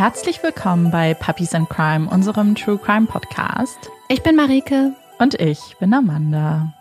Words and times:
Herzlich 0.00 0.42
willkommen 0.42 0.90
bei 0.90 1.12
Puppies 1.12 1.54
and 1.54 1.68
Crime, 1.68 2.08
unserem 2.08 2.54
True 2.54 2.78
Crime 2.78 3.04
Podcast. 3.04 3.90
Ich 4.08 4.22
bin 4.22 4.34
Marike. 4.34 4.94
Und 5.18 5.34
ich 5.34 5.76
bin 5.78 5.92
Amanda. 5.92 6.72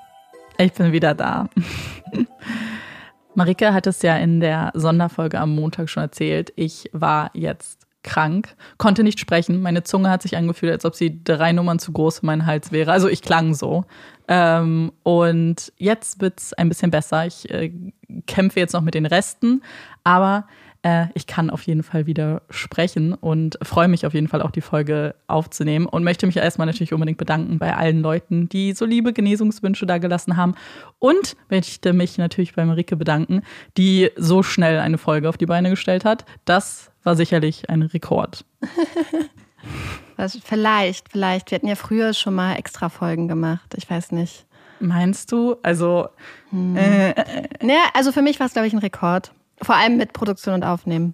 Ich 0.58 0.72
bin 0.72 0.94
wieder 0.94 1.14
da. 1.16 1.50
Marike 3.36 3.74
hat 3.74 3.88
es 3.88 4.02
ja 4.04 4.16
in 4.16 4.40
der 4.40 4.72
Sonderfolge 4.74 5.38
am 5.38 5.54
Montag 5.54 5.90
schon 5.90 6.04
erzählt. 6.04 6.54
Ich 6.56 6.90
war 6.94 7.30
jetzt 7.34 7.90
krank, 8.04 8.56
konnte 8.78 9.04
nicht 9.04 9.20
sprechen. 9.20 9.62
Meine 9.62 9.84
Zunge 9.84 10.10
hat 10.10 10.22
sich 10.22 10.38
angefühlt, 10.38 10.72
als 10.72 10.86
ob 10.86 10.96
sie 10.96 11.22
drei 11.22 11.52
Nummern 11.52 11.80
zu 11.80 11.92
groß 11.92 12.20
für 12.20 12.26
meinen 12.26 12.46
Hals 12.46 12.72
wäre. 12.72 12.94
Also 12.94 13.10
ich 13.10 13.22
klang 13.22 13.54
so. 13.54 13.84
Ähm, 14.30 14.94
und 15.04 15.74
jetzt 15.76 16.22
wird 16.22 16.40
es 16.40 16.54
ein 16.54 16.70
bisschen 16.70 16.90
besser. 16.90 17.26
Ich 17.26 17.50
äh, 17.50 17.74
kämpfe 18.28 18.62
jetzt 18.62 18.72
noch 18.72 18.82
mit 18.82 18.94
den 18.94 19.06
Resten, 19.06 19.62
aber 20.06 20.48
äh, 20.84 21.08
ich 21.14 21.28
kann 21.28 21.50
auf 21.50 21.64
jeden 21.64 21.84
Fall 21.84 22.06
wieder 22.06 22.42
sprechen 22.50 23.14
und 23.14 23.58
freue 23.62 23.88
mich 23.88 24.06
auf 24.06 24.14
jeden 24.14 24.28
Fall 24.28 24.42
auch 24.42 24.52
die 24.52 24.62
Folge 24.62 25.16
aufzunehmen 25.28 25.86
und 25.86 26.04
möchte 26.04 26.26
mich 26.26 26.38
erstmal 26.38 26.68
natürlich 26.68 26.94
unbedingt 26.94 27.18
bedanken 27.18 27.60
bei 27.60 27.76
allen 27.76 28.02
Leuten, 28.02 28.48
die 28.48 28.74
so 28.74 28.86
liebe 28.86 29.12
Genesungswünsche 29.12 29.86
da 29.86 29.98
gelassen 29.98 30.38
haben 30.38 30.56
und 30.98 31.36
möchte 31.50 31.94
mich 31.94 32.18
natürlich 32.18 32.56
bei 32.56 32.66
Marike 32.66 32.96
bedanken, 32.96 33.42
die 33.78 34.10
so 34.16 34.44
schnell 34.44 34.80
eine 34.80 34.98
Folge 34.98 35.28
auf 35.28 35.38
die 35.38 35.46
Beine 35.46 35.70
gestellt 35.70 36.06
hat. 36.06 36.26
Das 36.46 36.92
war 37.04 37.16
sicherlich 37.16 37.70
ein 37.70 37.82
Rekord. 37.82 38.46
Was, 40.16 40.38
vielleicht, 40.44 41.10
vielleicht. 41.12 41.52
Wir 41.52 41.58
hatten 41.58 41.68
ja 41.68 41.76
früher 41.76 42.14
schon 42.14 42.36
mal 42.36 42.56
extra 42.56 42.90
Folgen 42.90 43.28
gemacht. 43.28 43.74
Ich 43.76 43.90
weiß 43.90 44.12
nicht. 44.12 44.46
Meinst 44.80 45.32
du? 45.32 45.56
Also. 45.64 46.10
Hm. 46.52 46.76
Äh, 46.76 47.14
ja, 47.62 47.90
also 47.94 48.12
für 48.12 48.22
mich 48.22 48.40
war 48.40 48.48
es, 48.48 48.54
glaube 48.54 48.68
ich, 48.68 48.74
ein 48.74 48.80
Rekord. 48.80 49.34
Vor 49.62 49.76
allem 49.76 49.98
mit 49.98 50.14
Produktion 50.14 50.56
und 50.56 50.64
Aufnehmen. 50.64 51.14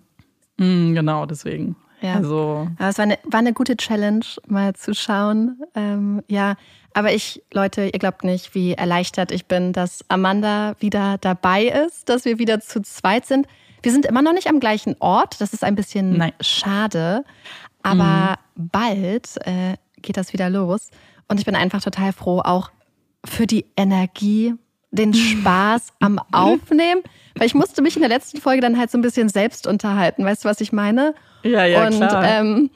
Mm, 0.58 0.94
genau, 0.94 1.26
deswegen. 1.26 1.76
Ja. 2.02 2.16
Also. 2.16 2.68
Aber 2.78 2.90
es 2.90 2.98
war 2.98 3.04
eine, 3.04 3.18
war 3.24 3.40
eine 3.40 3.54
gute 3.54 3.78
Challenge, 3.78 4.26
mal 4.48 4.74
zu 4.76 4.94
schauen. 4.94 5.62
Ähm, 5.74 6.22
ja, 6.28 6.56
aber 6.94 7.14
ich, 7.14 7.44
Leute, 7.54 7.86
ihr 7.86 8.00
glaubt 8.00 8.24
nicht, 8.24 8.56
wie 8.56 8.74
erleichtert 8.74 9.32
ich 9.32 9.48
bin, 9.48 9.74
dass 9.74 10.06
Amanda 10.10 10.76
wieder 10.80 11.18
dabei 11.20 11.66
ist, 11.66 12.10
dass 12.10 12.26
wir 12.26 12.40
wieder 12.40 12.60
zu 12.60 12.82
zweit 12.82 13.26
sind. 13.26 13.48
Wir 13.82 13.92
sind 13.92 14.06
immer 14.06 14.22
noch 14.22 14.34
nicht 14.34 14.48
am 14.48 14.60
gleichen 14.60 14.96
Ort. 15.00 15.42
Das 15.42 15.54
ist 15.54 15.64
ein 15.64 15.76
bisschen 15.76 16.18
Nein. 16.18 16.34
schade. 16.42 17.24
Aber 17.84 18.38
mhm. 18.56 18.70
bald 18.72 19.38
äh, 19.46 19.76
geht 20.02 20.18
das 20.18 20.34
wieder 20.34 20.50
los. 20.50 20.90
Und 21.28 21.40
ich 21.40 21.46
bin 21.46 21.56
einfach 21.56 21.82
total 21.82 22.14
froh, 22.14 22.40
auch 22.40 22.72
für 23.26 23.48
die 23.48 23.66
Energie, 23.76 24.56
den 24.96 25.14
Spaß 25.14 25.94
am 26.00 26.20
Aufnehmen. 26.32 27.02
Weil 27.38 27.48
ich 27.48 27.56
musste 27.56 27.82
mich 27.82 27.96
in 27.96 28.02
der 28.02 28.10
letzten 28.10 28.40
Folge 28.40 28.62
dann 28.62 28.78
halt 28.78 28.92
so 28.92 28.98
ein 28.98 29.02
bisschen 29.02 29.30
selbst 29.30 29.68
unterhalten. 29.68 30.24
Weißt 30.24 30.46
du, 30.46 30.50
was 30.50 30.62
ich 30.62 30.72
meine? 30.72 31.14
Ja, 31.44 31.66
ja, 31.66 31.86
und, 31.86 31.98
klar. 31.98 32.24
Ähm, 32.24 32.70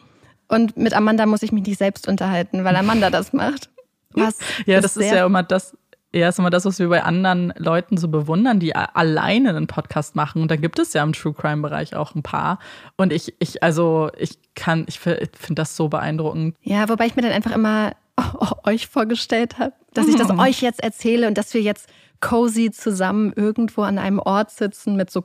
und 0.49 0.77
mit 0.77 0.93
Amanda 0.93 1.25
muss 1.25 1.43
ich 1.43 1.51
mich 1.51 1.65
nicht 1.65 1.77
selbst 1.77 2.07
unterhalten, 2.07 2.63
weil 2.63 2.75
Amanda 2.75 3.09
das 3.09 3.33
macht. 3.33 3.69
Was 4.11 4.39
ja, 4.65 4.81
das 4.81 4.97
ist 4.97 5.11
ja 5.11 5.25
immer 5.25 5.43
das, 5.43 5.77
ja, 6.13 6.29
ist 6.29 6.39
immer 6.39 6.49
das, 6.49 6.65
was 6.65 6.79
wir 6.79 6.89
bei 6.89 7.03
anderen 7.03 7.53
Leuten 7.57 7.97
so 7.97 8.07
bewundern, 8.07 8.59
die 8.59 8.75
alleine 8.75 9.49
einen 9.49 9.67
Podcast 9.67 10.15
machen. 10.15 10.41
Und 10.41 10.49
da 10.49 10.55
gibt 10.55 10.79
es 10.79 10.93
ja 10.93 11.03
im 11.03 11.13
True 11.13 11.33
Crime 11.33 11.61
Bereich 11.61 11.95
auch 11.95 12.15
ein 12.15 12.23
paar. 12.23 12.57
Und 12.97 13.13
ich, 13.13 13.35
ich, 13.39 13.61
also, 13.61 14.09
ich 14.17 14.39
kann, 14.55 14.85
ich 14.87 14.99
finde 14.99 15.29
das 15.53 15.75
so 15.75 15.87
beeindruckend. 15.87 16.55
Ja, 16.63 16.89
wobei 16.89 17.05
ich 17.05 17.15
mir 17.15 17.21
dann 17.21 17.31
einfach 17.31 17.51
immer 17.51 17.91
euch 18.65 18.87
vorgestellt 18.87 19.59
habe, 19.59 19.73
dass 19.93 20.07
ich 20.07 20.15
das 20.15 20.29
mhm. 20.29 20.39
euch 20.39 20.61
jetzt 20.61 20.83
erzähle 20.83 21.27
und 21.27 21.37
dass 21.37 21.53
wir 21.53 21.61
jetzt 21.61 21.87
cozy 22.21 22.71
zusammen 22.71 23.33
irgendwo 23.35 23.83
an 23.83 23.97
einem 23.97 24.19
Ort 24.19 24.51
sitzen 24.51 24.95
mit 24.95 25.09
so 25.11 25.23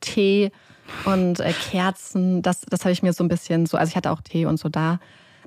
Tee 0.00 0.50
und 1.04 1.40
äh, 1.40 1.52
Kerzen. 1.52 2.42
Das, 2.42 2.62
das 2.62 2.80
habe 2.80 2.92
ich 2.92 3.02
mir 3.02 3.12
so 3.12 3.24
ein 3.24 3.28
bisschen 3.28 3.66
so, 3.66 3.76
also 3.76 3.90
ich 3.90 3.96
hatte 3.96 4.10
auch 4.10 4.20
Tee 4.20 4.46
und 4.46 4.58
so 4.58 4.68
da. 4.68 4.98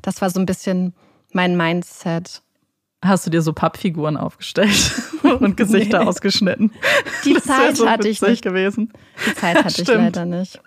Das 0.01 0.21
war 0.21 0.29
so 0.29 0.39
ein 0.39 0.45
bisschen 0.45 0.93
mein 1.33 1.57
Mindset. 1.57 2.41
Hast 3.03 3.25
du 3.25 3.29
dir 3.29 3.41
so 3.41 3.53
Pappfiguren 3.53 4.17
aufgestellt 4.17 4.91
und 5.39 5.55
Gesichter 5.55 5.99
nee. 5.99 6.05
ausgeschnitten? 6.05 6.71
Die 7.23 7.33
das 7.33 7.45
Zeit 7.45 7.77
so 7.77 7.89
hatte 7.89 8.09
ich 8.09 8.21
nicht. 8.21 8.43
gewesen. 8.43 8.91
Die 9.25 9.33
Zeit 9.35 9.63
hatte 9.63 9.81
ich 9.81 9.87
leider 9.87 10.25
nicht. 10.25 10.61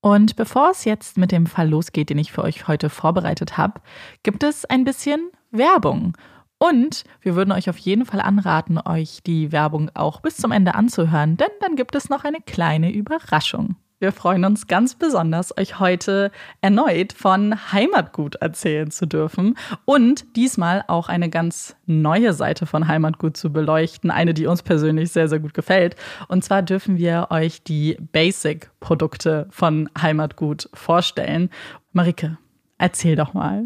Und 0.00 0.36
bevor 0.36 0.70
es 0.70 0.84
jetzt 0.84 1.18
mit 1.18 1.32
dem 1.32 1.46
Fall 1.46 1.68
losgeht, 1.68 2.10
den 2.10 2.18
ich 2.18 2.30
für 2.30 2.44
euch 2.44 2.68
heute 2.68 2.90
vorbereitet 2.90 3.56
habe, 3.56 3.80
gibt 4.22 4.44
es 4.44 4.64
ein 4.64 4.84
bisschen 4.84 5.30
Werbung. 5.50 6.16
Und 6.58 7.04
wir 7.20 7.34
würden 7.36 7.52
euch 7.52 7.68
auf 7.68 7.78
jeden 7.78 8.06
Fall 8.06 8.20
anraten, 8.20 8.78
euch 8.78 9.20
die 9.26 9.52
Werbung 9.52 9.90
auch 9.94 10.20
bis 10.20 10.36
zum 10.36 10.52
Ende 10.52 10.74
anzuhören, 10.74 11.36
denn 11.36 11.50
dann 11.60 11.76
gibt 11.76 11.94
es 11.94 12.08
noch 12.08 12.24
eine 12.24 12.38
kleine 12.44 12.92
Überraschung. 12.92 13.76
Wir 13.98 14.12
freuen 14.12 14.44
uns 14.44 14.66
ganz 14.66 14.94
besonders, 14.94 15.56
euch 15.56 15.80
heute 15.80 16.30
erneut 16.60 17.14
von 17.14 17.72
Heimatgut 17.72 18.34
erzählen 18.36 18.90
zu 18.90 19.06
dürfen 19.06 19.56
und 19.86 20.36
diesmal 20.36 20.84
auch 20.86 21.08
eine 21.08 21.30
ganz 21.30 21.76
neue 21.86 22.34
Seite 22.34 22.66
von 22.66 22.88
Heimatgut 22.88 23.38
zu 23.38 23.50
beleuchten, 23.50 24.10
eine, 24.10 24.34
die 24.34 24.46
uns 24.46 24.62
persönlich 24.62 25.12
sehr, 25.12 25.28
sehr 25.28 25.38
gut 25.38 25.54
gefällt. 25.54 25.96
Und 26.28 26.44
zwar 26.44 26.60
dürfen 26.60 26.98
wir 26.98 27.28
euch 27.30 27.62
die 27.62 27.96
Basic-Produkte 28.12 29.46
von 29.50 29.88
Heimatgut 29.98 30.68
vorstellen. 30.74 31.48
Marike, 31.92 32.36
erzähl 32.76 33.16
doch 33.16 33.32
mal, 33.32 33.64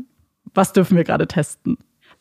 was 0.55 0.73
dürfen 0.73 0.97
wir 0.97 1.05
gerade 1.05 1.27
testen? 1.27 1.77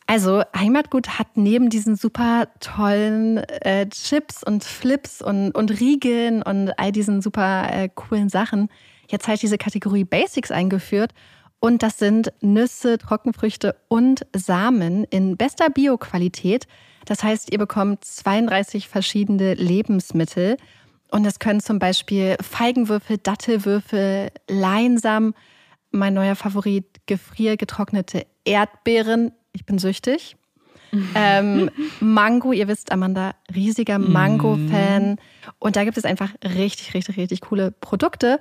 Also 0.09 0.41
Heimatgut 0.57 1.19
hat 1.19 1.27
neben 1.35 1.69
diesen 1.69 1.95
super 1.95 2.47
tollen 2.59 3.37
äh, 3.37 3.87
Chips 3.89 4.43
und 4.43 4.63
Flips 4.63 5.21
und, 5.21 5.51
und 5.51 5.79
Riegeln 5.79 6.41
und 6.41 6.71
all 6.79 6.91
diesen 6.91 7.21
super 7.21 7.69
äh, 7.71 7.89
coolen 7.93 8.27
Sachen 8.27 8.69
jetzt 9.07 9.27
halt 9.27 9.39
diese 9.43 9.59
Kategorie 9.59 10.05
Basics 10.05 10.49
eingeführt. 10.49 11.13
Und 11.59 11.83
das 11.83 11.99
sind 11.99 12.33
Nüsse, 12.41 12.97
Trockenfrüchte 12.97 13.75
und 13.87 14.25
Samen 14.35 15.03
in 15.03 15.37
bester 15.37 15.69
Bioqualität. 15.69 16.65
Das 17.05 17.21
heißt, 17.21 17.51
ihr 17.51 17.59
bekommt 17.59 18.03
32 18.03 18.87
verschiedene 18.87 19.53
Lebensmittel. 19.53 20.57
Und 21.11 21.23
es 21.27 21.37
können 21.37 21.59
zum 21.59 21.77
Beispiel 21.77 22.35
Feigenwürfel, 22.41 23.19
Dattelwürfel, 23.19 24.31
Leinsamen, 24.49 25.35
mein 25.91 26.15
neuer 26.15 26.35
Favorit, 26.35 26.85
gefriergetrocknete 27.05 28.25
Erdbeeren, 28.43 29.33
ich 29.53 29.65
bin 29.65 29.79
süchtig. 29.79 30.35
ähm, 31.15 31.69
Mango, 31.99 32.51
ihr 32.51 32.67
wisst, 32.67 32.91
Amanda, 32.91 33.35
riesiger 33.53 33.99
Mango-Fan. 33.99 35.17
Und 35.59 35.75
da 35.75 35.83
gibt 35.83 35.97
es 35.97 36.05
einfach 36.05 36.31
richtig, 36.43 36.93
richtig, 36.93 37.17
richtig 37.17 37.41
coole 37.41 37.71
Produkte. 37.71 38.39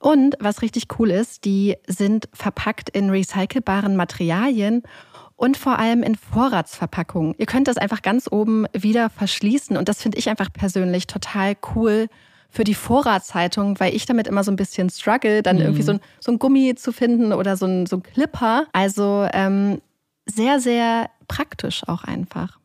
Und 0.00 0.36
was 0.38 0.62
richtig 0.62 0.86
cool 0.98 1.10
ist, 1.10 1.44
die 1.44 1.76
sind 1.86 2.28
verpackt 2.32 2.88
in 2.88 3.10
recycelbaren 3.10 3.96
Materialien 3.96 4.82
und 5.34 5.56
vor 5.56 5.78
allem 5.78 6.02
in 6.02 6.14
Vorratsverpackungen. 6.14 7.34
Ihr 7.38 7.46
könnt 7.46 7.68
das 7.68 7.78
einfach 7.78 8.02
ganz 8.02 8.28
oben 8.30 8.66
wieder 8.72 9.10
verschließen. 9.10 9.76
Und 9.76 9.88
das 9.88 10.02
finde 10.02 10.18
ich 10.18 10.28
einfach 10.28 10.52
persönlich 10.52 11.06
total 11.06 11.56
cool 11.74 12.06
für 12.50 12.64
die 12.64 12.74
Vorratshaltung, 12.74 13.78
weil 13.78 13.94
ich 13.94 14.06
damit 14.06 14.26
immer 14.26 14.42
so 14.42 14.50
ein 14.50 14.56
bisschen 14.56 14.88
struggle, 14.88 15.42
dann 15.42 15.56
mhm. 15.56 15.62
irgendwie 15.62 15.82
so 15.82 15.92
ein, 15.92 16.00
so 16.18 16.32
ein 16.32 16.38
Gummi 16.38 16.74
zu 16.76 16.92
finden 16.92 17.32
oder 17.32 17.56
so 17.56 17.66
ein, 17.66 17.86
so 17.86 17.96
ein 17.96 18.02
Clipper. 18.02 18.66
Also 18.72 19.28
ähm, 19.32 19.80
sehr, 20.30 20.60
sehr 20.60 21.10
praktisch 21.26 21.86
auch 21.86 22.04
einfach. 22.04 22.58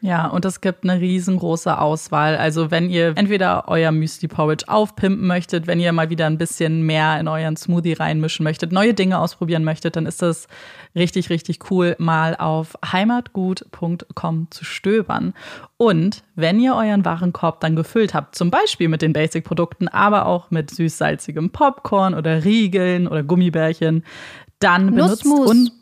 Ja, 0.00 0.28
und 0.28 0.44
es 0.44 0.60
gibt 0.60 0.84
eine 0.84 1.00
riesengroße 1.00 1.76
Auswahl. 1.76 2.36
Also 2.36 2.70
wenn 2.70 2.88
ihr 2.88 3.14
entweder 3.16 3.64
euer 3.66 3.90
Müsli 3.90 4.28
Porridge 4.28 4.64
aufpimpen 4.68 5.26
möchtet, 5.26 5.66
wenn 5.66 5.80
ihr 5.80 5.92
mal 5.92 6.08
wieder 6.08 6.26
ein 6.26 6.38
bisschen 6.38 6.82
mehr 6.82 7.18
in 7.18 7.26
euren 7.26 7.56
Smoothie 7.56 7.94
reinmischen 7.94 8.44
möchtet, 8.44 8.70
neue 8.70 8.94
Dinge 8.94 9.18
ausprobieren 9.18 9.64
möchtet, 9.64 9.96
dann 9.96 10.06
ist 10.06 10.22
das 10.22 10.46
richtig, 10.94 11.30
richtig 11.30 11.70
cool, 11.70 11.96
mal 11.98 12.36
auf 12.36 12.78
heimatgut.com 12.84 14.46
zu 14.50 14.64
stöbern. 14.64 15.34
Und 15.76 16.22
wenn 16.36 16.60
ihr 16.60 16.76
euren 16.76 17.04
Warenkorb 17.04 17.60
dann 17.60 17.74
gefüllt 17.74 18.14
habt, 18.14 18.36
zum 18.36 18.52
Beispiel 18.52 18.88
mit 18.88 19.02
den 19.02 19.12
Basic-Produkten, 19.12 19.88
aber 19.88 20.26
auch 20.26 20.52
mit 20.52 20.70
süß-salzigem 20.70 21.50
Popcorn 21.50 22.14
oder 22.14 22.44
Riegeln 22.44 23.08
oder 23.08 23.24
Gummibärchen, 23.24 24.04
dann 24.60 24.94
benutzt 24.94 25.24
Nussmus. 25.24 25.72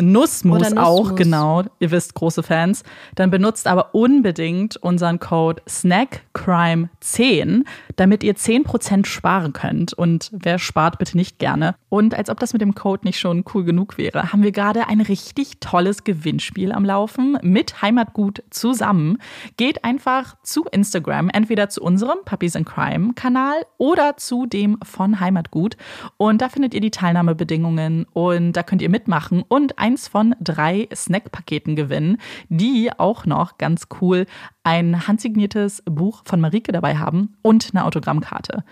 Nussmus, 0.00 0.60
Nussmus 0.60 0.84
auch, 0.84 1.14
genau. 1.14 1.62
Ihr 1.78 1.90
wisst, 1.90 2.14
große 2.14 2.42
Fans. 2.42 2.82
Dann 3.14 3.30
benutzt 3.30 3.66
aber 3.66 3.94
unbedingt 3.94 4.76
unseren 4.76 5.18
Code 5.20 5.62
SnackCrime10, 5.68 7.64
damit 7.96 8.22
ihr 8.24 8.34
10% 8.34 9.06
sparen 9.06 9.52
könnt. 9.52 9.92
Und 9.92 10.30
wer 10.32 10.58
spart, 10.58 10.98
bitte 10.98 11.16
nicht 11.16 11.38
gerne. 11.38 11.76
Und 11.96 12.14
als 12.14 12.28
ob 12.28 12.38
das 12.40 12.52
mit 12.52 12.60
dem 12.60 12.74
Code 12.74 13.06
nicht 13.06 13.18
schon 13.18 13.42
cool 13.54 13.64
genug 13.64 13.96
wäre, 13.96 14.30
haben 14.30 14.42
wir 14.42 14.52
gerade 14.52 14.86
ein 14.86 15.00
richtig 15.00 15.60
tolles 15.60 16.04
Gewinnspiel 16.04 16.70
am 16.70 16.84
Laufen 16.84 17.38
mit 17.40 17.80
Heimatgut 17.80 18.42
zusammen. 18.50 19.16
Geht 19.56 19.82
einfach 19.82 20.36
zu 20.42 20.66
Instagram, 20.70 21.30
entweder 21.30 21.70
zu 21.70 21.82
unserem 21.82 22.18
Puppies 22.26 22.54
and 22.54 22.66
Crime 22.66 23.14
Kanal 23.14 23.64
oder 23.78 24.18
zu 24.18 24.44
dem 24.44 24.76
von 24.82 25.20
Heimatgut. 25.20 25.78
Und 26.18 26.42
da 26.42 26.50
findet 26.50 26.74
ihr 26.74 26.82
die 26.82 26.90
Teilnahmebedingungen 26.90 28.04
und 28.12 28.52
da 28.52 28.62
könnt 28.62 28.82
ihr 28.82 28.90
mitmachen 28.90 29.42
und 29.48 29.78
eins 29.78 30.06
von 30.06 30.34
drei 30.38 30.90
Snackpaketen 30.94 31.76
gewinnen, 31.76 32.18
die 32.50 32.90
auch 32.94 33.24
noch 33.24 33.56
ganz 33.56 33.86
cool 34.02 34.26
ein 34.64 35.08
handsigniertes 35.08 35.82
Buch 35.86 36.24
von 36.26 36.42
Marike 36.42 36.72
dabei 36.72 36.98
haben 36.98 37.38
und 37.40 37.70
eine 37.72 37.86
Autogrammkarte. 37.86 38.64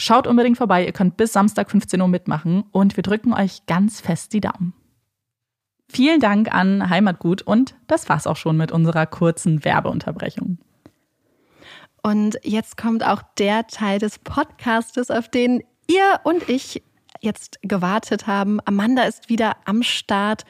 Schaut 0.00 0.26
unbedingt 0.26 0.56
vorbei, 0.56 0.86
ihr 0.86 0.92
könnt 0.92 1.18
bis 1.18 1.34
Samstag 1.34 1.70
15 1.70 2.00
Uhr 2.00 2.08
mitmachen 2.08 2.64
und 2.72 2.96
wir 2.96 3.02
drücken 3.02 3.34
euch 3.34 3.66
ganz 3.66 4.00
fest 4.00 4.32
die 4.32 4.40
Daumen. 4.40 4.72
Vielen 5.90 6.20
Dank 6.20 6.54
an 6.54 6.88
Heimatgut 6.88 7.42
und 7.42 7.74
das 7.86 8.08
war's 8.08 8.26
auch 8.26 8.38
schon 8.38 8.56
mit 8.56 8.72
unserer 8.72 9.04
kurzen 9.04 9.62
Werbeunterbrechung. 9.62 10.56
Und 12.02 12.38
jetzt 12.44 12.78
kommt 12.78 13.04
auch 13.04 13.20
der 13.36 13.66
Teil 13.66 13.98
des 13.98 14.18
Podcastes, 14.18 15.10
auf 15.10 15.28
den 15.28 15.62
ihr 15.86 16.20
und 16.24 16.48
ich 16.48 16.82
jetzt 17.20 17.58
gewartet 17.60 18.26
haben. 18.26 18.58
Amanda 18.64 19.02
ist 19.02 19.28
wieder 19.28 19.58
am 19.66 19.82
Start 19.82 20.46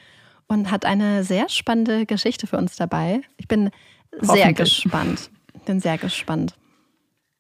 und 0.47 0.71
hat 0.71 0.85
eine 0.85 1.25
sehr 1.25 1.49
spannende 1.49 2.07
Geschichte 2.07 2.47
für 2.47 2.57
uns 2.57 2.77
dabei. 2.77 3.23
Ich 3.37 3.49
bin 3.49 3.71
sehr 4.21 4.53
gespannt. 4.53 5.29
Bin 5.65 5.81
sehr 5.81 5.99
gespannt. 5.99 6.55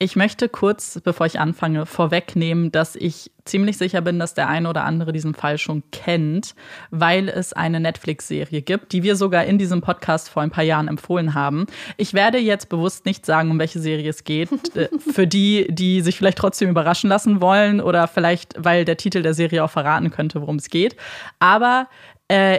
Ich 0.02 0.16
möchte 0.16 0.48
kurz, 0.48 0.98
bevor 1.04 1.26
ich 1.26 1.38
anfange, 1.38 1.84
vorwegnehmen, 1.84 2.72
dass 2.72 2.96
ich 2.96 3.30
ziemlich 3.44 3.76
sicher 3.76 4.00
bin, 4.00 4.18
dass 4.18 4.32
der 4.32 4.48
eine 4.48 4.70
oder 4.70 4.84
andere 4.84 5.12
diesen 5.12 5.34
Fall 5.34 5.58
schon 5.58 5.82
kennt, 5.92 6.54
weil 6.90 7.28
es 7.28 7.52
eine 7.52 7.80
Netflix-Serie 7.80 8.62
gibt, 8.62 8.92
die 8.92 9.02
wir 9.02 9.14
sogar 9.14 9.44
in 9.44 9.58
diesem 9.58 9.82
Podcast 9.82 10.30
vor 10.30 10.42
ein 10.42 10.50
paar 10.50 10.64
Jahren 10.64 10.88
empfohlen 10.88 11.34
haben. 11.34 11.66
Ich 11.98 12.14
werde 12.14 12.38
jetzt 12.38 12.70
bewusst 12.70 13.04
nicht 13.04 13.26
sagen, 13.26 13.50
um 13.50 13.58
welche 13.58 13.78
Serie 13.78 14.08
es 14.08 14.24
geht, 14.24 14.48
äh, 14.74 14.88
für 14.98 15.26
die, 15.26 15.66
die 15.68 16.00
sich 16.00 16.16
vielleicht 16.16 16.38
trotzdem 16.38 16.70
überraschen 16.70 17.10
lassen 17.10 17.42
wollen 17.42 17.82
oder 17.82 18.08
vielleicht, 18.08 18.54
weil 18.56 18.86
der 18.86 18.96
Titel 18.96 19.20
der 19.20 19.34
Serie 19.34 19.62
auch 19.62 19.70
verraten 19.70 20.10
könnte, 20.10 20.40
worum 20.40 20.56
es 20.56 20.70
geht. 20.70 20.96
Aber 21.40 21.88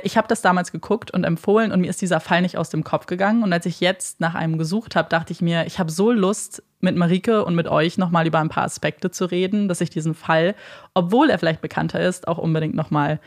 ich 0.04 0.18
habe 0.18 0.28
das 0.28 0.42
damals 0.42 0.72
geguckt 0.72 1.12
und 1.12 1.24
empfohlen 1.24 1.72
und 1.72 1.82
mir 1.82 1.90
ist 1.90 2.02
dieser 2.02 2.20
Fall 2.20 2.42
nicht 2.42 2.58
aus 2.58 2.70
dem 2.70 2.84
Kopf 2.84 3.06
gegangen. 3.06 3.42
Und 3.44 3.54
als 3.54 3.66
ich 3.66 3.80
jetzt 3.80 4.20
nach 4.20 4.36
einem 4.36 4.58
gesucht 4.58 4.96
habe, 4.96 5.08
dachte 5.10 5.32
ich 5.32 5.42
mir, 5.42 5.66
ich 5.66 5.80
habe 5.80 5.92
so 5.92 6.12
Lust, 6.12 6.62
mit 6.82 6.96
Marike 6.96 7.46
und 7.46 7.56
mit 7.56 7.68
euch 7.68 7.98
nochmal 7.98 8.28
über 8.28 8.40
ein 8.40 8.50
paar 8.50 8.64
Aspekte 8.64 9.12
zu 9.12 9.26
reden, 9.26 9.68
dass 9.68 9.82
ich 9.82 9.90
diesen 9.90 10.16
Fall, 10.16 10.56
obwohl 10.94 11.30
er 11.30 11.40
vielleicht 11.40 11.62
bekannter 11.62 12.02
ist, 12.02 12.28
auch 12.28 12.38
unbedingt 12.38 12.76
nochmal 12.76 13.20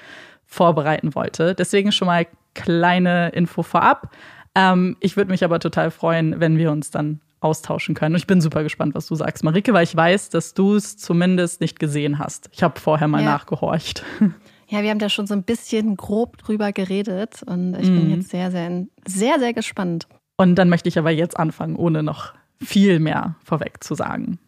vorbereiten 0.47 1.15
wollte. 1.15 1.55
Deswegen 1.55 1.93
schon 1.93 2.07
mal 2.07 2.27
kleine 2.55 3.31
Info 3.31 3.63
vorab. 3.63 4.11
Ähm, 4.55 4.97
ich 5.01 5.17
würde 5.17 5.31
mich 5.31 5.45
aber 5.45 5.59
total 5.59 5.91
freuen, 5.91 6.41
wenn 6.41 6.59
wir 6.59 6.71
uns 6.71 6.91
dann 6.91 7.21
austauschen 7.41 7.95
können. 7.95 8.15
Und 8.15 8.21
ich 8.21 8.27
bin 8.27 8.41
super 8.41 8.63
gespannt, 8.63 8.95
was 8.95 9.07
du 9.07 9.15
sagst, 9.15 9.45
Marike, 9.45 9.73
weil 9.73 9.85
ich 9.85 9.95
weiß, 9.95 10.31
dass 10.31 10.55
du 10.55 10.77
es 10.77 10.97
zumindest 10.97 11.61
nicht 11.61 11.79
gesehen 11.79 12.19
hast. 12.19 12.49
Ich 12.53 12.63
habe 12.63 12.81
vorher 12.81 13.09
mal 13.09 13.23
ja. 13.23 13.31
nachgehorcht. 13.31 14.03
Ja, 14.75 14.83
wir 14.83 14.91
haben 14.91 14.99
da 14.99 15.09
schon 15.09 15.29
so 15.29 15.35
ein 15.35 15.45
bisschen 15.45 15.97
grob 15.97 16.37
drüber 16.39 16.73
geredet 16.73 17.45
und 17.45 17.77
ich 17.79 17.89
mhm. 17.89 17.97
bin 17.97 18.11
jetzt 18.11 18.31
sehr, 18.31 18.51
sehr, 18.51 18.87
sehr, 19.07 19.39
sehr 19.39 19.53
gespannt. 19.53 20.09
Und 20.37 20.57
dann 20.57 20.69
möchte 20.69 20.89
ich 20.89 20.99
aber 20.99 21.13
jetzt 21.13 21.39
anfangen, 21.39 21.77
ohne 21.77 22.03
noch 22.03 22.35
viel 22.61 22.99
mehr 22.99 23.37
vorweg 23.45 23.85
zu 23.85 23.95
sagen. 23.95 24.41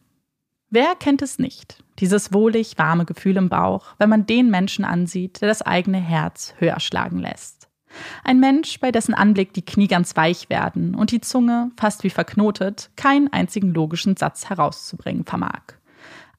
Wer 0.68 0.96
kennt 0.96 1.22
es 1.22 1.38
nicht? 1.38 1.84
Dieses 2.00 2.32
wohlig 2.32 2.76
warme 2.76 3.04
Gefühl 3.04 3.36
im 3.36 3.48
Bauch, 3.48 3.94
wenn 3.98 4.10
man 4.10 4.26
den 4.26 4.50
Menschen 4.50 4.84
ansieht, 4.84 5.40
der 5.42 5.46
das 5.46 5.62
eigene 5.62 5.98
Herz 5.98 6.54
höher 6.58 6.80
schlagen 6.80 7.20
lässt. 7.20 7.68
Ein 8.24 8.40
Mensch, 8.40 8.80
bei 8.80 8.90
dessen 8.90 9.14
Anblick 9.14 9.54
die 9.54 9.64
Knie 9.64 9.86
ganz 9.86 10.16
weich 10.16 10.50
werden 10.50 10.96
und 10.96 11.12
die 11.12 11.20
Zunge, 11.20 11.70
fast 11.78 12.02
wie 12.02 12.10
verknotet, 12.10 12.90
keinen 12.96 13.32
einzigen 13.32 13.72
logischen 13.72 14.16
Satz 14.16 14.50
herauszubringen 14.50 15.24
vermag. 15.24 15.75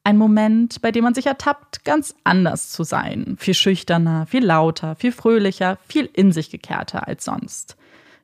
Ein 0.07 0.15
Moment, 0.15 0.81
bei 0.81 0.93
dem 0.93 1.03
man 1.03 1.13
sich 1.13 1.25
ertappt, 1.25 1.83
ganz 1.83 2.15
anders 2.23 2.69
zu 2.69 2.85
sein. 2.85 3.35
Viel 3.37 3.53
schüchterner, 3.53 4.25
viel 4.25 4.45
lauter, 4.45 4.95
viel 4.95 5.11
fröhlicher, 5.11 5.77
viel 5.85 6.09
in 6.13 6.31
sich 6.31 6.49
gekehrter 6.49 7.09
als 7.09 7.25
sonst. 7.25 7.75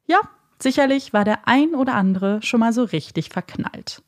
Ja, 0.05 0.21
sicherlich 0.59 1.11
war 1.11 1.25
der 1.25 1.45
ein 1.45 1.75
oder 1.75 1.95
andere 1.95 2.41
schon 2.41 2.61
mal 2.61 2.71
so 2.71 2.85
richtig 2.85 3.33
verknallt. 3.33 4.01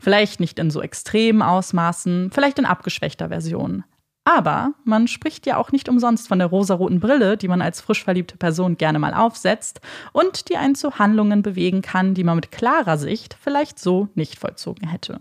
Vielleicht 0.00 0.40
nicht 0.40 0.58
in 0.58 0.72
so 0.72 0.82
extremen 0.82 1.40
Ausmaßen, 1.40 2.32
vielleicht 2.32 2.58
in 2.58 2.64
abgeschwächter 2.64 3.28
Version. 3.28 3.84
Aber 4.24 4.72
man 4.82 5.06
spricht 5.06 5.46
ja 5.46 5.56
auch 5.56 5.70
nicht 5.70 5.88
umsonst 5.88 6.26
von 6.26 6.40
der 6.40 6.48
rosaroten 6.48 6.98
Brille, 6.98 7.36
die 7.36 7.46
man 7.46 7.62
als 7.62 7.80
frisch 7.80 8.02
verliebte 8.02 8.38
Person 8.38 8.76
gerne 8.76 8.98
mal 8.98 9.14
aufsetzt 9.14 9.80
und 10.12 10.48
die 10.48 10.56
einen 10.56 10.74
zu 10.74 10.98
Handlungen 10.98 11.42
bewegen 11.42 11.80
kann, 11.80 12.14
die 12.14 12.24
man 12.24 12.34
mit 12.34 12.50
klarer 12.50 12.98
Sicht 12.98 13.36
vielleicht 13.40 13.78
so 13.78 14.08
nicht 14.16 14.36
vollzogen 14.36 14.88
hätte. 14.88 15.20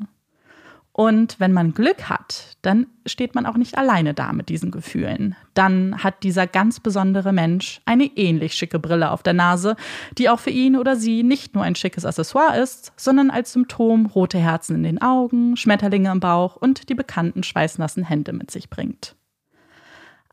Und 0.99 1.39
wenn 1.39 1.53
man 1.53 1.73
Glück 1.73 2.09
hat, 2.09 2.57
dann 2.61 2.87
steht 3.05 3.33
man 3.33 3.45
auch 3.45 3.55
nicht 3.55 3.77
alleine 3.77 4.13
da 4.13 4.33
mit 4.33 4.49
diesen 4.49 4.69
Gefühlen. 4.69 5.33
Dann 5.53 6.03
hat 6.03 6.23
dieser 6.23 6.45
ganz 6.45 6.81
besondere 6.81 7.31
Mensch 7.31 7.79
eine 7.85 8.03
ähnlich 8.17 8.53
schicke 8.53 8.79
Brille 8.79 9.11
auf 9.11 9.23
der 9.23 9.31
Nase, 9.31 9.77
die 10.17 10.27
auch 10.27 10.41
für 10.41 10.49
ihn 10.49 10.75
oder 10.75 10.97
sie 10.97 11.23
nicht 11.23 11.55
nur 11.55 11.63
ein 11.63 11.75
schickes 11.75 12.03
Accessoire 12.03 12.59
ist, 12.59 12.91
sondern 12.97 13.31
als 13.31 13.53
Symptom 13.53 14.07
rote 14.07 14.39
Herzen 14.39 14.75
in 14.75 14.83
den 14.83 15.01
Augen, 15.01 15.55
Schmetterlinge 15.55 16.11
im 16.11 16.19
Bauch 16.19 16.57
und 16.57 16.89
die 16.89 16.95
bekannten 16.95 17.43
schweißnassen 17.43 18.03
Hände 18.03 18.33
mit 18.33 18.51
sich 18.51 18.69
bringt. 18.69 19.15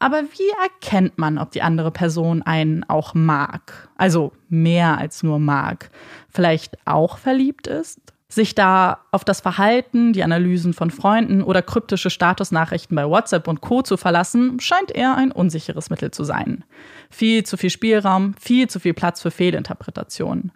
Aber 0.00 0.24
wie 0.24 0.50
erkennt 0.64 1.16
man, 1.16 1.38
ob 1.38 1.52
die 1.52 1.62
andere 1.62 1.92
Person 1.92 2.42
einen 2.42 2.82
auch 2.82 3.14
mag? 3.14 3.88
Also 3.96 4.32
mehr 4.48 4.98
als 4.98 5.22
nur 5.22 5.38
mag. 5.38 5.90
Vielleicht 6.28 6.76
auch 6.88 7.18
verliebt 7.18 7.68
ist? 7.68 8.15
Sich 8.28 8.54
da 8.54 8.98
auf 9.12 9.24
das 9.24 9.40
Verhalten, 9.40 10.12
die 10.12 10.24
Analysen 10.24 10.72
von 10.72 10.90
Freunden 10.90 11.42
oder 11.42 11.62
kryptische 11.62 12.10
Statusnachrichten 12.10 12.96
bei 12.96 13.08
WhatsApp 13.08 13.46
und 13.46 13.60
Co 13.60 13.82
zu 13.82 13.96
verlassen, 13.96 14.58
scheint 14.58 14.90
eher 14.90 15.16
ein 15.16 15.30
unsicheres 15.30 15.90
Mittel 15.90 16.10
zu 16.10 16.24
sein. 16.24 16.64
Viel 17.08 17.44
zu 17.44 17.56
viel 17.56 17.70
Spielraum, 17.70 18.34
viel 18.40 18.68
zu 18.68 18.80
viel 18.80 18.94
Platz 18.94 19.22
für 19.22 19.30
Fehlinterpretationen. 19.30 20.52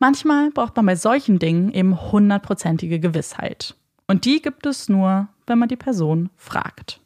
Manchmal 0.00 0.50
braucht 0.50 0.74
man 0.74 0.86
bei 0.86 0.96
solchen 0.96 1.38
Dingen 1.38 1.72
eben 1.72 2.10
hundertprozentige 2.10 2.98
Gewissheit. 2.98 3.76
Und 4.08 4.24
die 4.24 4.42
gibt 4.42 4.66
es 4.66 4.88
nur, 4.88 5.28
wenn 5.46 5.60
man 5.60 5.68
die 5.68 5.76
Person 5.76 6.30
fragt. 6.36 6.98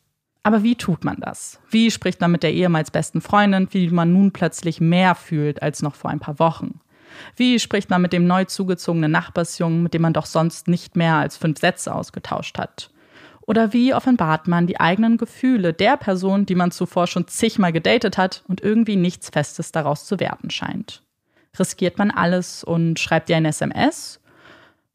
Aber 0.42 0.62
wie 0.62 0.76
tut 0.76 1.04
man 1.04 1.16
das? 1.20 1.60
Wie 1.68 1.90
spricht 1.90 2.20
man 2.20 2.30
mit 2.30 2.42
der 2.42 2.54
ehemals 2.54 2.90
besten 2.90 3.20
Freundin, 3.20 3.68
wie 3.72 3.90
man 3.90 4.12
nun 4.12 4.30
plötzlich 4.30 4.80
mehr 4.80 5.14
fühlt 5.14 5.60
als 5.60 5.82
noch 5.82 5.94
vor 5.94 6.10
ein 6.10 6.20
paar 6.20 6.38
Wochen? 6.38 6.80
Wie 7.36 7.58
spricht 7.58 7.90
man 7.90 8.02
mit 8.02 8.12
dem 8.12 8.26
neu 8.26 8.44
zugezogenen 8.44 9.10
Nachbarsjungen, 9.10 9.82
mit 9.82 9.94
dem 9.94 10.02
man 10.02 10.12
doch 10.12 10.26
sonst 10.26 10.68
nicht 10.68 10.96
mehr 10.96 11.14
als 11.14 11.36
fünf 11.36 11.58
Sätze 11.58 11.94
ausgetauscht 11.94 12.58
hat? 12.58 12.90
Oder 13.46 13.72
wie 13.72 13.94
offenbart 13.94 14.48
man 14.48 14.66
die 14.66 14.80
eigenen 14.80 15.18
Gefühle 15.18 15.72
der 15.72 15.96
Person, 15.96 16.46
die 16.46 16.56
man 16.56 16.72
zuvor 16.72 17.06
schon 17.06 17.28
zigmal 17.28 17.72
gedatet 17.72 18.18
hat 18.18 18.42
und 18.48 18.60
irgendwie 18.60 18.96
nichts 18.96 19.30
Festes 19.30 19.70
daraus 19.70 20.04
zu 20.04 20.18
werden 20.18 20.50
scheint? 20.50 21.02
Riskiert 21.58 21.96
man 21.96 22.10
alles 22.10 22.64
und 22.64 22.98
schreibt 22.98 23.30
ihr 23.30 23.36
ein 23.36 23.44
SMS? 23.44 24.20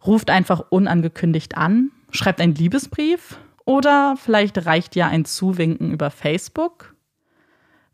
Ruft 0.05 0.29
einfach 0.29 0.65
unangekündigt 0.69 1.57
an? 1.57 1.91
Schreibt 2.11 2.41
einen 2.41 2.55
Liebesbrief? 2.55 3.39
Oder 3.65 4.15
vielleicht 4.17 4.65
reicht 4.65 4.95
ja 4.95 5.07
ein 5.07 5.23
Zuwinken 5.25 5.91
über 5.91 6.11
Facebook? 6.11 6.95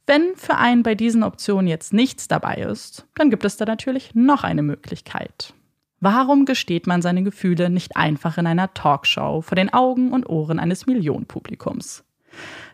Wenn 0.10 0.38
für 0.38 0.56
einen 0.56 0.84
bei 0.84 0.96
diesen 0.96 1.22
Optionen 1.22 1.68
jetzt 1.68 1.94
nichts 1.94 2.30
dabei 2.30 2.56
ist, 2.56 3.06
dann 3.16 3.30
gibt 3.30 3.44
es 3.44 3.58
da 3.58 3.66
natürlich 3.66 4.16
noch 4.16 4.46
eine 4.46 4.64
Möglichkeit. 4.64 5.54
Warum 6.00 6.46
gesteht 6.46 6.88
man 6.88 7.02
seine 7.02 7.24
Gefühle 7.24 7.70
nicht 7.70 7.98
einfach 7.98 8.38
in 8.38 8.48
einer 8.48 8.74
Talkshow 8.74 9.42
vor 9.42 9.58
den 9.58 9.74
Augen 9.74 10.14
und 10.14 10.30
Ohren 10.30 10.60
eines 10.60 10.86
Millionenpublikums? 10.86 12.06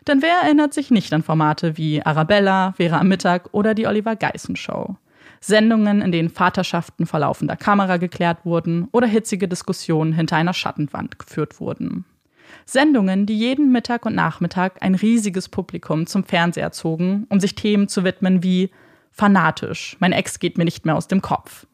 Denn 0.06 0.22
wer 0.22 0.42
erinnert 0.42 0.74
sich 0.74 0.92
nicht 0.92 1.12
an 1.12 1.24
Formate 1.24 1.76
wie 1.76 2.02
Arabella, 2.02 2.72
Vera 2.76 3.00
am 3.00 3.08
Mittag 3.08 3.48
oder 3.50 3.74
die 3.74 3.88
Oliver 3.88 4.14
Geissen 4.14 4.54
Show? 4.54 4.96
Sendungen, 5.40 6.02
in 6.02 6.12
denen 6.12 6.30
Vaterschaften 6.30 7.04
vor 7.04 7.18
laufender 7.18 7.56
Kamera 7.56 7.96
geklärt 7.96 8.44
wurden 8.44 8.86
oder 8.92 9.08
hitzige 9.08 9.48
Diskussionen 9.48 10.12
hinter 10.12 10.36
einer 10.36 10.54
Schattenwand 10.54 11.18
geführt 11.18 11.58
wurden. 11.58 12.04
Sendungen, 12.66 13.26
die 13.26 13.38
jeden 13.38 13.72
Mittag 13.72 14.06
und 14.06 14.14
Nachmittag 14.14 14.82
ein 14.82 14.94
riesiges 14.94 15.48
Publikum 15.48 16.06
zum 16.06 16.24
Fernseher 16.24 16.72
zogen, 16.72 17.26
um 17.28 17.40
sich 17.40 17.54
Themen 17.54 17.88
zu 17.88 18.04
widmen 18.04 18.42
wie 18.42 18.70
fanatisch, 19.10 19.96
mein 20.00 20.12
Ex 20.12 20.38
geht 20.38 20.58
mir 20.58 20.64
nicht 20.64 20.84
mehr 20.84 20.96
aus 20.96 21.08
dem 21.08 21.22
Kopf. 21.22 21.66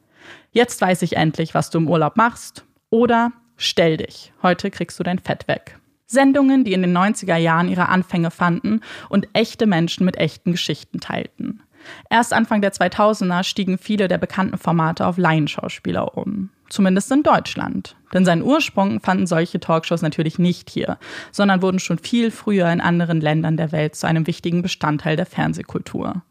Jetzt 0.52 0.80
weiß 0.80 1.02
ich 1.02 1.16
endlich, 1.16 1.54
was 1.54 1.70
du 1.70 1.78
im 1.78 1.88
Urlaub 1.88 2.16
machst. 2.16 2.64
Oder 2.90 3.32
stell 3.56 3.96
dich, 3.96 4.32
heute 4.42 4.70
kriegst 4.70 4.98
du 4.98 5.02
dein 5.02 5.18
Fett 5.18 5.48
weg. 5.48 5.78
Sendungen, 6.06 6.64
die 6.64 6.72
in 6.72 6.82
den 6.82 6.96
90er 6.96 7.36
Jahren 7.36 7.68
ihre 7.68 7.88
Anfänge 7.88 8.32
fanden 8.32 8.80
und 9.08 9.28
echte 9.32 9.66
Menschen 9.66 10.04
mit 10.04 10.16
echten 10.16 10.52
Geschichten 10.52 10.98
teilten. 10.98 11.62
Erst 12.08 12.32
Anfang 12.32 12.60
der 12.60 12.72
2000er 12.72 13.44
stiegen 13.44 13.78
viele 13.78 14.08
der 14.08 14.18
bekannten 14.18 14.58
Formate 14.58 15.06
auf 15.06 15.18
Laienschauspieler 15.18 16.16
um 16.16 16.50
zumindest 16.70 17.12
in 17.12 17.22
Deutschland. 17.22 17.96
Denn 18.14 18.24
seinen 18.24 18.42
Ursprung 18.42 19.00
fanden 19.00 19.26
solche 19.26 19.60
Talkshows 19.60 20.02
natürlich 20.02 20.38
nicht 20.38 20.70
hier, 20.70 20.98
sondern 21.32 21.62
wurden 21.62 21.78
schon 21.78 21.98
viel 21.98 22.30
früher 22.30 22.72
in 22.72 22.80
anderen 22.80 23.20
Ländern 23.20 23.56
der 23.56 23.72
Welt 23.72 23.94
zu 23.94 24.06
einem 24.06 24.26
wichtigen 24.26 24.62
Bestandteil 24.62 25.16
der 25.16 25.26
Fernsehkultur. 25.26 26.22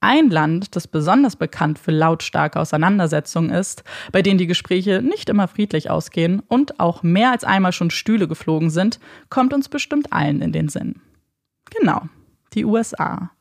Ein 0.00 0.30
Land, 0.30 0.76
das 0.76 0.86
besonders 0.86 1.34
bekannt 1.34 1.80
für 1.80 1.90
lautstarke 1.90 2.60
Auseinandersetzungen 2.60 3.50
ist, 3.50 3.82
bei 4.12 4.22
denen 4.22 4.38
die 4.38 4.46
Gespräche 4.46 5.02
nicht 5.02 5.28
immer 5.28 5.48
friedlich 5.48 5.90
ausgehen 5.90 6.40
und 6.46 6.78
auch 6.78 7.02
mehr 7.02 7.32
als 7.32 7.42
einmal 7.42 7.72
schon 7.72 7.90
Stühle 7.90 8.28
geflogen 8.28 8.70
sind, 8.70 9.00
kommt 9.28 9.52
uns 9.52 9.68
bestimmt 9.68 10.12
allen 10.12 10.40
in 10.40 10.52
den 10.52 10.68
Sinn. 10.68 11.00
Genau, 11.76 12.02
die 12.54 12.64
USA. 12.64 13.32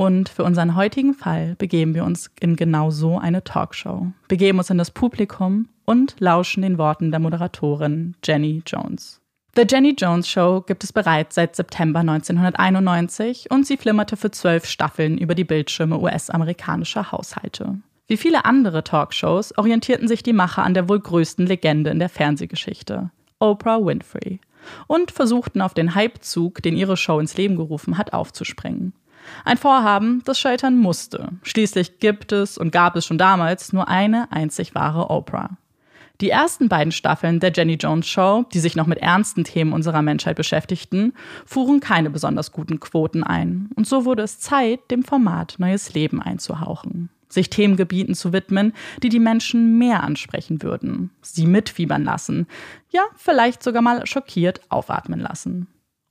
Und 0.00 0.28
für 0.28 0.44
unseren 0.44 0.76
heutigen 0.76 1.12
Fall 1.12 1.56
begeben 1.58 1.92
wir 1.92 2.04
uns 2.04 2.30
in 2.38 2.54
genau 2.54 2.90
so 2.90 3.18
eine 3.18 3.42
Talkshow, 3.42 4.12
begeben 4.28 4.58
uns 4.58 4.70
in 4.70 4.78
das 4.78 4.92
Publikum 4.92 5.68
und 5.84 6.14
lauschen 6.20 6.62
den 6.62 6.78
Worten 6.78 7.10
der 7.10 7.18
Moderatorin 7.18 8.14
Jenny 8.24 8.62
Jones. 8.64 9.20
The 9.56 9.64
Jenny 9.68 9.96
Jones 9.98 10.28
Show 10.28 10.62
gibt 10.64 10.84
es 10.84 10.92
bereits 10.92 11.34
seit 11.34 11.56
September 11.56 11.98
1991 11.98 13.50
und 13.50 13.66
sie 13.66 13.76
flimmerte 13.76 14.16
für 14.16 14.30
zwölf 14.30 14.66
Staffeln 14.66 15.18
über 15.18 15.34
die 15.34 15.42
Bildschirme 15.42 15.98
US-amerikanischer 15.98 17.10
Haushalte. 17.10 17.78
Wie 18.06 18.16
viele 18.16 18.44
andere 18.44 18.84
Talkshows 18.84 19.58
orientierten 19.58 20.06
sich 20.06 20.22
die 20.22 20.32
Macher 20.32 20.62
an 20.62 20.74
der 20.74 20.88
wohl 20.88 21.00
größten 21.00 21.44
Legende 21.44 21.90
in 21.90 21.98
der 21.98 22.08
Fernsehgeschichte, 22.08 23.10
Oprah 23.40 23.84
Winfrey, 23.84 24.38
und 24.86 25.10
versuchten 25.10 25.60
auf 25.60 25.74
den 25.74 25.96
Hypezug, 25.96 26.62
den 26.62 26.76
ihre 26.76 26.96
Show 26.96 27.18
ins 27.18 27.36
Leben 27.36 27.56
gerufen 27.56 27.98
hat, 27.98 28.12
aufzuspringen. 28.12 28.92
Ein 29.44 29.58
Vorhaben, 29.58 30.22
das 30.24 30.38
scheitern 30.38 30.78
musste. 30.78 31.30
Schließlich 31.42 31.98
gibt 31.98 32.32
es 32.32 32.58
und 32.58 32.70
gab 32.70 32.96
es 32.96 33.06
schon 33.06 33.18
damals 33.18 33.72
nur 33.72 33.88
eine 33.88 34.30
einzig 34.32 34.74
wahre 34.74 35.10
Oprah. 35.10 35.56
Die 36.20 36.30
ersten 36.30 36.68
beiden 36.68 36.90
Staffeln 36.90 37.38
der 37.38 37.52
Jenny 37.52 37.74
Jones 37.74 38.08
Show, 38.08 38.44
die 38.52 38.58
sich 38.58 38.74
noch 38.74 38.88
mit 38.88 38.98
ernsten 38.98 39.44
Themen 39.44 39.72
unserer 39.72 40.02
Menschheit 40.02 40.36
beschäftigten, 40.36 41.12
fuhren 41.46 41.78
keine 41.78 42.10
besonders 42.10 42.50
guten 42.50 42.80
Quoten 42.80 43.22
ein. 43.22 43.70
Und 43.76 43.86
so 43.86 44.04
wurde 44.04 44.24
es 44.24 44.40
Zeit, 44.40 44.80
dem 44.90 45.04
Format 45.04 45.54
neues 45.58 45.94
Leben 45.94 46.20
einzuhauchen. 46.20 47.08
Sich 47.28 47.50
Themengebieten 47.50 48.14
zu 48.14 48.32
widmen, 48.32 48.72
die 49.02 49.10
die 49.10 49.20
Menschen 49.20 49.78
mehr 49.78 50.02
ansprechen 50.02 50.62
würden. 50.62 51.10
Sie 51.22 51.46
mitfiebern 51.46 52.02
lassen. 52.02 52.48
Ja, 52.90 53.02
vielleicht 53.14 53.62
sogar 53.62 53.82
mal 53.82 54.04
schockiert 54.06 54.60
aufatmen 54.70 55.20
lassen. 55.20 55.68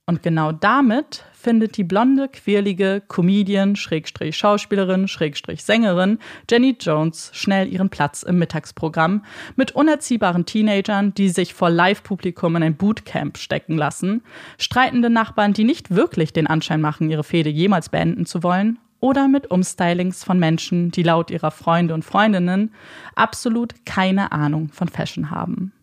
Und 0.08 0.22
genau 0.22 0.52
damit 0.52 1.22
findet 1.34 1.76
die 1.76 1.84
blonde, 1.84 2.28
quirlige 2.28 3.02
Comedian, 3.08 3.76
Schrägstrich 3.76 4.38
Schauspielerin, 4.38 5.06
Schrägstrich 5.06 5.62
Sängerin 5.62 6.18
Jenny 6.50 6.78
Jones 6.80 7.30
schnell 7.34 7.70
ihren 7.70 7.90
Platz 7.90 8.22
im 8.22 8.38
Mittagsprogramm 8.38 9.22
mit 9.54 9.72
unerziehbaren 9.72 10.46
Teenagern, 10.46 11.12
die 11.12 11.28
sich 11.28 11.52
vor 11.52 11.68
Live-Publikum 11.68 12.56
in 12.56 12.62
ein 12.62 12.76
Bootcamp 12.76 13.36
stecken 13.36 13.76
lassen, 13.76 14.22
streitende 14.56 15.10
Nachbarn, 15.10 15.52
die 15.52 15.64
nicht 15.64 15.94
wirklich 15.94 16.32
den 16.32 16.46
Anschein 16.46 16.80
machen, 16.80 17.10
ihre 17.10 17.22
Fehde 17.22 17.50
jemals 17.50 17.90
beenden 17.90 18.24
zu 18.24 18.42
wollen, 18.42 18.78
oder 19.00 19.28
mit 19.28 19.50
Umstylings 19.50 20.24
von 20.24 20.38
Menschen, 20.38 20.90
die 20.90 21.02
laut 21.02 21.30
ihrer 21.30 21.50
Freunde 21.50 21.92
und 21.92 22.06
Freundinnen 22.06 22.72
absolut 23.14 23.84
keine 23.84 24.32
Ahnung 24.32 24.70
von 24.72 24.88
Fashion 24.88 25.30
haben. 25.30 25.74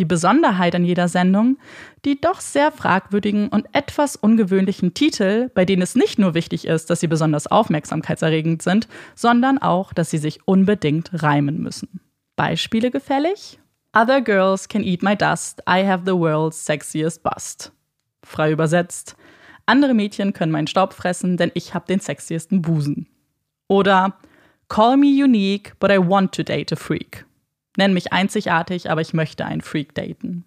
Die 0.00 0.06
Besonderheit 0.06 0.74
an 0.74 0.86
jeder 0.86 1.08
Sendung, 1.08 1.58
die 2.06 2.18
doch 2.18 2.40
sehr 2.40 2.72
fragwürdigen 2.72 3.48
und 3.48 3.66
etwas 3.74 4.16
ungewöhnlichen 4.16 4.94
Titel, 4.94 5.50
bei 5.54 5.66
denen 5.66 5.82
es 5.82 5.94
nicht 5.94 6.18
nur 6.18 6.32
wichtig 6.32 6.66
ist, 6.66 6.88
dass 6.88 7.00
sie 7.00 7.06
besonders 7.06 7.46
aufmerksamkeitserregend 7.46 8.62
sind, 8.62 8.88
sondern 9.14 9.58
auch, 9.58 9.92
dass 9.92 10.08
sie 10.08 10.16
sich 10.16 10.40
unbedingt 10.46 11.22
reimen 11.22 11.60
müssen. 11.60 12.00
Beispiele 12.34 12.90
gefällig? 12.90 13.60
Other 13.94 14.22
girls 14.22 14.68
can 14.68 14.82
eat 14.82 15.02
my 15.02 15.14
dust, 15.14 15.60
I 15.68 15.86
have 15.86 16.04
the 16.06 16.16
world's 16.16 16.64
sexiest 16.64 17.22
bust. 17.22 17.70
Frei 18.24 18.52
übersetzt. 18.52 19.16
Andere 19.66 19.92
Mädchen 19.92 20.32
können 20.32 20.50
meinen 20.50 20.66
Staub 20.66 20.94
fressen, 20.94 21.36
denn 21.36 21.50
ich 21.52 21.74
habe 21.74 21.84
den 21.86 22.00
sexiesten 22.00 22.62
Busen. 22.62 23.06
Oder 23.68 24.16
Call 24.68 24.96
me 24.96 25.08
unique, 25.08 25.74
but 25.78 25.90
I 25.90 25.98
want 25.98 26.32
to 26.32 26.42
date 26.42 26.72
a 26.72 26.76
freak. 26.76 27.26
Nenn 27.76 27.94
mich 27.94 28.12
einzigartig, 28.12 28.90
aber 28.90 29.00
ich 29.00 29.14
möchte 29.14 29.44
einen 29.44 29.60
Freak 29.60 29.94
daten. 29.94 30.44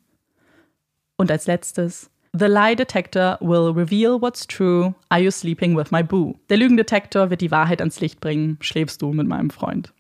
Und 1.18 1.32
als 1.32 1.48
letztes, 1.48 2.10
The 2.34 2.48
Lie 2.48 2.75
Detector 2.75 3.38
will 3.42 3.72
reveal 3.72 4.20
what's 4.20 4.48
true. 4.48 4.96
Are 5.10 5.22
you 5.22 5.30
sleeping 5.30 5.77
with 5.77 5.92
my 5.92 6.01
boo? 6.01 6.34
Der 6.50 6.58
Lügendetektor 6.58 7.30
wird 7.30 7.42
die 7.42 7.51
Wahrheit 7.51 7.80
ans 7.80 8.00
Licht 8.00 8.22
bringen. 8.22 8.58
Schläfst 8.60 9.01
du 9.03 9.13
mit 9.13 9.27
meinem 9.27 9.51
Freund? 9.51 9.92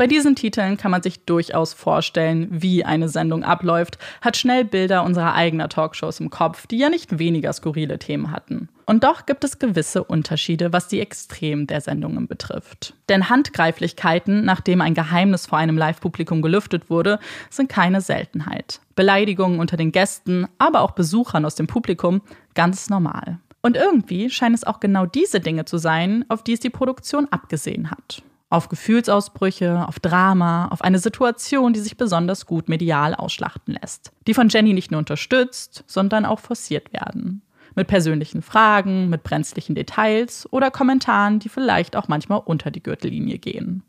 Bei 0.00 0.06
diesen 0.06 0.34
Titeln 0.34 0.78
kann 0.78 0.92
man 0.92 1.02
sich 1.02 1.26
durchaus 1.26 1.74
vorstellen, 1.74 2.48
wie 2.50 2.86
eine 2.86 3.10
Sendung 3.10 3.44
abläuft, 3.44 3.98
hat 4.22 4.38
schnell 4.38 4.64
Bilder 4.64 5.04
unserer 5.04 5.34
eigenen 5.34 5.68
Talkshows 5.68 6.20
im 6.20 6.30
Kopf, 6.30 6.66
die 6.66 6.78
ja 6.78 6.88
nicht 6.88 7.18
weniger 7.18 7.52
skurrile 7.52 7.98
Themen 7.98 8.30
hatten. 8.30 8.70
Und 8.86 9.04
doch 9.04 9.26
gibt 9.26 9.44
es 9.44 9.58
gewisse 9.58 10.02
Unterschiede, 10.02 10.72
was 10.72 10.88
die 10.88 11.00
Extremen 11.00 11.66
der 11.66 11.82
Sendungen 11.82 12.28
betrifft. 12.28 12.94
Denn 13.10 13.28
Handgreiflichkeiten, 13.28 14.42
nachdem 14.42 14.80
ein 14.80 14.94
Geheimnis 14.94 15.44
vor 15.44 15.58
einem 15.58 15.76
Live-Publikum 15.76 16.40
gelüftet 16.40 16.88
wurde, 16.88 17.18
sind 17.50 17.68
keine 17.68 18.00
Seltenheit. 18.00 18.80
Beleidigungen 18.94 19.60
unter 19.60 19.76
den 19.76 19.92
Gästen, 19.92 20.46
aber 20.56 20.80
auch 20.80 20.92
Besuchern 20.92 21.44
aus 21.44 21.56
dem 21.56 21.66
Publikum 21.66 22.22
ganz 22.54 22.88
normal. 22.88 23.38
Und 23.60 23.76
irgendwie 23.76 24.30
scheinen 24.30 24.54
es 24.54 24.64
auch 24.64 24.80
genau 24.80 25.04
diese 25.04 25.40
Dinge 25.40 25.66
zu 25.66 25.76
sein, 25.76 26.24
auf 26.30 26.42
die 26.42 26.54
es 26.54 26.60
die 26.60 26.70
Produktion 26.70 27.28
abgesehen 27.30 27.90
hat 27.90 28.22
auf 28.50 28.68
Gefühlsausbrüche, 28.68 29.86
auf 29.86 30.00
Drama, 30.00 30.68
auf 30.68 30.82
eine 30.82 30.98
Situation, 30.98 31.72
die 31.72 31.80
sich 31.80 31.96
besonders 31.96 32.46
gut 32.46 32.68
medial 32.68 33.14
ausschlachten 33.14 33.78
lässt, 33.80 34.12
die 34.26 34.34
von 34.34 34.48
Jenny 34.48 34.74
nicht 34.74 34.90
nur 34.90 34.98
unterstützt, 34.98 35.84
sondern 35.86 36.26
auch 36.26 36.40
forciert 36.40 36.92
werden. 36.92 37.42
Mit 37.76 37.86
persönlichen 37.86 38.42
Fragen, 38.42 39.08
mit 39.08 39.22
brenzlichen 39.22 39.76
Details 39.76 40.52
oder 40.52 40.72
Kommentaren, 40.72 41.38
die 41.38 41.48
vielleicht 41.48 41.94
auch 41.94 42.08
manchmal 42.08 42.42
unter 42.44 42.72
die 42.72 42.82
Gürtellinie 42.82 43.38
gehen. 43.38 43.84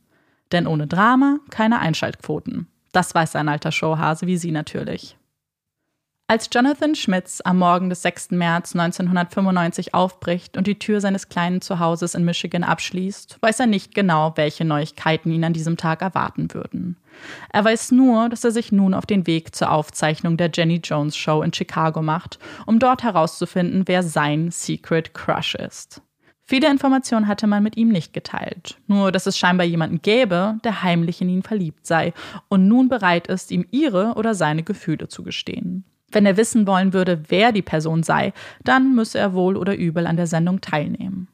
Denn 0.51 0.67
ohne 0.67 0.85
Drama 0.85 1.39
keine 1.49 1.79
Einschaltquoten. 1.79 2.67
Das 2.91 3.15
weiß 3.15 3.35
ein 3.37 3.49
alter 3.49 3.71
Showhase 3.71 4.27
wie 4.27 4.37
sie 4.37 4.51
natürlich. 4.51 5.17
Als 6.31 6.47
Jonathan 6.49 6.95
Schmitz 6.95 7.41
am 7.43 7.57
Morgen 7.57 7.89
des 7.89 8.03
6. 8.03 8.31
März 8.31 8.73
1995 8.73 9.93
aufbricht 9.93 10.55
und 10.55 10.65
die 10.65 10.79
Tür 10.79 11.01
seines 11.01 11.27
kleinen 11.27 11.59
Zuhauses 11.59 12.15
in 12.15 12.23
Michigan 12.23 12.63
abschließt, 12.63 13.39
weiß 13.41 13.59
er 13.59 13.67
nicht 13.67 13.93
genau, 13.93 14.31
welche 14.35 14.63
Neuigkeiten 14.63 15.29
ihn 15.29 15.43
an 15.43 15.51
diesem 15.51 15.75
Tag 15.75 16.01
erwarten 16.01 16.53
würden. 16.53 16.95
Er 17.51 17.65
weiß 17.65 17.91
nur, 17.91 18.29
dass 18.29 18.45
er 18.45 18.51
sich 18.51 18.71
nun 18.71 18.93
auf 18.93 19.05
den 19.05 19.27
Weg 19.27 19.53
zur 19.53 19.73
Aufzeichnung 19.73 20.37
der 20.37 20.49
Jenny 20.53 20.79
Jones 20.81 21.17
Show 21.17 21.41
in 21.41 21.51
Chicago 21.51 22.01
macht, 22.01 22.39
um 22.65 22.79
dort 22.79 23.03
herauszufinden, 23.03 23.89
wer 23.89 24.01
sein 24.01 24.51
Secret 24.51 25.13
Crush 25.13 25.55
ist. 25.55 26.01
Viele 26.45 26.71
Informationen 26.71 27.27
hatte 27.27 27.45
man 27.45 27.61
mit 27.61 27.75
ihm 27.75 27.89
nicht 27.89 28.13
geteilt, 28.13 28.77
nur 28.87 29.11
dass 29.11 29.27
es 29.27 29.37
scheinbar 29.37 29.67
jemanden 29.67 30.01
gäbe, 30.01 30.55
der 30.63 30.81
heimlich 30.81 31.19
in 31.19 31.27
ihn 31.27 31.43
verliebt 31.43 31.85
sei 31.85 32.13
und 32.47 32.69
nun 32.69 32.87
bereit 32.87 33.27
ist, 33.27 33.51
ihm 33.51 33.65
ihre 33.71 34.13
oder 34.13 34.33
seine 34.33 34.63
Gefühle 34.63 35.09
zu 35.09 35.23
gestehen. 35.23 35.83
Wenn 36.11 36.25
er 36.25 36.37
wissen 36.37 36.67
wollen 36.67 36.93
würde, 36.93 37.23
wer 37.29 37.51
die 37.51 37.61
Person 37.61 38.03
sei, 38.03 38.33
dann 38.63 38.95
müsse 38.95 39.19
er 39.19 39.33
wohl 39.33 39.57
oder 39.57 39.75
übel 39.75 40.07
an 40.07 40.17
der 40.17 40.27
Sendung 40.27 40.61
teilnehmen. 40.61 41.27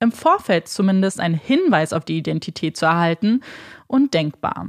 Im 0.00 0.12
Vorfeld 0.12 0.68
zumindest 0.68 1.20
einen 1.20 1.34
Hinweis 1.34 1.92
auf 1.92 2.04
die 2.04 2.18
Identität 2.18 2.76
zu 2.76 2.86
erhalten, 2.86 3.40
undenkbar. 3.86 4.68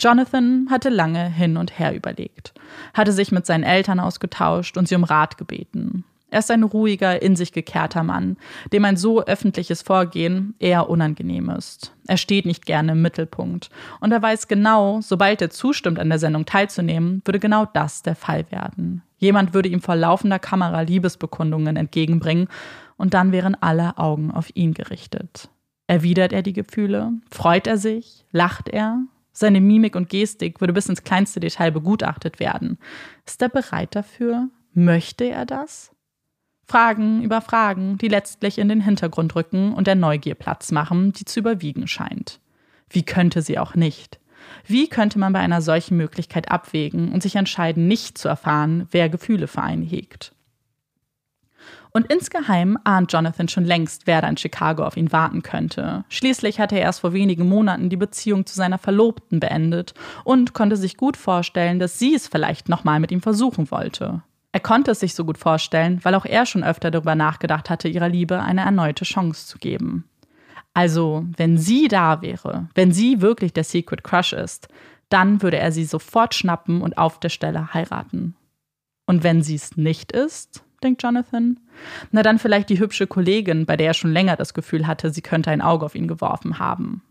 Jonathan 0.00 0.68
hatte 0.70 0.88
lange 0.88 1.28
hin 1.28 1.56
und 1.56 1.78
her 1.78 1.94
überlegt, 1.94 2.52
hatte 2.94 3.12
sich 3.12 3.30
mit 3.30 3.46
seinen 3.46 3.62
Eltern 3.62 4.00
ausgetauscht 4.00 4.76
und 4.76 4.88
sie 4.88 4.96
um 4.96 5.04
Rat 5.04 5.38
gebeten. 5.38 6.04
Er 6.34 6.40
ist 6.40 6.50
ein 6.50 6.64
ruhiger, 6.64 7.22
in 7.22 7.36
sich 7.36 7.52
gekehrter 7.52 8.02
Mann, 8.02 8.36
dem 8.72 8.84
ein 8.84 8.96
so 8.96 9.22
öffentliches 9.24 9.82
Vorgehen 9.82 10.56
eher 10.58 10.90
unangenehm 10.90 11.48
ist. 11.48 11.94
Er 12.08 12.16
steht 12.16 12.44
nicht 12.44 12.66
gerne 12.66 12.90
im 12.90 13.02
Mittelpunkt. 13.02 13.70
Und 14.00 14.10
er 14.10 14.20
weiß 14.20 14.48
genau, 14.48 15.00
sobald 15.00 15.40
er 15.42 15.50
zustimmt, 15.50 16.00
an 16.00 16.08
der 16.08 16.18
Sendung 16.18 16.44
teilzunehmen, 16.44 17.22
würde 17.24 17.38
genau 17.38 17.66
das 17.72 18.02
der 18.02 18.16
Fall 18.16 18.50
werden. 18.50 19.02
Jemand 19.16 19.54
würde 19.54 19.68
ihm 19.68 19.80
vor 19.80 19.94
laufender 19.94 20.40
Kamera 20.40 20.80
Liebesbekundungen 20.80 21.76
entgegenbringen 21.76 22.48
und 22.96 23.14
dann 23.14 23.30
wären 23.30 23.54
alle 23.60 23.96
Augen 23.96 24.32
auf 24.32 24.48
ihn 24.56 24.74
gerichtet. 24.74 25.48
Erwidert 25.86 26.32
er 26.32 26.42
die 26.42 26.52
Gefühle? 26.52 27.12
Freut 27.30 27.68
er 27.68 27.78
sich? 27.78 28.24
Lacht 28.32 28.68
er? 28.68 29.04
Seine 29.30 29.60
Mimik 29.60 29.94
und 29.94 30.08
Gestik 30.08 30.60
würde 30.60 30.72
bis 30.72 30.88
ins 30.88 31.04
kleinste 31.04 31.38
Detail 31.38 31.70
begutachtet 31.70 32.40
werden. 32.40 32.78
Ist 33.24 33.40
er 33.40 33.50
bereit 33.50 33.94
dafür? 33.94 34.48
Möchte 34.72 35.26
er 35.26 35.46
das? 35.46 35.93
Fragen 36.66 37.22
über 37.22 37.40
Fragen, 37.40 37.98
die 37.98 38.08
letztlich 38.08 38.58
in 38.58 38.68
den 38.68 38.80
Hintergrund 38.80 39.34
rücken 39.36 39.74
und 39.74 39.86
der 39.86 39.94
Neugier 39.94 40.34
Platz 40.34 40.72
machen, 40.72 41.12
die 41.12 41.24
zu 41.24 41.40
überwiegen 41.40 41.86
scheint. 41.86 42.40
Wie 42.88 43.04
könnte 43.04 43.42
sie 43.42 43.58
auch 43.58 43.74
nicht? 43.74 44.18
Wie 44.66 44.88
könnte 44.88 45.18
man 45.18 45.32
bei 45.32 45.40
einer 45.40 45.62
solchen 45.62 45.96
Möglichkeit 45.96 46.50
abwägen 46.50 47.12
und 47.12 47.22
sich 47.22 47.36
entscheiden, 47.36 47.88
nicht 47.88 48.18
zu 48.18 48.28
erfahren, 48.28 48.86
wer 48.90 49.08
Gefühle 49.08 49.46
für 49.46 49.62
einen 49.62 49.82
hegt? 49.82 50.32
Und 51.92 52.10
insgeheim 52.12 52.76
ahnt 52.82 53.12
Jonathan 53.12 53.46
schon 53.48 53.64
längst, 53.64 54.06
wer 54.06 54.20
da 54.20 54.28
in 54.28 54.36
Chicago 54.36 54.84
auf 54.84 54.96
ihn 54.96 55.12
warten 55.12 55.42
könnte. 55.42 56.04
Schließlich 56.08 56.58
hatte 56.58 56.74
er 56.74 56.82
erst 56.82 57.00
vor 57.00 57.12
wenigen 57.12 57.48
Monaten 57.48 57.88
die 57.88 57.96
Beziehung 57.96 58.46
zu 58.46 58.56
seiner 58.56 58.78
Verlobten 58.78 59.38
beendet 59.38 59.94
und 60.24 60.54
konnte 60.54 60.76
sich 60.76 60.96
gut 60.96 61.16
vorstellen, 61.16 61.78
dass 61.78 62.00
sie 62.00 62.14
es 62.14 62.26
vielleicht 62.26 62.68
nochmal 62.68 62.98
mit 62.98 63.12
ihm 63.12 63.20
versuchen 63.20 63.70
wollte. 63.70 64.22
Er 64.54 64.60
konnte 64.60 64.92
es 64.92 65.00
sich 65.00 65.16
so 65.16 65.24
gut 65.24 65.36
vorstellen, 65.36 65.98
weil 66.04 66.14
auch 66.14 66.24
er 66.24 66.46
schon 66.46 66.62
öfter 66.62 66.92
darüber 66.92 67.16
nachgedacht 67.16 67.70
hatte, 67.70 67.88
ihrer 67.88 68.08
Liebe 68.08 68.40
eine 68.40 68.60
erneute 68.60 69.04
Chance 69.04 69.48
zu 69.48 69.58
geben. 69.58 70.04
Also, 70.74 71.24
wenn 71.36 71.58
sie 71.58 71.88
da 71.88 72.22
wäre, 72.22 72.68
wenn 72.76 72.92
sie 72.92 73.20
wirklich 73.20 73.52
der 73.52 73.64
Secret 73.64 74.04
Crush 74.04 74.32
ist, 74.32 74.68
dann 75.08 75.42
würde 75.42 75.58
er 75.58 75.72
sie 75.72 75.84
sofort 75.84 76.36
schnappen 76.36 76.82
und 76.82 76.98
auf 76.98 77.18
der 77.18 77.30
Stelle 77.30 77.74
heiraten. 77.74 78.36
Und 79.06 79.24
wenn 79.24 79.42
sie 79.42 79.56
es 79.56 79.76
nicht 79.76 80.12
ist, 80.12 80.62
denkt 80.84 81.02
Jonathan, 81.02 81.58
na 82.12 82.22
dann 82.22 82.38
vielleicht 82.38 82.68
die 82.68 82.78
hübsche 82.78 83.08
Kollegin, 83.08 83.66
bei 83.66 83.76
der 83.76 83.88
er 83.88 83.94
schon 83.94 84.12
länger 84.12 84.36
das 84.36 84.54
Gefühl 84.54 84.86
hatte, 84.86 85.10
sie 85.10 85.22
könnte 85.22 85.50
ein 85.50 85.62
Auge 85.62 85.84
auf 85.84 85.96
ihn 85.96 86.06
geworfen 86.06 86.60
haben. 86.60 87.02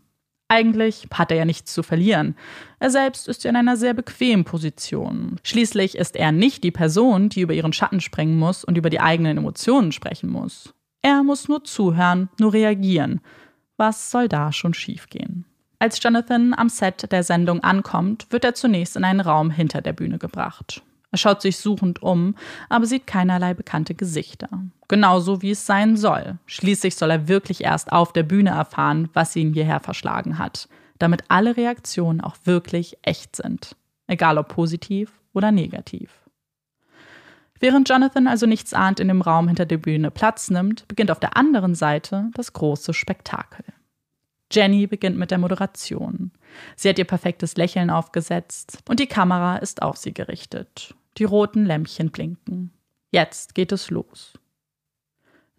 Eigentlich 0.48 1.08
hat 1.12 1.30
er 1.30 1.38
ja 1.38 1.44
nichts 1.44 1.72
zu 1.72 1.82
verlieren. 1.82 2.36
Er 2.78 2.90
selbst 2.90 3.28
ist 3.28 3.44
ja 3.44 3.50
in 3.50 3.56
einer 3.56 3.76
sehr 3.76 3.94
bequemen 3.94 4.44
Position. 4.44 5.40
Schließlich 5.42 5.96
ist 5.96 6.16
er 6.16 6.32
nicht 6.32 6.62
die 6.64 6.70
Person, 6.70 7.30
die 7.30 7.40
über 7.40 7.54
ihren 7.54 7.72
Schatten 7.72 8.00
springen 8.00 8.38
muss 8.38 8.62
und 8.62 8.76
über 8.76 8.90
die 8.90 9.00
eigenen 9.00 9.38
Emotionen 9.38 9.92
sprechen 9.92 10.30
muss. 10.30 10.74
Er 11.02 11.22
muss 11.22 11.48
nur 11.48 11.64
zuhören, 11.64 12.28
nur 12.38 12.52
reagieren. 12.52 13.20
Was 13.76 14.10
soll 14.10 14.28
da 14.28 14.52
schon 14.52 14.74
schiefgehen? 14.74 15.44
Als 15.78 16.02
Jonathan 16.02 16.54
am 16.54 16.68
Set 16.68 17.10
der 17.10 17.22
Sendung 17.22 17.60
ankommt, 17.60 18.26
wird 18.30 18.44
er 18.44 18.54
zunächst 18.54 18.96
in 18.96 19.04
einen 19.04 19.20
Raum 19.20 19.50
hinter 19.50 19.82
der 19.82 19.92
Bühne 19.92 20.18
gebracht. 20.18 20.82
Er 21.14 21.18
schaut 21.18 21.42
sich 21.42 21.58
suchend 21.58 22.02
um, 22.02 22.34
aber 22.68 22.86
sieht 22.86 23.06
keinerlei 23.06 23.54
bekannte 23.54 23.94
Gesichter. 23.94 24.48
Genauso 24.88 25.42
wie 25.42 25.52
es 25.52 25.64
sein 25.64 25.96
soll. 25.96 26.38
Schließlich 26.46 26.96
soll 26.96 27.12
er 27.12 27.28
wirklich 27.28 27.62
erst 27.62 27.92
auf 27.92 28.12
der 28.12 28.24
Bühne 28.24 28.50
erfahren, 28.50 29.08
was 29.12 29.36
ihn 29.36 29.52
hierher 29.52 29.78
verschlagen 29.78 30.40
hat, 30.40 30.68
damit 30.98 31.22
alle 31.28 31.56
Reaktionen 31.56 32.20
auch 32.20 32.34
wirklich 32.42 32.98
echt 33.02 33.36
sind. 33.36 33.76
Egal 34.08 34.38
ob 34.38 34.48
positiv 34.48 35.12
oder 35.32 35.52
negativ. 35.52 36.10
Während 37.60 37.88
Jonathan 37.88 38.26
also 38.26 38.46
nichts 38.46 38.74
ahnt 38.74 38.98
in 38.98 39.06
dem 39.06 39.22
Raum 39.22 39.46
hinter 39.46 39.66
der 39.66 39.78
Bühne 39.78 40.10
Platz 40.10 40.50
nimmt, 40.50 40.88
beginnt 40.88 41.12
auf 41.12 41.20
der 41.20 41.36
anderen 41.36 41.76
Seite 41.76 42.28
das 42.34 42.54
große 42.54 42.92
Spektakel. 42.92 43.64
Jenny 44.50 44.88
beginnt 44.88 45.16
mit 45.16 45.30
der 45.30 45.38
Moderation. 45.38 46.32
Sie 46.74 46.88
hat 46.88 46.98
ihr 46.98 47.04
perfektes 47.04 47.56
Lächeln 47.56 47.90
aufgesetzt 47.90 48.78
und 48.88 48.98
die 48.98 49.06
Kamera 49.06 49.58
ist 49.58 49.80
auf 49.80 49.96
sie 49.96 50.12
gerichtet. 50.12 50.92
Die 51.16 51.24
roten 51.24 51.64
Lämpchen 51.64 52.10
blinken. 52.10 52.72
Jetzt 53.10 53.54
geht 53.54 53.72
es 53.72 53.90
los. 53.90 54.34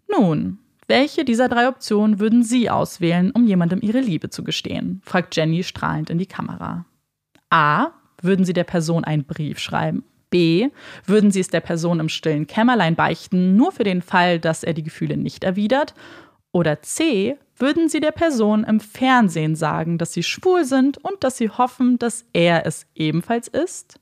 Nun, 0.09 0.59
welche 0.87 1.25
dieser 1.25 1.49
drei 1.49 1.67
Optionen 1.67 2.19
würden 2.19 2.43
Sie 2.43 2.69
auswählen, 2.69 3.31
um 3.31 3.47
jemandem 3.47 3.79
Ihre 3.81 4.01
Liebe 4.01 4.29
zu 4.29 4.43
gestehen? 4.43 5.01
fragt 5.03 5.35
Jenny 5.35 5.63
strahlend 5.63 6.09
in 6.09 6.17
die 6.17 6.25
Kamera. 6.27 6.85
A. 7.49 7.91
Würden 8.21 8.45
Sie 8.45 8.53
der 8.53 8.63
Person 8.63 9.03
einen 9.03 9.23
Brief 9.23 9.59
schreiben? 9.59 10.03
B. 10.29 10.69
Würden 11.05 11.31
Sie 11.31 11.39
es 11.39 11.47
der 11.47 11.61
Person 11.61 11.99
im 11.99 12.09
stillen 12.09 12.47
Kämmerlein 12.47 12.95
beichten, 12.95 13.55
nur 13.55 13.71
für 13.71 13.83
den 13.83 14.01
Fall, 14.01 14.39
dass 14.39 14.63
er 14.63 14.73
die 14.73 14.83
Gefühle 14.83 15.17
nicht 15.17 15.43
erwidert? 15.43 15.93
Oder 16.51 16.81
C. 16.81 17.37
Würden 17.57 17.89
Sie 17.89 17.99
der 17.99 18.11
Person 18.11 18.63
im 18.63 18.79
Fernsehen 18.79 19.55
sagen, 19.55 19.97
dass 19.97 20.13
Sie 20.13 20.23
schwul 20.23 20.65
sind 20.65 20.97
und 20.97 21.23
dass 21.23 21.37
Sie 21.37 21.49
hoffen, 21.49 21.97
dass 21.99 22.25
er 22.33 22.65
es 22.65 22.85
ebenfalls 22.95 23.47
ist? 23.47 23.99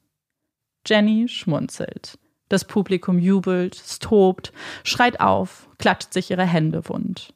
Jenny 0.86 1.28
schmunzelt. 1.28 2.18
Das 2.50 2.66
Publikum 2.66 3.20
jubelt, 3.20 4.00
tobt, 4.00 4.54
schreit 4.84 5.20
auf, 5.20 5.70
klatscht 5.80 6.14
sich 6.14 6.30
ihre 6.30 6.46
Hände 6.46 6.88
wund. 6.88 7.34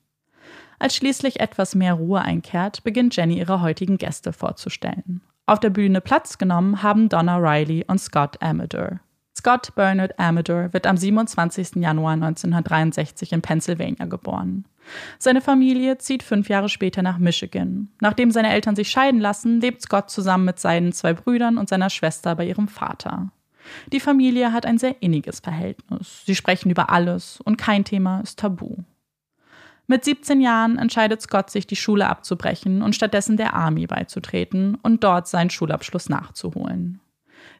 Als 0.79 0.95
schließlich 0.95 1.39
etwas 1.39 1.73
mehr 1.73 1.93
Ruhe 1.93 2.21
einkehrt, 2.21 2.83
beginnt 2.83 3.15
Jenny 3.15 3.39
ihre 3.39 3.61
heutigen 3.61 3.97
Gäste 3.97 4.31
vorzustellen. 4.31 5.21
Auf 5.45 5.59
der 5.59 5.69
Bühne 5.69 6.01
Platz 6.01 6.37
genommen 6.37 6.83
haben 6.83 7.09
Donna 7.09 7.37
Riley 7.37 7.85
und 7.87 7.99
Scott 7.99 8.41
Amador. 8.41 8.99
Scott 9.35 9.75
Bernard 9.75 10.19
Amador 10.19 10.73
wird 10.73 10.87
am 10.87 10.97
27. 10.97 11.75
Januar 11.75 12.13
1963 12.13 13.33
in 13.33 13.41
Pennsylvania 13.41 14.05
geboren. 14.05 14.65
Seine 15.19 15.41
Familie 15.41 15.97
zieht 15.99 16.23
fünf 16.23 16.49
Jahre 16.49 16.69
später 16.69 17.01
nach 17.01 17.17
Michigan. 17.17 17.89
Nachdem 18.01 18.31
seine 18.31 18.51
Eltern 18.51 18.75
sich 18.75 18.89
scheiden 18.89 19.19
lassen, 19.19 19.61
lebt 19.61 19.81
Scott 19.81 20.09
zusammen 20.09 20.45
mit 20.45 20.59
seinen 20.59 20.91
zwei 20.91 21.13
Brüdern 21.13 21.57
und 21.57 21.69
seiner 21.69 21.89
Schwester 21.89 22.35
bei 22.35 22.45
ihrem 22.45 22.67
Vater. 22.67 23.31
Die 23.91 23.99
Familie 23.99 24.53
hat 24.53 24.65
ein 24.65 24.77
sehr 24.77 25.01
inniges 25.01 25.39
Verhältnis. 25.39 26.23
Sie 26.25 26.35
sprechen 26.35 26.69
über 26.69 26.89
alles 26.89 27.39
und 27.41 27.57
kein 27.57 27.83
Thema 27.83 28.21
ist 28.21 28.39
tabu. 28.39 28.77
Mit 29.89 30.03
17 30.03 30.41
Jahren 30.41 30.77
entscheidet 30.77 31.21
Scott 31.21 31.49
sich, 31.49 31.65
die 31.65 31.77
Schule 31.77 32.09
abzubrechen 32.09 32.81
und 32.81 32.93
stattdessen 32.93 33.37
der 33.37 33.53
Army 33.53 33.87
beizutreten 33.87 34.75
und 34.83 35.03
dort 35.03 35.29
seinen 35.29 35.49
Schulabschluss 35.49 36.09
nachzuholen. 36.09 36.99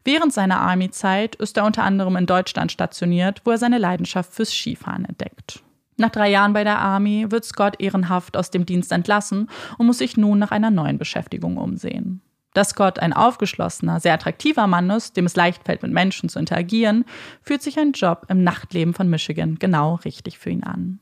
Während 0.04 0.34
seiner 0.34 0.60
Army-Zeit 0.60 1.36
ist 1.36 1.58
er 1.58 1.65
unter 1.65 1.84
anderem 1.84 2.17
in 2.17 2.26
Deutschland 2.26 2.72
stationiert, 2.72 3.41
wo 3.46 3.52
er 3.52 3.58
seine 3.58 3.78
Leidenschaft 3.78 4.34
fürs 4.34 4.52
Skifahren 4.52 5.06
entdeckt. 5.06 5.63
Nach 5.96 6.10
drei 6.10 6.30
Jahren 6.30 6.54
bei 6.54 6.63
der 6.63 6.80
Army 6.80 7.26
wird 7.30 7.46
Scott 7.46 7.80
ehrenhaft 7.80 8.38
aus 8.38 8.52
dem 8.52 8.65
Dienst 8.65 8.91
entlassen 8.91 9.50
und 9.78 9.88
muss 9.88 9.98
sich 9.98 10.15
nun 10.15 10.38
nach 10.38 10.52
einer 10.52 10.70
neuen 10.70 10.98
Beschäftigung 10.98 11.58
umsehen. 11.58 12.22
Dass 12.54 12.70
Scott 12.70 13.00
ein 13.00 13.14
aufgeschlossener, 13.14 14.00
sehr 14.00 14.14
attraktiver 14.14 14.68
Mann 14.68 14.90
ist, 14.90 15.16
dem 15.16 15.26
es 15.26 15.36
leicht 15.36 15.64
fällt, 15.66 15.84
mit 15.84 15.92
Menschen 15.92 16.30
zu 16.30 16.40
interagieren, 16.40 17.06
fühlt 17.42 17.62
sich 17.62 17.78
ein 17.78 17.92
Job 17.92 18.26
im 18.30 18.44
Nachtleben 18.44 18.94
von 18.94 19.10
Michigan 19.10 19.60
genau 19.60 19.96
richtig 19.96 20.40
für 20.40 20.50
ihn 20.50 20.64
an. 20.64 21.00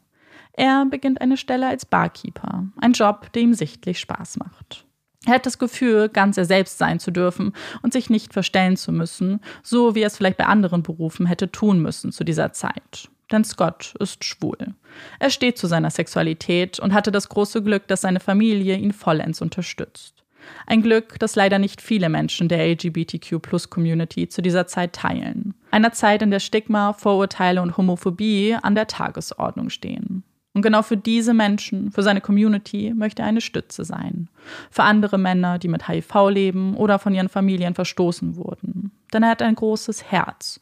Er 0.53 0.85
beginnt 0.85 1.21
eine 1.21 1.37
Stelle 1.37 1.67
als 1.67 1.85
Barkeeper, 1.85 2.65
ein 2.79 2.93
Job, 2.93 3.31
der 3.33 3.41
ihm 3.41 3.53
sichtlich 3.53 3.99
Spaß 3.99 4.37
macht. 4.37 4.85
Er 5.25 5.33
hat 5.33 5.45
das 5.45 5.57
Gefühl, 5.57 6.09
ganz 6.09 6.37
er 6.37 6.45
selbst 6.45 6.77
sein 6.77 6.99
zu 6.99 7.11
dürfen 7.11 7.53
und 7.81 7.93
sich 7.93 8.09
nicht 8.09 8.31
verstellen 8.31 8.77
zu 8.77 8.91
müssen, 8.91 9.41
so 9.63 9.95
wie 9.95 10.01
er 10.01 10.07
es 10.07 10.17
vielleicht 10.17 10.37
bei 10.37 10.45
anderen 10.45 10.83
Berufen 10.83 11.25
hätte 11.25 11.51
tun 11.51 11.81
müssen 11.81 12.11
zu 12.11 12.23
dieser 12.23 12.53
Zeit. 12.53 13.09
Denn 13.31 13.43
Scott 13.43 13.95
ist 13.99 14.23
schwul. 14.23 14.75
Er 15.19 15.31
steht 15.31 15.57
zu 15.57 15.67
seiner 15.67 15.89
Sexualität 15.89 16.79
und 16.79 16.93
hatte 16.93 17.11
das 17.11 17.27
große 17.27 17.63
Glück, 17.63 17.87
dass 17.87 18.01
seine 18.01 18.19
Familie 18.19 18.77
ihn 18.77 18.93
vollends 18.93 19.41
unterstützt. 19.41 20.24
Ein 20.65 20.81
Glück, 20.81 21.19
das 21.19 21.35
leider 21.35 21.59
nicht 21.59 21.81
viele 21.81 22.09
Menschen 22.09 22.47
der 22.47 22.65
LGBTQ-Plus-Community 22.67 24.29
zu 24.29 24.41
dieser 24.41 24.67
Zeit 24.67 24.93
teilen. 24.93 25.53
Einer 25.71 25.91
Zeit, 25.91 26.21
in 26.21 26.31
der 26.31 26.39
Stigma, 26.39 26.93
Vorurteile 26.93 27.61
und 27.61 27.77
Homophobie 27.77 28.55
an 28.61 28.75
der 28.75 28.87
Tagesordnung 28.87 29.69
stehen. 29.69 30.23
Und 30.55 30.61
genau 30.61 30.83
für 30.83 30.95
diese 30.95 31.33
Menschen, 31.33 31.91
für 31.91 32.01
seine 32.01 32.21
Community, 32.21 32.93
möchte 32.95 33.21
er 33.21 33.27
eine 33.27 33.41
Stütze 33.41 33.83
sein. 33.83 34.29
Für 34.71 34.83
andere 34.83 35.17
Männer, 35.17 35.59
die 35.59 35.67
mit 35.67 35.89
HIV 35.89 36.29
leben 36.29 36.77
oder 36.77 36.97
von 36.97 37.13
ihren 37.13 37.27
Familien 37.27 37.75
verstoßen 37.75 38.37
wurden. 38.37 38.91
Denn 39.13 39.21
er 39.21 39.31
hat 39.31 39.41
ein 39.41 39.55
großes 39.55 40.09
Herz, 40.09 40.61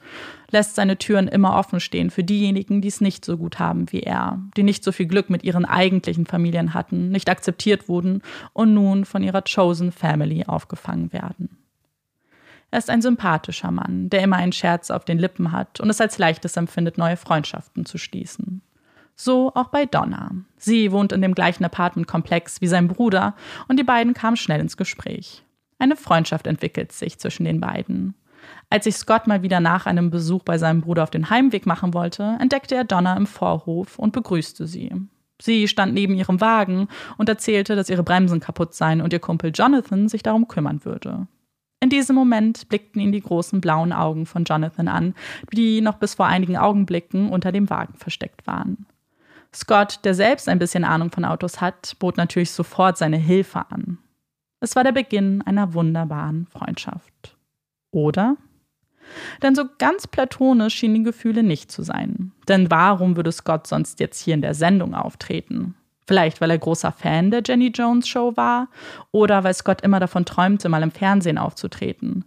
lässt 0.49 0.73
seine 0.73 0.97
Türen 0.97 1.27
immer 1.27 1.56
offen 1.56 1.79
stehen 1.79 2.10
für 2.10 2.23
diejenigen, 2.23 2.82
die 2.82 2.88
es 2.88 3.01
nicht 3.01 3.23
so 3.23 3.38
gut 3.38 3.60
haben 3.60 3.91
wie 3.91 4.01
er, 4.01 4.39
die 4.58 4.63
nicht 4.63 4.84
so 4.84 4.91
viel 4.91 5.06
Glück 5.06 5.29
mit 5.29 5.43
ihren 5.43 5.63
eigentlichen 5.63 6.25
Familien 6.25 6.73
hatten, 6.73 7.10
nicht 7.10 7.29
akzeptiert 7.29 7.88
wurden 7.88 8.23
und 8.51 8.73
nun 8.73 9.06
von 9.06 9.21
ihrer 9.21 9.43
Chosen 9.43 9.91
Family 9.91 10.45
aufgefangen 10.47 11.13
werden. 11.13 11.49
Er 12.71 12.79
ist 12.79 12.89
ein 12.89 13.03
sympathischer 13.03 13.69
Mann, 13.69 14.10
der 14.10 14.23
immer 14.23 14.38
einen 14.38 14.53
Scherz 14.53 14.89
auf 14.89 15.06
den 15.06 15.19
Lippen 15.19 15.51
hat 15.51 15.79
und 15.79 15.91
es 15.91 16.01
als 16.01 16.17
leichtes 16.17 16.58
empfindet, 16.58 16.97
neue 16.97 17.17
Freundschaften 17.17 17.86
zu 17.86 17.99
schließen. 17.99 18.63
So 19.15 19.52
auch 19.54 19.67
bei 19.67 19.86
Donna. 19.86 20.32
Sie 20.58 20.91
wohnt 20.91 21.12
in 21.12 21.21
dem 21.21 21.36
gleichen 21.36 21.63
Apartmentkomplex 21.63 22.62
wie 22.62 22.67
sein 22.67 22.88
Bruder 22.88 23.36
und 23.67 23.80
die 23.80 23.84
beiden 23.84 24.13
kamen 24.13 24.38
schnell 24.38 24.60
ins 24.60 24.78
Gespräch. 24.78 25.43
Eine 25.80 25.95
Freundschaft 25.95 26.47
entwickelt 26.47 26.91
sich 26.91 27.19
zwischen 27.19 27.45
den 27.45 27.60
beiden. 27.60 28.15
Als 28.69 28.86
sich 28.86 28.95
Scott 28.95 29.28
mal 29.28 29.43
wieder 29.43 29.60
nach 29.60 29.86
einem 29.86 30.10
Besuch 30.10 30.43
bei 30.43 30.58
seinem 30.58 30.82
Bruder 30.82 31.04
auf 31.04 31.12
den 31.12 31.30
Heimweg 31.30 31.65
machen 31.65 31.93
wollte, 31.93 32.38
entdeckte 32.39 32.76
er 32.76 32.84
Donna 32.84 33.15
im 33.15 33.28
Vorhof 33.28 33.99
und 33.99 34.13
begrüßte 34.13 34.67
sie. 34.67 34.91
Sie 35.41 35.67
stand 35.67 35.93
neben 35.93 36.15
ihrem 36.15 36.41
Wagen 36.41 36.88
und 37.17 37.30
erzählte, 37.30 37.76
dass 37.76 37.89
ihre 37.89 38.04
Bremsen 38.04 38.39
kaputt 38.39 38.73
seien 38.73 39.02
und 39.02 39.13
ihr 39.13 39.19
Kumpel 39.19 39.52
Jonathan 39.54 40.08
sich 40.08 40.23
darum 40.23 40.47
kümmern 40.47 40.86
würde. 40.86 41.28
In 41.82 41.89
diesem 41.89 42.15
Moment 42.15 42.69
blickten 42.69 43.02
ihn 43.02 43.12
die 43.12 43.21
großen 43.21 43.60
blauen 43.60 43.91
Augen 43.91 44.26
von 44.26 44.45
Jonathan 44.45 44.88
an, 44.88 45.15
die 45.52 45.82
noch 45.82 45.95
bis 45.95 46.13
vor 46.13 46.28
einigen 46.28 46.56
Augenblicken 46.56 47.30
unter 47.30 47.52
dem 47.52 47.69
Wagen 47.69 47.95
versteckt 47.95 48.47
waren. 48.47 48.86
Scott, 49.56 50.00
der 50.04 50.16
selbst 50.16 50.50
ein 50.50 50.60
bisschen 50.60 50.84
Ahnung 50.84 51.12
von 51.12 51.26
Autos 51.26 51.62
hat, 51.62 51.96
bot 52.00 52.18
natürlich 52.18 52.52
sofort 52.52 52.98
seine 52.98 53.18
Hilfe 53.18 53.70
an. 53.70 54.00
Es 54.60 54.76
war 54.76 54.84
der 54.84 54.94
Beginn 54.94 55.42
einer 55.42 55.74
wunderbaren 55.74 56.48
Freundschaft. 56.48 57.38
Oder? 57.92 58.38
Denn 59.42 59.56
so 59.56 59.66
ganz 59.78 60.08
platonisch 60.08 60.76
schienen 60.76 60.96
die 60.96 61.04
Gefühle 61.04 61.44
nicht 61.44 61.72
zu 61.72 61.84
sein. 61.84 62.32
Denn 62.48 62.72
warum 62.72 63.16
würde 63.16 63.32
Scott 63.32 63.68
sonst 63.68 64.00
jetzt 64.00 64.20
hier 64.22 64.34
in 64.34 64.42
der 64.42 64.54
Sendung 64.54 64.96
auftreten? 64.96 65.76
Vielleicht, 66.08 66.42
weil 66.42 66.52
er 66.52 66.58
großer 66.58 66.92
Fan 66.92 67.32
der 67.32 67.44
Jenny 67.46 67.68
Jones 67.68 68.08
Show 68.08 68.36
war? 68.36 68.70
Oder 69.12 69.44
weil 69.44 69.54
Scott 69.54 69.82
immer 69.82 70.00
davon 70.00 70.26
träumte, 70.26 70.70
mal 70.70 70.84
im 70.84 70.92
Fernsehen 70.92 71.38
aufzutreten? 71.38 72.26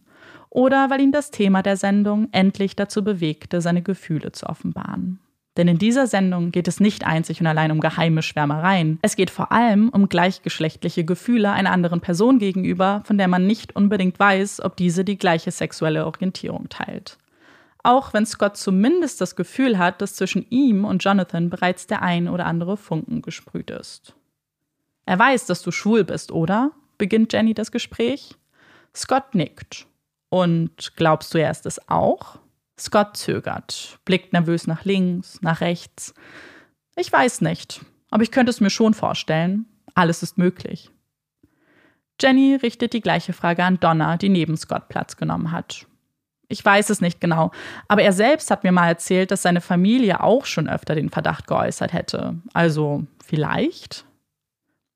Oder 0.50 0.88
weil 0.90 1.00
ihn 1.00 1.12
das 1.12 1.30
Thema 1.30 1.62
der 1.62 1.76
Sendung 1.76 2.28
endlich 2.32 2.76
dazu 2.76 3.04
bewegte, 3.04 3.60
seine 3.60 3.82
Gefühle 3.82 4.32
zu 4.32 4.46
offenbaren? 4.46 5.18
Denn 5.56 5.68
in 5.68 5.78
dieser 5.78 6.06
Sendung 6.06 6.50
geht 6.52 6.68
es 6.68 6.80
nicht 6.80 7.06
einzig 7.06 7.40
und 7.40 7.46
allein 7.46 7.70
um 7.70 7.80
geheime 7.80 8.22
Schwärmereien. 8.22 8.98
Es 9.02 9.16
geht 9.16 9.30
vor 9.30 9.52
allem 9.52 9.88
um 9.88 10.08
gleichgeschlechtliche 10.08 11.04
Gefühle 11.04 11.50
einer 11.50 11.72
anderen 11.72 12.00
Person 12.00 12.38
gegenüber, 12.38 13.02
von 13.04 13.16
der 13.16 13.28
man 13.28 13.46
nicht 13.46 13.74
unbedingt 13.74 14.18
weiß, 14.18 14.60
ob 14.62 14.76
diese 14.76 15.04
die 15.04 15.16
gleiche 15.16 15.50
sexuelle 15.50 16.04
Orientierung 16.04 16.68
teilt. 16.68 17.16
Auch 17.82 18.12
wenn 18.12 18.26
Scott 18.26 18.56
zumindest 18.56 19.20
das 19.20 19.36
Gefühl 19.36 19.78
hat, 19.78 20.02
dass 20.02 20.16
zwischen 20.16 20.44
ihm 20.50 20.84
und 20.84 21.04
Jonathan 21.04 21.50
bereits 21.50 21.86
der 21.86 22.02
ein 22.02 22.28
oder 22.28 22.44
andere 22.44 22.76
Funken 22.76 23.22
gesprüht 23.22 23.70
ist. 23.70 24.14
Er 25.06 25.18
weiß, 25.18 25.46
dass 25.46 25.62
du 25.62 25.70
schwul 25.70 26.04
bist, 26.04 26.32
oder? 26.32 26.72
beginnt 26.98 27.32
Jenny 27.32 27.54
das 27.54 27.70
Gespräch. 27.70 28.34
Scott 28.94 29.34
nickt. 29.34 29.86
Und 30.30 30.96
glaubst 30.96 31.32
du, 31.32 31.38
er 31.38 31.50
ist 31.50 31.66
es 31.66 31.88
auch? 31.88 32.38
Scott 32.78 33.16
zögert, 33.16 33.98
blickt 34.04 34.32
nervös 34.32 34.66
nach 34.66 34.84
links, 34.84 35.40
nach 35.40 35.60
rechts. 35.60 36.14
Ich 36.96 37.10
weiß 37.10 37.40
nicht, 37.40 37.80
aber 38.10 38.22
ich 38.22 38.30
könnte 38.30 38.50
es 38.50 38.60
mir 38.60 38.70
schon 38.70 38.94
vorstellen. 38.94 39.66
Alles 39.94 40.22
ist 40.22 40.38
möglich. 40.38 40.90
Jenny 42.20 42.54
richtet 42.54 42.92
die 42.92 43.00
gleiche 43.00 43.32
Frage 43.32 43.64
an 43.64 43.80
Donna, 43.80 44.16
die 44.16 44.28
neben 44.28 44.56
Scott 44.56 44.88
Platz 44.88 45.16
genommen 45.16 45.52
hat. 45.52 45.86
Ich 46.48 46.64
weiß 46.64 46.90
es 46.90 47.00
nicht 47.00 47.20
genau, 47.20 47.50
aber 47.88 48.02
er 48.02 48.12
selbst 48.12 48.50
hat 48.50 48.62
mir 48.62 48.72
mal 48.72 48.88
erzählt, 48.88 49.30
dass 49.30 49.42
seine 49.42 49.60
Familie 49.60 50.22
auch 50.22 50.44
schon 50.44 50.68
öfter 50.68 50.94
den 50.94 51.10
Verdacht 51.10 51.46
geäußert 51.46 51.92
hätte. 51.92 52.36
Also 52.52 53.04
vielleicht? 53.24 54.04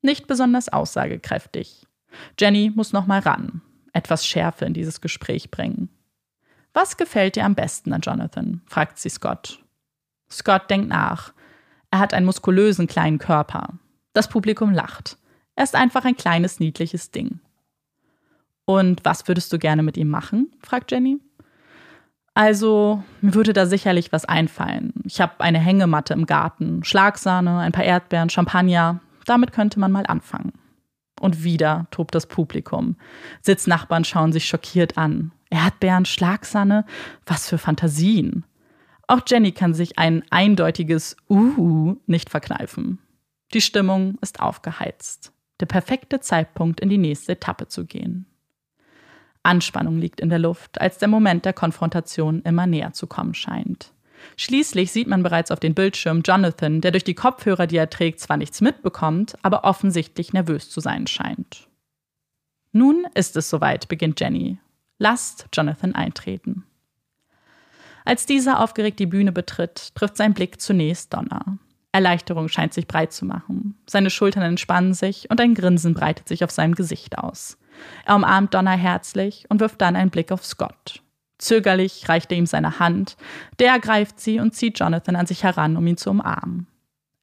Nicht 0.01 0.27
besonders 0.27 0.69
aussagekräftig. 0.69 1.85
Jenny 2.39 2.71
muss 2.73 2.93
noch 2.93 3.05
mal 3.05 3.19
ran, 3.19 3.61
etwas 3.93 4.25
Schärfe 4.25 4.65
in 4.65 4.73
dieses 4.73 5.01
Gespräch 5.01 5.51
bringen. 5.51 5.89
Was 6.73 6.97
gefällt 6.97 7.35
dir 7.35 7.45
am 7.45 7.55
besten 7.55 7.93
an 7.93 8.01
Jonathan? 8.01 8.61
fragt 8.67 8.97
sie 8.97 9.09
Scott. 9.09 9.63
Scott 10.31 10.69
denkt 10.69 10.87
nach. 10.87 11.33
Er 11.91 11.99
hat 11.99 12.13
einen 12.13 12.25
muskulösen 12.25 12.87
kleinen 12.87 13.19
Körper. 13.19 13.73
Das 14.13 14.29
Publikum 14.29 14.71
lacht. 14.71 15.17
Er 15.55 15.65
ist 15.65 15.75
einfach 15.75 16.05
ein 16.05 16.15
kleines, 16.15 16.59
niedliches 16.59 17.11
Ding. 17.11 17.39
Und 18.65 19.03
was 19.03 19.27
würdest 19.27 19.51
du 19.51 19.59
gerne 19.59 19.83
mit 19.83 19.97
ihm 19.97 20.09
machen? 20.09 20.51
fragt 20.61 20.91
Jenny. 20.91 21.19
Also, 22.33 23.03
mir 23.19 23.33
würde 23.33 23.51
da 23.51 23.65
sicherlich 23.65 24.13
was 24.13 24.23
einfallen. 24.23 24.93
Ich 25.03 25.19
habe 25.19 25.41
eine 25.41 25.59
Hängematte 25.59 26.13
im 26.13 26.25
Garten, 26.25 26.83
Schlagsahne, 26.83 27.59
ein 27.59 27.73
paar 27.73 27.83
Erdbeeren, 27.83 28.29
Champagner. 28.29 29.01
Damit 29.25 29.51
könnte 29.51 29.79
man 29.79 29.91
mal 29.91 30.05
anfangen. 30.07 30.53
Und 31.19 31.43
wieder 31.43 31.87
tobt 31.91 32.15
das 32.15 32.25
Publikum. 32.25 32.95
Sitznachbarn 33.41 34.05
schauen 34.05 34.31
sich 34.31 34.45
schockiert 34.45 34.97
an. 34.97 35.33
Erdbeeren, 35.51 36.05
Schlagsahne, 36.05 36.85
was 37.27 37.47
für 37.47 37.59
Fantasien. 37.59 38.45
Auch 39.07 39.21
Jenny 39.27 39.51
kann 39.51 39.75
sich 39.75 39.99
ein 39.99 40.23
eindeutiges 40.31 41.15
Uh 41.29 41.97
nicht 42.07 42.31
verkneifen. 42.31 42.97
Die 43.53 43.61
Stimmung 43.61 44.17
ist 44.21 44.39
aufgeheizt. 44.39 45.33
Der 45.59 45.65
perfekte 45.67 46.21
Zeitpunkt, 46.21 46.79
in 46.79 46.89
die 46.89 46.97
nächste 46.97 47.33
Etappe 47.33 47.67
zu 47.67 47.85
gehen. 47.85 48.25
Anspannung 49.43 49.97
liegt 49.97 50.19
in 50.19 50.29
der 50.29 50.39
Luft, 50.39 50.79
als 50.79 50.97
der 50.97 51.07
Moment 51.07 51.45
der 51.45 51.53
Konfrontation 51.53 52.41
immer 52.43 52.67
näher 52.67 52.93
zu 52.93 53.07
kommen 53.07 53.33
scheint. 53.33 53.93
Schließlich 54.37 54.91
sieht 54.91 55.07
man 55.07 55.23
bereits 55.23 55.51
auf 55.51 55.59
den 55.59 55.73
Bildschirm 55.73 56.21
Jonathan, 56.23 56.79
der 56.79 56.91
durch 56.91 57.03
die 57.03 57.15
Kopfhörer, 57.15 57.67
die 57.67 57.77
er 57.77 57.89
trägt, 57.89 58.19
zwar 58.19 58.37
nichts 58.37 58.61
mitbekommt, 58.61 59.35
aber 59.41 59.63
offensichtlich 59.63 60.31
nervös 60.31 60.69
zu 60.69 60.79
sein 60.79 61.07
scheint. 61.07 61.67
Nun 62.71 63.05
ist 63.15 63.35
es 63.35 63.49
soweit, 63.49 63.87
beginnt 63.87 64.19
Jenny. 64.19 64.59
Lasst 65.01 65.47
Jonathan 65.51 65.95
eintreten. 65.95 66.63
Als 68.05 68.27
dieser 68.27 68.59
aufgeregt 68.59 68.99
die 68.99 69.07
Bühne 69.07 69.31
betritt, 69.31 69.95
trifft 69.95 70.15
sein 70.15 70.35
Blick 70.35 70.61
zunächst 70.61 71.11
Donna. 71.11 71.57
Erleichterung 71.91 72.49
scheint 72.49 72.75
sich 72.75 72.85
breit 72.85 73.11
zu 73.11 73.25
machen. 73.25 73.79
Seine 73.87 74.11
Schultern 74.11 74.43
entspannen 74.43 74.93
sich 74.93 75.27
und 75.31 75.41
ein 75.41 75.55
Grinsen 75.55 75.95
breitet 75.95 76.27
sich 76.27 76.43
auf 76.43 76.51
seinem 76.51 76.75
Gesicht 76.75 77.17
aus. 77.17 77.57
Er 78.05 78.15
umarmt 78.15 78.53
Donna 78.53 78.73
herzlich 78.73 79.47
und 79.49 79.59
wirft 79.59 79.81
dann 79.81 79.95
einen 79.95 80.11
Blick 80.11 80.31
auf 80.31 80.45
Scott. 80.45 81.01
Zögerlich 81.39 82.07
reicht 82.07 82.31
er 82.31 82.37
ihm 82.37 82.45
seine 82.45 82.77
Hand. 82.77 83.17
Der 83.57 83.71
ergreift 83.71 84.19
sie 84.19 84.39
und 84.39 84.53
zieht 84.53 84.77
Jonathan 84.77 85.15
an 85.15 85.25
sich 85.25 85.43
heran, 85.43 85.77
um 85.77 85.87
ihn 85.87 85.97
zu 85.97 86.11
umarmen. 86.11 86.67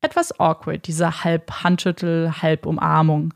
Etwas 0.00 0.40
awkward, 0.40 0.88
diese 0.88 1.22
halb 1.22 1.62
Handschüttel, 1.62 2.42
halb 2.42 2.66
Umarmung. 2.66 3.34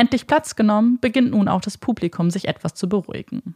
Endlich 0.00 0.26
Platz 0.26 0.56
genommen, 0.56 0.98
beginnt 0.98 1.32
nun 1.32 1.46
auch 1.46 1.60
das 1.60 1.76
Publikum, 1.76 2.30
sich 2.30 2.48
etwas 2.48 2.72
zu 2.72 2.88
beruhigen. 2.88 3.54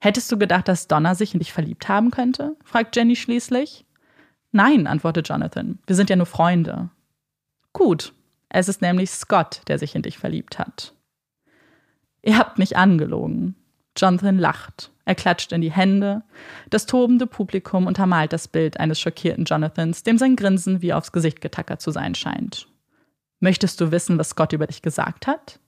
Hättest 0.00 0.30
du 0.30 0.36
gedacht, 0.36 0.68
dass 0.68 0.86
Donna 0.86 1.14
sich 1.14 1.32
in 1.32 1.38
dich 1.38 1.50
verliebt 1.50 1.88
haben 1.88 2.10
könnte? 2.10 2.56
fragt 2.62 2.94
Jenny 2.94 3.16
schließlich. 3.16 3.86
Nein, 4.50 4.86
antwortet 4.86 5.30
Jonathan. 5.30 5.78
Wir 5.86 5.96
sind 5.96 6.10
ja 6.10 6.16
nur 6.16 6.26
Freunde. 6.26 6.90
Gut, 7.72 8.12
es 8.50 8.68
ist 8.68 8.82
nämlich 8.82 9.10
Scott, 9.12 9.62
der 9.66 9.78
sich 9.78 9.94
in 9.94 10.02
dich 10.02 10.18
verliebt 10.18 10.58
hat. 10.58 10.92
Ihr 12.20 12.36
habt 12.36 12.58
mich 12.58 12.76
angelogen. 12.76 13.56
Jonathan 13.96 14.36
lacht. 14.36 14.90
Er 15.06 15.14
klatscht 15.14 15.52
in 15.52 15.62
die 15.62 15.72
Hände. 15.72 16.22
Das 16.68 16.84
tobende 16.84 17.26
Publikum 17.26 17.86
untermalt 17.86 18.34
das 18.34 18.46
Bild 18.46 18.78
eines 18.78 19.00
schockierten 19.00 19.46
Jonathans, 19.46 20.02
dem 20.02 20.18
sein 20.18 20.36
Grinsen 20.36 20.82
wie 20.82 20.92
aufs 20.92 21.12
Gesicht 21.12 21.40
getackert 21.40 21.80
zu 21.80 21.92
sein 21.92 22.14
scheint. 22.14 22.68
Möchtest 23.40 23.80
du 23.80 23.90
wissen, 23.90 24.18
was 24.18 24.28
Scott 24.28 24.52
über 24.52 24.66
dich 24.66 24.82
gesagt 24.82 25.26
hat? 25.26 25.58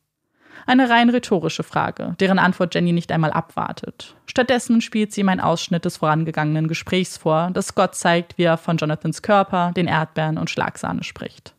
Eine 0.67 0.89
rein 0.89 1.11
rhetorische 1.11 1.63
Frage, 1.63 2.15
deren 2.21 2.39
Antwort 2.39 2.75
Jenny 2.75 2.93
nicht 2.93 3.13
einmal 3.13 3.33
abwartet. 3.33 4.17
Stattdessen 4.27 4.81
spielt 4.81 5.13
sie 5.13 5.21
ihm 5.21 5.29
einen 5.29 5.41
Ausschnitt 5.41 5.85
des 5.85 5.99
vorangegangenen 5.99 6.69
Gesprächs 6.69 7.17
vor, 7.17 7.51
das 7.53 7.69
Scott 7.69 7.95
zeigt, 7.95 8.39
wie 8.39 8.45
er 8.45 8.57
von 8.57 8.77
Jonathans 8.77 9.23
Körper, 9.23 9.73
den 9.77 9.87
Erdbeeren 9.87 10.39
und 10.39 10.51
Schlagsahne 10.51 11.05
spricht. 11.05 11.55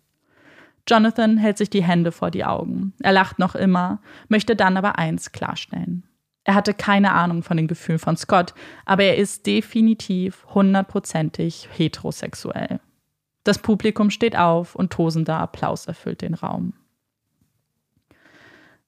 Jonathan 0.88 1.38
hält 1.38 1.58
sich 1.58 1.70
die 1.70 1.84
Hände 1.84 2.12
vor 2.12 2.30
die 2.32 2.46
Augen. 2.46 2.94
Er 3.02 3.12
lacht 3.12 3.40
noch 3.40 3.56
immer, 3.56 4.00
möchte 4.28 4.56
dann 4.56 4.78
aber 4.78 4.98
eins 5.00 5.32
klarstellen. 5.32 6.04
Er 6.44 6.54
hatte 6.54 6.76
keine 6.76 7.12
Ahnung 7.12 7.42
von 7.42 7.58
den 7.58 7.68
Gefühlen 7.68 7.98
von 7.98 8.18
Scott, 8.18 8.54
aber 8.86 9.04
er 9.04 9.18
ist 9.18 9.48
definitiv 9.48 10.46
hundertprozentig 10.54 11.68
heterosexuell. 11.76 12.80
Das 13.44 13.58
Publikum 13.58 14.12
steht 14.12 14.36
auf 14.36 14.76
und 14.76 14.94
tosender 14.94 15.40
Applaus 15.40 15.88
erfüllt 15.88 16.22
den 16.22 16.36
Raum. 16.36 16.74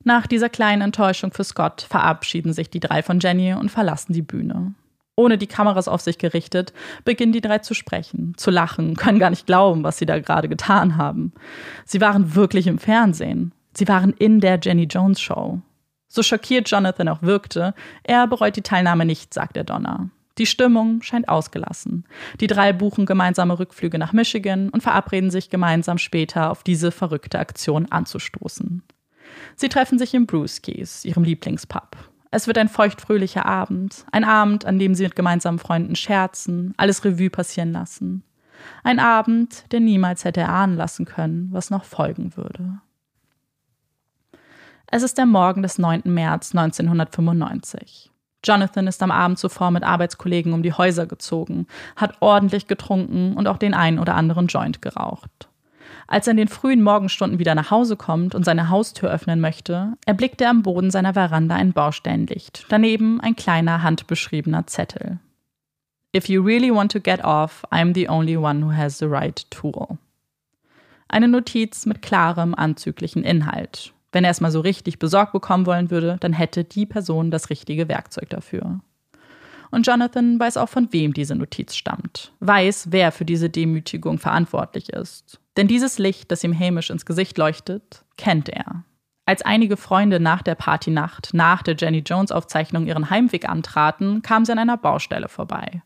Nach 0.07 0.25
dieser 0.25 0.47
kleinen 0.47 0.83
Enttäuschung 0.83 1.33
für 1.33 1.43
Scott 1.43 1.81
verabschieden 1.81 2.53
sich 2.53 2.69
die 2.69 2.79
drei 2.79 3.03
von 3.03 3.19
Jenny 3.19 3.51
und 3.51 3.69
verlassen 3.69 4.13
die 4.13 4.21
Bühne. 4.21 4.73
Ohne 5.17 5.37
die 5.37 5.47
Kameras 5.47 5.89
auf 5.89 5.99
sich 5.99 6.17
gerichtet, 6.17 6.71
beginnen 7.03 7.33
die 7.33 7.41
drei 7.41 7.57
zu 7.57 7.73
sprechen, 7.73 8.33
zu 8.37 8.49
lachen, 8.49 8.95
können 8.95 9.19
gar 9.19 9.31
nicht 9.31 9.47
glauben, 9.47 9.83
was 9.83 9.97
sie 9.97 10.05
da 10.05 10.17
gerade 10.17 10.47
getan 10.47 10.95
haben. 10.95 11.33
Sie 11.83 11.99
waren 11.99 12.35
wirklich 12.35 12.67
im 12.67 12.77
Fernsehen. 12.77 13.51
Sie 13.75 13.89
waren 13.89 14.13
in 14.13 14.39
der 14.39 14.57
Jenny 14.63 14.85
Jones 14.85 15.19
Show. 15.19 15.59
So 16.07 16.23
schockiert 16.23 16.69
Jonathan 16.69 17.09
auch 17.09 17.21
wirkte, 17.21 17.73
er 18.03 18.27
bereut 18.27 18.55
die 18.55 18.61
Teilnahme 18.61 19.03
nicht, 19.03 19.33
sagt 19.33 19.57
der 19.57 19.65
Donner. 19.65 20.09
Die 20.37 20.45
Stimmung 20.45 21.01
scheint 21.01 21.27
ausgelassen. 21.27 22.05
Die 22.39 22.47
drei 22.47 22.71
buchen 22.71 23.05
gemeinsame 23.05 23.59
Rückflüge 23.59 23.97
nach 23.97 24.13
Michigan 24.13 24.69
und 24.69 24.83
verabreden 24.83 25.31
sich 25.31 25.49
gemeinsam 25.49 25.97
später 25.97 26.49
auf 26.49 26.63
diese 26.63 26.93
verrückte 26.93 27.39
Aktion 27.39 27.87
anzustoßen. 27.91 28.83
Sie 29.59 29.69
treffen 29.69 29.97
sich 29.97 30.13
im 30.13 30.27
Brewskis, 30.27 31.03
ihrem 31.03 31.23
Lieblingspub. 31.23 31.97
Es 32.29 32.45
wird 32.45 32.59
ein 32.59 32.69
feuchtfröhlicher 32.69 33.47
Abend, 33.47 34.05
ein 34.11 34.23
Abend, 34.23 34.65
an 34.65 34.77
dem 34.77 34.93
sie 34.93 35.03
mit 35.03 35.15
gemeinsamen 35.15 35.57
Freunden 35.57 35.95
scherzen, 35.95 36.75
alles 36.77 37.03
Revue 37.03 37.31
passieren 37.31 37.71
lassen. 37.71 38.23
Ein 38.83 38.99
Abend, 38.99 39.65
der 39.71 39.79
niemals 39.79 40.25
hätte 40.25 40.41
erahnen 40.41 40.77
lassen 40.77 41.05
können, 41.05 41.49
was 41.51 41.71
noch 41.71 41.85
folgen 41.85 42.37
würde. 42.37 42.79
Es 44.85 45.01
ist 45.01 45.17
der 45.17 45.25
Morgen 45.25 45.63
des 45.63 45.79
9. 45.79 46.03
März 46.05 46.53
1995. 46.53 48.11
Jonathan 48.45 48.85
ist 48.85 49.01
am 49.01 49.11
Abend 49.11 49.39
zuvor 49.39 49.71
mit 49.71 49.83
Arbeitskollegen 49.83 50.53
um 50.53 50.61
die 50.61 50.73
Häuser 50.73 51.07
gezogen, 51.07 51.65
hat 51.95 52.17
ordentlich 52.19 52.67
getrunken 52.67 53.33
und 53.33 53.47
auch 53.47 53.57
den 53.57 53.73
einen 53.73 53.97
oder 53.97 54.13
anderen 54.13 54.47
Joint 54.47 54.83
geraucht. 54.83 55.49
Als 56.07 56.25
er 56.25 56.31
in 56.31 56.37
den 56.37 56.47
frühen 56.47 56.81
Morgenstunden 56.81 57.37
wieder 57.37 57.53
nach 57.53 57.69
Hause 57.69 57.97
kommt 57.97 58.33
und 58.33 58.45
seine 58.45 58.69
Haustür 58.69 59.11
öffnen 59.11 59.41
möchte, 59.41 59.93
erblickt 60.05 60.39
er 60.41 60.49
am 60.49 60.63
Boden 60.63 60.89
seiner 60.89 61.13
Veranda 61.13 61.55
ein 61.55 61.73
Baustellenlicht, 61.73 62.65
daneben 62.69 63.19
ein 63.19 63.35
kleiner 63.35 63.83
handbeschriebener 63.83 64.67
Zettel. 64.67 65.19
If 66.15 66.29
you 66.29 66.41
really 66.41 66.73
want 66.73 66.93
to 66.93 67.01
get 67.01 67.23
off, 67.25 67.65
I'm 67.71 67.93
the 67.93 68.07
only 68.09 68.37
one 68.37 68.65
who 68.65 68.71
has 68.71 68.97
the 68.97 69.05
right 69.05 69.45
tool. 69.51 69.97
Eine 71.09 71.27
Notiz 71.27 71.85
mit 71.85 72.01
klarem, 72.01 72.55
anzüglichen 72.55 73.23
Inhalt. 73.23 73.93
Wenn 74.13 74.23
er 74.23 74.31
es 74.31 74.41
mal 74.41 74.51
so 74.51 74.61
richtig 74.61 74.99
besorgt 74.99 75.33
bekommen 75.33 75.65
wollen 75.65 75.91
würde, 75.91 76.17
dann 76.21 76.31
hätte 76.31 76.63
die 76.63 76.85
Person 76.85 77.31
das 77.31 77.49
richtige 77.49 77.89
Werkzeug 77.89 78.29
dafür. 78.29 78.79
Und 79.69 79.85
Jonathan 79.85 80.39
weiß 80.39 80.55
auch, 80.57 80.69
von 80.69 80.91
wem 80.93 81.13
diese 81.13 81.35
Notiz 81.35 81.75
stammt, 81.75 82.31
weiß, 82.39 82.87
wer 82.91 83.11
für 83.11 83.25
diese 83.25 83.49
Demütigung 83.49 84.17
verantwortlich 84.17 84.89
ist. 84.89 85.41
Denn 85.57 85.67
dieses 85.67 85.97
Licht, 85.97 86.31
das 86.31 86.43
ihm 86.43 86.57
Hamish 86.57 86.89
ins 86.89 87.05
Gesicht 87.05 87.37
leuchtet, 87.37 88.05
kennt 88.15 88.47
er. 88.47 88.83
Als 89.25 89.41
einige 89.41 89.75
Freunde 89.75 90.21
nach 90.21 90.41
der 90.41 90.55
Partynacht, 90.55 91.33
nach 91.33 91.61
der 91.61 91.75
Jenny 91.75 91.99
Jones 91.99 92.31
Aufzeichnung 92.31 92.87
ihren 92.87 93.09
Heimweg 93.09 93.49
antraten, 93.49 94.21
kamen 94.21 94.45
sie 94.45 94.53
an 94.53 94.59
einer 94.59 94.77
Baustelle 94.77 95.27
vorbei. 95.27 95.81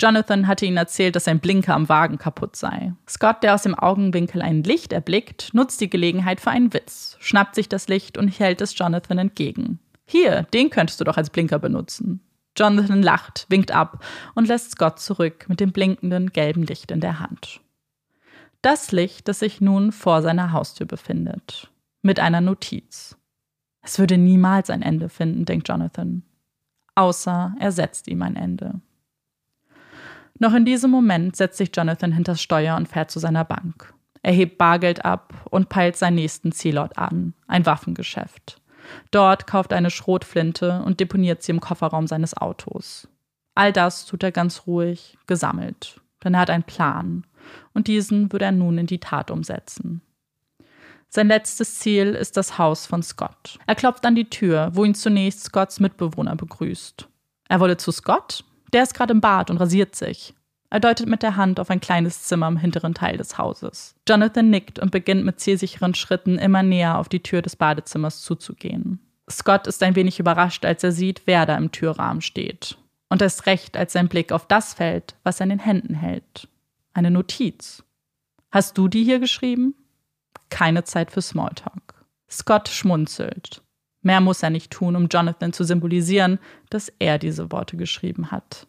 Jonathan 0.00 0.46
hatte 0.46 0.64
ihnen 0.64 0.78
erzählt, 0.78 1.14
dass 1.14 1.24
sein 1.24 1.40
Blinker 1.40 1.74
am 1.74 1.90
Wagen 1.90 2.16
kaputt 2.16 2.56
sei. 2.56 2.94
Scott, 3.06 3.42
der 3.42 3.52
aus 3.52 3.64
dem 3.64 3.74
Augenwinkel 3.74 4.40
ein 4.40 4.62
Licht 4.62 4.94
erblickt, 4.94 5.50
nutzt 5.52 5.82
die 5.82 5.90
Gelegenheit 5.90 6.40
für 6.40 6.50
einen 6.50 6.72
Witz, 6.72 7.18
schnappt 7.20 7.54
sich 7.54 7.68
das 7.68 7.86
Licht 7.88 8.16
und 8.16 8.28
hält 8.28 8.62
es 8.62 8.78
Jonathan 8.78 9.18
entgegen. 9.18 9.78
Hier, 10.06 10.44
den 10.54 10.70
könntest 10.70 10.98
du 10.98 11.04
doch 11.04 11.18
als 11.18 11.28
Blinker 11.28 11.58
benutzen. 11.58 12.20
Jonathan 12.56 13.02
lacht, 13.02 13.44
winkt 13.50 13.72
ab 13.72 14.02
und 14.34 14.48
lässt 14.48 14.70
Scott 14.70 15.00
zurück 15.00 15.44
mit 15.48 15.60
dem 15.60 15.72
blinkenden 15.72 16.32
gelben 16.32 16.64
Licht 16.64 16.90
in 16.90 17.00
der 17.00 17.20
Hand. 17.20 17.60
Das 18.66 18.90
Licht, 18.90 19.28
das 19.28 19.38
sich 19.38 19.60
nun 19.60 19.92
vor 19.92 20.22
seiner 20.22 20.50
Haustür 20.50 20.88
befindet 20.88 21.70
mit 22.02 22.18
einer 22.18 22.40
Notiz. 22.40 23.16
Es 23.80 24.00
würde 24.00 24.18
niemals 24.18 24.70
ein 24.70 24.82
Ende 24.82 25.08
finden, 25.08 25.44
denkt 25.44 25.68
Jonathan. 25.68 26.24
Außer 26.96 27.54
er 27.60 27.70
setzt 27.70 28.08
ihm 28.08 28.22
ein 28.22 28.34
Ende. 28.34 28.80
Noch 30.40 30.52
in 30.52 30.64
diesem 30.64 30.90
Moment 30.90 31.36
setzt 31.36 31.58
sich 31.58 31.70
Jonathan 31.72 32.10
hinters 32.10 32.42
Steuer 32.42 32.74
und 32.74 32.88
fährt 32.88 33.12
zu 33.12 33.20
seiner 33.20 33.44
Bank. 33.44 33.94
Er 34.22 34.32
hebt 34.32 34.58
Bargeld 34.58 35.04
ab 35.04 35.32
und 35.48 35.68
peilt 35.68 35.94
seinen 35.94 36.16
nächsten 36.16 36.50
Zielort 36.50 36.98
an, 36.98 37.34
ein 37.46 37.66
Waffengeschäft. 37.66 38.60
Dort 39.12 39.46
kauft 39.46 39.70
er 39.70 39.78
eine 39.78 39.90
Schrotflinte 39.92 40.82
und 40.82 40.98
deponiert 40.98 41.44
sie 41.44 41.52
im 41.52 41.60
Kofferraum 41.60 42.08
seines 42.08 42.36
Autos. 42.36 43.06
All 43.54 43.72
das 43.72 44.06
tut 44.06 44.24
er 44.24 44.32
ganz 44.32 44.66
ruhig, 44.66 45.16
gesammelt, 45.28 46.00
denn 46.24 46.34
er 46.34 46.40
hat 46.40 46.50
einen 46.50 46.64
Plan 46.64 47.24
und 47.74 47.86
diesen 47.86 48.32
würde 48.32 48.46
er 48.46 48.52
nun 48.52 48.78
in 48.78 48.86
die 48.86 49.00
Tat 49.00 49.30
umsetzen. 49.30 50.02
Sein 51.08 51.28
letztes 51.28 51.78
Ziel 51.78 52.08
ist 52.14 52.36
das 52.36 52.58
Haus 52.58 52.86
von 52.86 53.02
Scott. 53.02 53.58
Er 53.66 53.74
klopft 53.74 54.04
an 54.04 54.14
die 54.14 54.28
Tür, 54.28 54.70
wo 54.72 54.84
ihn 54.84 54.94
zunächst 54.94 55.44
Scotts 55.44 55.80
Mitbewohner 55.80 56.36
begrüßt. 56.36 57.08
Er 57.48 57.60
wolle 57.60 57.76
zu 57.76 57.92
Scott? 57.92 58.44
Der 58.72 58.82
ist 58.82 58.94
gerade 58.94 59.12
im 59.12 59.20
Bad 59.20 59.50
und 59.50 59.58
rasiert 59.58 59.94
sich. 59.94 60.34
Er 60.68 60.80
deutet 60.80 61.06
mit 61.06 61.22
der 61.22 61.36
Hand 61.36 61.60
auf 61.60 61.70
ein 61.70 61.80
kleines 61.80 62.24
Zimmer 62.24 62.48
im 62.48 62.56
hinteren 62.56 62.92
Teil 62.92 63.16
des 63.16 63.38
Hauses. 63.38 63.94
Jonathan 64.08 64.50
nickt 64.50 64.78
und 64.78 64.90
beginnt 64.90 65.24
mit 65.24 65.38
zielsicheren 65.38 65.94
Schritten 65.94 66.38
immer 66.38 66.62
näher 66.62 66.98
auf 66.98 67.08
die 67.08 67.22
Tür 67.22 67.40
des 67.40 67.56
Badezimmers 67.56 68.22
zuzugehen. 68.22 68.98
Scott 69.30 69.66
ist 69.66 69.82
ein 69.82 69.96
wenig 69.96 70.18
überrascht, 70.20 70.64
als 70.64 70.84
er 70.84 70.92
sieht, 70.92 71.22
wer 71.26 71.46
da 71.46 71.56
im 71.56 71.72
Türrahmen 71.72 72.20
steht. 72.20 72.76
Und 73.08 73.22
erst 73.22 73.46
recht, 73.46 73.76
als 73.76 73.92
sein 73.92 74.08
Blick 74.08 74.32
auf 74.32 74.46
das 74.46 74.74
fällt, 74.74 75.14
was 75.22 75.40
er 75.40 75.44
in 75.44 75.50
den 75.50 75.58
Händen 75.60 75.94
hält. 75.94 76.48
Eine 76.96 77.10
Notiz. 77.10 77.84
Hast 78.50 78.78
du 78.78 78.88
die 78.88 79.04
hier 79.04 79.18
geschrieben? 79.18 79.74
Keine 80.48 80.84
Zeit 80.84 81.10
für 81.10 81.20
Smalltalk. 81.20 82.06
Scott 82.30 82.70
schmunzelt. 82.70 83.60
Mehr 84.00 84.22
muss 84.22 84.42
er 84.42 84.48
nicht 84.48 84.70
tun, 84.72 84.96
um 84.96 85.08
Jonathan 85.08 85.52
zu 85.52 85.62
symbolisieren, 85.64 86.38
dass 86.70 86.90
er 86.98 87.18
diese 87.18 87.52
Worte 87.52 87.76
geschrieben 87.76 88.30
hat. 88.30 88.66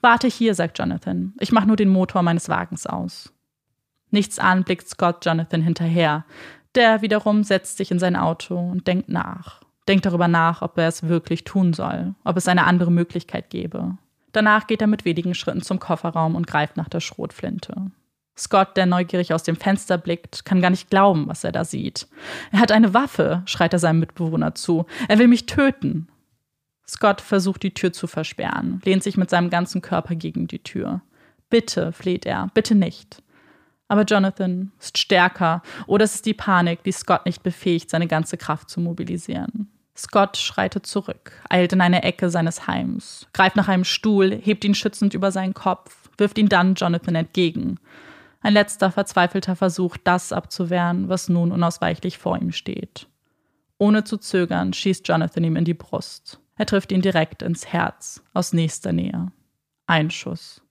Warte 0.00 0.26
hier, 0.26 0.56
sagt 0.56 0.80
Jonathan. 0.80 1.32
Ich 1.38 1.52
mache 1.52 1.68
nur 1.68 1.76
den 1.76 1.90
Motor 1.90 2.22
meines 2.22 2.48
Wagens 2.48 2.88
aus. 2.88 3.32
Nichts 4.10 4.40
an 4.40 4.64
blickt 4.64 4.88
Scott 4.88 5.24
Jonathan 5.24 5.62
hinterher. 5.62 6.24
Der 6.74 7.02
wiederum 7.02 7.44
setzt 7.44 7.76
sich 7.76 7.92
in 7.92 8.00
sein 8.00 8.16
Auto 8.16 8.58
und 8.58 8.88
denkt 8.88 9.10
nach. 9.10 9.60
Denkt 9.86 10.06
darüber 10.06 10.26
nach, 10.26 10.60
ob 10.60 10.76
er 10.76 10.88
es 10.88 11.04
wirklich 11.04 11.44
tun 11.44 11.72
soll, 11.72 12.16
ob 12.24 12.36
es 12.36 12.48
eine 12.48 12.64
andere 12.64 12.90
Möglichkeit 12.90 13.48
gäbe. 13.48 13.96
Danach 14.32 14.66
geht 14.66 14.80
er 14.80 14.86
mit 14.86 15.04
wenigen 15.04 15.34
Schritten 15.34 15.62
zum 15.62 15.78
Kofferraum 15.78 16.34
und 16.34 16.46
greift 16.46 16.76
nach 16.76 16.88
der 16.88 17.00
Schrotflinte. 17.00 17.90
Scott, 18.36 18.76
der 18.76 18.86
neugierig 18.86 19.32
aus 19.34 19.42
dem 19.42 19.56
Fenster 19.56 19.98
blickt, 19.98 20.44
kann 20.44 20.60
gar 20.60 20.70
nicht 20.70 20.90
glauben, 20.90 21.26
was 21.26 21.42
er 21.42 21.52
da 21.52 21.64
sieht. 21.64 22.06
Er 22.52 22.60
hat 22.60 22.70
eine 22.70 22.94
Waffe, 22.94 23.42
schreit 23.46 23.72
er 23.72 23.80
seinem 23.80 23.98
Mitbewohner 23.98 24.54
zu. 24.54 24.86
Er 25.08 25.18
will 25.18 25.28
mich 25.28 25.46
töten. 25.46 26.08
Scott 26.86 27.20
versucht 27.20 27.62
die 27.64 27.74
Tür 27.74 27.92
zu 27.92 28.06
versperren, 28.06 28.80
lehnt 28.84 29.02
sich 29.02 29.16
mit 29.16 29.28
seinem 29.28 29.50
ganzen 29.50 29.82
Körper 29.82 30.14
gegen 30.14 30.46
die 30.46 30.62
Tür. 30.62 31.02
Bitte, 31.50 31.92
fleht 31.92 32.24
er, 32.26 32.48
bitte 32.54 32.74
nicht. 32.74 33.22
Aber 33.88 34.04
Jonathan 34.04 34.72
ist 34.78 34.98
stärker, 34.98 35.62
oder 35.86 36.04
es 36.04 36.16
ist 36.16 36.26
die 36.26 36.34
Panik, 36.34 36.82
die 36.84 36.92
Scott 36.92 37.26
nicht 37.26 37.42
befähigt, 37.42 37.90
seine 37.90 38.06
ganze 38.06 38.36
Kraft 38.36 38.70
zu 38.70 38.80
mobilisieren. 38.80 39.70
Scott 39.98 40.36
schreitet 40.36 40.86
zurück, 40.86 41.32
eilt 41.48 41.72
in 41.72 41.80
eine 41.80 42.04
Ecke 42.04 42.30
seines 42.30 42.68
Heims, 42.68 43.26
greift 43.32 43.56
nach 43.56 43.66
einem 43.66 43.84
Stuhl, 43.84 44.30
hebt 44.30 44.64
ihn 44.64 44.76
schützend 44.76 45.12
über 45.12 45.32
seinen 45.32 45.54
Kopf, 45.54 46.08
wirft 46.16 46.38
ihn 46.38 46.48
dann 46.48 46.74
Jonathan 46.74 47.16
entgegen. 47.16 47.80
Ein 48.40 48.52
letzter 48.52 48.92
verzweifelter 48.92 49.56
Versuch, 49.56 49.96
das 49.96 50.32
abzuwehren, 50.32 51.08
was 51.08 51.28
nun 51.28 51.50
unausweichlich 51.50 52.18
vor 52.18 52.40
ihm 52.40 52.52
steht. 52.52 53.08
Ohne 53.78 54.04
zu 54.04 54.18
zögern 54.18 54.72
schießt 54.72 55.06
Jonathan 55.08 55.44
ihm 55.44 55.56
in 55.56 55.64
die 55.64 55.74
Brust. 55.74 56.40
Er 56.56 56.66
trifft 56.66 56.92
ihn 56.92 57.02
direkt 57.02 57.42
ins 57.42 57.66
Herz, 57.66 58.22
aus 58.34 58.52
nächster 58.52 58.92
Nähe. 58.92 59.32
Ein 59.86 60.10
Schuss. 60.10 60.62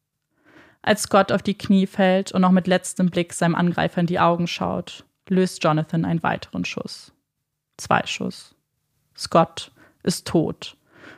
Als 0.81 1.03
Scott 1.03 1.33
auf 1.33 1.41
die 1.41 1.57
Knie 1.57 1.87
fällt 1.87 2.31
und 2.31 2.41
noch 2.41 2.51
mit 2.51 2.67
letztem 2.67 3.09
Blick 3.09 3.33
seinem 3.33 3.55
Angreifer 3.55 3.99
in 3.99 4.07
die 4.07 4.19
Augen 4.19 4.47
schaut, 4.47 5.05
löst 5.27 5.63
Jonathan 5.63 6.05
einen 6.05 6.23
weiteren 6.23 6.63
Schuss. 6.63 7.11
Zwei 7.77 8.05
Schuss. 8.05 8.56
Scott 9.17 9.71
ist 10.03 10.27
tot, 10.27 10.77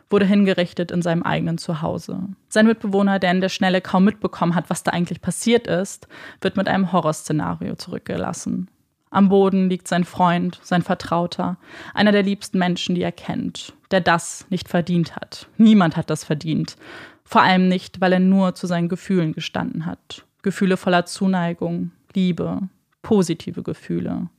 wurde 0.09 0.25
hingerichtet 0.25 0.91
in 0.91 1.01
seinem 1.01 1.23
eigenen 1.23 1.57
Zuhause. 1.57 2.21
Sein 2.47 2.67
Mitbewohner, 2.67 3.19
der 3.19 3.31
in 3.31 3.41
der 3.41 3.49
Schnelle 3.49 3.81
kaum 3.81 4.05
mitbekommen 4.05 4.55
hat, 4.55 4.69
was 4.69 4.83
da 4.83 4.91
eigentlich 4.91 5.21
passiert 5.21 5.67
ist, 5.67 6.07
wird 6.41 6.57
mit 6.57 6.67
einem 6.67 6.91
Horrorszenario 6.91 7.75
zurückgelassen. 7.75 8.69
Am 9.11 9.29
Boden 9.29 9.69
liegt 9.69 9.87
sein 9.87 10.03
Freund, 10.03 10.59
sein 10.61 10.83
Vertrauter, 10.83 11.57
einer 11.93 12.11
der 12.11 12.23
liebsten 12.23 12.59
Menschen, 12.59 12.93
die 12.95 13.01
er 13.01 13.11
kennt, 13.11 13.73
der 13.91 14.01
das 14.01 14.45
nicht 14.49 14.69
verdient 14.69 15.15
hat. 15.15 15.47
Niemand 15.57 15.97
hat 15.97 16.09
das 16.09 16.23
verdient. 16.23 16.75
Vor 17.23 17.41
allem 17.41 17.67
nicht, 17.67 18.01
weil 18.01 18.13
er 18.13 18.19
nur 18.19 18.55
zu 18.55 18.67
seinen 18.67 18.89
Gefühlen 18.89 19.33
gestanden 19.33 19.85
hat. 19.85 20.25
Gefühle 20.41 20.77
voller 20.77 21.05
Zuneigung, 21.05 21.91
Liebe, 22.13 22.61
positive 23.01 23.63
Gefühle. 23.63 24.29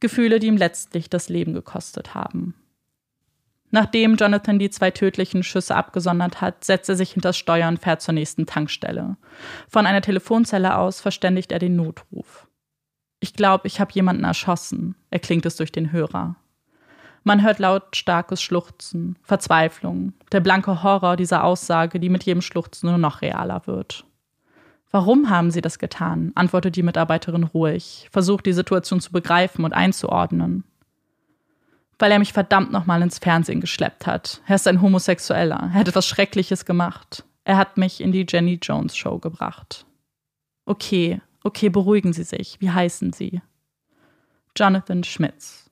Gefühle, 0.00 0.38
die 0.38 0.48
ihm 0.48 0.56
letztlich 0.56 1.08
das 1.08 1.28
Leben 1.28 1.54
gekostet 1.54 2.14
haben. 2.14 2.54
Nachdem 3.74 4.14
Jonathan 4.14 4.60
die 4.60 4.70
zwei 4.70 4.92
tödlichen 4.92 5.42
Schüsse 5.42 5.74
abgesondert 5.74 6.40
hat, 6.40 6.62
setzt 6.62 6.88
er 6.88 6.94
sich 6.94 7.10
hinter 7.10 7.30
das 7.30 7.38
Steuer 7.38 7.66
und 7.66 7.80
fährt 7.80 8.02
zur 8.02 8.14
nächsten 8.14 8.46
Tankstelle. 8.46 9.16
Von 9.68 9.84
einer 9.84 10.00
Telefonzelle 10.00 10.78
aus 10.78 11.00
verständigt 11.00 11.50
er 11.50 11.58
den 11.58 11.74
Notruf. 11.74 12.46
Ich 13.18 13.34
glaube, 13.34 13.66
ich 13.66 13.80
habe 13.80 13.90
jemanden 13.92 14.22
erschossen, 14.22 14.94
erklingt 15.10 15.44
es 15.44 15.56
durch 15.56 15.72
den 15.72 15.90
Hörer. 15.90 16.36
Man 17.24 17.42
hört 17.42 17.58
lautstarkes 17.58 18.40
Schluchzen, 18.40 19.18
Verzweiflung, 19.24 20.12
der 20.30 20.38
blanke 20.38 20.84
Horror 20.84 21.16
dieser 21.16 21.42
Aussage, 21.42 21.98
die 21.98 22.10
mit 22.10 22.22
jedem 22.22 22.42
Schluchzen 22.42 22.88
nur 22.88 22.98
noch 22.98 23.22
realer 23.22 23.66
wird. 23.66 24.04
Warum 24.92 25.30
haben 25.30 25.50
Sie 25.50 25.62
das 25.62 25.80
getan? 25.80 26.30
antwortet 26.36 26.76
die 26.76 26.84
Mitarbeiterin 26.84 27.42
ruhig, 27.42 28.08
versucht 28.12 28.46
die 28.46 28.52
Situation 28.52 29.00
zu 29.00 29.10
begreifen 29.10 29.64
und 29.64 29.72
einzuordnen. 29.72 30.62
Weil 32.04 32.12
er 32.12 32.18
mich 32.18 32.34
verdammt 32.34 32.70
nochmal 32.70 33.00
ins 33.02 33.18
Fernsehen 33.18 33.60
geschleppt 33.60 34.06
hat. 34.06 34.42
Er 34.46 34.56
ist 34.56 34.68
ein 34.68 34.82
Homosexueller. 34.82 35.70
Er 35.72 35.74
hat 35.74 35.88
etwas 35.88 36.06
Schreckliches 36.06 36.66
gemacht. 36.66 37.24
Er 37.44 37.56
hat 37.56 37.78
mich 37.78 38.00
in 38.00 38.12
die 38.12 38.26
Jenny 38.28 38.58
Jones 38.62 38.94
Show 38.94 39.18
gebracht. 39.18 39.86
Okay, 40.66 41.20
Okay, 41.46 41.68
beruhigen 41.68 42.14
Sie 42.14 42.24
sich. 42.24 42.56
Wie 42.60 42.70
heißen 42.70 43.12
Sie? 43.12 43.42
Jonathan 44.56 45.04
Schmitz. 45.04 45.70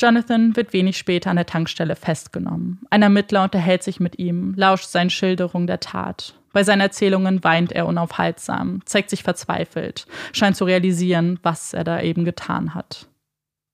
Jonathan 0.00 0.56
wird 0.56 0.72
wenig 0.72 0.96
später 0.96 1.30
an 1.30 1.36
der 1.36 1.46
Tankstelle 1.46 1.94
festgenommen. 1.94 2.80
Ein 2.90 3.02
Ermittler 3.02 3.44
unterhält 3.44 3.82
sich 3.82 4.00
mit 4.00 4.18
ihm, 4.18 4.54
lauscht 4.56 4.88
seinen 4.88 5.10
Schilderungen 5.10 5.66
der 5.66 5.80
Tat. 5.80 6.34
Bei 6.52 6.64
seinen 6.64 6.80
Erzählungen 6.80 7.44
weint 7.44 7.72
er 7.72 7.86
unaufhaltsam, 7.86 8.80
zeigt 8.86 9.10
sich 9.10 9.22
verzweifelt, 9.22 10.06
scheint 10.32 10.56
zu 10.56 10.64
realisieren, 10.64 11.38
was 11.42 11.74
er 11.74 11.84
da 11.84 12.00
eben 12.00 12.24
getan 12.24 12.74
hat. 12.74 13.06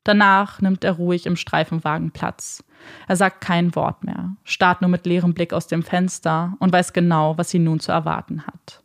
Danach 0.05 0.61
nimmt 0.61 0.83
er 0.83 0.93
ruhig 0.93 1.27
im 1.27 1.37
Streifenwagen 1.37 2.11
Platz. 2.11 2.65
Er 3.07 3.17
sagt 3.17 3.43
kein 3.43 3.75
Wort 3.75 4.05
mehr, 4.05 4.37
starrt 4.45 4.81
nur 4.81 4.91
mit 4.91 5.05
leerem 5.05 5.35
Blick 5.35 5.53
aus 5.53 5.67
dem 5.67 5.83
Fenster 5.83 6.55
und 6.59 6.73
weiß 6.73 6.93
genau, 6.93 7.37
was 7.37 7.53
ihn 7.53 7.65
nun 7.65 7.81
zu 7.81 7.93
erwarten 7.93 8.47
hat. 8.47 8.83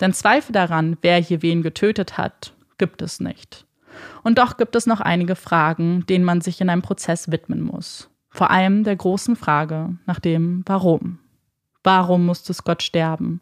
Denn 0.00 0.12
Zweifel 0.12 0.52
daran, 0.52 0.98
wer 1.00 1.18
hier 1.18 1.42
wen 1.42 1.62
getötet 1.62 2.18
hat, 2.18 2.52
gibt 2.76 3.02
es 3.02 3.20
nicht. 3.20 3.66
Und 4.22 4.38
doch 4.38 4.56
gibt 4.56 4.76
es 4.76 4.86
noch 4.86 5.00
einige 5.00 5.36
Fragen, 5.36 6.04
denen 6.06 6.24
man 6.24 6.40
sich 6.40 6.60
in 6.60 6.68
einem 6.68 6.82
Prozess 6.82 7.30
widmen 7.30 7.62
muss. 7.62 8.10
Vor 8.28 8.50
allem 8.50 8.84
der 8.84 8.96
großen 8.96 9.36
Frage 9.36 9.96
nach 10.06 10.18
dem 10.18 10.62
Warum. 10.66 11.18
Warum 11.84 12.26
musste 12.26 12.54
Scott 12.54 12.82
sterben? 12.82 13.40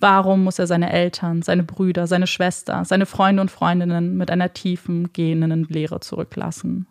Warum 0.00 0.44
muss 0.44 0.58
er 0.58 0.66
seine 0.66 0.92
Eltern, 0.92 1.42
seine 1.42 1.62
Brüder, 1.62 2.06
seine 2.06 2.26
Schwester, 2.26 2.84
seine 2.84 3.06
Freunde 3.06 3.42
und 3.42 3.50
Freundinnen 3.50 4.16
mit 4.16 4.30
einer 4.30 4.52
tiefen, 4.54 5.12
gähnenden 5.12 5.64
Leere 5.64 6.00
zurücklassen? 6.00 6.86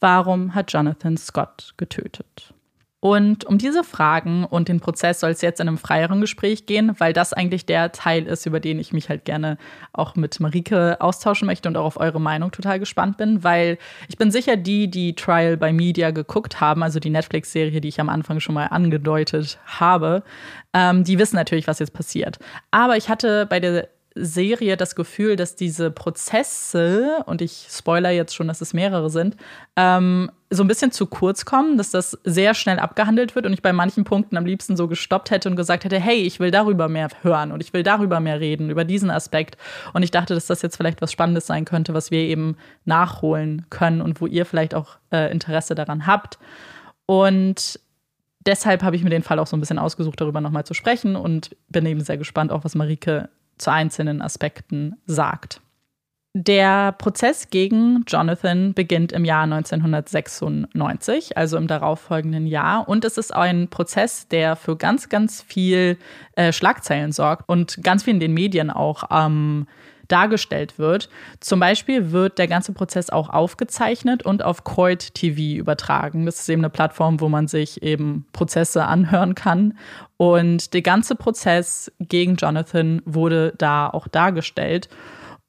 Warum 0.00 0.54
hat 0.54 0.72
Jonathan 0.72 1.16
Scott 1.16 1.74
getötet? 1.76 2.52
Und 3.00 3.44
um 3.44 3.58
diese 3.58 3.84
Fragen 3.84 4.44
und 4.44 4.68
den 4.68 4.80
Prozess 4.80 5.20
soll 5.20 5.30
es 5.30 5.42
jetzt 5.42 5.60
in 5.60 5.68
einem 5.68 5.76
freieren 5.76 6.20
Gespräch 6.20 6.64
gehen, 6.64 6.92
weil 6.98 7.12
das 7.12 7.34
eigentlich 7.34 7.66
der 7.66 7.92
Teil 7.92 8.26
ist, 8.26 8.46
über 8.46 8.58
den 8.58 8.78
ich 8.78 8.92
mich 8.92 9.10
halt 9.10 9.26
gerne 9.26 9.58
auch 9.92 10.16
mit 10.16 10.40
Marike 10.40 10.96
austauschen 11.00 11.46
möchte 11.46 11.68
und 11.68 11.76
auch 11.76 11.84
auf 11.84 12.00
eure 12.00 12.20
Meinung 12.20 12.52
total 12.52 12.80
gespannt 12.80 13.18
bin, 13.18 13.44
weil 13.44 13.76
ich 14.08 14.16
bin 14.16 14.30
sicher, 14.30 14.56
die, 14.56 14.90
die 14.90 15.14
Trial 15.14 15.58
by 15.58 15.72
Media 15.72 16.10
geguckt 16.10 16.60
haben, 16.60 16.82
also 16.82 16.98
die 16.98 17.10
Netflix-Serie, 17.10 17.82
die 17.82 17.88
ich 17.88 18.00
am 18.00 18.08
Anfang 18.08 18.40
schon 18.40 18.54
mal 18.54 18.66
angedeutet 18.66 19.58
habe, 19.66 20.22
ähm, 20.72 21.04
die 21.04 21.18
wissen 21.18 21.36
natürlich, 21.36 21.66
was 21.66 21.78
jetzt 21.78 21.92
passiert. 21.92 22.38
Aber 22.70 22.96
ich 22.96 23.10
hatte 23.10 23.46
bei 23.46 23.60
der 23.60 23.88
Serie 24.16 24.76
das 24.76 24.94
Gefühl, 24.94 25.36
dass 25.36 25.56
diese 25.56 25.90
Prozesse, 25.90 27.22
und 27.26 27.42
ich 27.42 27.68
spoiler 27.70 28.10
jetzt 28.10 28.34
schon, 28.34 28.48
dass 28.48 28.60
es 28.60 28.72
mehrere 28.72 29.10
sind, 29.10 29.36
ähm, 29.76 30.30
so 30.48 30.64
ein 30.64 30.68
bisschen 30.68 30.92
zu 30.92 31.06
kurz 31.06 31.44
kommen, 31.44 31.76
dass 31.76 31.90
das 31.90 32.18
sehr 32.24 32.54
schnell 32.54 32.78
abgehandelt 32.78 33.34
wird 33.34 33.46
und 33.46 33.52
ich 33.52 33.62
bei 33.62 33.72
manchen 33.72 34.04
Punkten 34.04 34.36
am 34.36 34.46
liebsten 34.46 34.76
so 34.76 34.88
gestoppt 34.88 35.30
hätte 35.30 35.50
und 35.50 35.56
gesagt 35.56 35.84
hätte, 35.84 35.98
hey, 35.98 36.22
ich 36.22 36.40
will 36.40 36.50
darüber 36.50 36.88
mehr 36.88 37.08
hören 37.22 37.52
und 37.52 37.62
ich 37.62 37.72
will 37.72 37.82
darüber 37.82 38.20
mehr 38.20 38.40
reden, 38.40 38.70
über 38.70 38.84
diesen 38.84 39.10
Aspekt. 39.10 39.56
Und 39.92 40.02
ich 40.02 40.10
dachte, 40.10 40.34
dass 40.34 40.46
das 40.46 40.62
jetzt 40.62 40.76
vielleicht 40.76 41.02
was 41.02 41.12
Spannendes 41.12 41.46
sein 41.46 41.64
könnte, 41.64 41.94
was 41.94 42.10
wir 42.10 42.20
eben 42.20 42.56
nachholen 42.84 43.66
können 43.70 44.00
und 44.00 44.20
wo 44.20 44.26
ihr 44.26 44.46
vielleicht 44.46 44.74
auch 44.74 44.96
äh, 45.12 45.30
Interesse 45.30 45.74
daran 45.74 46.06
habt. 46.06 46.38
Und 47.06 47.80
deshalb 48.46 48.82
habe 48.82 48.96
ich 48.96 49.04
mir 49.04 49.10
den 49.10 49.22
Fall 49.22 49.38
auch 49.38 49.46
so 49.46 49.56
ein 49.56 49.60
bisschen 49.60 49.78
ausgesucht, 49.78 50.20
darüber 50.20 50.40
nochmal 50.40 50.64
zu 50.64 50.74
sprechen 50.74 51.16
und 51.16 51.56
bin 51.68 51.84
eben 51.86 52.00
sehr 52.00 52.16
gespannt, 52.16 52.52
auch 52.52 52.64
was 52.64 52.74
Marike 52.74 53.28
zu 53.58 53.70
einzelnen 53.70 54.22
Aspekten 54.22 54.96
sagt. 55.06 55.60
Der 56.38 56.92
Prozess 56.92 57.48
gegen 57.48 58.04
Jonathan 58.06 58.74
beginnt 58.74 59.10
im 59.12 59.24
Jahr 59.24 59.44
1996, 59.44 61.34
also 61.34 61.56
im 61.56 61.66
darauffolgenden 61.66 62.46
Jahr. 62.46 62.86
Und 62.86 63.06
es 63.06 63.16
ist 63.16 63.34
ein 63.34 63.68
Prozess, 63.68 64.28
der 64.28 64.54
für 64.54 64.76
ganz, 64.76 65.08
ganz 65.08 65.40
viel 65.40 65.96
äh, 66.34 66.52
Schlagzeilen 66.52 67.12
sorgt 67.12 67.48
und 67.48 67.82
ganz 67.82 68.02
viel 68.02 68.12
in 68.12 68.20
den 68.20 68.34
Medien 68.34 68.70
auch 68.70 69.04
ähm, 69.10 69.66
dargestellt 70.08 70.78
wird. 70.78 71.08
Zum 71.40 71.60
Beispiel 71.60 72.12
wird 72.12 72.38
der 72.38 72.48
ganze 72.48 72.72
Prozess 72.72 73.10
auch 73.10 73.30
aufgezeichnet 73.30 74.22
und 74.24 74.42
auf 74.42 74.64
Court 74.64 75.14
TV 75.14 75.58
übertragen. 75.58 76.26
Das 76.26 76.40
ist 76.40 76.48
eben 76.48 76.62
eine 76.62 76.70
Plattform, 76.70 77.20
wo 77.20 77.28
man 77.28 77.48
sich 77.48 77.82
eben 77.82 78.26
Prozesse 78.32 78.84
anhören 78.84 79.34
kann. 79.34 79.78
Und 80.16 80.74
der 80.74 80.82
ganze 80.82 81.14
Prozess 81.14 81.92
gegen 81.98 82.36
Jonathan 82.36 83.02
wurde 83.04 83.54
da 83.58 83.88
auch 83.88 84.08
dargestellt. 84.08 84.88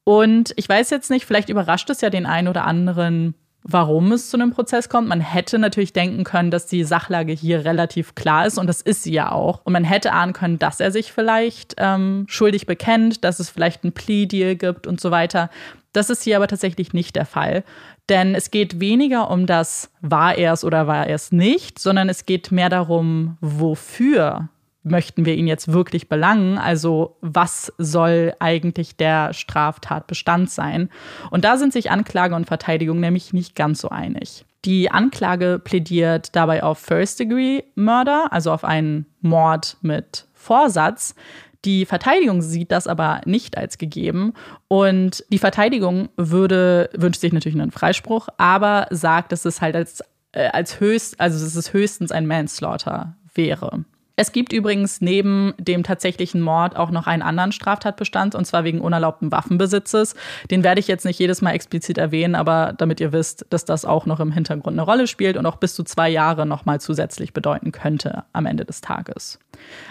Und 0.03 0.53
ich 0.55 0.69
weiß 0.69 0.89
jetzt 0.89 1.09
nicht, 1.09 1.25
vielleicht 1.25 1.49
überrascht 1.49 1.89
es 1.89 2.01
ja 2.01 2.09
den 2.09 2.25
einen 2.25 2.47
oder 2.47 2.65
anderen, 2.65 3.35
warum 3.67 4.11
es 4.13 4.29
zu 4.29 4.37
einem 4.37 4.51
Prozess 4.51 4.89
kommt. 4.89 5.09
Man 5.09 5.19
hätte 5.19 5.59
natürlich 5.59 5.93
denken 5.93 6.23
können, 6.23 6.51
dass 6.51 6.65
die 6.65 6.83
Sachlage 6.83 7.33
hier 7.33 7.65
relativ 7.65 8.15
klar 8.15 8.47
ist 8.47 8.57
und 8.57 8.67
das 8.67 8.81
ist 8.81 9.03
sie 9.03 9.11
ja 9.11 9.31
auch. 9.31 9.61
Und 9.65 9.73
man 9.73 9.83
hätte 9.83 10.13
ahnen 10.13 10.33
können, 10.33 10.57
dass 10.57 10.79
er 10.79 10.91
sich 10.91 11.11
vielleicht 11.11 11.75
ähm, 11.77 12.25
schuldig 12.27 12.65
bekennt, 12.65 13.23
dass 13.23 13.39
es 13.39 13.49
vielleicht 13.49 13.83
ein 13.83 13.91
Plea-Deal 13.91 14.55
gibt 14.55 14.87
und 14.87 15.01
so 15.01 15.11
weiter. 15.11 15.49
Das 15.91 16.09
ist 16.09 16.23
hier 16.23 16.37
aber 16.37 16.47
tatsächlich 16.47 16.93
nicht 16.93 17.15
der 17.15 17.25
Fall. 17.25 17.63
Denn 18.09 18.35
es 18.35 18.51
geht 18.51 18.79
weniger 18.79 19.29
um 19.29 19.45
das, 19.45 19.91
war 20.01 20.35
er 20.35 20.53
es 20.53 20.63
oder 20.63 20.87
war 20.87 21.07
er 21.07 21.15
es 21.15 21.33
nicht, 21.33 21.77
sondern 21.77 22.07
es 22.07 22.25
geht 22.25 22.51
mehr 22.51 22.69
darum, 22.69 23.37
wofür 23.41 24.47
möchten 24.89 25.25
wir 25.25 25.35
ihn 25.35 25.47
jetzt 25.47 25.71
wirklich 25.71 26.09
belangen? 26.09 26.57
Also 26.57 27.17
was 27.21 27.73
soll 27.77 28.33
eigentlich 28.39 28.95
der 28.95 29.33
Straftatbestand 29.33 30.49
sein? 30.49 30.89
Und 31.31 31.45
da 31.45 31.57
sind 31.57 31.73
sich 31.73 31.91
Anklage 31.91 32.35
und 32.35 32.45
Verteidigung 32.45 32.99
nämlich 32.99 33.33
nicht 33.33 33.55
ganz 33.55 33.81
so 33.81 33.89
einig. 33.89 34.45
Die 34.65 34.91
Anklage 34.91 35.59
plädiert 35.63 36.35
dabei 36.35 36.63
auf 36.63 36.79
First-Degree-Murder, 36.79 38.27
also 38.31 38.51
auf 38.51 38.63
einen 38.63 39.05
Mord 39.21 39.77
mit 39.81 40.27
Vorsatz. 40.33 41.15
Die 41.63 41.85
Verteidigung 41.85 42.41
sieht 42.41 42.71
das 42.71 42.87
aber 42.87 43.21
nicht 43.25 43.57
als 43.57 43.77
gegeben 43.77 44.33
und 44.67 45.23
die 45.29 45.39
Verteidigung 45.39 46.09
würde, 46.15 46.89
wünscht 46.95 47.21
sich 47.21 47.33
natürlich 47.33 47.59
einen 47.59 47.71
Freispruch, 47.71 48.29
aber 48.37 48.87
sagt, 48.89 49.31
dass 49.31 49.45
es 49.45 49.61
halt 49.61 49.75
als, 49.75 50.03
äh, 50.33 50.47
als 50.47 50.79
höchst, 50.79 51.19
also 51.19 51.43
dass 51.43 51.55
es 51.55 51.73
höchstens 51.73 52.11
ein 52.11 52.27
Manslaughter 52.27 53.15
wäre. 53.33 53.85
Es 54.19 54.31
gibt 54.31 54.51
übrigens 54.51 54.99
neben 54.99 55.53
dem 55.59 55.83
tatsächlichen 55.83 56.41
Mord 56.41 56.75
auch 56.75 56.89
noch 56.89 57.05
einen 57.05 57.21
anderen 57.21 57.51
Straftatbestand, 57.51 58.33
und 58.33 58.45
zwar 58.45 58.63
wegen 58.63 58.81
unerlaubten 58.81 59.31
Waffenbesitzes. 59.31 60.15
Den 60.49 60.63
werde 60.63 60.79
ich 60.79 60.87
jetzt 60.87 61.05
nicht 61.05 61.19
jedes 61.19 61.43
Mal 61.43 61.51
explizit 61.51 61.99
erwähnen, 61.99 62.33
aber 62.33 62.73
damit 62.75 62.99
ihr 62.99 63.11
wisst, 63.11 63.45
dass 63.51 63.63
das 63.63 63.85
auch 63.85 64.07
noch 64.07 64.19
im 64.19 64.31
Hintergrund 64.31 64.73
eine 64.73 64.81
Rolle 64.81 65.05
spielt 65.05 65.37
und 65.37 65.45
auch 65.45 65.57
bis 65.57 65.75
zu 65.75 65.83
zwei 65.83 66.09
Jahre 66.09 66.47
noch 66.47 66.65
mal 66.65 66.81
zusätzlich 66.81 67.31
bedeuten 67.31 67.71
könnte 67.71 68.23
am 68.33 68.47
Ende 68.47 68.65
des 68.65 68.81
Tages. 68.81 69.37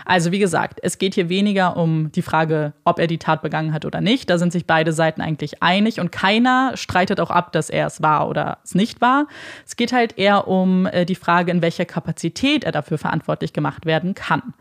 Also 0.05 0.33
wie 0.33 0.41
gesagt, 0.41 0.81
es 0.83 0.99
geht 0.99 1.15
hier 1.15 1.29
weniger 1.29 1.77
um 1.77 2.11
die 2.11 2.23
Frage, 2.23 2.73
ob 2.85 2.99
er 2.99 3.07
die 3.07 3.19
Tat 3.19 3.43
begangen 3.43 3.73
hat 3.73 3.85
oder 3.85 4.01
nicht. 4.01 4.29
Da 4.29 4.39
sind 4.39 4.53
sich 4.53 4.67
beide 4.67 4.93
Seiten 4.93 5.21
eigentlich 5.21 5.63
einig 5.63 6.01
und 6.01 6.11
keiner 6.11 6.73
streitet 6.75 7.21
auch 7.21 7.31
ab, 7.31 7.53
dass 7.53 7.71
er 7.71 7.87
es 7.87 8.03
war 8.03 8.29
oder 8.29 8.59
es 8.65 8.75
nicht 8.75 9.01
war. 9.01 9.29
Es 9.65 9.77
geht 9.77 9.93
halt 9.93 10.19
eher 10.19 10.49
um 10.49 10.87
äh, 10.87 11.05
die 11.05 11.15
Frage, 11.15 11.53
in 11.53 11.63
welcher 11.63 11.85
Kapazität 11.85 12.65
er 12.65 12.73
dafür 12.73 12.99
verantwortlich 12.99 13.53
gemacht 13.53 13.87
werden 13.87 14.16
kann. 14.17 14.55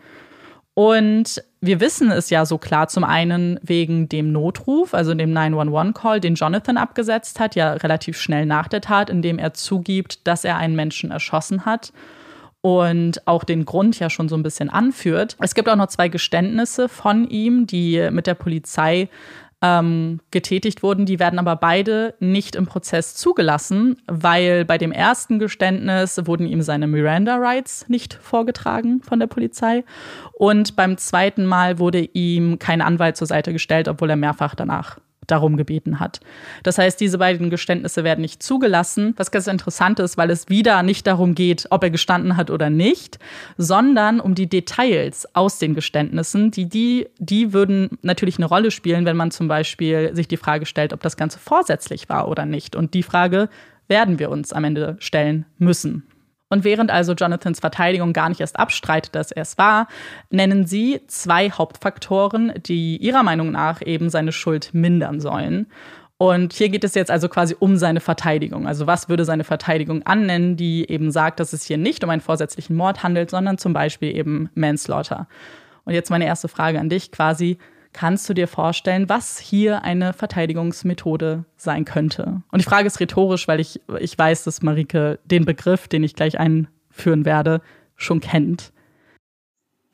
Und 0.75 1.41
wir 1.61 1.79
wissen 1.79 2.11
es 2.11 2.29
ja 2.29 2.45
so 2.45 2.57
klar, 2.57 2.89
zum 2.89 3.05
einen 3.05 3.59
wegen 3.63 4.09
dem 4.09 4.31
Notruf, 4.31 4.93
also 4.93 5.13
dem 5.13 5.31
911-Call, 5.33 6.19
den 6.19 6.35
Jonathan 6.35 6.77
abgesetzt 6.77 7.39
hat, 7.39 7.55
ja 7.55 7.73
relativ 7.73 8.19
schnell 8.19 8.45
nach 8.45 8.67
der 8.67 8.81
Tat, 8.81 9.09
in 9.09 9.21
dem 9.21 9.39
er 9.39 9.53
zugibt, 9.53 10.27
dass 10.27 10.43
er 10.43 10.57
einen 10.57 10.75
Menschen 10.75 11.11
erschossen 11.11 11.65
hat 11.65 11.93
und 12.65 13.25
auch 13.27 13.43
den 13.43 13.63
Grund 13.63 13.99
ja 13.99 14.09
schon 14.09 14.27
so 14.27 14.35
ein 14.35 14.41
bisschen 14.41 14.71
anführt. 14.71 15.37
Es 15.39 15.53
gibt 15.55 15.69
auch 15.69 15.75
noch 15.75 15.87
zwei 15.87 16.09
Geständnisse 16.09 16.89
von 16.89 17.29
ihm, 17.29 17.67
die 17.67 18.09
mit 18.11 18.27
der 18.27 18.33
Polizei 18.33 19.07
ähm, 19.65 20.19
getätigt 20.30 20.84
wurden. 20.84 21.06
Die 21.06 21.19
werden 21.19 21.39
aber 21.39 21.56
beide 21.56 22.13
nicht 22.19 22.56
im 22.56 22.67
Prozess 22.67 23.15
zugelassen, 23.15 23.97
weil 24.06 24.63
bei 24.63 24.78
dem 24.78 24.91
ersten 24.91 25.39
Geständnis 25.39 26.21
wurden 26.25 26.45
ihm 26.45 26.62
seine 26.62 26.88
Miranda-Rights 26.88 27.89
nicht 27.89 28.13
vorgetragen 28.13 29.01
von 29.01 29.19
der 29.19 29.28
Polizei. 29.28 29.84
Und 30.34 30.75
beim 30.75 30.97
zweiten 30.97 31.45
Mal 31.45 31.80
wurde 31.80 32.01
ihm 32.13 32.60
kein 32.60 32.82
Anwalt 32.82 33.17
zur 33.17 33.28
Seite 33.28 33.54
gestellt, 33.54 33.88
obwohl 33.88 34.12
er 34.12 34.15
mehrfach 34.17 34.54
danach 34.54 34.99
darum 35.27 35.57
gebeten 35.57 35.99
hat. 35.99 36.19
Das 36.63 36.77
heißt, 36.77 36.99
diese 36.99 37.17
beiden 37.17 37.49
Geständnisse 37.49 38.03
werden 38.03 38.21
nicht 38.21 38.41
zugelassen, 38.41 39.13
was 39.17 39.31
ganz 39.31 39.47
interessant 39.47 39.99
ist, 39.99 40.17
weil 40.17 40.29
es 40.29 40.49
wieder 40.49 40.83
nicht 40.83 41.07
darum 41.07 41.35
geht, 41.35 41.67
ob 41.69 41.83
er 41.83 41.89
gestanden 41.89 42.38
hat 42.38 42.49
oder 42.49 42.69
nicht, 42.69 43.19
sondern 43.57 44.19
um 44.19 44.35
die 44.35 44.47
Details 44.47 45.27
aus 45.33 45.59
den 45.59 45.75
Geständnissen, 45.75 46.51
die, 46.51 46.67
die, 46.67 47.07
die 47.19 47.53
würden 47.53 47.97
natürlich 48.01 48.38
eine 48.38 48.45
Rolle 48.45 48.71
spielen, 48.71 49.05
wenn 49.05 49.17
man 49.17 49.31
zum 49.31 49.47
Beispiel 49.47 50.15
sich 50.15 50.27
die 50.27 50.38
Frage 50.38 50.65
stellt, 50.65 50.93
ob 50.93 51.01
das 51.01 51.17
Ganze 51.17 51.39
vorsätzlich 51.39 52.09
war 52.09 52.27
oder 52.27 52.45
nicht. 52.45 52.75
Und 52.75 52.93
die 52.93 53.03
Frage 53.03 53.49
werden 53.88 54.19
wir 54.19 54.29
uns 54.29 54.53
am 54.53 54.63
Ende 54.63 54.97
stellen 54.99 55.45
müssen. 55.57 56.03
Und 56.49 56.63
während 56.63 56.91
also 56.91 57.13
Jonathans 57.13 57.60
Verteidigung 57.60 58.13
gar 58.13 58.29
nicht 58.29 58.41
erst 58.41 58.60
abstreitet, 58.60 59.15
dass 59.15 59.31
er 59.31 59.41
es 59.41 59.58
war, 59.58 59.88
nennen 60.29 60.65
sie 60.65 61.01
zwei 61.08 61.49
Hauptfaktoren, 61.49 62.53
die 62.58 62.97
ihrer 62.97 63.23
Meinung 63.23 63.51
nach 63.51 63.81
eben 63.81 64.10
seine 64.10 64.31
Schuld 64.31 64.73
mindern 64.73 65.19
sollen. 65.19 65.67
Und 66.17 66.53
hier 66.53 66.69
geht 66.69 66.84
es 66.84 66.95
jetzt 66.95 67.12
also 67.12 67.27
quasi 67.27 67.55
um 67.60 67.75
seine 67.75 67.99
Verteidigung. 67.99 68.67
Also 68.67 68.88
was 68.88 69.10
würde 69.10 69.25
seine 69.25 69.43
Verteidigung 69.43 70.03
annennen, 70.03 70.55
die 70.55 70.89
eben 70.89 71.12
sagt, 71.12 71.39
dass 71.39 71.51
es 71.51 71.63
hier 71.63 71.77
nicht 71.77 72.03
um 72.03 72.10
einen 72.10 72.21
vorsätzlichen 72.21 72.75
Mord 72.75 73.03
handelt, 73.03 73.29
sondern 73.29 73.58
zum 73.58 73.73
Beispiel 73.73 74.15
eben 74.15 74.49
Manslaughter. 74.53 75.27
Und 75.84 75.93
jetzt 75.93 76.10
meine 76.10 76.25
erste 76.25 76.47
Frage 76.47 76.79
an 76.79 76.89
dich 76.89 77.12
quasi. 77.12 77.58
Kannst 77.95 78.27
du 78.27 78.34
dir 78.34 78.49
vorstellen, 78.49 79.08
was 79.08 79.39
hier 79.39 79.86
eine 79.86 80.12
Verteidigungsmethode 80.12 81.45
sein 81.55 81.86
könnte? 81.86 82.41
Und 82.51 82.60
die 82.60 82.65
Frage 82.65 82.88
ist 82.88 82.99
rhetorisch, 82.99 83.47
weil 83.47 83.62
ich, 83.62 83.79
ich 84.01 84.17
weiß, 84.17 84.43
dass 84.43 84.62
Marike 84.62 85.17
den 85.23 85.45
Begriff, 85.45 85.88
den 85.88 86.03
ich 86.03 86.13
gleich 86.13 86.38
einführen 86.38 87.23
werde, 87.23 87.62
schon 87.95 88.19
kennt. 88.19 88.73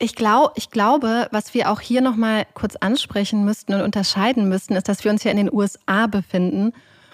Ich, 0.00 0.16
glaub, 0.16 0.50
ich 0.56 0.70
glaube, 0.70 1.28
was 1.30 1.54
wir 1.54 1.70
auch 1.70 1.78
hier 1.78 2.00
nochmal 2.00 2.44
kurz 2.54 2.74
ansprechen 2.74 3.44
müssten 3.44 3.72
und 3.72 3.82
unterscheiden 3.82 4.48
müssten, 4.48 4.74
ist, 4.74 4.88
dass 4.88 5.04
wir 5.04 5.12
uns 5.12 5.22
hier 5.22 5.30
in 5.30 5.36
den 5.36 5.52
USA 5.52 6.08
befinden 6.08 6.72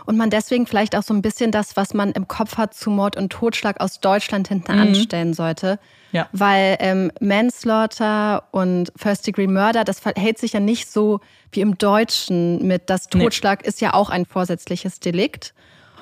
und 0.09 0.17
man 0.17 0.31
deswegen 0.31 0.67
vielleicht 0.67 0.97
auch 0.97 1.03
so 1.03 1.13
ein 1.13 1.21
bisschen 1.21 1.53
das, 1.53 1.77
was 1.77 1.93
man 1.93 2.13
im 2.13 2.27
Kopf 2.27 2.57
hat 2.57 2.73
zu 2.73 2.89
Mord 2.89 3.19
und 3.19 3.31
Totschlag 3.31 3.79
aus 3.79 4.01
Deutschland 4.01 4.49
hinten 4.49 4.73
mhm. 4.73 4.81
anstellen 4.81 5.35
sollte. 5.35 5.79
Ja. 6.13 6.31
Weil 6.33 6.79
ähm, 6.81 7.13
Manslaughter 7.21 8.45
und 8.51 8.91
First-Degree-Murder, 8.97 9.85
das 9.85 10.01
verhält 10.01 10.39
sich 10.39 10.55
ja 10.55 10.61
nicht 10.61 10.91
so 10.91 11.21
wie 11.53 11.61
im 11.61 11.77
Deutschen 11.77 12.67
mit, 12.67 12.89
das 12.89 13.09
Totschlag 13.09 13.61
nee. 13.61 13.69
ist 13.69 13.83
ja 13.83 13.93
auch 13.93 14.09
ein 14.09 14.25
vorsätzliches 14.25 14.99
Delikt. 14.99 15.53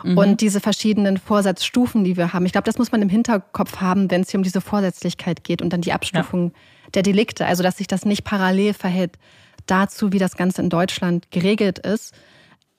Mhm. 0.04 0.16
Und 0.16 0.40
diese 0.40 0.60
verschiedenen 0.60 1.18
Vorsatzstufen, 1.18 2.04
die 2.04 2.16
wir 2.16 2.32
haben. 2.32 2.46
Ich 2.46 2.52
glaube, 2.52 2.66
das 2.66 2.78
muss 2.78 2.92
man 2.92 3.02
im 3.02 3.08
Hinterkopf 3.08 3.80
haben, 3.80 4.08
wenn 4.12 4.20
es 4.20 4.30
hier 4.30 4.38
um 4.38 4.44
diese 4.44 4.60
Vorsätzlichkeit 4.60 5.42
geht 5.42 5.60
und 5.62 5.72
dann 5.72 5.80
die 5.80 5.92
Abstufung 5.92 6.52
ja. 6.52 6.90
der 6.94 7.02
Delikte. 7.02 7.44
Also, 7.44 7.64
dass 7.64 7.78
sich 7.78 7.88
das 7.88 8.04
nicht 8.04 8.22
parallel 8.22 8.72
verhält 8.72 9.18
dazu, 9.66 10.12
wie 10.12 10.20
das 10.20 10.36
Ganze 10.36 10.62
in 10.62 10.70
Deutschland 10.70 11.32
geregelt 11.32 11.80
ist. 11.80 12.14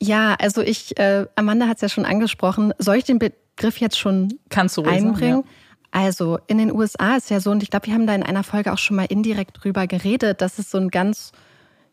Ja, 0.01 0.35
also 0.39 0.61
ich, 0.61 0.97
äh, 0.99 1.25
Amanda 1.35 1.67
hat 1.67 1.77
es 1.77 1.81
ja 1.81 1.89
schon 1.89 2.05
angesprochen. 2.05 2.73
Soll 2.77 2.97
ich 2.97 3.03
den 3.03 3.19
Begriff 3.19 3.79
jetzt 3.79 3.97
schon 3.97 4.39
Kannst 4.49 4.77
du 4.77 4.83
einbringen? 4.83 5.37
Sagen, 5.37 5.47
ja. 5.47 5.67
Also 5.91 6.37
in 6.47 6.57
den 6.57 6.71
USA 6.71 7.15
ist 7.15 7.29
ja 7.29 7.39
so, 7.39 7.51
und 7.51 7.63
ich 7.63 7.69
glaube, 7.69 7.87
wir 7.87 7.93
haben 7.93 8.07
da 8.07 8.13
in 8.13 8.23
einer 8.23 8.43
Folge 8.43 8.71
auch 8.73 8.77
schon 8.77 8.95
mal 8.97 9.05
indirekt 9.05 9.63
drüber 9.63 9.87
geredet, 9.87 10.41
dass 10.41 10.59
es 10.59 10.69
so 10.69 10.77
ein 10.77 10.89
ganz, 10.89 11.31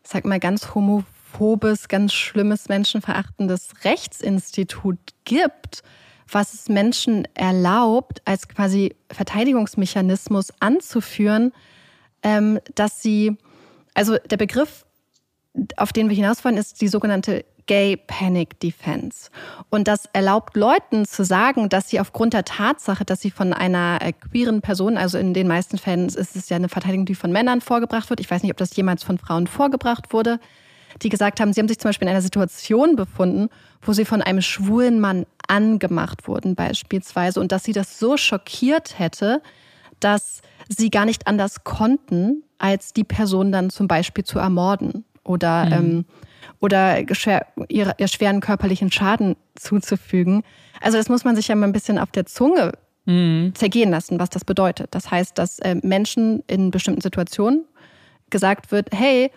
ich 0.03 0.11
sag 0.11 0.25
mal, 0.25 0.39
ganz 0.39 0.75
homophobes, 0.75 1.87
ganz 1.87 2.13
schlimmes, 2.13 2.69
menschenverachtendes 2.69 3.69
Rechtsinstitut 3.83 4.99
gibt, 5.23 5.81
was 6.29 6.53
es 6.53 6.69
Menschen 6.69 7.27
erlaubt, 7.33 8.21
als 8.25 8.47
quasi 8.47 8.95
Verteidigungsmechanismus 9.11 10.53
anzuführen, 10.59 11.51
ähm, 12.21 12.59
dass 12.75 13.01
sie, 13.01 13.37
also 13.93 14.17
der 14.17 14.37
Begriff, 14.37 14.85
auf 15.77 15.93
den 15.93 16.09
wir 16.09 16.15
hinaus 16.15 16.43
wollen, 16.43 16.57
ist 16.57 16.81
die 16.81 16.89
sogenannte 16.89 17.45
Gay 17.67 17.97
Panic 17.97 18.59
Defense. 18.59 19.29
Und 19.69 19.87
das 19.87 20.07
erlaubt 20.13 20.55
Leuten 20.55 21.05
zu 21.05 21.23
sagen, 21.25 21.69
dass 21.69 21.89
sie 21.89 21.99
aufgrund 21.99 22.33
der 22.33 22.45
Tatsache, 22.45 23.05
dass 23.05 23.21
sie 23.21 23.31
von 23.31 23.53
einer 23.53 23.99
äh, 24.01 24.13
queeren 24.13 24.61
Person, 24.61 24.97
also 24.97 25.17
in 25.17 25.33
den 25.33 25.47
meisten 25.47 25.77
Fällen 25.77 26.07
ist 26.07 26.35
es 26.35 26.49
ja 26.49 26.57
eine 26.57 26.69
Verteidigung, 26.69 27.05
die 27.05 27.15
von 27.15 27.31
Männern 27.31 27.61
vorgebracht 27.61 28.09
wird. 28.09 28.19
Ich 28.19 28.29
weiß 28.29 28.43
nicht, 28.43 28.51
ob 28.51 28.57
das 28.57 28.75
jemals 28.75 29.03
von 29.03 29.17
Frauen 29.17 29.47
vorgebracht 29.47 30.13
wurde, 30.13 30.39
die 31.01 31.09
gesagt 31.09 31.39
haben, 31.39 31.53
sie 31.53 31.59
haben 31.59 31.67
sich 31.67 31.79
zum 31.79 31.89
Beispiel 31.89 32.07
in 32.07 32.11
einer 32.11 32.21
Situation 32.21 32.95
befunden, 32.95 33.49
wo 33.81 33.93
sie 33.93 34.05
von 34.05 34.21
einem 34.21 34.41
schwulen 34.41 34.99
Mann 34.99 35.25
angemacht 35.47 36.27
wurden 36.27 36.55
beispielsweise 36.55 37.39
und 37.39 37.51
dass 37.51 37.63
sie 37.63 37.73
das 37.73 37.99
so 37.99 38.17
schockiert 38.17 38.97
hätte, 38.97 39.41
dass 39.99 40.41
sie 40.69 40.89
gar 40.89 41.05
nicht 41.05 41.27
anders 41.27 41.63
konnten, 41.63 42.43
als 42.57 42.93
die 42.93 43.03
Person 43.03 43.51
dann 43.51 43.69
zum 43.69 43.87
Beispiel 43.87 44.23
zu 44.23 44.39
ermorden 44.39 45.03
oder 45.23 45.65
mhm. 45.65 45.71
ähm, 45.73 46.05
oder 46.59 46.99
ihr, 47.69 47.95
ihr 47.97 48.07
schweren 48.07 48.39
körperlichen 48.39 48.91
Schaden 48.91 49.35
zuzufügen. 49.55 50.43
Also 50.81 50.97
das 50.97 51.09
muss 51.09 51.23
man 51.23 51.35
sich 51.35 51.47
ja 51.47 51.55
mal 51.55 51.67
ein 51.67 51.73
bisschen 51.73 51.97
auf 51.97 52.11
der 52.11 52.25
Zunge 52.25 52.73
mhm. 53.05 53.53
zergehen 53.55 53.91
lassen, 53.91 54.19
was 54.19 54.29
das 54.29 54.45
bedeutet. 54.45 54.87
Das 54.91 55.11
heißt, 55.11 55.37
dass 55.37 55.59
äh, 55.59 55.75
Menschen 55.81 56.43
in 56.47 56.71
bestimmten 56.71 57.01
Situationen 57.01 57.65
gesagt 58.29 58.71
wird, 58.71 58.89
hey, 58.91 59.31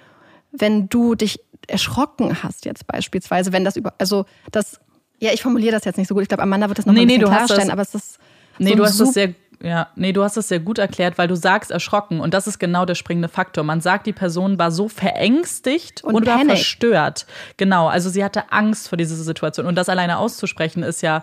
wenn 0.52 0.88
du 0.88 1.14
dich 1.14 1.40
erschrocken 1.66 2.42
hast 2.42 2.64
jetzt 2.64 2.86
beispielsweise, 2.86 3.52
wenn 3.52 3.64
das 3.64 3.76
über, 3.76 3.94
also 3.98 4.24
das, 4.50 4.80
ja, 5.20 5.32
ich 5.32 5.42
formuliere 5.42 5.72
das 5.72 5.84
jetzt 5.84 5.98
nicht 5.98 6.08
so 6.08 6.14
gut. 6.14 6.22
Ich 6.22 6.28
glaube, 6.28 6.42
Amanda 6.42 6.68
wird 6.68 6.78
das 6.78 6.86
noch 6.86 6.94
nee, 6.94 7.02
ein 7.02 7.06
bisschen 7.06 7.22
nee, 7.22 7.28
klarstellen, 7.28 7.70
aber 7.70 7.82
es 7.82 7.94
ist 7.94 8.18
Nee, 8.58 8.70
so 8.70 8.76
du 8.76 8.84
hast 8.84 9.00
das 9.00 9.12
sehr 9.12 9.34
ja, 9.62 9.88
nee, 9.96 10.12
du 10.12 10.22
hast 10.22 10.36
es 10.36 10.48
sehr 10.48 10.60
gut 10.60 10.78
erklärt, 10.78 11.18
weil 11.18 11.28
du 11.28 11.34
sagst 11.34 11.70
erschrocken 11.70 12.20
und 12.20 12.32
das 12.34 12.46
ist 12.46 12.58
genau 12.58 12.84
der 12.84 12.94
springende 12.94 13.28
Faktor. 13.28 13.64
Man 13.64 13.80
sagt, 13.80 14.06
die 14.06 14.12
Person 14.12 14.58
war 14.58 14.70
so 14.70 14.88
verängstigt 14.88 16.04
und, 16.04 16.26
war 16.26 16.44
verstört. 16.44 17.26
Genau, 17.56 17.88
also 17.88 18.08
sie 18.08 18.22
hatte 18.22 18.52
Angst 18.52 18.88
vor 18.88 18.96
dieser 18.96 19.16
Situation 19.16 19.66
und 19.66 19.74
das 19.74 19.88
alleine 19.88 20.18
auszusprechen 20.18 20.82
ist 20.82 21.02
ja 21.02 21.22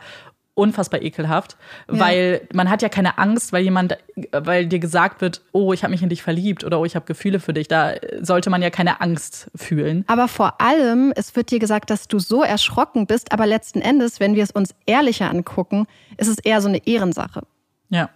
unfassbar 0.55 1.01
ekelhaft, 1.01 1.57
ja. 1.91 1.99
weil 1.99 2.47
man 2.53 2.69
hat 2.69 2.81
ja 2.81 2.89
keine 2.89 3.17
Angst, 3.17 3.51
weil 3.51 3.63
jemand, 3.63 3.97
weil 4.31 4.65
dir 4.65 4.79
gesagt 4.79 5.21
wird, 5.21 5.41
oh, 5.51 5.73
ich 5.73 5.83
habe 5.83 5.91
mich 5.91 6.01
in 6.01 6.09
dich 6.09 6.23
verliebt 6.23 6.63
oder 6.63 6.79
oh, 6.79 6.85
ich 6.85 6.95
habe 6.95 7.05
Gefühle 7.05 7.39
für 7.39 7.53
dich. 7.53 7.67
Da 7.67 7.93
sollte 8.21 8.49
man 8.49 8.61
ja 8.61 8.69
keine 8.69 9.01
Angst 9.01 9.51
fühlen. 9.53 10.05
Aber 10.07 10.27
vor 10.29 10.61
allem, 10.61 11.13
es 11.15 11.35
wird 11.35 11.51
dir 11.51 11.59
gesagt, 11.59 11.89
dass 11.89 12.07
du 12.07 12.19
so 12.19 12.41
erschrocken 12.41 13.05
bist, 13.05 13.33
aber 13.33 13.45
letzten 13.45 13.81
Endes, 13.81 14.21
wenn 14.21 14.35
wir 14.35 14.43
es 14.43 14.51
uns 14.51 14.73
ehrlicher 14.85 15.29
angucken, 15.29 15.87
ist 16.17 16.29
es 16.29 16.39
eher 16.39 16.61
so 16.61 16.69
eine 16.69 16.87
Ehrensache. 16.87 17.43
Ja. 17.89 18.09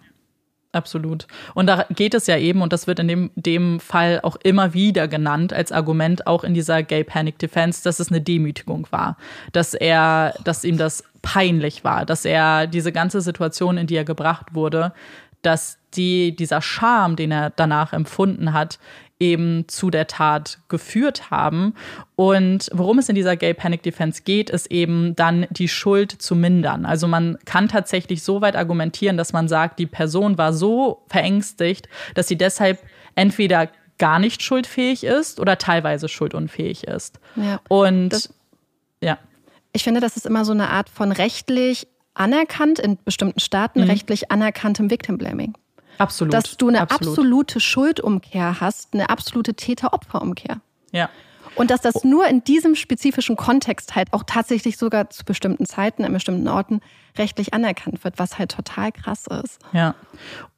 Absolut. 0.72 1.26
Und 1.54 1.66
da 1.66 1.84
geht 1.90 2.14
es 2.14 2.28
ja 2.28 2.36
eben, 2.36 2.62
und 2.62 2.72
das 2.72 2.86
wird 2.86 3.00
in 3.00 3.08
dem, 3.08 3.30
dem 3.34 3.80
Fall 3.80 4.20
auch 4.22 4.36
immer 4.36 4.72
wieder 4.72 5.08
genannt 5.08 5.52
als 5.52 5.72
Argument, 5.72 6.28
auch 6.28 6.44
in 6.44 6.54
dieser 6.54 6.84
Gay 6.84 7.02
Panic 7.02 7.38
Defense, 7.38 7.82
dass 7.82 7.98
es 7.98 8.10
eine 8.10 8.20
Demütigung 8.20 8.86
war. 8.90 9.16
Dass 9.52 9.74
er, 9.74 10.34
dass 10.44 10.64
ihm 10.64 10.78
das 10.78 11.02
peinlich 11.22 11.82
war, 11.82 12.06
dass 12.06 12.24
er 12.24 12.68
diese 12.68 12.92
ganze 12.92 13.20
Situation, 13.20 13.78
in 13.78 13.88
die 13.88 13.96
er 13.96 14.04
gebracht 14.04 14.54
wurde, 14.54 14.92
dass 15.42 15.78
die, 15.94 16.36
dieser 16.36 16.62
Charme, 16.62 17.16
den 17.16 17.32
er 17.32 17.50
danach 17.50 17.92
empfunden 17.92 18.52
hat, 18.52 18.78
eben 19.20 19.68
zu 19.68 19.90
der 19.90 20.06
Tat 20.06 20.58
geführt 20.68 21.30
haben. 21.30 21.74
Und 22.16 22.70
worum 22.72 22.98
es 22.98 23.08
in 23.08 23.14
dieser 23.14 23.36
Gay 23.36 23.52
Panic 23.52 23.82
Defense 23.82 24.22
geht, 24.22 24.48
ist 24.50 24.70
eben 24.70 25.14
dann 25.14 25.46
die 25.50 25.68
Schuld 25.68 26.10
zu 26.10 26.34
mindern. 26.34 26.86
Also 26.86 27.06
man 27.06 27.38
kann 27.44 27.68
tatsächlich 27.68 28.22
so 28.22 28.40
weit 28.40 28.56
argumentieren, 28.56 29.18
dass 29.18 29.32
man 29.32 29.46
sagt, 29.46 29.78
die 29.78 29.86
Person 29.86 30.38
war 30.38 30.52
so 30.52 31.04
verängstigt, 31.08 31.88
dass 32.14 32.28
sie 32.28 32.38
deshalb 32.38 32.78
entweder 33.14 33.68
gar 33.98 34.18
nicht 34.18 34.42
schuldfähig 34.42 35.04
ist 35.04 35.38
oder 35.38 35.58
teilweise 35.58 36.08
schuldunfähig 36.08 36.84
ist. 36.84 37.20
Ja. 37.36 37.60
Und 37.68 38.30
ja. 39.02 39.18
Ich 39.72 39.84
finde, 39.84 40.00
das 40.00 40.16
ist 40.16 40.26
immer 40.26 40.44
so 40.44 40.52
eine 40.52 40.70
Art 40.70 40.88
von 40.88 41.12
rechtlich 41.12 41.86
anerkannt 42.14 42.78
in 42.78 42.98
bestimmten 43.04 43.40
Staaten, 43.40 43.82
mhm. 43.82 43.90
rechtlich 43.90 44.30
anerkanntem 44.30 44.90
Victim 44.90 45.18
Blaming. 45.18 45.54
Absolut. 45.98 46.32
Dass 46.32 46.56
du 46.56 46.68
eine 46.68 46.80
Absolut. 46.80 47.08
absolute 47.08 47.60
Schuldumkehr 47.60 48.60
hast, 48.60 48.94
eine 48.94 49.10
absolute 49.10 49.54
Täter-Opfer-Umkehr. 49.54 50.60
Ja. 50.92 51.10
Und 51.56 51.70
dass 51.70 51.80
das 51.82 52.04
nur 52.04 52.26
in 52.26 52.42
diesem 52.44 52.74
spezifischen 52.74 53.36
Kontext 53.36 53.96
halt 53.96 54.12
auch 54.12 54.22
tatsächlich 54.26 54.76
sogar 54.76 55.10
zu 55.10 55.24
bestimmten 55.24 55.66
Zeiten, 55.66 56.04
an 56.04 56.12
bestimmten 56.12 56.48
Orten 56.48 56.80
rechtlich 57.18 57.54
anerkannt 57.54 58.02
wird, 58.04 58.18
was 58.18 58.38
halt 58.38 58.52
total 58.52 58.92
krass 58.92 59.26
ist. 59.26 59.58
Ja. 59.72 59.94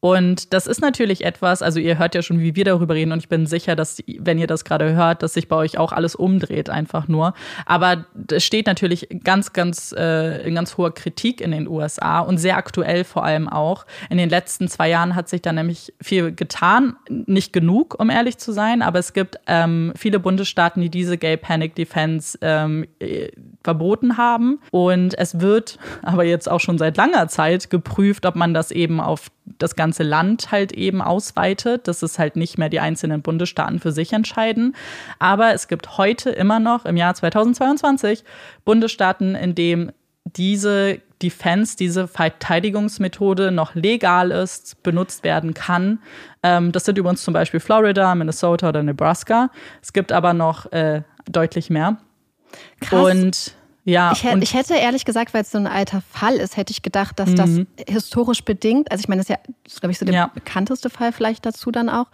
Und 0.01 0.53
das 0.53 0.67
ist 0.67 0.81
natürlich 0.81 1.25
etwas, 1.25 1.63
also 1.63 1.79
ihr 1.79 1.97
hört 1.97 2.17
ja 2.17 2.23
schon, 2.23 2.41
wie 2.41 2.57
wir 2.57 2.65
darüber 2.65 2.95
reden 2.95 3.13
und 3.13 3.21
ich 3.21 3.29
bin 3.29 3.47
sicher, 3.47 3.77
dass, 3.77 4.03
wenn 4.19 4.37
ihr 4.37 4.49
das 4.49 4.65
gerade 4.65 4.95
hört, 4.95 5.23
dass 5.23 5.35
sich 5.35 5.47
bei 5.47 5.55
euch 5.55 5.79
auch 5.79 5.93
alles 5.93 6.17
umdreht 6.17 6.71
einfach 6.71 7.07
nur. 7.07 7.35
Aber 7.67 8.05
es 8.33 8.45
steht 8.45 8.67
natürlich 8.67 9.07
ganz, 9.23 9.53
ganz, 9.53 9.95
äh, 9.97 10.47
in 10.47 10.57
ganz 10.57 10.77
hoher 10.77 10.93
Kritik 10.93 11.41
in 11.41 11.53
den 11.53 11.69
USA 11.69 12.19
und 12.19 12.39
sehr 12.39 12.57
aktuell 12.57 13.05
vor 13.05 13.25
allem 13.25 13.49
auch. 13.49 13.87
In 14.11 14.19
den 14.19 14.29
letzten 14.29 14.67
zwei 14.67 14.89
Jahren 14.89 15.15
hat 15.15 15.29
sich 15.29 15.41
da 15.41 15.53
nämlich 15.53 15.95
viel 16.01 16.33
getan. 16.33 16.97
Nicht 17.09 17.53
genug, 17.53 17.95
um 18.01 18.11
ehrlich 18.11 18.39
zu 18.39 18.51
sein, 18.51 18.83
aber 18.83 18.99
es 18.99 19.13
gibt 19.13 19.39
ähm, 19.47 19.93
viele 19.97 20.19
Bundesstaaten, 20.19 20.83
die 20.83 20.91
diese 20.91 21.17
Gay 21.17 21.37
Panic 21.37 21.77
Defense 21.77 22.37
ähm, 22.43 22.89
äh, 22.99 23.29
verboten 23.63 24.17
haben. 24.17 24.61
Und 24.71 25.17
es 25.19 25.41
wird 25.41 25.79
aber 26.03 26.25
jetzt 26.25 26.51
auch 26.51 26.61
schon 26.61 26.79
seit 26.79 26.97
langer 26.97 27.29
Zeit 27.29 27.71
geprüft, 27.71 28.27
ob 28.27 28.37
man 28.37 28.55
das 28.55 28.71
eben 28.71 29.01
auf 29.01 29.31
das 29.59 29.77
ganze 29.77 30.03
Land 30.03 30.53
halt 30.53 30.73
eben 30.73 31.03
ausweitet, 31.03 31.89
dass 31.89 32.03
es 32.03 32.19
halt 32.19 32.37
nicht 32.37 32.59
mehr 32.59 32.69
die 32.69 32.81
einzelnen 32.81 33.23
Bundesstaaten 33.23 33.81
für 33.81 33.93
sich 33.93 34.13
entscheiden. 34.13 34.75
Aber 35.19 35.53
es 35.53 35.69
gibt 35.69 35.99
heute 35.99 36.31
immer 36.31 36.61
noch 36.61 36.85
im 36.85 36.97
Jahr 36.97 37.15
2022 37.15 38.25
Bundesstaaten, 38.65 39.35
in 39.35 39.55
dem 39.55 39.93
diese 40.25 41.01
Defense, 41.23 41.77
diese 41.77 42.09
Verteidigungsmethode 42.09 43.51
noch 43.53 43.75
legal 43.75 44.31
ist, 44.31 44.83
benutzt 44.83 45.25
werden 45.25 45.55
kann. 45.55 46.01
Ähm, 46.43 46.73
das 46.73 46.85
sind 46.85 46.99
übrigens 46.99 47.23
zum 47.23 47.35
Beispiel 47.35 47.61
Florida, 47.61 48.15
Minnesota 48.15 48.69
oder 48.69 48.83
Nebraska. 48.83 49.51
Es 49.81 49.93
gibt 49.93 50.13
aber 50.13 50.35
noch 50.35 50.71
äh, 50.73 51.03
deutlich 51.31 51.71
mehr. 51.71 51.99
Krass. 52.81 53.11
Und 53.11 53.55
ja, 53.85 54.13
ich, 54.13 54.23
hätte, 54.23 54.39
ich 54.39 54.55
hätte 54.55 54.75
ehrlich 54.75 55.05
gesagt, 55.05 55.35
weil 55.35 55.43
es 55.43 55.51
so 55.51 55.59
ein 55.59 55.67
alter 55.67 56.03
Fall 56.03 56.37
ist, 56.37 56.57
hätte 56.57 56.71
ich 56.71 56.83
gedacht, 56.83 57.19
dass 57.19 57.35
das 57.35 57.51
mhm. 57.51 57.67
historisch 57.89 58.45
bedingt, 58.45 58.91
also 58.93 59.01
ich 59.03 59.09
meine, 59.09 59.21
das 59.23 59.29
ist 59.29 59.37
ja, 59.37 59.81
glaube 59.81 59.93
ich, 59.93 59.99
so 59.99 60.05
der 60.05 60.15
ja. 60.15 60.27
bekannteste 60.33 60.89
Fall 60.89 61.13
vielleicht 61.13 61.45
dazu 61.45 61.71
dann 61.73 61.89
auch. 61.89 62.07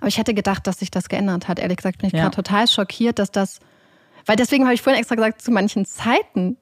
Aber 0.00 0.08
ich 0.08 0.18
hätte 0.18 0.34
gedacht, 0.34 0.66
dass 0.66 0.80
sich 0.80 0.90
das 0.90 1.08
geändert 1.08 1.48
hat. 1.48 1.58
Ehrlich 1.58 1.78
gesagt 1.78 1.98
bin 1.98 2.08
ich 2.08 2.12
ja. 2.12 2.24
gerade 2.24 2.36
total 2.36 2.68
schockiert, 2.68 3.18
dass 3.18 3.30
das, 3.30 3.60
weil 4.26 4.36
deswegen 4.36 4.64
habe 4.64 4.74
ich 4.74 4.82
vorhin 4.82 5.00
extra 5.00 5.14
gesagt, 5.14 5.40
zu 5.40 5.50
manchen 5.50 5.86
Zeiten 5.86 6.58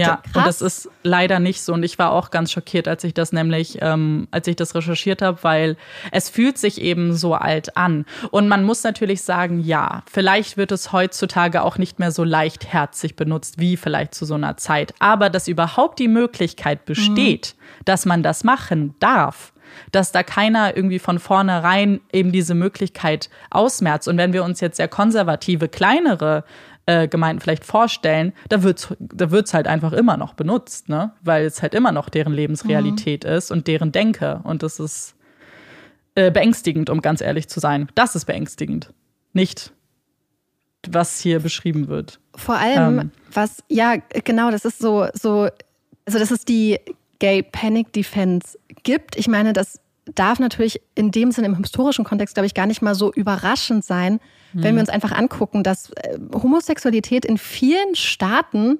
ja, 0.00 0.16
Krass. 0.16 0.34
und 0.34 0.46
das 0.46 0.62
ist 0.62 0.90
leider 1.02 1.38
nicht 1.38 1.62
so. 1.62 1.72
Und 1.72 1.82
ich 1.82 1.98
war 1.98 2.12
auch 2.12 2.30
ganz 2.30 2.52
schockiert, 2.52 2.88
als 2.88 3.04
ich 3.04 3.14
das 3.14 3.32
nämlich, 3.32 3.78
ähm, 3.80 4.28
als 4.30 4.46
ich 4.48 4.56
das 4.56 4.74
recherchiert 4.74 5.22
habe, 5.22 5.38
weil 5.42 5.76
es 6.12 6.28
fühlt 6.28 6.58
sich 6.58 6.80
eben 6.80 7.14
so 7.14 7.34
alt 7.34 7.76
an. 7.76 8.04
Und 8.30 8.48
man 8.48 8.64
muss 8.64 8.82
natürlich 8.82 9.22
sagen, 9.22 9.60
ja, 9.60 10.02
vielleicht 10.10 10.56
wird 10.56 10.72
es 10.72 10.92
heutzutage 10.92 11.62
auch 11.62 11.78
nicht 11.78 11.98
mehr 11.98 12.12
so 12.12 12.24
leichtherzig 12.24 13.16
benutzt 13.16 13.58
wie 13.58 13.76
vielleicht 13.76 14.14
zu 14.14 14.24
so 14.24 14.34
einer 14.34 14.56
Zeit. 14.56 14.94
Aber 14.98 15.30
dass 15.30 15.48
überhaupt 15.48 15.98
die 15.98 16.08
Möglichkeit 16.08 16.84
besteht, 16.84 17.54
mhm. 17.56 17.84
dass 17.84 18.06
man 18.06 18.22
das 18.22 18.44
machen 18.44 18.94
darf, 18.98 19.52
dass 19.92 20.12
da 20.12 20.22
keiner 20.22 20.76
irgendwie 20.76 20.98
von 20.98 21.18
vornherein 21.18 22.00
eben 22.12 22.32
diese 22.32 22.54
Möglichkeit 22.54 23.30
ausmerzt. 23.50 24.08
Und 24.08 24.16
wenn 24.18 24.32
wir 24.32 24.44
uns 24.44 24.60
jetzt 24.60 24.76
sehr 24.76 24.88
konservative, 24.88 25.68
kleinere 25.68 26.44
äh, 26.86 27.08
Gemeinden 27.08 27.40
vielleicht 27.40 27.64
vorstellen, 27.64 28.32
da 28.48 28.62
wird's 28.62 28.94
da 29.00 29.30
wird's 29.30 29.52
halt 29.52 29.66
einfach 29.66 29.92
immer 29.92 30.16
noch 30.16 30.34
benutzt, 30.34 30.88
ne? 30.88 31.12
Weil 31.22 31.44
es 31.44 31.60
halt 31.60 31.74
immer 31.74 31.92
noch 31.92 32.08
deren 32.08 32.32
Lebensrealität 32.32 33.24
mhm. 33.24 33.30
ist 33.30 33.50
und 33.50 33.66
deren 33.66 33.92
Denke. 33.92 34.40
Und 34.44 34.62
das 34.62 34.78
ist 34.78 35.16
äh, 36.14 36.30
beängstigend, 36.30 36.88
um 36.88 37.02
ganz 37.02 37.20
ehrlich 37.20 37.48
zu 37.48 37.60
sein. 37.60 37.88
Das 37.94 38.14
ist 38.14 38.24
beängstigend. 38.24 38.92
Nicht, 39.32 39.72
was 40.88 41.20
hier 41.20 41.40
beschrieben 41.40 41.88
wird. 41.88 42.20
Vor 42.34 42.56
allem, 42.56 42.98
ähm. 42.98 43.10
was, 43.32 43.62
ja, 43.68 43.96
genau, 44.24 44.50
das 44.50 44.64
ist 44.64 44.78
so, 44.78 45.06
so, 45.12 45.48
also 46.06 46.18
dass 46.18 46.30
es 46.30 46.44
die 46.44 46.78
Gay 47.18 47.42
Panic 47.42 47.92
Defense 47.92 48.58
gibt. 48.82 49.16
Ich 49.16 49.28
meine, 49.28 49.52
das 49.52 49.80
darf 50.14 50.38
natürlich 50.38 50.80
in 50.94 51.10
dem 51.10 51.32
Sinne 51.32 51.48
im 51.48 51.56
historischen 51.56 52.04
Kontext, 52.04 52.34
glaube 52.34 52.46
ich, 52.46 52.54
gar 52.54 52.66
nicht 52.66 52.82
mal 52.82 52.94
so 52.94 53.12
überraschend 53.12 53.84
sein, 53.84 54.20
wenn 54.62 54.62
wir 54.62 54.72
mhm. 54.72 54.78
uns 54.80 54.88
einfach 54.88 55.12
angucken, 55.12 55.62
dass 55.62 55.90
äh, 55.90 56.18
Homosexualität 56.32 57.24
in 57.24 57.38
vielen 57.38 57.94
Staaten, 57.94 58.78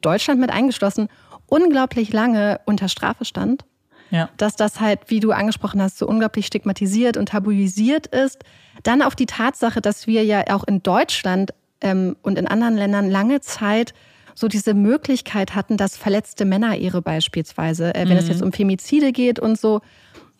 Deutschland 0.00 0.40
mit 0.40 0.50
eingeschlossen, 0.50 1.08
unglaublich 1.46 2.12
lange 2.12 2.60
unter 2.64 2.88
Strafe 2.88 3.24
stand. 3.24 3.64
Ja. 4.10 4.28
Dass 4.36 4.54
das 4.54 4.80
halt, 4.80 5.00
wie 5.08 5.20
du 5.20 5.32
angesprochen 5.32 5.82
hast, 5.82 5.98
so 5.98 6.06
unglaublich 6.06 6.46
stigmatisiert 6.46 7.16
und 7.16 7.30
tabuisiert 7.30 8.06
ist. 8.06 8.44
Dann 8.82 9.02
auch 9.02 9.14
die 9.14 9.26
Tatsache, 9.26 9.80
dass 9.80 10.06
wir 10.06 10.24
ja 10.24 10.44
auch 10.54 10.64
in 10.64 10.82
Deutschland 10.82 11.52
ähm, 11.80 12.16
und 12.22 12.38
in 12.38 12.46
anderen 12.46 12.76
Ländern 12.76 13.10
lange 13.10 13.40
Zeit 13.40 13.94
so 14.34 14.48
diese 14.48 14.74
Möglichkeit 14.74 15.54
hatten, 15.54 15.76
dass 15.76 15.96
verletzte 15.96 16.44
Männerehre 16.44 17.02
beispielsweise, 17.02 17.94
äh, 17.94 18.00
wenn 18.00 18.14
mhm. 18.14 18.18
es 18.18 18.28
jetzt 18.28 18.42
um 18.42 18.52
Femizide 18.52 19.12
geht 19.12 19.38
und 19.38 19.58
so, 19.58 19.80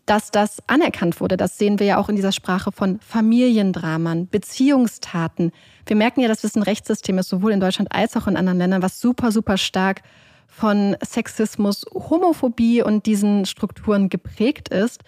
dass 0.07 0.31
das 0.31 0.63
anerkannt 0.67 1.21
wurde. 1.21 1.37
Das 1.37 1.59
sehen 1.59 1.79
wir 1.79 1.87
ja 1.87 1.99
auch 1.99 2.09
in 2.09 2.17
dieser 2.17 2.33
Sprache 2.33 2.73
von 2.73 3.01
Familiendramen, 3.01 4.29
Beziehungstaten. 4.29 5.53
Wir 5.87 5.97
merken 5.97 6.21
ja, 6.21 6.29
dass 6.29 6.43
das 6.43 6.57
ein 6.57 6.63
Rechtssystem 6.63 7.19
ist, 7.19 7.29
sowohl 7.29 7.53
in 7.53 7.61
Deutschland 7.61 7.93
als 7.93 8.17
auch 8.17 8.27
in 8.27 8.37
anderen 8.37 8.59
Ländern, 8.59 8.83
was 8.83 9.01
super, 9.01 9.33
super 9.33 9.57
stark 9.57 10.03
von 10.47 10.97
Sexismus, 11.05 11.85
Homophobie 11.93 12.83
und 12.83 13.07
diesen 13.07 13.47
Strukturen 13.47 14.09
geprägt 14.09 14.69
ist. 14.69 15.03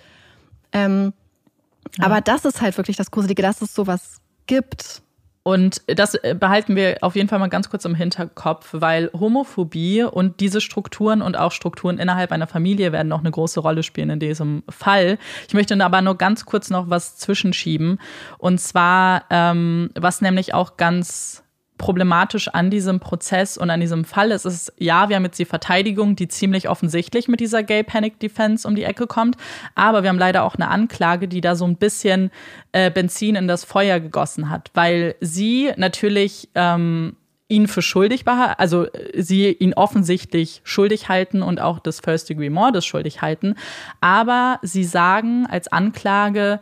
Ähm, 0.73 1.13
ja. 1.99 2.05
Aber 2.05 2.21
das 2.21 2.45
ist 2.45 2.61
halt 2.61 2.77
wirklich 2.77 2.97
das 2.97 3.11
Gruselige, 3.11 3.43
dass 3.43 3.63
es 3.63 3.75
sowas 3.75 4.21
gibt. 4.47 5.03
Und 5.47 5.83
das 5.87 6.17
äh, 6.17 6.35
behalten 6.35 6.75
wir 6.75 6.97
auf 7.03 7.15
jeden 7.15 7.29
Fall 7.29 7.39
mal 7.39 7.47
ganz 7.47 7.71
kurz 7.71 7.85
im 7.85 7.95
Hinterkopf, 7.95 8.71
weil 8.73 9.13
Homophobie 9.13 10.03
und 10.03 10.41
diese 10.41 10.61
Strukturen 10.61 11.23
und 11.23 11.39
auch 11.39 11.53
Strukturen 11.53 11.99
innerhalb 11.99 12.33
einer 12.33 12.49
Familie 12.49 12.91
werden 12.91 13.07
noch 13.07 13.21
eine 13.21 13.31
große 13.31 13.61
Rolle 13.61 13.85
spielen 13.85 14.11
in 14.11 14.19
diesem 14.19 14.65
Fall. 14.69 15.19
Ich 15.47 15.55
möchte 15.55 15.81
aber 15.85 16.03
nur 16.03 16.19
ganz 16.19 16.47
kurz 16.47 16.69
noch 16.69 16.91
was 16.91 17.17
zwischenschieben. 17.17 18.01
Und 18.39 18.59
zwar, 18.59 19.23
ähm, 19.31 19.91
was 19.95 20.21
nämlich 20.21 20.53
auch 20.53 20.77
ganz 20.79 21.45
problematisch 21.79 22.49
an 22.49 22.71
diesem 22.71 23.01
Prozess 23.01 23.59
und 23.59 23.71
an 23.71 23.81
diesem 23.81 24.05
Fall. 24.05 24.31
Ist, 24.31 24.45
ist, 24.45 24.73
ja, 24.79 25.09
wir 25.09 25.17
haben 25.17 25.25
jetzt 25.25 25.39
die 25.39 25.45
Verteidigung, 25.45 26.17
die 26.17 26.29
ziemlich 26.29 26.69
offensichtlich 26.69 27.29
mit 27.29 27.41
dieser 27.41 27.63
Gay 27.63 27.83
Panic 27.83 28.19
Defense 28.21 28.67
um 28.67 28.75
die 28.75 28.85
Ecke 28.85 29.07
kommt, 29.07 29.37
aber 29.75 30.03
wir 30.03 30.11
haben 30.11 30.19
leider 30.19 30.45
auch 30.45 30.55
eine 30.55 30.69
Anklage, 30.69 31.29
die 31.29 31.41
da 31.41 31.55
so 31.55 31.67
ein 31.67 31.77
bisschen 31.77 32.31
äh, 32.73 32.91
Benzin 32.91 33.37
in 33.37 33.49
das 33.49 33.65
Feuer 33.65 34.01
gegossen 34.01 34.51
hat, 34.51 34.71
weil 34.75 35.17
sie 35.21 35.73
natürlich 35.77 36.49
ähm, 36.55 37.17
ihn 37.49 37.69
für 37.69 37.83
schuldig 37.83 38.27
war, 38.27 38.59
also 38.59 38.87
äh, 38.87 39.23
sie 39.23 39.53
ihn 39.53 39.75
offensichtlich 39.75 40.63
schuldig 40.65 41.09
halten 41.09 41.43
und 41.43 41.61
auch 41.61 41.79
des 41.79 42.01
First 42.01 42.29
Degree 42.29 42.51
Mordes 42.51 42.87
schuldig 42.87 43.23
halten, 43.23 43.55
aber 44.01 44.59
sie 44.63 44.85
sagen 44.85 45.47
als 45.47 45.69
Anklage, 45.69 46.61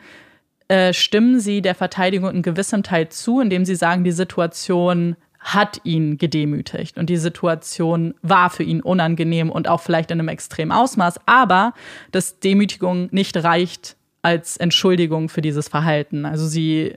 äh, 0.68 0.92
stimmen 0.92 1.40
sie 1.40 1.62
der 1.62 1.74
Verteidigung 1.74 2.30
in 2.30 2.42
gewissem 2.42 2.82
Teil 2.82 3.08
zu, 3.08 3.40
indem 3.40 3.64
sie 3.64 3.74
sagen, 3.74 4.04
die 4.04 4.12
Situation 4.12 5.16
hat 5.44 5.82
ihn 5.84 6.16
gedemütigt 6.16 6.96
und 6.96 7.10
die 7.10 7.18
Situation 7.18 8.14
war 8.22 8.48
für 8.48 8.62
ihn 8.62 8.80
unangenehm 8.80 9.50
und 9.50 9.68
auch 9.68 9.82
vielleicht 9.82 10.10
in 10.10 10.18
einem 10.18 10.28
extremen 10.28 10.72
Ausmaß, 10.72 11.20
aber 11.26 11.74
dass 12.12 12.40
Demütigung 12.40 13.08
nicht 13.10 13.36
reicht 13.36 13.96
als 14.22 14.56
Entschuldigung 14.56 15.28
für 15.28 15.42
dieses 15.42 15.68
Verhalten. 15.68 16.24
Also 16.24 16.46
sie 16.46 16.96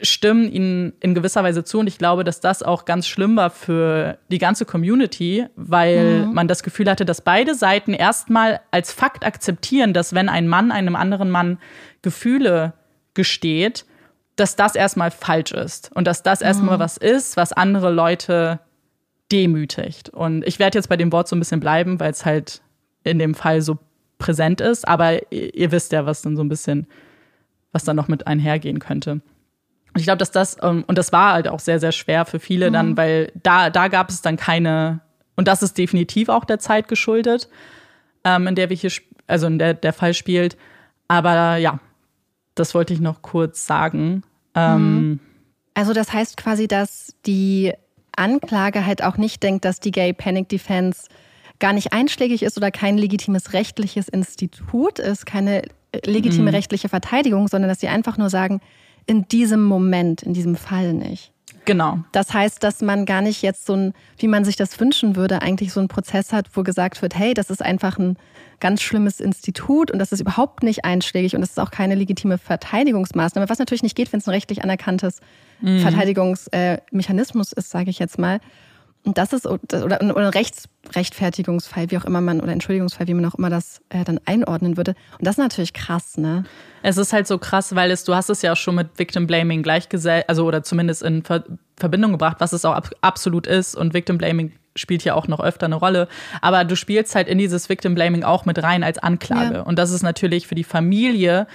stimmen 0.00 0.48
ihnen 0.50 0.92
in 1.00 1.14
gewisser 1.14 1.42
Weise 1.42 1.64
zu 1.64 1.80
und 1.80 1.88
ich 1.88 1.98
glaube, 1.98 2.22
dass 2.22 2.40
das 2.40 2.62
auch 2.62 2.84
ganz 2.84 3.08
schlimm 3.08 3.36
war 3.36 3.50
für 3.50 4.18
die 4.30 4.38
ganze 4.38 4.64
Community, 4.64 5.46
weil 5.56 6.26
mhm. 6.26 6.34
man 6.34 6.46
das 6.46 6.62
Gefühl 6.62 6.88
hatte, 6.88 7.04
dass 7.04 7.22
beide 7.22 7.56
Seiten 7.56 7.92
erstmal 7.92 8.60
als 8.70 8.92
Fakt 8.92 9.26
akzeptieren, 9.26 9.92
dass 9.92 10.14
wenn 10.14 10.28
ein 10.28 10.46
Mann 10.46 10.70
einem 10.70 10.94
anderen 10.94 11.30
Mann 11.30 11.58
Gefühle 12.02 12.74
gesteht, 13.14 13.84
dass 14.36 14.56
das 14.56 14.74
erstmal 14.74 15.10
falsch 15.10 15.52
ist 15.52 15.90
und 15.94 16.06
dass 16.06 16.22
das 16.22 16.40
erstmal 16.40 16.76
mhm. 16.76 16.80
was 16.80 16.96
ist, 16.96 17.36
was 17.36 17.52
andere 17.52 17.90
Leute 17.90 18.60
demütigt. 19.30 20.10
Und 20.10 20.44
ich 20.46 20.58
werde 20.58 20.78
jetzt 20.78 20.88
bei 20.88 20.96
dem 20.96 21.12
Wort 21.12 21.28
so 21.28 21.36
ein 21.36 21.38
bisschen 21.38 21.60
bleiben, 21.60 22.00
weil 22.00 22.10
es 22.10 22.24
halt 22.24 22.62
in 23.04 23.18
dem 23.18 23.34
Fall 23.34 23.62
so 23.62 23.78
präsent 24.18 24.60
ist, 24.60 24.86
aber 24.86 25.32
ihr, 25.32 25.70
wisst 25.70 25.92
ja, 25.92 26.06
was 26.06 26.22
dann 26.22 26.36
so 26.36 26.42
ein 26.42 26.48
bisschen, 26.48 26.86
was 27.72 27.84
dann 27.84 27.96
noch 27.96 28.08
mit 28.08 28.26
einhergehen 28.26 28.78
könnte. 28.78 29.12
Und 29.12 30.00
ich 30.00 30.04
glaube, 30.04 30.18
dass 30.18 30.30
das, 30.30 30.56
ähm, 30.62 30.84
und 30.86 30.98
das 30.98 31.12
war 31.12 31.34
halt 31.34 31.48
auch 31.48 31.60
sehr, 31.60 31.78
sehr 31.78 31.92
schwer 31.92 32.24
für 32.24 32.40
viele 32.40 32.68
mhm. 32.68 32.72
dann, 32.72 32.96
weil 32.96 33.32
da, 33.42 33.70
da 33.70 33.88
gab 33.88 34.10
es 34.10 34.22
dann 34.22 34.36
keine, 34.36 35.00
und 35.36 35.48
das 35.48 35.62
ist 35.62 35.78
definitiv 35.78 36.28
auch 36.28 36.44
der 36.44 36.58
Zeit 36.58 36.88
geschuldet, 36.88 37.48
ähm, 38.24 38.46
in 38.46 38.54
der 38.54 38.70
wir 38.70 38.76
hier, 38.76 38.90
also 39.26 39.46
in 39.46 39.58
der 39.58 39.74
der 39.74 39.92
Fall 39.92 40.14
spielt. 40.14 40.56
Aber 41.06 41.56
ja, 41.56 41.80
das 42.54 42.74
wollte 42.74 42.94
ich 42.94 43.00
noch 43.00 43.22
kurz 43.22 43.66
sagen. 43.66 44.22
Ähm, 44.54 44.94
mhm. 44.94 45.20
also 45.74 45.92
das 45.92 46.12
heißt 46.12 46.36
quasi, 46.36 46.68
dass 46.68 47.14
die 47.26 47.72
Anklage 48.16 48.86
halt 48.86 49.02
auch 49.02 49.16
nicht 49.16 49.42
denkt, 49.42 49.64
dass 49.64 49.80
die 49.80 49.90
Gay 49.90 50.12
Panic 50.12 50.48
Defense 50.48 51.08
gar 51.58 51.72
nicht 51.72 51.92
einschlägig 51.92 52.42
ist 52.42 52.56
oder 52.56 52.70
kein 52.70 52.98
legitimes 52.98 53.52
rechtliches 53.52 54.08
Institut 54.08 54.98
ist, 54.98 55.26
keine 55.26 55.62
legitime 56.04 56.50
mhm. 56.50 56.56
rechtliche 56.56 56.88
Verteidigung, 56.88 57.48
sondern 57.48 57.68
dass 57.68 57.80
sie 57.80 57.88
einfach 57.88 58.18
nur 58.18 58.30
sagen, 58.30 58.60
in 59.06 59.28
diesem 59.28 59.62
Moment, 59.62 60.22
in 60.22 60.32
diesem 60.32 60.56
Fall 60.56 60.92
nicht. 60.92 61.33
Genau. 61.64 62.00
Das 62.12 62.32
heißt, 62.32 62.62
dass 62.62 62.82
man 62.82 63.06
gar 63.06 63.22
nicht 63.22 63.42
jetzt 63.42 63.66
so 63.66 63.74
ein, 63.74 63.94
wie 64.18 64.28
man 64.28 64.44
sich 64.44 64.56
das 64.56 64.78
wünschen 64.78 65.16
würde, 65.16 65.40
eigentlich 65.42 65.72
so 65.72 65.80
einen 65.80 65.88
Prozess 65.88 66.32
hat, 66.32 66.48
wo 66.54 66.62
gesagt 66.62 67.00
wird, 67.00 67.14
hey, 67.14 67.34
das 67.34 67.50
ist 67.50 67.62
einfach 67.62 67.98
ein 67.98 68.16
ganz 68.60 68.82
schlimmes 68.82 69.20
Institut 69.20 69.90
und 69.90 69.98
das 69.98 70.12
ist 70.12 70.20
überhaupt 70.20 70.62
nicht 70.62 70.84
einschlägig 70.84 71.34
und 71.34 71.40
das 71.40 71.50
ist 71.50 71.60
auch 71.60 71.70
keine 71.70 71.94
legitime 71.94 72.38
Verteidigungsmaßnahme, 72.38 73.48
was 73.48 73.58
natürlich 73.58 73.82
nicht 73.82 73.96
geht, 73.96 74.12
wenn 74.12 74.20
es 74.20 74.26
ein 74.26 74.30
rechtlich 74.30 74.62
anerkanntes 74.62 75.20
mhm. 75.60 75.80
Verteidigungsmechanismus 75.80 77.52
ist, 77.52 77.70
sage 77.70 77.90
ich 77.90 77.98
jetzt 77.98 78.18
mal. 78.18 78.40
Und 79.04 79.18
das 79.18 79.34
ist 79.34 79.46
oder, 79.46 80.00
ein 80.00 80.10
Rechtsrechtfertigungsfall, 80.10 81.90
wie 81.90 81.98
auch 81.98 82.06
immer 82.06 82.22
man, 82.22 82.40
oder 82.40 82.52
Entschuldigungsfall, 82.52 83.06
wie 83.06 83.14
man 83.14 83.26
auch 83.26 83.34
immer 83.34 83.50
das 83.50 83.82
äh, 83.90 84.02
dann 84.02 84.18
einordnen 84.24 84.78
würde. 84.78 84.94
Und 85.18 85.26
das 85.26 85.34
ist 85.34 85.38
natürlich 85.38 85.74
krass, 85.74 86.16
ne? 86.16 86.44
Es 86.82 86.96
ist 86.96 87.12
halt 87.12 87.26
so 87.26 87.38
krass, 87.38 87.74
weil 87.74 87.90
es, 87.90 88.04
du 88.04 88.14
hast 88.14 88.30
es 88.30 88.40
ja 88.40 88.52
auch 88.52 88.56
schon 88.56 88.74
mit 88.74 88.98
Victim 88.98 89.26
Blaming 89.26 89.62
gleichgesellt, 89.62 90.28
also 90.28 90.46
oder 90.46 90.62
zumindest 90.62 91.02
in 91.02 91.22
Ver 91.22 91.44
Verbindung 91.76 92.12
gebracht, 92.12 92.36
was 92.38 92.52
es 92.52 92.64
auch 92.64 92.72
ab 92.72 92.90
absolut 93.00 93.46
ist. 93.48 93.74
Und 93.74 93.94
Victim 93.94 94.16
Blaming 94.16 94.52
spielt 94.76 95.04
ja 95.04 95.14
auch 95.14 95.28
noch 95.28 95.40
öfter 95.40 95.66
eine 95.66 95.74
Rolle. 95.74 96.08
Aber 96.40 96.64
du 96.64 96.76
spielst 96.76 97.14
halt 97.14 97.28
in 97.28 97.36
dieses 97.36 97.68
Victim 97.68 97.94
Blaming 97.94 98.22
auch 98.22 98.44
mit 98.44 98.62
rein 98.62 98.84
als 98.84 98.98
Anklage. 98.98 99.56
Ja. 99.56 99.62
Und 99.62 99.78
das 99.78 99.90
ist 99.90 100.02
natürlich 100.02 100.46
für 100.46 100.54
die 100.54 100.64
Familie 100.64 101.46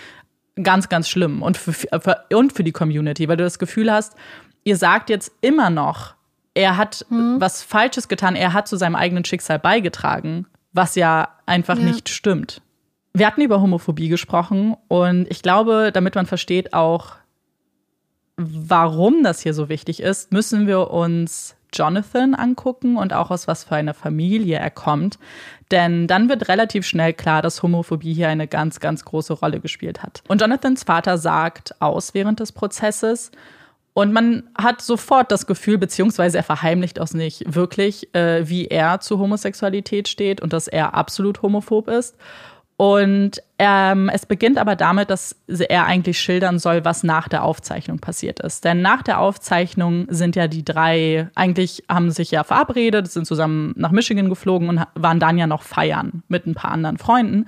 ganz, 0.62 0.90
ganz 0.90 1.08
schlimm 1.08 1.42
und 1.42 1.58
für, 1.58 1.74
für, 1.74 2.26
und 2.34 2.54
für 2.54 2.64
die 2.64 2.74
Community, 2.74 3.28
weil 3.28 3.38
du 3.38 3.44
das 3.44 3.60
Gefühl 3.60 3.92
hast, 3.92 4.16
ihr 4.64 4.76
sagt 4.76 5.10
jetzt 5.10 5.32
immer 5.42 5.70
noch, 5.70 6.16
er 6.60 6.76
hat 6.76 7.06
mhm. 7.10 7.38
was 7.40 7.64
Falsches 7.64 8.10
getan, 8.10 8.36
er 8.36 8.52
hat 8.54 8.68
zu 8.68 8.76
seinem 8.76 8.96
eigenen 8.96 9.24
Schicksal 9.24 9.60
beigetragen, 9.60 10.46
was 10.74 10.96
ja 10.96 11.30
einfach 11.46 11.78
ja. 11.78 11.86
nicht 11.86 12.10
stimmt. 12.10 12.62
Wir 13.14 13.26
hatten 13.26 13.42
über 13.42 13.62
Homophobie 13.62 14.10
gesprochen 14.10 14.76
und 14.90 15.26
ich 15.32 15.42
glaube, 15.42 15.92
damit 15.94 16.16
man 16.16 16.26
versteht 16.26 16.74
auch, 16.74 17.16
warum 18.36 19.24
das 19.24 19.40
hier 19.42 19.54
so 19.54 19.70
wichtig 19.70 20.02
ist, 20.02 20.34
müssen 20.34 20.68
wir 20.68 20.92
uns 20.92 21.56
Jonathan 21.74 22.36
angucken 22.36 22.98
und 22.98 23.14
auch 23.14 23.32
aus 23.32 23.48
was 23.48 23.64
für 23.64 23.76
einer 23.76 23.94
Familie 23.94 24.58
er 24.58 24.72
kommt. 24.72 25.18
Denn 25.72 26.08
dann 26.08 26.28
wird 26.28 26.50
relativ 26.50 26.86
schnell 26.86 27.14
klar, 27.14 27.42
dass 27.42 27.64
Homophobie 27.64 28.14
hier 28.14 28.28
eine 28.28 28.48
ganz, 28.48 28.80
ganz 28.80 29.06
große 29.06 29.34
Rolle 29.34 29.60
gespielt 29.60 30.04
hat. 30.04 30.24
Und 30.28 30.42
Jonathans 30.42 30.84
Vater 30.84 31.18
sagt 31.18 31.80
aus 31.82 32.14
während 32.14 32.40
des 32.40 32.52
Prozesses, 32.52 33.32
und 34.00 34.14
man 34.14 34.44
hat 34.58 34.82
sofort 34.82 35.30
das 35.30 35.46
Gefühl, 35.46 35.78
beziehungsweise 35.78 36.38
er 36.38 36.44
verheimlicht 36.44 37.02
auch 37.02 37.12
nicht 37.12 37.44
wirklich, 37.54 38.16
äh, 38.16 38.48
wie 38.48 38.68
er 38.68 39.02
zu 39.02 39.20
Homosexualität 39.20 40.08
steht 40.08 40.40
und 40.40 40.54
dass 40.54 40.70
er 40.70 40.94
absolut 40.94 41.42
homophob 41.42 41.90
ist. 41.90 42.16
Und 42.78 43.44
ähm, 43.58 44.08
es 44.08 44.26
beginnt 44.26 44.58
aber 44.58 44.78
damit, 44.78 45.10
dass 45.10 45.36
er 45.50 45.86
eigentlich 45.86 46.18
schildern 46.18 46.60
soll, 46.60 46.86
was 46.86 47.04
nach 47.04 47.28
der 47.28 47.44
Aufzeichnung 47.44 48.00
passiert 48.00 48.40
ist. 48.40 48.64
Denn 48.64 48.82
nach 48.82 49.04
der 49.04 49.20
Aufzeichnung 49.20 50.08
sind 50.10 50.38
ja 50.38 50.48
die 50.48 50.64
drei, 50.64 51.28
eigentlich 51.36 51.84
haben 51.90 52.10
sich 52.10 52.32
ja 52.32 52.46
verabredet, 52.46 53.12
sind 53.12 53.28
zusammen 53.28 53.74
nach 53.76 53.92
Michigan 53.92 54.30
geflogen 54.30 54.70
und 54.70 54.82
waren 54.96 55.20
dann 55.20 55.38
ja 55.38 55.46
noch 55.46 55.64
feiern 55.64 56.24
mit 56.30 56.48
ein 56.48 56.56
paar 56.56 56.72
anderen 56.72 56.98
Freunden. 56.98 57.48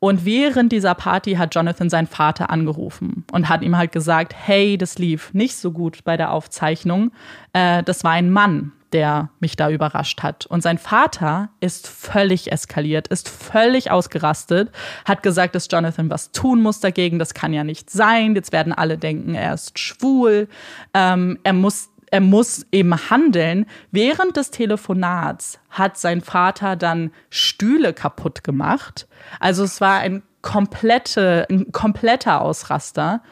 Und 0.00 0.24
während 0.24 0.70
dieser 0.70 0.94
Party 0.94 1.34
hat 1.34 1.54
Jonathan 1.54 1.90
seinen 1.90 2.06
Vater 2.06 2.50
angerufen 2.50 3.24
und 3.32 3.48
hat 3.48 3.62
ihm 3.62 3.76
halt 3.76 3.90
gesagt, 3.90 4.32
hey, 4.36 4.78
das 4.78 4.98
lief 4.98 5.34
nicht 5.34 5.56
so 5.56 5.72
gut 5.72 6.04
bei 6.04 6.16
der 6.16 6.32
Aufzeichnung. 6.32 7.10
Äh, 7.52 7.82
das 7.82 8.04
war 8.04 8.12
ein 8.12 8.30
Mann, 8.30 8.72
der 8.92 9.30
mich 9.40 9.56
da 9.56 9.70
überrascht 9.70 10.22
hat. 10.22 10.46
Und 10.46 10.62
sein 10.62 10.78
Vater 10.78 11.50
ist 11.60 11.88
völlig 11.88 12.52
eskaliert, 12.52 13.08
ist 13.08 13.28
völlig 13.28 13.90
ausgerastet, 13.90 14.70
hat 15.04 15.24
gesagt, 15.24 15.56
dass 15.56 15.68
Jonathan 15.70 16.10
was 16.10 16.30
tun 16.30 16.62
muss 16.62 16.78
dagegen. 16.78 17.18
Das 17.18 17.34
kann 17.34 17.52
ja 17.52 17.64
nicht 17.64 17.90
sein. 17.90 18.36
Jetzt 18.36 18.52
werden 18.52 18.72
alle 18.72 18.98
denken, 18.98 19.34
er 19.34 19.54
ist 19.54 19.78
schwul. 19.78 20.48
Ähm, 20.94 21.38
er 21.42 21.54
muss 21.54 21.90
er 22.10 22.20
muss 22.20 22.66
eben 22.72 23.10
handeln. 23.10 23.66
Während 23.90 24.36
des 24.36 24.50
Telefonats 24.50 25.58
hat 25.70 25.98
sein 25.98 26.20
Vater 26.20 26.76
dann 26.76 27.10
Stühle 27.30 27.92
kaputt 27.92 28.44
gemacht. 28.44 29.06
Also 29.40 29.64
es 29.64 29.80
war 29.80 29.98
ein, 29.98 30.22
komplette, 30.42 31.46
ein 31.50 31.72
kompletter 31.72 32.40
Ausraster. 32.40 33.22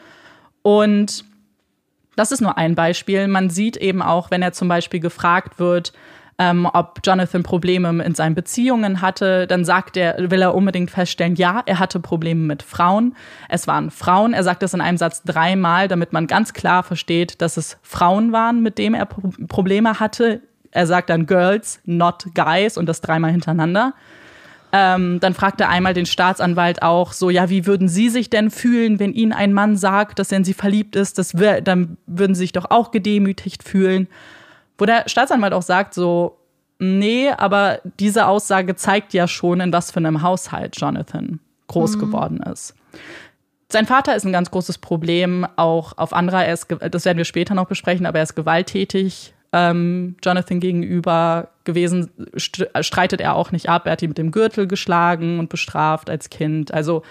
Und 0.61 1.25
das 2.15 2.31
ist 2.31 2.41
nur 2.41 2.57
ein 2.57 2.75
Beispiel. 2.75 3.27
Man 3.27 3.49
sieht 3.49 3.77
eben 3.77 4.01
auch, 4.01 4.31
wenn 4.31 4.41
er 4.41 4.53
zum 4.53 4.67
Beispiel 4.67 4.99
gefragt 4.99 5.59
wird, 5.59 5.93
ähm, 6.39 6.67
ob 6.71 6.99
Jonathan 7.03 7.41
Probleme 7.41 8.03
in 8.03 8.13
seinen 8.13 8.35
Beziehungen 8.35 9.01
hatte, 9.01 9.47
dann 9.47 9.65
sagt 9.65 9.97
er, 9.97 10.29
will 10.29 10.41
er 10.41 10.53
unbedingt 10.53 10.91
feststellen, 10.91 11.35
ja, 11.35 11.63
er 11.65 11.79
hatte 11.79 11.99
Probleme 11.99 12.41
mit 12.41 12.61
Frauen. 12.61 13.15
Es 13.49 13.65
waren 13.65 13.89
Frauen. 13.89 14.33
Er 14.33 14.43
sagt 14.43 14.61
das 14.61 14.75
in 14.75 14.81
einem 14.81 14.97
Satz 14.97 15.23
dreimal, 15.23 15.87
damit 15.87 16.13
man 16.13 16.27
ganz 16.27 16.53
klar 16.53 16.83
versteht, 16.83 17.41
dass 17.41 17.57
es 17.57 17.77
Frauen 17.81 18.31
waren, 18.33 18.61
mit 18.61 18.77
denen 18.77 18.93
er 18.93 19.05
Probleme 19.05 19.99
hatte. 19.99 20.41
Er 20.69 20.85
sagt 20.85 21.09
dann 21.09 21.25
Girls, 21.25 21.79
not 21.85 22.27
Guys 22.35 22.77
und 22.77 22.85
das 22.87 23.01
dreimal 23.01 23.31
hintereinander. 23.31 23.93
Ähm, 24.73 25.19
dann 25.21 25.33
fragt 25.33 25.61
er 25.61 25.69
einmal 25.69 25.93
den 25.93 26.05
Staatsanwalt 26.05 26.83
auch 26.83 27.13
so, 27.13 27.29
ja, 27.31 27.49
wie 27.49 27.65
würden 27.65 27.87
Sie 27.87 28.09
sich 28.09 28.29
denn 28.29 28.51
fühlen, 28.51 28.99
wenn 28.99 29.13
Ihnen 29.13 29.31
ein 29.31 29.53
Mann 29.53 29.75
sagt, 29.77 30.19
dass 30.19 30.31
er 30.31 30.39
in 30.39 30.43
Sie 30.43 30.53
verliebt 30.53 30.95
ist? 30.95 31.17
Das 31.17 31.39
wär, 31.39 31.61
dann 31.61 31.97
würden 32.05 32.35
Sie 32.35 32.39
sich 32.39 32.51
doch 32.51 32.69
auch 32.69 32.91
gedemütigt 32.91 33.63
fühlen. 33.63 34.07
Wo 34.77 34.85
der 34.85 35.03
Staatsanwalt 35.07 35.53
auch 35.53 35.61
sagt, 35.61 35.93
so, 35.93 36.37
nee, 36.79 37.29
aber 37.29 37.79
diese 37.99 38.27
Aussage 38.27 38.75
zeigt 38.75 39.13
ja 39.13 39.27
schon, 39.27 39.59
in 39.59 39.73
was 39.73 39.91
für 39.91 39.97
einem 39.97 40.21
Haushalt 40.21 40.79
Jonathan 40.79 41.39
groß 41.67 41.95
mhm. 41.95 41.99
geworden 41.99 42.43
ist. 42.43 42.75
Sein 43.69 43.85
Vater 43.85 44.15
ist 44.15 44.25
ein 44.25 44.31
ganz 44.31 44.49
großes 44.49 44.77
Problem, 44.77 45.45
auch 45.57 45.97
auf 45.97 46.13
anderer, 46.13 46.45
er 46.45 46.53
ist, 46.53 46.67
das 46.91 47.03
werden 47.03 47.17
wir 47.17 47.25
später 47.25 47.53
noch 47.53 47.67
besprechen, 47.67 48.05
aber 48.05 48.19
er 48.19 48.23
ist 48.23 48.35
gewalttätig 48.35 49.33
ähm, 49.51 50.15
Jonathan 50.23 50.59
gegenüber 50.59 51.49
gewesen, 51.63 52.09
streitet 52.35 53.21
er 53.21 53.35
auch 53.35 53.51
nicht 53.51 53.69
ab. 53.69 53.85
Er 53.85 53.93
hat 53.93 54.01
ihn 54.01 54.09
mit 54.09 54.17
dem 54.17 54.31
Gürtel 54.31 54.67
geschlagen 54.67 55.39
und 55.39 55.49
bestraft 55.49 56.09
als 56.09 56.29
Kind. 56.29 56.73
Also 56.73 57.03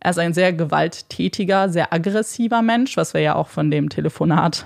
er 0.00 0.10
ist 0.10 0.18
ein 0.18 0.34
sehr 0.34 0.52
gewalttätiger, 0.52 1.68
sehr 1.68 1.92
aggressiver 1.92 2.62
Mensch, 2.62 2.96
was 2.96 3.14
wir 3.14 3.20
ja 3.20 3.34
auch 3.34 3.48
von 3.48 3.70
dem 3.70 3.88
Telefonat 3.88 4.64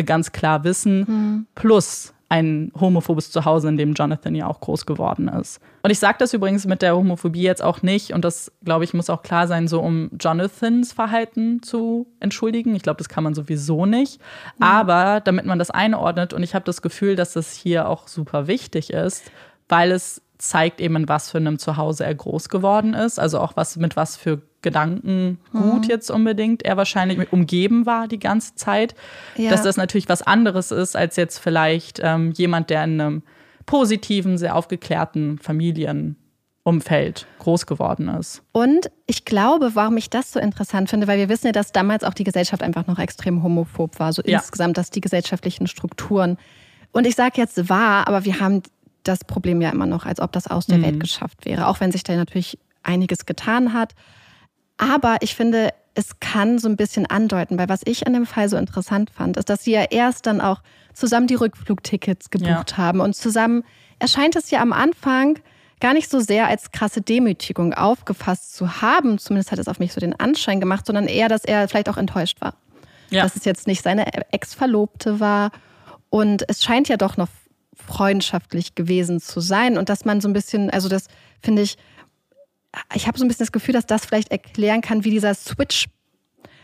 wir 0.00 0.04
ganz 0.04 0.32
klar 0.32 0.64
wissen, 0.64 1.00
mhm. 1.00 1.46
plus 1.54 2.14
ein 2.30 2.70
homophobes 2.78 3.32
Zuhause, 3.32 3.68
in 3.68 3.76
dem 3.76 3.92
Jonathan 3.92 4.36
ja 4.36 4.46
auch 4.46 4.60
groß 4.60 4.86
geworden 4.86 5.26
ist. 5.26 5.60
Und 5.82 5.90
ich 5.90 5.98
sage 5.98 6.18
das 6.20 6.32
übrigens 6.32 6.64
mit 6.64 6.80
der 6.80 6.96
Homophobie 6.96 7.42
jetzt 7.42 7.62
auch 7.62 7.82
nicht, 7.82 8.12
und 8.12 8.24
das, 8.24 8.52
glaube 8.64 8.84
ich, 8.84 8.94
muss 8.94 9.10
auch 9.10 9.22
klar 9.22 9.48
sein, 9.48 9.66
so 9.66 9.80
um 9.80 10.10
Jonathans 10.18 10.92
Verhalten 10.92 11.60
zu 11.60 12.06
entschuldigen. 12.20 12.76
Ich 12.76 12.82
glaube, 12.82 12.98
das 12.98 13.08
kann 13.08 13.24
man 13.24 13.34
sowieso 13.34 13.84
nicht. 13.84 14.20
Mhm. 14.58 14.62
Aber 14.64 15.20
damit 15.20 15.44
man 15.44 15.58
das 15.58 15.70
einordnet, 15.70 16.32
und 16.32 16.44
ich 16.44 16.54
habe 16.54 16.64
das 16.64 16.82
Gefühl, 16.82 17.16
dass 17.16 17.32
das 17.32 17.52
hier 17.52 17.88
auch 17.88 18.06
super 18.06 18.46
wichtig 18.46 18.90
ist, 18.90 19.24
weil 19.68 19.90
es 19.90 20.22
zeigt 20.40 20.80
eben, 20.80 20.96
in 20.96 21.08
was 21.08 21.30
für 21.30 21.38
einem 21.38 21.58
Zuhause 21.58 22.04
er 22.04 22.14
groß 22.14 22.48
geworden 22.48 22.94
ist. 22.94 23.18
Also 23.18 23.40
auch 23.40 23.56
was 23.56 23.76
mit 23.76 23.96
was 23.96 24.16
für 24.16 24.40
Gedanken 24.62 25.38
gut 25.52 25.84
mhm. 25.84 25.88
jetzt 25.88 26.10
unbedingt 26.10 26.62
er 26.64 26.76
wahrscheinlich 26.76 27.32
umgeben 27.32 27.86
war 27.86 28.08
die 28.08 28.18
ganze 28.18 28.54
Zeit. 28.56 28.94
Ja. 29.36 29.50
Dass 29.50 29.62
das 29.62 29.76
natürlich 29.76 30.08
was 30.08 30.22
anderes 30.22 30.70
ist 30.70 30.96
als 30.96 31.16
jetzt 31.16 31.38
vielleicht 31.38 32.00
ähm, 32.02 32.32
jemand, 32.32 32.70
der 32.70 32.84
in 32.84 33.00
einem 33.00 33.22
positiven, 33.66 34.36
sehr 34.36 34.56
aufgeklärten 34.56 35.38
Familienumfeld 35.38 37.26
groß 37.38 37.66
geworden 37.66 38.08
ist. 38.08 38.42
Und 38.52 38.90
ich 39.06 39.24
glaube, 39.24 39.74
warum 39.74 39.96
ich 39.96 40.10
das 40.10 40.32
so 40.32 40.40
interessant 40.40 40.90
finde, 40.90 41.06
weil 41.06 41.18
wir 41.18 41.28
wissen 41.28 41.46
ja, 41.46 41.52
dass 41.52 41.72
damals 41.72 42.04
auch 42.04 42.14
die 42.14 42.24
Gesellschaft 42.24 42.62
einfach 42.62 42.86
noch 42.86 42.98
extrem 42.98 43.42
homophob 43.42 43.98
war, 43.98 44.12
so 44.12 44.22
ja. 44.24 44.38
insgesamt, 44.38 44.76
dass 44.76 44.90
die 44.90 45.00
gesellschaftlichen 45.00 45.68
Strukturen. 45.68 46.36
Und 46.92 47.06
ich 47.06 47.14
sage 47.14 47.40
jetzt 47.40 47.68
wahr, 47.68 48.08
aber 48.08 48.24
wir 48.24 48.40
haben 48.40 48.62
das 49.04 49.24
Problem 49.24 49.60
ja 49.60 49.70
immer 49.70 49.86
noch, 49.86 50.06
als 50.06 50.20
ob 50.20 50.32
das 50.32 50.46
aus 50.46 50.66
der 50.66 50.78
mhm. 50.78 50.82
Welt 50.82 51.00
geschafft 51.00 51.44
wäre, 51.44 51.66
auch 51.66 51.80
wenn 51.80 51.92
sich 51.92 52.02
da 52.02 52.14
natürlich 52.14 52.58
einiges 52.82 53.26
getan 53.26 53.72
hat. 53.72 53.94
Aber 54.78 55.18
ich 55.20 55.34
finde, 55.34 55.70
es 55.94 56.20
kann 56.20 56.58
so 56.58 56.68
ein 56.68 56.76
bisschen 56.76 57.06
andeuten, 57.06 57.58
weil 57.58 57.68
was 57.68 57.80
ich 57.84 58.06
an 58.06 58.12
dem 58.12 58.26
Fall 58.26 58.48
so 58.48 58.56
interessant 58.56 59.10
fand, 59.10 59.36
ist, 59.36 59.50
dass 59.50 59.64
sie 59.64 59.72
ja 59.72 59.84
erst 59.90 60.26
dann 60.26 60.40
auch 60.40 60.62
zusammen 60.94 61.26
die 61.26 61.34
Rückflugtickets 61.34 62.30
gebucht 62.30 62.72
ja. 62.72 62.76
haben 62.76 63.00
und 63.00 63.14
zusammen 63.14 63.64
erscheint 63.98 64.36
es 64.36 64.50
ja 64.50 64.60
am 64.60 64.72
Anfang 64.72 65.38
gar 65.80 65.94
nicht 65.94 66.10
so 66.10 66.20
sehr 66.20 66.46
als 66.46 66.72
krasse 66.72 67.00
Demütigung 67.00 67.74
aufgefasst 67.74 68.54
zu 68.54 68.82
haben, 68.82 69.18
zumindest 69.18 69.50
hat 69.50 69.58
es 69.58 69.68
auf 69.68 69.78
mich 69.78 69.92
so 69.92 70.00
den 70.00 70.18
Anschein 70.18 70.60
gemacht, 70.60 70.86
sondern 70.86 71.06
eher, 71.06 71.28
dass 71.28 71.44
er 71.44 71.68
vielleicht 71.68 71.88
auch 71.88 71.96
enttäuscht 71.96 72.40
war. 72.40 72.54
Ja. 73.08 73.22
Dass 73.22 73.34
es 73.34 73.44
jetzt 73.44 73.66
nicht 73.66 73.82
seine 73.82 74.06
Ex-Verlobte 74.32 75.18
war. 75.18 75.50
Und 76.10 76.48
es 76.48 76.62
scheint 76.62 76.88
ja 76.88 76.96
doch 76.96 77.16
noch 77.16 77.28
freundschaftlich 77.92 78.74
gewesen 78.74 79.20
zu 79.20 79.40
sein 79.40 79.78
und 79.78 79.88
dass 79.88 80.04
man 80.04 80.20
so 80.20 80.28
ein 80.28 80.32
bisschen, 80.32 80.70
also 80.70 80.88
das 80.88 81.06
finde 81.40 81.62
ich, 81.62 81.76
ich 82.94 83.06
habe 83.06 83.18
so 83.18 83.24
ein 83.24 83.28
bisschen 83.28 83.44
das 83.44 83.52
Gefühl, 83.52 83.74
dass 83.74 83.86
das 83.86 84.06
vielleicht 84.06 84.30
erklären 84.30 84.80
kann, 84.80 85.04
wie 85.04 85.10
dieser 85.10 85.34
Switch 85.34 85.86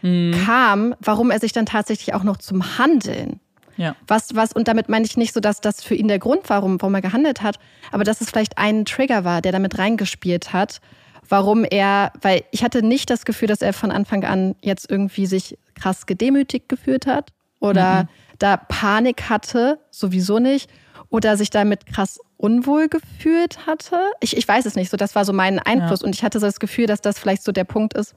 mhm. 0.02 0.34
kam, 0.44 0.94
warum 1.00 1.30
er 1.30 1.40
sich 1.40 1.52
dann 1.52 1.66
tatsächlich 1.66 2.14
auch 2.14 2.22
noch 2.22 2.36
zum 2.36 2.78
Handeln 2.78 3.40
ja. 3.76 3.94
Was, 4.06 4.34
was, 4.34 4.52
und 4.52 4.68
damit 4.68 4.88
meine 4.88 5.04
ich 5.04 5.16
nicht 5.16 5.34
so, 5.34 5.40
dass 5.40 5.60
das 5.60 5.82
für 5.82 5.94
ihn 5.94 6.08
der 6.08 6.18
Grund 6.18 6.48
war, 6.48 6.62
warum, 6.62 6.80
warum 6.80 6.94
er 6.94 7.02
gehandelt 7.02 7.42
hat, 7.42 7.58
aber 7.92 8.04
dass 8.04 8.20
es 8.20 8.30
vielleicht 8.30 8.58
ein 8.58 8.84
Trigger 8.84 9.24
war, 9.24 9.42
der 9.42 9.52
damit 9.52 9.78
reingespielt 9.78 10.52
hat, 10.52 10.80
warum 11.28 11.64
er, 11.64 12.12
weil 12.22 12.44
ich 12.52 12.64
hatte 12.64 12.82
nicht 12.82 13.10
das 13.10 13.24
Gefühl, 13.24 13.48
dass 13.48 13.62
er 13.62 13.72
von 13.72 13.90
Anfang 13.90 14.24
an 14.24 14.54
jetzt 14.62 14.90
irgendwie 14.90 15.26
sich 15.26 15.58
krass 15.74 16.06
gedemütigt 16.06 16.68
gefühlt 16.68 17.06
hat 17.06 17.32
oder 17.60 18.04
mhm. 18.04 18.08
da 18.38 18.56
Panik 18.56 19.28
hatte, 19.28 19.78
sowieso 19.90 20.38
nicht, 20.38 20.70
oder 21.08 21.36
sich 21.36 21.50
damit 21.50 21.86
krass 21.86 22.20
unwohl 22.36 22.88
gefühlt 22.88 23.66
hatte. 23.66 23.98
Ich, 24.20 24.36
ich 24.36 24.46
weiß 24.46 24.66
es 24.66 24.74
nicht, 24.74 24.90
so 24.90 24.96
das 24.96 25.14
war 25.14 25.24
so 25.24 25.32
mein 25.32 25.58
Einfluss 25.58 26.00
ja. 26.00 26.06
und 26.06 26.14
ich 26.14 26.22
hatte 26.22 26.40
so 26.40 26.46
das 26.46 26.60
Gefühl, 26.60 26.86
dass 26.86 27.00
das 27.00 27.18
vielleicht 27.18 27.42
so 27.42 27.52
der 27.52 27.64
Punkt 27.64 27.94
ist, 27.94 28.14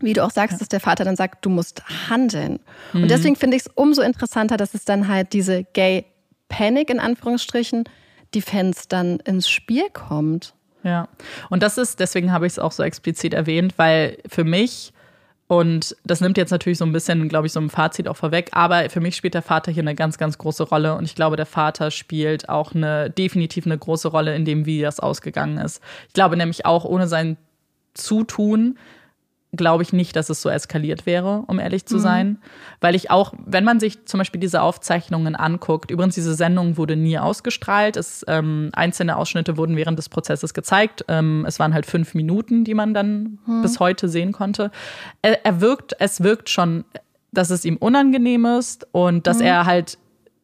wie 0.00 0.14
du 0.14 0.24
auch 0.24 0.30
sagst, 0.30 0.54
ja. 0.54 0.58
dass 0.58 0.68
der 0.68 0.80
Vater 0.80 1.04
dann 1.04 1.16
sagt, 1.16 1.44
du 1.44 1.50
musst 1.50 1.82
handeln. 2.08 2.58
Mhm. 2.92 3.04
Und 3.04 3.10
deswegen 3.10 3.36
finde 3.36 3.56
ich 3.56 3.64
es 3.64 3.70
umso 3.74 4.02
interessanter, 4.02 4.56
dass 4.56 4.74
es 4.74 4.84
dann 4.84 5.08
halt 5.08 5.32
diese 5.32 5.64
Gay 5.64 6.06
Panic 6.48 6.90
in 6.90 7.00
Anführungsstrichen, 7.00 7.84
die 8.34 8.42
Fans 8.42 8.88
dann 8.88 9.20
ins 9.20 9.48
Spiel 9.48 9.84
kommt. 9.92 10.54
Ja, 10.82 11.08
und 11.48 11.62
das 11.62 11.78
ist, 11.78 12.00
deswegen 12.00 12.32
habe 12.32 12.46
ich 12.46 12.54
es 12.54 12.58
auch 12.58 12.72
so 12.72 12.82
explizit 12.82 13.34
erwähnt, 13.34 13.74
weil 13.76 14.18
für 14.26 14.44
mich 14.44 14.92
und 15.52 15.94
das 16.02 16.22
nimmt 16.22 16.38
jetzt 16.38 16.50
natürlich 16.50 16.78
so 16.78 16.86
ein 16.86 16.92
bisschen, 16.92 17.28
glaube 17.28 17.46
ich, 17.46 17.52
so 17.52 17.60
ein 17.60 17.68
Fazit 17.68 18.08
auch 18.08 18.16
vorweg. 18.16 18.48
Aber 18.52 18.88
für 18.88 19.00
mich 19.00 19.16
spielt 19.16 19.34
der 19.34 19.42
Vater 19.42 19.70
hier 19.70 19.82
eine 19.82 19.94
ganz, 19.94 20.16
ganz 20.16 20.38
große 20.38 20.62
Rolle. 20.62 20.94
Und 20.94 21.04
ich 21.04 21.14
glaube, 21.14 21.36
der 21.36 21.44
Vater 21.44 21.90
spielt 21.90 22.48
auch 22.48 22.74
eine 22.74 23.10
definitiv 23.10 23.66
eine 23.66 23.76
große 23.76 24.08
Rolle 24.08 24.34
in 24.34 24.46
dem, 24.46 24.64
wie 24.64 24.80
das 24.80 24.98
ausgegangen 24.98 25.58
ist. 25.58 25.82
Ich 26.08 26.14
glaube 26.14 26.38
nämlich 26.38 26.64
auch, 26.64 26.86
ohne 26.86 27.06
sein 27.06 27.36
Zutun 27.92 28.78
glaube 29.54 29.82
ich 29.82 29.92
nicht, 29.92 30.16
dass 30.16 30.30
es 30.30 30.40
so 30.40 30.48
eskaliert 30.48 31.04
wäre, 31.04 31.44
um 31.46 31.58
ehrlich 31.58 31.84
zu 31.84 31.96
mhm. 31.96 32.00
sein. 32.00 32.38
Weil 32.80 32.94
ich 32.94 33.10
auch, 33.10 33.34
wenn 33.44 33.64
man 33.64 33.80
sich 33.80 34.06
zum 34.06 34.18
Beispiel 34.18 34.40
diese 34.40 34.62
Aufzeichnungen 34.62 35.36
anguckt, 35.36 35.90
übrigens, 35.90 36.14
diese 36.14 36.34
Sendung 36.34 36.78
wurde 36.78 36.96
nie 36.96 37.18
ausgestrahlt. 37.18 37.96
Es, 37.98 38.24
ähm, 38.28 38.70
einzelne 38.72 39.16
Ausschnitte 39.16 39.58
wurden 39.58 39.76
während 39.76 39.98
des 39.98 40.08
Prozesses 40.08 40.54
gezeigt. 40.54 41.04
Ähm, 41.08 41.44
es 41.46 41.58
waren 41.58 41.74
halt 41.74 41.84
fünf 41.84 42.14
Minuten, 42.14 42.64
die 42.64 42.74
man 42.74 42.94
dann 42.94 43.38
mhm. 43.44 43.60
bis 43.60 43.78
heute 43.78 44.08
sehen 44.08 44.32
konnte. 44.32 44.70
Er, 45.20 45.44
er, 45.44 45.60
wirkt, 45.60 45.94
es 45.98 46.22
wirkt 46.22 46.48
schon, 46.48 46.84
dass 47.30 47.50
es 47.50 47.66
ihm 47.66 47.76
unangenehm 47.76 48.46
ist 48.46 48.86
und 48.92 49.26
dass 49.26 49.38
mhm. 49.38 49.46
er 49.46 49.66
halt 49.66 49.98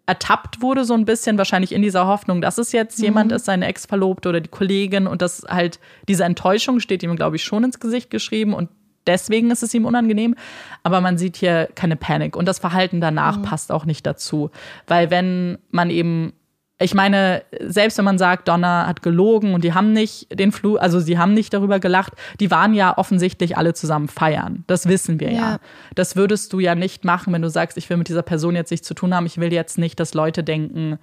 ertappt 0.08 0.62
wurde, 0.62 0.84
so 0.86 0.94
ein 0.94 1.04
bisschen, 1.04 1.36
wahrscheinlich 1.36 1.72
in 1.72 1.82
dieser 1.82 2.06
Hoffnung, 2.06 2.40
dass 2.40 2.56
es 2.56 2.72
jetzt 2.72 2.98
mhm. 2.98 3.04
jemand 3.04 3.32
ist, 3.32 3.44
seine 3.44 3.66
Ex-Verlobte 3.66 4.30
oder 4.30 4.40
die 4.40 4.48
Kollegin 4.48 5.06
und 5.06 5.20
dass 5.20 5.44
halt 5.48 5.78
diese 6.08 6.24
Enttäuschung 6.24 6.80
steht 6.80 7.02
ihm, 7.02 7.14
glaube 7.14 7.36
ich, 7.36 7.44
schon 7.44 7.62
ins 7.62 7.78
Gesicht 7.78 8.10
geschrieben 8.10 8.54
und 8.54 8.70
deswegen 9.06 9.50
ist 9.50 9.62
es 9.62 9.74
ihm 9.74 9.86
unangenehm. 9.86 10.34
Aber 10.82 11.00
man 11.00 11.18
sieht 11.18 11.36
hier 11.36 11.68
keine 11.74 11.96
Panik. 11.96 12.36
Und 12.36 12.46
das 12.46 12.58
Verhalten 12.58 13.00
danach 13.00 13.38
mhm. 13.38 13.42
passt 13.42 13.72
auch 13.72 13.84
nicht 13.84 14.06
dazu. 14.06 14.50
Weil 14.86 15.10
wenn 15.10 15.58
man 15.70 15.90
eben 15.90 16.32
ich 16.80 16.94
meine, 16.94 17.42
selbst 17.60 17.98
wenn 17.98 18.04
man 18.04 18.18
sagt, 18.18 18.46
Donna 18.46 18.86
hat 18.86 19.02
gelogen 19.02 19.52
und 19.52 19.64
die 19.64 19.74
haben 19.74 19.92
nicht 19.92 20.38
den 20.38 20.52
Flug, 20.52 20.80
also 20.80 21.00
sie 21.00 21.18
haben 21.18 21.34
nicht 21.34 21.52
darüber 21.52 21.80
gelacht, 21.80 22.12
die 22.38 22.52
waren 22.52 22.72
ja 22.72 22.96
offensichtlich 22.96 23.56
alle 23.56 23.74
zusammen 23.74 24.06
feiern. 24.06 24.62
Das 24.68 24.86
wissen 24.86 25.18
wir 25.18 25.32
ja. 25.32 25.40
ja. 25.40 25.58
Das 25.96 26.14
würdest 26.14 26.52
du 26.52 26.60
ja 26.60 26.76
nicht 26.76 27.04
machen, 27.04 27.32
wenn 27.32 27.42
du 27.42 27.50
sagst, 27.50 27.76
ich 27.78 27.90
will 27.90 27.96
mit 27.96 28.08
dieser 28.08 28.22
Person 28.22 28.54
jetzt 28.54 28.70
nichts 28.70 28.86
zu 28.86 28.94
tun 28.94 29.12
haben. 29.12 29.26
Ich 29.26 29.38
will 29.38 29.52
jetzt 29.52 29.76
nicht, 29.76 29.98
dass 29.98 30.14
Leute 30.14 30.44
denken, 30.44 31.00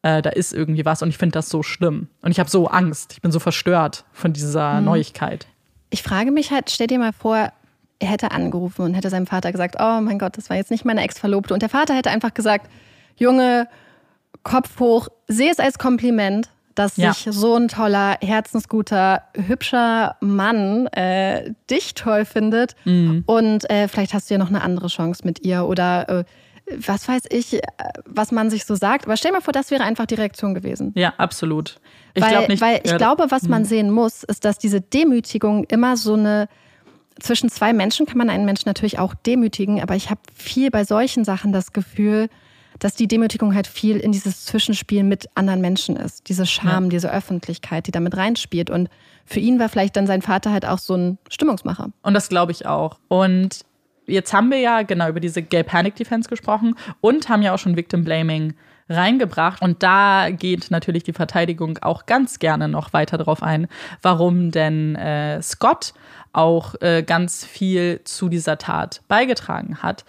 äh, 0.00 0.22
da 0.22 0.30
ist 0.30 0.54
irgendwie 0.54 0.86
was 0.86 1.02
und 1.02 1.10
ich 1.10 1.18
finde 1.18 1.34
das 1.34 1.50
so 1.50 1.62
schlimm. 1.62 2.08
Und 2.22 2.30
ich 2.30 2.40
habe 2.40 2.48
so 2.48 2.68
Angst. 2.68 3.12
Ich 3.12 3.20
bin 3.20 3.30
so 3.30 3.38
verstört 3.38 4.06
von 4.12 4.32
dieser 4.32 4.80
mhm. 4.80 4.86
Neuigkeit 4.86 5.46
ich 5.90 6.02
frage 6.02 6.30
mich 6.30 6.50
halt, 6.50 6.70
stell 6.70 6.86
dir 6.86 6.98
mal 6.98 7.12
vor, 7.12 7.52
er 8.00 8.08
hätte 8.08 8.30
angerufen 8.30 8.82
und 8.82 8.94
hätte 8.94 9.10
seinem 9.10 9.26
Vater 9.26 9.50
gesagt, 9.52 9.76
oh 9.80 10.00
mein 10.00 10.18
Gott, 10.18 10.36
das 10.36 10.50
war 10.50 10.56
jetzt 10.56 10.70
nicht 10.70 10.84
meine 10.84 11.02
Ex-Verlobte. 11.02 11.54
Und 11.54 11.62
der 11.62 11.68
Vater 11.68 11.94
hätte 11.94 12.10
einfach 12.10 12.34
gesagt, 12.34 12.70
Junge, 13.16 13.68
Kopf 14.44 14.78
hoch, 14.78 15.08
sehe 15.26 15.50
es 15.50 15.58
als 15.58 15.78
Kompliment, 15.78 16.48
dass 16.74 16.96
ja. 16.96 17.12
sich 17.12 17.34
so 17.34 17.56
ein 17.56 17.66
toller, 17.66 18.16
herzensguter, 18.20 19.22
hübscher 19.34 20.16
Mann 20.20 20.86
äh, 20.88 21.52
dich 21.68 21.94
toll 21.94 22.24
findet. 22.24 22.76
Mhm. 22.84 23.24
Und 23.26 23.68
äh, 23.68 23.88
vielleicht 23.88 24.14
hast 24.14 24.30
du 24.30 24.34
ja 24.34 24.38
noch 24.38 24.48
eine 24.48 24.62
andere 24.62 24.86
Chance 24.86 25.22
mit 25.24 25.44
ihr 25.44 25.66
oder 25.66 26.08
äh, 26.08 26.24
was 26.86 27.08
weiß 27.08 27.22
ich, 27.30 27.54
äh, 27.54 27.60
was 28.04 28.32
man 28.32 28.50
sich 28.50 28.64
so 28.64 28.74
sagt. 28.74 29.06
Aber 29.06 29.16
stell 29.16 29.30
dir 29.30 29.38
mal 29.38 29.42
vor, 29.42 29.52
das 29.52 29.70
wäre 29.70 29.84
einfach 29.84 30.06
die 30.06 30.14
Reaktion 30.14 30.54
gewesen. 30.54 30.92
Ja, 30.94 31.14
absolut. 31.16 31.80
Ich 32.14 32.22
weil, 32.22 32.48
nicht, 32.48 32.60
weil 32.60 32.80
ich 32.82 32.90
ja, 32.90 32.96
glaube, 32.96 33.26
was 33.30 33.42
man 33.44 33.62
hm. 33.62 33.68
sehen 33.68 33.90
muss, 33.90 34.24
ist, 34.24 34.44
dass 34.44 34.58
diese 34.58 34.80
Demütigung 34.80 35.64
immer 35.64 35.96
so 35.96 36.14
eine 36.14 36.48
zwischen 37.20 37.50
zwei 37.50 37.72
Menschen 37.72 38.06
kann 38.06 38.18
man 38.18 38.30
einen 38.30 38.44
Menschen 38.44 38.68
natürlich 38.68 38.98
auch 38.98 39.14
demütigen, 39.14 39.82
aber 39.82 39.96
ich 39.96 40.10
habe 40.10 40.20
viel 40.34 40.70
bei 40.70 40.84
solchen 40.84 41.24
Sachen 41.24 41.52
das 41.52 41.72
Gefühl, 41.72 42.28
dass 42.78 42.94
die 42.94 43.08
Demütigung 43.08 43.54
halt 43.54 43.66
viel 43.66 43.96
in 43.96 44.12
dieses 44.12 44.44
Zwischenspiel 44.44 45.02
mit 45.02 45.28
anderen 45.34 45.60
Menschen 45.60 45.96
ist. 45.96 46.28
Diese 46.28 46.46
Scham, 46.46 46.84
ja. 46.84 46.90
diese 46.90 47.12
Öffentlichkeit, 47.12 47.88
die 47.88 47.90
damit 47.90 48.16
reinspielt. 48.16 48.70
Und 48.70 48.88
für 49.24 49.40
ihn 49.40 49.58
war 49.58 49.68
vielleicht 49.68 49.96
dann 49.96 50.06
sein 50.06 50.22
Vater 50.22 50.52
halt 50.52 50.64
auch 50.64 50.78
so 50.78 50.94
ein 50.94 51.18
Stimmungsmacher. 51.28 51.90
Und 52.02 52.14
das 52.14 52.28
glaube 52.28 52.52
ich 52.52 52.66
auch. 52.66 52.98
Und 53.08 53.64
jetzt 54.08 54.32
haben 54.32 54.50
wir 54.50 54.58
ja 54.58 54.82
genau 54.82 55.08
über 55.08 55.20
diese 55.20 55.42
Gay 55.42 55.62
Panic 55.62 55.96
Defense 55.96 56.28
gesprochen 56.28 56.74
und 57.00 57.28
haben 57.28 57.42
ja 57.42 57.54
auch 57.54 57.58
schon 57.58 57.76
Victim 57.76 58.04
Blaming 58.04 58.54
reingebracht. 58.88 59.62
Und 59.62 59.82
da 59.82 60.30
geht 60.30 60.70
natürlich 60.70 61.02
die 61.04 61.12
Verteidigung 61.12 61.78
auch 61.82 62.06
ganz 62.06 62.38
gerne 62.38 62.68
noch 62.68 62.92
weiter 62.92 63.18
darauf 63.18 63.42
ein, 63.42 63.68
warum 64.02 64.50
denn 64.50 64.96
äh, 64.96 65.42
Scott 65.42 65.92
auch 66.32 66.74
äh, 66.80 67.02
ganz 67.02 67.44
viel 67.44 68.00
zu 68.04 68.28
dieser 68.28 68.58
Tat 68.58 69.02
beigetragen 69.08 69.82
hat. 69.82 70.04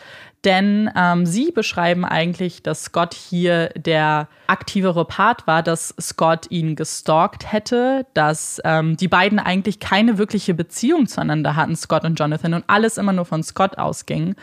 Denn 0.46 0.90
ähm, 0.96 1.26
sie 1.26 1.52
beschreiben 1.52 2.06
eigentlich, 2.06 2.64
dass 2.64 2.84
Scott 2.84 3.14
hier 3.14 3.70
der 3.76 4.30
aktivere 4.48 5.04
Part 5.04 5.48
war, 5.48 5.64
dass 5.64 5.94
Scott 6.00 6.46
ihn 6.50 6.78
gestalkt 6.78 7.52
hätte, 7.52 8.06
dass 8.14 8.62
ähm, 8.64 8.96
die 8.96 9.10
beiden 9.10 9.40
eigentlich 9.40 9.82
keine 9.82 10.18
wirkliche 10.18 10.54
Beziehung 10.54 11.08
zueinander 11.08 11.58
hatten, 11.58 11.76
Scott 11.76 12.06
und 12.06 12.18
Jonathan, 12.18 12.54
und 12.54 12.64
alles 12.68 12.98
immer 12.98 13.12
nur 13.12 13.26
von 13.26 13.44
Scott 13.44 13.78
ausging. 13.78 14.36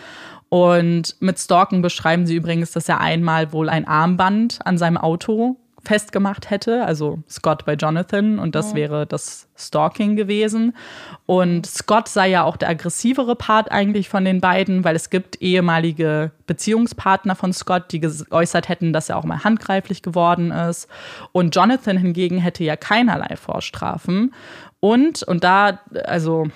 Und 0.51 1.17
mit 1.21 1.39
Stalken 1.39 1.81
beschreiben 1.81 2.27
sie 2.27 2.37
übrigens, 2.37 2.73
dass 2.73 2.89
er 2.89 3.01
einmal 3.01 3.53
wohl 3.53 3.71
ein 3.71 3.89
Armband 3.89 4.59
an 4.65 4.77
seinem 4.77 4.99
Auto 4.99 5.57
festgemacht 5.87 6.51
hätte, 6.51 6.85
also 6.85 7.21
Scott 7.29 7.65
bei 7.65 7.75
Jonathan 7.75 8.39
und 8.39 8.55
das 8.55 8.73
mhm. 8.73 8.77
wäre 8.77 9.07
das 9.07 9.49
Stalking 9.57 10.17
gewesen. 10.17 10.77
Und 11.25 11.67
Scott 11.67 12.09
sei 12.09 12.29
ja 12.29 12.45
auch 12.45 12.57
der 12.57 12.69
aggressivere 12.69 13.37
Part 13.37 13.71
eigentlich 13.71 14.09
von 14.09 14.25
den 14.25 14.41
beiden, 14.41 14.85
weil 14.85 14.97
es 14.97 15.11
gibt 15.11 15.41
ehemalige 15.41 16.33
Beziehungspartner 16.47 17.35
von 17.35 17.53
Scott, 17.53 17.93
die 17.93 18.01
geäußert 18.01 18.69
hätten, 18.69 18.93
dass 18.93 19.09
er 19.09 19.17
auch 19.17 19.25
mal 19.25 19.45
handgreiflich 19.45 20.03
geworden 20.03 20.51
ist. 20.51 20.89
Und 21.33 21.55
Jonathan 21.55 21.97
hingegen 21.97 22.39
hätte 22.39 22.65
ja 22.65 22.77
keinerlei 22.77 23.37
Vorstrafen. 23.37 24.35
Und, 24.81 25.23
und 25.23 25.45
da, 25.45 25.81
also 26.05 26.49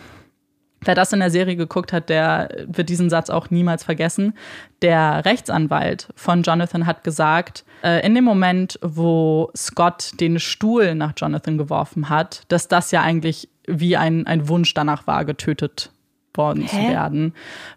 Wer 0.82 0.94
das 0.94 1.12
in 1.12 1.20
der 1.20 1.30
Serie 1.30 1.56
geguckt 1.56 1.92
hat, 1.92 2.08
der 2.08 2.48
wird 2.66 2.88
diesen 2.88 3.10
Satz 3.10 3.28
auch 3.28 3.50
niemals 3.50 3.84
vergessen. 3.84 4.34
Der 4.80 5.24
Rechtsanwalt 5.24 6.08
von 6.16 6.42
Jonathan 6.42 6.86
hat 6.86 7.04
gesagt, 7.04 7.64
äh, 7.82 8.04
in 8.04 8.14
dem 8.14 8.24
Moment, 8.24 8.78
wo 8.82 9.50
Scott 9.54 10.12
den 10.20 10.38
Stuhl 10.38 10.94
nach 10.94 11.12
Jonathan 11.16 11.58
geworfen 11.58 12.08
hat, 12.08 12.44
dass 12.48 12.68
das 12.68 12.90
ja 12.92 13.02
eigentlich 13.02 13.48
wie 13.66 13.96
ein, 13.96 14.26
ein 14.26 14.48
Wunsch 14.48 14.72
danach 14.72 15.06
war, 15.06 15.24
getötet 15.24 15.92
worden 16.34 16.62
Hä? 16.62 16.68
zu 16.68 16.92
werden. 16.92 17.34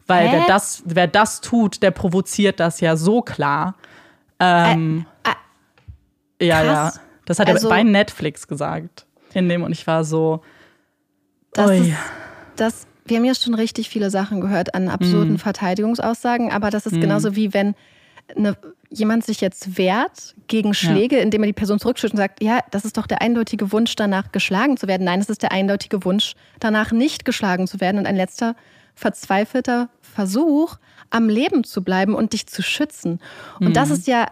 Weil 0.08 0.32
wer 0.32 0.46
das, 0.48 0.84
wer 0.86 1.08
das 1.08 1.42
tut, 1.42 1.84
der 1.84 1.92
provoziert 1.92 2.60
das 2.60 2.80
ja 2.80 2.96
so 2.96 3.22
klar. 3.22 3.76
Ähm, 4.40 5.06
äh, 5.24 6.46
äh, 6.46 6.48
ja, 6.48 6.64
ja. 6.64 6.94
Das 7.26 7.40
hat 7.40 7.48
also, 7.48 7.68
er 7.68 7.70
bei 7.70 7.84
Netflix 7.84 8.48
gesagt. 8.48 9.06
In 9.34 9.50
dem, 9.50 9.64
und 9.64 9.72
ich 9.72 9.88
war 9.88 10.04
so. 10.04 10.42
Das, 11.54 11.72
ist, 11.72 11.94
das 12.56 12.88
wir 13.06 13.18
haben 13.18 13.26
ja 13.26 13.36
schon 13.36 13.54
richtig 13.54 13.90
viele 13.90 14.10
Sachen 14.10 14.42
gehört 14.42 14.76
an 14.76 14.88
absurden 14.88 15.34
mhm. 15.34 15.40
Verteidigungsaussagen, 15.40 16.52
aber 16.52 16.70
das 16.70 16.86
ist 16.86 16.96
mhm. 16.96 17.02
genauso 17.02 17.36
wie 17.36 17.54
wenn 17.54 17.76
eine, 18.36 18.58
jemand 18.90 19.26
sich 19.26 19.42
jetzt 19.42 19.78
wehrt 19.78 20.36
gegen 20.48 20.74
Schläge, 20.74 21.18
ja. 21.18 21.22
indem 21.22 21.44
er 21.44 21.48
die 21.48 21.54
Person 21.54 21.80
zurückschüttet 21.80 22.14
und 22.14 22.18
sagt, 22.18 22.44
ja, 22.44 22.60
das 22.72 22.86
ist 22.86 22.98
doch 22.98 23.08
der 23.08 23.22
eindeutige 23.22 23.72
Wunsch, 23.72 23.96
danach 23.96 24.32
geschlagen 24.32 24.78
zu 24.78 24.88
werden. 24.88 25.04
Nein, 25.04 25.20
es 25.20 25.30
ist 25.30 25.42
der 25.42 25.52
eindeutige 25.52 26.06
Wunsch, 26.06 26.36
danach 26.60 26.92
nicht 26.92 27.26
geschlagen 27.26 27.68
zu 27.68 27.80
werden 27.82 27.98
und 27.98 28.06
ein 28.06 28.16
letzter 28.16 28.56
verzweifelter 28.96 29.90
Versuch, 30.02 30.78
am 31.10 31.30
Leben 31.30 31.64
zu 31.64 31.84
bleiben 31.84 32.16
und 32.16 32.34
dich 32.34 32.48
zu 32.48 32.62
schützen. 32.62 33.20
Und 33.60 33.70
mhm. 33.70 33.74
das 33.74 33.90
ist 33.90 34.08
ja 34.08 34.28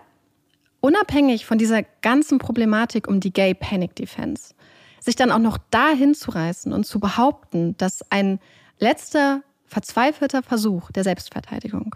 unabhängig 0.80 1.45
von 1.45 1.57
dieser 1.57 1.84
ganzen 2.01 2.38
Problematik 2.38 3.07
um 3.07 3.19
die 3.19 3.34
Gay 3.34 3.53
Panic 3.53 3.95
Defense, 3.95 4.53
sich 4.99 5.15
dann 5.15 5.32
auch 5.32 5.39
noch 5.39 5.57
dahin 5.69 6.13
zu 6.13 6.32
reißen 6.32 6.72
und 6.74 6.86
zu 6.86 6.99
behaupten, 6.99 7.76
dass 7.78 8.03
ein 8.11 8.39
letzter 8.82 9.43
verzweifelter 9.65 10.43
Versuch 10.43 10.91
der 10.91 11.03
Selbstverteidigung, 11.03 11.95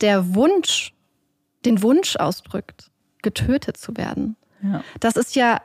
der 0.00 0.34
Wunsch, 0.34 0.94
den 1.66 1.82
Wunsch 1.82 2.16
ausdrückt, 2.16 2.90
getötet 3.22 3.76
zu 3.76 3.96
werden. 3.96 4.36
Ja. 4.62 4.82
Das 5.00 5.16
ist 5.16 5.36
ja, 5.36 5.60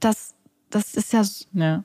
das, 0.00 0.34
das 0.70 0.94
ist 0.94 1.12
ja. 1.12 1.22
Ja. 1.52 1.84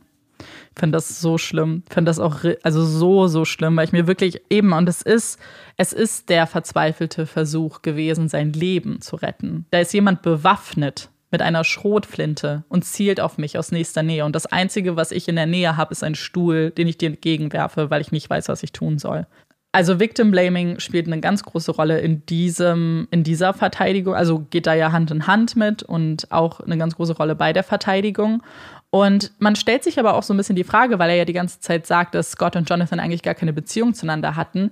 Ich 0.73 0.79
finde 0.79 0.95
das 0.95 1.19
so 1.19 1.37
schlimm. 1.37 1.83
Ich 1.87 1.93
finde 1.93 2.09
das 2.09 2.19
auch 2.19 2.45
also 2.63 2.85
so, 2.85 3.27
so 3.27 3.43
schlimm, 3.43 3.75
weil 3.75 3.85
ich 3.85 3.91
mir 3.91 4.07
wirklich 4.07 4.41
eben, 4.49 4.71
und 4.71 4.87
es 4.87 5.01
ist, 5.01 5.37
es 5.75 5.91
ist 5.91 6.29
der 6.29 6.47
verzweifelte 6.47 7.25
Versuch 7.25 7.81
gewesen, 7.81 8.29
sein 8.29 8.53
Leben 8.53 9.01
zu 9.01 9.17
retten. 9.17 9.65
Da 9.71 9.79
ist 9.79 9.93
jemand 9.93 10.21
bewaffnet 10.21 11.09
mit 11.31 11.41
einer 11.41 11.63
Schrotflinte 11.63 12.63
und 12.69 12.85
zielt 12.85 13.19
auf 13.19 13.37
mich 13.37 13.57
aus 13.57 13.71
nächster 13.71 14.03
Nähe. 14.03 14.25
Und 14.25 14.35
das 14.35 14.45
Einzige, 14.45 14.95
was 14.95 15.11
ich 15.11 15.27
in 15.27 15.35
der 15.35 15.45
Nähe 15.45 15.77
habe, 15.77 15.91
ist 15.91 16.03
ein 16.03 16.15
Stuhl, 16.15 16.71
den 16.71 16.87
ich 16.87 16.97
dir 16.97 17.09
entgegenwerfe, 17.09 17.89
weil 17.89 18.01
ich 18.01 18.11
nicht 18.11 18.29
weiß, 18.29 18.49
was 18.49 18.63
ich 18.63 18.71
tun 18.71 18.97
soll. 18.97 19.27
Also 19.71 19.99
Victim 19.99 20.31
Blaming 20.31 20.79
spielt 20.79 21.05
eine 21.05 21.19
ganz 21.19 21.43
große 21.43 21.71
Rolle 21.71 21.99
in 21.99 22.25
diesem, 22.25 23.07
in 23.11 23.23
dieser 23.23 23.53
Verteidigung. 23.53 24.15
Also 24.15 24.39
geht 24.39 24.65
da 24.65 24.73
ja 24.73 24.91
Hand 24.91 25.11
in 25.11 25.27
Hand 25.27 25.55
mit 25.55 25.83
und 25.83 26.31
auch 26.31 26.59
eine 26.59 26.77
ganz 26.77 26.95
große 26.95 27.15
Rolle 27.15 27.35
bei 27.35 27.53
der 27.53 27.63
Verteidigung. 27.63 28.41
Und 28.89 29.31
man 29.37 29.55
stellt 29.55 29.83
sich 29.83 29.99
aber 29.99 30.15
auch 30.15 30.23
so 30.23 30.33
ein 30.33 30.37
bisschen 30.37 30.55
die 30.55 30.63
Frage, 30.63 30.97
weil 30.97 31.11
er 31.11 31.17
ja 31.17 31.25
die 31.25 31.33
ganze 31.33 31.59
Zeit 31.59 31.85
sagt, 31.85 32.15
dass 32.15 32.31
Scott 32.31 32.55
und 32.55 32.67
Jonathan 32.67 32.99
eigentlich 32.99 33.21
gar 33.21 33.35
keine 33.35 33.53
Beziehung 33.53 33.93
zueinander 33.93 34.35
hatten. 34.35 34.71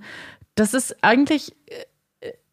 Das 0.56 0.74
ist 0.74 0.96
eigentlich 1.04 1.52
äh, 1.66 1.84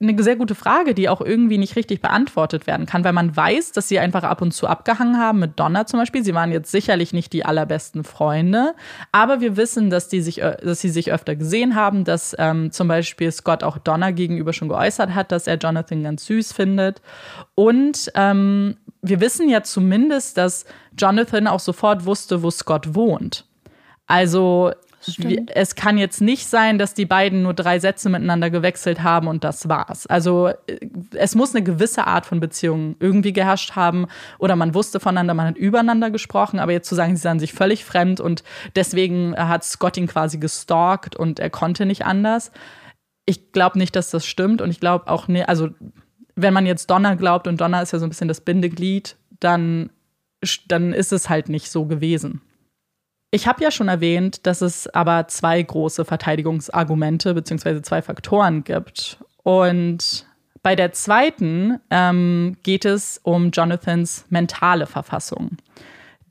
eine 0.02 0.22
sehr 0.22 0.36
gute 0.36 0.56
Frage, 0.56 0.94
die 0.94 1.08
auch 1.08 1.22
irgendwie 1.22 1.58
nicht 1.58 1.78
richtig 1.78 2.02
beantwortet 2.02 2.68
werden 2.68 2.86
kann, 2.86 3.06
weil 3.06 3.14
man 3.14 3.36
weiß, 3.36 3.72
dass 3.72 3.88
sie 3.88 3.98
einfach 3.98 4.24
ab 4.24 4.42
und 4.42 4.52
zu 4.52 4.68
abgehangen 4.68 5.18
haben 5.18 5.40
mit 5.40 5.58
Donna 5.58 5.86
zum 5.86 6.00
Beispiel. 6.00 6.24
Sie 6.24 6.34
waren 6.34 6.52
jetzt 6.52 6.70
sicherlich 6.70 7.14
nicht 7.14 7.32
die 7.32 7.46
allerbesten 7.46 8.04
Freunde, 8.04 8.76
aber 9.14 9.40
wir 9.40 9.56
wissen, 9.56 9.90
dass, 9.90 10.10
die 10.10 10.20
sich, 10.20 10.42
äh, 10.42 10.58
dass 10.62 10.82
sie 10.82 10.90
sich 10.90 11.14
öfter 11.14 11.38
gesehen 11.38 11.76
haben, 11.76 12.04
dass 12.04 12.36
ähm, 12.38 12.72
zum 12.72 12.90
Beispiel 12.90 13.32
Scott 13.32 13.64
auch 13.64 13.78
Donna 13.78 14.12
gegenüber 14.12 14.52
schon 14.52 14.68
geäußert 14.68 15.16
hat, 15.16 15.32
dass 15.32 15.48
er 15.48 15.56
Jonathan 15.56 16.04
ganz 16.04 16.26
süß 16.26 16.52
findet. 16.52 17.02
Und 17.56 18.12
ähm, 18.16 18.76
wir 19.02 19.22
wissen 19.22 19.48
ja 19.48 19.64
zumindest, 19.64 20.38
dass 20.38 20.66
Jonathan 20.98 21.48
auch 21.48 21.62
sofort 21.62 22.06
wusste, 22.06 22.44
wo 22.44 22.52
Scott 22.52 22.96
wohnt. 22.96 23.46
Also 24.08 24.72
es 25.54 25.76
kann 25.76 25.98
jetzt 25.98 26.22
nicht 26.22 26.48
sein, 26.48 26.78
dass 26.78 26.94
die 26.94 27.06
beiden 27.06 27.44
nur 27.44 27.54
drei 27.54 27.80
Sätze 27.80 28.10
miteinander 28.10 28.50
gewechselt 28.50 29.04
haben 29.04 29.28
und 29.28 29.44
das 29.44 29.70
war's. 29.70 30.08
Also 30.08 30.50
äh, 30.68 30.80
es 31.14 31.36
muss 31.36 31.54
eine 31.56 31.64
gewisse 31.64 32.08
Art 32.08 32.26
von 32.26 32.40
Beziehung 32.40 32.96
irgendwie 33.00 33.34
geherrscht 33.34 33.76
haben 33.76 34.08
oder 34.40 34.56
man 34.56 34.74
wusste 34.74 35.00
voneinander, 35.00 35.34
man 35.34 35.48
hat 35.48 35.58
übereinander 35.58 36.12
gesprochen, 36.12 36.60
aber 36.60 36.72
jetzt 36.72 36.90
zu 36.90 36.96
sagen, 36.96 37.16
sie 37.16 37.22
seien 37.22 37.40
sich 37.40 37.54
völlig 37.54 37.86
fremd 37.86 38.20
und 38.20 38.44
deswegen 38.76 39.36
hat 39.38 39.64
Scott 39.64 39.98
ihn 39.98 40.08
quasi 40.08 40.38
gestalkt 40.38 41.16
und 41.16 41.40
er 41.40 41.50
konnte 41.50 41.86
nicht 41.86 42.06
anders. 42.06 42.52
Ich 43.26 43.52
glaube 43.52 43.78
nicht, 43.78 43.96
dass 43.96 44.10
das 44.10 44.26
stimmt 44.26 44.62
und 44.62 44.70
ich 44.70 44.80
glaube 44.80 45.08
auch 45.08 45.28
nicht, 45.28 45.50
also 45.50 45.70
wenn 46.36 46.54
man 46.54 46.66
jetzt 46.66 46.90
Donner 46.90 47.16
glaubt 47.16 47.48
und 47.48 47.62
Donner 47.62 47.82
ist 47.82 47.94
ja 47.94 48.00
so 48.00 48.06
ein 48.06 48.10
bisschen 48.10 48.28
das 48.28 48.42
Bindeglied, 48.42 49.16
dann, 49.40 49.90
dann 50.68 50.94
ist 50.94 51.14
es 51.14 51.30
halt 51.30 51.50
nicht 51.50 51.72
so 51.72 51.86
gewesen. 51.86 52.42
Ich 53.36 53.48
habe 53.48 53.62
ja 53.62 53.70
schon 53.70 53.90
erwähnt, 53.90 54.48
dass 54.48 54.62
es 54.62 54.88
aber 54.88 55.28
zwei 55.28 55.62
große 55.62 56.06
Verteidigungsargumente 56.06 57.34
bzw. 57.34 57.82
zwei 57.82 58.02
Faktoren 58.02 58.64
gibt. 58.64 59.18
Und 59.44 60.26
bei 60.64 60.78
der 60.78 60.94
zweiten 60.94 61.82
ähm, 61.90 62.56
geht 62.64 62.86
es 62.86 63.20
um 63.24 63.52
Jonathans 63.52 64.24
mentale 64.30 64.86
Verfassung. 64.86 65.58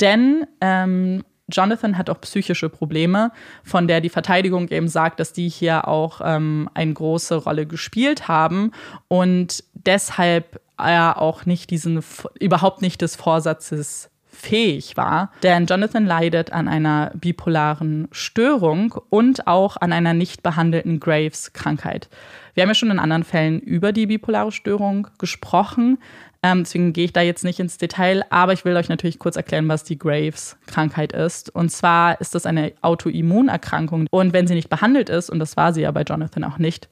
Denn 0.00 0.46
ähm, 0.62 1.24
Jonathan 1.52 1.98
hat 1.98 2.08
auch 2.08 2.22
psychische 2.22 2.70
Probleme, 2.70 3.32
von 3.62 3.86
der 3.86 4.00
die 4.00 4.08
Verteidigung 4.08 4.68
eben 4.68 4.88
sagt, 4.88 5.20
dass 5.20 5.34
die 5.34 5.50
hier 5.50 5.86
auch 5.86 6.22
ähm, 6.24 6.70
eine 6.72 6.94
große 6.94 7.36
Rolle 7.36 7.66
gespielt 7.66 8.28
haben 8.28 8.70
und 9.08 9.62
deshalb 9.74 10.58
er 10.78 11.20
auch 11.20 11.44
nicht 11.44 11.70
diesen, 11.70 12.02
überhaupt 12.40 12.80
nicht 12.80 13.02
des 13.02 13.14
Vorsatzes 13.14 14.08
fähig 14.34 14.96
war. 14.96 15.30
Denn 15.42 15.66
Jonathan 15.66 16.04
leidet 16.04 16.52
an 16.52 16.68
einer 16.68 17.12
bipolaren 17.14 18.08
Störung 18.10 18.94
und 19.10 19.46
auch 19.46 19.76
an 19.76 19.92
einer 19.92 20.12
nicht 20.12 20.42
behandelten 20.42 21.00
Graves-Krankheit. 21.00 22.08
Wir 22.54 22.62
haben 22.62 22.70
ja 22.70 22.74
schon 22.74 22.90
in 22.90 22.98
anderen 22.98 23.24
Fällen 23.24 23.60
über 23.60 23.92
die 23.92 24.06
bipolare 24.06 24.52
Störung 24.52 25.08
gesprochen. 25.18 25.98
Ähm, 26.42 26.64
deswegen 26.64 26.92
gehe 26.92 27.06
ich 27.06 27.12
da 27.12 27.22
jetzt 27.22 27.42
nicht 27.42 27.58
ins 27.58 27.78
Detail, 27.78 28.22
aber 28.28 28.52
ich 28.52 28.66
will 28.66 28.76
euch 28.76 28.90
natürlich 28.90 29.18
kurz 29.18 29.36
erklären, 29.36 29.66
was 29.68 29.82
die 29.82 29.98
Graves-Krankheit 29.98 31.12
ist. 31.12 31.48
Und 31.54 31.70
zwar 31.70 32.20
ist 32.20 32.34
das 32.34 32.44
eine 32.44 32.72
Autoimmunerkrankung. 32.82 34.06
Und 34.10 34.32
wenn 34.34 34.46
sie 34.46 34.54
nicht 34.54 34.68
behandelt 34.68 35.08
ist, 35.08 35.30
und 35.30 35.38
das 35.38 35.56
war 35.56 35.72
sie 35.72 35.80
ja 35.82 35.90
bei 35.90 36.02
Jonathan 36.02 36.44
auch 36.44 36.58
nicht, 36.58 36.88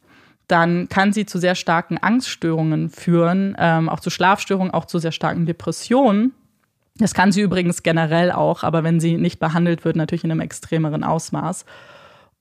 dann 0.48 0.88
kann 0.88 1.12
sie 1.12 1.26
zu 1.26 1.38
sehr 1.38 1.54
starken 1.54 1.98
Angststörungen 1.98 2.88
führen, 2.88 3.54
ähm, 3.58 3.88
auch 3.88 4.00
zu 4.00 4.10
Schlafstörungen, 4.10 4.72
auch 4.72 4.86
zu 4.86 4.98
sehr 4.98 5.12
starken 5.12 5.46
Depressionen. 5.46 6.32
Das 6.96 7.14
kann 7.14 7.32
sie 7.32 7.40
übrigens 7.40 7.82
generell 7.82 8.30
auch, 8.32 8.62
aber 8.62 8.84
wenn 8.84 9.00
sie 9.00 9.16
nicht 9.16 9.38
behandelt 9.38 9.84
wird, 9.84 9.96
natürlich 9.96 10.24
in 10.24 10.30
einem 10.30 10.40
extremeren 10.40 11.04
Ausmaß. 11.04 11.64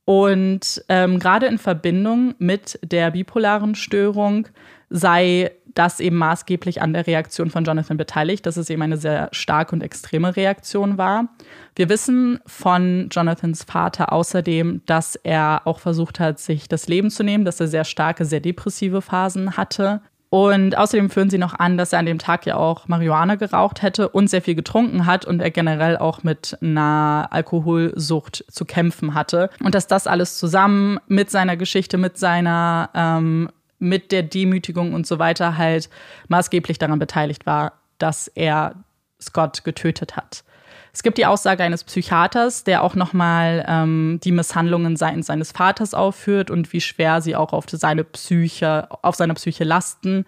Und 0.04 0.84
ähm, 0.90 1.20
gerade 1.20 1.46
in 1.46 1.58
Verbindung 1.58 2.36
mit 2.38 2.80
der 2.84 3.12
bipolaren 3.12 3.76
Störung 3.76 4.48
sei 4.90 5.52
das 5.74 6.00
eben 6.00 6.18
maßgeblich 6.18 6.82
an 6.82 6.92
der 6.94 7.08
Reaktion 7.08 7.50
von 7.50 7.64
Jonathan 7.64 7.96
beteiligt, 7.96 8.46
dass 8.46 8.58
es 8.58 8.70
eben 8.70 8.82
eine 8.82 8.98
sehr 8.98 9.30
starke 9.32 9.74
und 9.74 9.82
extreme 9.82 10.36
Reaktion 10.36 10.98
war. 10.98 11.30
Wir 11.76 11.88
wissen 11.88 12.40
von 12.46 13.08
Jonathans 13.10 13.64
Vater 13.64 14.12
außerdem, 14.12 14.82
dass 14.86 15.16
er 15.16 15.62
auch 15.66 15.80
versucht 15.80 16.20
hat, 16.20 16.40
sich 16.40 16.68
das 16.68 16.88
Leben 16.88 17.10
zu 17.10 17.24
nehmen, 17.24 17.46
dass 17.46 17.60
er 17.60 17.68
sehr 17.68 17.86
starke, 17.86 18.26
sehr 18.26 18.42
depressive 18.42 19.02
Phasen 19.02 19.56
hatte. 19.56 20.02
Und 20.34 20.78
außerdem 20.78 21.10
führen 21.10 21.30
sie 21.30 21.38
noch 21.38 21.60
an, 21.60 21.78
dass 21.78 21.92
er 21.92 22.00
an 22.00 22.06
dem 22.06 22.18
Tag 22.18 22.46
ja 22.46 22.56
auch 22.56 22.88
Marihuana 22.88 23.36
geraucht 23.36 23.82
hätte 23.82 24.08
und 24.08 24.30
sehr 24.30 24.42
viel 24.42 24.56
getrunken 24.56 25.06
hat 25.06 25.26
und 25.26 25.42
er 25.42 25.52
generell 25.52 25.98
auch 25.98 26.24
mit 26.24 26.58
einer 26.62 27.28
Alkoholsucht 27.32 28.46
zu 28.50 28.64
kämpfen 28.64 29.14
hatte. 29.14 29.50
Und 29.62 29.76
dass 29.76 29.88
das 29.88 30.08
alles 30.08 30.38
zusammen 30.38 31.00
mit 31.08 31.30
seiner 31.30 31.58
Geschichte, 31.58 31.98
mit 31.98 32.18
seiner, 32.18 32.90
ähm, 32.94 33.50
mit 33.78 34.14
der 34.14 34.24
Demütigung 34.24 34.94
und 34.94 35.06
so 35.06 35.20
weiter 35.20 35.58
halt 35.58 35.90
maßgeblich 36.30 36.80
daran 36.80 36.98
beteiligt 36.98 37.46
war, 37.46 37.74
dass 37.98 38.30
er 38.30 38.76
Scott 39.22 39.66
getötet 39.66 40.16
hat. 40.16 40.46
Es 40.94 41.04
gibt 41.04 41.18
die 41.18 41.26
Aussage 41.26 41.64
eines 41.64 41.84
Psychiaters, 41.84 42.64
der 42.64 42.84
auch 42.84 42.96
nochmal 42.96 43.66
ähm, 43.68 44.20
die 44.24 44.32
Misshandlungen 44.32 44.98
seitens 44.98 45.28
seines 45.28 45.52
Vaters 45.52 45.94
aufführt 45.94 46.52
und 46.52 46.74
wie 46.74 46.82
schwer 46.82 47.22
sie 47.22 47.36
auch 47.36 47.54
auf 47.54 47.66
seine 47.70 48.04
Psyche, 48.04 48.88
auf 49.02 49.16
seiner 49.16 49.36
Psyche 49.36 49.64
lasten. 49.64 50.26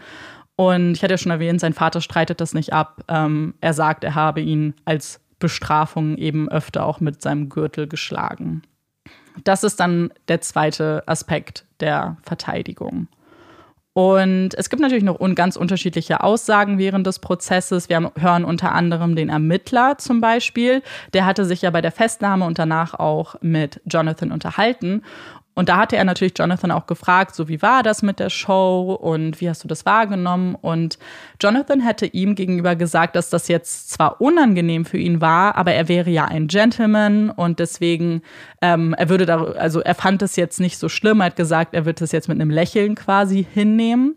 Und 0.55 0.93
ich 0.93 1.03
hatte 1.03 1.16
ja 1.16 1.18
schon 1.18 1.32
erwähnt, 1.32 1.59
sein 1.59 1.74
Vater 1.74 1.99
streitet 1.99 2.39
das 2.39 2.53
nicht 2.53 2.72
ab. 2.72 3.03
Ähm, 3.09 3.55
er 3.59 3.74
sagt, 3.74 4.03
er 4.03 4.16
habe 4.16 4.41
ihn 4.41 4.74
als 4.86 5.20
Bestrafung 5.39 6.18
eben 6.18 6.47
öfter 6.47 6.86
auch 6.86 7.01
mit 7.01 7.22
seinem 7.22 7.49
Gürtel 7.49 7.88
geschlagen. 7.88 8.61
Das 9.43 9.64
ist 9.64 9.80
dann 9.80 10.14
der 10.28 10.41
zweite 10.41 11.03
Aspekt 11.07 11.66
der 11.80 12.18
Verteidigung. 12.22 13.07
Und 13.94 14.56
es 14.56 14.72
gibt 14.72 14.82
natürlich 14.82 15.04
noch 15.04 15.20
ganz 15.36 15.56
unterschiedliche 15.56 16.24
Aussagen 16.24 16.80
während 16.80 17.06
des 17.06 17.20
Prozesses. 17.20 17.89
Wir 17.89 18.12
hören 18.18 18.44
unter 18.44 18.72
anderem 18.72 19.16
den 19.16 19.30
Ermittler 19.30 20.00
zum 20.00 20.20
Beispiel. 20.20 20.82
Der 21.14 21.28
hatte 21.28 21.46
sich 21.46 21.62
ja 21.62 21.70
bei 21.70 21.82
der 21.82 21.91
Festnahme 21.91 22.46
und 22.46 22.58
danach 22.58 22.96
auch 22.96 23.36
mit 23.41 23.82
Jonathan 23.86 24.32
unterhalten. 24.32 25.04
Und 25.56 25.70
da 25.70 25.78
hatte 25.78 25.95
er 25.95 26.04
natürlich 26.04 26.34
Jonathan 26.38 26.72
auch 26.72 26.88
gefragt, 26.88 27.36
so 27.36 27.47
wie 27.47 27.62
war 27.62 27.84
das 27.84 28.01
mit 28.01 28.20
der 28.20 28.32
Show 28.32 28.97
und 28.99 29.39
wie 29.39 29.49
hast 29.49 29.64
du 29.64 29.68
das 29.68 29.86
wahrgenommen? 29.86 30.56
Und 30.56 30.97
Jonathan 31.39 31.80
hätte 31.80 32.08
ihm 32.08 32.34
gegenüber 32.34 32.76
gesagt, 32.76 33.16
dass 33.16 33.30
das 33.30 33.47
jetzt 33.47 33.91
zwar 33.91 34.20
unangenehm 34.20 34.86
für 34.86 34.97
ihn 34.97 35.22
war, 35.22 35.56
aber 35.56 35.74
er 35.74 35.88
wäre 35.88 36.10
ja 36.10 36.26
ein 36.26 36.47
Gentleman 36.47 37.30
und 37.30 37.60
deswegen, 37.60 38.24
ähm, 38.62 38.95
er 38.97 39.10
würde 39.10 39.28
da, 39.28 39.43
also 39.43 39.82
er 39.82 39.95
fand 39.95 40.24
es 40.24 40.36
jetzt 40.36 40.60
nicht 40.60 40.80
so 40.80 40.89
schlimm, 40.89 41.20
er 41.20 41.28
hat 41.28 41.36
gesagt, 41.36 41.76
er 41.76 41.86
wird 41.86 42.01
es 42.01 42.12
jetzt 42.12 42.30
mit 42.30 42.41
einem 42.41 42.49
Lächeln 42.49 42.95
quasi 42.95 43.45
hinnehmen. 43.54 44.16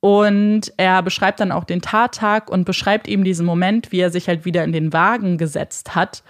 Und 0.00 0.72
er 0.76 1.02
beschreibt 1.02 1.40
dann 1.40 1.50
auch 1.50 1.64
den 1.64 1.80
Tattag 1.80 2.48
und 2.48 2.64
beschreibt 2.64 3.08
eben 3.08 3.24
diesen 3.24 3.46
Moment, 3.46 3.90
wie 3.90 3.98
er 3.98 4.10
sich 4.10 4.28
halt 4.28 4.44
wieder 4.44 4.62
in 4.62 4.70
den 4.70 4.92
Wagen 4.92 5.36
gesetzt 5.36 5.96
hat 5.96 6.22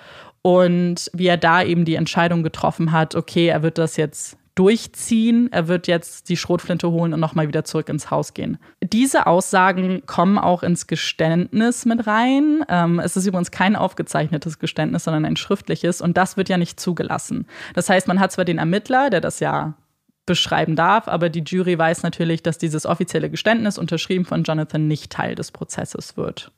und 0.47 1.11
wie 1.13 1.27
er 1.27 1.39
da 1.39 1.61
eben 1.61 1.85
die 1.85 1.97
Entscheidung 1.97 2.45
getroffen 2.45 2.93
hat, 2.93 3.17
okay, 3.17 3.49
er 3.49 3.65
wird 3.65 3.79
das 3.79 3.97
jetzt 3.97 4.37
durchziehen, 4.55 5.49
er 5.51 5.67
wird 5.67 5.89
jetzt 5.89 6.29
die 6.29 6.37
Schrotflinte 6.37 6.89
holen 6.89 7.13
und 7.13 7.19
nochmal 7.19 7.49
wieder 7.49 7.65
zurück 7.65 7.89
ins 7.89 8.13
Haus 8.13 8.33
gehen. 8.33 8.57
Diese 8.81 9.27
Aussagen 9.27 10.07
kommen 10.07 10.39
auch 10.39 10.63
ins 10.63 10.87
Geständnis 10.87 11.85
mit 11.85 12.07
rein. 12.07 12.65
Ähm, 12.69 13.01
es 13.01 13.17
ist 13.17 13.27
übrigens 13.27 13.51
kein 13.51 13.75
aufgezeichnetes 13.75 14.61
Geständnis, 14.61 15.03
sondern 15.03 15.25
ein 15.25 15.35
schriftliches 15.35 16.01
und 16.01 16.17
das 16.17 16.37
wird 16.37 16.49
ja 16.49 16.59
nicht 16.59 16.79
zugelassen. 16.79 17.49
Das 17.75 17.89
heißt, 17.89 18.07
man 18.07 18.21
hat 18.21 18.31
zwar 18.31 18.45
den 18.45 18.59
Ermittler, 18.59 19.11
der 19.11 19.21
das 19.21 19.41
ja 19.41 19.75
beschreiben 20.27 20.77
darf, 20.77 21.09
aber 21.09 21.29
die 21.29 21.43
Jury 21.45 21.77
weiß 21.77 22.05
natürlich, 22.05 22.45
dass 22.45 22.57
dieses 22.57 22.87
offizielle 22.87 23.31
Geständnis 23.31 23.79
unterschrieben 23.79 24.25
von 24.25 24.45
Jonathan 24.45 24.87
nicht 24.87 25.11
Teil 25.11 25.35
des 25.35 25.51
Prozesses 25.51 26.17
wird. 26.17 26.53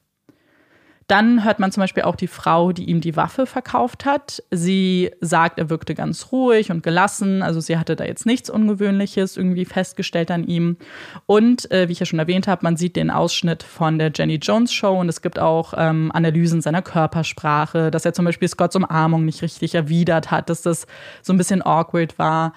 Dann 1.09 1.43
hört 1.43 1.59
man 1.59 1.73
zum 1.73 1.81
Beispiel 1.81 2.03
auch 2.03 2.17
die 2.17 2.27
Frau, 2.27 2.73
die 2.73 2.85
ihm 2.85 3.01
die 3.01 3.17
Waffe 3.17 3.47
verkauft 3.47 4.05
hat. 4.05 4.43
Sie 4.51 5.11
sagt, 5.23 5.59
er 5.59 5.71
wirkte 5.71 5.95
ganz 5.95 6.33
ruhig 6.33 6.71
und 6.71 6.83
gelassen. 6.83 7.43
Also 7.43 7.61
sie 7.61 7.79
hatte 7.79 7.97
da 7.97 8.05
jetzt 8.05 8.27
nichts 8.27 8.51
Ungewöhnliches 8.51 9.39
irgendwie 9.39 9.65
festgestellt 9.65 10.31
an 10.31 10.45
ihm. 10.45 10.77
Und 11.25 11.71
äh, 11.71 11.89
wie 11.89 11.93
ich 11.93 12.01
ja 12.01 12.05
schon 12.05 12.19
erwähnt 12.19 12.47
habe, 12.47 12.61
man 12.63 12.77
sieht 12.77 12.95
den 12.95 13.11
Ausschnitt 13.11 13.63
von 13.63 13.99
der 13.99 14.13
Jenny 14.15 14.35
Jones 14.35 14.71
Show 14.71 15.01
und 15.01 15.09
es 15.09 15.23
gibt 15.23 15.39
auch 15.39 15.73
ähm, 15.79 16.11
Analysen 16.13 16.61
seiner 16.61 16.83
Körpersprache, 16.83 17.91
dass 17.91 18.05
er 18.05 18.13
zum 18.13 18.27
Beispiel 18.27 18.49
Scotts 18.49 18.77
Umarmung 18.77 19.25
nicht 19.25 19.41
richtig 19.41 19.75
erwidert 19.75 20.31
hat, 20.31 20.51
dass 20.51 20.61
das 20.61 20.87
so 21.23 21.33
ein 21.33 21.39
bisschen 21.39 21.65
awkward 21.65 22.19
war. 22.19 22.53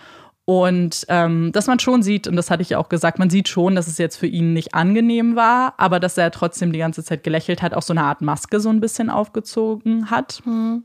Und 0.51 1.05
ähm, 1.07 1.53
dass 1.53 1.67
man 1.67 1.79
schon 1.79 2.03
sieht, 2.03 2.27
und 2.27 2.35
das 2.35 2.51
hatte 2.51 2.61
ich 2.61 2.71
ja 2.71 2.77
auch 2.77 2.89
gesagt, 2.89 3.19
man 3.19 3.29
sieht 3.29 3.47
schon, 3.47 3.73
dass 3.73 3.87
es 3.87 3.97
jetzt 3.97 4.17
für 4.17 4.27
ihn 4.27 4.51
nicht 4.51 4.75
angenehm 4.75 5.37
war, 5.37 5.75
aber 5.77 6.01
dass 6.01 6.17
er 6.17 6.29
trotzdem 6.29 6.73
die 6.73 6.79
ganze 6.79 7.05
Zeit 7.05 7.23
gelächelt 7.23 7.61
hat, 7.61 7.73
auch 7.73 7.81
so 7.81 7.93
eine 7.93 8.03
Art 8.03 8.19
Maske 8.19 8.59
so 8.59 8.67
ein 8.67 8.81
bisschen 8.81 9.09
aufgezogen 9.09 10.11
hat. 10.11 10.41
Mhm. 10.43 10.83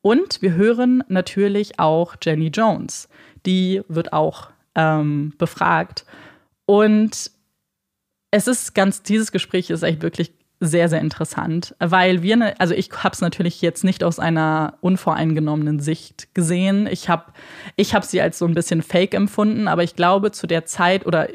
Und 0.00 0.40
wir 0.40 0.54
hören 0.54 1.04
natürlich 1.08 1.78
auch 1.78 2.16
Jenny 2.22 2.46
Jones. 2.46 3.10
Die 3.44 3.82
wird 3.86 4.14
auch 4.14 4.48
ähm, 4.74 5.34
befragt. 5.36 6.06
Und 6.64 7.30
es 8.30 8.48
ist 8.48 8.74
ganz, 8.74 9.02
dieses 9.02 9.30
Gespräch 9.30 9.68
ist 9.68 9.82
echt 9.82 10.00
wirklich 10.00 10.32
sehr, 10.58 10.88
sehr 10.88 11.00
interessant, 11.02 11.74
weil 11.80 12.22
wir, 12.22 12.36
ne, 12.36 12.54
also 12.58 12.72
ich 12.72 12.90
habe 12.92 13.12
es 13.12 13.20
natürlich 13.20 13.60
jetzt 13.60 13.84
nicht 13.84 14.02
aus 14.02 14.18
einer 14.18 14.74
unvoreingenommenen 14.80 15.80
Sicht 15.80 16.34
gesehen. 16.34 16.86
Ich 16.90 17.10
habe 17.10 17.24
ich 17.76 17.94
hab 17.94 18.04
sie 18.04 18.22
als 18.22 18.38
so 18.38 18.46
ein 18.46 18.54
bisschen 18.54 18.80
fake 18.80 19.12
empfunden, 19.12 19.68
aber 19.68 19.82
ich 19.82 19.96
glaube 19.96 20.32
zu 20.32 20.46
der 20.46 20.64
Zeit 20.64 21.04
oder 21.04 21.28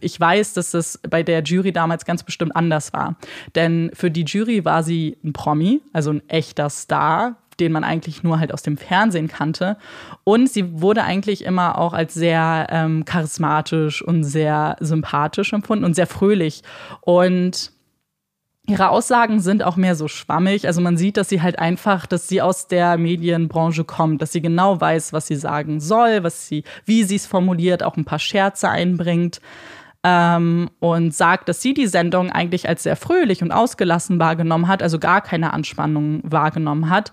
ich 0.00 0.20
weiß, 0.20 0.52
dass 0.54 0.72
es 0.74 1.00
bei 1.08 1.24
der 1.24 1.42
Jury 1.42 1.72
damals 1.72 2.04
ganz 2.04 2.22
bestimmt 2.22 2.54
anders 2.54 2.92
war. 2.92 3.16
Denn 3.56 3.90
für 3.92 4.10
die 4.10 4.24
Jury 4.24 4.64
war 4.64 4.84
sie 4.84 5.16
ein 5.24 5.32
Promi, 5.32 5.80
also 5.92 6.12
ein 6.12 6.28
echter 6.28 6.70
Star, 6.70 7.36
den 7.58 7.72
man 7.72 7.82
eigentlich 7.82 8.22
nur 8.22 8.38
halt 8.38 8.54
aus 8.54 8.62
dem 8.62 8.76
Fernsehen 8.76 9.26
kannte. 9.26 9.76
Und 10.22 10.48
sie 10.48 10.80
wurde 10.80 11.02
eigentlich 11.02 11.44
immer 11.44 11.76
auch 11.76 11.92
als 11.92 12.14
sehr 12.14 12.68
ähm, 12.70 13.04
charismatisch 13.04 14.00
und 14.00 14.22
sehr 14.22 14.76
sympathisch 14.80 15.52
empfunden 15.52 15.84
und 15.84 15.94
sehr 15.94 16.06
fröhlich. 16.06 16.62
Und 17.00 17.72
Ihre 18.66 18.90
Aussagen 18.90 19.40
sind 19.40 19.62
auch 19.64 19.76
mehr 19.76 19.96
so 19.96 20.06
schwammig. 20.06 20.66
Also 20.66 20.80
man 20.80 20.96
sieht, 20.96 21.16
dass 21.16 21.28
sie 21.28 21.42
halt 21.42 21.58
einfach, 21.58 22.06
dass 22.06 22.28
sie 22.28 22.42
aus 22.42 22.68
der 22.68 22.98
Medienbranche 22.98 23.84
kommt, 23.84 24.22
dass 24.22 24.32
sie 24.32 24.42
genau 24.42 24.80
weiß, 24.80 25.12
was 25.12 25.26
sie 25.26 25.36
sagen 25.36 25.80
soll, 25.80 26.22
was 26.22 26.46
sie, 26.46 26.64
wie 26.84 27.02
sie 27.02 27.16
es 27.16 27.26
formuliert, 27.26 27.82
auch 27.82 27.96
ein 27.96 28.04
paar 28.04 28.18
Scherze 28.18 28.68
einbringt. 28.68 29.40
Ähm, 30.02 30.70
und 30.78 31.14
sagt, 31.14 31.50
dass 31.50 31.60
sie 31.60 31.74
die 31.74 31.86
Sendung 31.86 32.30
eigentlich 32.30 32.66
als 32.66 32.84
sehr 32.84 32.96
fröhlich 32.96 33.42
und 33.42 33.52
ausgelassen 33.52 34.18
wahrgenommen 34.18 34.66
hat, 34.66 34.82
also 34.82 34.98
gar 34.98 35.20
keine 35.20 35.52
Anspannung 35.52 36.22
wahrgenommen 36.24 36.88
hat. 36.88 37.12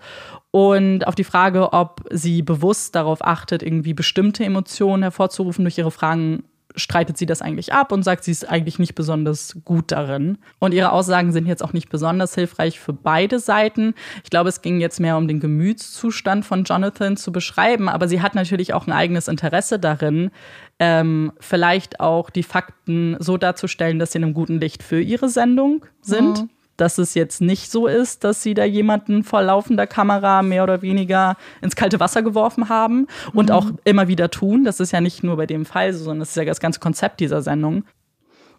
Und 0.51 1.05
auf 1.05 1.13
die 1.13 1.25
Frage, 1.25 1.73
ob 1.73 2.05
sie 2.11 2.43
bewusst 2.43 2.95
darauf 2.95 3.25
achtet, 3.25 3.61
irgendwie 3.61 3.93
bestimmte 3.93 4.45
Emotionen 4.45 5.03
hervorzurufen 5.03 5.65
durch 5.65 5.77
ihre 5.77 5.91
Fragen, 5.91 6.45
streitet 6.77 7.17
sie 7.17 7.25
das 7.25 7.41
eigentlich 7.41 7.73
ab 7.73 7.91
und 7.91 8.03
sagt, 8.03 8.23
sie 8.23 8.31
ist 8.31 8.47
eigentlich 8.47 8.79
nicht 8.79 8.95
besonders 8.95 9.57
gut 9.65 9.91
darin. 9.91 10.37
Und 10.59 10.73
ihre 10.73 10.91
Aussagen 10.91 11.31
sind 11.31 11.47
jetzt 11.47 11.63
auch 11.63 11.73
nicht 11.73 11.89
besonders 11.89 12.35
hilfreich 12.35 12.79
für 12.79 12.93
beide 12.93 13.39
Seiten. 13.39 13.93
Ich 14.23 14.29
glaube, 14.29 14.49
es 14.49 14.61
ging 14.61 14.79
jetzt 14.79 14.99
mehr 14.99 15.17
um 15.17 15.27
den 15.27 15.39
Gemütszustand 15.39 16.45
von 16.45 16.63
Jonathan 16.63 17.17
zu 17.17 17.31
beschreiben, 17.31 17.89
aber 17.89 18.07
sie 18.07 18.21
hat 18.21 18.35
natürlich 18.35 18.73
auch 18.73 18.87
ein 18.87 18.93
eigenes 18.93 19.27
Interesse 19.27 19.79
darin, 19.79 20.31
ähm, 20.79 21.33
vielleicht 21.39 21.99
auch 21.99 22.29
die 22.29 22.43
Fakten 22.43 23.17
so 23.19 23.37
darzustellen, 23.37 23.99
dass 23.99 24.11
sie 24.11 24.19
in 24.19 24.23
einem 24.23 24.33
guten 24.33 24.59
Licht 24.59 24.83
für 24.83 25.01
ihre 25.01 25.29
Sendung 25.29 25.85
sind. 26.01 26.43
Mhm 26.43 26.49
dass 26.77 26.97
es 26.97 27.13
jetzt 27.13 27.41
nicht 27.41 27.71
so 27.71 27.87
ist, 27.87 28.23
dass 28.23 28.41
sie 28.43 28.53
da 28.53 28.63
jemanden 28.63 29.23
vor 29.23 29.41
laufender 29.41 29.87
Kamera 29.87 30.41
mehr 30.41 30.63
oder 30.63 30.81
weniger 30.81 31.35
ins 31.61 31.75
kalte 31.75 31.99
Wasser 31.99 32.21
geworfen 32.21 32.69
haben 32.69 33.07
und 33.33 33.49
mhm. 33.49 33.55
auch 33.55 33.65
immer 33.83 34.07
wieder 34.07 34.29
tun. 34.29 34.63
Das 34.63 34.79
ist 34.79 34.91
ja 34.91 35.01
nicht 35.01 35.23
nur 35.23 35.37
bei 35.37 35.45
dem 35.45 35.65
Fall 35.65 35.93
so, 35.93 36.05
sondern 36.05 36.19
das 36.19 36.29
ist 36.29 36.35
ja 36.37 36.45
das 36.45 36.59
ganze 36.59 36.79
Konzept 36.79 37.19
dieser 37.19 37.41
Sendung. 37.41 37.83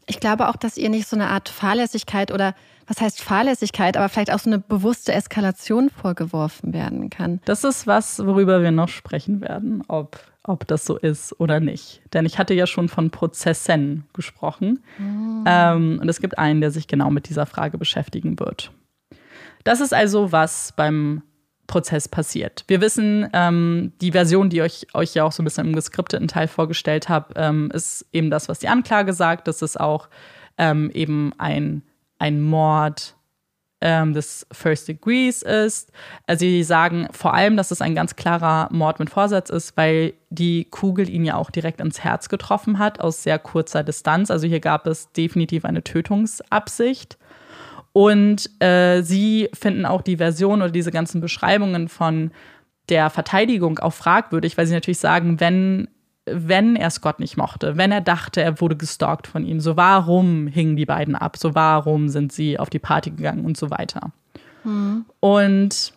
Ich 0.07 0.21
glaube 0.21 0.49
auch, 0.49 0.57
dass 0.57 0.79
ihr 0.79 0.89
nicht 0.89 1.07
so 1.07 1.17
eine 1.17 1.29
Art 1.29 1.49
Fahrlässigkeit 1.49 2.33
oder 2.33 2.55
was 2.87 3.01
heißt 3.01 3.21
Fahrlässigkeit, 3.21 3.97
aber 3.99 4.09
vielleicht 4.09 4.33
auch 4.33 4.39
so 4.39 4.49
eine 4.49 4.59
bewusste 4.59 5.13
Eskalation 5.13 5.91
vorgeworfen 5.91 6.73
werden 6.73 7.11
kann. 7.11 7.41
Das 7.45 7.63
ist 7.63 7.87
was, 7.87 8.19
worüber 8.25 8.63
wir 8.63 8.71
noch 8.71 8.89
sprechen 8.89 9.43
werden, 9.43 9.83
ob 9.89 10.19
ob 10.49 10.67
das 10.67 10.85
so 10.85 10.97
ist 10.97 11.39
oder 11.41 11.61
nicht. 11.61 12.03
Denn 12.13 12.27
ich 12.27 12.39
hatte 12.39 12.55
ja 12.55 12.67
schon 12.67 12.89
von 12.89 13.11
Prozessen 13.11 14.05
gesprochen. 14.13 14.83
Mhm. 14.99 15.45
Ähm, 15.47 15.99
und 16.01 16.09
es 16.09 16.21
gibt 16.21 16.39
einen, 16.39 16.61
der 16.61 16.71
sich 16.71 16.87
genau 16.87 17.11
mit 17.11 17.29
dieser 17.29 17.47
Frage 17.47 17.79
beschäftigen 17.79 18.39
wird. 18.39 18.73
Das 19.65 19.81
ist 19.81 19.93
also, 19.93 20.33
was 20.33 20.73
beim 20.77 21.23
Prozess 21.67 22.09
passiert. 22.09 22.65
Wir 22.67 22.81
wissen, 22.81 23.29
ähm, 23.35 23.93
die 24.01 24.13
Version, 24.13 24.49
die 24.49 24.61
ich 24.61 24.87
euch 24.95 25.15
ja 25.15 25.25
auch 25.25 25.33
so 25.33 25.43
ein 25.43 25.45
bisschen 25.45 25.67
im 25.67 25.75
geskripteten 25.75 26.27
Teil 26.27 26.49
vorgestellt 26.49 27.09
habe, 27.11 27.35
ähm, 27.37 27.71
ist 27.73 28.07
eben 28.13 28.31
das, 28.31 28.49
was 28.49 28.59
die 28.59 28.69
Anklage 28.69 29.13
sagt. 29.13 29.47
Das 29.47 29.61
ist 29.61 29.79
auch 29.79 30.09
ähm, 30.57 30.91
eben 30.95 31.33
ein, 31.37 31.83
ein 32.19 32.41
Mord 32.41 33.18
ähm, 33.81 34.13
des 34.13 34.47
First 34.51 34.89
Degrees 34.89 35.43
ist. 35.43 35.93
Also 36.27 36.41
sie 36.41 36.63
sagen 36.63 37.09
vor 37.13 37.35
allem, 37.35 37.57
dass 37.57 37.71
es 37.71 37.81
ein 37.81 37.95
ganz 37.95 38.17
klarer 38.17 38.69
Mord 38.73 38.99
mit 38.99 39.11
Vorsatz 39.11 39.51
ist, 39.51 39.77
weil 39.77 40.15
die 40.31 40.65
Kugel 40.65 41.09
ihn 41.09 41.25
ja 41.25 41.37
auch 41.37 41.51
direkt 41.51 41.81
ins 41.81 42.03
Herz 42.03 42.29
getroffen 42.29 42.79
hat, 42.79 43.01
aus 43.01 43.23
sehr 43.23 43.39
kurzer 43.39 43.85
Distanz. 43.85 44.31
Also 44.31 44.47
hier 44.47 44.61
gab 44.61 44.87
es 44.87 45.13
definitiv 45.13 45.65
eine 45.65 45.85
Tötungsabsicht. 45.85 47.19
Und 47.93 48.51
äh, 48.61 49.03
sie 49.03 49.49
finden 49.55 49.87
auch 49.87 50.03
die 50.03 50.19
Version 50.19 50.63
oder 50.63 50.71
diese 50.71 50.93
ganzen 50.93 51.21
Beschreibungen 51.21 51.89
von 51.89 52.31
der 52.89 53.11
Verteidigung 53.11 53.79
auch 53.79 53.93
fragwürdig, 53.93 54.57
weil 54.57 54.67
sie 54.67 54.75
natürlich 54.75 54.99
sagen, 54.99 55.41
wenn 55.41 55.89
wenn 56.33 56.77
er 56.77 56.91
Scott 56.91 57.21
nicht 57.21 57.37
mochte, 57.37 57.77
wenn 57.77 57.93
er 57.93 58.01
dachte, 58.01 58.43
er 58.43 58.61
wurde 58.61 58.77
gestalkt 58.77 59.27
von 59.27 59.45
ihm, 59.45 59.61
so 59.61 59.77
warum 59.77 60.47
hingen 60.47 60.77
die 60.77 60.87
beiden 60.87 61.15
ab, 61.15 61.37
so 61.37 61.55
warum 61.55 62.09
sind 62.09 62.33
sie 62.33 62.59
auf 62.59 62.71
die 62.71 62.79
Party 62.79 63.11
gegangen 63.11 63.45
und 63.45 63.57
so 63.57 63.71
weiter. 63.71 64.13
Mhm. 64.65 65.05
Und 65.21 65.93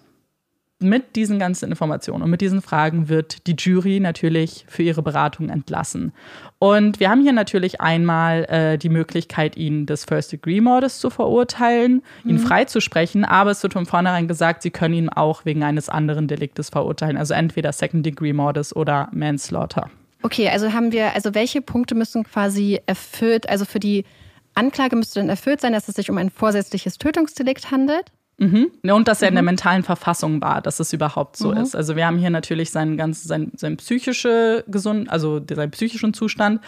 mit 0.82 1.16
diesen 1.16 1.40
ganzen 1.40 1.70
Informationen 1.70 2.24
und 2.24 2.30
mit 2.30 2.42
diesen 2.42 2.62
Fragen 2.62 3.08
wird 3.08 3.46
die 3.48 3.56
Jury 3.58 4.00
natürlich 4.00 4.66
für 4.68 4.84
ihre 4.84 5.04
Beratung 5.04 5.50
entlassen. 5.50 6.12
Und 6.60 7.00
wir 7.00 7.10
haben 7.10 7.22
hier 7.22 7.34
natürlich 7.34 7.80
einmal 7.82 8.46
äh, 8.46 8.78
die 8.78 8.90
Möglichkeit, 8.90 9.56
ihn 9.58 9.86
des 9.86 10.06
First-Degree-Mordes 10.06 11.00
zu 11.00 11.10
verurteilen, 11.10 12.02
ihn 12.26 12.36
mhm. 12.36 12.40
freizusprechen, 12.40 13.26
aber 13.26 13.52
es 13.52 13.64
wird 13.64 13.74
von 13.74 13.86
vornherein 13.86 14.28
gesagt, 14.28 14.64
sie 14.64 14.72
können 14.72 14.96
ihn 14.96 15.10
auch 15.10 15.46
wegen 15.46 15.64
eines 15.64 15.88
anderen 15.88 16.28
Deliktes 16.28 16.70
verurteilen, 16.70 17.18
also 17.18 17.34
entweder 17.34 17.72
Second-Degree-Mordes 17.72 18.76
oder 18.76 19.10
Manslaughter. 19.12 19.90
Okay, 20.22 20.50
also 20.50 20.74
haben 20.74 20.92
wir, 20.92 21.14
also 21.14 21.34
welche 21.34 21.62
Punkte 21.62 21.96
müssen 21.96 22.24
quasi 22.24 22.80
erfüllt, 22.86 23.50
also 23.50 23.66
für 23.66 23.80
die 23.80 24.06
Anklage 24.54 24.96
müsste 24.96 25.20
dann 25.20 25.30
erfüllt 25.30 25.62
sein, 25.62 25.74
dass 25.74 25.88
es 25.88 25.96
sich 25.96 26.10
um 26.10 26.18
ein 26.18 26.30
vorsätzliches 26.30 26.98
Tötungsdelikt 26.98 27.72
handelt. 27.72 28.12
Mhm. 28.38 28.72
Und 28.84 29.08
dass 29.08 29.22
er 29.22 29.28
in 29.28 29.36
der 29.36 29.44
mhm. 29.44 29.48
mentalen 29.48 29.84
Verfassung 29.84 30.42
war, 30.42 30.62
dass 30.62 30.80
es 30.80 30.94
überhaupt 30.94 31.38
so 31.38 31.52
mhm. 31.52 31.58
ist. 31.58 31.76
Also 31.76 31.96
wir 31.96 32.08
haben 32.08 32.18
hier 32.18 32.32
natürlich 32.32 32.72
seinen 32.72 32.98
ganz, 32.98 33.24
sein, 33.24 33.52
sein 33.56 33.78
psychische 33.78 34.64
gesund, 34.68 35.10
also 35.12 35.40
seinen 35.48 35.72
psychischen 35.72 36.14
Zustand 36.14 36.60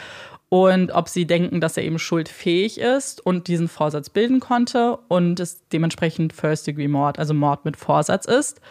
und 0.53 0.91
ob 0.91 1.09
sie 1.09 1.25
denken, 1.25 1.61
dass 1.61 1.77
er 1.77 1.83
eben 1.83 1.97
schuldfähig 1.97 2.79
ist 2.79 3.25
und 3.25 3.47
diesen 3.47 3.67
Vorsatz 3.67 4.11
bilden 4.11 4.39
konnte 4.39 4.97
und 5.07 5.39
es 5.39 5.67
dementsprechend 5.69 6.31
First-Degree-Mord, 6.31 7.17
also 7.17 7.33
Mord 7.33 7.65
mit 7.65 7.75
Vorsatz 7.75 8.25
ist. 8.25 8.61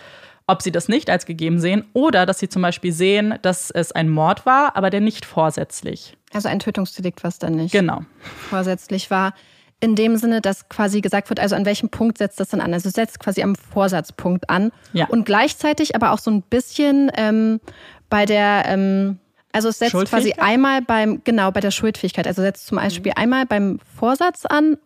Ob 0.46 0.62
sie 0.62 0.72
das 0.72 0.88
nicht 0.88 1.08
als 1.08 1.26
gegeben 1.26 1.60
sehen 1.60 1.84
oder 1.92 2.26
dass 2.26 2.38
sie 2.38 2.48
zum 2.48 2.62
Beispiel 2.62 2.92
sehen, 2.92 3.38
dass 3.42 3.70
es 3.70 3.92
ein 3.92 4.08
Mord 4.08 4.44
war, 4.44 4.76
aber 4.76 4.90
der 4.90 5.00
nicht 5.00 5.24
vorsätzlich. 5.24 6.16
Also 6.32 6.48
ein 6.48 6.58
Tötungsdelikt, 6.58 7.22
was 7.24 7.38
dann 7.38 7.54
nicht 7.54 7.72
genau. 7.72 8.02
vorsätzlich 8.50 9.10
war. 9.10 9.34
In 9.80 9.96
dem 9.96 10.16
Sinne, 10.16 10.40
dass 10.40 10.68
quasi 10.68 11.00
gesagt 11.00 11.28
wird, 11.28 11.40
also 11.40 11.56
an 11.56 11.64
welchem 11.64 11.88
Punkt 11.88 12.18
setzt 12.18 12.38
das 12.38 12.48
dann 12.48 12.60
an? 12.60 12.72
Also 12.72 12.88
setzt 12.88 13.18
quasi 13.18 13.42
am 13.42 13.56
Vorsatzpunkt 13.56 14.48
an. 14.48 14.70
Ja. 14.92 15.06
Und 15.06 15.26
gleichzeitig 15.26 15.96
aber 15.96 16.12
auch 16.12 16.18
so 16.18 16.30
ein 16.30 16.42
bisschen 16.42 17.10
ähm, 17.16 17.60
bei 18.08 18.26
der 18.26 18.64
ähm, 18.66 19.18
also 19.52 19.68
es 19.68 19.78
setzt 19.78 19.92
quasi 19.92 20.32
einmal 20.38 20.80
beim, 20.82 21.22
genau, 21.24 21.50
bei 21.50 21.60
der 21.60 21.70
Schuldfähigkeit. 21.70 22.26
Also 22.26 22.42
setzt 22.42 22.66
zum 22.66 22.78
Beispiel 22.78 23.12
einmal 23.14 23.44
beim 23.44 23.78
Vorsatz 23.96 24.46
an 24.46 24.78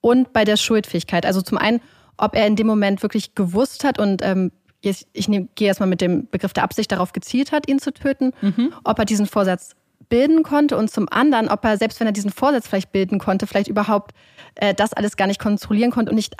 und 0.00 0.32
bei 0.34 0.44
der 0.44 0.56
Schuldfähigkeit. 0.56 1.24
Also 1.24 1.40
zum 1.40 1.56
einen, 1.56 1.80
ob 2.18 2.36
er 2.36 2.46
in 2.46 2.56
dem 2.56 2.66
Moment 2.66 3.02
wirklich 3.02 3.34
gewusst 3.34 3.82
hat 3.82 3.98
und 3.98 4.22
ähm, 4.22 4.52
ich, 4.84 5.06
ich 5.12 5.28
nehm, 5.28 5.48
gehe 5.54 5.68
erstmal 5.68 5.88
mit 5.88 6.00
dem 6.00 6.28
Begriff 6.28 6.52
der 6.52 6.64
Absicht 6.64 6.90
darauf 6.92 7.12
gezielt 7.12 7.52
hat, 7.52 7.68
ihn 7.68 7.78
zu 7.78 7.92
töten, 7.92 8.32
mhm. 8.40 8.72
ob 8.84 8.98
er 8.98 9.04
diesen 9.04 9.26
Vorsatz 9.26 9.74
bilden 10.08 10.42
konnte 10.42 10.76
und 10.76 10.90
zum 10.90 11.08
anderen, 11.08 11.48
ob 11.48 11.64
er, 11.64 11.76
selbst 11.76 12.00
wenn 12.00 12.06
er 12.06 12.12
diesen 12.12 12.30
Vorsatz 12.30 12.68
vielleicht 12.68 12.92
bilden 12.92 13.18
konnte, 13.18 13.46
vielleicht 13.46 13.68
überhaupt 13.68 14.12
äh, 14.56 14.74
das 14.74 14.92
alles 14.92 15.16
gar 15.16 15.26
nicht 15.26 15.40
kontrollieren 15.40 15.90
konnte 15.90 16.10
und 16.10 16.16
nicht 16.16 16.36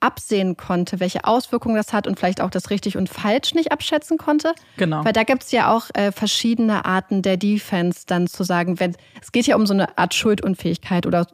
absehen 0.00 0.56
konnte, 0.56 1.00
welche 1.00 1.24
Auswirkungen 1.24 1.76
das 1.76 1.92
hat 1.92 2.06
und 2.06 2.18
vielleicht 2.18 2.40
auch 2.40 2.50
das 2.50 2.70
richtig 2.70 2.96
und 2.96 3.08
falsch 3.08 3.54
nicht 3.54 3.72
abschätzen 3.72 4.18
konnte. 4.18 4.54
Genau. 4.76 5.04
Weil 5.04 5.12
da 5.12 5.22
gibt 5.22 5.44
es 5.44 5.52
ja 5.52 5.72
auch 5.72 5.88
äh, 5.94 6.12
verschiedene 6.12 6.84
Arten 6.84 7.22
der 7.22 7.36
Defense, 7.36 8.02
dann 8.06 8.26
zu 8.26 8.44
sagen, 8.44 8.78
wenn 8.78 8.94
es 9.22 9.32
geht 9.32 9.46
ja 9.46 9.56
um 9.56 9.66
so 9.66 9.74
eine 9.74 9.96
Art 9.96 10.14
Schuldunfähigkeit 10.14 11.06
oder 11.06 11.26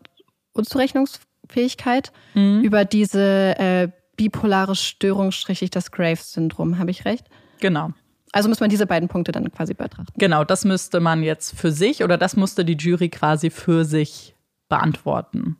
Unzurechnungsfähigkeit 0.52 2.12
mhm. 2.34 2.60
über 2.62 2.84
diese 2.84 3.58
äh, 3.58 3.88
bipolare 4.16 4.74
Störung, 4.76 5.32
strich 5.32 5.68
das 5.70 5.90
Graves-Syndrom, 5.90 6.78
habe 6.78 6.90
ich 6.90 7.04
recht? 7.04 7.26
Genau. 7.60 7.92
Also 8.32 8.48
muss 8.48 8.60
man 8.60 8.70
diese 8.70 8.86
beiden 8.86 9.08
Punkte 9.08 9.30
dann 9.30 9.50
quasi 9.52 9.74
betrachten. 9.74 10.12
Genau, 10.16 10.44
das 10.44 10.64
müsste 10.64 11.00
man 11.00 11.22
jetzt 11.22 11.54
für 11.56 11.70
sich 11.70 12.02
oder 12.02 12.16
das 12.16 12.34
musste 12.34 12.64
die 12.64 12.76
Jury 12.76 13.10
quasi 13.10 13.50
für 13.50 13.84
sich 13.84 14.34
beantworten. 14.68 15.58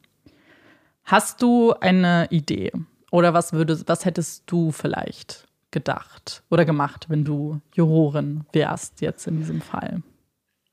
Hast 1.04 1.42
du 1.42 1.74
eine 1.74 2.28
Idee? 2.30 2.72
Oder 3.10 3.34
was 3.34 3.52
würdest, 3.52 3.88
was 3.88 4.06
hättest 4.06 4.44
du 4.46 4.72
vielleicht 4.72 5.46
gedacht 5.70 6.42
oder 6.50 6.64
gemacht, 6.64 7.06
wenn 7.08 7.24
du 7.24 7.60
Jurorin 7.74 8.46
wärst 8.52 9.02
jetzt 9.02 9.26
in 9.26 9.38
diesem 9.38 9.60
Fall? 9.60 10.02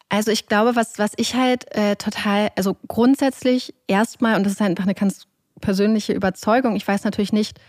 Also 0.07 0.31
ich 0.31 0.47
glaube, 0.47 0.75
was, 0.75 0.97
was 0.97 1.11
ich 1.17 1.35
halt 1.35 1.69
äh, 1.75 1.95
total, 1.97 2.49
also 2.55 2.77
grundsätzlich 2.87 3.75
erstmal, 3.87 4.35
und 4.35 4.43
das 4.43 4.53
ist 4.53 4.61
einfach 4.61 4.85
eine 4.85 4.95
ganz 4.95 5.27
persönliche 5.59 6.13
Überzeugung, 6.13 6.75
ich 6.75 6.87
weiß 6.87 7.03
natürlich 7.03 7.33
nicht, 7.33 7.59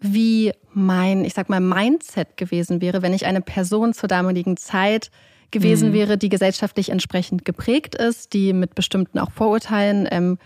wie 0.00 0.52
mein, 0.72 1.24
ich 1.24 1.34
sag 1.34 1.48
mal, 1.48 1.60
Mindset 1.60 2.36
gewesen 2.36 2.80
wäre, 2.80 3.02
wenn 3.02 3.14
ich 3.14 3.26
eine 3.26 3.40
Person 3.40 3.92
zur 3.94 4.08
damaligen 4.08 4.56
Zeit 4.56 5.10
gewesen 5.50 5.90
mhm. 5.90 5.94
wäre, 5.94 6.18
die 6.18 6.28
gesellschaftlich 6.28 6.90
entsprechend 6.90 7.44
geprägt 7.44 7.94
ist, 7.94 8.32
die 8.32 8.52
mit 8.52 8.74
bestimmten 8.74 9.18
auch 9.18 9.30
Vorurteilen 9.30 10.06
ähm, 10.10 10.38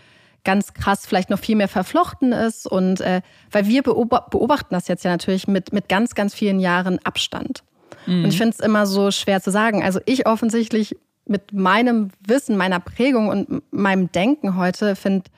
ganz 0.44 0.74
krass 0.74 1.06
vielleicht 1.06 1.30
noch 1.30 1.38
viel 1.38 1.56
mehr 1.56 1.68
verflochten 1.68 2.32
ist. 2.32 2.66
Und 2.66 3.00
äh, 3.00 3.20
weil 3.50 3.66
wir 3.66 3.82
beobachten 3.82 4.74
das 4.74 4.88
jetzt 4.88 5.04
ja 5.04 5.10
natürlich 5.10 5.48
mit, 5.48 5.72
mit 5.72 5.88
ganz, 5.88 6.14
ganz 6.14 6.34
vielen 6.34 6.60
Jahren 6.60 6.98
Abstand. 7.04 7.62
Mhm. 8.06 8.24
Und 8.24 8.30
ich 8.30 8.38
finde 8.38 8.56
es 8.58 8.60
immer 8.60 8.86
so 8.86 9.10
schwer 9.10 9.42
zu 9.42 9.50
sagen. 9.50 9.82
Also 9.82 10.00
ich 10.06 10.26
offensichtlich 10.26 10.96
mit 11.26 11.52
meinem 11.52 12.10
Wissen, 12.26 12.56
meiner 12.56 12.80
Prägung 12.80 13.28
und 13.28 13.62
meinem 13.72 14.10
Denken 14.10 14.56
heute 14.56 14.96
finde 14.96 15.30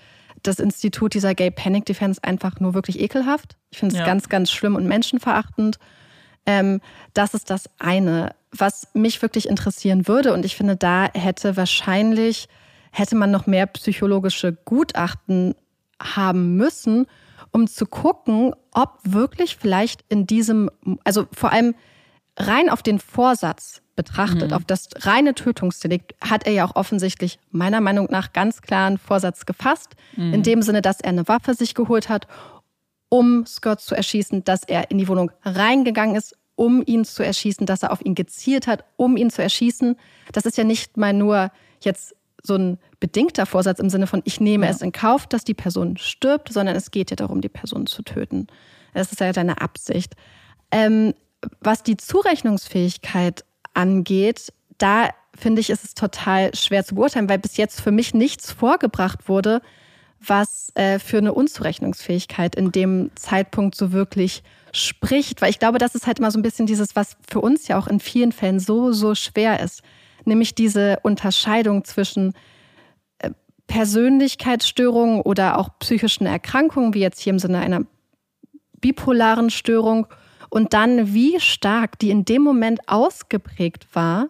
das 0.47 0.59
Institut 0.59 1.14
dieser 1.14 1.34
Gay 1.34 1.51
Panic 1.51 1.84
Defense 1.86 2.22
einfach 2.22 2.61
nur 2.61 2.74
wirklich 2.74 3.01
ekelhaft. 3.01 3.57
Ich 3.70 3.78
finde 3.78 3.95
es 3.95 3.99
ja. 3.99 4.07
ganz, 4.07 4.28
ganz 4.28 4.51
schlimm 4.51 4.76
und 4.76 4.86
menschenverachtend. 4.86 5.78
Ähm, 6.47 6.80
das 7.14 7.34
ist 7.34 7.51
das 7.51 7.68
eine, 7.78 8.34
was 8.53 8.88
mich 8.95 9.20
wirklich 9.22 9.49
interessieren 9.49 10.07
würde. 10.07 10.32
Und 10.32 10.45
ich 10.45 10.57
finde, 10.57 10.76
da 10.76 11.09
hätte 11.12 11.57
wahrscheinlich 11.57 12.49
hätte 12.92 13.16
man 13.16 13.30
noch 13.30 13.47
mehr 13.47 13.66
psychologische 13.66 14.53
Gutachten 14.53 15.57
haben 16.01 16.57
müssen, 16.57 17.07
um 17.51 17.66
zu 17.66 17.86
gucken, 17.86 18.55
ob 18.72 18.99
wirklich 19.03 19.57
vielleicht 19.57 20.05
in 20.09 20.26
diesem, 20.26 20.70
also 21.03 21.26
vor 21.32 21.51
allem 21.51 21.74
rein 22.37 22.68
auf 22.68 22.82
den 22.82 22.99
Vorsatz 22.99 23.82
betrachtet, 23.97 24.51
mhm. 24.51 24.57
auf 24.57 24.64
das 24.64 24.89
reine 25.01 25.35
Tötungsdelikt, 25.35 26.14
hat 26.20 26.47
er 26.47 26.53
ja 26.53 26.64
auch 26.66 26.74
offensichtlich 26.74 27.39
meiner 27.51 27.80
Meinung 27.80 28.09
nach 28.11 28.32
ganz 28.32 28.61
klaren 28.61 28.99
Vorsatz 28.99 29.47
gefasst. 29.47 29.95
Mhm. 30.16 30.35
In 30.35 30.43
dem 30.43 30.62
Sinne, 30.62 30.82
dass 30.82 31.01
er 31.01 31.11
eine 31.11 31.28
Waffe 31.28 31.55
sich 31.55 31.74
geholt 31.74 32.09
hat, 32.09 32.26
um 33.09 33.47
Scott 33.47 33.80
zu 33.80 33.95
erschießen, 33.95 34.43
dass 34.45 34.64
er 34.64 34.91
in 34.91 34.99
die 34.99 35.07
Wohnung 35.07 35.30
reingegangen 35.43 36.16
ist, 36.16 36.37
um 36.57 36.82
ihn 36.85 37.05
zu 37.05 37.24
erschießen, 37.24 37.66
dass 37.66 37.82
er 37.82 37.93
auf 37.93 38.05
ihn 38.05 38.14
gezielt 38.14 38.66
hat, 38.66 38.85
um 38.97 39.16
ihn 39.16 39.30
zu 39.30 39.43
erschießen. 39.43 39.97
Das 40.32 40.45
ist 40.45 40.59
ja 40.59 40.64
nicht 40.64 40.97
mal 40.97 41.12
nur 41.12 41.51
jetzt 41.80 42.16
so 42.43 42.57
ein 42.57 42.78
bedingter 43.01 43.47
Vorsatz 43.47 43.78
im 43.78 43.89
Sinne 43.89 44.07
von, 44.07 44.22
ich 44.24 44.41
nehme 44.41 44.66
ja. 44.66 44.72
es 44.72 44.82
in 44.82 44.93
Kauf, 44.93 45.26
dass 45.26 45.45
die 45.45 45.55
Person 45.55 45.97
stirbt, 45.97 46.53
sondern 46.53 46.76
es 46.76 46.91
geht 46.91 47.11
ja 47.11 47.16
darum, 47.16 47.41
die 47.41 47.49
Person 47.49 47.87
zu 47.87 48.03
töten. 48.03 48.49
Das 48.93 49.12
ist 49.12 49.20
ja 49.20 49.32
deine 49.32 49.61
Absicht. 49.61 50.14
Ähm, 50.70 51.14
was 51.61 51.82
die 51.82 51.97
Zurechnungsfähigkeit 51.97 53.45
angeht, 53.72 54.53
da 54.78 55.09
finde 55.36 55.61
ich, 55.61 55.70
ist 55.70 55.84
es 55.84 55.95
total 55.95 56.55
schwer 56.55 56.84
zu 56.84 56.95
beurteilen, 56.95 57.28
weil 57.28 57.38
bis 57.38 57.57
jetzt 57.57 57.80
für 57.80 57.90
mich 57.90 58.14
nichts 58.14 58.53
vorgebracht 58.53 59.28
wurde, 59.28 59.61
was 60.20 60.70
äh, 60.74 60.99
für 60.99 61.18
eine 61.18 61.34
Unzurechnungsfähigkeit 61.34 62.55
in 62.55 62.72
dem 62.72 63.11
Zeitpunkt 63.14 63.74
so 63.74 63.92
wirklich 63.92 64.42
spricht. 64.72 65.42
Weil 65.42 65.51
ich 65.51 65.59
glaube, 65.59 65.78
das 65.78 65.95
ist 65.95 66.07
halt 66.07 66.18
immer 66.18 66.30
so 66.30 66.38
ein 66.38 66.42
bisschen 66.42 66.66
dieses, 66.66 66.97
was 66.97 67.16
für 67.28 67.40
uns 67.40 67.68
ja 67.68 67.78
auch 67.78 67.88
in 67.88 68.01
vielen 68.01 68.32
Fällen 68.32 68.61
so, 68.61 68.92
so 68.92 69.14
schwer 69.14 69.61
ist 69.61 69.82
nämlich 70.26 70.55
diese 70.55 70.99
Unterscheidung 71.03 71.84
zwischen 71.84 72.34
äh, 73.18 73.30
Persönlichkeitsstörungen 73.66 75.20
oder 75.20 75.59
auch 75.59 75.70
psychischen 75.78 76.26
Erkrankungen, 76.26 76.95
wie 76.95 77.01
jetzt 77.01 77.20
hier 77.20 77.32
im 77.32 77.38
Sinne 77.38 77.61
einer 77.61 77.82
bipolaren 78.80 79.51
Störung, 79.51 80.07
und 80.55 80.72
dann, 80.72 81.12
wie 81.12 81.40
stark 81.40 81.98
die 81.98 82.11
in 82.11 82.24
dem 82.24 82.40
Moment 82.42 82.88
ausgeprägt 82.88 83.88
war, 83.92 84.28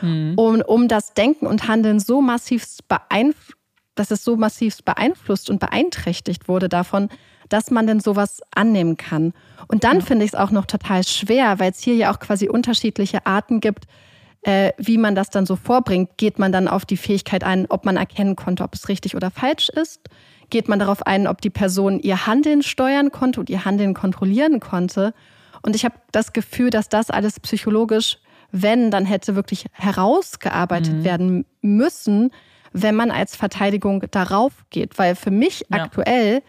mhm. 0.00 0.32
um, 0.36 0.62
um 0.62 0.88
das 0.88 1.12
Denken 1.12 1.46
und 1.46 1.68
Handeln 1.68 2.00
so 2.00 2.22
massiv 2.22 2.66
beeinflusst, 2.88 3.58
dass 3.94 4.10
es 4.10 4.24
so 4.24 4.38
massiv 4.38 4.78
beeinflusst 4.82 5.50
und 5.50 5.60
beeinträchtigt 5.60 6.48
wurde 6.48 6.70
davon, 6.70 7.10
dass 7.50 7.70
man 7.70 7.86
denn 7.86 8.00
sowas 8.00 8.40
annehmen 8.54 8.96
kann. 8.96 9.34
Und 9.68 9.84
dann 9.84 9.98
ja. 9.98 10.04
finde 10.06 10.24
ich 10.24 10.32
es 10.32 10.38
auch 10.38 10.52
noch 10.52 10.64
total 10.64 11.04
schwer, 11.04 11.58
weil 11.58 11.72
es 11.72 11.80
hier 11.80 11.96
ja 11.96 12.10
auch 12.10 12.18
quasi 12.18 12.48
unterschiedliche 12.48 13.26
Arten 13.26 13.60
gibt, 13.60 13.84
äh, 14.44 14.72
wie 14.78 14.96
man 14.96 15.14
das 15.14 15.28
dann 15.28 15.44
so 15.44 15.56
vorbringt. 15.56 16.16
Geht 16.16 16.38
man 16.38 16.52
dann 16.52 16.66
auf 16.66 16.86
die 16.86 16.96
Fähigkeit 16.96 17.44
ein, 17.44 17.66
ob 17.68 17.84
man 17.84 17.98
erkennen 17.98 18.36
konnte, 18.36 18.64
ob 18.64 18.74
es 18.74 18.88
richtig 18.88 19.16
oder 19.16 19.30
falsch 19.30 19.68
ist? 19.68 20.08
Geht 20.48 20.70
man 20.70 20.78
darauf 20.78 21.06
ein, 21.06 21.26
ob 21.26 21.42
die 21.42 21.50
Person 21.50 22.00
ihr 22.00 22.26
Handeln 22.26 22.62
steuern 22.62 23.12
konnte 23.12 23.38
und 23.38 23.50
ihr 23.50 23.66
Handeln 23.66 23.92
kontrollieren 23.92 24.58
konnte? 24.58 25.12
Und 25.62 25.76
ich 25.76 25.84
habe 25.84 25.94
das 26.10 26.32
Gefühl, 26.32 26.70
dass 26.70 26.88
das 26.88 27.10
alles 27.10 27.40
psychologisch, 27.40 28.18
wenn, 28.50 28.90
dann 28.90 29.06
hätte 29.06 29.34
wirklich 29.34 29.66
herausgearbeitet 29.72 30.92
mhm. 30.92 31.04
werden 31.04 31.46
müssen, 31.62 32.30
wenn 32.72 32.94
man 32.94 33.10
als 33.10 33.36
Verteidigung 33.36 34.04
darauf 34.10 34.52
geht. 34.70 34.98
Weil 34.98 35.14
für 35.14 35.30
mich 35.30 35.64
ja. 35.70 35.82
aktuell 35.84 36.42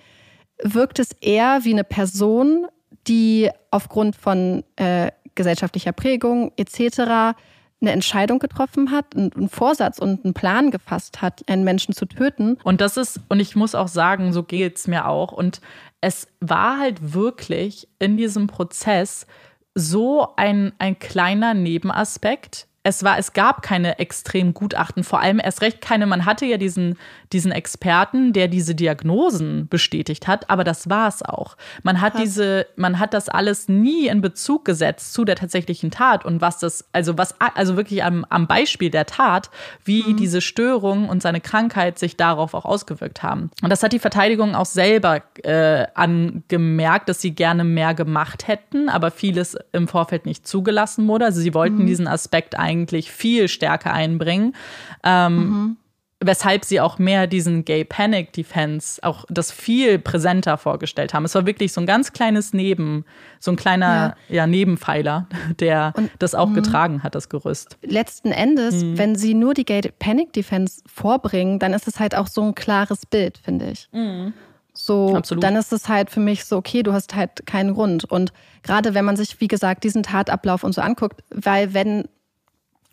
wirkt 0.61 0.99
es 0.99 1.11
eher 1.22 1.59
wie 1.64 1.72
eine 1.72 1.84
Person, 1.84 2.68
die 3.07 3.49
aufgrund 3.72 4.16
von 4.16 4.64
äh, 4.76 5.11
gesellschaftlicher 5.36 5.91
Prägung 5.91 6.51
etc 6.57 7.36
eine 7.84 7.92
Entscheidung 7.92 8.40
getroffen 8.40 8.92
hat, 8.92 9.16
einen 9.16 9.50
Vorsatz 9.50 10.00
und 10.00 10.24
einen 10.24 10.34
Plan 10.34 10.72
gefasst 10.72 11.22
hat, 11.22 11.44
einen 11.48 11.64
Menschen 11.64 11.94
zu 11.94 12.06
töten. 12.06 12.58
Und 12.64 12.82
das 12.82 12.98
ist, 12.98 13.20
und 13.30 13.40
ich 13.40 13.56
muss 13.56 13.76
auch 13.76 13.90
sagen, 13.90 14.34
so 14.34 14.42
geht 14.42 14.78
es 14.78 14.88
mir 14.88 15.08
auch. 15.08 15.32
Und 15.32 15.62
es 16.02 16.28
war 16.40 16.80
halt 16.80 17.14
wirklich 17.14 17.88
in 18.00 18.18
diesem 18.18 18.48
Prozess 18.48 19.28
so 19.76 20.30
ein, 20.38 20.74
ein 20.80 20.98
kleiner 20.98 21.54
Nebenaspekt, 21.54 22.68
es 22.86 23.02
war, 23.04 23.18
es 23.18 23.32
gab 23.32 23.62
keine 23.62 23.98
extrem 24.00 24.54
Gutachten, 24.54 25.06
vor 25.06 25.22
allem 25.22 25.40
erst 25.40 25.62
recht 25.62 25.80
keine. 25.80 26.06
Man 26.06 26.26
hatte 26.26 26.46
ja 26.46 26.58
diesen, 26.58 26.98
diesen 27.32 27.54
Experten, 27.54 28.34
der 28.34 28.50
diese 28.50 28.76
Diagnosen 28.76 29.70
bestätigt 29.70 30.28
hat, 30.28 30.50
aber 30.50 30.66
das 30.66 30.90
war 30.90 31.08
es 31.08 31.24
auch. 31.24 31.56
Man 31.84 32.02
hat 32.02 32.14
Krass. 32.14 32.24
diese, 32.24 32.68
man 32.76 33.00
hat 33.00 33.14
das 33.14 33.30
alles 33.30 33.70
nie 33.70 34.08
in 34.08 34.20
Bezug 34.20 34.66
gesetzt 34.66 35.14
zu 35.14 35.24
der 35.24 35.38
tatsächlichen 35.38 35.92
Tat 35.92 36.26
und 36.26 36.42
was 36.42 36.60
das, 36.60 36.86
also 36.92 37.18
was, 37.18 37.36
also 37.40 37.78
wirklich 37.78 38.04
am, 38.04 38.26
am 38.28 38.48
Beispiel 38.48 38.90
der 38.90 39.06
Tat, 39.06 39.50
wie 39.86 40.04
mhm. 40.04 40.18
diese 40.18 40.42
Störung 40.42 41.08
und 41.08 41.22
seine 41.22 41.40
Krankheit 41.40 41.98
sich 41.98 42.18
darauf 42.18 42.54
auch 42.54 42.66
ausgewirkt 42.66 43.24
haben. 43.24 43.50
Und 43.62 43.70
das 43.70 43.82
hat 43.82 43.94
die 43.94 44.00
Verteidigung 44.00 44.56
auch 44.56 44.66
selber 44.66 45.22
äh, 45.44 45.88
angemerkt, 45.94 47.08
dass 47.08 47.22
sie 47.22 47.32
gerne 47.32 47.64
mehr 47.64 47.94
gemacht 47.94 48.50
hätten, 48.50 48.90
aber 48.90 49.10
vieles 49.10 49.58
im 49.72 49.88
Vorfeld 49.88 50.26
nicht 50.26 50.46
zugelassen 50.46 51.08
wurde. 51.08 51.24
Also 51.24 51.40
sie 51.40 51.54
wollten 51.54 51.84
mhm. 51.84 51.88
diesen 51.88 52.08
Aspekt 52.10 52.60
ein 52.60 52.72
eigentlich 52.74 53.11
viel 53.11 53.47
stärker 53.47 53.93
einbringen. 53.93 54.55
Ähm, 55.03 55.36
mhm. 55.36 55.78
Weshalb 56.26 56.63
sie 56.63 56.80
auch 56.80 56.99
mehr 56.99 57.28
diesen 57.28 57.65
Gay 57.65 57.84
Panic 57.84 58.32
Defense 58.32 59.03
auch 59.03 59.26
das 59.28 59.51
viel 59.51 59.99
präsenter 59.99 60.57
vorgestellt 60.57 61.13
haben. 61.13 61.26
Es 61.26 61.36
war 61.36 61.45
wirklich 61.45 61.74
so 61.74 61.82
ein 61.82 61.88
ganz 61.88 62.13
kleines 62.13 62.53
Neben, 62.53 63.03
so 63.41 63.51
ein 63.51 63.57
kleiner 63.57 64.15
ja. 64.30 64.36
ja 64.36 64.47
Nebenpfeiler, 64.47 65.28
der 65.59 65.93
Und, 65.97 66.09
das 66.19 66.34
auch 66.34 66.47
mh. 66.47 66.55
getragen 66.55 67.03
hat, 67.03 67.15
das 67.15 67.28
Gerüst. 67.28 67.78
Letzten 67.82 68.32
Endes, 68.32 68.86
mhm. 68.86 68.97
wenn 68.97 69.15
sie 69.17 69.34
nur 69.34 69.53
die 69.53 69.65
Gay 69.65 69.82
Panic 69.99 70.32
Defense 70.32 70.82
vorbringen, 70.86 71.59
dann 71.59 71.74
ist 71.74 71.89
es 71.89 71.99
halt 71.99 72.15
auch 72.15 72.28
so 72.28 72.41
ein 72.41 72.55
klares 72.55 73.05
Bild, 73.05 73.38
finde 73.38 73.71
ich. 73.71 73.89
Mhm. 73.91 74.32
So, 74.74 75.15
Absolut. 75.15 75.43
dann 75.43 75.55
ist 75.55 75.71
es 75.71 75.88
halt 75.88 76.09
für 76.09 76.19
mich 76.19 76.45
so, 76.45 76.57
okay, 76.57 76.82
du 76.82 76.93
hast 76.93 77.15
halt 77.15 77.45
keinen 77.45 77.76
Grund. 77.76 78.05
Und 78.05 78.34
gerade 78.63 78.95
wenn 78.95 79.05
man 79.05 79.15
sich, 79.15 79.39
wie 79.39 79.47
gesagt, 79.47 79.84
diesen 79.84 80.01
Tatablauf 80.01 80.63
und 80.63 80.74
so 80.74 80.82
anguckt, 80.82 81.24
weil 81.30 81.74
wenn 81.76 82.05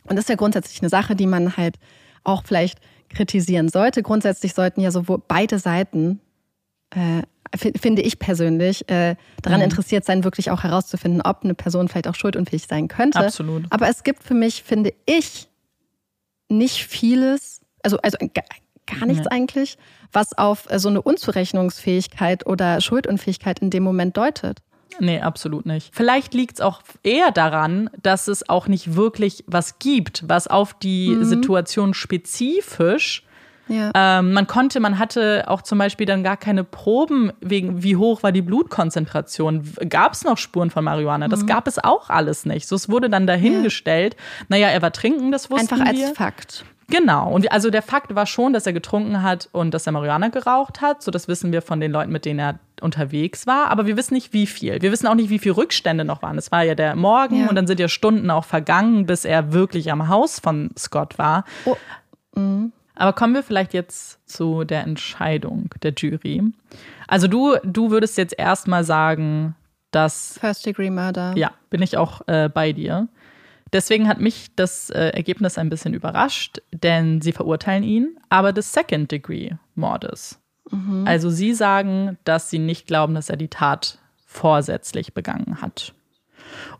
und 0.04 0.16
das 0.16 0.24
ist 0.24 0.28
ja 0.28 0.36
grundsätzlich 0.36 0.80
eine 0.80 0.88
Sache, 0.88 1.14
die 1.14 1.26
man 1.26 1.56
halt 1.56 1.76
auch 2.24 2.44
vielleicht 2.44 2.78
kritisieren 3.08 3.68
sollte. 3.68 4.02
Grundsätzlich 4.02 4.54
sollten 4.54 4.80
ja 4.80 4.90
sowohl 4.90 5.22
beide 5.26 5.58
Seiten, 5.58 6.20
äh, 6.90 7.22
finde 7.56 8.02
ich 8.02 8.18
persönlich, 8.18 8.88
äh, 8.88 9.16
daran 9.42 9.60
mhm. 9.60 9.64
interessiert 9.64 10.04
sein, 10.04 10.22
wirklich 10.22 10.50
auch 10.50 10.62
herauszufinden, 10.62 11.20
ob 11.22 11.42
eine 11.42 11.54
Person 11.54 11.88
vielleicht 11.88 12.08
auch 12.08 12.14
schuldunfähig 12.14 12.66
sein 12.68 12.88
könnte. 12.88 13.18
Absolut. 13.18 13.64
Aber 13.70 13.88
es 13.88 14.04
gibt 14.04 14.22
für 14.22 14.34
mich, 14.34 14.62
finde 14.62 14.92
ich, 15.06 15.48
nicht 16.48 16.84
vieles, 16.84 17.60
also, 17.82 17.98
also 17.98 18.18
gar 18.18 19.06
nichts 19.06 19.24
ja. 19.24 19.30
eigentlich, 19.30 19.78
was 20.12 20.36
auf 20.36 20.66
so 20.76 20.88
eine 20.88 21.02
Unzurechnungsfähigkeit 21.02 22.46
oder 22.46 22.80
Schuldunfähigkeit 22.80 23.60
in 23.60 23.70
dem 23.70 23.82
Moment 23.82 24.16
deutet. 24.16 24.60
Nee, 24.98 25.20
absolut 25.20 25.66
nicht. 25.66 25.94
Vielleicht 25.94 26.34
liegt 26.34 26.54
es 26.54 26.60
auch 26.60 26.82
eher 27.02 27.30
daran, 27.30 27.90
dass 28.02 28.28
es 28.28 28.48
auch 28.48 28.68
nicht 28.68 28.96
wirklich 28.96 29.44
was 29.46 29.78
gibt, 29.78 30.24
was 30.26 30.46
auf 30.46 30.74
die 30.74 31.10
mhm. 31.10 31.24
Situation 31.24 31.94
spezifisch 31.94 33.24
ja. 33.70 33.92
Ähm, 33.94 34.32
man 34.32 34.48
konnte, 34.48 34.80
man 34.80 34.98
hatte 34.98 35.44
auch 35.46 35.62
zum 35.62 35.78
Beispiel 35.78 36.04
dann 36.04 36.24
gar 36.24 36.36
keine 36.36 36.64
Proben 36.64 37.32
wegen, 37.40 37.84
wie 37.84 37.94
hoch 37.96 38.24
war 38.24 38.32
die 38.32 38.42
Blutkonzentration. 38.42 39.62
Gab 39.88 40.12
es 40.12 40.24
noch 40.24 40.38
Spuren 40.38 40.70
von 40.70 40.82
Marihuana? 40.82 41.28
Das 41.28 41.42
mhm. 41.42 41.46
gab 41.46 41.68
es 41.68 41.78
auch 41.78 42.10
alles 42.10 42.44
nicht. 42.44 42.66
So, 42.66 42.74
es 42.74 42.88
wurde 42.88 43.08
dann 43.08 43.28
dahingestellt. 43.28 44.16
Ja. 44.18 44.46
Naja, 44.48 44.68
er 44.68 44.82
war 44.82 44.92
trinken, 44.92 45.30
das 45.30 45.50
wussten 45.50 45.72
Einfach 45.72 45.92
wir. 45.92 46.08
als 46.08 46.16
Fakt. 46.16 46.64
Genau. 46.90 47.30
Und 47.30 47.50
also 47.52 47.70
der 47.70 47.82
Fakt 47.82 48.14
war 48.14 48.26
schon, 48.26 48.52
dass 48.52 48.66
er 48.66 48.72
getrunken 48.72 49.22
hat 49.22 49.48
und 49.52 49.72
dass 49.72 49.86
er 49.86 49.92
Marihuana 49.92 50.28
geraucht 50.28 50.80
hat. 50.80 51.02
So, 51.02 51.10
das 51.10 51.28
wissen 51.28 51.52
wir 51.52 51.62
von 51.62 51.80
den 51.80 51.92
Leuten, 51.92 52.12
mit 52.12 52.24
denen 52.24 52.40
er 52.40 52.58
unterwegs 52.80 53.46
war. 53.46 53.70
Aber 53.70 53.86
wir 53.86 53.96
wissen 53.96 54.14
nicht, 54.14 54.32
wie 54.32 54.46
viel. 54.46 54.82
Wir 54.82 54.92
wissen 54.92 55.06
auch 55.06 55.14
nicht, 55.14 55.30
wie 55.30 55.38
viel 55.38 55.52
Rückstände 55.52 56.04
noch 56.04 56.22
waren. 56.22 56.36
Es 56.36 56.50
war 56.50 56.64
ja 56.64 56.74
der 56.74 56.96
Morgen 56.96 57.42
ja. 57.42 57.48
und 57.48 57.54
dann 57.54 57.66
sind 57.66 57.80
ja 57.80 57.88
Stunden 57.88 58.30
auch 58.30 58.44
vergangen, 58.44 59.06
bis 59.06 59.24
er 59.24 59.52
wirklich 59.52 59.90
am 59.92 60.08
Haus 60.08 60.40
von 60.40 60.70
Scott 60.76 61.18
war. 61.18 61.44
Oh. 61.64 61.76
Mhm. 62.34 62.72
Aber 62.94 63.14
kommen 63.14 63.34
wir 63.34 63.42
vielleicht 63.42 63.72
jetzt 63.72 64.18
zu 64.28 64.64
der 64.64 64.82
Entscheidung 64.82 65.70
der 65.82 65.94
Jury. 65.96 66.42
Also 67.08 67.28
du, 67.28 67.56
du 67.64 67.90
würdest 67.90 68.18
jetzt 68.18 68.38
erstmal 68.38 68.84
sagen, 68.84 69.54
dass. 69.90 70.38
First 70.38 70.66
Degree 70.66 70.90
Murder. 70.90 71.32
Ja, 71.36 71.52
bin 71.70 71.80
ich 71.80 71.96
auch 71.96 72.20
äh, 72.26 72.48
bei 72.48 72.72
dir. 72.72 73.08
Deswegen 73.72 74.08
hat 74.08 74.20
mich 74.20 74.48
das 74.56 74.90
äh, 74.90 75.10
Ergebnis 75.10 75.58
ein 75.58 75.70
bisschen 75.70 75.94
überrascht, 75.94 76.60
denn 76.72 77.20
sie 77.20 77.32
verurteilen 77.32 77.84
ihn, 77.84 78.16
aber 78.28 78.52
des 78.52 78.72
Second 78.72 79.10
Degree 79.10 79.52
Mordes. 79.74 80.40
Mhm. 80.70 81.04
Also 81.06 81.30
sie 81.30 81.54
sagen, 81.54 82.18
dass 82.24 82.50
sie 82.50 82.58
nicht 82.58 82.86
glauben, 82.86 83.14
dass 83.14 83.30
er 83.30 83.36
die 83.36 83.48
Tat 83.48 83.98
vorsätzlich 84.26 85.14
begangen 85.14 85.60
hat. 85.62 85.94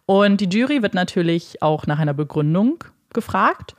Und 0.07 0.41
die 0.41 0.49
Jury 0.49 0.83
wird 0.83 0.95
natürlich 0.95 1.63
auch 1.63 1.87
nach 1.87 1.99
einer 1.99 2.15
Begründung 2.15 2.83
gefragt 3.13 3.77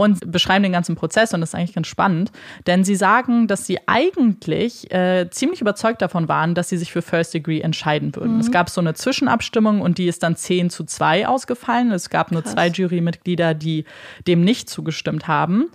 und 0.00 0.32
beschreiben 0.32 0.62
den 0.62 0.72
ganzen 0.72 0.96
Prozess 0.96 1.34
und 1.34 1.42
das 1.42 1.50
ist 1.50 1.54
eigentlich 1.54 1.74
ganz 1.74 1.86
spannend, 1.86 2.32
denn 2.66 2.84
sie 2.84 2.96
sagen, 2.96 3.46
dass 3.46 3.66
sie 3.66 3.80
eigentlich 3.86 4.90
äh, 4.90 5.28
ziemlich 5.30 5.60
überzeugt 5.60 6.00
davon 6.00 6.26
waren, 6.26 6.54
dass 6.54 6.70
sie 6.70 6.78
sich 6.78 6.90
für 6.90 7.02
First 7.02 7.34
Degree 7.34 7.60
entscheiden 7.60 8.16
würden. 8.16 8.36
Mhm. 8.36 8.40
Es 8.40 8.50
gab 8.50 8.70
so 8.70 8.80
eine 8.80 8.94
Zwischenabstimmung 8.94 9.82
und 9.82 9.98
die 9.98 10.06
ist 10.06 10.22
dann 10.22 10.36
10 10.36 10.70
zu 10.70 10.84
2 10.84 11.28
ausgefallen. 11.28 11.90
Es 11.92 12.08
gab 12.08 12.32
nur 12.32 12.40
Krass. 12.40 12.52
zwei 12.52 12.68
Jurymitglieder, 12.68 13.52
die 13.52 13.84
dem 14.26 14.42
nicht 14.42 14.70
zugestimmt 14.70 15.28
haben. 15.28 15.66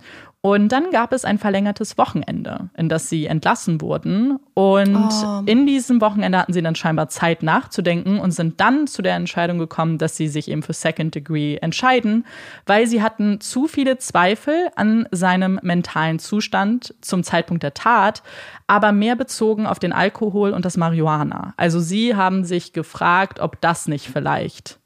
Und 0.46 0.70
dann 0.70 0.92
gab 0.92 1.12
es 1.12 1.24
ein 1.24 1.38
verlängertes 1.38 1.98
Wochenende, 1.98 2.70
in 2.76 2.88
das 2.88 3.08
sie 3.08 3.26
entlassen 3.26 3.80
wurden. 3.80 4.38
Und 4.54 5.10
oh. 5.10 5.42
in 5.44 5.66
diesem 5.66 6.00
Wochenende 6.00 6.38
hatten 6.38 6.52
sie 6.52 6.62
dann 6.62 6.76
scheinbar 6.76 7.08
Zeit 7.08 7.42
nachzudenken 7.42 8.20
und 8.20 8.30
sind 8.30 8.60
dann 8.60 8.86
zu 8.86 9.02
der 9.02 9.16
Entscheidung 9.16 9.58
gekommen, 9.58 9.98
dass 9.98 10.16
sie 10.16 10.28
sich 10.28 10.48
eben 10.48 10.62
für 10.62 10.72
Second 10.72 11.16
Degree 11.16 11.56
entscheiden, 11.56 12.24
weil 12.64 12.86
sie 12.86 13.02
hatten 13.02 13.40
zu 13.40 13.66
viele 13.66 13.98
Zweifel 13.98 14.68
an 14.76 15.08
seinem 15.10 15.58
mentalen 15.64 16.20
Zustand 16.20 16.94
zum 17.00 17.24
Zeitpunkt 17.24 17.64
der 17.64 17.74
Tat, 17.74 18.22
aber 18.68 18.92
mehr 18.92 19.16
bezogen 19.16 19.66
auf 19.66 19.80
den 19.80 19.92
Alkohol 19.92 20.52
und 20.52 20.64
das 20.64 20.76
Marihuana. 20.76 21.54
Also 21.56 21.80
sie 21.80 22.14
haben 22.14 22.44
sich 22.44 22.72
gefragt, 22.72 23.40
ob 23.40 23.60
das 23.60 23.88
nicht 23.88 24.06
vielleicht 24.06 24.78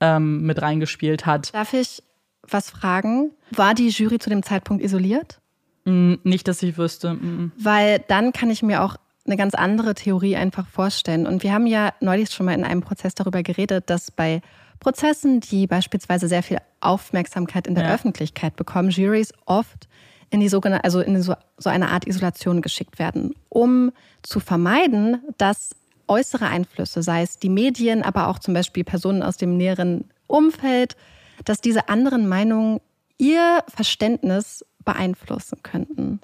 ähm, 0.00 0.42
mit 0.42 0.60
reingespielt 0.60 1.24
hat. 1.24 1.54
Darf 1.54 1.72
ich 1.72 2.02
was 2.48 2.70
fragen. 2.70 3.30
War 3.50 3.74
die 3.74 3.88
Jury 3.88 4.18
zu 4.18 4.30
dem 4.30 4.42
Zeitpunkt 4.42 4.82
isoliert? 4.82 5.40
Mm, 5.84 6.14
nicht, 6.22 6.48
dass 6.48 6.62
ich 6.62 6.76
wüsste. 6.78 7.14
Mm. 7.14 7.52
Weil 7.58 8.04
dann 8.08 8.32
kann 8.32 8.50
ich 8.50 8.62
mir 8.62 8.82
auch 8.82 8.96
eine 9.26 9.36
ganz 9.36 9.54
andere 9.54 9.94
Theorie 9.94 10.36
einfach 10.36 10.66
vorstellen. 10.66 11.26
Und 11.26 11.42
wir 11.42 11.52
haben 11.52 11.66
ja 11.66 11.92
neulich 12.00 12.30
schon 12.30 12.46
mal 12.46 12.54
in 12.54 12.64
einem 12.64 12.82
Prozess 12.82 13.14
darüber 13.14 13.42
geredet, 13.42 13.88
dass 13.88 14.10
bei 14.10 14.42
Prozessen, 14.80 15.40
die 15.40 15.66
beispielsweise 15.66 16.28
sehr 16.28 16.42
viel 16.42 16.58
Aufmerksamkeit 16.80 17.66
in 17.66 17.74
der 17.74 17.84
ja. 17.84 17.94
Öffentlichkeit 17.94 18.56
bekommen, 18.56 18.90
Juries 18.90 19.32
oft 19.46 19.88
in 20.30 20.40
die 20.40 20.48
sogenannte, 20.48 20.84
also 20.84 21.00
in 21.00 21.22
so, 21.22 21.34
so 21.56 21.70
eine 21.70 21.90
Art 21.90 22.06
Isolation 22.06 22.60
geschickt 22.60 22.98
werden, 22.98 23.34
um 23.48 23.92
zu 24.22 24.40
vermeiden, 24.40 25.22
dass 25.38 25.70
äußere 26.08 26.46
Einflüsse, 26.46 27.02
sei 27.02 27.22
es 27.22 27.38
die 27.38 27.48
Medien, 27.48 28.02
aber 28.02 28.28
auch 28.28 28.38
zum 28.38 28.52
Beispiel 28.52 28.84
Personen 28.84 29.22
aus 29.22 29.36
dem 29.36 29.56
näheren 29.56 30.04
Umfeld, 30.26 30.96
dass 31.44 31.60
diese 31.60 31.88
anderen 31.88 32.28
Meinungen 32.28 32.80
ihr 33.18 33.62
Verständnis 33.68 34.64
beeinflussen 34.84 35.62
könnten. 35.62 36.20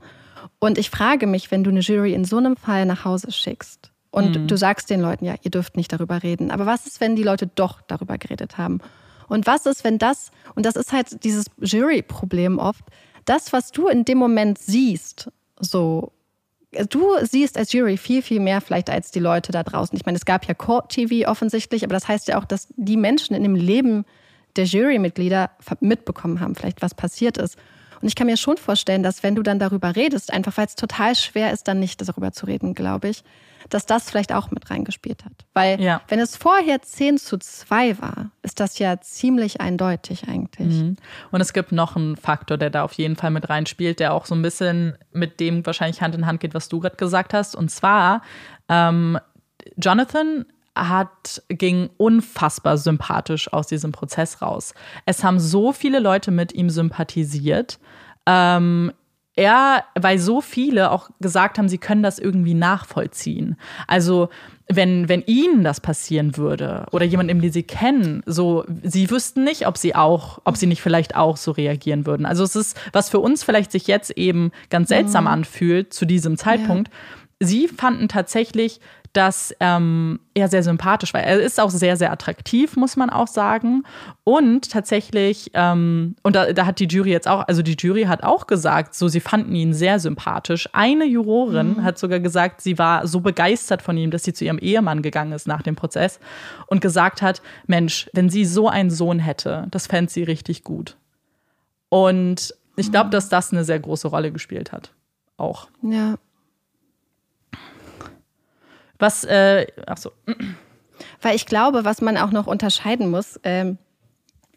Und 0.59 0.79
ich 0.79 0.91
frage 0.91 1.27
mich, 1.27 1.51
wenn 1.51 1.65
du 1.65 1.71
eine 1.71 1.81
Jury 1.81 2.15
in 2.15 2.25
so 2.25 2.39
einem 2.39 2.57
Fall 2.57 2.87
nach 2.87 3.05
Hause 3.05 3.33
schickst 3.33 3.93
und 4.11 4.37
mhm. 4.37 4.47
du 4.47 4.57
sagst 4.57 4.91
den 4.91 5.01
Leuten, 5.01 5.25
ja, 5.25 5.35
ihr 5.43 5.51
dürft 5.51 5.77
nicht 5.77 5.93
darüber 5.93 6.23
reden, 6.23 6.51
aber 6.51 6.67
was 6.67 6.87
ist, 6.87 7.01
wenn 7.01 7.17
die 7.17 7.23
Leute 7.23 7.47
doch 7.47 7.81
darüber 7.83 8.19
geredet 8.19 8.59
haben? 8.59 8.80
Und 9.29 9.47
was 9.47 9.64
ist, 9.67 9.84
wenn 9.84 9.99
das, 9.99 10.33
und 10.57 10.67
das 10.67 10.75
ist 10.75 10.93
halt 10.93 11.22
dieses 11.22 11.47
Jury-Problem 11.61 12.59
oft, 12.59 12.84
das, 13.25 13.53
was 13.53 13.71
du 13.71 13.87
in 13.87 14.05
dem 14.05 14.18
Moment 14.18 14.59
siehst, 14.59 15.30
so, 15.61 16.13
du 16.72 17.14
siehst 17.22 17.57
als 17.57 17.72
Jury 17.72 17.97
viel, 17.97 18.22
viel 18.22 18.41
mehr 18.41 18.61
vielleicht 18.61 18.91
als 18.91 19.11
die 19.13 19.21
Leute 19.21 19.53
da 19.53 19.63
draußen. 19.63 19.97
Ich 19.97 20.05
meine, 20.05 20.17
es 20.17 20.25
gab 20.25 20.47
ja 20.47 20.55
Court-TV 20.55 21.30
offensichtlich, 21.30 21.84
aber 21.84 21.95
das 21.95 22.09
heißt 22.09 22.29
ja 22.29 22.39
auch, 22.39 22.45
dass 22.45 22.68
die 22.76 22.97
Menschen 22.97 23.37
in 23.37 23.43
dem 23.43 23.55
Leben 23.55 24.05
der 24.57 24.64
Jurymitglieder 24.64 25.51
mitbekommen 25.81 26.41
haben, 26.41 26.55
vielleicht 26.55 26.83
was 26.83 26.95
passiert 26.95 27.39
ist. 27.39 27.57
Und 28.01 28.09
ich 28.09 28.14
kann 28.14 28.27
mir 28.27 28.37
schon 28.37 28.57
vorstellen, 28.57 29.03
dass 29.03 29.22
wenn 29.22 29.35
du 29.35 29.43
dann 29.43 29.59
darüber 29.59 29.95
redest, 29.95 30.33
einfach 30.33 30.57
weil 30.57 30.67
es 30.67 30.75
total 30.75 31.14
schwer 31.14 31.53
ist, 31.53 31.68
dann 31.68 31.81
nicht 31.81 32.07
darüber 32.07 32.33
zu 32.33 32.47
reden, 32.47 32.75
glaube 32.75 33.09
ich, 33.09 33.22
dass 33.68 33.85
das 33.85 34.09
vielleicht 34.09 34.33
auch 34.33 34.51
mit 34.51 34.71
reingespielt 34.71 35.25
hat. 35.25 35.33
Weil 35.53 35.81
ja. 35.81 36.01
wenn 36.09 36.18
es 36.18 36.35
vorher 36.35 36.81
10 36.81 37.18
zu 37.18 37.39
2 37.39 38.01
war, 38.01 38.31
ist 38.43 38.59
das 38.59 38.79
ja 38.79 39.01
ziemlich 39.01 39.61
eindeutig 39.61 40.29
eigentlich. 40.29 40.83
Mhm. 40.83 40.97
Und 41.31 41.41
es 41.43 41.53
gibt 41.53 41.72
noch 41.72 41.95
einen 41.95 42.17
Faktor, 42.17 42.57
der 42.57 42.71
da 42.71 42.85
auf 42.85 42.95
jeden 42.95 43.17
Fall 43.17 43.31
mit 43.31 43.51
reinspielt, 43.51 44.01
der 44.01 44.14
auch 44.14 44.25
so 44.25 44.35
ein 44.35 44.41
bisschen 44.41 44.97
mit 45.13 45.41
dem 45.41 45.67
wahrscheinlich 45.67 46.01
Hand 46.01 46.14
in 46.14 46.27
Hand 46.27 46.41
geht, 46.41 46.55
was 46.55 46.71
du 46.71 46.81
gerade 46.81 46.97
gesagt 46.97 47.35
hast. 47.35 47.55
Und 47.55 47.71
zwar, 47.71 48.22
ähm, 48.71 49.18
Jonathan 49.77 50.47
hat, 50.89 51.43
ging 51.49 51.91
unfassbar 51.97 52.79
sympathisch 52.79 53.53
aus 53.53 53.67
diesem 53.67 53.93
Prozess 53.93 54.43
raus. 54.43 54.75
Es 55.07 55.23
haben 55.23 55.39
so 55.39 55.73
viele 55.73 56.01
Leute 56.01 56.31
mit 56.31 56.53
ihm 56.53 56.71
sympathisiert. 56.71 57.79
Ähm, 58.27 58.93
er, 59.37 59.85
weil 59.99 60.19
so 60.19 60.41
viele 60.41 60.91
auch 60.91 61.09
gesagt 61.21 61.57
haben, 61.57 61.69
sie 61.69 61.79
können 61.79 62.03
das 62.03 62.19
irgendwie 62.19 62.55
nachvollziehen. 62.55 63.57
Also 63.87 64.29
wenn, 64.69 65.09
wenn 65.09 65.23
ihnen 65.23 65.65
das 65.65 65.81
passieren 65.81 66.37
würde 66.37 66.87
oder 66.93 67.05
jemandem, 67.05 67.41
den 67.41 67.53
sie 67.53 67.63
kennen, 67.63 68.23
so, 68.27 68.65
sie 68.83 69.11
wüssten 69.11 69.45
nicht, 69.45 69.67
ob 69.67 69.79
sie 69.79 69.95
auch, 69.95 70.41
ob 70.45 70.57
sie 70.57 70.67
nicht 70.67 70.83
vielleicht 70.83 71.17
auch 71.17 71.37
so 71.37 71.53
reagieren 71.53 72.07
würden. 72.07 72.27
Also 72.27 72.45
es 72.45 72.55
ist, 72.55 72.79
was 72.93 73.09
für 73.09 73.19
uns 73.21 73.43
vielleicht 73.43 73.73
sich 73.73 73.87
jetzt 73.87 74.11
eben 74.13 74.53
ganz 74.69 74.89
seltsam 74.89 75.25
mhm. 75.25 75.31
anfühlt 75.31 75.95
zu 75.95 76.07
diesem 76.07 76.37
Zeitpunkt. 76.37 76.89
Ja. 76.89 76.95
Sie 77.43 77.69
fanden 77.69 78.09
tatsächlich 78.09 78.81
dass 79.12 79.54
ähm, 79.58 80.20
er 80.34 80.49
sehr 80.49 80.62
sympathisch 80.62 81.12
war. 81.12 81.20
Er 81.20 81.41
ist 81.41 81.58
auch 81.58 81.70
sehr, 81.70 81.96
sehr 81.96 82.12
attraktiv, 82.12 82.76
muss 82.76 82.96
man 82.96 83.11
auch 83.11 83.26
sagen. 83.26 83.82
Und 84.22 84.70
tatsächlich, 84.70 85.50
ähm, 85.54 86.14
und 86.22 86.37
da, 86.37 86.53
da, 86.53 86.66
hat 86.66 86.78
die 86.78 86.87
Jury 86.87 87.11
jetzt 87.11 87.26
auch, 87.26 87.46
also 87.49 87.62
die 87.62 87.76
Jury 87.76 88.04
hat 88.04 88.22
auch 88.22 88.46
gesagt, 88.46 88.95
so 88.95 89.08
sie 89.08 89.20
fanden 89.20 89.54
ihn 89.54 89.74
sehr 89.74 89.99
sympathisch. 89.99 90.68
Eine 90.72 91.07
Jurorin 91.07 91.74
mhm. 91.78 91.82
hat 91.82 91.99
sogar 91.99 92.20
gesagt, 92.20 92.61
sie 92.61 92.78
war 92.78 93.07
so 93.08 93.20
begeistert 93.20 93.82
von 93.82 93.96
ihm, 93.96 94.12
dass 94.12 94.22
sie 94.22 94.32
zu 94.32 94.45
ihrem 94.45 94.58
Ehemann 94.58 95.03
gegangen 95.03 95.32
ist 95.32 95.49
nach 95.49 95.62
dem 95.62 95.74
Prozess 95.74 96.20
und 96.68 96.80
gesagt 96.80 97.20
hat, 97.20 97.42
Mensch, 97.66 98.08
wenn 98.12 98.30
sie 98.30 98.45
so 98.45 98.68
einen 98.68 98.91
Sohn 98.91 99.18
hätte, 99.18 99.66
das 99.72 99.88
fände 99.88 100.11
sie 100.11 100.22
richtig 100.22 100.62
gut. 100.62 100.96
Und 101.88 102.54
ich 102.76 102.92
glaube, 102.92 103.08
mhm. 103.08 103.12
dass 103.12 103.28
das 103.28 103.53
eine 103.53 103.64
sehr 103.64 103.80
große 103.80 104.07
Rolle 104.07 104.30
gespielt 104.30 104.70
hat. 104.70 104.92
Auch. 105.37 105.68
Ja. 105.82 106.14
Was, 109.01 109.25
äh, 109.25 109.67
ach 109.87 109.99
so. 109.99 110.13
Weil 111.21 111.35
ich 111.35 111.47
glaube, 111.47 111.85
was 111.85 112.01
man 112.01 112.17
auch 112.17 112.31
noch 112.31 112.47
unterscheiden 112.47 113.11
muss, 113.11 113.41
ähm, 113.43 113.79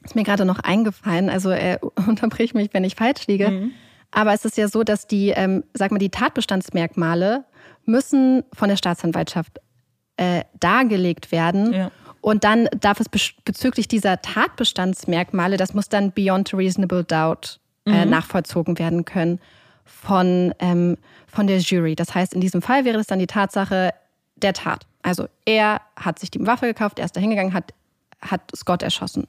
ist 0.03 0.15
mir 0.15 0.23
gerade 0.23 0.45
noch 0.45 0.59
eingefallen, 0.59 1.29
also 1.29 1.49
äh, 1.49 1.79
unterbrich 2.07 2.53
mich, 2.53 2.69
wenn 2.73 2.83
ich 2.83 2.95
falsch 2.95 3.25
liege. 3.27 3.49
Mhm. 3.49 3.71
Aber 4.11 4.33
es 4.33 4.45
ist 4.45 4.57
ja 4.57 4.67
so, 4.67 4.83
dass 4.83 5.07
die, 5.07 5.29
ähm, 5.29 5.63
sag 5.73 5.91
mal, 5.91 5.97
die 5.97 6.09
Tatbestandsmerkmale 6.09 7.45
müssen 7.85 8.43
von 8.53 8.69
der 8.69 8.77
Staatsanwaltschaft 8.77 9.59
äh, 10.17 10.43
dargelegt 10.59 11.31
werden. 11.31 11.73
Ja. 11.73 11.91
Und 12.21 12.43
dann 12.43 12.69
darf 12.79 12.99
es 12.99 13.09
bezüglich 13.09 13.87
dieser 13.87 14.21
Tatbestandsmerkmale, 14.21 15.57
das 15.57 15.73
muss 15.73 15.89
dann 15.89 16.11
beyond 16.11 16.53
reasonable 16.53 17.03
doubt 17.03 17.59
äh, 17.85 18.05
mhm. 18.05 18.11
nachvollzogen 18.11 18.77
werden 18.79 19.03
können 19.03 19.39
von, 19.83 20.53
ähm, 20.59 20.97
von 21.27 21.47
der 21.47 21.57
Jury. 21.57 21.95
Das 21.95 22.15
heißt, 22.15 22.33
in 22.33 22.39
diesem 22.39 22.61
Fall 22.61 22.85
wäre 22.85 22.99
es 22.99 23.07
dann 23.07 23.19
die 23.19 23.27
Tatsache, 23.27 23.93
der 24.43 24.53
Tat. 24.53 24.85
Also 25.01 25.27
er 25.45 25.81
hat 25.95 26.19
sich 26.19 26.31
die 26.31 26.45
Waffe 26.45 26.67
gekauft, 26.67 26.99
er 26.99 27.05
ist 27.05 27.15
da 27.15 27.21
hingegangen, 27.21 27.53
hat, 27.53 27.73
hat 28.21 28.41
Scott 28.55 28.83
erschossen. 28.83 29.27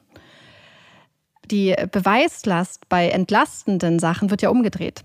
Die 1.50 1.74
Beweislast 1.92 2.88
bei 2.88 3.08
entlastenden 3.08 3.98
Sachen 3.98 4.30
wird 4.30 4.42
ja 4.42 4.48
umgedreht. 4.48 5.04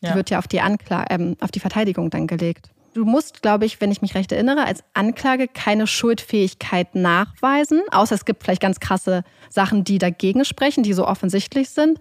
Ja. 0.00 0.10
Die 0.10 0.16
wird 0.16 0.30
ja 0.30 0.38
auf 0.38 0.48
die, 0.48 0.60
Ankla 0.60 1.04
ähm, 1.10 1.36
auf 1.40 1.50
die 1.50 1.60
Verteidigung 1.60 2.10
dann 2.10 2.26
gelegt. 2.26 2.70
Du 2.94 3.04
musst, 3.04 3.42
glaube 3.42 3.66
ich, 3.66 3.80
wenn 3.80 3.92
ich 3.92 4.02
mich 4.02 4.14
recht 4.14 4.32
erinnere, 4.32 4.64
als 4.64 4.82
Anklage 4.94 5.46
keine 5.46 5.86
Schuldfähigkeit 5.86 6.94
nachweisen, 6.94 7.82
außer 7.92 8.14
es 8.14 8.24
gibt 8.24 8.42
vielleicht 8.42 8.62
ganz 8.62 8.80
krasse 8.80 9.22
Sachen, 9.48 9.84
die 9.84 9.98
dagegen 9.98 10.44
sprechen, 10.44 10.82
die 10.82 10.92
so 10.92 11.06
offensichtlich 11.06 11.70
sind. 11.70 12.00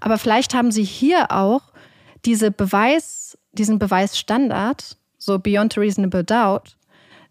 Aber 0.00 0.16
vielleicht 0.16 0.54
haben 0.54 0.70
sie 0.70 0.84
hier 0.84 1.30
auch 1.30 1.62
diese 2.24 2.50
Beweis, 2.50 3.36
diesen 3.52 3.78
Beweisstandard, 3.78 4.96
so 5.18 5.38
beyond 5.38 5.76
reasonable 5.76 6.24
doubt, 6.24 6.76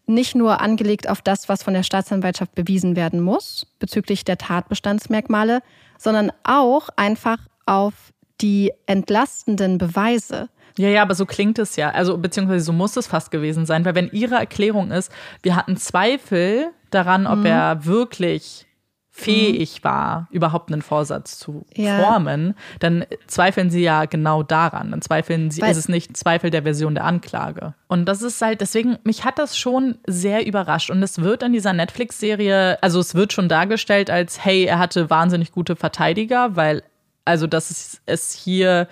nicht 0.09 0.35
nur 0.35 0.59
angelegt 0.59 1.09
auf 1.09 1.21
das, 1.21 1.47
was 1.47 1.63
von 1.63 1.73
der 1.73 1.83
Staatsanwaltschaft 1.83 2.55
bewiesen 2.55 2.95
werden 2.95 3.21
muss 3.21 3.67
bezüglich 3.79 4.25
der 4.25 4.37
Tatbestandsmerkmale, 4.37 5.61
sondern 5.97 6.31
auch 6.43 6.89
einfach 6.95 7.37
auf 7.65 7.93
die 8.41 8.71
entlastenden 8.87 9.77
Beweise. 9.77 10.49
Ja, 10.77 10.87
ja, 10.87 11.01
aber 11.01 11.13
so 11.13 11.25
klingt 11.25 11.59
es 11.59 11.75
ja. 11.75 11.91
Also, 11.91 12.17
beziehungsweise 12.17 12.63
so 12.63 12.73
muss 12.73 12.95
es 12.95 13.07
fast 13.07 13.31
gewesen 13.31 13.65
sein, 13.65 13.85
weil 13.85 13.95
wenn 13.95 14.09
Ihre 14.11 14.35
Erklärung 14.35 14.91
ist, 14.91 15.11
wir 15.43 15.55
hatten 15.55 15.77
Zweifel 15.77 16.71
daran, 16.89 17.27
ob 17.27 17.39
mhm. 17.39 17.45
er 17.45 17.85
wirklich 17.85 18.65
fähig 19.11 19.83
war, 19.83 20.27
überhaupt 20.31 20.71
einen 20.71 20.81
Vorsatz 20.81 21.39
zu 21.39 21.65
ja. 21.75 21.99
formen, 21.99 22.55
dann 22.79 23.05
zweifeln 23.27 23.69
sie 23.69 23.81
ja 23.81 24.05
genau 24.05 24.43
daran. 24.43 24.91
Dann 24.91 25.01
zweifeln 25.01 25.51
sie, 25.51 25.61
Weil, 25.61 25.71
ist 25.71 25.77
es 25.77 25.89
nicht 25.89 26.15
Zweifel 26.15 26.51
der 26.51 26.63
Version 26.63 26.95
der 26.95 27.05
Anklage. 27.05 27.73
Und 27.87 28.05
das 28.05 28.21
ist 28.21 28.41
halt, 28.41 28.61
deswegen, 28.61 28.97
mich 29.03 29.25
hat 29.25 29.39
das 29.39 29.57
schon 29.57 29.97
sehr 30.07 30.45
überrascht. 30.45 30.89
Und 30.89 31.03
es 31.03 31.19
wird 31.21 31.43
in 31.43 31.53
dieser 31.53 31.73
Netflix-Serie, 31.73 32.81
also 32.81 32.99
es 32.99 33.15
wird 33.15 33.33
schon 33.33 33.49
dargestellt 33.49 34.09
als, 34.09 34.43
hey, 34.43 34.63
er 34.63 34.79
hatte 34.79 35.09
wahnsinnig 35.09 35.51
gute 35.51 35.75
Verteidiger, 35.75 36.55
weil, 36.55 36.83
also, 37.25 37.47
dass 37.47 37.99
es 38.05 38.31
hier 38.33 38.87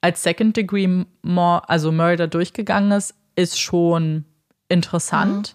als 0.00 0.22
Second 0.22 0.56
Degree 0.56 1.04
also 1.66 1.92
Murder 1.92 2.28
durchgegangen 2.28 2.92
ist, 2.92 3.14
ist 3.34 3.60
schon 3.60 4.24
interessant. 4.68 5.54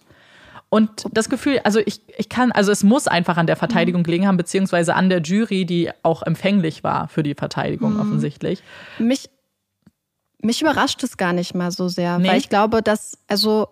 Und 0.73 1.05
das 1.11 1.29
Gefühl, 1.29 1.59
also 1.63 1.79
ich, 1.85 2.01
ich 2.17 2.29
kann, 2.29 2.51
also 2.51 2.71
es 2.71 2.81
muss 2.81 3.07
einfach 3.07 3.37
an 3.37 3.45
der 3.45 3.55
Verteidigung 3.55 4.01
mhm. 4.01 4.05
gelegen 4.05 4.25
haben, 4.25 4.37
beziehungsweise 4.37 4.95
an 4.95 5.07
der 5.07 5.21
Jury, 5.21 5.65
die 5.65 5.91
auch 6.01 6.23
empfänglich 6.23 6.83
war 6.83 7.09
für 7.09 7.21
die 7.21 7.35
Verteidigung 7.35 7.93
mhm. 7.93 7.99
offensichtlich. 7.99 8.63
Mich, 8.97 9.29
mich 10.41 10.63
überrascht 10.63 11.03
es 11.03 11.15
gar 11.17 11.31
nicht 11.31 11.53
mal 11.53 11.69
so 11.69 11.89
sehr, 11.89 12.17
nee. 12.17 12.27
weil 12.27 12.39
ich 12.39 12.49
glaube, 12.49 12.81
dass, 12.81 13.19
also 13.27 13.67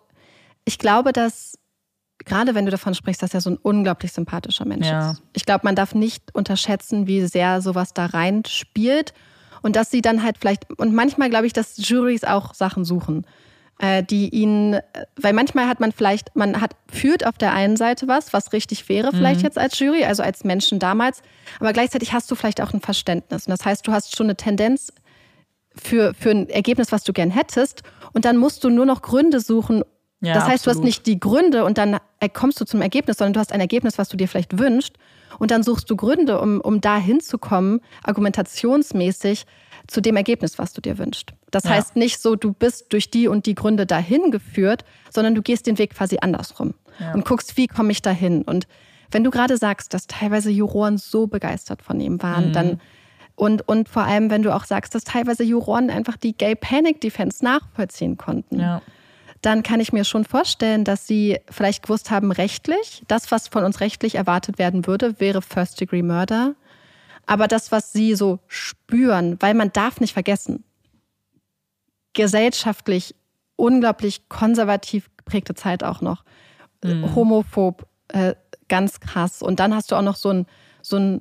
ich 0.64 0.78
glaube, 0.78 1.12
dass 1.12 1.58
gerade 2.20 2.54
wenn 2.54 2.66
du 2.66 2.72
davon 2.72 2.94
sprichst, 2.94 3.24
dass 3.24 3.34
er 3.34 3.42
so 3.42 3.50
ein 3.50 3.58
unglaublich 3.58 4.14
sympathischer 4.14 4.66
Mensch 4.66 4.86
ja. 4.86 5.14
ist. 5.14 5.24
Ich 5.34 5.46
glaube, 5.46 5.62
man 5.64 5.76
darf 5.76 5.96
nicht 5.96 6.36
unterschätzen, 6.36 7.08
wie 7.08 7.26
sehr 7.26 7.64
sowas 7.64 7.96
da 7.96 8.06
rein 8.06 8.44
spielt 8.46 9.16
und 9.64 9.76
dass 9.76 9.90
sie 9.90 10.04
dann 10.04 10.22
halt 10.22 10.38
vielleicht, 10.38 10.72
und 10.80 10.94
manchmal 10.94 11.32
glaube 11.32 11.48
ich, 11.48 11.54
dass 11.54 11.78
Juries 11.78 12.26
auch 12.26 12.54
Sachen 12.54 12.86
suchen 12.86 13.26
die 14.04 14.30
ihn, 14.30 14.80
weil 15.16 15.34
manchmal 15.34 15.68
hat 15.68 15.80
man 15.80 15.92
vielleicht, 15.92 16.36
man 16.36 16.62
hat, 16.62 16.76
führt 16.92 17.26
auf 17.26 17.38
der 17.38 17.54
einen 17.54 17.78
Seite 17.78 18.08
was, 18.08 18.32
was 18.32 18.54
richtig 18.54 18.88
wäre 18.90 19.12
vielleicht 19.12 19.40
mhm. 19.40 19.46
jetzt 19.46 19.58
als 19.58 19.80
Jury, 19.80 20.04
also 20.06 20.22
als 20.22 20.44
Menschen 20.44 20.78
damals, 20.80 21.22
aber 21.60 21.74
gleichzeitig 21.74 22.14
hast 22.14 22.30
du 22.30 22.36
vielleicht 22.36 22.62
auch 22.62 22.74
ein 22.74 22.82
Verständnis. 22.82 23.48
Und 23.48 23.52
das 23.52 23.66
heißt, 23.66 23.88
du 23.88 23.92
hast 23.92 24.16
schon 24.16 24.28
eine 24.28 24.36
Tendenz 24.36 24.94
für, 25.76 26.14
für 26.14 26.30
ein 26.30 26.50
Ergebnis, 26.50 26.92
was 26.92 27.04
du 27.04 27.14
gern 27.14 27.32
hättest 27.32 27.82
und 28.14 28.26
dann 28.26 28.38
musst 28.38 28.64
du 28.64 28.70
nur 28.70 28.86
noch 28.86 29.02
Gründe 29.02 29.40
suchen. 29.40 29.84
Ja, 30.20 30.36
das 30.36 30.44
heißt, 30.44 30.68
absolut. 30.68 30.76
du 30.76 30.80
hast 30.80 30.86
nicht 30.86 31.06
die 31.08 31.20
Gründe 31.20 31.66
und 31.66 31.80
dann 31.80 31.98
kommst 32.34 32.62
du 32.62 32.66
zum 32.66 32.82
Ergebnis, 32.82 33.18
sondern 33.18 33.34
du 33.34 33.40
hast 33.40 33.52
ein 33.52 33.60
Ergebnis, 33.60 33.98
was 33.98 34.10
du 34.10 34.18
dir 34.18 34.28
vielleicht 34.28 34.60
wünschst 34.60 34.98
und 35.40 35.50
dann 35.50 35.64
suchst 35.64 35.90
du 35.90 35.96
Gründe, 35.96 36.40
um, 36.40 36.62
um 36.62 36.82
da 36.82 36.98
hinzukommen, 36.98 37.82
argumentationsmäßig, 38.04 39.46
zu 39.88 40.02
dem 40.02 40.16
Ergebnis, 40.16 40.60
was 40.60 40.74
du 40.74 40.82
dir 40.82 41.00
wünschst. 41.00 41.34
Das 41.52 41.66
ja. 41.66 41.72
heißt 41.72 41.96
nicht 41.96 42.22
so, 42.22 42.36
du 42.36 42.54
bist 42.54 42.94
durch 42.94 43.10
die 43.10 43.28
und 43.28 43.46
die 43.46 43.56
Gründe 43.56 43.86
dahin 43.86 44.32
geführt, 44.32 44.86
sondern 45.10 45.36
du 45.36 45.42
gehst 45.42 45.68
den 45.68 45.78
Weg 45.78 45.96
quasi 45.96 46.18
andersrum 46.22 46.74
ja. 47.00 47.14
und 47.14 47.26
guckst, 47.26 47.58
wie 47.58 47.68
komme 47.68 47.92
ich 47.92 48.02
dahin. 48.02 48.42
Und 48.44 48.68
wenn 49.12 49.24
du 49.24 49.32
gerade 49.32 49.58
sagst, 49.58 49.94
dass 49.94 50.08
teilweise 50.08 50.50
Juroren 50.50 50.98
so 50.98 51.28
begeistert 51.28 51.82
von 51.82 52.00
ihm 52.00 52.22
waren, 52.24 52.50
mhm. 52.50 52.54
dann 52.54 52.82
und, 53.36 53.68
und 53.68 53.90
vor 53.90 54.04
allem, 54.04 54.30
wenn 54.30 54.44
du 54.44 54.54
auch 54.54 54.66
sagst, 54.66 54.94
dass 54.94 55.04
teilweise 55.04 55.44
Juroren 55.44 55.90
einfach 55.90 56.16
die 56.16 56.34
Gay 56.34 56.54
Panic 56.54 57.02
Defense 57.02 57.44
nachvollziehen 57.44 58.18
konnten, 58.18 58.60
ja. 58.60 58.82
dann 59.42 59.64
kann 59.64 59.80
ich 59.80 59.92
mir 59.92 60.04
schon 60.04 60.26
vorstellen, 60.26 60.84
dass 60.84 61.08
sie 61.08 61.40
vielleicht 61.50 61.84
gewusst 61.84 62.12
haben, 62.12 62.32
rechtlich, 62.32 63.04
das, 63.08 63.32
was 63.32 63.48
von 63.48 63.64
uns 63.64 63.80
rechtlich 63.80 64.16
erwartet 64.16 64.60
werden 64.60 64.86
würde, 64.86 65.20
wäre 65.20 65.42
First 65.42 65.82
Degree 65.82 66.04
Murder 66.04 66.56
aber 67.26 67.48
das, 67.48 67.72
was 67.72 67.94
sie 67.94 68.16
so 68.16 68.40
spüren, 68.48 69.38
weil 69.40 69.54
man 69.54 69.72
darf 69.72 70.00
nicht 70.00 70.14
vergessen, 70.14 70.64
gesellschaftlich 72.14 73.16
unglaublich 73.56 74.28
konservativ 74.28 75.10
geprägte 75.18 75.54
Zeit 75.54 75.84
auch 75.84 76.02
noch, 76.02 76.24
mhm. 76.84 77.16
homophob, 77.16 77.88
äh, 78.10 78.36
ganz 78.70 79.00
krass. 79.00 79.42
Und 79.42 79.60
dann 79.60 79.76
hast 79.76 79.92
du 79.92 79.96
auch 79.96 80.02
noch 80.02 80.16
so 80.16 80.30
einen 80.30 80.46
so 80.82 81.20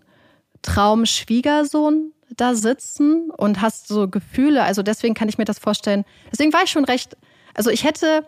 Traumschwiegersohn 0.62 2.12
da 2.36 2.54
sitzen 2.54 3.30
und 3.30 3.60
hast 3.60 3.88
so 3.88 4.08
Gefühle. 4.08 4.62
Also 4.62 4.82
deswegen 4.82 5.14
kann 5.14 5.28
ich 5.28 5.38
mir 5.38 5.44
das 5.44 5.58
vorstellen. 5.58 6.04
Deswegen 6.32 6.52
war 6.52 6.62
ich 6.62 6.70
schon 6.70 6.84
recht, 6.84 7.16
also 7.54 7.70
ich 7.70 7.84
hätte, 7.84 8.24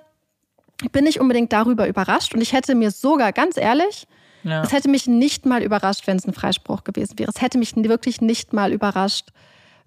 ich 0.82 0.90
bin 0.90 1.04
nicht 1.04 1.20
unbedingt 1.20 1.52
darüber 1.52 1.86
überrascht 1.86 2.34
und 2.34 2.40
ich 2.40 2.52
hätte 2.52 2.74
mir 2.74 2.90
sogar, 2.90 3.32
ganz 3.32 3.56
ehrlich, 3.56 4.06
ja. 4.44 4.62
Es 4.62 4.72
hätte 4.72 4.88
mich 4.88 5.06
nicht 5.06 5.46
mal 5.46 5.62
überrascht, 5.62 6.06
wenn 6.06 6.16
es 6.16 6.26
ein 6.26 6.32
Freispruch 6.32 6.84
gewesen 6.84 7.18
wäre. 7.18 7.30
Es 7.32 7.40
hätte 7.40 7.58
mich 7.58 7.76
wirklich 7.76 8.20
nicht 8.20 8.52
mal 8.52 8.72
überrascht, 8.72 9.28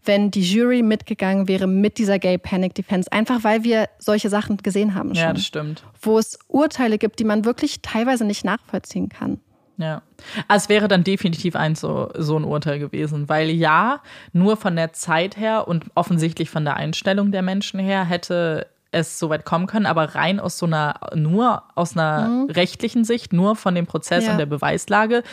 wenn 0.05 0.31
die 0.31 0.41
Jury 0.41 0.81
mitgegangen 0.81 1.47
wäre 1.47 1.67
mit 1.67 1.97
dieser 1.97 2.19
Gay 2.19 2.37
Panic 2.37 2.75
Defense. 2.75 3.11
Einfach 3.11 3.43
weil 3.43 3.63
wir 3.63 3.89
solche 3.99 4.29
Sachen 4.29 4.57
gesehen 4.57 4.95
haben 4.95 5.09
schon. 5.09 5.23
Ja, 5.23 5.33
das 5.33 5.45
stimmt. 5.45 5.83
Wo 6.01 6.17
es 6.17 6.39
Urteile 6.47 6.97
gibt, 6.97 7.19
die 7.19 7.23
man 7.23 7.45
wirklich 7.45 7.81
teilweise 7.81 8.25
nicht 8.25 8.45
nachvollziehen 8.45 9.09
kann. 9.09 9.39
Ja, 9.77 10.01
also 10.47 10.63
es 10.63 10.69
wäre 10.69 10.87
dann 10.87 11.03
definitiv 11.03 11.55
ein 11.55 11.75
so, 11.75 12.09
so 12.17 12.37
ein 12.37 12.45
Urteil 12.45 12.79
gewesen, 12.79 13.27
weil 13.27 13.49
ja, 13.49 14.01
nur 14.31 14.55
von 14.55 14.75
der 14.75 14.93
Zeit 14.93 15.35
her 15.35 15.67
und 15.67 15.85
offensichtlich 15.95 16.49
von 16.49 16.63
der 16.63 16.77
Einstellung 16.77 17.31
der 17.31 17.41
Menschen 17.41 17.79
her 17.79 18.05
hätte 18.05 18.67
es 18.91 19.19
so 19.19 19.29
weit 19.29 19.43
kommen 19.43 19.67
können, 19.67 19.85
aber 19.85 20.15
rein 20.15 20.39
aus 20.39 20.57
so 20.57 20.65
einer, 20.65 20.99
nur 21.13 21.63
aus 21.75 21.97
einer 21.97 22.29
mhm. 22.29 22.49
rechtlichen 22.51 23.03
Sicht, 23.03 23.33
nur 23.33 23.57
von 23.57 23.75
dem 23.75 23.85
Prozess 23.85 24.25
ja. 24.25 24.31
und 24.31 24.37
der 24.37 24.45
Beweislage, 24.45 25.23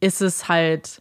ist 0.00 0.20
es 0.20 0.48
halt 0.48 1.00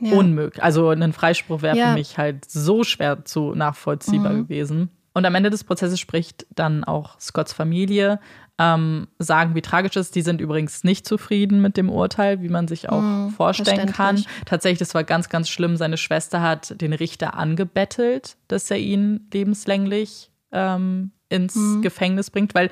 ja. 0.00 0.16
unmöglich. 0.16 0.62
Also 0.62 0.88
ein 0.90 1.12
Freispruch 1.12 1.62
wäre 1.62 1.76
ja. 1.76 1.88
für 1.88 1.94
mich 1.94 2.18
halt 2.18 2.50
so 2.50 2.84
schwer 2.84 3.24
zu 3.24 3.54
nachvollziehbar 3.54 4.32
mhm. 4.32 4.42
gewesen. 4.44 4.90
Und 5.12 5.26
am 5.26 5.34
Ende 5.34 5.50
des 5.50 5.62
Prozesses 5.62 6.00
spricht 6.00 6.46
dann 6.54 6.82
auch 6.84 7.18
Scotts 7.20 7.52
Familie. 7.52 8.18
ähm, 8.58 9.08
sagen, 9.18 9.54
wie 9.54 9.62
tragisch 9.62 9.96
es 9.96 10.06
ist. 10.06 10.14
Die 10.14 10.22
sind 10.22 10.40
übrigens 10.40 10.84
nicht 10.84 11.06
zufrieden 11.06 11.60
mit 11.60 11.76
dem 11.76 11.90
Urteil, 11.90 12.40
wie 12.40 12.48
man 12.48 12.68
sich 12.68 12.88
auch 12.88 13.00
hm, 13.00 13.30
vorstellen 13.30 13.90
kann. 13.90 14.24
Tatsächlich, 14.46 14.78
das 14.78 14.94
war 14.94 15.02
ganz, 15.02 15.28
ganz 15.28 15.48
schlimm. 15.48 15.76
Seine 15.76 15.96
Schwester 15.96 16.40
hat 16.40 16.80
den 16.80 16.92
Richter 16.92 17.34
angebettelt, 17.34 18.36
dass 18.48 18.70
er 18.70 18.78
ihn 18.78 19.28
lebenslänglich 19.32 20.30
ähm, 20.52 21.10
ins 21.34 21.54
hm. 21.54 21.82
Gefängnis 21.82 22.30
bringt, 22.30 22.54
weil 22.54 22.70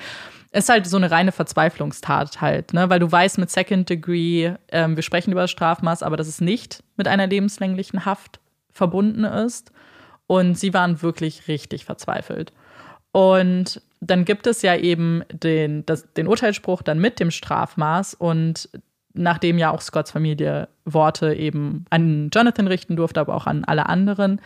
es 0.51 0.65
ist 0.65 0.69
halt 0.69 0.87
so 0.87 0.97
eine 0.97 1.09
reine 1.09 1.31
Verzweiflungstat 1.31 2.39
halt, 2.39 2.73
ne? 2.73 2.89
Weil 2.89 2.99
du 2.99 3.11
weißt 3.11 3.39
mit 3.39 3.49
Second 3.49 3.89
Degree, 3.89 4.53
ähm, 4.71 4.95
wir 4.95 5.03
sprechen 5.03 5.31
über 5.31 5.41
das 5.41 5.51
Strafmaß, 5.51 6.03
aber 6.03 6.15
dass 6.15 6.27
es 6.27 6.41
nicht 6.41 6.83
mit 6.95 7.07
einer 7.07 7.27
lebenslänglichen 7.27 8.05
Haft 8.05 8.39
verbunden 8.71 9.23
ist. 9.23 9.71
Und 10.27 10.57
sie 10.57 10.73
waren 10.73 11.01
wirklich 11.01 11.47
richtig 11.47 11.85
verzweifelt. 11.85 12.53
Und 13.11 13.81
dann 13.99 14.25
gibt 14.25 14.47
es 14.47 14.61
ja 14.61 14.75
eben 14.75 15.23
den, 15.31 15.85
das, 15.85 16.11
den 16.13 16.27
Urteilsspruch 16.27 16.81
dann 16.81 16.99
mit 16.99 17.19
dem 17.19 17.31
Strafmaß 17.31 18.15
und 18.15 18.69
nachdem 19.13 19.57
ja 19.57 19.71
auch 19.71 19.81
Scotts 19.81 20.11
Familie 20.11 20.67
Worte 20.85 21.33
eben 21.33 21.85
an 21.89 22.29
Jonathan 22.33 22.67
richten 22.67 22.95
durfte, 22.95 23.19
aber 23.19 23.35
auch 23.35 23.45
an 23.47 23.63
alle 23.63 23.87
anderen 23.87 24.41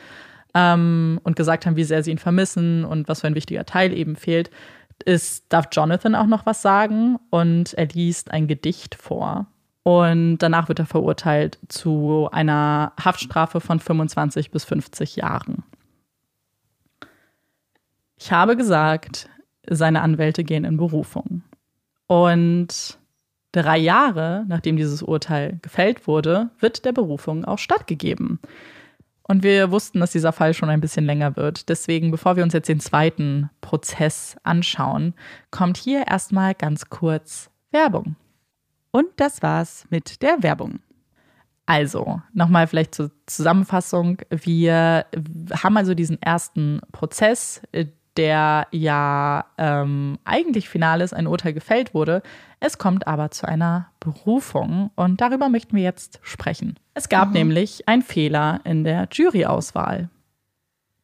ähm, 0.58 1.20
und 1.24 1.36
gesagt 1.36 1.66
haben, 1.66 1.76
wie 1.76 1.84
sehr 1.84 2.02
sie 2.02 2.10
ihn 2.10 2.18
vermissen 2.18 2.84
und 2.84 3.08
was 3.08 3.22
für 3.22 3.28
ein 3.28 3.36
wichtiger 3.36 3.66
Teil 3.66 3.94
eben 3.94 4.16
fehlt, 4.16 4.50
ist, 5.06 5.46
darf 5.50 5.68
Jonathan 5.72 6.16
auch 6.16 6.26
noch 6.26 6.48
was 6.48 6.64
sagen 6.64 7.20
und 7.30 7.76
er 7.76 7.86
liest 7.88 8.32
ein 8.32 8.48
Gedicht 8.48 8.96
vor. 8.96 9.46
Und 9.84 10.40
danach 10.40 10.68
wird 10.68 10.80
er 10.80 10.88
verurteilt 10.88 11.60
zu 11.70 12.28
einer 12.32 12.92
Haftstrafe 13.00 13.62
von 13.62 13.80
25 13.80 14.50
bis 14.50 14.66
50 14.66 15.16
Jahren. 15.16 15.64
Ich 18.18 18.32
habe 18.32 18.58
gesagt, 18.58 19.30
seine 19.70 20.02
Anwälte 20.02 20.44
gehen 20.44 20.66
in 20.66 20.78
Berufung. 20.78 21.44
Und 22.08 22.98
drei 23.52 23.78
Jahre 23.78 24.44
nachdem 24.48 24.76
dieses 24.76 25.04
Urteil 25.04 25.60
gefällt 25.62 26.08
wurde, 26.08 26.50
wird 26.60 26.84
der 26.84 26.94
Berufung 26.94 27.46
auch 27.46 27.60
stattgegeben. 27.60 28.40
Und 29.28 29.44
wir 29.44 29.72
wussten, 29.72 30.00
dass 30.00 30.12
dieser 30.12 30.32
Fall 30.32 30.54
schon 30.54 30.70
ein 30.70 30.80
bisschen 30.80 31.06
länger 31.06 31.36
wird. 31.36 31.68
Deswegen, 31.70 32.12
bevor 32.12 32.38
wir 32.38 32.44
uns 32.44 32.54
jetzt 32.54 32.70
den 32.70 32.80
zweiten 32.80 33.50
Prozess 33.60 34.38
anschauen, 34.44 35.14
kommt 35.52 35.78
hier 35.78 36.08
erstmal 36.08 36.56
ganz 36.56 36.90
kurz 36.90 37.50
Werbung. 37.72 38.16
Und 38.92 39.08
das 39.18 39.42
war's 39.44 39.86
mit 39.90 40.22
der 40.22 40.42
Werbung. 40.44 40.80
Also, 41.66 42.22
nochmal 42.34 42.66
vielleicht 42.68 42.96
zur 42.96 43.12
Zusammenfassung. 43.26 44.20
Wir 44.30 45.06
haben 45.52 45.76
also 45.76 45.94
diesen 45.94 46.22
ersten 46.22 46.80
Prozess, 46.94 47.62
der 48.18 48.68
ja 48.72 49.46
ähm, 49.58 50.18
eigentlich 50.26 50.68
final 50.68 51.02
ist, 51.02 51.14
ein 51.14 51.28
Urteil 51.28 51.54
gefällt 51.54 51.94
wurde. 51.94 52.22
Es 52.60 52.78
kommt 52.78 53.08
aber 53.08 53.32
zu 53.32 53.48
einer 53.48 53.90
Berufung 54.00 54.92
und 54.96 55.22
darüber 55.22 55.50
möchten 55.50 55.76
wir 55.76 55.84
jetzt 55.84 56.20
sprechen. 56.24 56.80
Es 56.96 57.10
gab 57.10 57.30
mhm. 57.30 57.34
nämlich 57.36 57.88
einen 57.88 58.02
Fehler 58.02 58.62
in 58.64 58.84
der 58.84 59.08
Juryauswahl. 59.12 60.10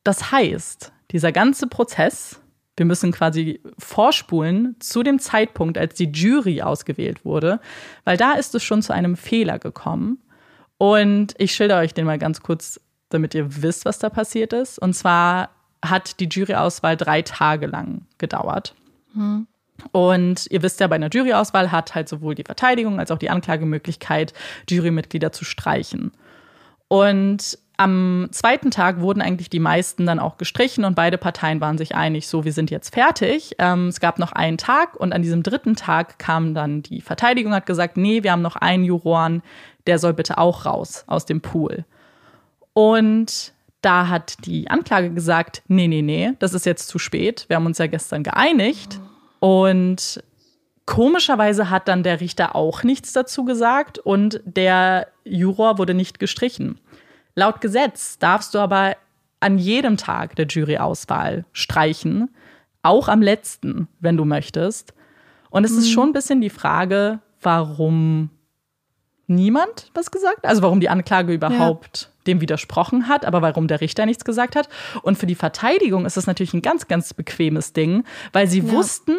Das 0.03 0.31
heißt, 0.31 0.91
dieser 1.11 1.31
ganze 1.31 1.67
Prozess, 1.67 2.41
wir 2.75 2.85
müssen 2.85 3.11
quasi 3.11 3.61
vorspulen 3.77 4.75
zu 4.79 5.03
dem 5.03 5.19
Zeitpunkt, 5.19 5.77
als 5.77 5.93
die 5.93 6.11
Jury 6.11 6.63
ausgewählt 6.63 7.23
wurde, 7.23 7.59
weil 8.03 8.17
da 8.17 8.33
ist 8.33 8.55
es 8.55 8.63
schon 8.63 8.81
zu 8.81 8.93
einem 8.93 9.15
Fehler 9.15 9.59
gekommen. 9.59 10.17
Und 10.79 11.35
ich 11.37 11.53
schilder 11.53 11.77
euch 11.77 11.93
den 11.93 12.05
mal 12.05 12.17
ganz 12.17 12.41
kurz, 12.41 12.81
damit 13.09 13.35
ihr 13.35 13.61
wisst, 13.61 13.85
was 13.85 13.99
da 13.99 14.09
passiert 14.09 14.53
ist. 14.53 14.79
Und 14.79 14.93
zwar 14.93 15.51
hat 15.83 16.19
die 16.19 16.29
Juryauswahl 16.29 16.97
drei 16.97 17.21
Tage 17.21 17.67
lang 17.67 18.05
gedauert. 18.17 18.73
Mhm. 19.13 19.47
Und 19.91 20.47
ihr 20.49 20.61
wisst 20.61 20.79
ja, 20.79 20.87
bei 20.87 20.95
einer 20.95 21.09
Juryauswahl 21.09 21.71
hat 21.71 21.95
halt 21.95 22.07
sowohl 22.07 22.35
die 22.35 22.43
Verteidigung 22.43 22.99
als 22.99 23.11
auch 23.11 23.17
die 23.17 23.29
Anklagemöglichkeit, 23.29 24.33
Jurymitglieder 24.69 25.31
zu 25.31 25.45
streichen. 25.45 26.11
Und 26.87 27.57
am 27.77 28.27
zweiten 28.31 28.69
Tag 28.69 29.01
wurden 29.01 29.21
eigentlich 29.21 29.49
die 29.49 29.59
meisten 29.59 30.05
dann 30.05 30.19
auch 30.19 30.37
gestrichen 30.37 30.85
und 30.85 30.95
beide 30.95 31.17
Parteien 31.17 31.59
waren 31.59 31.79
sich 31.79 31.95
einig, 31.95 32.27
so, 32.27 32.45
wir 32.45 32.53
sind 32.53 32.69
jetzt 32.69 32.93
fertig. 32.93 33.55
Ähm, 33.57 33.87
es 33.87 33.99
gab 33.99 34.19
noch 34.19 34.31
einen 34.31 34.59
Tag 34.59 34.95
und 34.95 35.11
an 35.11 35.23
diesem 35.23 35.41
dritten 35.41 35.75
Tag 35.75 36.19
kam 36.19 36.53
dann 36.53 36.83
die 36.83 37.01
Verteidigung, 37.01 37.53
hat 37.53 37.65
gesagt, 37.65 37.97
nee, 37.97 38.21
wir 38.21 38.31
haben 38.31 38.43
noch 38.43 38.55
einen 38.55 38.83
Juroren, 38.83 39.41
der 39.87 39.97
soll 39.97 40.13
bitte 40.13 40.37
auch 40.37 40.65
raus 40.65 41.03
aus 41.07 41.25
dem 41.25 41.41
Pool. 41.41 41.83
Und 42.73 43.52
da 43.83 44.07
hat 44.07 44.45
die 44.45 44.69
Anklage 44.69 45.11
gesagt, 45.11 45.61
nee, 45.67 45.87
nee, 45.87 46.01
nee, 46.01 46.31
das 46.39 46.53
ist 46.53 46.65
jetzt 46.65 46.87
zu 46.87 46.99
spät. 46.99 47.45
Wir 47.49 47.57
haben 47.57 47.65
uns 47.65 47.77
ja 47.77 47.87
gestern 47.87 48.23
geeinigt. 48.23 48.99
Und 49.39 50.23
komischerweise 50.85 51.69
hat 51.69 51.87
dann 51.87 52.01
der 52.01 52.21
Richter 52.21 52.55
auch 52.55 52.83
nichts 52.83 53.13
dazu 53.13 53.43
gesagt 53.43 53.99
und 53.99 54.41
der 54.45 55.07
Juror 55.25 55.77
wurde 55.77 55.93
nicht 55.93 56.19
gestrichen. 56.19 56.79
Laut 57.35 57.61
Gesetz 57.61 58.17
darfst 58.17 58.53
du 58.53 58.59
aber 58.59 58.95
an 59.39 59.57
jedem 59.57 59.97
Tag 59.97 60.35
der 60.37 60.47
Juryauswahl 60.47 61.45
streichen, 61.51 62.33
auch 62.83 63.09
am 63.09 63.21
letzten, 63.21 63.89
wenn 63.99 64.15
du 64.15 64.23
möchtest. 64.23 64.93
Und 65.49 65.65
es 65.65 65.73
mhm. 65.73 65.79
ist 65.79 65.91
schon 65.91 66.09
ein 66.09 66.13
bisschen 66.13 66.39
die 66.39 66.49
Frage, 66.49 67.19
warum 67.41 68.29
niemand 69.27 69.91
was 69.93 70.09
gesagt? 70.09 70.45
Also 70.45 70.61
warum 70.61 70.79
die 70.79 70.89
Anklage 70.89 71.33
überhaupt 71.33 72.03
ja. 72.03 72.12
Dem 72.27 72.41
widersprochen 72.41 73.07
hat, 73.07 73.25
aber 73.25 73.41
warum 73.41 73.67
der 73.67 73.81
Richter 73.81 74.05
nichts 74.05 74.25
gesagt 74.25 74.55
hat. 74.55 74.69
Und 75.01 75.17
für 75.17 75.25
die 75.25 75.35
Verteidigung 75.35 76.05
ist 76.05 76.17
das 76.17 76.27
natürlich 76.27 76.53
ein 76.53 76.61
ganz, 76.61 76.87
ganz 76.87 77.13
bequemes 77.13 77.73
Ding, 77.73 78.03
weil 78.31 78.47
sie 78.47 78.59
ja. 78.59 78.71
wussten, 78.71 79.15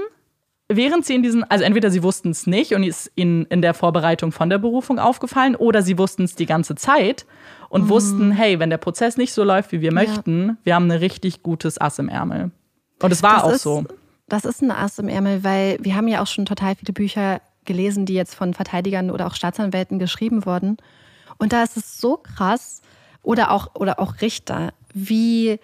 während 0.69 1.05
sie 1.05 1.15
in 1.15 1.23
diesen, 1.23 1.45
also 1.45 1.65
entweder 1.65 1.91
sie 1.91 2.03
wussten 2.03 2.31
es 2.31 2.47
nicht 2.47 2.75
und 2.75 2.83
ist 2.83 3.11
ihnen 3.15 3.45
in 3.47 3.63
der 3.63 3.75
Vorbereitung 3.75 4.33
von 4.33 4.51
der 4.51 4.59
Berufung 4.59 4.99
aufgefallen, 4.99 5.57
oder 5.57 5.83
sie 5.83 5.99
wussten 5.99 6.25
es 6.25 6.35
die 6.35 6.47
ganze 6.47 6.75
Zeit 6.75 7.27
und 7.69 7.85
mhm. 7.85 7.89
wussten, 7.89 8.31
hey, 8.33 8.59
wenn 8.59 8.71
der 8.71 8.79
Prozess 8.79 9.17
nicht 9.17 9.33
so 9.33 9.45
läuft, 9.45 9.73
wie 9.73 9.81
wir 9.81 9.91
ja. 9.91 9.95
möchten, 9.95 10.59
wir 10.65 10.75
haben 10.75 10.91
ein 10.91 10.99
richtig 10.99 11.43
gutes 11.43 11.81
Ass 11.81 11.99
im 11.99 12.09
Ärmel. 12.09 12.51
Und 13.03 13.13
es 13.13 13.23
war 13.23 13.35
das 13.35 13.43
auch 13.43 13.53
ist, 13.53 13.63
so. 13.63 13.85
Das 14.29 14.45
ist 14.45 14.63
ein 14.63 14.71
Ass 14.71 14.99
im 14.99 15.09
Ärmel, 15.09 15.45
weil 15.45 15.79
wir 15.81 15.95
haben 15.95 16.09
ja 16.09 16.23
auch 16.23 16.27
schon 16.27 16.47
total 16.47 16.77
viele 16.77 16.93
Bücher 16.93 17.41
gelesen, 17.65 18.07
die 18.07 18.15
jetzt 18.15 18.35
von 18.35 18.55
Verteidigern 18.55 19.11
oder 19.11 19.27
auch 19.27 19.35
Staatsanwälten 19.35 19.99
geschrieben 19.99 20.47
wurden. 20.47 20.77
Und 21.39 21.53
da 21.53 21.63
ist 21.63 21.77
es 21.77 21.99
so 22.01 22.17
krass, 22.17 22.81
oder 23.25 23.51
auch, 23.51 23.75
oder 23.75 23.99
auch 23.99 24.21
Richter, 24.21 24.73
wie 24.93 25.59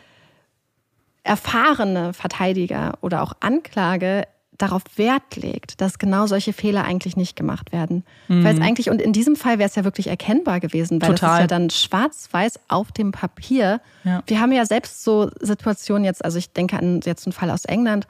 erfahrene 1.22 2.12
Verteidiger 2.12 2.94
oder 3.00 3.22
auch 3.22 3.34
Anklage 3.40 4.26
darauf 4.58 4.82
Wert 4.96 5.36
legt, 5.36 5.80
dass 5.80 5.98
genau 5.98 6.26
solche 6.26 6.52
Fehler 6.52 6.84
eigentlich 6.84 7.16
nicht 7.16 7.34
gemacht 7.34 7.72
werden. 7.72 8.04
Mhm. 8.28 8.44
Weil 8.44 8.54
es 8.54 8.60
eigentlich, 8.60 8.90
und 8.90 9.00
in 9.00 9.12
diesem 9.12 9.36
Fall 9.36 9.58
wäre 9.58 9.68
es 9.68 9.74
ja 9.74 9.84
wirklich 9.84 10.08
erkennbar 10.08 10.60
gewesen, 10.60 11.00
weil 11.00 11.10
Total. 11.10 11.28
das 11.28 11.38
ist 11.38 11.40
ja 11.40 11.46
dann 11.46 11.70
schwarz-weiß 11.70 12.60
auf 12.68 12.92
dem 12.92 13.12
Papier. 13.12 13.80
Ja. 14.04 14.22
Wir 14.26 14.40
haben 14.40 14.52
ja 14.52 14.66
selbst 14.66 15.02
so 15.02 15.30
Situationen 15.40 16.04
jetzt, 16.04 16.24
also 16.24 16.38
ich 16.38 16.52
denke 16.52 16.78
an 16.78 17.00
jetzt 17.04 17.26
einen 17.26 17.32
Fall 17.32 17.50
aus 17.50 17.64
England, 17.64 18.06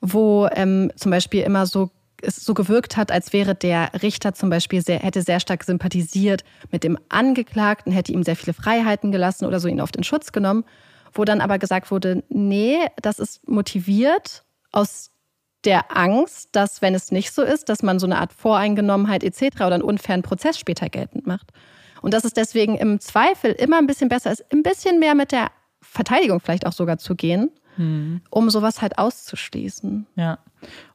wo 0.00 0.48
ähm, 0.52 0.90
zum 0.96 1.10
Beispiel 1.10 1.42
immer 1.42 1.66
so 1.66 1.90
es 2.22 2.36
so 2.36 2.54
gewirkt 2.54 2.96
hat, 2.96 3.10
als 3.10 3.32
wäre 3.32 3.54
der 3.54 3.90
Richter 4.02 4.34
zum 4.34 4.50
Beispiel 4.50 4.82
sehr, 4.82 4.98
hätte 5.00 5.22
sehr 5.22 5.40
stark 5.40 5.64
sympathisiert 5.64 6.44
mit 6.70 6.84
dem 6.84 6.98
Angeklagten, 7.08 7.92
hätte 7.92 8.12
ihm 8.12 8.22
sehr 8.22 8.36
viele 8.36 8.52
Freiheiten 8.52 9.12
gelassen 9.12 9.46
oder 9.46 9.60
so 9.60 9.68
ihn 9.68 9.80
auf 9.80 9.92
den 9.92 10.04
Schutz 10.04 10.32
genommen, 10.32 10.64
wo 11.12 11.24
dann 11.24 11.40
aber 11.40 11.58
gesagt 11.58 11.90
wurde, 11.90 12.22
nee, 12.28 12.78
das 13.00 13.18
ist 13.18 13.48
motiviert 13.48 14.44
aus 14.72 15.10
der 15.64 15.96
Angst, 15.96 16.50
dass 16.52 16.80
wenn 16.80 16.94
es 16.94 17.10
nicht 17.12 17.32
so 17.32 17.42
ist, 17.42 17.68
dass 17.68 17.82
man 17.82 17.98
so 17.98 18.06
eine 18.06 18.18
Art 18.18 18.32
Voreingenommenheit 18.32 19.22
etc. 19.22 19.56
oder 19.56 19.74
einen 19.74 19.82
unfairen 19.82 20.22
Prozess 20.22 20.58
später 20.58 20.88
geltend 20.88 21.26
macht. 21.26 21.52
Und 22.02 22.14
dass 22.14 22.24
es 22.24 22.32
deswegen 22.32 22.76
im 22.76 22.98
Zweifel 23.00 23.52
immer 23.52 23.78
ein 23.78 23.86
bisschen 23.86 24.08
besser 24.08 24.32
ist, 24.32 24.44
ein 24.52 24.62
bisschen 24.62 24.98
mehr 24.98 25.14
mit 25.14 25.32
der 25.32 25.50
Verteidigung 25.82 26.40
vielleicht 26.40 26.66
auch 26.66 26.72
sogar 26.72 26.98
zu 26.98 27.14
gehen, 27.14 27.50
hm. 27.76 28.22
um 28.30 28.48
sowas 28.48 28.80
halt 28.80 28.98
auszuschließen. 28.98 30.06
Ja. 30.16 30.38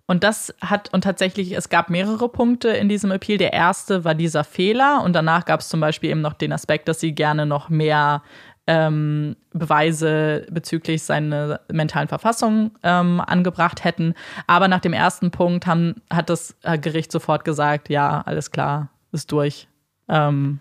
Und 0.08 0.24
das 0.24 0.54
hat, 0.62 0.94
und 0.94 1.04
tatsächlich, 1.04 1.54
es 1.54 1.70
gab 1.70 1.90
mehrere 1.90 2.30
Punkte 2.30 2.70
in 2.70 2.90
diesem 2.90 3.12
Appeal. 3.12 3.38
Der 3.38 3.54
erste 3.54 4.04
war 4.04 4.14
dieser 4.14 4.44
Fehler 4.44 5.02
und 5.04 5.14
danach 5.14 5.46
gab 5.46 5.62
es 5.62 5.70
zum 5.70 5.80
Beispiel 5.80 6.12
eben 6.12 6.22
noch 6.22 6.34
den 6.34 6.52
Aspekt, 6.52 6.88
dass 6.88 7.00
sie 7.00 7.14
gerne 7.14 7.46
noch 7.46 7.70
mehr 7.70 8.22
ähm, 8.68 9.36
Beweise 9.54 10.46
bezüglich 10.52 11.04
seiner 11.04 11.60
mentalen 11.72 12.08
Verfassung 12.08 12.72
ähm, 12.84 13.22
angebracht 13.22 13.84
hätten. 13.84 14.14
Aber 14.48 14.68
nach 14.68 14.80
dem 14.80 14.94
ersten 14.94 15.32
Punkt 15.32 15.66
haben, 15.66 16.02
hat 16.12 16.30
das 16.30 16.56
Gericht 16.82 17.12
sofort 17.12 17.46
gesagt, 17.46 17.90
ja, 17.90 18.22
alles 18.26 18.52
klar, 18.52 18.90
ist 19.12 19.32
durch. 19.32 19.68
Ähm, 20.08 20.60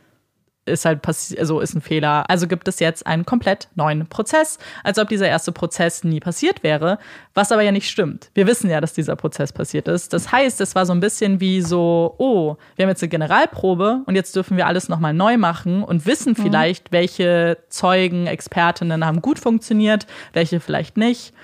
ist 0.67 0.85
halt 0.85 1.03
passiert, 1.03 1.41
also 1.41 1.61
ist 1.61 1.75
ein 1.75 1.81
Fehler. 1.81 2.29
Also 2.29 2.47
gibt 2.47 2.69
es 2.69 2.81
jetzt 2.81 3.07
einen 3.07 3.25
komplett 3.25 3.69
neuen 3.75 4.07
Prozess, 4.07 4.59
als 4.83 4.99
ob 4.99 5.09
dieser 5.09 5.29
erste 5.29 5.53
Prozess 5.53 6.05
nie 6.05 6.21
passiert 6.21 6.63
wäre, 6.63 6.99
was 7.35 7.53
aber 7.53 7.63
ja 7.63 7.73
nicht 7.73 7.91
stimmt. 7.91 8.31
Wir 8.35 8.47
wissen 8.47 8.71
ja, 8.71 8.81
dass 8.81 8.93
dieser 8.93 9.17
Prozess 9.17 9.53
passiert 9.53 9.89
ist. 9.89 10.13
Das 10.13 10.33
heißt, 10.33 10.61
es 10.61 10.75
war 10.75 10.87
so 10.87 10.93
ein 10.93 11.01
bisschen 11.01 11.41
wie 11.41 11.61
so, 11.61 12.15
oh, 12.19 12.57
wir 12.77 12.85
haben 12.85 12.91
jetzt 12.91 13.03
eine 13.03 13.11
Generalprobe 13.11 14.03
und 14.07 14.15
jetzt 14.15 14.35
dürfen 14.37 14.57
wir 14.57 14.67
alles 14.67 14.89
nochmal 14.89 15.15
neu 15.15 15.37
machen 15.37 15.83
und 15.83 16.07
wissen 16.07 16.35
mhm. 16.37 16.43
vielleicht, 16.43 16.93
welche 16.93 17.59
Zeugen, 17.69 18.27
Expertinnen 18.27 19.05
haben 19.05 19.23
gut 19.23 19.39
funktioniert, 19.39 20.07
welche 20.33 20.61
vielleicht 20.61 20.97
nicht. 20.97 21.35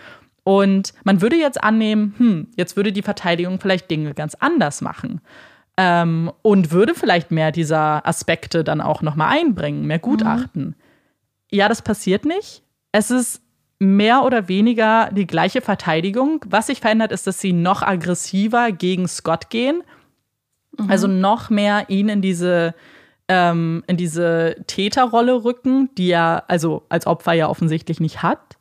Und 0.43 0.95
man 1.05 1.21
würde 1.21 1.37
jetzt 1.37 1.63
annehmen, 1.63 2.15
hm, 2.17 2.49
jetzt 2.57 2.77
würde 2.77 2.93
die 2.93 3.03
Verteidigung 3.03 3.61
vielleicht 3.61 3.91
Dinge 3.91 4.15
ganz 4.15 4.35
anders 4.35 4.81
machen. 4.81 5.21
Ähm, 5.83 6.31
und 6.43 6.73
würde 6.73 6.95
vielleicht 6.95 7.31
mehr 7.31 7.53
dieser 7.53 8.07
Aspekte 8.07 8.65
dann 8.65 8.83
auch 8.83 9.01
nochmal 9.01 9.39
einbringen, 9.39 9.87
mehr 9.87 9.99
Gutachten. 9.99 10.65
Mhm. 10.67 10.75
Ja, 11.51 11.71
das 11.71 11.81
passiert 11.81 12.27
nicht. 12.27 12.63
Es 12.93 13.11
ist 13.11 13.41
mehr 13.79 14.25
oder 14.25 14.47
weniger 14.47 15.09
die 15.11 15.27
gleiche 15.27 15.63
Verteidigung. 15.63 16.45
Was 16.47 16.67
sich 16.67 16.81
verändert, 16.81 17.13
ist, 17.13 17.27
dass 17.27 17.41
sie 17.41 17.55
noch 17.55 17.81
aggressiver 17.81 18.73
gegen 18.73 19.09
Scott 19.09 19.49
gehen. 19.49 19.83
Mhm. 20.79 20.91
Also 20.91 21.07
noch 21.07 21.49
mehr 21.49 21.89
ihn 21.89 22.11
in 22.11 22.21
diese, 22.21 22.75
ähm, 23.29 23.83
in 23.87 23.97
diese 23.97 24.57
Täterrolle 24.67 25.45
rücken, 25.45 25.89
die 25.97 26.11
er 26.11 26.45
also 26.49 26.85
als 26.91 27.07
Opfer 27.07 27.33
ja 27.33 27.49
offensichtlich 27.49 28.01
nicht 28.01 28.23
hat. 28.23 28.59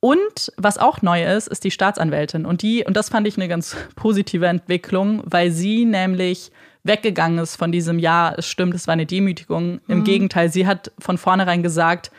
Und 0.00 0.52
was 0.56 0.78
auch 0.78 1.02
neu 1.02 1.24
ist, 1.24 1.48
ist 1.48 1.64
die 1.64 1.70
Staatsanwältin. 1.70 2.46
Und 2.46 2.62
die, 2.62 2.84
und 2.84 2.96
das 2.96 3.08
fand 3.08 3.26
ich 3.26 3.36
eine 3.36 3.48
ganz 3.48 3.76
positive 3.96 4.46
Entwicklung, 4.46 5.22
weil 5.24 5.50
sie 5.50 5.84
nämlich 5.84 6.52
weggegangen 6.84 7.38
ist 7.38 7.56
von 7.56 7.72
diesem 7.72 7.98
Ja, 7.98 8.32
es 8.36 8.46
stimmt, 8.46 8.74
es 8.74 8.86
war 8.86 8.92
eine 8.92 9.06
Demütigung. 9.06 9.80
Im 9.88 9.98
mhm. 10.00 10.04
Gegenteil, 10.04 10.50
sie 10.50 10.66
hat 10.66 10.92
von 10.98 11.18
vornherein 11.18 11.62
gesagt, 11.62 12.12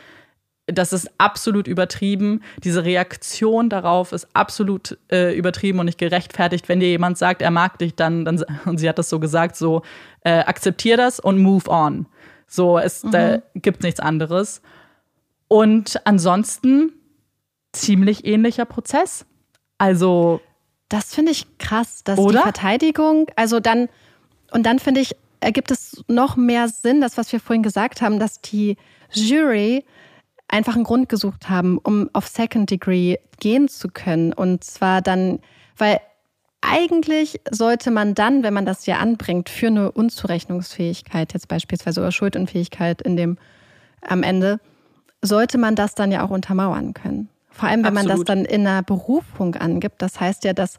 das 0.68 0.94
ist 0.94 1.10
absolut 1.18 1.68
übertrieben. 1.68 2.42
Diese 2.64 2.84
Reaktion 2.84 3.70
darauf 3.70 4.12
ist 4.12 4.28
absolut 4.34 4.98
äh, 5.12 5.36
übertrieben 5.36 5.80
und 5.80 5.86
nicht 5.86 5.98
gerechtfertigt. 5.98 6.70
Wenn 6.70 6.80
dir 6.80 6.90
jemand 6.90 7.18
sagt, 7.18 7.42
er 7.42 7.52
mag 7.52 7.80
dich, 7.80 7.96
dann, 7.96 8.26
dann 8.26 8.44
und 8.66 8.78
sie 8.78 8.88
hat 8.90 9.00
das 9.00 9.10
so 9.10 9.20
gesagt, 9.20 9.56
so 9.56 9.82
äh, 10.24 10.40
akzeptier 10.40 10.98
das 10.98 11.20
und 11.20 11.40
move 11.40 11.70
on. 11.70 12.08
So, 12.46 12.78
es 12.78 13.04
mhm. 13.04 13.12
da 13.12 13.42
gibt 13.56 13.84
nichts 13.84 14.00
anderes. 14.00 14.62
Und 15.48 16.00
ansonsten 16.06 16.94
ziemlich 17.74 18.26
ähnlicher 18.26 18.66
Prozess. 18.66 19.26
Also. 19.78 20.42
Das 20.90 21.14
finde 21.14 21.32
ich 21.32 21.46
krass, 21.60 22.04
dass 22.04 22.18
oder? 22.18 22.40
die 22.40 22.44
Verteidigung, 22.44 23.28
also 23.36 23.60
dann, 23.60 23.90
und 24.52 24.66
dann 24.66 24.80
finde 24.80 25.02
ich, 25.02 25.16
ergibt 25.40 25.70
es 25.70 26.04
noch 26.08 26.36
mehr 26.36 26.68
Sinn, 26.68 27.00
das, 27.00 27.16
was 27.16 27.32
wir 27.32 27.40
vorhin 27.40 27.62
gesagt 27.62 28.02
haben, 28.02 28.20
dass 28.20 28.42
die 28.42 28.76
Jury 29.12 29.86
einfach 30.48 30.76
einen 30.76 30.84
Grund 30.84 31.10
gesucht 31.10 31.50
haben, 31.50 31.78
um 31.78 32.10
auf 32.14 32.28
Second 32.28 32.70
Degree 32.72 33.18
gehen 33.40 33.68
zu 33.68 33.88
können. 33.88 34.34
Und 34.34 34.64
zwar 34.64 35.02
dann, 35.02 35.40
weil 35.78 36.00
eigentlich 36.62 37.40
sollte 37.52 37.92
man 37.92 38.16
dann, 38.16 38.44
wenn 38.44 38.54
man 38.54 38.66
das 38.66 38.86
ja 38.86 38.98
anbringt, 38.98 39.50
für 39.50 39.68
eine 39.68 39.92
Unzurechnungsfähigkeit, 39.92 41.34
jetzt 41.34 41.48
beispielsweise 41.48 42.02
oder 42.02 42.12
Schuldunfähigkeit 42.12 43.02
in 43.02 43.16
dem 43.16 43.38
am 44.02 44.24
Ende, 44.24 44.60
sollte 45.22 45.58
man 45.58 45.76
das 45.76 45.96
dann 45.96 46.12
ja 46.12 46.26
auch 46.26 46.30
untermauern 46.30 46.94
können. 46.94 47.30
Vor 47.60 47.70
allem, 47.70 47.84
wenn 47.84 47.98
Absolut. 47.98 48.08
man 48.08 48.18
das 48.18 48.26
dann 48.26 48.46
in 48.46 48.66
einer 48.66 48.84
Berufung 48.84 49.56
angibt. 49.56 50.02
Das 50.02 50.20
heißt 50.20 50.44
ja, 50.46 50.54
das 50.54 50.78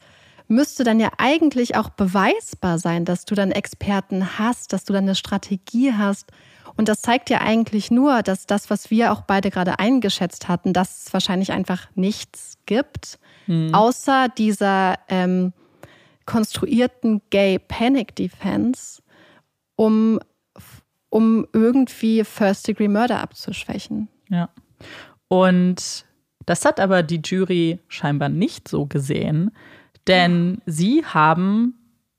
müsste 0.48 0.82
dann 0.82 0.98
ja 0.98 1.10
eigentlich 1.18 1.76
auch 1.76 1.90
beweisbar 1.90 2.78
sein, 2.78 3.04
dass 3.04 3.24
du 3.24 3.34
dann 3.34 3.52
Experten 3.52 4.38
hast, 4.38 4.72
dass 4.72 4.84
du 4.84 4.92
dann 4.92 5.04
eine 5.04 5.14
Strategie 5.14 5.92
hast, 5.92 6.32
und 6.76 6.88
das 6.88 7.02
zeigt 7.02 7.30
ja 7.30 7.40
eigentlich 7.40 7.90
nur, 7.90 8.22
dass 8.22 8.46
das, 8.46 8.70
was 8.70 8.90
wir 8.90 9.12
auch 9.12 9.22
beide 9.22 9.50
gerade 9.50 9.78
eingeschätzt 9.78 10.48
hatten, 10.48 10.72
dass 10.72 11.06
es 11.06 11.12
wahrscheinlich 11.12 11.52
einfach 11.52 11.88
nichts 11.94 12.58
gibt, 12.66 13.18
mhm. 13.46 13.74
außer 13.74 14.28
dieser 14.28 14.98
ähm, 15.08 15.52
konstruierten 16.26 17.22
Gay 17.30 17.58
Panic 17.58 18.14
Defense, 18.16 19.02
um, 19.76 20.20
um 21.08 21.46
irgendwie 21.52 22.24
First-Degree 22.24 22.88
Murder 22.88 23.20
abzuschwächen. 23.20 24.08
Ja. 24.28 24.48
Und 25.28 26.06
das 26.50 26.64
hat 26.64 26.80
aber 26.80 27.04
die 27.04 27.20
Jury 27.24 27.78
scheinbar 27.86 28.28
nicht 28.28 28.66
so 28.66 28.84
gesehen, 28.84 29.52
denn 30.08 30.60
sie 30.66 31.04
haben 31.04 31.78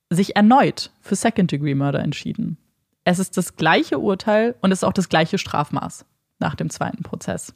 sich 0.09 0.37
erneut 0.37 0.89
für 1.01 1.15
Second-Degree 1.15 1.75
Murder 1.75 1.99
entschieden. 1.99 2.57
Es 3.03 3.19
ist 3.19 3.35
das 3.35 3.57
gleiche 3.57 3.99
Urteil 3.99 4.55
und 4.61 4.71
es 4.71 4.79
ist 4.79 4.83
auch 4.85 4.93
das 4.93 5.09
gleiche 5.09 5.37
Strafmaß 5.37 6.05
nach 6.39 6.55
dem 6.55 6.69
zweiten 6.69 7.03
Prozess. 7.03 7.53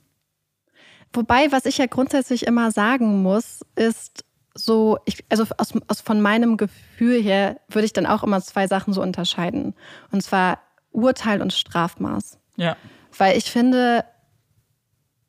Wobei, 1.14 1.50
was 1.54 1.66
ich 1.66 1.78
ja 1.78 1.86
grundsätzlich 1.86 2.46
immer 2.46 2.72
sagen 2.72 3.24
muss, 3.24 3.62
ist 3.78 4.26
so, 4.54 4.98
ich, 5.06 5.24
also 5.30 5.46
aus, 5.58 5.72
aus, 5.88 6.02
von 6.02 6.22
meinem 6.22 6.58
Gefühl 6.58 7.22
her 7.22 7.62
würde 7.70 7.86
ich 7.86 7.94
dann 7.94 8.06
auch 8.06 8.24
immer 8.24 8.42
zwei 8.42 8.68
Sachen 8.68 8.92
so 8.92 9.02
unterscheiden. 9.02 9.76
Und 10.12 10.24
zwar 10.24 10.60
Urteil 10.92 11.42
und 11.42 11.54
Strafmaß. 11.54 12.38
Ja. 12.58 12.76
Weil 13.18 13.38
ich 13.38 13.50
finde, 13.50 14.04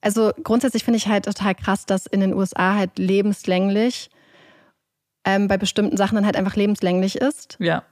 also 0.06 0.32
grundsätzlich 0.42 0.84
finde 0.84 0.98
ich 0.98 1.08
halt 1.08 1.24
total 1.24 1.54
krass, 1.54 1.84
dass 1.84 2.06
in 2.06 2.20
den 2.20 2.32
USA 2.32 2.74
halt 2.74 2.98
lebenslänglich 2.98 4.08
ähm, 5.24 5.48
bei 5.48 5.58
bestimmten 5.58 5.96
Sachen 5.96 6.14
dann 6.14 6.24
halt 6.24 6.36
einfach 6.36 6.56
lebenslänglich 6.56 7.16
ist. 7.16 7.56
Ja 7.58 7.82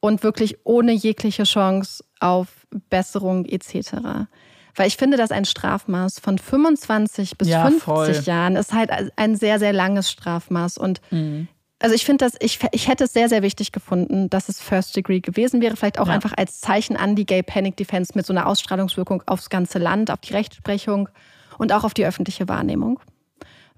und 0.00 0.22
wirklich 0.22 0.56
ohne 0.64 0.92
jegliche 0.92 1.44
Chance 1.44 2.02
auf 2.18 2.66
Besserung 2.88 3.44
etc. 3.44 3.92
Weil 4.74 4.88
ich 4.88 4.96
finde, 4.96 5.16
dass 5.16 5.30
ein 5.30 5.44
Strafmaß 5.44 6.18
von 6.18 6.38
25 6.38 7.38
bis 7.38 7.48
ja, 7.48 7.66
50 7.66 7.82
voll. 7.82 8.12
Jahren 8.24 8.56
ist 8.56 8.72
halt 8.72 8.90
ein 9.16 9.36
sehr, 9.36 9.58
sehr 9.58 9.72
langes 9.72 10.10
Strafmaß. 10.10 10.78
Und 10.78 11.00
mhm. 11.10 11.48
also 11.78 11.94
ich 11.94 12.04
finde 12.04 12.24
das, 12.24 12.34
ich, 12.40 12.58
ich 12.72 12.88
hätte 12.88 13.04
es 13.04 13.12
sehr, 13.12 13.28
sehr 13.28 13.42
wichtig 13.42 13.72
gefunden, 13.72 14.30
dass 14.30 14.48
es 14.48 14.60
First 14.60 14.96
Degree 14.96 15.20
gewesen 15.20 15.60
wäre. 15.60 15.76
Vielleicht 15.76 15.98
auch 15.98 16.08
ja. 16.08 16.14
einfach 16.14 16.32
als 16.36 16.60
Zeichen 16.60 16.96
an 16.96 17.14
die 17.14 17.26
Gay 17.26 17.42
Panic 17.42 17.76
Defense 17.76 18.12
mit 18.14 18.24
so 18.24 18.32
einer 18.32 18.46
Ausstrahlungswirkung 18.46 19.22
aufs 19.26 19.50
ganze 19.50 19.78
Land, 19.78 20.10
auf 20.10 20.20
die 20.20 20.32
Rechtsprechung 20.32 21.08
und 21.60 21.72
auch 21.72 21.84
auf 21.84 21.94
die 21.94 22.06
öffentliche 22.06 22.48
Wahrnehmung. 22.48 23.00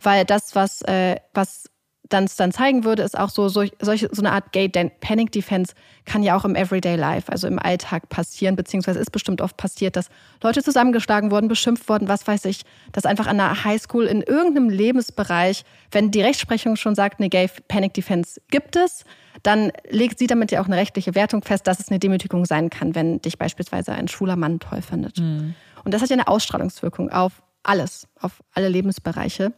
Weil 0.01 0.25
das, 0.25 0.55
was, 0.55 0.83
äh, 0.83 1.17
was 1.35 1.65
dann, 2.09 2.29
dann 2.37 2.53
zeigen 2.53 2.85
würde, 2.85 3.03
ist 3.03 3.19
auch 3.19 3.31
so, 3.31 3.49
so, 3.49 3.65
solche, 3.81 4.09
so 4.13 4.23
eine 4.23 4.33
Art 4.33 4.53
Gay 4.53 4.69
Panic 4.69 5.33
Defense 5.33 5.75
kann 6.05 6.23
ja 6.23 6.37
auch 6.37 6.45
im 6.45 6.55
Everyday 6.55 6.95
Life, 6.95 7.31
also 7.31 7.49
im 7.49 7.59
Alltag 7.59 8.09
passieren, 8.09 8.55
beziehungsweise 8.55 9.01
ist 9.01 9.11
bestimmt 9.11 9.41
oft 9.41 9.57
passiert, 9.57 9.97
dass 9.97 10.11
Leute 10.43 10.63
zusammengeschlagen 10.63 11.31
wurden, 11.31 11.49
beschimpft 11.49 11.89
wurden, 11.89 12.09
was 12.09 12.27
weiß 12.27 12.45
ich, 12.45 12.63
dass 12.93 13.05
einfach 13.05 13.27
an 13.27 13.41
einer 13.41 13.65
Highschool 13.65 14.05
in 14.05 14.23
irgendeinem 14.23 14.69
Lebensbereich, 14.69 15.65
wenn 15.91 16.11
die 16.11 16.23
Rechtsprechung 16.23 16.77
schon 16.77 16.95
sagt, 16.95 17.19
eine 17.19 17.31
Gay 17.31 17.49
Panic 17.67 17.95
Defense 17.95 18.41
gibt 18.51 18.77
es, 18.77 19.05
dann 19.43 19.73
legt 19.91 20.19
sie 20.21 20.29
damit 20.29 20.53
ja 20.53 20.61
auch 20.61 20.67
eine 20.67 20.77
rechtliche 20.77 21.15
Wertung 21.17 21.43
fest, 21.43 21.67
dass 21.67 21.81
es 21.81 21.89
eine 21.89 21.99
Demütigung 21.99 22.45
sein 22.45 22.71
kann, 22.71 22.95
wenn 22.95 23.21
dich 23.23 23.39
beispielsweise 23.39 23.93
ein 23.93 24.07
schwuler 24.07 24.37
Mann 24.37 24.61
toll 24.61 24.83
findet. 24.83 25.19
Mhm. 25.19 25.55
Und 25.85 25.95
das 25.95 26.03
hat 26.03 26.11
ja 26.11 26.15
eine 26.15 26.29
Ausstrahlungswirkung 26.29 27.11
auf 27.11 27.43
alles, 27.63 28.07
auf 28.21 28.43
alle 28.55 28.69
Lebensbereiche. 28.69 29.53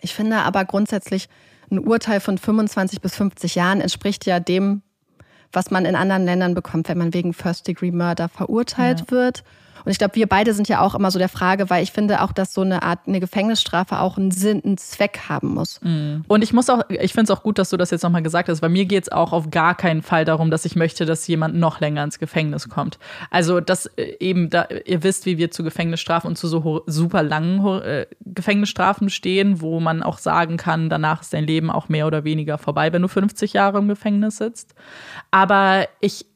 Ich 0.00 0.14
finde 0.14 0.38
aber 0.38 0.64
grundsätzlich, 0.64 1.28
ein 1.70 1.78
Urteil 1.78 2.20
von 2.20 2.38
25 2.38 3.00
bis 3.00 3.14
50 3.14 3.54
Jahren 3.54 3.80
entspricht 3.80 4.26
ja 4.26 4.40
dem, 4.40 4.82
was 5.52 5.70
man 5.70 5.84
in 5.84 5.94
anderen 5.94 6.24
Ländern 6.24 6.54
bekommt, 6.54 6.88
wenn 6.88 6.98
man 6.98 7.14
wegen 7.14 7.32
First-Degree-Murder 7.32 8.28
verurteilt 8.28 9.00
ja. 9.00 9.10
wird. 9.10 9.44
Und 9.84 9.92
ich 9.92 9.98
glaube, 9.98 10.14
wir 10.14 10.26
beide 10.26 10.54
sind 10.54 10.68
ja 10.68 10.80
auch 10.80 10.94
immer 10.94 11.10
so 11.10 11.18
der 11.18 11.28
Frage, 11.28 11.70
weil 11.70 11.82
ich 11.82 11.92
finde 11.92 12.22
auch, 12.22 12.32
dass 12.32 12.54
so 12.54 12.62
eine 12.62 12.82
Art 12.82 13.00
eine 13.06 13.20
Gefängnisstrafe 13.20 14.00
auch 14.00 14.16
einen 14.16 14.30
Sinn, 14.30 14.62
einen 14.64 14.78
Zweck 14.78 15.20
haben 15.28 15.54
muss. 15.54 15.80
Mhm. 15.82 16.24
Und 16.28 16.42
ich 16.42 16.52
muss 16.52 16.68
auch, 16.70 16.82
ich 16.88 17.12
finde 17.12 17.32
es 17.32 17.38
auch 17.38 17.42
gut, 17.42 17.58
dass 17.58 17.70
du 17.70 17.76
das 17.76 17.90
jetzt 17.90 18.02
nochmal 18.02 18.22
gesagt 18.22 18.48
hast, 18.48 18.62
weil 18.62 18.70
mir 18.70 18.86
geht 18.86 19.04
es 19.04 19.12
auch 19.12 19.32
auf 19.32 19.50
gar 19.50 19.74
keinen 19.74 20.02
Fall 20.02 20.24
darum, 20.24 20.50
dass 20.50 20.64
ich 20.64 20.76
möchte, 20.76 21.06
dass 21.06 21.26
jemand 21.26 21.54
noch 21.54 21.80
länger 21.80 22.04
ins 22.04 22.18
Gefängnis 22.18 22.68
kommt. 22.68 22.98
Also, 23.30 23.60
dass 23.60 23.86
äh, 23.86 24.16
eben, 24.20 24.50
da, 24.50 24.66
ihr 24.84 25.02
wisst, 25.02 25.26
wie 25.26 25.38
wir 25.38 25.50
zu 25.50 25.62
Gefängnisstrafen 25.62 26.28
und 26.28 26.36
zu 26.36 26.48
so 26.48 26.82
super 26.86 27.22
langen 27.22 27.82
äh, 27.82 28.06
Gefängnisstrafen 28.20 29.10
stehen, 29.10 29.60
wo 29.60 29.80
man 29.80 30.02
auch 30.02 30.18
sagen 30.18 30.56
kann, 30.56 30.88
danach 30.88 31.22
ist 31.22 31.32
dein 31.32 31.44
Leben 31.44 31.70
auch 31.70 31.88
mehr 31.88 32.06
oder 32.06 32.24
weniger 32.24 32.58
vorbei, 32.58 32.92
wenn 32.92 33.02
du 33.02 33.08
50 33.08 33.52
Jahre 33.52 33.78
im 33.78 33.88
Gefängnis 33.88 34.36
sitzt. 34.36 34.74
Aber 35.30 35.86
ich 36.00 36.26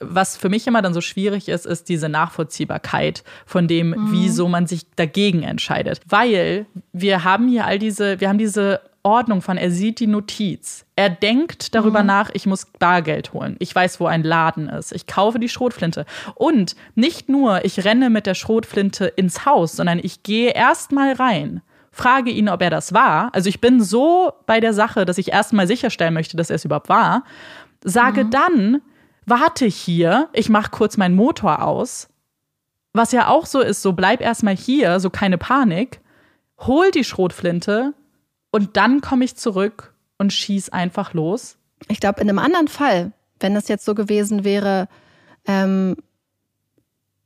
was 0.00 0.36
für 0.36 0.48
mich 0.48 0.66
immer 0.66 0.82
dann 0.82 0.94
so 0.94 1.00
schwierig 1.00 1.48
ist, 1.48 1.66
ist 1.66 1.88
diese 1.88 2.08
Nachvollziehbarkeit 2.08 3.22
von 3.46 3.68
dem, 3.68 3.90
mhm. 3.90 4.08
wieso 4.10 4.48
man 4.48 4.66
sich 4.66 4.86
dagegen 4.96 5.42
entscheidet. 5.42 6.00
Weil 6.06 6.66
wir 6.92 7.24
haben 7.24 7.48
hier 7.48 7.66
all 7.66 7.78
diese, 7.78 8.20
wir 8.20 8.28
haben 8.28 8.38
diese 8.38 8.80
Ordnung 9.02 9.42
von, 9.42 9.56
er 9.56 9.70
sieht 9.70 10.00
die 10.00 10.06
Notiz. 10.06 10.84
Er 10.96 11.10
denkt 11.10 11.74
darüber 11.74 12.00
mhm. 12.00 12.06
nach, 12.06 12.30
ich 12.32 12.46
muss 12.46 12.66
Bargeld 12.78 13.32
holen. 13.32 13.56
Ich 13.58 13.74
weiß, 13.74 14.00
wo 14.00 14.06
ein 14.06 14.22
Laden 14.22 14.68
ist. 14.68 14.92
Ich 14.92 15.06
kaufe 15.06 15.38
die 15.38 15.48
Schrotflinte. 15.48 16.04
Und 16.34 16.74
nicht 16.94 17.28
nur, 17.28 17.64
ich 17.64 17.84
renne 17.84 18.10
mit 18.10 18.26
der 18.26 18.34
Schrotflinte 18.34 19.06
ins 19.06 19.44
Haus, 19.44 19.72
sondern 19.72 20.00
ich 20.02 20.22
gehe 20.22 20.50
erstmal 20.50 21.12
rein 21.12 21.62
frage 21.90 22.30
ihn, 22.30 22.48
ob 22.48 22.62
er 22.62 22.70
das 22.70 22.94
war. 22.94 23.34
Also 23.34 23.48
ich 23.48 23.60
bin 23.60 23.82
so 23.82 24.32
bei 24.46 24.60
der 24.60 24.72
Sache, 24.72 25.04
dass 25.04 25.18
ich 25.18 25.32
erstmal 25.32 25.66
sicherstellen 25.66 26.14
möchte, 26.14 26.36
dass 26.36 26.48
er 26.48 26.56
es 26.56 26.64
überhaupt 26.64 26.88
war. 26.88 27.24
Sage 27.82 28.24
mhm. 28.24 28.30
dann, 28.30 28.82
warte 29.28 29.66
hier, 29.66 30.28
ich 30.32 30.48
mache 30.48 30.70
kurz 30.70 30.96
meinen 30.96 31.14
Motor 31.14 31.62
aus. 31.62 32.08
Was 32.92 33.12
ja 33.12 33.28
auch 33.28 33.46
so 33.46 33.60
ist, 33.60 33.82
so 33.82 33.92
bleib 33.92 34.20
erstmal 34.20 34.56
hier, 34.56 34.98
so 35.00 35.10
keine 35.10 35.38
Panik, 35.38 36.00
hol 36.58 36.90
die 36.90 37.04
Schrotflinte 37.04 37.94
und 38.50 38.76
dann 38.76 39.00
komme 39.00 39.24
ich 39.24 39.36
zurück 39.36 39.94
und 40.18 40.32
schieß 40.32 40.70
einfach 40.70 41.14
los. 41.14 41.56
Ich 41.88 42.00
glaube, 42.00 42.20
in 42.20 42.28
einem 42.28 42.38
anderen 42.38 42.68
Fall, 42.68 43.12
wenn 43.40 43.54
das 43.54 43.68
jetzt 43.68 43.84
so 43.84 43.94
gewesen 43.94 44.44
wäre, 44.44 44.88
ähm, 45.46 45.96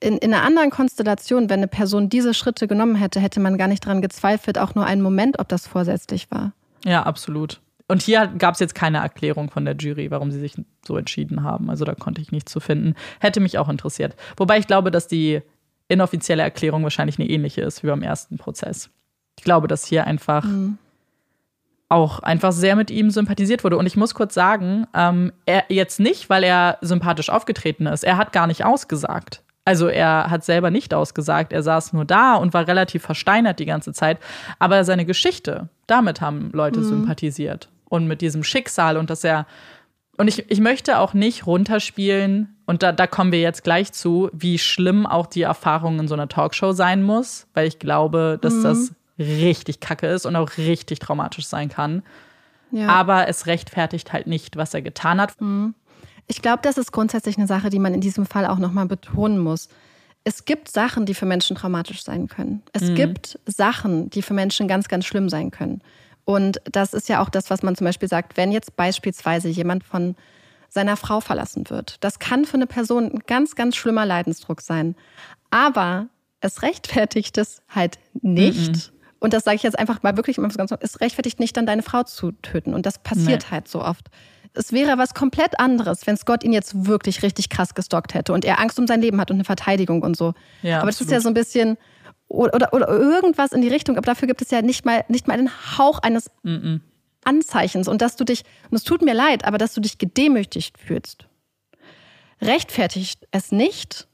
in, 0.01 0.19
in 0.19 0.35
einer 0.35 0.43
anderen 0.43 0.71
Konstellation, 0.71 1.49
wenn 1.49 1.61
eine 1.61 1.69
Person 1.69 2.09
diese 2.09 2.35
Schritte 2.35 2.67
genommen 2.67 2.97
hätte, 2.97 3.21
hätte 3.21 3.41
man 3.41 3.57
gar 3.57 3.69
nicht 3.69 3.85
daran 3.85 4.03
gezweifelt, 4.03 4.59
auch 4.59 4.75
nur 4.75 4.85
einen 4.85 5.01
Moment, 5.03 5.39
ob 5.39 5.49
das 5.49 5.67
vorsätzlich 5.67 6.31
war. 6.31 6.53
Ja, 6.85 7.05
absolut. 7.05 7.61
Und 7.93 8.01
hier 8.01 8.27
gab 8.27 8.55
es 8.55 8.61
jetzt 8.61 8.75
keine 8.75 9.01
Erklärung 9.01 9.51
von 9.51 9.67
der 9.67 9.77
Jury, 9.77 10.11
warum 10.11 10.31
sie 10.31 10.41
sich 10.41 10.55
so 10.83 10.97
entschieden 10.97 11.43
haben. 11.43 11.69
Also 11.69 11.85
da 11.85 11.95
konnte 11.95 12.23
ich 12.23 12.33
nichts 12.33 12.51
zu 12.51 12.59
finden. 12.59 12.95
Hätte 13.21 13.39
mich 13.39 13.59
auch 13.59 13.69
interessiert. 13.69 14.17
Wobei 14.39 14.57
ich 14.57 14.67
glaube, 14.67 14.91
dass 14.91 15.09
die 15.09 15.43
inoffizielle 15.89 16.43
Erklärung 16.43 16.85
wahrscheinlich 16.85 17.19
eine 17.19 17.29
ähnliche 17.29 17.61
ist 17.61 17.83
wie 17.83 17.89
beim 17.89 18.01
ersten 18.01 18.39
Prozess. 18.39 18.89
Ich 19.39 19.45
glaube, 19.45 19.69
dass 19.69 19.85
hier 19.85 20.07
einfach 20.07 20.43
mhm. 20.45 20.79
auch 21.91 22.21
einfach 22.21 22.53
sehr 22.53 22.77
mit 22.77 22.91
ihm 22.91 23.11
sympathisiert 23.11 23.63
wurde. 23.63 23.77
Und 23.77 23.85
ich 23.85 23.99
muss 23.99 24.15
kurz 24.15 24.33
sagen, 24.33 24.87
ähm, 24.95 25.31
er 25.45 25.65
jetzt 25.69 26.01
nicht, 26.01 26.31
weil 26.31 26.45
er 26.45 26.79
sympathisch 26.81 27.29
aufgetreten 27.29 27.85
ist. 27.85 28.05
Er 28.05 28.17
hat 28.17 28.33
gar 28.33 28.47
nicht 28.47 28.65
ausgesagt. 28.65 29.43
Also 29.67 29.89
er 29.89 30.31
hat 30.31 30.45
selber 30.45 30.71
nicht 30.71 30.95
ausgesagt, 30.95 31.53
er 31.53 31.63
saß 31.63 31.93
nur 31.93 32.07
da 32.07 32.37
und 32.37 32.55
war 32.55 32.67
relativ 32.67 33.03
versteinert 33.03 33.59
die 33.59 33.67
ganze 33.67 33.93
Zeit. 33.93 34.19
Aber 34.59 34.83
seine 34.85 35.05
Geschichte, 35.05 35.69
damit 35.87 36.23
haben 36.23 36.53
Leute 36.55 36.81
mhm. 36.81 36.85
sympathisiert. 36.85 37.69
Und 37.93 38.07
mit 38.09 38.23
diesem 38.23 38.43
Schicksal 38.43 38.97
und 38.97 39.11
dass 39.11 39.23
er. 39.23 39.47
Und 40.17 40.29
ich, 40.29 40.51
ich 40.51 40.61
möchte 40.61 40.99
auch 40.99 41.13
nicht 41.13 41.47
runterspielen, 41.47 42.57
und 42.65 42.83
da, 42.83 42.91
da 42.91 43.07
kommen 43.07 43.33
wir 43.33 43.41
jetzt 43.41 43.65
gleich 43.65 43.93
zu, 43.93 44.31
wie 44.33 44.59
schlimm 44.59 45.05
auch 45.07 45.27
die 45.27 45.43
Erfahrung 45.43 45.99
in 45.99 46.09
so 46.09 46.15
einer 46.15 46.27
Talkshow 46.29 46.73
sein 46.73 47.03
muss, 47.03 47.47
weil 47.53 47.67
ich 47.67 47.79
glaube, 47.79 48.39
dass 48.41 48.55
mhm. 48.55 48.63
das 48.63 48.93
richtig 49.19 49.81
kacke 49.81 50.07
ist 50.07 50.25
und 50.25 50.37
auch 50.37 50.57
richtig 50.57 51.01
traumatisch 51.01 51.47
sein 51.47 51.69
kann. 51.69 52.03
Ja. 52.71 52.89
Aber 52.89 53.29
es 53.29 53.47
rechtfertigt 53.47 54.15
halt 54.15 54.27
nicht, 54.27 54.57
was 54.57 54.73
er 54.73 54.81
getan 54.81 55.21
hat. 55.21 55.39
Mhm. 55.39 55.75
Ich 56.29 56.41
glaube, 56.41 56.61
das 56.63 56.79
ist 56.79 56.93
grundsätzlich 56.93 57.37
eine 57.37 57.47
Sache, 57.47 57.69
die 57.69 57.79
man 57.79 57.93
in 57.93 58.01
diesem 58.01 58.25
Fall 58.25 58.47
auch 58.47 58.59
nochmal 58.59 58.87
betonen 58.87 59.39
muss. 59.39 59.69
Es 60.25 60.47
gibt 60.47 60.71
Sachen, 60.71 61.05
die 61.05 61.13
für 61.13 61.27
Menschen 61.27 61.57
traumatisch 61.57 62.05
sein 62.05 62.29
können. 62.29 62.63
Es 62.73 62.85
mhm. 62.85 62.95
gibt 62.95 63.39
Sachen, 63.45 64.09
die 64.09 64.23
für 64.23 64.33
Menschen 64.33 64.67
ganz, 64.67 64.89
ganz 64.89 65.05
schlimm 65.05 65.29
sein 65.29 65.51
können. 65.51 65.83
Und 66.25 66.61
das 66.71 66.95
ist 66.95 67.09
ja 67.09 67.21
auch 67.21 67.29
das, 67.29 67.51
was 67.51 67.63
man 67.63 67.75
zum 67.77 67.85
Beispiel 67.85 68.09
sagt, 68.09 68.37
wenn 68.37 68.53
jetzt 68.53 68.77
beispielsweise 68.77 69.49
jemand 69.49 69.85
von 69.85 70.15
seiner 70.69 70.97
Frau 70.97 71.21
verlassen 71.21 71.69
wird. 71.69 71.97
Das 72.01 72.19
kann 72.19 72.45
für 72.45 72.55
eine 72.55 72.67
Person 72.67 73.11
ein 73.13 73.23
ganz, 73.27 73.55
ganz 73.55 73.77
schlimmer 73.77 74.07
Leidensdruck 74.07 74.61
sein. 74.61 74.95
Aber 75.51 76.09
es 76.41 76.63
rechtfertigt 76.63 77.37
es 77.39 77.63
halt 77.69 77.99
nicht. 78.21 78.71
Mhm. 78.71 78.99
Und 79.21 79.35
das 79.35 79.45
sage 79.45 79.57
ich 79.57 79.63
jetzt 79.63 79.79
einfach 79.79 80.03
mal 80.03 80.17
wirklich, 80.17 80.39
es 80.39 81.01
rechtfertigt 81.01 81.39
nicht, 81.39 81.57
dann 81.57 81.67
deine 81.67 81.83
Frau 81.83 82.03
zu 82.05 82.33
töten. 82.33 82.75
Und 82.75 82.87
das 82.87 82.99
passiert 82.99 83.43
nee. 83.43 83.51
halt 83.51 83.69
so 83.69 83.83
oft 83.83 84.09
es 84.55 84.73
wäre 84.73 84.99
was 84.99 85.15
komplett 85.15 85.59
anderes, 85.59 86.07
wenn 86.07 86.17
Scott 86.17 86.45
ihn 86.45 86.53
jetzt 86.53 86.87
wirklich 86.87 87.23
richtig 87.23 87.49
krass 87.49 87.75
gestockt 87.75 88.15
hätte 88.15 88.33
und 88.33 88.45
er 88.45 88.61
Angst 88.61 88.79
um 88.79 88.87
sein 88.87 89.01
Leben 89.01 89.21
hat 89.21 89.31
und 89.31 89.37
eine 89.37 89.45
Verteidigung 89.45 90.03
und 90.03 90.17
so. 90.17 90.35
Ja, 90.63 90.81
aber 90.81 90.89
absolut. 90.89 90.89
das 90.89 91.01
ist 91.01 91.11
ja 91.11 91.21
so 91.21 91.29
ein 91.29 91.35
bisschen 91.35 91.79
oder, 92.33 92.73
oder, 92.73 92.89
irgendwas 92.89 93.53
in 93.53 93.61
die 93.61 93.69
Richtung, 93.69 93.97
aber 93.97 94.07
dafür 94.07 94.27
gibt 94.27 94.43
es 94.43 94.51
ja 94.51 94.63
nicht 94.63 94.85
mal, 94.85 95.05
nicht 95.09 95.29
mal 95.29 95.35
einen 95.35 95.51
Hauch 95.79 95.99
eines 95.99 96.31
mm 96.43 96.49
-mm. 96.49 96.81
Anzeichens 97.25 97.89
und 97.89 98.03
dass 98.03 98.17
du 98.17 98.25
dich, 98.25 98.43
und 98.71 98.77
es 98.77 98.85
tut 98.85 99.03
mir 99.03 99.15
leid, 99.15 99.45
aber 99.45 99.59
dass 99.59 99.75
du 99.75 99.81
dich 99.81 99.99
gedemütigt 99.99 100.79
fühlst, 100.79 101.29
rechtfertigt 102.41 103.29
es 103.31 103.53
nicht, 103.53 104.09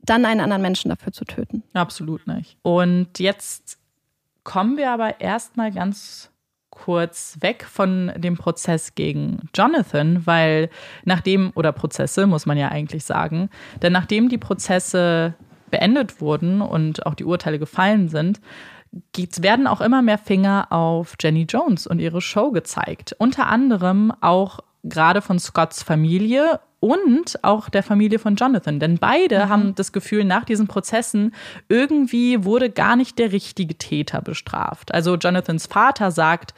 dann 0.00 0.26
einen 0.26 0.40
anderen 0.40 0.60
Menschen 0.60 0.90
dafür 0.90 1.12
zu 1.12 1.24
töten. 1.24 1.62
Absolut 1.72 2.26
nicht. 2.26 2.58
Und 2.62 3.18
jetzt 3.18 3.78
kommen 4.42 4.76
wir 4.76 4.90
aber 4.90 5.20
erstmal 5.20 5.72
ganz 5.72 6.30
kurz 6.68 7.38
weg 7.40 7.64
von 7.64 8.12
dem 8.16 8.36
Prozess 8.36 8.94
gegen 8.94 9.48
Jonathan, 9.54 10.26
weil 10.26 10.68
nachdem, 11.04 11.52
oder 11.54 11.72
Prozesse 11.72 12.26
muss 12.26 12.44
man 12.44 12.58
ja 12.58 12.68
eigentlich 12.68 13.04
sagen, 13.04 13.48
denn 13.80 13.92
nachdem 13.92 14.28
die 14.28 14.38
Prozesse 14.38 15.34
beendet 15.74 16.20
wurden 16.20 16.60
und 16.60 17.04
auch 17.04 17.14
die 17.14 17.24
Urteile 17.24 17.58
gefallen 17.58 18.08
sind, 18.08 18.40
werden 19.38 19.66
auch 19.66 19.80
immer 19.80 20.02
mehr 20.02 20.18
Finger 20.18 20.68
auf 20.70 21.16
Jenny 21.20 21.46
Jones 21.48 21.88
und 21.88 21.98
ihre 21.98 22.20
Show 22.20 22.52
gezeigt. 22.52 23.16
Unter 23.18 23.48
anderem 23.48 24.12
auch 24.20 24.60
gerade 24.84 25.20
von 25.20 25.40
Scotts 25.40 25.82
Familie 25.82 26.60
und 26.78 27.42
auch 27.42 27.68
der 27.70 27.82
Familie 27.82 28.20
von 28.20 28.36
Jonathan. 28.36 28.78
Denn 28.78 28.98
beide 28.98 29.46
mhm. 29.46 29.48
haben 29.48 29.74
das 29.74 29.90
Gefühl, 29.90 30.24
nach 30.24 30.44
diesen 30.44 30.68
Prozessen 30.68 31.34
irgendwie 31.68 32.44
wurde 32.44 32.70
gar 32.70 32.94
nicht 32.94 33.18
der 33.18 33.32
richtige 33.32 33.76
Täter 33.76 34.22
bestraft. 34.22 34.94
Also 34.94 35.16
Jonathans 35.16 35.66
Vater 35.66 36.12
sagt, 36.12 36.54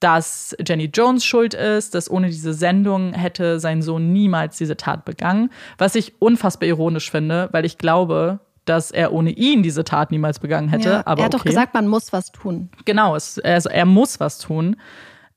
dass 0.00 0.56
Jenny 0.66 0.90
Jones 0.92 1.24
schuld 1.24 1.54
ist, 1.54 1.94
dass 1.94 2.10
ohne 2.10 2.28
diese 2.28 2.54
Sendung 2.54 3.12
hätte 3.12 3.60
sein 3.60 3.82
Sohn 3.82 4.12
niemals 4.12 4.58
diese 4.58 4.76
Tat 4.76 5.04
begangen. 5.04 5.50
Was 5.78 5.94
ich 5.94 6.20
unfassbar 6.20 6.68
ironisch 6.68 7.10
finde, 7.10 7.48
weil 7.52 7.64
ich 7.64 7.78
glaube, 7.78 8.40
dass 8.66 8.90
er 8.90 9.12
ohne 9.12 9.30
ihn 9.30 9.62
diese 9.62 9.84
Tat 9.84 10.10
niemals 10.10 10.38
begangen 10.38 10.68
hätte. 10.68 10.88
Ja, 10.90 11.02
aber 11.06 11.20
er 11.20 11.26
hat 11.26 11.34
okay. 11.34 11.44
doch 11.44 11.44
gesagt, 11.44 11.74
man 11.74 11.88
muss 11.88 12.12
was 12.12 12.30
tun. 12.32 12.68
Genau, 12.84 13.16
es, 13.16 13.38
also 13.38 13.68
er 13.70 13.86
muss 13.86 14.20
was 14.20 14.38
tun. 14.38 14.76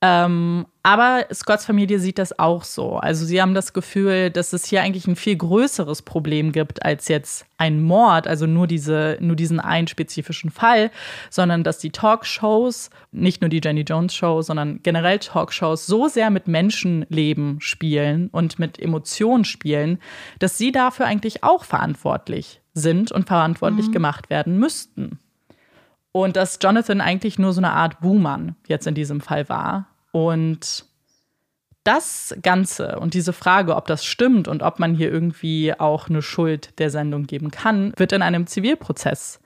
Ähm, 0.02 0.66
aber 0.82 1.26
Scotts 1.34 1.66
Familie 1.66 2.00
sieht 2.00 2.20
das 2.20 2.40
auch 2.40 2.64
so. 2.64 2.98
Also 2.98 3.26
sie 3.26 3.42
haben 3.42 3.54
das 3.54 3.74
Gefühl, 3.74 4.30
dass 4.30 4.54
es 4.54 4.66
hier 4.66 4.82
eigentlich 4.82 5.08
ein 5.08 5.18
viel 5.18 5.36
größeres 5.36 6.04
Problem 6.04 6.54
gibt 6.54 6.86
als 6.86 7.10
jetzt 7.10 7.46
ein 7.58 7.84
Mord, 7.84 8.26
also 8.26 8.46
nur, 8.46 8.66
diese, 8.66 9.18
nur 9.20 9.36
diesen 9.36 9.60
einen 9.60 9.88
spezifischen 9.88 10.52
Fall, 10.52 10.90
sondern 11.30 11.66
dass 11.66 11.80
die 11.80 11.92
Talkshows, 11.92 12.92
nicht 13.12 13.42
nur 13.42 13.50
die 13.50 13.60
Jenny 13.62 13.82
Jones 13.82 14.16
Show, 14.16 14.42
sondern 14.42 14.80
generell 14.84 15.20
Talkshows 15.20 15.86
so 15.86 16.08
sehr 16.08 16.30
mit 16.30 16.48
Menschenleben 16.48 17.60
spielen 17.60 18.30
und 18.32 18.58
mit 18.58 18.80
Emotionen 18.80 19.44
spielen, 19.44 20.00
dass 20.40 20.58
sie 20.58 20.72
dafür 20.72 21.08
eigentlich 21.08 21.44
auch 21.44 21.66
verantwortlich 21.66 22.62
sind 22.74 23.12
und 23.12 23.28
verantwortlich 23.28 23.90
mhm. 23.90 23.92
gemacht 23.92 24.30
werden 24.30 24.58
müssten. 24.58 25.20
Und 26.12 26.36
dass 26.36 26.60
Jonathan 26.62 27.02
eigentlich 27.02 27.38
nur 27.38 27.54
so 27.54 27.62
eine 27.62 27.72
Art 27.72 28.00
Buhmann 28.02 28.56
jetzt 28.68 28.88
in 28.88 28.96
diesem 28.96 29.22
Fall 29.22 29.48
war. 29.48 29.88
Und 30.12 30.86
das 31.84 32.36
Ganze 32.42 33.00
und 33.00 33.14
diese 33.14 33.34
Frage, 33.34 33.76
ob 33.76 33.88
das 33.88 34.06
stimmt 34.06 34.48
und 34.48 34.64
ob 34.64 34.80
man 34.80 34.94
hier 34.94 35.12
irgendwie 35.12 35.74
auch 35.74 36.10
eine 36.10 36.22
Schuld 36.22 36.78
der 36.80 36.90
Sendung 36.90 37.26
geben 37.26 37.52
kann, 37.52 37.94
wird 37.98 38.12
in 38.12 38.22
einem 38.22 38.48
Zivilprozess 38.48 39.40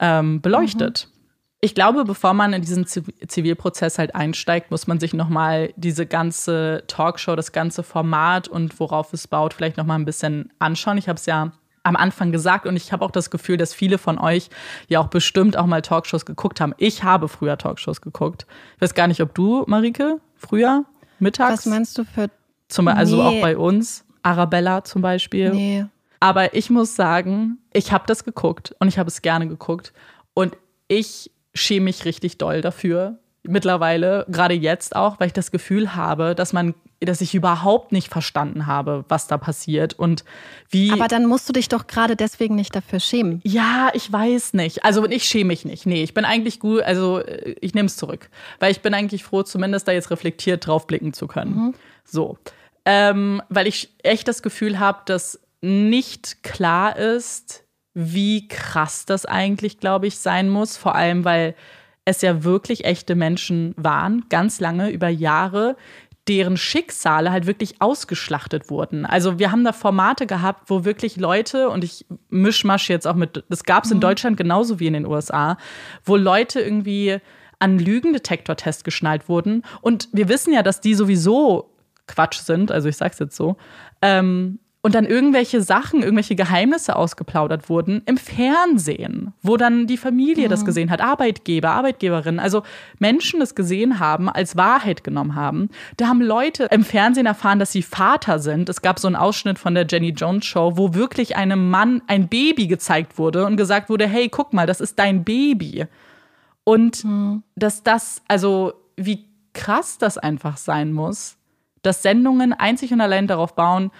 ähm, 0.00 0.40
beleuchtet. 0.40 1.08
Mhm. 1.08 1.18
Ich 1.60 1.74
glaube, 1.74 2.04
bevor 2.04 2.34
man 2.34 2.52
in 2.52 2.62
diesen 2.62 2.86
Zivilprozess 2.86 3.98
halt 3.98 4.14
einsteigt, 4.14 4.70
muss 4.70 4.86
man 4.86 5.00
sich 5.00 5.12
nochmal 5.12 5.72
diese 5.76 6.06
ganze 6.06 6.84
Talkshow, 6.86 7.34
das 7.34 7.50
ganze 7.50 7.82
Format 7.82 8.46
und 8.46 8.78
worauf 8.78 9.12
es 9.12 9.26
baut, 9.26 9.54
vielleicht 9.54 9.76
nochmal 9.76 9.98
ein 9.98 10.04
bisschen 10.04 10.52
anschauen. 10.60 10.98
Ich 10.98 11.08
habe 11.08 11.16
es 11.16 11.26
ja 11.26 11.52
am 11.88 11.96
Anfang 11.96 12.32
gesagt 12.32 12.66
und 12.66 12.76
ich 12.76 12.92
habe 12.92 13.04
auch 13.04 13.10
das 13.10 13.30
Gefühl, 13.30 13.56
dass 13.56 13.72
viele 13.72 13.96
von 13.96 14.18
euch 14.18 14.50
ja 14.88 15.00
auch 15.00 15.08
bestimmt 15.08 15.56
auch 15.56 15.66
mal 15.66 15.80
Talkshows 15.80 16.26
geguckt 16.26 16.60
haben. 16.60 16.74
Ich 16.76 17.02
habe 17.02 17.28
früher 17.28 17.56
Talkshows 17.56 18.02
geguckt. 18.02 18.46
Ich 18.76 18.82
weiß 18.82 18.94
gar 18.94 19.08
nicht, 19.08 19.22
ob 19.22 19.34
du, 19.34 19.64
Marike, 19.66 20.20
früher, 20.36 20.84
mittags? 21.18 21.52
Was 21.58 21.66
meinst 21.66 21.98
du 21.98 22.04
für. 22.04 22.30
Zum, 22.68 22.86
also 22.88 23.16
nee. 23.16 23.22
auch 23.22 23.40
bei 23.40 23.56
uns, 23.56 24.04
Arabella 24.22 24.84
zum 24.84 25.00
Beispiel. 25.00 25.50
Nee. 25.50 25.86
Aber 26.20 26.54
ich 26.54 26.68
muss 26.68 26.94
sagen, 26.94 27.56
ich 27.72 27.92
habe 27.92 28.04
das 28.06 28.24
geguckt 28.24 28.74
und 28.78 28.88
ich 28.88 28.98
habe 28.98 29.08
es 29.08 29.22
gerne 29.22 29.48
geguckt. 29.48 29.94
Und 30.34 30.56
ich 30.88 31.30
schäme 31.54 31.84
mich 31.84 32.04
richtig 32.04 32.36
doll 32.36 32.60
dafür, 32.60 33.18
mittlerweile, 33.48 34.26
gerade 34.28 34.54
jetzt 34.54 34.94
auch, 34.94 35.18
weil 35.18 35.28
ich 35.28 35.32
das 35.32 35.50
Gefühl 35.50 35.94
habe, 35.94 36.34
dass 36.34 36.52
man, 36.52 36.74
dass 37.00 37.20
ich 37.20 37.34
überhaupt 37.34 37.92
nicht 37.92 38.08
verstanden 38.08 38.66
habe, 38.66 39.04
was 39.08 39.26
da 39.26 39.38
passiert 39.38 39.98
und 39.98 40.24
wie. 40.70 40.92
Aber 40.92 41.08
dann 41.08 41.26
musst 41.26 41.48
du 41.48 41.52
dich 41.52 41.68
doch 41.68 41.86
gerade 41.86 42.14
deswegen 42.14 42.54
nicht 42.54 42.76
dafür 42.76 43.00
schämen. 43.00 43.40
Ja, 43.44 43.90
ich 43.94 44.12
weiß 44.12 44.54
nicht. 44.54 44.84
Also 44.84 45.06
ich 45.06 45.24
schäme 45.24 45.48
mich 45.48 45.64
nicht. 45.64 45.86
Nee, 45.86 46.02
ich 46.02 46.14
bin 46.14 46.24
eigentlich 46.24 46.60
gut, 46.60 46.82
also 46.82 47.22
ich 47.60 47.74
nehme 47.74 47.86
es 47.86 47.96
zurück. 47.96 48.28
Weil 48.60 48.70
ich 48.70 48.80
bin 48.80 48.94
eigentlich 48.94 49.24
froh, 49.24 49.42
zumindest 49.42 49.88
da 49.88 49.92
jetzt 49.92 50.10
reflektiert 50.10 50.66
drauf 50.66 50.86
blicken 50.86 51.12
zu 51.12 51.26
können. 51.26 51.54
Mhm. 51.54 51.74
So. 52.04 52.38
Ähm, 52.84 53.42
weil 53.48 53.66
ich 53.66 53.94
echt 54.02 54.28
das 54.28 54.42
Gefühl 54.42 54.78
habe, 54.78 55.00
dass 55.06 55.40
nicht 55.60 56.42
klar 56.42 56.96
ist, 56.96 57.64
wie 57.94 58.46
krass 58.46 59.06
das 59.06 59.26
eigentlich, 59.26 59.80
glaube 59.80 60.06
ich, 60.06 60.18
sein 60.18 60.48
muss. 60.48 60.76
Vor 60.76 60.94
allem, 60.94 61.24
weil 61.24 61.54
es 62.08 62.22
ja 62.22 62.42
wirklich 62.42 62.84
echte 62.84 63.14
Menschen 63.14 63.74
waren, 63.76 64.24
ganz 64.28 64.60
lange, 64.60 64.90
über 64.90 65.08
Jahre, 65.08 65.76
deren 66.26 66.56
Schicksale 66.56 67.30
halt 67.30 67.46
wirklich 67.46 67.80
ausgeschlachtet 67.80 68.70
wurden. 68.70 69.06
Also 69.06 69.38
wir 69.38 69.50
haben 69.50 69.64
da 69.64 69.72
Formate 69.72 70.26
gehabt, 70.26 70.68
wo 70.68 70.84
wirklich 70.84 71.16
Leute, 71.16 71.70
und 71.70 71.84
ich 71.84 72.06
mischmasch 72.28 72.90
jetzt 72.90 73.06
auch 73.06 73.14
mit, 73.14 73.44
das 73.48 73.64
gab 73.64 73.84
es 73.84 73.90
in 73.90 73.98
mhm. 73.98 74.02
Deutschland 74.02 74.36
genauso 74.36 74.80
wie 74.80 74.86
in 74.86 74.92
den 74.92 75.06
USA, 75.06 75.56
wo 76.04 76.16
Leute 76.16 76.60
irgendwie 76.60 77.18
an 77.58 77.78
Lügendetektor-Test 77.78 78.84
geschnallt 78.84 79.28
wurden. 79.28 79.62
Und 79.80 80.08
wir 80.12 80.28
wissen 80.28 80.52
ja, 80.52 80.62
dass 80.62 80.80
die 80.80 80.94
sowieso 80.94 81.74
Quatsch 82.06 82.38
sind, 82.38 82.70
also 82.70 82.88
ich 82.88 82.96
sag's 82.96 83.18
jetzt 83.18 83.36
so. 83.36 83.56
Ähm, 84.00 84.60
und 84.80 84.94
dann 84.94 85.04
irgendwelche 85.04 85.60
Sachen, 85.60 86.02
irgendwelche 86.02 86.36
Geheimnisse 86.36 86.94
ausgeplaudert 86.94 87.68
wurden 87.68 88.02
im 88.06 88.16
Fernsehen, 88.16 89.34
wo 89.42 89.56
dann 89.56 89.88
die 89.88 89.96
Familie 89.96 90.46
mhm. 90.46 90.50
das 90.50 90.64
gesehen 90.64 90.90
hat, 90.90 91.00
Arbeitgeber, 91.00 91.70
Arbeitgeberinnen, 91.70 92.38
also 92.38 92.62
Menschen 92.98 93.40
das 93.40 93.56
gesehen 93.56 93.98
haben, 93.98 94.28
als 94.28 94.56
Wahrheit 94.56 95.02
genommen 95.02 95.34
haben. 95.34 95.68
Da 95.96 96.06
haben 96.06 96.22
Leute 96.22 96.68
im 96.70 96.84
Fernsehen 96.84 97.26
erfahren, 97.26 97.58
dass 97.58 97.72
sie 97.72 97.82
Vater 97.82 98.38
sind. 98.38 98.68
Es 98.68 98.80
gab 98.80 99.00
so 99.00 99.08
einen 99.08 99.16
Ausschnitt 99.16 99.58
von 99.58 99.74
der 99.74 99.86
Jenny 99.88 100.10
Jones 100.10 100.46
Show, 100.46 100.76
wo 100.76 100.94
wirklich 100.94 101.34
einem 101.34 101.70
Mann 101.70 102.02
ein 102.06 102.28
Baby 102.28 102.68
gezeigt 102.68 103.18
wurde 103.18 103.46
und 103.46 103.56
gesagt 103.56 103.90
wurde, 103.90 104.06
hey, 104.06 104.28
guck 104.28 104.52
mal, 104.52 104.66
das 104.66 104.80
ist 104.80 104.98
dein 104.98 105.24
Baby. 105.24 105.86
Und 106.62 107.04
mhm. 107.04 107.42
dass 107.56 107.82
das, 107.82 108.22
also 108.28 108.74
wie 108.96 109.26
krass 109.54 109.98
das 109.98 110.18
einfach 110.18 110.56
sein 110.56 110.92
muss, 110.92 111.36
dass 111.82 112.02
Sendungen 112.02 112.52
einzig 112.52 112.92
und 112.92 113.00
allein 113.00 113.26
darauf 113.26 113.56
bauen, 113.56 113.90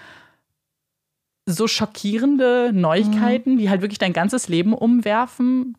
so 1.49 1.67
schockierende 1.67 2.71
Neuigkeiten, 2.73 3.53
mhm. 3.53 3.57
die 3.57 3.69
halt 3.69 3.81
wirklich 3.81 3.99
dein 3.99 4.13
ganzes 4.13 4.47
Leben 4.47 4.73
umwerfen, 4.73 5.77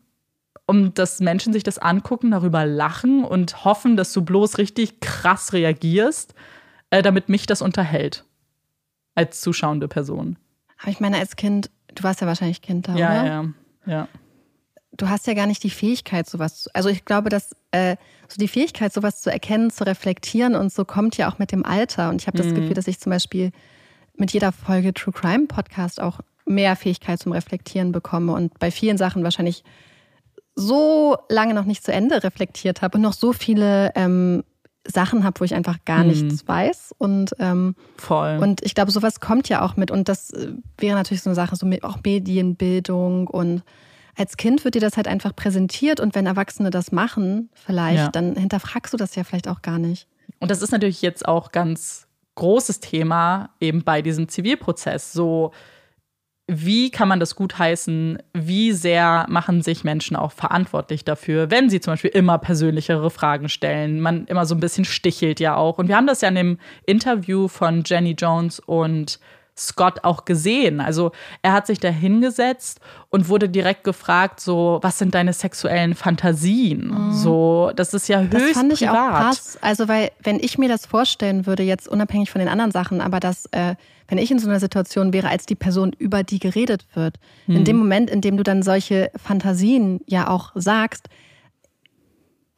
um 0.65 0.93
dass 0.93 1.19
Menschen 1.19 1.53
sich 1.53 1.63
das 1.63 1.77
angucken, 1.77 2.31
darüber 2.31 2.65
lachen 2.65 3.23
und 3.23 3.65
hoffen, 3.65 3.97
dass 3.97 4.13
du 4.13 4.21
bloß 4.21 4.57
richtig 4.57 4.99
krass 4.99 5.53
reagierst, 5.53 6.33
äh, 6.89 7.01
damit 7.01 7.29
mich 7.29 7.45
das 7.45 7.61
unterhält. 7.61 8.25
Als 9.15 9.41
zuschauende 9.41 9.87
Person. 9.87 10.37
Aber 10.79 10.91
ich 10.91 10.99
meine, 10.99 11.17
als 11.17 11.35
Kind, 11.35 11.69
du 11.93 12.03
warst 12.03 12.21
ja 12.21 12.27
wahrscheinlich 12.27 12.61
Kind 12.61 12.87
da, 12.87 12.95
ja, 12.95 13.09
oder? 13.09 13.25
Ja, 13.25 13.45
ja. 13.85 14.07
Du 14.97 15.09
hast 15.09 15.25
ja 15.25 15.33
gar 15.33 15.47
nicht 15.47 15.63
die 15.63 15.69
Fähigkeit, 15.69 16.29
sowas 16.29 16.63
zu. 16.63 16.69
Also 16.73 16.89
ich 16.89 17.05
glaube, 17.05 17.29
dass 17.29 17.55
äh, 17.71 17.95
so 18.27 18.37
die 18.37 18.47
Fähigkeit, 18.47 18.93
sowas 18.93 19.21
zu 19.21 19.31
erkennen, 19.31 19.71
zu 19.71 19.85
reflektieren 19.85 20.55
und 20.55 20.71
so 20.71 20.85
kommt 20.85 21.17
ja 21.17 21.31
auch 21.31 21.39
mit 21.39 21.51
dem 21.51 21.65
Alter. 21.65 22.09
Und 22.09 22.21
ich 22.21 22.27
habe 22.27 22.37
das 22.37 22.47
mhm. 22.47 22.55
Gefühl, 22.55 22.73
dass 22.73 22.87
ich 22.87 22.99
zum 22.99 23.09
Beispiel 23.09 23.51
mit 24.21 24.31
jeder 24.31 24.51
Folge 24.51 24.93
True 24.93 25.13
Crime 25.13 25.47
Podcast 25.47 25.99
auch 25.99 26.21
mehr 26.45 26.75
Fähigkeit 26.75 27.19
zum 27.19 27.31
Reflektieren 27.31 27.91
bekomme 27.91 28.33
und 28.33 28.57
bei 28.59 28.71
vielen 28.71 28.97
Sachen 28.97 29.23
wahrscheinlich 29.23 29.63
so 30.55 31.17
lange 31.27 31.53
noch 31.55 31.65
nicht 31.65 31.83
zu 31.83 31.91
Ende 31.91 32.23
reflektiert 32.23 32.81
habe 32.81 32.97
und 32.97 33.01
noch 33.01 33.13
so 33.13 33.33
viele 33.33 33.91
ähm, 33.95 34.43
Sachen 34.87 35.23
habe, 35.23 35.39
wo 35.39 35.43
ich 35.43 35.55
einfach 35.55 35.83
gar 35.85 36.03
mhm. 36.03 36.09
nichts 36.09 36.47
weiß. 36.47 36.93
Und, 36.97 37.35
ähm, 37.39 37.75
Voll. 37.97 38.37
und 38.41 38.63
ich 38.63 38.75
glaube, 38.75 38.91
sowas 38.91 39.19
kommt 39.19 39.49
ja 39.49 39.63
auch 39.63 39.75
mit. 39.75 39.91
Und 39.91 40.07
das 40.07 40.29
äh, 40.31 40.53
wäre 40.77 40.97
natürlich 40.97 41.23
so 41.23 41.29
eine 41.29 41.35
Sache, 41.35 41.55
so 41.55 41.65
mit 41.65 41.83
auch 41.83 41.99
Medienbildung. 42.03 43.27
Und 43.27 43.63
als 44.15 44.37
Kind 44.37 44.63
wird 44.65 44.75
dir 44.75 44.81
das 44.81 44.97
halt 44.97 45.07
einfach 45.07 45.35
präsentiert. 45.35 45.99
Und 45.99 46.15
wenn 46.15 46.25
Erwachsene 46.25 46.69
das 46.69 46.91
machen, 46.91 47.49
vielleicht, 47.53 47.97
ja. 47.97 48.09
dann 48.09 48.35
hinterfragst 48.35 48.93
du 48.93 48.97
das 48.97 49.15
ja 49.15 49.23
vielleicht 49.23 49.47
auch 49.47 49.61
gar 49.61 49.79
nicht. 49.79 50.07
Und 50.39 50.51
das 50.51 50.61
ist 50.61 50.71
natürlich 50.71 51.01
jetzt 51.01 51.27
auch 51.27 51.51
ganz 51.51 52.07
großes 52.35 52.79
Thema 52.79 53.49
eben 53.59 53.83
bei 53.83 54.01
diesem 54.01 54.27
Zivilprozess. 54.27 55.13
So, 55.13 55.51
wie 56.47 56.91
kann 56.91 57.07
man 57.07 57.19
das 57.19 57.35
gutheißen? 57.35 58.21
Wie 58.33 58.73
sehr 58.73 59.25
machen 59.29 59.61
sich 59.61 59.83
Menschen 59.83 60.17
auch 60.17 60.31
verantwortlich 60.31 61.05
dafür, 61.05 61.49
wenn 61.49 61.69
sie 61.69 61.79
zum 61.79 61.93
Beispiel 61.93 62.11
immer 62.11 62.37
persönlichere 62.39 63.09
Fragen 63.09 63.47
stellen? 63.47 64.01
Man 64.01 64.25
immer 64.25 64.45
so 64.45 64.55
ein 64.55 64.59
bisschen 64.59 64.83
stichelt 64.83 65.39
ja 65.39 65.55
auch. 65.55 65.77
Und 65.77 65.87
wir 65.87 65.95
haben 65.95 66.07
das 66.07 66.21
ja 66.21 66.27
in 66.27 66.35
dem 66.35 66.57
Interview 66.85 67.47
von 67.47 67.83
Jenny 67.85 68.15
Jones 68.17 68.59
und 68.59 69.19
Scott 69.67 70.03
auch 70.03 70.25
gesehen. 70.25 70.81
Also 70.81 71.11
er 71.41 71.53
hat 71.53 71.67
sich 71.67 71.79
da 71.79 71.89
hingesetzt 71.89 72.79
und 73.09 73.29
wurde 73.29 73.49
direkt 73.49 73.83
gefragt, 73.83 74.39
so, 74.39 74.79
was 74.81 74.97
sind 74.97 75.13
deine 75.15 75.33
sexuellen 75.33 75.95
Fantasien? 75.95 76.87
Mhm. 76.87 77.13
So, 77.13 77.71
das 77.75 77.93
ist 77.93 78.07
ja 78.07 78.21
höchst 78.21 78.33
das 78.33 78.51
fand 78.51 78.73
ich 78.73 78.79
privat. 78.79 78.95
Auch 78.95 79.19
krass. 79.19 79.57
Also, 79.61 79.87
weil, 79.87 80.11
wenn 80.23 80.39
ich 80.39 80.57
mir 80.57 80.69
das 80.69 80.85
vorstellen 80.85 81.45
würde, 81.45 81.63
jetzt 81.63 81.87
unabhängig 81.87 82.31
von 82.31 82.39
den 82.39 82.49
anderen 82.49 82.71
Sachen, 82.71 83.01
aber 83.01 83.19
dass, 83.19 83.45
äh, 83.51 83.75
wenn 84.07 84.17
ich 84.17 84.31
in 84.31 84.39
so 84.39 84.49
einer 84.49 84.59
Situation 84.59 85.13
wäre, 85.13 85.29
als 85.29 85.45
die 85.45 85.55
Person, 85.55 85.93
über 85.97 86.23
die 86.23 86.39
geredet 86.39 86.85
wird, 86.93 87.15
mhm. 87.47 87.57
in 87.57 87.65
dem 87.65 87.77
Moment, 87.77 88.09
in 88.09 88.21
dem 88.21 88.37
du 88.37 88.43
dann 88.43 88.63
solche 88.63 89.11
Fantasien 89.15 90.01
ja 90.07 90.27
auch 90.27 90.51
sagst, 90.55 91.07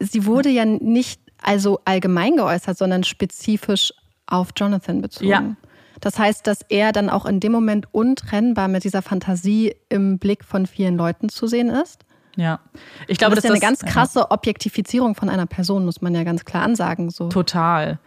sie 0.00 0.26
wurde 0.26 0.48
ja 0.48 0.64
nicht 0.64 1.20
also 1.42 1.80
allgemein 1.84 2.36
geäußert, 2.36 2.78
sondern 2.78 3.04
spezifisch 3.04 3.92
auf 4.26 4.48
Jonathan 4.56 5.02
bezogen. 5.02 5.28
Ja. 5.28 5.56
Das 6.04 6.18
heißt, 6.18 6.46
dass 6.46 6.60
er 6.68 6.92
dann 6.92 7.08
auch 7.08 7.24
in 7.24 7.40
dem 7.40 7.50
Moment 7.50 7.88
untrennbar 7.92 8.68
mit 8.68 8.84
dieser 8.84 9.00
Fantasie 9.00 9.74
im 9.88 10.18
Blick 10.18 10.44
von 10.44 10.66
vielen 10.66 10.98
Leuten 10.98 11.30
zu 11.30 11.46
sehen 11.46 11.70
ist. 11.70 12.04
Ja, 12.36 12.60
ich 13.06 13.16
glaube, 13.16 13.36
das 13.36 13.44
ist 13.44 13.48
ja 13.48 13.52
eine 13.52 13.60
ganz 13.60 13.80
krasse 13.80 14.30
Objektifizierung 14.30 15.14
von 15.14 15.30
einer 15.30 15.46
Person, 15.46 15.86
muss 15.86 16.02
man 16.02 16.14
ja 16.14 16.22
ganz 16.24 16.44
klar 16.44 16.62
ansagen. 16.62 17.08
So. 17.08 17.30
Total. 17.30 18.00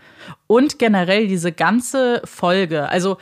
Und 0.45 0.78
generell 0.78 1.28
diese 1.28 1.52
ganze 1.52 2.22
Folge, 2.24 2.88
also 2.88 3.18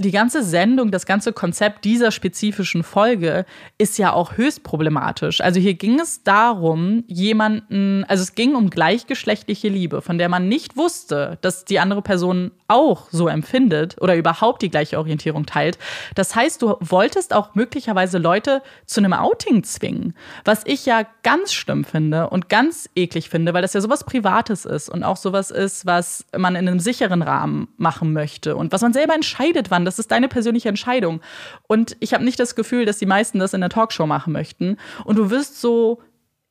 die 0.00 0.12
ganze 0.12 0.44
Sendung, 0.44 0.92
das 0.92 1.06
ganze 1.06 1.32
Konzept 1.32 1.84
dieser 1.84 2.12
spezifischen 2.12 2.84
Folge 2.84 3.44
ist 3.78 3.98
ja 3.98 4.12
auch 4.12 4.36
höchst 4.36 4.62
problematisch. 4.62 5.40
Also 5.40 5.58
hier 5.58 5.74
ging 5.74 5.98
es 5.98 6.22
darum, 6.22 7.02
jemanden, 7.08 8.04
also 8.04 8.22
es 8.22 8.36
ging 8.36 8.54
um 8.54 8.70
gleichgeschlechtliche 8.70 9.68
Liebe, 9.68 10.00
von 10.00 10.16
der 10.16 10.28
man 10.28 10.46
nicht 10.46 10.76
wusste, 10.76 11.38
dass 11.40 11.64
die 11.64 11.80
andere 11.80 12.02
Person 12.02 12.52
auch 12.68 13.08
so 13.10 13.26
empfindet 13.26 13.96
oder 14.00 14.14
überhaupt 14.14 14.62
die 14.62 14.70
gleiche 14.70 14.98
Orientierung 14.98 15.46
teilt. 15.46 15.78
Das 16.14 16.36
heißt, 16.36 16.62
du 16.62 16.76
wolltest 16.78 17.34
auch 17.34 17.56
möglicherweise 17.56 18.18
Leute 18.18 18.62
zu 18.86 19.00
einem 19.00 19.14
Outing 19.14 19.64
zwingen, 19.64 20.14
was 20.44 20.62
ich 20.64 20.86
ja 20.86 21.06
ganz 21.24 21.52
schlimm 21.52 21.84
finde 21.84 22.30
und 22.30 22.48
ganz 22.48 22.88
eklig 22.94 23.30
finde, 23.30 23.52
weil 23.52 23.62
das 23.62 23.72
ja 23.72 23.80
sowas 23.80 24.04
Privates 24.04 24.64
ist 24.64 24.90
und 24.90 25.02
auch 25.02 25.16
sowas 25.16 25.50
ist, 25.50 25.86
was 25.86 26.24
man 26.36 26.54
in 26.54 26.68
einem 26.68 26.78
sicheren 26.78 27.22
Rahmen 27.22 27.66
machen 27.78 28.12
möchte 28.12 28.54
und 28.54 28.70
was 28.70 28.82
man 28.82 28.92
selber 28.92 29.14
entscheidet, 29.14 29.72
wann 29.72 29.87
das 29.88 29.98
ist 29.98 30.10
deine 30.10 30.28
persönliche 30.28 30.68
Entscheidung. 30.68 31.20
Und 31.66 31.96
ich 32.00 32.14
habe 32.14 32.24
nicht 32.24 32.38
das 32.38 32.54
Gefühl, 32.54 32.84
dass 32.84 32.98
die 32.98 33.06
meisten 33.06 33.38
das 33.38 33.54
in 33.54 33.60
der 33.62 33.70
Talkshow 33.70 34.06
machen 34.06 34.32
möchten. 34.32 34.76
Und 35.04 35.16
du 35.16 35.30
wirst 35.30 35.60
so 35.60 36.00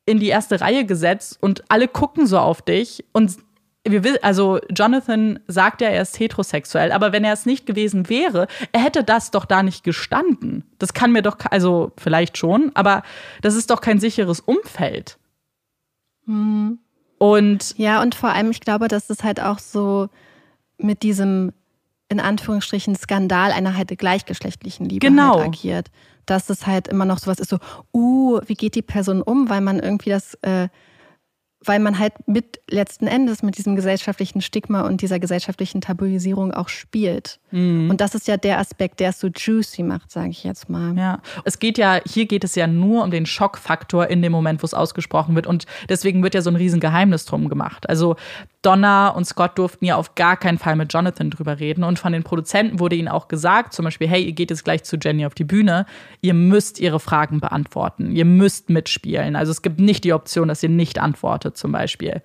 in 0.06 0.20
die 0.20 0.28
erste 0.28 0.60
Reihe 0.60 0.86
gesetzt 0.86 1.38
und 1.40 1.64
alle 1.70 1.88
gucken 1.88 2.26
so 2.26 2.40
auf 2.40 2.62
dich 2.62 3.06
und 3.12 3.38
wir 3.84 4.04
will, 4.04 4.18
also 4.22 4.60
Jonathan 4.70 5.40
sagt 5.48 5.82
ja, 5.82 5.90
er 5.90 6.02
ist 6.02 6.20
heterosexuell, 6.20 6.92
aber 6.92 7.12
wenn 7.12 7.24
er 7.24 7.34
es 7.34 7.46
nicht 7.46 7.66
gewesen 7.66 8.10
wäre, 8.10 8.48
er 8.72 8.82
hätte 8.82 9.04
das 9.04 9.32
doch 9.32 9.46
da 9.46 9.64
nicht 9.64 9.84
gestanden. 9.84 10.66
Das 10.78 10.94
kann 10.94 11.12
mir 11.12 11.22
doch, 11.22 11.38
also 11.52 11.92
vielleicht 11.98 12.38
schon, 12.38 12.72
aber 12.74 13.04
das 13.42 13.56
ist 13.56 13.70
doch 13.70 13.80
kein 13.80 14.00
sicheres 14.00 14.40
Umfeld. 14.40 15.18
Mhm. 16.26 16.80
Und 17.18 17.76
ja, 17.78 18.02
und 18.02 18.14
vor 18.14 18.30
allem, 18.30 18.52
ich 18.52 18.62
glaube, 18.62 18.88
dass 18.88 19.10
es 19.10 19.24
halt 19.24 19.40
auch 19.40 19.60
so 19.60 20.10
mit 20.78 21.04
diesem 21.04 21.54
in 22.10 22.20
Anführungsstrichen 22.20 22.96
Skandal 22.96 23.52
einer 23.52 23.76
halt 23.76 23.96
gleichgeschlechtlichen 23.98 24.88
Liebe 24.88 25.06
genau. 25.06 25.40
halt 25.40 25.48
agiert. 25.48 25.88
Dass 26.26 26.50
es 26.50 26.68
halt 26.68 26.88
immer 26.88 27.06
noch 27.06 27.20
sowas 27.20 27.40
ist, 27.40 27.50
so, 27.50 27.58
uh, 27.94 28.40
wie 28.46 28.56
geht 28.56 28.76
die 28.76 28.82
Person 28.82 29.22
um, 29.22 29.50
weil 29.50 29.62
man 29.62 29.80
irgendwie 29.80 30.10
das 30.10 30.34
äh, 30.42 30.68
weil 31.64 31.80
man 31.80 32.00
halt 32.00 32.14
mit 32.28 32.62
letzten 32.70 33.08
Endes 33.08 33.44
mit 33.44 33.58
diesem 33.58 33.76
gesellschaftlichen 33.76 34.42
Stigma 34.42 34.82
und 34.82 35.02
dieser 35.02 35.20
gesellschaftlichen 35.20 35.82
Tabuisierung 35.82 36.54
auch 36.54 36.70
spielt. 36.70 37.40
Mhm. 37.52 37.90
Und 37.90 38.02
das 38.02 38.14
ist 38.16 38.28
ja 38.28 38.38
der 38.38 38.60
Aspekt, 38.60 39.00
der 39.00 39.10
es 39.10 39.20
so 39.20 39.28
juicy 39.28 39.84
macht, 39.84 40.12
sage 40.12 40.30
ich 40.30 40.44
jetzt 40.44 40.70
mal. 40.70 40.98
Ja, 40.98 41.20
es 41.46 41.60
geht 41.60 41.78
ja, 41.78 42.00
hier 42.06 42.26
geht 42.26 42.44
es 42.44 42.56
ja 42.56 42.68
nur 42.68 43.04
um 43.04 43.12
den 43.12 43.26
Schockfaktor 43.26 44.08
in 44.08 44.22
dem 44.22 44.32
Moment, 44.32 44.62
wo 44.62 44.66
es 44.66 44.74
ausgesprochen 44.74 45.36
wird. 45.36 45.48
Und 45.48 45.66
deswegen 45.88 46.24
wird 46.24 46.34
ja 46.34 46.42
so 46.42 46.50
ein 46.50 46.56
Riesengeheimnis 46.56 47.26
drum 47.26 47.50
gemacht. 47.50 47.90
Also 47.90 48.16
Donna 48.62 49.10
und 49.10 49.26
Scott 49.26 49.58
durften 49.58 49.86
ja 49.86 49.96
auf 49.96 50.16
gar 50.16 50.36
keinen 50.36 50.58
Fall 50.58 50.76
mit 50.76 50.92
Jonathan 50.92 51.30
drüber 51.30 51.60
reden. 51.60 51.84
Und 51.84 52.00
von 52.00 52.12
den 52.12 52.24
Produzenten 52.24 52.80
wurde 52.80 52.96
ihnen 52.96 53.08
auch 53.08 53.30
gesagt, 53.30 53.74
zum 53.74 53.86
Beispiel, 53.86 54.08
hey, 54.08 54.24
ihr 54.24 54.34
geht 54.34 54.50
jetzt 54.50 54.66
gleich 54.66 54.84
zu 54.84 54.98
Jenny 54.98 55.26
auf 55.26 55.36
die 55.36 55.46
Bühne, 55.46 55.86
ihr 56.22 56.34
müsst 56.34 56.80
ihre 56.80 57.00
Fragen 57.00 57.40
beantworten, 57.40 58.14
ihr 58.16 58.26
müsst 58.26 58.70
mitspielen. 58.70 59.36
Also 59.36 59.52
es 59.52 59.62
gibt 59.62 59.80
nicht 59.80 60.04
die 60.04 60.14
Option, 60.14 60.50
dass 60.50 60.64
ihr 60.64 60.70
nicht 60.70 61.00
antwortet 61.00 61.56
zum 61.56 61.72
Beispiel. 61.72 62.22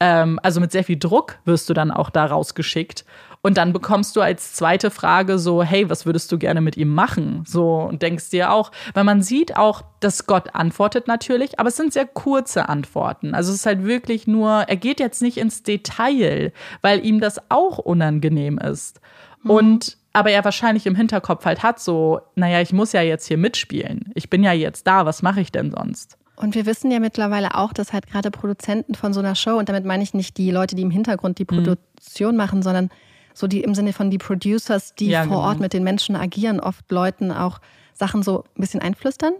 Ähm, 0.00 0.38
also 0.42 0.60
mit 0.60 0.72
sehr 0.72 0.84
viel 0.84 0.98
Druck 0.98 1.38
wirst 1.44 1.70
du 1.70 1.74
dann 1.74 1.90
auch 1.90 2.10
da 2.10 2.26
rausgeschickt. 2.26 3.04
Und 3.46 3.58
dann 3.58 3.72
bekommst 3.72 4.16
du 4.16 4.22
als 4.22 4.54
zweite 4.54 4.90
Frage 4.90 5.38
so, 5.38 5.62
hey, 5.62 5.88
was 5.88 6.04
würdest 6.04 6.32
du 6.32 6.36
gerne 6.36 6.60
mit 6.60 6.76
ihm 6.76 6.92
machen? 6.92 7.44
So, 7.46 7.76
und 7.76 8.02
denkst 8.02 8.30
dir 8.30 8.50
auch, 8.50 8.72
weil 8.92 9.04
man 9.04 9.22
sieht 9.22 9.56
auch, 9.56 9.82
dass 10.00 10.26
Gott 10.26 10.56
antwortet 10.56 11.06
natürlich, 11.06 11.60
aber 11.60 11.68
es 11.68 11.76
sind 11.76 11.92
sehr 11.92 12.06
kurze 12.06 12.68
Antworten. 12.68 13.36
Also 13.36 13.52
es 13.52 13.60
ist 13.60 13.66
halt 13.66 13.84
wirklich 13.84 14.26
nur, 14.26 14.50
er 14.66 14.74
geht 14.74 14.98
jetzt 14.98 15.22
nicht 15.22 15.38
ins 15.38 15.62
Detail, 15.62 16.52
weil 16.82 17.06
ihm 17.06 17.20
das 17.20 17.40
auch 17.48 17.78
unangenehm 17.78 18.58
ist. 18.58 19.00
Mhm. 19.44 19.50
Und 19.52 19.98
aber 20.12 20.32
er 20.32 20.44
wahrscheinlich 20.44 20.84
im 20.86 20.96
Hinterkopf 20.96 21.44
halt 21.44 21.62
hat 21.62 21.78
so, 21.78 22.22
naja, 22.34 22.60
ich 22.60 22.72
muss 22.72 22.90
ja 22.90 23.02
jetzt 23.02 23.28
hier 23.28 23.38
mitspielen. 23.38 24.10
Ich 24.16 24.28
bin 24.28 24.42
ja 24.42 24.54
jetzt 24.54 24.88
da, 24.88 25.06
was 25.06 25.22
mache 25.22 25.40
ich 25.40 25.52
denn 25.52 25.70
sonst? 25.70 26.18
Und 26.34 26.56
wir 26.56 26.66
wissen 26.66 26.90
ja 26.90 26.98
mittlerweile 26.98 27.54
auch, 27.54 27.72
dass 27.72 27.92
halt 27.92 28.08
gerade 28.08 28.32
Produzenten 28.32 28.96
von 28.96 29.12
so 29.12 29.20
einer 29.20 29.36
Show, 29.36 29.56
und 29.56 29.68
damit 29.68 29.84
meine 29.84 30.02
ich 30.02 30.14
nicht 30.14 30.36
die 30.36 30.50
Leute, 30.50 30.74
die 30.74 30.82
im 30.82 30.90
Hintergrund 30.90 31.38
die 31.38 31.44
mhm. 31.44 31.62
Produktion 31.62 32.32
mhm. 32.32 32.38
machen, 32.38 32.62
sondern 32.64 32.90
so 33.36 33.46
die 33.46 33.60
im 33.60 33.74
Sinne 33.74 33.92
von 33.92 34.10
die 34.10 34.16
Producers, 34.16 34.94
die 34.94 35.08
ja, 35.08 35.24
vor 35.24 35.36
genau. 35.36 35.48
Ort 35.48 35.60
mit 35.60 35.74
den 35.74 35.84
Menschen 35.84 36.16
agieren, 36.16 36.58
oft 36.58 36.90
Leuten 36.90 37.30
auch 37.30 37.60
Sachen 37.92 38.22
so 38.22 38.44
ein 38.56 38.60
bisschen 38.62 38.80
einflüstern. 38.80 39.34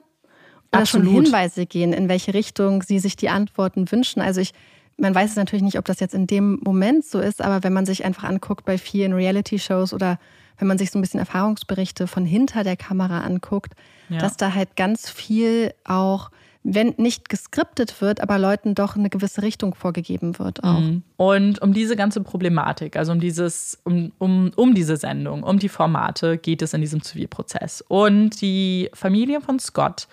Oder 0.70 0.82
Absolut. 0.82 1.06
schon 1.06 1.14
Hinweise 1.14 1.64
gehen, 1.64 1.94
in 1.94 2.08
welche 2.10 2.34
Richtung 2.34 2.82
sie 2.82 2.98
sich 2.98 3.16
die 3.16 3.30
Antworten 3.30 3.90
wünschen. 3.90 4.20
Also 4.20 4.42
ich, 4.42 4.52
man 4.98 5.14
weiß 5.14 5.30
es 5.30 5.36
natürlich 5.36 5.62
nicht, 5.62 5.78
ob 5.78 5.86
das 5.86 6.00
jetzt 6.00 6.12
in 6.12 6.26
dem 6.26 6.60
Moment 6.62 7.06
so 7.06 7.20
ist, 7.20 7.40
aber 7.40 7.64
wenn 7.64 7.72
man 7.72 7.86
sich 7.86 8.04
einfach 8.04 8.24
anguckt 8.24 8.66
bei 8.66 8.76
vielen 8.76 9.14
Reality-Shows 9.14 9.94
oder 9.94 10.18
wenn 10.58 10.68
man 10.68 10.76
sich 10.76 10.90
so 10.90 10.98
ein 10.98 11.02
bisschen 11.02 11.20
Erfahrungsberichte 11.20 12.06
von 12.06 12.26
hinter 12.26 12.64
der 12.64 12.76
Kamera 12.76 13.20
anguckt, 13.20 13.72
ja. 14.10 14.18
dass 14.18 14.36
da 14.36 14.52
halt 14.52 14.76
ganz 14.76 15.08
viel 15.08 15.72
auch 15.84 16.30
wenn 16.68 16.94
nicht 16.96 17.28
geskriptet 17.28 18.00
wird, 18.00 18.20
aber 18.20 18.38
Leuten 18.38 18.74
doch 18.74 18.96
eine 18.96 19.08
gewisse 19.08 19.42
Richtung 19.42 19.76
vorgegeben 19.76 20.38
wird 20.40 20.64
auch. 20.64 20.80
Mhm. 20.80 21.04
Und 21.16 21.62
um 21.62 21.72
diese 21.72 21.94
ganze 21.94 22.22
Problematik, 22.22 22.96
also 22.96 23.12
um 23.12 23.20
dieses, 23.20 23.78
um, 23.84 24.12
um, 24.18 24.50
um 24.56 24.74
diese 24.74 24.96
Sendung, 24.96 25.44
um 25.44 25.60
die 25.60 25.68
Formate 25.68 26.38
geht 26.38 26.62
es 26.62 26.74
in 26.74 26.80
diesem 26.80 27.02
Zivilprozess. 27.02 27.84
Und 27.86 28.40
die 28.40 28.90
Familie 28.94 29.40
von 29.40 29.60
Scott 29.60 30.08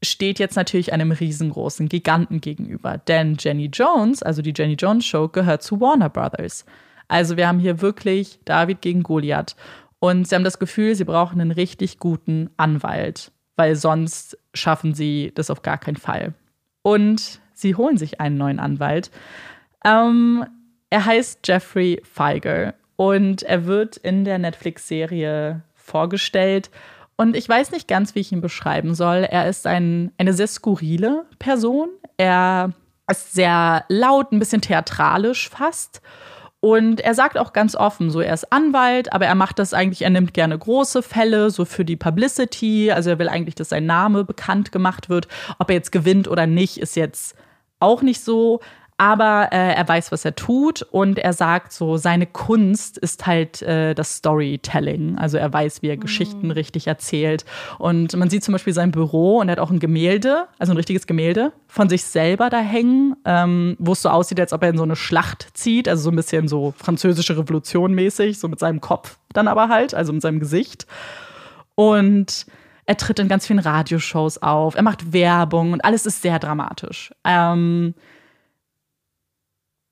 steht 0.00 0.38
jetzt 0.38 0.54
natürlich 0.54 0.92
einem 0.92 1.10
riesengroßen 1.10 1.88
Giganten 1.88 2.40
gegenüber. 2.40 2.98
Denn 2.98 3.36
Jenny 3.36 3.66
Jones, 3.66 4.22
also 4.22 4.42
die 4.42 4.54
Jenny 4.56 4.74
Jones 4.74 5.04
Show, 5.04 5.26
gehört 5.26 5.64
zu 5.64 5.80
Warner 5.80 6.08
Brothers. 6.08 6.64
Also 7.08 7.36
wir 7.36 7.48
haben 7.48 7.58
hier 7.58 7.82
wirklich 7.82 8.38
David 8.44 8.80
gegen 8.80 9.02
Goliath. 9.02 9.56
Und 9.98 10.28
sie 10.28 10.36
haben 10.36 10.44
das 10.44 10.60
Gefühl, 10.60 10.94
sie 10.94 11.04
brauchen 11.04 11.40
einen 11.40 11.50
richtig 11.50 11.98
guten 11.98 12.48
Anwalt 12.56 13.32
weil 13.60 13.76
sonst 13.76 14.38
schaffen 14.54 14.94
sie 14.94 15.32
das 15.34 15.50
auf 15.50 15.60
gar 15.60 15.76
keinen 15.76 15.98
Fall. 15.98 16.32
Und 16.80 17.42
sie 17.52 17.74
holen 17.74 17.98
sich 17.98 18.18
einen 18.18 18.38
neuen 18.38 18.58
Anwalt. 18.58 19.10
Ähm, 19.84 20.46
er 20.88 21.04
heißt 21.04 21.46
Jeffrey 21.46 22.00
Feiger 22.10 22.72
und 22.96 23.42
er 23.42 23.66
wird 23.66 23.98
in 23.98 24.24
der 24.24 24.38
Netflix-Serie 24.38 25.60
vorgestellt. 25.74 26.70
Und 27.16 27.36
ich 27.36 27.46
weiß 27.46 27.72
nicht 27.72 27.86
ganz, 27.86 28.14
wie 28.14 28.20
ich 28.20 28.32
ihn 28.32 28.40
beschreiben 28.40 28.94
soll. 28.94 29.26
Er 29.30 29.46
ist 29.46 29.66
ein, 29.66 30.10
eine 30.16 30.32
sehr 30.32 30.46
skurrile 30.46 31.26
Person. 31.38 31.90
Er 32.16 32.72
ist 33.10 33.34
sehr 33.34 33.84
laut, 33.88 34.32
ein 34.32 34.38
bisschen 34.38 34.62
theatralisch 34.62 35.50
fast. 35.50 36.00
Und 36.60 37.00
er 37.00 37.14
sagt 37.14 37.38
auch 37.38 37.54
ganz 37.54 37.74
offen, 37.74 38.10
so 38.10 38.20
er 38.20 38.34
ist 38.34 38.52
Anwalt, 38.52 39.14
aber 39.14 39.24
er 39.24 39.34
macht 39.34 39.58
das 39.58 39.72
eigentlich, 39.72 40.02
er 40.02 40.10
nimmt 40.10 40.34
gerne 40.34 40.58
große 40.58 41.02
Fälle, 41.02 41.50
so 41.50 41.64
für 41.64 41.86
die 41.86 41.96
Publicity. 41.96 42.92
Also 42.92 43.10
er 43.10 43.18
will 43.18 43.30
eigentlich, 43.30 43.54
dass 43.54 43.70
sein 43.70 43.86
Name 43.86 44.24
bekannt 44.24 44.70
gemacht 44.70 45.08
wird. 45.08 45.26
Ob 45.58 45.70
er 45.70 45.76
jetzt 45.76 45.90
gewinnt 45.90 46.28
oder 46.28 46.46
nicht, 46.46 46.76
ist 46.76 46.96
jetzt 46.96 47.34
auch 47.78 48.02
nicht 48.02 48.22
so 48.22 48.60
aber 49.00 49.48
äh, 49.50 49.72
er 49.72 49.88
weiß, 49.88 50.12
was 50.12 50.26
er 50.26 50.34
tut 50.34 50.82
und 50.82 51.18
er 51.18 51.32
sagt 51.32 51.72
so, 51.72 51.96
seine 51.96 52.26
Kunst 52.26 52.98
ist 52.98 53.26
halt 53.26 53.62
äh, 53.62 53.94
das 53.94 54.16
Storytelling. 54.16 55.16
Also 55.16 55.38
er 55.38 55.50
weiß, 55.50 55.80
wie 55.80 55.88
er 55.88 55.96
mhm. 55.96 56.00
Geschichten 56.00 56.50
richtig 56.50 56.86
erzählt. 56.86 57.46
Und 57.78 58.14
man 58.14 58.28
sieht 58.28 58.44
zum 58.44 58.52
Beispiel 58.52 58.74
sein 58.74 58.90
Büro 58.90 59.38
und 59.38 59.48
er 59.48 59.52
hat 59.52 59.58
auch 59.58 59.70
ein 59.70 59.78
Gemälde, 59.78 60.48
also 60.58 60.74
ein 60.74 60.76
richtiges 60.76 61.06
Gemälde 61.06 61.54
von 61.66 61.88
sich 61.88 62.04
selber 62.04 62.50
da 62.50 62.58
hängen, 62.60 63.16
ähm, 63.24 63.74
wo 63.78 63.92
es 63.92 64.02
so 64.02 64.10
aussieht, 64.10 64.38
als 64.38 64.52
ob 64.52 64.62
er 64.62 64.68
in 64.68 64.76
so 64.76 64.82
eine 64.82 64.96
Schlacht 64.96 65.48
zieht, 65.54 65.88
also 65.88 66.02
so 66.02 66.10
ein 66.10 66.16
bisschen 66.16 66.46
so 66.46 66.74
französische 66.76 67.38
Revolution 67.38 67.94
mäßig, 67.94 68.38
so 68.38 68.48
mit 68.48 68.58
seinem 68.58 68.82
Kopf 68.82 69.16
dann 69.32 69.48
aber 69.48 69.70
halt, 69.70 69.94
also 69.94 70.12
mit 70.12 70.20
seinem 70.20 70.40
Gesicht. 70.40 70.86
Und 71.74 72.44
er 72.84 72.98
tritt 72.98 73.18
in 73.18 73.28
ganz 73.28 73.46
vielen 73.46 73.60
Radioshows 73.60 74.42
auf, 74.42 74.74
er 74.74 74.82
macht 74.82 75.14
Werbung 75.14 75.72
und 75.72 75.86
alles 75.86 76.04
ist 76.04 76.20
sehr 76.20 76.38
dramatisch. 76.38 77.14
Ähm, 77.24 77.94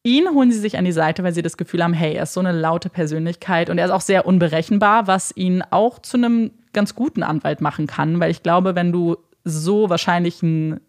Ihn 0.04 0.28
holen 0.32 0.52
sie 0.52 0.58
sich 0.58 0.78
an 0.78 0.84
die 0.84 0.92
Seite, 0.92 1.22
weil 1.24 1.34
sie 1.34 1.42
das 1.42 1.56
Gefühl 1.56 1.82
haben, 1.82 1.92
hey, 1.92 2.14
er 2.14 2.22
ist 2.22 2.32
so 2.32 2.40
eine 2.40 2.52
laute 2.52 2.88
Persönlichkeit 2.88 3.68
und 3.68 3.78
er 3.78 3.86
ist 3.86 3.90
auch 3.90 4.00
sehr 4.00 4.26
unberechenbar, 4.26 5.06
was 5.06 5.36
ihn 5.36 5.62
auch 5.70 5.98
zu 5.98 6.16
einem 6.16 6.52
ganz 6.72 6.94
guten 6.94 7.22
Anwalt 7.22 7.60
machen 7.60 7.86
kann, 7.86 8.20
weil 8.20 8.30
ich 8.30 8.42
glaube, 8.42 8.74
wenn 8.74 8.92
du 8.92 9.16
so 9.44 9.90
wahrscheinlich 9.90 10.42
ein 10.42 10.80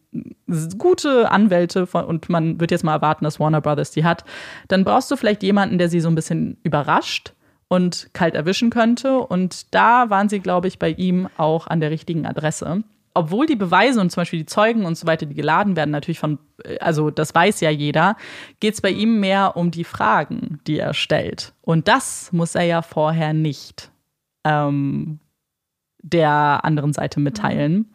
gute 0.77 1.31
Anwälte 1.31 1.86
von, 1.86 2.06
und 2.06 2.30
man 2.30 2.60
wird 2.60 2.72
jetzt 2.72 2.84
mal 2.84 2.94
erwarten, 2.94 3.23
dass 3.23 3.40
Warner 3.40 3.61
Brothers 3.61 3.91
die 3.91 4.03
hat, 4.03 4.23
dann 4.68 4.84
brauchst 4.84 5.10
du 5.11 5.15
vielleicht 5.15 5.44
jemanden, 5.44 5.77
der 5.77 5.90
sie 5.90 5.99
so 5.99 6.10
ein 6.10 6.15
bisschen 6.15 6.57
überrascht 6.64 7.34
und 7.68 8.10
kalt 8.14 8.34
erwischen 8.34 8.72
könnte. 8.72 9.19
Und 9.19 9.73
da 9.73 10.10
waren 10.10 10.30
sie, 10.30 10.40
glaube 10.40 10.68
ich, 10.68 10.80
bei 10.80 10.90
ihm 10.90 11.30
auch 11.38 11.68
an 11.68 11.80
der 11.80 11.91
richtigen 11.91 12.26
Adresse 12.26 12.84
obwohl 13.14 13.45
die 13.45 13.56
Beweise 13.56 13.99
und 14.02 14.11
zum 14.11 14.22
Beispiel 14.22 14.40
die 14.40 14.45
Zeugen 14.45 14.86
und 14.86 14.98
so 14.98 15.07
weiter, 15.07 15.26
die 15.26 15.36
geladen 15.36 15.76
werden, 15.76 15.91
natürlich 15.91 16.19
von, 16.19 16.40
also 16.80 17.10
das 17.10 17.34
weiß 17.34 17.61
ja 17.61 17.69
jeder, 17.69 18.15
geht 18.60 18.76
es 18.76 18.81
bei 18.81 18.91
ihm 18.91 19.19
mehr 19.19 19.57
um 19.57 19.72
die 19.72 19.84
Fragen, 19.84 20.60
die 20.68 20.80
er 20.80 20.94
stellt. 20.94 21.53
Und 21.61 21.88
das 21.88 22.31
muss 22.31 22.56
er 22.56 22.64
ja 22.64 22.81
vorher 22.81 23.34
nicht 23.34 23.91
ähm, 24.44 25.19
der 26.02 26.61
anderen 26.64 26.94
Seite 26.94 27.19
mitteilen. 27.19 27.91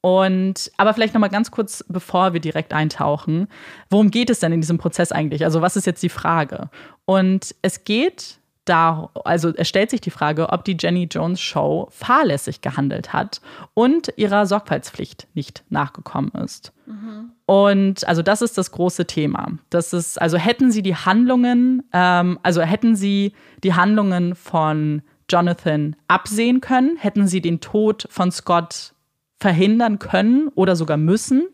Und 0.00 0.70
aber 0.76 0.92
vielleicht 0.92 1.14
noch 1.14 1.20
mal 1.20 1.28
ganz 1.28 1.50
kurz, 1.50 1.82
bevor 1.88 2.34
wir 2.34 2.40
direkt 2.40 2.74
eintauchen, 2.74 3.48
worum 3.88 4.10
geht 4.10 4.28
es 4.28 4.38
denn 4.38 4.52
in 4.52 4.60
diesem 4.60 4.76
Prozess 4.76 5.12
eigentlich? 5.12 5.44
Also 5.44 5.62
was 5.62 5.76
ist 5.76 5.86
jetzt 5.86 6.02
die 6.02 6.10
Frage? 6.10 6.68
Und 7.06 7.54
es 7.62 7.84
geht 7.84 8.38
da, 8.64 9.10
also 9.24 9.52
es 9.54 9.68
stellt 9.68 9.90
sich 9.90 10.00
die 10.00 10.10
Frage, 10.10 10.48
ob 10.48 10.64
die 10.64 10.76
Jenny 10.78 11.06
Jones 11.10 11.40
Show 11.40 11.88
fahrlässig 11.90 12.62
gehandelt 12.62 13.12
hat 13.12 13.40
und 13.74 14.12
ihrer 14.16 14.46
Sorgfaltspflicht 14.46 15.28
nicht 15.34 15.64
nachgekommen 15.68 16.32
ist. 16.42 16.72
Mhm. 16.86 17.32
Und 17.46 18.08
also 18.08 18.22
das 18.22 18.40
ist 18.40 18.56
das 18.56 18.72
große 18.72 19.06
Thema. 19.06 19.48
Das 19.68 19.92
ist, 19.92 20.20
also 20.20 20.38
hätten 20.38 20.70
sie 20.70 20.82
die 20.82 20.96
Handlungen, 20.96 21.82
ähm, 21.92 22.38
also 22.42 22.62
hätten 22.62 22.96
sie 22.96 23.34
die 23.62 23.74
Handlungen 23.74 24.34
von 24.34 25.02
Jonathan 25.28 25.96
absehen 26.08 26.60
können, 26.60 26.96
hätten 26.96 27.26
sie 27.26 27.40
den 27.40 27.60
Tod 27.60 28.06
von 28.10 28.30
Scott 28.30 28.94
verhindern 29.38 29.98
können 29.98 30.48
oder 30.54 30.74
sogar 30.74 30.96
müssen, 30.96 31.48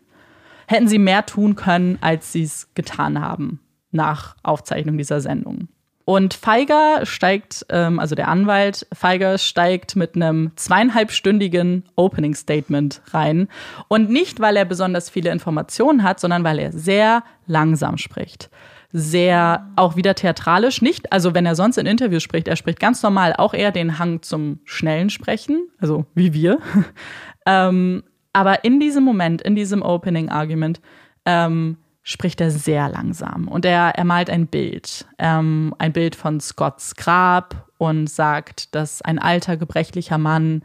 hätten 0.67 0.87
sie 0.87 0.99
mehr 0.99 1.25
tun 1.25 1.55
können, 1.55 1.97
als 1.99 2.31
sie 2.31 2.43
es 2.43 2.69
getan 2.73 3.19
haben 3.19 3.59
nach 3.91 4.37
Aufzeichnung 4.43 4.97
dieser 4.97 5.19
Sendung. 5.19 5.67
Und 6.05 6.33
Feiger 6.33 7.05
steigt, 7.05 7.65
ähm, 7.69 7.99
also 7.99 8.15
der 8.15 8.27
Anwalt 8.27 8.87
Feiger 8.93 9.37
steigt 9.37 9.95
mit 9.95 10.15
einem 10.15 10.51
zweieinhalbstündigen 10.55 11.83
Opening 11.95 12.35
Statement 12.35 13.01
rein. 13.11 13.47
Und 13.87 14.09
nicht, 14.09 14.39
weil 14.39 14.57
er 14.57 14.65
besonders 14.65 15.09
viele 15.09 15.31
Informationen 15.31 16.03
hat, 16.03 16.19
sondern 16.19 16.43
weil 16.43 16.59
er 16.59 16.71
sehr 16.71 17.23
langsam 17.45 17.97
spricht. 17.97 18.49
Sehr 18.93 19.69
auch 19.77 19.95
wieder 19.95 20.15
theatralisch, 20.15 20.81
nicht, 20.81 21.13
also 21.13 21.33
wenn 21.33 21.45
er 21.45 21.55
sonst 21.55 21.77
in 21.77 21.85
Interviews 21.85 22.23
spricht, 22.23 22.49
er 22.49 22.57
spricht 22.57 22.79
ganz 22.79 23.01
normal 23.01 23.33
auch 23.37 23.53
eher 23.53 23.71
den 23.71 23.99
Hang 23.99 24.21
zum 24.21 24.59
schnellen 24.65 25.09
Sprechen, 25.09 25.69
also 25.79 26.05
wie 26.13 26.33
wir. 26.33 26.59
ähm, 27.45 28.03
aber 28.33 28.65
in 28.65 28.81
diesem 28.81 29.05
Moment, 29.05 29.41
in 29.41 29.55
diesem 29.55 29.81
Opening 29.81 30.27
Argument, 30.27 30.81
ähm, 31.25 31.77
spricht 32.11 32.41
er 32.41 32.51
sehr 32.51 32.89
langsam 32.89 33.47
und 33.47 33.65
er, 33.65 33.95
er 33.95 34.03
malt 34.03 34.29
ein 34.29 34.47
Bild, 34.47 35.05
ähm, 35.17 35.73
ein 35.79 35.93
Bild 35.93 36.15
von 36.15 36.39
Scotts 36.39 36.95
Grab 36.95 37.67
und 37.77 38.07
sagt, 38.09 38.75
dass 38.75 39.01
ein 39.01 39.17
alter, 39.17 39.57
gebrechlicher 39.57 40.17
Mann 40.17 40.61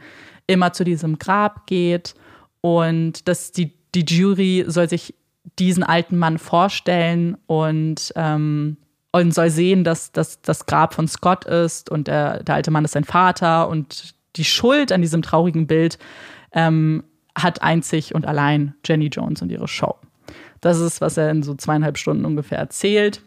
immer 0.47 0.73
zu 0.73 0.85
diesem 0.85 1.19
Grab 1.19 1.67
geht 1.67 2.15
und 2.61 3.29
dass 3.29 3.53
die, 3.53 3.73
die 3.95 4.05
Jury 4.05 4.65
soll 4.67 4.89
sich 4.89 5.15
diesen 5.59 5.85
alten 5.85 6.19
Mann 6.19 6.39
vorstellen 6.39 7.37
und, 7.47 8.13
ähm, 8.17 8.77
und 9.13 9.33
soll 9.33 9.51
sehen, 9.51 9.85
dass 9.85 10.11
das 10.11 10.43
das 10.43 10.67
Grab 10.67 10.95
von 10.95 11.07
Scott 11.07 11.45
ist 11.45 11.91
und 11.91 12.09
der, 12.09 12.43
der 12.43 12.57
alte 12.57 12.73
Mann 12.73 12.85
ist 12.85 12.93
sein 12.93 13.05
Vater 13.05 13.69
und 13.69 14.15
die 14.35 14.45
Schuld 14.45 14.91
an 14.91 15.01
diesem 15.01 15.23
traurigen 15.23 15.67
Bild 15.67 15.99
ähm, 16.53 17.05
hat 17.37 17.63
einzig 17.63 18.15
und 18.15 18.27
allein 18.27 18.75
Jenny 18.85 19.07
Jones 19.07 19.43
und 19.43 19.53
ihre 19.53 19.69
Show. 19.69 19.95
Das 20.61 20.79
ist, 20.81 21.01
was 21.01 21.17
er 21.17 21.31
in 21.31 21.43
so 21.43 21.55
zweieinhalb 21.55 21.99
Stunden 21.99 22.25
ungefähr 22.25 22.59
erzählt. 22.59 23.23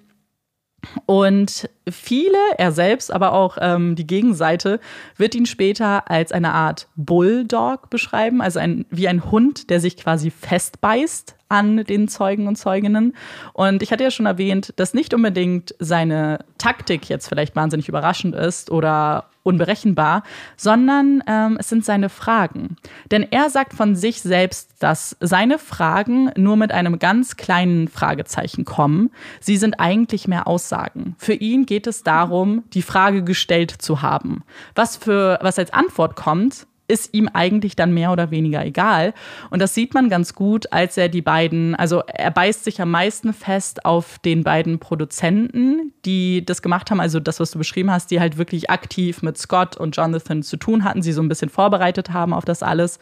Und 1.05 1.69
viele, 1.89 2.37
er 2.57 2.71
selbst, 2.71 3.11
aber 3.11 3.33
auch 3.33 3.57
ähm, 3.59 3.95
die 3.95 4.07
Gegenseite, 4.07 4.79
wird 5.17 5.35
ihn 5.35 5.45
später 5.45 6.09
als 6.09 6.31
eine 6.31 6.53
Art 6.53 6.87
Bulldog 6.95 7.89
beschreiben, 7.89 8.41
also 8.41 8.59
ein, 8.59 8.85
wie 8.89 9.07
ein 9.07 9.29
Hund, 9.29 9.69
der 9.69 9.81
sich 9.81 9.97
quasi 9.97 10.31
festbeißt 10.31 11.35
an 11.49 11.83
den 11.83 12.07
Zeugen 12.07 12.47
und 12.47 12.55
Zeuginnen. 12.55 13.15
Und 13.53 13.81
ich 13.81 13.91
hatte 13.91 14.03
ja 14.03 14.11
schon 14.11 14.27
erwähnt, 14.27 14.73
dass 14.77 14.93
nicht 14.93 15.13
unbedingt 15.13 15.75
seine 15.79 16.45
Taktik 16.57 17.09
jetzt 17.09 17.27
vielleicht 17.27 17.55
wahnsinnig 17.55 17.89
überraschend 17.89 18.35
ist 18.35 18.71
oder 18.71 19.25
unberechenbar, 19.43 20.23
sondern 20.57 21.23
ähm, 21.25 21.57
es 21.59 21.69
sind 21.69 21.83
seine 21.83 22.09
Fragen. 22.09 22.75
Denn 23.09 23.23
er 23.31 23.49
sagt 23.49 23.73
von 23.73 23.95
sich 23.95 24.21
selbst, 24.21 24.71
dass 24.79 25.17
seine 25.19 25.57
Fragen 25.57 26.31
nur 26.35 26.55
mit 26.55 26.71
einem 26.71 26.99
ganz 26.99 27.35
kleinen 27.35 27.87
Fragezeichen 27.87 28.63
kommen. 28.63 29.09
Sie 29.39 29.57
sind 29.57 29.79
eigentlich 29.79 30.27
mehr 30.27 30.45
Aussagen. 30.45 31.15
Für 31.17 31.33
ihn 31.33 31.65
geht 31.65 31.87
es 31.87 32.03
darum, 32.03 32.63
die 32.73 32.83
Frage 32.83 33.23
gestellt 33.23 33.71
zu 33.71 34.01
haben. 34.01 34.43
Was 34.75 34.97
für, 34.97 35.39
was 35.41 35.57
als 35.57 35.73
Antwort 35.73 36.15
kommt, 36.15 36.67
ist 36.89 37.13
ihm 37.13 37.29
eigentlich 37.33 37.75
dann 37.75 37.93
mehr 37.93 38.11
oder 38.11 38.31
weniger 38.31 38.65
egal. 38.65 39.13
Und 39.49 39.61
das 39.61 39.73
sieht 39.73 39.93
man 39.93 40.09
ganz 40.09 40.33
gut, 40.33 40.71
als 40.73 40.97
er 40.97 41.07
die 41.07 41.21
beiden, 41.21 41.75
also 41.75 42.01
er 42.07 42.31
beißt 42.31 42.63
sich 42.63 42.81
am 42.81 42.91
meisten 42.91 43.33
fest 43.33 43.85
auf 43.85 44.19
den 44.19 44.43
beiden 44.43 44.79
Produzenten, 44.79 45.93
die 46.05 46.45
das 46.45 46.61
gemacht 46.61 46.91
haben, 46.91 46.99
also 46.99 47.19
das, 47.19 47.39
was 47.39 47.51
du 47.51 47.57
beschrieben 47.57 47.91
hast, 47.91 48.11
die 48.11 48.19
halt 48.19 48.37
wirklich 48.37 48.69
aktiv 48.69 49.21
mit 49.21 49.37
Scott 49.37 49.77
und 49.77 49.95
Jonathan 49.95 50.43
zu 50.43 50.57
tun 50.57 50.83
hatten, 50.83 51.01
sie 51.01 51.13
so 51.13 51.21
ein 51.21 51.29
bisschen 51.29 51.49
vorbereitet 51.49 52.11
haben 52.11 52.33
auf 52.33 52.45
das 52.45 52.63
alles 52.63 52.99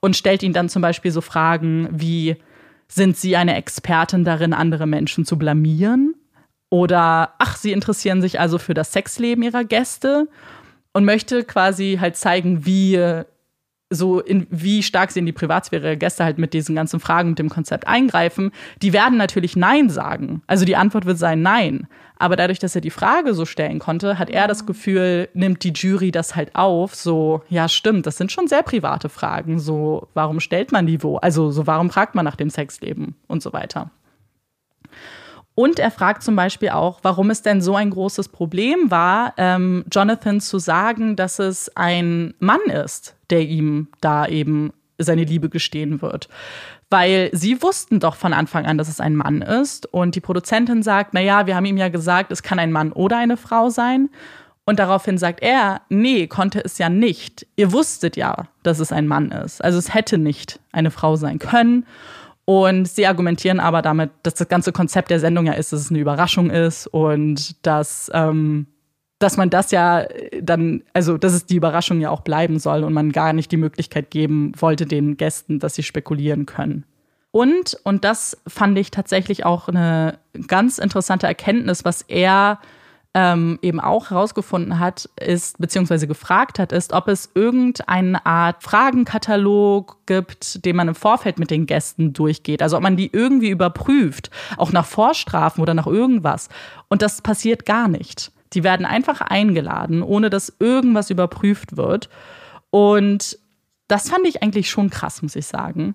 und 0.00 0.16
stellt 0.16 0.42
ihn 0.42 0.52
dann 0.52 0.68
zum 0.68 0.82
Beispiel 0.82 1.10
so 1.10 1.20
Fragen 1.20 1.88
wie, 1.90 2.36
sind 2.88 3.16
Sie 3.16 3.36
eine 3.36 3.56
Expertin 3.56 4.24
darin, 4.24 4.52
andere 4.52 4.86
Menschen 4.86 5.24
zu 5.24 5.38
blamieren? 5.38 6.14
Oder, 6.70 7.34
ach, 7.38 7.56
sie 7.56 7.72
interessieren 7.72 8.20
sich 8.20 8.40
also 8.40 8.58
für 8.58 8.74
das 8.74 8.92
Sexleben 8.92 9.44
ihrer 9.44 9.64
Gäste 9.64 10.28
und 10.94 11.04
möchte 11.04 11.44
quasi 11.44 11.98
halt 12.00 12.16
zeigen, 12.16 12.64
wie 12.64 13.24
so 13.90 14.20
in, 14.20 14.46
wie 14.50 14.82
stark 14.82 15.10
sie 15.10 15.20
in 15.20 15.26
die 15.26 15.32
Privatsphäre 15.32 15.82
der 15.82 15.96
Gäste 15.96 16.24
halt 16.24 16.38
mit 16.38 16.54
diesen 16.54 16.74
ganzen 16.74 17.00
Fragen 17.00 17.30
und 17.30 17.38
dem 17.38 17.50
Konzept 17.50 17.86
eingreifen, 17.86 18.50
die 18.82 18.92
werden 18.92 19.18
natürlich 19.18 19.56
Nein 19.56 19.90
sagen. 19.90 20.42
Also 20.46 20.64
die 20.64 20.76
Antwort 20.76 21.04
wird 21.04 21.18
sein 21.18 21.42
Nein. 21.42 21.86
Aber 22.16 22.36
dadurch, 22.36 22.58
dass 22.58 22.74
er 22.74 22.80
die 22.80 22.90
Frage 22.90 23.34
so 23.34 23.44
stellen 23.44 23.80
konnte, 23.80 24.18
hat 24.18 24.30
er 24.30 24.46
das 24.46 24.66
Gefühl, 24.66 25.28
nimmt 25.34 25.64
die 25.64 25.72
Jury 25.72 26.10
das 26.10 26.36
halt 26.36 26.54
auf, 26.54 26.94
so, 26.94 27.42
ja, 27.48 27.68
stimmt, 27.68 28.06
das 28.06 28.16
sind 28.16 28.30
schon 28.30 28.46
sehr 28.46 28.62
private 28.62 29.08
Fragen. 29.08 29.58
So, 29.58 30.08
warum 30.14 30.40
stellt 30.40 30.70
man 30.72 30.86
die 30.86 31.02
wo? 31.02 31.16
Also, 31.16 31.50
so, 31.50 31.66
warum 31.66 31.90
fragt 31.90 32.14
man 32.14 32.24
nach 32.24 32.36
dem 32.36 32.50
Sexleben 32.50 33.16
und 33.26 33.42
so 33.42 33.52
weiter. 33.52 33.90
Und 35.54 35.78
er 35.78 35.90
fragt 35.90 36.22
zum 36.22 36.34
Beispiel 36.34 36.70
auch, 36.70 36.98
warum 37.02 37.30
es 37.30 37.42
denn 37.42 37.62
so 37.62 37.76
ein 37.76 37.90
großes 37.90 38.28
Problem 38.28 38.90
war, 38.90 39.34
ähm, 39.36 39.84
Jonathan 39.90 40.40
zu 40.40 40.58
sagen, 40.58 41.14
dass 41.14 41.38
es 41.38 41.74
ein 41.76 42.34
Mann 42.40 42.62
ist, 42.62 43.14
der 43.30 43.42
ihm 43.42 43.88
da 44.00 44.26
eben 44.26 44.72
seine 44.98 45.24
Liebe 45.24 45.48
gestehen 45.48 46.02
wird. 46.02 46.28
Weil 46.90 47.30
sie 47.32 47.62
wussten 47.62 48.00
doch 48.00 48.16
von 48.16 48.32
Anfang 48.32 48.66
an, 48.66 48.78
dass 48.78 48.88
es 48.88 49.00
ein 49.00 49.14
Mann 49.14 49.42
ist. 49.42 49.86
Und 49.92 50.16
die 50.16 50.20
Produzentin 50.20 50.82
sagt, 50.82 51.14
naja, 51.14 51.46
wir 51.46 51.56
haben 51.56 51.64
ihm 51.64 51.76
ja 51.76 51.88
gesagt, 51.88 52.32
es 52.32 52.42
kann 52.42 52.58
ein 52.58 52.72
Mann 52.72 52.92
oder 52.92 53.16
eine 53.16 53.36
Frau 53.36 53.70
sein. 53.70 54.10
Und 54.66 54.78
daraufhin 54.78 55.18
sagt 55.18 55.42
er, 55.42 55.82
nee, 55.88 56.26
konnte 56.26 56.64
es 56.64 56.78
ja 56.78 56.88
nicht. 56.88 57.46
Ihr 57.56 57.72
wusstet 57.72 58.16
ja, 58.16 58.48
dass 58.62 58.78
es 58.78 58.92
ein 58.92 59.06
Mann 59.06 59.30
ist. 59.30 59.62
Also 59.62 59.78
es 59.78 59.92
hätte 59.92 60.18
nicht 60.18 60.58
eine 60.72 60.90
Frau 60.90 61.16
sein 61.16 61.38
können. 61.38 61.86
Und 62.44 62.88
sie 62.88 63.06
argumentieren 63.06 63.58
aber 63.58 63.80
damit, 63.80 64.10
dass 64.22 64.34
das 64.34 64.48
ganze 64.48 64.72
Konzept 64.72 65.10
der 65.10 65.20
Sendung 65.20 65.46
ja 65.46 65.54
ist, 65.54 65.72
dass 65.72 65.80
es 65.80 65.90
eine 65.90 66.00
Überraschung 66.00 66.50
ist 66.50 66.86
und 66.86 67.64
dass, 67.66 68.10
ähm, 68.12 68.66
dass 69.18 69.36
man 69.36 69.48
das 69.48 69.70
ja 69.70 70.06
dann, 70.42 70.82
also 70.92 71.16
dass 71.16 71.32
es 71.32 71.46
die 71.46 71.56
Überraschung 71.56 72.00
ja 72.00 72.10
auch 72.10 72.20
bleiben 72.20 72.58
soll 72.58 72.84
und 72.84 72.92
man 72.92 73.12
gar 73.12 73.32
nicht 73.32 73.50
die 73.50 73.56
Möglichkeit 73.56 74.10
geben 74.10 74.52
wollte 74.58 74.84
den 74.84 75.16
Gästen, 75.16 75.58
dass 75.58 75.74
sie 75.74 75.82
spekulieren 75.82 76.44
können. 76.44 76.84
Und, 77.30 77.78
und 77.82 78.04
das 78.04 78.40
fand 78.46 78.78
ich 78.78 78.90
tatsächlich 78.90 79.44
auch 79.44 79.68
eine 79.68 80.18
ganz 80.46 80.78
interessante 80.78 81.26
Erkenntnis, 81.26 81.84
was 81.84 82.02
er 82.02 82.60
ähm, 83.14 83.60
eben 83.62 83.78
auch 83.78 84.10
herausgefunden 84.10 84.80
hat, 84.80 85.08
ist, 85.20 85.58
beziehungsweise 85.58 86.08
gefragt 86.08 86.58
hat, 86.58 86.72
ist, 86.72 86.92
ob 86.92 87.06
es 87.06 87.30
irgendeine 87.34 88.26
Art 88.26 88.62
Fragenkatalog 88.62 89.98
gibt, 90.06 90.64
den 90.64 90.74
man 90.74 90.88
im 90.88 90.96
Vorfeld 90.96 91.38
mit 91.38 91.50
den 91.50 91.66
Gästen 91.66 92.12
durchgeht. 92.12 92.60
Also 92.60 92.76
ob 92.76 92.82
man 92.82 92.96
die 92.96 93.10
irgendwie 93.12 93.50
überprüft, 93.50 94.30
auch 94.56 94.72
nach 94.72 94.84
Vorstrafen 94.84 95.62
oder 95.62 95.74
nach 95.74 95.86
irgendwas. 95.86 96.48
Und 96.88 97.02
das 97.02 97.22
passiert 97.22 97.66
gar 97.66 97.86
nicht. 97.86 98.32
Die 98.52 98.64
werden 98.64 98.84
einfach 98.84 99.20
eingeladen, 99.20 100.02
ohne 100.02 100.28
dass 100.28 100.56
irgendwas 100.58 101.10
überprüft 101.10 101.76
wird. 101.76 102.08
Und 102.70 103.38
das 103.86 104.08
fand 104.08 104.26
ich 104.26 104.42
eigentlich 104.42 104.68
schon 104.68 104.90
krass, 104.90 105.22
muss 105.22 105.36
ich 105.36 105.46
sagen. 105.46 105.94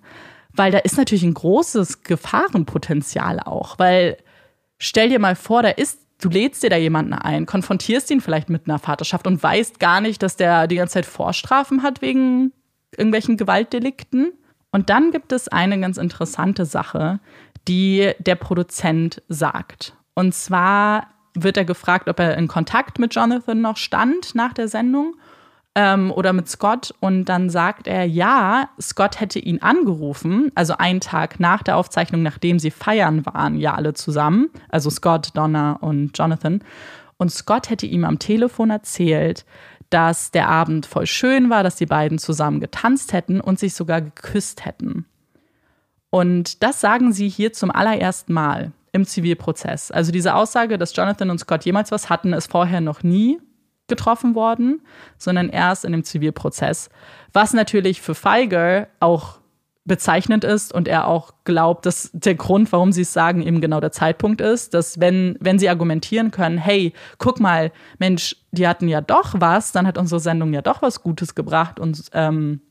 Weil 0.53 0.71
da 0.71 0.77
ist 0.77 0.97
natürlich 0.97 1.23
ein 1.23 1.33
großes 1.33 2.03
Gefahrenpotenzial 2.03 3.41
auch. 3.41 3.77
Weil 3.77 4.17
stell 4.77 5.09
dir 5.09 5.19
mal 5.19 5.35
vor, 5.35 5.63
da 5.63 5.69
ist 5.69 5.99
du 6.19 6.29
lädst 6.29 6.63
dir 6.63 6.69
da 6.69 6.77
jemanden 6.77 7.13
ein, 7.13 7.45
konfrontierst 7.45 8.11
ihn 8.11 8.21
vielleicht 8.21 8.49
mit 8.49 8.67
einer 8.67 8.79
Vaterschaft 8.79 9.25
und 9.27 9.41
weißt 9.41 9.79
gar 9.79 10.01
nicht, 10.01 10.21
dass 10.21 10.35
der 10.35 10.67
die 10.67 10.75
ganze 10.75 10.95
Zeit 10.95 11.05
Vorstrafen 11.05 11.83
hat 11.83 12.01
wegen 12.01 12.51
irgendwelchen 12.91 13.37
Gewaltdelikten. 13.37 14.33
Und 14.71 14.89
dann 14.89 15.11
gibt 15.11 15.31
es 15.31 15.47
eine 15.47 15.79
ganz 15.79 15.97
interessante 15.97 16.65
Sache, 16.65 17.19
die 17.67 18.11
der 18.19 18.35
Produzent 18.35 19.21
sagt. 19.27 19.95
Und 20.13 20.33
zwar 20.33 21.07
wird 21.33 21.57
er 21.57 21.65
gefragt, 21.65 22.09
ob 22.09 22.19
er 22.19 22.37
in 22.37 22.47
Kontakt 22.47 22.99
mit 22.99 23.15
Jonathan 23.15 23.61
noch 23.61 23.77
stand 23.77 24.35
nach 24.35 24.53
der 24.53 24.67
Sendung 24.67 25.15
ähm, 25.75 26.11
oder 26.11 26.33
mit 26.33 26.49
Scott 26.49 26.93
und 26.99 27.25
dann 27.25 27.49
sagt 27.49 27.87
er, 27.87 28.05
ja, 28.05 28.69
Scott 28.81 29.19
hätte 29.19 29.39
ihn 29.39 29.61
angerufen, 29.61 30.51
also 30.55 30.75
einen 30.77 30.99
Tag 30.99 31.39
nach 31.39 31.63
der 31.63 31.77
Aufzeichnung, 31.77 32.23
nachdem 32.23 32.59
sie 32.59 32.71
feiern 32.71 33.25
waren, 33.25 33.55
ja 33.57 33.75
alle 33.75 33.93
zusammen, 33.93 34.49
also 34.69 34.89
Scott, 34.89 35.29
Donna 35.35 35.73
und 35.73 36.17
Jonathan. 36.17 36.63
Und 37.17 37.31
Scott 37.31 37.69
hätte 37.69 37.85
ihm 37.85 38.05
am 38.05 38.19
Telefon 38.19 38.69
erzählt, 38.69 39.45
dass 39.89 40.31
der 40.31 40.49
Abend 40.49 40.85
voll 40.85 41.05
schön 41.05 41.49
war, 41.49 41.63
dass 41.63 41.75
die 41.75 41.85
beiden 41.85 42.19
zusammen 42.19 42.59
getanzt 42.59 43.13
hätten 43.13 43.41
und 43.41 43.59
sich 43.59 43.73
sogar 43.73 44.01
geküsst 44.01 44.65
hätten. 44.65 45.05
Und 46.09 46.63
das 46.63 46.81
sagen 46.81 47.13
sie 47.13 47.29
hier 47.29 47.53
zum 47.53 47.71
allerersten 47.71 48.33
Mal 48.33 48.71
im 48.91 49.05
Zivilprozess. 49.05 49.91
Also 49.91 50.11
diese 50.11 50.33
Aussage, 50.33 50.77
dass 50.77 50.95
Jonathan 50.95 51.29
und 51.29 51.39
Scott 51.39 51.65
jemals 51.65 51.91
was 51.91 52.09
hatten, 52.09 52.33
ist 52.33 52.51
vorher 52.51 52.81
noch 52.81 53.03
nie 53.03 53.39
getroffen 53.89 54.35
worden, 54.35 54.81
sondern 55.17 55.49
erst 55.49 55.85
in 55.85 55.91
dem 55.91 56.03
Zivilprozess. 56.03 56.89
Was 57.33 57.53
natürlich 57.53 58.01
für 58.01 58.15
Feiger 58.15 58.87
auch 58.99 59.39
bezeichnend 59.85 60.43
ist 60.43 60.73
und 60.73 60.87
er 60.87 61.07
auch 61.07 61.33
glaubt, 61.43 61.85
dass 61.85 62.11
der 62.13 62.35
Grund, 62.35 62.71
warum 62.71 62.91
sie 62.91 63.01
es 63.01 63.11
sagen, 63.11 63.41
eben 63.41 63.59
genau 63.59 63.79
der 63.79 63.91
Zeitpunkt 63.91 64.39
ist, 64.39 64.73
dass 64.73 64.99
wenn, 64.99 65.35
wenn 65.41 65.59
sie 65.59 65.67
argumentieren 65.67 66.31
können, 66.31 66.57
hey, 66.57 66.93
guck 67.17 67.39
mal, 67.39 67.71
Mensch, 67.97 68.37
die 68.51 68.67
hatten 68.67 68.87
ja 68.87 69.01
doch 69.01 69.33
was, 69.37 69.71
dann 69.71 69.87
hat 69.87 69.97
unsere 69.97 70.21
Sendung 70.21 70.53
ja 70.53 70.61
doch 70.61 70.81
was 70.81 71.01
Gutes 71.01 71.35
gebracht 71.35 71.79
und 71.79 72.03
ähm, 72.13 72.61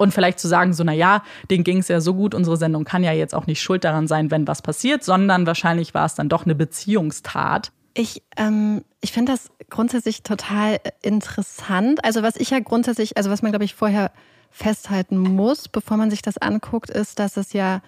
und 0.00 0.14
vielleicht 0.14 0.38
zu 0.38 0.48
sagen, 0.48 0.72
so, 0.72 0.82
na 0.82 0.94
ja, 0.94 1.22
denen 1.50 1.62
ging 1.62 1.76
es 1.76 1.88
ja 1.88 2.00
so 2.00 2.14
gut, 2.14 2.34
unsere 2.34 2.56
Sendung 2.56 2.84
kann 2.84 3.04
ja 3.04 3.12
jetzt 3.12 3.34
auch 3.34 3.46
nicht 3.46 3.60
schuld 3.60 3.84
daran 3.84 4.08
sein, 4.08 4.30
wenn 4.30 4.48
was 4.48 4.62
passiert, 4.62 5.04
sondern 5.04 5.46
wahrscheinlich 5.46 5.92
war 5.92 6.06
es 6.06 6.14
dann 6.14 6.30
doch 6.30 6.46
eine 6.46 6.54
Beziehungstat. 6.54 7.70
Ich, 7.94 8.22
ähm, 8.36 8.84
ich 9.00 9.12
finde 9.12 9.32
das 9.32 9.50
grundsätzlich 9.68 10.22
total 10.22 10.80
interessant. 11.02 12.04
Also 12.04 12.22
was 12.22 12.36
ich 12.36 12.50
ja 12.50 12.60
grundsätzlich, 12.60 13.16
also 13.16 13.30
was 13.30 13.42
man, 13.42 13.52
glaube 13.52 13.64
ich, 13.64 13.74
vorher 13.74 14.12
festhalten 14.50 15.18
muss, 15.18 15.68
bevor 15.68 15.96
man 15.96 16.10
sich 16.10 16.22
das 16.22 16.38
anguckt, 16.38 16.90
ist, 16.90 17.18
dass 17.18 17.36
es 17.36 17.52
ja 17.52 17.82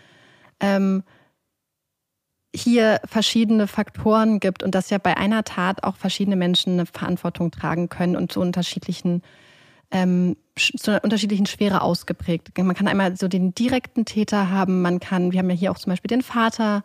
ähm, 0.61 1.03
hier 2.55 3.01
verschiedene 3.07 3.67
Faktoren 3.67 4.39
gibt 4.39 4.63
und 4.63 4.75
dass 4.75 4.91
ja 4.91 4.99
bei 4.99 5.17
einer 5.17 5.45
Tat 5.45 5.85
auch 5.85 5.97
verschiedene 5.97 6.37
Menschen 6.37 6.75
eine 6.75 6.87
Verantwortung 6.87 7.51
tragen 7.51 7.89
können 7.89 8.17
und 8.17 8.31
zu 8.31 8.41
unterschiedlichen 8.41 9.23
ähm, 9.91 10.37
zu 10.57 10.91
einer 10.91 11.05
unterschiedlichen 11.05 11.47
Schwere 11.47 11.83
ausgeprägt. 11.83 12.57
Man 12.59 12.75
kann 12.75 12.89
einmal 12.89 13.17
so 13.17 13.29
den 13.29 13.55
direkten 13.55 14.05
Täter 14.05 14.51
haben, 14.51 14.83
man 14.83 15.01
kann, 15.01 15.33
wir 15.33 15.39
haben 15.39 15.51
ja 15.51 15.57
hier 15.57 15.71
auch 15.71 15.79
zum 15.79 15.91
Beispiel 15.91 16.09
den 16.09 16.23
Vater, 16.23 16.83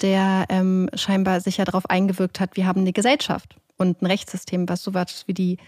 der 0.00 0.46
ähm, 0.48 0.88
scheinbar 0.94 1.40
sich 1.40 1.56
ja 1.56 1.64
darauf 1.64 1.88
eingewirkt 1.90 2.40
hat, 2.40 2.56
wir 2.56 2.66
haben 2.66 2.80
eine 2.80 2.92
Gesellschaft 2.92 3.56
und 3.76 4.02
ein 4.02 4.06
Rechtssystem, 4.06 4.68
was 4.68 4.82
sowas 4.82 5.24
wie 5.26 5.34
die 5.34 5.58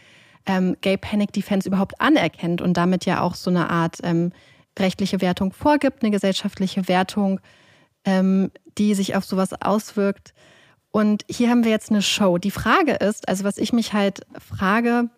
ähm, 0.46 0.76
Gay 0.80 0.96
Panic 0.96 1.32
Defense 1.32 1.68
überhaupt 1.68 2.00
anerkennt 2.00 2.60
und 2.60 2.76
damit 2.76 3.04
ja 3.06 3.20
auch 3.20 3.34
so 3.34 3.50
eine 3.50 3.70
Art 3.70 3.98
ähm, 4.02 4.32
rechtliche 4.78 5.20
Wertung 5.20 5.52
vorgibt, 5.52 6.02
eine 6.02 6.10
gesellschaftliche 6.10 6.88
Wertung, 6.88 7.40
ähm, 8.04 8.50
die 8.78 8.94
sich 8.94 9.16
auf 9.16 9.24
sowas 9.24 9.52
auswirkt. 9.60 10.32
Und 10.90 11.24
hier 11.28 11.50
haben 11.50 11.64
wir 11.64 11.70
jetzt 11.70 11.90
eine 11.90 12.02
Show. 12.02 12.38
Die 12.38 12.50
Frage 12.50 12.92
ist, 12.92 13.28
also 13.28 13.44
was 13.44 13.58
ich 13.58 13.72
mich 13.72 13.92
halt 13.92 14.22
frage, 14.38 15.08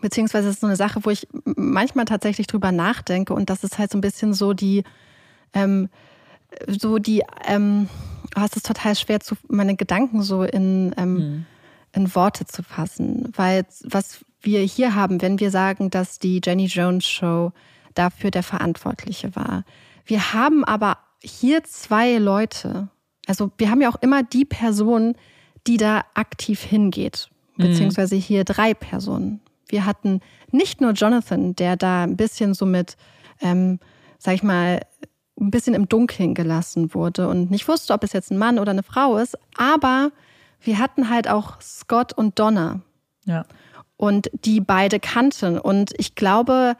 beziehungsweise 0.00 0.48
ist 0.48 0.60
so 0.60 0.66
eine 0.66 0.76
Sache, 0.76 1.04
wo 1.04 1.10
ich 1.10 1.26
manchmal 1.44 2.04
tatsächlich 2.04 2.46
drüber 2.46 2.72
nachdenke 2.72 3.32
und 3.32 3.48
das 3.50 3.64
ist 3.64 3.78
halt 3.78 3.90
so 3.90 3.98
ein 3.98 4.02
bisschen 4.02 4.34
so 4.34 4.52
die, 4.52 4.84
ähm, 5.52 5.88
so 6.66 6.98
die, 6.98 7.22
ähm, 7.46 7.88
oh, 8.36 8.42
es 8.44 8.56
ist 8.56 8.66
total 8.66 8.94
schwer, 8.96 9.20
zu, 9.20 9.36
meine 9.48 9.76
Gedanken 9.76 10.22
so 10.22 10.42
in, 10.42 10.94
ähm, 10.96 11.14
mhm. 11.14 11.46
in 11.92 12.14
Worte 12.14 12.46
zu 12.46 12.62
fassen. 12.62 13.32
Weil 13.36 13.66
was 13.84 14.24
wir 14.40 14.60
hier 14.60 14.94
haben, 14.94 15.22
wenn 15.22 15.40
wir 15.40 15.50
sagen, 15.50 15.90
dass 15.90 16.18
die 16.18 16.40
Jenny 16.44 16.66
Jones 16.66 17.06
Show 17.06 17.52
dafür 17.94 18.30
der 18.30 18.42
Verantwortliche 18.42 19.34
war. 19.36 19.64
Wir 20.04 20.32
haben 20.32 20.64
aber 20.64 20.98
hier 21.22 21.64
zwei 21.64 22.18
Leute. 22.18 22.88
Also 23.26 23.50
wir 23.56 23.70
haben 23.70 23.80
ja 23.80 23.88
auch 23.88 24.02
immer 24.02 24.22
die 24.22 24.44
Person, 24.44 25.14
die 25.66 25.76
da 25.76 26.04
aktiv 26.14 26.62
hingeht. 26.62 27.30
Mhm. 27.56 27.68
Beziehungsweise 27.68 28.16
hier 28.16 28.44
drei 28.44 28.74
Personen. 28.74 29.40
Wir 29.68 29.86
hatten 29.86 30.20
nicht 30.50 30.80
nur 30.80 30.92
Jonathan, 30.92 31.56
der 31.56 31.76
da 31.76 32.02
ein 32.02 32.16
bisschen 32.16 32.54
so 32.54 32.66
mit, 32.66 32.96
ähm, 33.40 33.78
sag 34.18 34.34
ich 34.34 34.42
mal, 34.42 34.80
ein 35.40 35.50
bisschen 35.50 35.74
im 35.74 35.88
Dunkeln 35.88 36.34
gelassen 36.34 36.94
wurde 36.94 37.28
und 37.28 37.50
nicht 37.50 37.66
wusste, 37.66 37.92
ob 37.92 38.04
es 38.04 38.12
jetzt 38.12 38.30
ein 38.30 38.38
Mann 38.38 38.58
oder 38.58 38.70
eine 38.70 38.82
Frau 38.82 39.16
ist. 39.16 39.36
Aber 39.56 40.10
wir 40.60 40.78
hatten 40.78 41.10
halt 41.10 41.28
auch 41.28 41.60
Scott 41.60 42.12
und 42.12 42.38
Donna. 42.38 42.80
Ja. 43.24 43.44
Und 43.96 44.30
die 44.44 44.60
beide 44.60 45.00
kannten. 45.00 45.58
Und 45.58 45.92
ich 45.98 46.14
glaube, 46.14 46.76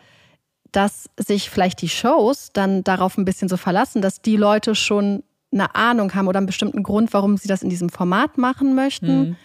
dass 0.73 1.09
sich 1.17 1.51
vielleicht 1.51 1.83
die 1.83 1.89
Shows 1.89 2.51
dann 2.53 2.85
darauf 2.85 3.17
ein 3.17 3.25
bisschen 3.25 3.49
so 3.49 3.57
verlassen, 3.57 4.03
dass 4.03 4.21
die 4.21 4.37
Leute 4.37 4.75
schon 4.75 5.23
eine 5.53 5.75
Ahnung 5.75 6.15
haben 6.15 6.27
oder 6.27 6.39
einen 6.39 6.47
bestimmten 6.47 6.83
Grund, 6.83 7.13
warum 7.13 7.37
sie 7.37 7.49
das 7.49 7.63
in 7.63 7.71
diesem 7.71 7.89
Format 7.89 8.39
machen 8.39 8.75
möchten. 8.75 9.21
Mhm. 9.21 9.37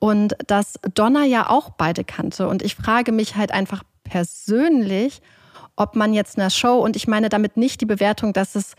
Und 0.00 0.34
dass 0.46 0.74
Donna 0.94 1.24
ja 1.24 1.48
auch 1.48 1.70
beide 1.70 2.04
kannte. 2.04 2.48
Und 2.48 2.62
ich 2.62 2.74
frage 2.74 3.12
mich 3.12 3.36
halt 3.36 3.52
einfach 3.52 3.84
persönlich, 4.02 5.22
ob 5.76 5.96
man 5.96 6.12
jetzt 6.12 6.38
einer 6.38 6.50
Show, 6.50 6.78
und 6.78 6.96
ich 6.96 7.08
meine 7.08 7.28
damit 7.28 7.56
nicht 7.56 7.80
die 7.80 7.86
Bewertung, 7.86 8.32
dass 8.32 8.54
es, 8.54 8.74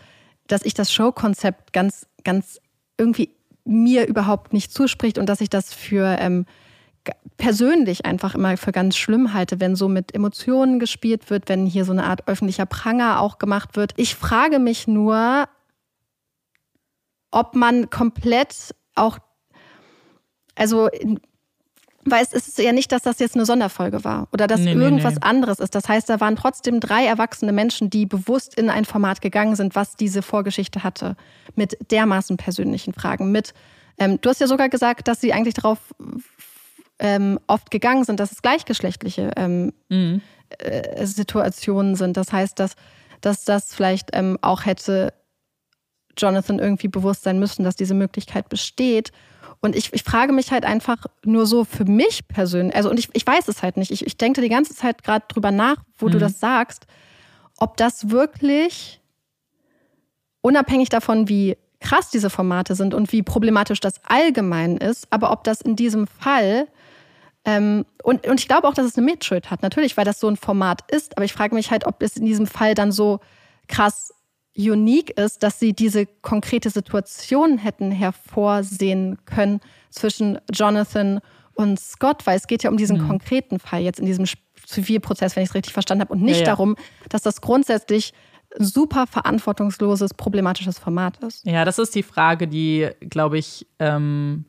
dass 0.46 0.62
ich 0.62 0.74
das 0.74 0.92
Showkonzept 0.92 1.72
ganz, 1.72 2.06
ganz 2.24 2.60
irgendwie 2.98 3.34
mir 3.64 4.06
überhaupt 4.06 4.52
nicht 4.52 4.72
zuspricht 4.72 5.18
und 5.18 5.28
dass 5.28 5.40
ich 5.40 5.50
das 5.50 5.74
für 5.74 6.16
ähm, 6.18 6.46
persönlich 7.36 8.06
einfach 8.06 8.34
immer 8.34 8.56
für 8.56 8.72
ganz 8.72 8.96
schlimm 8.96 9.32
halte, 9.32 9.60
wenn 9.60 9.76
so 9.76 9.88
mit 9.88 10.14
Emotionen 10.14 10.78
gespielt 10.78 11.30
wird, 11.30 11.48
wenn 11.48 11.66
hier 11.66 11.84
so 11.84 11.92
eine 11.92 12.04
Art 12.04 12.26
öffentlicher 12.28 12.66
Pranger 12.66 13.20
auch 13.20 13.38
gemacht 13.38 13.76
wird. 13.76 13.92
Ich 13.96 14.14
frage 14.14 14.58
mich 14.58 14.88
nur, 14.88 15.48
ob 17.30 17.54
man 17.54 17.90
komplett 17.90 18.74
auch, 18.94 19.18
also 20.54 20.88
weil 22.06 22.22
es 22.22 22.32
ist 22.32 22.58
ja 22.58 22.72
nicht, 22.72 22.92
dass 22.92 23.02
das 23.02 23.18
jetzt 23.18 23.34
eine 23.34 23.44
Sonderfolge 23.44 24.04
war 24.04 24.28
oder 24.32 24.46
dass 24.46 24.60
nee, 24.60 24.72
irgendwas 24.72 25.14
nee, 25.14 25.20
nee. 25.22 25.28
anderes 25.28 25.58
ist. 25.58 25.74
Das 25.74 25.88
heißt, 25.88 26.08
da 26.08 26.20
waren 26.20 26.36
trotzdem 26.36 26.80
drei 26.80 27.04
erwachsene 27.04 27.52
Menschen, 27.52 27.90
die 27.90 28.06
bewusst 28.06 28.54
in 28.54 28.70
ein 28.70 28.84
Format 28.84 29.20
gegangen 29.20 29.56
sind, 29.56 29.74
was 29.74 29.96
diese 29.96 30.22
Vorgeschichte 30.22 30.84
hatte, 30.84 31.16
mit 31.54 31.76
dermaßen 31.90 32.36
persönlichen 32.36 32.94
Fragen. 32.94 33.32
Mit, 33.32 33.54
ähm, 33.98 34.20
du 34.20 34.28
hast 34.28 34.40
ja 34.40 34.46
sogar 34.46 34.68
gesagt, 34.68 35.08
dass 35.08 35.20
sie 35.20 35.32
eigentlich 35.32 35.54
darauf 35.54 35.78
ähm, 36.98 37.38
oft 37.46 37.70
gegangen 37.70 38.04
sind, 38.04 38.20
dass 38.20 38.32
es 38.32 38.42
gleichgeschlechtliche 38.42 39.32
ähm, 39.36 39.72
mhm. 39.88 40.22
äh, 40.58 41.04
Situationen 41.06 41.94
sind. 41.96 42.16
Das 42.16 42.32
heißt, 42.32 42.58
dass, 42.58 42.76
dass 43.20 43.44
das 43.44 43.74
vielleicht 43.74 44.10
ähm, 44.12 44.38
auch 44.40 44.64
hätte 44.64 45.12
Jonathan 46.16 46.58
irgendwie 46.58 46.88
bewusst 46.88 47.24
sein 47.24 47.38
müssen, 47.38 47.64
dass 47.64 47.76
diese 47.76 47.94
Möglichkeit 47.94 48.48
besteht. 48.48 49.12
Und 49.60 49.74
ich, 49.74 49.92
ich 49.92 50.02
frage 50.02 50.32
mich 50.32 50.52
halt 50.52 50.64
einfach 50.64 51.06
nur 51.24 51.46
so 51.46 51.64
für 51.64 51.84
mich 51.84 52.28
persönlich, 52.28 52.76
also 52.76 52.90
und 52.90 52.98
ich, 52.98 53.08
ich 53.12 53.26
weiß 53.26 53.48
es 53.48 53.62
halt 53.62 53.76
nicht. 53.76 53.90
Ich, 53.90 54.06
ich 54.06 54.16
denke 54.16 54.40
die 54.40 54.48
ganze 54.48 54.74
Zeit 54.74 55.02
gerade 55.02 55.24
drüber 55.28 55.50
nach, 55.50 55.76
wo 55.98 56.06
mhm. 56.06 56.12
du 56.12 56.18
das 56.18 56.40
sagst, 56.40 56.86
ob 57.58 57.76
das 57.76 58.10
wirklich 58.10 59.00
unabhängig 60.42 60.88
davon, 60.88 61.28
wie 61.28 61.56
krass 61.80 62.10
diese 62.10 62.30
Formate 62.30 62.74
sind 62.74 62.94
und 62.94 63.12
wie 63.12 63.22
problematisch 63.22 63.80
das 63.80 64.00
allgemein 64.04 64.76
ist, 64.76 65.06
aber 65.10 65.30
ob 65.30 65.44
das 65.44 65.60
in 65.60 65.76
diesem 65.76 66.06
Fall 66.06 66.68
ähm, 67.46 67.86
und, 68.02 68.26
und 68.26 68.40
ich 68.40 68.48
glaube 68.48 68.66
auch, 68.66 68.74
dass 68.74 68.86
es 68.86 68.96
eine 68.98 69.06
Mitschuld 69.06 69.50
hat, 69.50 69.62
natürlich, 69.62 69.96
weil 69.96 70.04
das 70.04 70.18
so 70.18 70.28
ein 70.28 70.36
Format 70.36 70.82
ist, 70.90 71.16
aber 71.16 71.24
ich 71.24 71.32
frage 71.32 71.54
mich 71.54 71.70
halt, 71.70 71.86
ob 71.86 72.02
es 72.02 72.16
in 72.16 72.26
diesem 72.26 72.48
Fall 72.48 72.74
dann 72.74 72.90
so 72.90 73.20
krass 73.68 74.12
unique 74.56 75.10
ist, 75.10 75.42
dass 75.42 75.60
sie 75.60 75.72
diese 75.72 76.06
konkrete 76.06 76.70
Situation 76.70 77.58
hätten 77.58 77.90
hervorsehen 77.90 79.18
können 79.24 79.60
zwischen 79.90 80.38
Jonathan 80.52 81.20
und 81.54 81.80
Scott, 81.80 82.26
weil 82.26 82.36
es 82.36 82.46
geht 82.46 82.62
ja 82.62 82.70
um 82.70 82.76
diesen 82.76 83.02
mhm. 83.02 83.08
konkreten 83.08 83.58
Fall 83.58 83.82
jetzt 83.82 84.00
in 84.00 84.06
diesem 84.06 84.26
Zivilprozess, 84.64 85.36
wenn 85.36 85.42
ich 85.42 85.50
es 85.50 85.54
richtig 85.54 85.72
verstanden 85.72 86.02
habe, 86.02 86.12
und 86.12 86.22
nicht 86.22 86.40
ja, 86.40 86.46
ja. 86.46 86.46
darum, 86.46 86.76
dass 87.08 87.22
das 87.22 87.40
grundsätzlich 87.40 88.12
ein 88.58 88.64
super 88.64 89.06
verantwortungsloses, 89.06 90.14
problematisches 90.14 90.78
Format 90.78 91.22
ist. 91.22 91.46
Ja, 91.46 91.64
das 91.64 91.78
ist 91.78 91.94
die 91.94 92.02
Frage, 92.02 92.48
die, 92.48 92.88
glaube 93.00 93.38
ich, 93.38 93.66
ähm, 93.78 94.44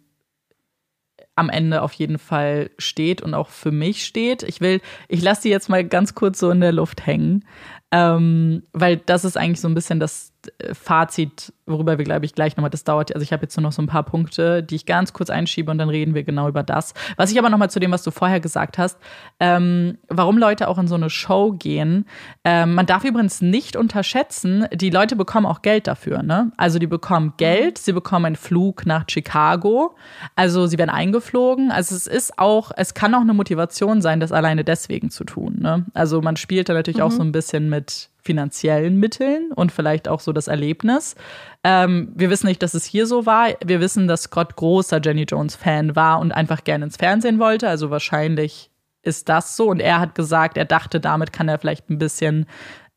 am 1.37 1.49
Ende 1.49 1.81
auf 1.81 1.93
jeden 1.93 2.17
Fall 2.17 2.71
steht 2.77 3.21
und 3.21 3.33
auch 3.33 3.49
für 3.49 3.71
mich 3.71 4.05
steht. 4.05 4.43
Ich 4.43 4.59
will, 4.59 4.81
ich 5.07 5.21
lasse 5.21 5.43
die 5.43 5.49
jetzt 5.49 5.69
mal 5.69 5.83
ganz 5.85 6.15
kurz 6.15 6.39
so 6.39 6.49
in 6.49 6.59
der 6.59 6.71
Luft 6.71 7.05
hängen. 7.05 7.45
Ähm, 7.91 8.63
weil 8.73 8.97
das 8.97 9.23
ist 9.23 9.37
eigentlich 9.37 9.61
so 9.61 9.69
ein 9.69 9.75
bisschen 9.75 9.99
das 9.99 10.33
Fazit, 10.73 11.53
worüber 11.65 11.97
wir, 11.97 12.05
glaube 12.05 12.25
ich, 12.25 12.35
gleich 12.35 12.55
nochmal, 12.57 12.69
das 12.69 12.83
dauert, 12.83 13.13
also 13.13 13.23
ich 13.23 13.33
habe 13.33 13.43
jetzt 13.43 13.55
nur 13.57 13.63
noch 13.63 13.71
so 13.71 13.81
ein 13.81 13.87
paar 13.87 14.03
Punkte, 14.03 14.61
die 14.61 14.75
ich 14.75 14.85
ganz 14.85 15.13
kurz 15.13 15.29
einschiebe 15.29 15.71
und 15.71 15.77
dann 15.77 15.89
reden 15.89 16.13
wir 16.13 16.23
genau 16.23 16.47
über 16.47 16.63
das. 16.63 16.93
Was 17.15 17.31
ich 17.31 17.39
aber 17.39 17.49
nochmal 17.49 17.69
zu 17.69 17.79
dem, 17.79 17.91
was 17.91 18.03
du 18.03 18.11
vorher 18.11 18.39
gesagt 18.39 18.77
hast, 18.77 18.97
ähm, 19.39 19.97
warum 20.07 20.37
Leute 20.37 20.67
auch 20.67 20.77
in 20.77 20.87
so 20.87 20.95
eine 20.95 21.09
Show 21.09 21.53
gehen. 21.53 22.05
Ähm, 22.43 22.75
man 22.75 22.85
darf 22.85 23.03
übrigens 23.03 23.41
nicht 23.41 23.75
unterschätzen, 23.75 24.67
die 24.73 24.89
Leute 24.89 25.15
bekommen 25.15 25.45
auch 25.45 25.61
Geld 25.61 25.87
dafür, 25.87 26.23
ne? 26.23 26.51
Also 26.57 26.79
die 26.79 26.87
bekommen 26.87 27.33
Geld, 27.37 27.77
sie 27.77 27.93
bekommen 27.93 28.25
einen 28.25 28.35
Flug 28.35 28.85
nach 28.85 29.05
Chicago, 29.09 29.95
also 30.35 30.67
sie 30.67 30.77
werden 30.77 30.89
eingeflogen. 30.89 31.71
Also 31.71 31.95
es 31.95 32.07
ist 32.07 32.37
auch, 32.37 32.71
es 32.75 32.93
kann 32.93 33.15
auch 33.15 33.21
eine 33.21 33.33
Motivation 33.33 34.01
sein, 34.01 34.19
das 34.19 34.31
alleine 34.31 34.63
deswegen 34.63 35.09
zu 35.09 35.23
tun, 35.23 35.57
ne? 35.59 35.85
Also 35.93 36.21
man 36.21 36.37
spielt 36.37 36.69
da 36.69 36.73
natürlich 36.73 36.97
mhm. 36.99 37.03
auch 37.03 37.11
so 37.11 37.21
ein 37.21 37.31
bisschen 37.31 37.69
mit 37.69 37.77
mit 37.77 38.09
finanziellen 38.27 38.97
Mitteln 38.97 39.51
und 39.55 39.71
vielleicht 39.71 40.09
auch 40.09 40.19
so 40.19 40.33
das 40.33 40.49
Erlebnis. 40.49 41.15
Ähm, 41.63 42.11
wir 42.13 42.29
wissen 42.29 42.47
nicht, 42.47 42.61
dass 42.61 42.73
es 42.73 42.83
hier 42.83 43.07
so 43.07 43.25
war. 43.25 43.47
Wir 43.65 43.79
wissen, 43.79 44.07
dass 44.07 44.23
Scott 44.23 44.57
großer 44.57 44.99
Jenny 45.01 45.23
Jones-Fan 45.23 45.95
war 45.95 46.19
und 46.19 46.33
einfach 46.33 46.65
gerne 46.65 46.85
ins 46.85 46.97
Fernsehen 46.97 47.39
wollte. 47.39 47.69
Also 47.69 47.89
wahrscheinlich 47.89 48.69
ist 49.01 49.29
das 49.29 49.55
so. 49.55 49.69
Und 49.69 49.79
er 49.79 49.99
hat 49.99 50.13
gesagt, 50.13 50.57
er 50.57 50.65
dachte, 50.65 50.99
damit 50.99 51.31
kann 51.31 51.47
er 51.47 51.57
vielleicht 51.57 51.89
ein 51.89 51.97
bisschen 51.97 52.45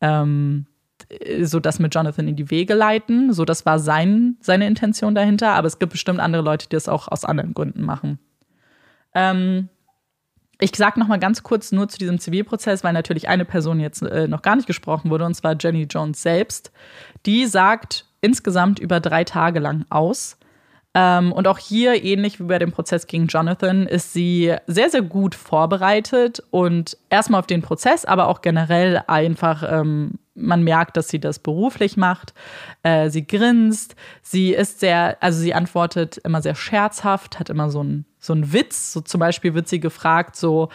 ähm, 0.01 0.67
so 1.43 1.61
das 1.61 1.79
mit 1.79 1.95
Jonathan 1.95 2.27
in 2.27 2.37
die 2.37 2.51
Wege 2.51 2.75
leiten. 2.75 3.33
So, 3.33 3.45
das 3.45 3.65
war 3.65 3.79
sein, 3.79 4.37
seine 4.41 4.67
Intention 4.67 5.15
dahinter. 5.15 5.53
Aber 5.53 5.69
es 5.69 5.79
gibt 5.79 5.93
bestimmt 5.93 6.19
andere 6.19 6.43
Leute, 6.43 6.67
die 6.69 6.75
das 6.75 6.89
auch 6.89 7.07
aus 7.07 7.25
anderen 7.25 7.55
Gründen 7.55 7.83
machen. 7.83 8.19
Ähm, 9.15 9.69
ich 10.61 10.75
sage 10.77 11.01
noch 11.01 11.09
mal 11.09 11.19
ganz 11.19 11.43
kurz 11.43 11.73
nur 11.73 11.89
zu 11.89 11.99
diesem 11.99 12.19
Zivilprozess, 12.19 12.85
weil 12.85 12.93
natürlich 12.93 13.29
eine 13.29 13.45
Person 13.45 13.81
jetzt 13.81 14.03
äh, 14.03 14.29
noch 14.29 14.43
gar 14.43 14.57
nicht 14.57 14.67
gesprochen 14.67 15.11
wurde, 15.11 15.25
und 15.25 15.35
zwar 15.35 15.57
Jenny 15.59 15.85
Jones 15.85 16.23
selbst. 16.23 16.71
Die 17.27 17.47
sagt 17.47 18.07
insgesamt 18.21 18.79
über 18.79 19.01
drei 19.01 19.25
Tage 19.25 19.61
lang 19.61 19.85
aus. 19.91 20.37
Ähm, 20.93 21.33
und 21.33 21.47
auch 21.47 21.59
hier, 21.59 22.03
ähnlich 22.03 22.41
wie 22.41 22.45
bei 22.45 22.59
dem 22.59 22.73
Prozess 22.73 23.07
gegen 23.07 23.29
Jonathan, 23.29 23.87
ist 23.87 24.13
sie 24.13 24.55
sehr, 24.67 24.91
sehr 24.91 25.03
gut 25.03 25.35
vorbereitet 25.37 26.43
und 26.51 26.97
erstmal 27.11 27.41
auf 27.41 27.47
den 27.47 27.63
Prozess, 27.63 28.05
aber 28.05 28.27
auch 28.27 28.43
generell 28.43 29.03
einfach, 29.07 29.63
ähm, 29.67 30.19
man 30.35 30.65
merkt, 30.65 30.97
dass 30.97 31.09
sie 31.09 31.21
das 31.21 31.39
beruflich 31.39 31.97
macht. 31.97 32.35
Äh, 32.83 33.11
sie 33.11 33.25
grinst, 33.25 33.95
sie 34.23 34.53
ist 34.53 34.81
sehr, 34.81 35.17
also 35.21 35.39
sie 35.39 35.55
antwortet 35.55 36.19
immer 36.19 36.43
sehr 36.43 36.57
scherzhaft, 36.57 37.39
hat 37.39 37.51
immer 37.51 37.71
so 37.71 37.81
einen 37.81 38.05
so 38.21 38.35
Witz. 38.53 38.93
So 38.93 39.01
zum 39.01 39.19
Beispiel 39.19 39.55
wird 39.55 39.69
sie 39.69 39.81
gefragt, 39.81 40.37
so, 40.37 40.69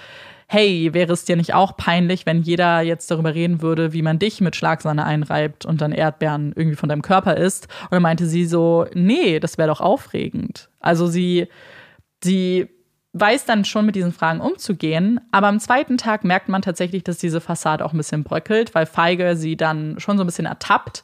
hey, 0.47 0.93
wäre 0.93 1.13
es 1.13 1.25
dir 1.25 1.35
nicht 1.35 1.53
auch 1.53 1.75
peinlich, 1.77 2.25
wenn 2.25 2.41
jeder 2.41 2.81
jetzt 2.81 3.09
darüber 3.09 3.33
reden 3.33 3.61
würde, 3.61 3.93
wie 3.93 4.01
man 4.01 4.19
dich 4.19 4.41
mit 4.41 4.55
Schlagsahne 4.55 5.05
einreibt 5.05 5.65
und 5.65 5.81
dann 5.81 5.91
Erdbeeren 5.91 6.53
irgendwie 6.55 6.75
von 6.75 6.89
deinem 6.89 7.01
Körper 7.01 7.37
isst? 7.37 7.67
Und 7.83 7.93
dann 7.93 8.03
meinte 8.03 8.27
sie 8.27 8.45
so, 8.45 8.85
nee, 8.93 9.39
das 9.39 9.57
wäre 9.57 9.69
doch 9.69 9.81
aufregend. 9.81 10.69
Also 10.79 11.07
sie, 11.07 11.47
sie 12.23 12.69
weiß 13.13 13.45
dann 13.45 13.65
schon 13.65 13.85
mit 13.85 13.95
diesen 13.95 14.11
Fragen 14.11 14.41
umzugehen, 14.41 15.21
aber 15.31 15.47
am 15.47 15.59
zweiten 15.59 15.97
Tag 15.97 16.25
merkt 16.25 16.49
man 16.49 16.61
tatsächlich, 16.61 17.03
dass 17.03 17.17
diese 17.17 17.39
Fassade 17.39 17.83
auch 17.83 17.93
ein 17.93 17.97
bisschen 17.97 18.23
bröckelt, 18.23 18.75
weil 18.75 18.85
Feige 18.85 19.37
sie 19.37 19.55
dann 19.55 19.99
schon 19.99 20.17
so 20.17 20.23
ein 20.23 20.27
bisschen 20.27 20.45
ertappt 20.45 21.03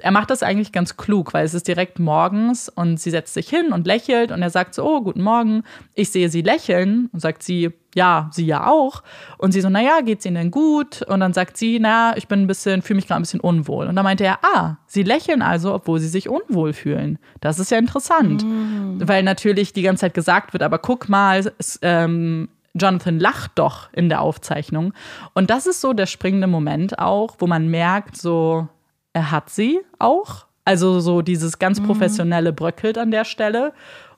er 0.00 0.10
macht 0.10 0.30
das 0.30 0.42
eigentlich 0.42 0.72
ganz 0.72 0.96
klug, 0.96 1.34
weil 1.34 1.44
es 1.44 1.54
ist 1.54 1.66
direkt 1.66 1.98
morgens 1.98 2.68
und 2.68 3.00
sie 3.00 3.10
setzt 3.10 3.34
sich 3.34 3.48
hin 3.48 3.72
und 3.72 3.86
lächelt 3.86 4.30
und 4.30 4.42
er 4.42 4.50
sagt 4.50 4.74
so, 4.74 4.84
oh, 4.84 5.00
guten 5.00 5.22
Morgen. 5.22 5.64
Ich 5.94 6.10
sehe 6.10 6.28
sie 6.28 6.42
lächeln 6.42 7.10
und 7.12 7.20
sagt 7.20 7.42
sie, 7.42 7.70
ja, 7.94 8.30
sie 8.32 8.46
ja 8.46 8.66
auch. 8.66 9.02
Und 9.38 9.52
sie 9.52 9.60
so, 9.60 9.68
naja, 9.68 10.00
geht's 10.02 10.24
Ihnen 10.24 10.36
denn 10.36 10.50
gut? 10.50 11.02
Und 11.02 11.20
dann 11.20 11.32
sagt 11.32 11.56
sie, 11.56 11.80
na, 11.80 12.16
ich 12.16 12.28
bin 12.28 12.42
ein 12.42 12.46
bisschen, 12.46 12.82
fühle 12.82 12.96
mich 12.96 13.08
gerade 13.08 13.20
ein 13.20 13.22
bisschen 13.22 13.40
unwohl. 13.40 13.86
Und 13.86 13.96
dann 13.96 14.04
meinte 14.04 14.24
er, 14.24 14.38
ah, 14.42 14.76
sie 14.86 15.02
lächeln 15.02 15.42
also, 15.42 15.74
obwohl 15.74 15.98
sie 15.98 16.08
sich 16.08 16.28
unwohl 16.28 16.72
fühlen. 16.72 17.18
Das 17.40 17.58
ist 17.58 17.70
ja 17.70 17.78
interessant. 17.78 18.44
Mm. 18.44 19.00
Weil 19.02 19.22
natürlich 19.24 19.72
die 19.72 19.82
ganze 19.82 20.02
Zeit 20.02 20.14
gesagt 20.14 20.52
wird, 20.52 20.62
aber 20.62 20.78
guck 20.78 21.08
mal, 21.08 21.52
es, 21.58 21.78
ähm, 21.82 22.48
Jonathan 22.74 23.18
lacht 23.18 23.52
doch 23.56 23.92
in 23.92 24.08
der 24.08 24.20
Aufzeichnung. 24.20 24.92
Und 25.34 25.50
das 25.50 25.66
ist 25.66 25.80
so 25.80 25.92
der 25.92 26.06
springende 26.06 26.46
Moment 26.46 26.98
auch, 26.98 27.36
wo 27.38 27.46
man 27.46 27.68
merkt, 27.68 28.16
so, 28.16 28.68
er 29.12 29.30
hat 29.30 29.50
sie 29.50 29.80
auch. 29.98 30.46
Also 30.64 31.00
so 31.00 31.22
dieses 31.22 31.58
ganz 31.58 31.80
mhm. 31.80 31.86
professionelle 31.86 32.52
bröckelt 32.52 32.98
an 32.98 33.10
der 33.10 33.24
Stelle. 33.24 33.72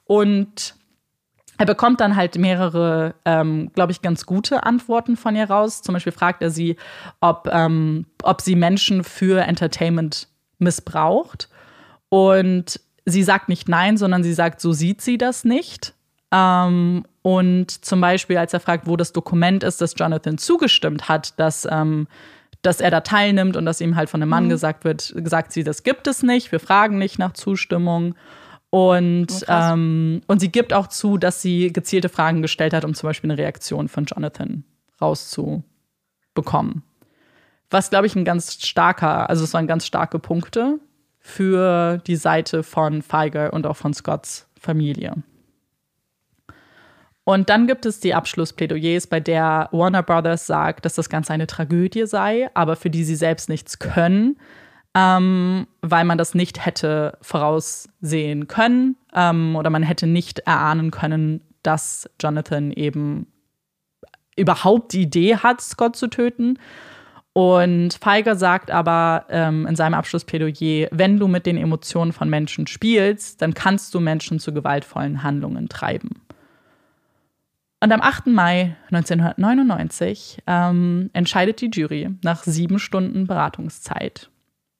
Und 0.04 0.74
er 1.58 1.66
bekommt 1.66 2.00
dann 2.00 2.16
halt 2.16 2.38
mehrere, 2.38 3.14
ähm, 3.24 3.70
glaube 3.74 3.92
ich, 3.92 4.02
ganz 4.02 4.26
gute 4.26 4.64
Antworten 4.64 5.16
von 5.16 5.36
ihr 5.36 5.48
raus. 5.48 5.82
Zum 5.82 5.92
Beispiel 5.92 6.12
fragt 6.12 6.42
er 6.42 6.50
sie, 6.50 6.76
ob, 7.20 7.48
ähm, 7.52 8.06
ob 8.22 8.40
sie 8.40 8.56
Menschen 8.56 9.04
für 9.04 9.42
Entertainment 9.42 10.26
missbraucht. 10.58 11.48
Und 12.08 12.80
sie 13.04 13.22
sagt 13.22 13.48
nicht 13.48 13.68
nein, 13.68 13.96
sondern 13.96 14.22
sie 14.22 14.32
sagt, 14.32 14.60
so 14.60 14.72
sieht 14.72 15.02
sie 15.02 15.18
das 15.18 15.44
nicht. 15.44 15.94
Ähm, 16.32 17.04
und 17.22 17.84
zum 17.84 18.00
Beispiel, 18.00 18.38
als 18.38 18.54
er 18.54 18.60
fragt, 18.60 18.86
wo 18.86 18.96
das 18.96 19.12
Dokument 19.12 19.62
ist, 19.62 19.80
das 19.80 19.94
Jonathan 19.96 20.38
zugestimmt 20.38 21.08
hat, 21.08 21.38
dass 21.38 21.68
ähm, 21.70 22.08
dass 22.62 22.80
er 22.80 22.90
da 22.90 23.00
teilnimmt 23.00 23.56
und 23.56 23.64
dass 23.64 23.80
ihm 23.80 23.96
halt 23.96 24.10
von 24.10 24.22
einem 24.22 24.30
Mann 24.30 24.44
mhm. 24.44 24.50
gesagt 24.50 24.84
wird, 24.84 25.12
gesagt 25.16 25.52
sie, 25.52 25.64
das 25.64 25.82
gibt 25.82 26.06
es 26.06 26.22
nicht, 26.22 26.52
wir 26.52 26.60
fragen 26.60 26.98
nicht 26.98 27.18
nach 27.18 27.32
Zustimmung. 27.32 28.14
Und, 28.70 29.28
oh, 29.32 29.44
ähm, 29.48 30.20
und 30.28 30.40
sie 30.40 30.52
gibt 30.52 30.72
auch 30.72 30.86
zu, 30.86 31.16
dass 31.16 31.42
sie 31.42 31.72
gezielte 31.72 32.08
Fragen 32.08 32.40
gestellt 32.40 32.72
hat, 32.72 32.84
um 32.84 32.94
zum 32.94 33.08
Beispiel 33.08 33.30
eine 33.30 33.40
Reaktion 33.40 33.88
von 33.88 34.04
Jonathan 34.04 34.64
rauszubekommen. 35.00 36.82
Was, 37.70 37.90
glaube 37.90 38.06
ich, 38.06 38.14
ein 38.14 38.24
ganz 38.24 38.64
starker, 38.64 39.28
also 39.28 39.44
es 39.44 39.54
waren 39.54 39.66
ganz 39.66 39.86
starke 39.86 40.18
Punkte 40.18 40.78
für 41.18 41.98
die 42.06 42.16
Seite 42.16 42.62
von 42.62 43.02
Feiger 43.02 43.52
und 43.52 43.66
auch 43.66 43.76
von 43.76 43.92
Scotts 43.92 44.48
Familie. 44.58 45.14
Und 47.30 47.48
dann 47.48 47.68
gibt 47.68 47.86
es 47.86 48.00
die 48.00 48.12
Abschlussplädoyers, 48.12 49.06
bei 49.06 49.20
der 49.20 49.68
Warner 49.70 50.02
Brothers 50.02 50.48
sagt, 50.48 50.84
dass 50.84 50.96
das 50.96 51.08
Ganze 51.08 51.32
eine 51.32 51.46
Tragödie 51.46 52.04
sei, 52.04 52.50
aber 52.54 52.74
für 52.74 52.90
die 52.90 53.04
sie 53.04 53.14
selbst 53.14 53.48
nichts 53.48 53.78
können. 53.78 54.36
ähm, 54.96 55.68
weil 55.80 56.04
man 56.04 56.18
das 56.18 56.34
nicht 56.34 56.66
hätte 56.66 57.16
voraussehen 57.22 58.48
können 58.48 58.96
ähm, 59.14 59.54
oder 59.54 59.70
man 59.70 59.84
hätte 59.84 60.08
nicht 60.08 60.40
erahnen 60.40 60.90
können, 60.90 61.42
dass 61.62 62.10
Jonathan 62.20 62.72
eben 62.72 63.28
überhaupt 64.34 64.92
die 64.92 65.02
Idee 65.02 65.36
hat, 65.36 65.60
Scott 65.60 65.94
zu 65.94 66.08
töten. 66.08 66.58
Und 67.32 67.94
Feiger 67.94 68.34
sagt 68.34 68.72
aber 68.72 69.26
ähm, 69.28 69.68
in 69.68 69.76
seinem 69.76 69.94
Abschlussplädoyer, 69.94 70.88
wenn 70.90 71.20
du 71.20 71.28
mit 71.28 71.46
den 71.46 71.58
Emotionen 71.58 72.12
von 72.12 72.28
Menschen 72.28 72.66
spielst, 72.66 73.40
dann 73.40 73.54
kannst 73.54 73.94
du 73.94 74.00
Menschen 74.00 74.40
zu 74.40 74.52
gewaltvollen 74.52 75.22
Handlungen 75.22 75.68
treiben. 75.68 76.20
Und 77.82 77.92
am 77.92 78.02
8. 78.02 78.26
Mai 78.26 78.76
1999 78.90 80.42
ähm, 80.46 81.10
entscheidet 81.14 81.60
die 81.62 81.70
Jury 81.72 82.10
nach 82.22 82.44
sieben 82.44 82.78
Stunden 82.78 83.26
Beratungszeit. 83.26 84.30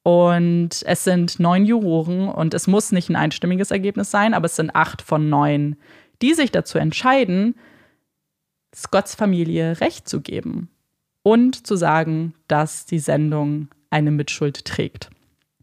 Und 0.02 0.82
es 0.85 1.05
sind 1.05 1.40
neun 1.40 1.64
Juroren 1.64 2.28
und 2.28 2.55
es 2.55 2.66
muss 2.66 2.93
nicht 2.93 3.09
ein 3.09 3.16
einstimmiges 3.16 3.70
Ergebnis 3.70 4.10
sein, 4.10 4.35
aber 4.35 4.47
es 4.47 4.56
sind 4.56 4.74
acht 4.74 5.02
von 5.02 5.28
neun, 5.28 5.77
die 6.22 6.35
sich 6.35 6.51
dazu 6.51 6.78
entscheiden, 6.78 7.55
Scotts 8.74 9.14
Familie 9.14 9.81
Recht 9.81 10.09
zu 10.09 10.20
geben 10.20 10.68
und 11.22 11.66
zu 11.66 11.77
sagen, 11.77 12.35
dass 12.48 12.86
die 12.86 12.98
Sendung 12.98 13.68
eine 13.90 14.10
Mitschuld 14.10 14.64
trägt. 14.64 15.10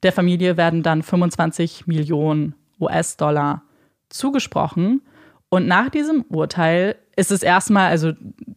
Der 0.04 0.12
Familie 0.12 0.58
werden 0.58 0.84
dann 0.84 1.02
25 1.02 1.88
Millionen 1.88 2.54
US-Dollar 2.80 3.64
zugesprochen. 4.10 5.02
Und 5.50 5.68
nach 5.68 5.90
diesem 5.90 6.26
Urteil 6.30 6.96
ist 7.16 7.32
es 7.32 7.42
erstmal, 7.42 7.90
also 7.90 8.14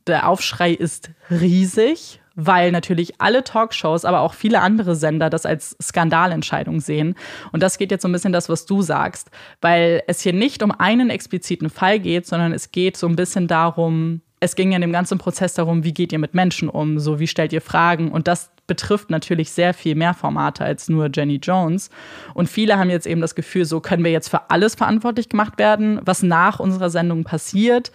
der 0.06 0.28
Aufschrei 0.28 0.72
ist 0.72 1.10
riesig, 1.30 2.20
weil 2.34 2.72
natürlich 2.72 3.20
alle 3.20 3.44
Talkshows, 3.44 4.04
aber 4.04 4.20
auch 4.20 4.34
viele 4.34 4.60
andere 4.60 4.96
Sender 4.96 5.30
das 5.30 5.46
als 5.46 5.76
Skandalentscheidung 5.80 6.80
sehen. 6.80 7.14
Und 7.52 7.62
das 7.62 7.78
geht 7.78 7.90
jetzt 7.90 8.02
so 8.02 8.08
ein 8.08 8.12
bisschen 8.12 8.32
das, 8.32 8.48
was 8.48 8.66
du 8.66 8.82
sagst, 8.82 9.30
weil 9.60 10.02
es 10.06 10.20
hier 10.20 10.32
nicht 10.32 10.62
um 10.62 10.72
einen 10.72 11.10
expliziten 11.10 11.70
Fall 11.70 12.00
geht, 12.00 12.26
sondern 12.26 12.52
es 12.52 12.72
geht 12.72 12.96
so 12.96 13.06
ein 13.06 13.16
bisschen 13.16 13.46
darum, 13.46 14.22
es 14.40 14.56
ging 14.56 14.70
ja 14.70 14.76
in 14.76 14.82
dem 14.82 14.92
ganzen 14.92 15.18
Prozess 15.18 15.54
darum, 15.54 15.84
wie 15.84 15.92
geht 15.92 16.12
ihr 16.12 16.18
mit 16.18 16.34
Menschen 16.34 16.68
um, 16.68 16.98
so 16.98 17.20
wie 17.20 17.26
stellt 17.26 17.52
ihr 17.52 17.60
Fragen 17.60 18.10
und 18.10 18.26
das 18.26 18.50
betrifft 18.70 19.10
natürlich 19.10 19.50
sehr 19.50 19.74
viel 19.74 19.96
mehr 19.96 20.14
Formate 20.14 20.64
als 20.64 20.88
nur 20.88 21.10
Jenny 21.12 21.40
Jones. 21.42 21.90
Und 22.34 22.48
viele 22.48 22.78
haben 22.78 22.88
jetzt 22.88 23.04
eben 23.04 23.20
das 23.20 23.34
Gefühl, 23.34 23.64
so 23.64 23.80
können 23.80 24.04
wir 24.04 24.12
jetzt 24.12 24.28
für 24.28 24.48
alles 24.48 24.76
verantwortlich 24.76 25.28
gemacht 25.28 25.58
werden, 25.58 26.00
was 26.04 26.22
nach 26.22 26.60
unserer 26.60 26.88
Sendung 26.88 27.24
passiert. 27.24 27.90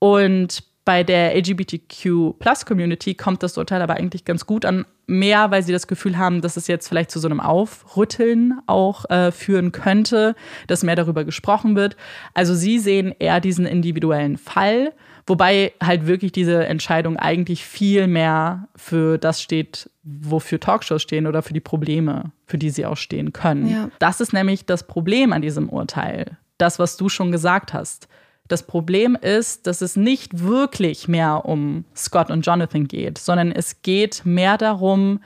Und 0.00 0.64
bei 0.84 1.04
der 1.04 1.36
LGBTQ-Plus-Community 1.36 3.14
kommt 3.14 3.44
das 3.44 3.56
Urteil 3.56 3.80
aber 3.80 3.94
eigentlich 3.94 4.24
ganz 4.24 4.44
gut 4.44 4.64
an. 4.64 4.86
Mehr, 5.06 5.52
weil 5.52 5.62
sie 5.62 5.72
das 5.72 5.86
Gefühl 5.86 6.18
haben, 6.18 6.40
dass 6.40 6.56
es 6.56 6.66
jetzt 6.66 6.88
vielleicht 6.88 7.12
zu 7.12 7.20
so 7.20 7.28
einem 7.28 7.38
Aufrütteln 7.38 8.58
auch 8.66 9.08
äh, 9.08 9.30
führen 9.30 9.70
könnte, 9.70 10.34
dass 10.66 10.82
mehr 10.82 10.96
darüber 10.96 11.22
gesprochen 11.24 11.76
wird. 11.76 11.96
Also 12.34 12.56
sie 12.56 12.80
sehen 12.80 13.14
eher 13.20 13.40
diesen 13.40 13.66
individuellen 13.66 14.36
Fall 14.36 14.92
Wobei 15.28 15.74
halt 15.82 16.06
wirklich 16.06 16.32
diese 16.32 16.64
Entscheidung 16.66 17.18
eigentlich 17.18 17.64
viel 17.64 18.06
mehr 18.06 18.68
für 18.74 19.18
das 19.18 19.42
steht, 19.42 19.90
wofür 20.02 20.58
Talkshows 20.58 21.02
stehen 21.02 21.26
oder 21.26 21.42
für 21.42 21.52
die 21.52 21.60
Probleme, 21.60 22.32
für 22.46 22.56
die 22.56 22.70
sie 22.70 22.86
auch 22.86 22.96
stehen 22.96 23.34
können. 23.34 23.68
Ja. 23.68 23.90
Das 23.98 24.22
ist 24.22 24.32
nämlich 24.32 24.64
das 24.64 24.86
Problem 24.86 25.34
an 25.34 25.42
diesem 25.42 25.68
Urteil. 25.68 26.38
Das, 26.56 26.78
was 26.78 26.96
du 26.96 27.10
schon 27.10 27.30
gesagt 27.30 27.74
hast. 27.74 28.08
Das 28.48 28.66
Problem 28.66 29.16
ist, 29.20 29.66
dass 29.66 29.82
es 29.82 29.96
nicht 29.96 30.42
wirklich 30.42 31.08
mehr 31.08 31.44
um 31.44 31.84
Scott 31.94 32.30
und 32.30 32.46
Jonathan 32.46 32.88
geht, 32.88 33.18
sondern 33.18 33.52
es 33.52 33.82
geht 33.82 34.24
mehr 34.24 34.56
darum, 34.56 35.20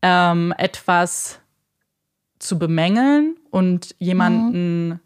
ähm, 0.00 0.54
etwas 0.56 1.40
zu 2.38 2.58
bemängeln 2.58 3.36
und 3.50 3.94
jemanden 3.98 4.88
mhm. 4.88 5.00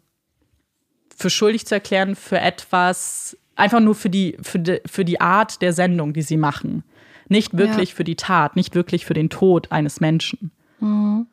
für 1.17 1.29
schuldig 1.29 1.65
zu 1.65 1.75
erklären 1.75 2.15
für 2.15 2.39
etwas, 2.39 3.37
Einfach 3.55 3.79
nur 3.79 3.95
für 3.95 4.09
die, 4.09 4.37
für 4.41 4.59
die, 4.59 4.81
für 4.85 5.05
die 5.05 5.21
Art 5.21 5.61
der 5.61 5.73
Sendung, 5.73 6.13
die 6.13 6.21
sie 6.21 6.37
machen. 6.37 6.83
Nicht 7.29 7.57
wirklich 7.57 7.89
ja. 7.89 7.95
für 7.95 8.03
die 8.03 8.15
Tat, 8.15 8.55
nicht 8.55 8.75
wirklich 8.75 9.05
für 9.05 9.13
den 9.13 9.29
Tod 9.29 9.71
eines 9.71 9.99
Menschen. 9.99 10.51
Mhm. 10.79 11.27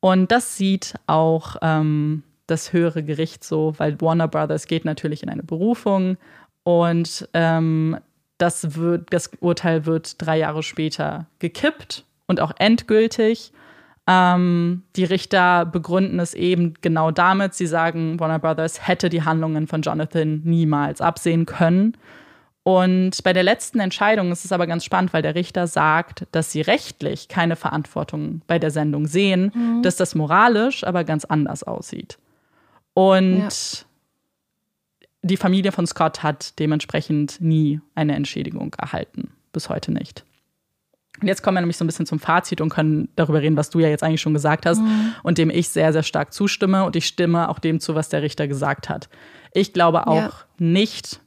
Und 0.00 0.30
das 0.30 0.56
sieht 0.56 0.94
auch 1.06 1.56
ähm, 1.62 2.22
das 2.46 2.72
höhere 2.72 3.02
Gericht 3.02 3.44
so, 3.44 3.74
weil 3.78 4.00
Warner 4.00 4.28
Brothers 4.28 4.66
geht 4.66 4.84
natürlich 4.84 5.22
in 5.22 5.28
eine 5.28 5.42
Berufung 5.42 6.16
und 6.62 7.28
ähm, 7.34 7.98
das, 8.38 8.74
wird, 8.76 9.12
das 9.12 9.30
Urteil 9.40 9.86
wird 9.86 10.20
drei 10.20 10.38
Jahre 10.38 10.62
später 10.62 11.26
gekippt 11.38 12.04
und 12.26 12.40
auch 12.40 12.52
endgültig. 12.58 13.52
Ähm, 14.10 14.84
die 14.96 15.04
Richter 15.04 15.66
begründen 15.66 16.18
es 16.18 16.32
eben 16.32 16.72
genau 16.80 17.10
damit. 17.10 17.52
Sie 17.52 17.66
sagen, 17.66 18.18
Warner 18.18 18.38
Brothers 18.38 18.88
hätte 18.88 19.10
die 19.10 19.22
Handlungen 19.22 19.66
von 19.66 19.82
Jonathan 19.82 20.40
niemals 20.44 21.02
absehen 21.02 21.44
können. 21.44 21.94
Und 22.62 23.22
bei 23.22 23.34
der 23.34 23.42
letzten 23.42 23.80
Entscheidung 23.80 24.32
ist 24.32 24.46
es 24.46 24.52
aber 24.52 24.66
ganz 24.66 24.84
spannend, 24.84 25.12
weil 25.12 25.20
der 25.20 25.34
Richter 25.34 25.66
sagt, 25.66 26.26
dass 26.32 26.52
sie 26.52 26.62
rechtlich 26.62 27.28
keine 27.28 27.54
Verantwortung 27.54 28.40
bei 28.46 28.58
der 28.58 28.70
Sendung 28.70 29.06
sehen, 29.06 29.52
mhm. 29.54 29.82
dass 29.82 29.96
das 29.96 30.14
moralisch 30.14 30.84
aber 30.84 31.04
ganz 31.04 31.26
anders 31.26 31.62
aussieht. 31.62 32.18
Und 32.94 33.38
ja. 33.40 33.48
die 35.22 35.36
Familie 35.36 35.72
von 35.72 35.86
Scott 35.86 36.22
hat 36.22 36.58
dementsprechend 36.58 37.40
nie 37.40 37.80
eine 37.94 38.16
Entschädigung 38.16 38.74
erhalten. 38.78 39.32
Bis 39.52 39.68
heute 39.68 39.92
nicht. 39.92 40.24
Und 41.20 41.28
jetzt 41.28 41.42
kommen 41.42 41.56
wir 41.56 41.60
nämlich 41.60 41.76
so 41.76 41.84
ein 41.84 41.88
bisschen 41.88 42.06
zum 42.06 42.18
Fazit 42.18 42.60
und 42.60 42.68
können 42.68 43.08
darüber 43.16 43.40
reden, 43.40 43.56
was 43.56 43.70
du 43.70 43.80
ja 43.80 43.88
jetzt 43.88 44.02
eigentlich 44.02 44.20
schon 44.20 44.34
gesagt 44.34 44.66
hast 44.66 44.80
mhm. 44.80 45.14
und 45.22 45.38
dem 45.38 45.50
ich 45.50 45.68
sehr, 45.68 45.92
sehr 45.92 46.02
stark 46.02 46.32
zustimme. 46.32 46.84
Und 46.84 46.96
ich 46.96 47.06
stimme 47.06 47.48
auch 47.48 47.58
dem 47.58 47.80
zu, 47.80 47.94
was 47.94 48.08
der 48.08 48.22
Richter 48.22 48.46
gesagt 48.46 48.88
hat. 48.88 49.08
Ich 49.52 49.72
glaube 49.72 50.06
auch 50.06 50.14
ja. 50.14 50.32
nicht, 50.58 51.20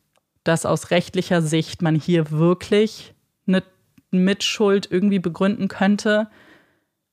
dass 0.43 0.65
aus 0.65 0.91
rechtlicher 0.91 1.41
Sicht 1.41 1.81
man 1.81 1.95
hier 1.95 2.31
wirklich 2.31 3.13
eine 3.47 3.63
Mitschuld 4.11 4.88
irgendwie 4.89 5.19
begründen 5.19 5.68
könnte. 5.68 6.27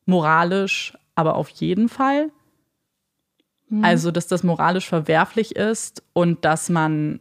Moralisch 0.07 0.97
aber 1.15 1.35
auf 1.35 1.49
jeden 1.49 1.89
Fall. 1.89 2.31
Mhm. 3.69 3.85
Also, 3.85 4.11
dass 4.11 4.29
das 4.29 4.45
moralisch 4.45 4.89
verwerflich 4.89 5.57
ist 5.57 6.03
und 6.13 6.45
dass 6.45 6.69
man 6.69 7.21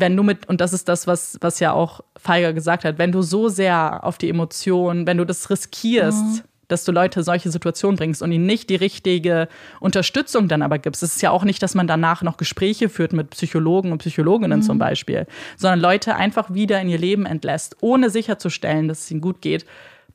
wenn 0.00 0.16
du 0.16 0.22
mit, 0.22 0.48
und 0.48 0.60
das 0.60 0.72
ist 0.72 0.88
das, 0.88 1.06
was, 1.06 1.38
was 1.40 1.60
ja 1.60 1.72
auch 1.72 2.00
Feiger 2.16 2.52
gesagt 2.52 2.84
hat, 2.84 2.98
wenn 2.98 3.12
du 3.12 3.22
so 3.22 3.48
sehr 3.48 4.04
auf 4.04 4.18
die 4.18 4.28
Emotionen, 4.28 5.06
wenn 5.06 5.18
du 5.18 5.24
das 5.24 5.50
riskierst, 5.50 6.24
mhm. 6.24 6.40
dass 6.68 6.84
du 6.84 6.92
Leute 6.92 7.22
solche 7.22 7.50
Situationen 7.50 7.96
bringst 7.96 8.22
und 8.22 8.32
ihnen 8.32 8.46
nicht 8.46 8.70
die 8.70 8.76
richtige 8.76 9.48
Unterstützung 9.80 10.48
dann 10.48 10.62
aber 10.62 10.78
gibst. 10.78 11.02
Es 11.02 11.16
ist 11.16 11.22
ja 11.22 11.30
auch 11.30 11.44
nicht, 11.44 11.62
dass 11.62 11.74
man 11.74 11.86
danach 11.86 12.22
noch 12.22 12.36
Gespräche 12.36 12.88
führt 12.88 13.12
mit 13.12 13.30
Psychologen 13.30 13.92
und 13.92 13.98
Psychologinnen 13.98 14.60
mhm. 14.60 14.64
zum 14.64 14.78
Beispiel, 14.78 15.26
sondern 15.56 15.80
Leute 15.80 16.16
einfach 16.16 16.52
wieder 16.52 16.80
in 16.80 16.88
ihr 16.88 16.98
Leben 16.98 17.26
entlässt, 17.26 17.76
ohne 17.80 18.10
sicherzustellen, 18.10 18.88
dass 18.88 19.00
es 19.00 19.10
ihnen 19.10 19.20
gut 19.20 19.40
geht, 19.40 19.66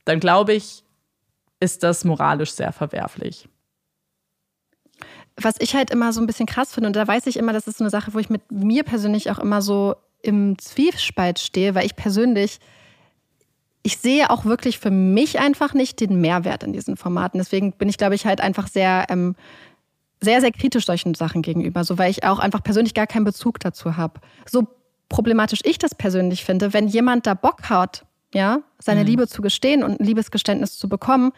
dann 0.06 0.20
glaube 0.20 0.54
ich, 0.54 0.84
ist 1.60 1.84
das 1.84 2.04
moralisch 2.04 2.52
sehr 2.52 2.74
verwerflich 2.74 3.48
was 5.36 5.56
ich 5.60 5.76
halt 5.76 5.90
immer 5.90 6.14
so 6.14 6.22
ein 6.22 6.28
bisschen 6.28 6.46
krass 6.46 6.74
finde, 6.74 6.88
und 6.88 6.96
da 6.96 7.08
weiß 7.08 7.28
ich 7.28 7.38
immer, 7.38 7.54
das 7.54 7.68
ist 7.68 7.78
so 7.78 7.84
eine 7.84 7.90
Sache, 7.92 8.14
wo 8.14 8.20
ich 8.20 8.30
mit 8.30 8.52
mir 8.52 8.84
persönlich 8.84 9.32
auch 9.32 9.40
immer 9.40 9.62
so 9.62 9.96
im 10.22 10.58
Zwiespalt 10.58 11.40
stehe, 11.40 11.76
weil 11.76 11.86
ich 11.86 11.96
persönlich, 11.96 12.60
ich 13.82 13.98
sehe 13.98 14.30
auch 14.30 14.46
wirklich 14.46 14.80
für 14.80 14.92
mich 14.92 15.40
einfach 15.40 15.74
nicht 15.74 16.00
den 16.00 16.22
Mehrwert 16.22 16.64
in 16.64 16.72
diesen 16.72 16.96
Formaten. 16.96 17.40
Deswegen 17.40 17.74
bin 17.74 17.90
ich, 17.90 17.98
glaube 17.98 18.16
ich, 18.16 18.26
halt 18.26 18.40
einfach 18.40 18.68
sehr, 18.68 19.06
ähm, 19.10 19.36
sehr, 20.22 20.40
sehr 20.40 20.52
kritisch 20.52 20.86
solchen 20.86 21.16
Sachen 21.16 21.42
gegenüber, 21.42 21.84
so 21.84 21.98
weil 21.98 22.10
ich 22.10 22.24
auch 22.24 22.40
einfach 22.40 22.64
persönlich 22.64 22.94
gar 22.94 23.08
keinen 23.08 23.26
Bezug 23.26 23.60
dazu 23.60 23.98
habe. 23.98 24.22
So 24.50 24.68
problematisch 25.10 25.60
ich 25.64 25.78
das 25.78 25.94
persönlich 25.94 26.46
finde, 26.46 26.72
wenn 26.74 26.88
jemand 26.88 27.28
da 27.28 27.34
Bock 27.34 27.70
hat, 27.70 28.06
ja, 28.34 28.60
seine 28.80 29.02
mhm. 29.02 29.08
Liebe 29.08 29.28
zu 29.28 29.42
gestehen 29.42 29.84
und 29.84 30.00
ein 30.00 30.06
Liebesgeständnis 30.06 30.78
zu 30.78 30.88
bekommen, 30.88 31.34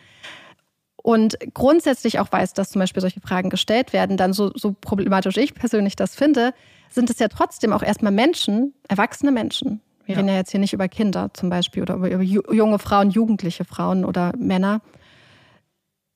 und 1.06 1.38
grundsätzlich 1.54 2.18
auch 2.18 2.32
weiß, 2.32 2.54
dass 2.54 2.72
zum 2.72 2.80
Beispiel 2.80 3.00
solche 3.00 3.22
Fragen 3.22 3.52
gestellt 3.52 3.94
werden, 3.94 4.18
dann 4.18 4.34
so, 4.34 4.52
so 4.56 4.74
problematisch 4.74 5.38
ich 5.38 5.54
persönlich 5.54 5.96
das 5.96 6.16
finde, 6.16 6.52
sind 6.90 7.12
es 7.12 7.20
ja 7.20 7.28
trotzdem 7.28 7.74
auch 7.74 7.84
erstmal 7.84 8.12
Menschen, 8.12 8.74
erwachsene 8.88 9.32
Menschen. 9.32 9.82
Wir 10.06 10.16
ja. 10.16 10.20
reden 10.20 10.30
ja 10.30 10.36
jetzt 10.38 10.50
hier 10.50 10.60
nicht 10.60 10.74
über 10.74 10.88
Kinder 10.88 11.30
zum 11.32 11.52
Beispiel 11.52 11.84
oder 11.84 11.94
über, 11.94 12.10
über 12.10 12.24
junge 12.24 12.80
Frauen, 12.80 13.12
jugendliche 13.12 13.66
Frauen 13.66 14.04
oder 14.04 14.34
Männer. 14.36 14.82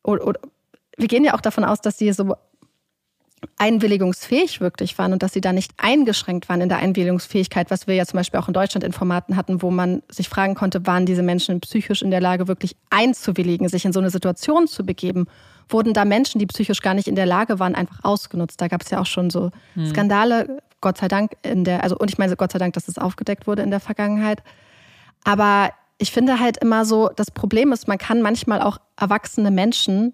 Oder, 0.04 0.26
oder, 0.26 0.40
wir 0.98 1.08
gehen 1.08 1.24
ja 1.24 1.36
auch 1.36 1.42
davon 1.42 1.66
aus, 1.66 1.82
dass 1.82 2.00
sie 2.00 2.12
so 2.12 2.34
einwilligungsfähig 3.58 4.62
wirklich 4.62 4.98
waren 4.98 5.14
und 5.14 5.24
dass 5.24 5.34
sie 5.34 5.42
da 5.42 5.54
nicht 5.54 5.72
eingeschränkt 5.78 6.50
waren 6.50 6.62
in 6.62 6.70
der 6.70 6.80
Einwilligungsfähigkeit, 6.80 7.72
was 7.72 7.88
wir 7.88 7.96
ja 7.96 8.06
zum 8.06 8.18
Beispiel 8.18 8.40
auch 8.40 8.48
in 8.48 8.54
Deutschland 8.54 8.84
in 8.84 8.94
Formaten 8.94 9.36
hatten, 9.36 9.62
wo 9.62 9.72
man 9.72 10.02
sich 10.10 10.30
fragen 10.30 10.56
konnte, 10.56 10.86
waren 10.86 11.06
diese 11.06 11.24
Menschen 11.24 11.60
psychisch 11.62 12.02
in 12.02 12.12
der 12.12 12.22
Lage, 12.22 12.48
wirklich 12.48 12.76
einzuwilligen, 12.90 13.70
sich 13.70 13.86
in 13.86 13.94
so 13.94 14.00
eine 14.00 14.10
Situation 14.10 14.68
zu 14.68 14.86
begeben? 14.86 15.28
Wurden 15.68 15.94
da 15.94 16.06
Menschen, 16.06 16.40
die 16.40 16.48
psychisch 16.48 16.82
gar 16.82 16.94
nicht 16.94 17.08
in 17.08 17.16
der 17.16 17.26
Lage 17.26 17.60
waren, 17.60 17.76
einfach 17.76 18.04
ausgenutzt? 18.04 18.60
Da 18.60 18.68
gab 18.68 18.82
es 18.82 18.90
ja 18.90 19.00
auch 19.00 19.06
schon 19.06 19.30
so 19.30 19.52
hm. 19.76 19.88
Skandale, 19.88 20.62
Gott 20.82 20.98
sei 20.98 21.08
Dank, 21.08 21.34
in 21.44 21.64
der, 21.64 21.84
also 21.84 21.98
und 21.98 22.10
ich 22.10 22.18
meine 22.18 22.36
Gott 22.36 22.52
sei 22.52 22.60
Dank, 22.60 22.74
dass 22.74 22.88
es 22.88 22.98
aufgedeckt 22.98 23.48
wurde 23.48 23.62
in 23.62 23.70
der 23.70 23.80
Vergangenheit. 23.80 24.42
Aber 25.24 25.72
ich 25.98 26.12
finde 26.12 26.40
halt 26.40 26.58
immer 26.58 26.86
so, 26.86 27.10
das 27.16 27.30
Problem 27.30 27.72
ist, 27.72 27.88
man 27.88 27.98
kann 27.98 28.22
manchmal 28.22 28.62
auch 28.62 28.80
erwachsene 28.98 29.52
Menschen 29.52 30.14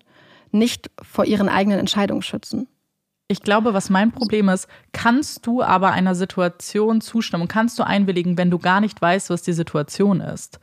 nicht 0.52 0.90
vor 1.02 1.26
ihren 1.26 1.50
eigenen 1.50 1.80
Entscheidungen 1.80 2.22
schützen. 2.22 2.68
Ich 3.28 3.42
glaube, 3.42 3.74
was 3.74 3.90
mein 3.90 4.12
Problem 4.12 4.50
ist, 4.50 4.68
kannst 4.92 5.48
du 5.48 5.64
aber 5.64 5.92
einer 5.92 6.14
Situation 6.14 7.02
zustimmen, 7.02 7.48
kannst 7.48 7.80
du 7.80 7.84
einwilligen, 7.84 8.38
wenn 8.38 8.52
du 8.52 8.60
gar 8.60 8.82
nicht 8.82 9.02
weißt, 9.02 9.32
was 9.32 9.42
die 9.42 9.54
Situation 9.54 10.22
ist. 10.22 10.60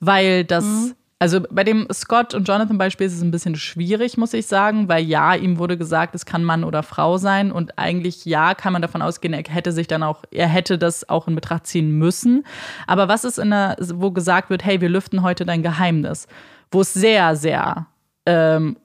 Weil 0.00 0.44
das, 0.44 0.64
mhm. 0.64 0.94
also 1.18 1.40
bei 1.50 1.62
dem 1.62 1.86
Scott 1.92 2.32
und 2.32 2.48
Jonathan 2.48 2.78
Beispiel 2.78 3.06
ist 3.06 3.12
es 3.12 3.20
ein 3.20 3.30
bisschen 3.30 3.56
schwierig, 3.56 4.16
muss 4.16 4.32
ich 4.32 4.46
sagen, 4.46 4.88
weil 4.88 5.04
ja, 5.04 5.34
ihm 5.34 5.58
wurde 5.58 5.76
gesagt, 5.76 6.14
es 6.14 6.24
kann 6.24 6.42
Mann 6.42 6.64
oder 6.64 6.82
Frau 6.82 7.18
sein 7.18 7.52
und 7.52 7.78
eigentlich 7.78 8.24
ja, 8.24 8.54
kann 8.54 8.72
man 8.72 8.80
davon 8.80 9.02
ausgehen, 9.02 9.34
er 9.34 9.44
hätte 9.52 9.72
sich 9.72 9.86
dann 9.86 10.02
auch, 10.02 10.22
er 10.30 10.48
hätte 10.48 10.78
das 10.78 11.06
auch 11.10 11.28
in 11.28 11.34
Betracht 11.34 11.66
ziehen 11.66 11.98
müssen. 11.98 12.46
Aber 12.86 13.08
was 13.08 13.24
ist 13.24 13.38
in 13.38 13.50
der, 13.50 13.76
wo 13.78 14.10
gesagt 14.10 14.48
wird, 14.48 14.64
hey, 14.64 14.80
wir 14.80 14.88
lüften 14.88 15.20
heute 15.20 15.44
dein 15.44 15.62
Geheimnis, 15.62 16.28
wo 16.70 16.80
es 16.80 16.94
sehr, 16.94 17.36
sehr 17.36 17.88
ähm, 18.24 18.78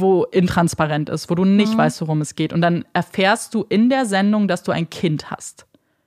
wo 0.00 0.24
intransparent 0.24 1.08
ist, 1.08 1.30
wo 1.30 1.34
du 1.34 1.44
nicht 1.44 1.74
mhm. 1.74 1.78
weißt, 1.78 2.00
worum 2.00 2.20
es 2.20 2.34
geht. 2.34 2.52
Und 2.52 2.60
dann 2.60 2.84
erfährst 2.92 3.54
du 3.54 3.64
in 3.68 3.88
der 3.88 4.06
Sendung, 4.06 4.48
dass 4.48 4.62
du 4.62 4.72
ein 4.72 4.88
Kind 4.90 5.30
hast. 5.30 5.66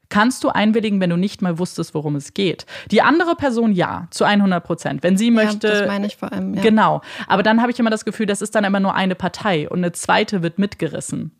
Kannst 0.10 0.44
du 0.44 0.49
einwilligen, 0.49 1.02
wenn 1.02 1.10
du 1.10 1.18
nicht 1.18 1.41
mal 1.41 1.57
wusstest, 1.57 1.94
worum 1.94 2.16
es 2.16 2.34
geht? 2.34 2.66
Die 2.91 3.02
andere 3.02 3.36
Person 3.36 3.72
ja, 3.72 4.07
zu 4.12 4.24
100 4.24 4.64
Prozent. 4.64 5.03
Wenn 5.03 5.18
sie 5.18 5.32
möchte. 5.32 5.68
Ja, 5.68 5.80
das 5.80 5.88
meine 5.88 6.07
ich 6.07 6.16
vor 6.16 6.32
allem. 6.32 6.53
Ja. 6.53 6.62
Genau. 6.62 7.02
Aber 7.28 7.44
dann 7.44 7.62
habe 7.62 7.72
ich 7.72 7.80
immer 7.80 7.90
das 7.90 8.06
Gefühl, 8.06 8.26
das 8.26 8.41
ist 8.41 8.56
dann 8.56 8.64
immer 8.64 8.80
nur 8.80 8.94
eine 8.94 9.16
Partei 9.16 9.68
und 9.68 9.80
eine 9.80 9.91
zweite 9.94 10.44
wird 10.44 10.60
mitgerissen. 10.60 11.32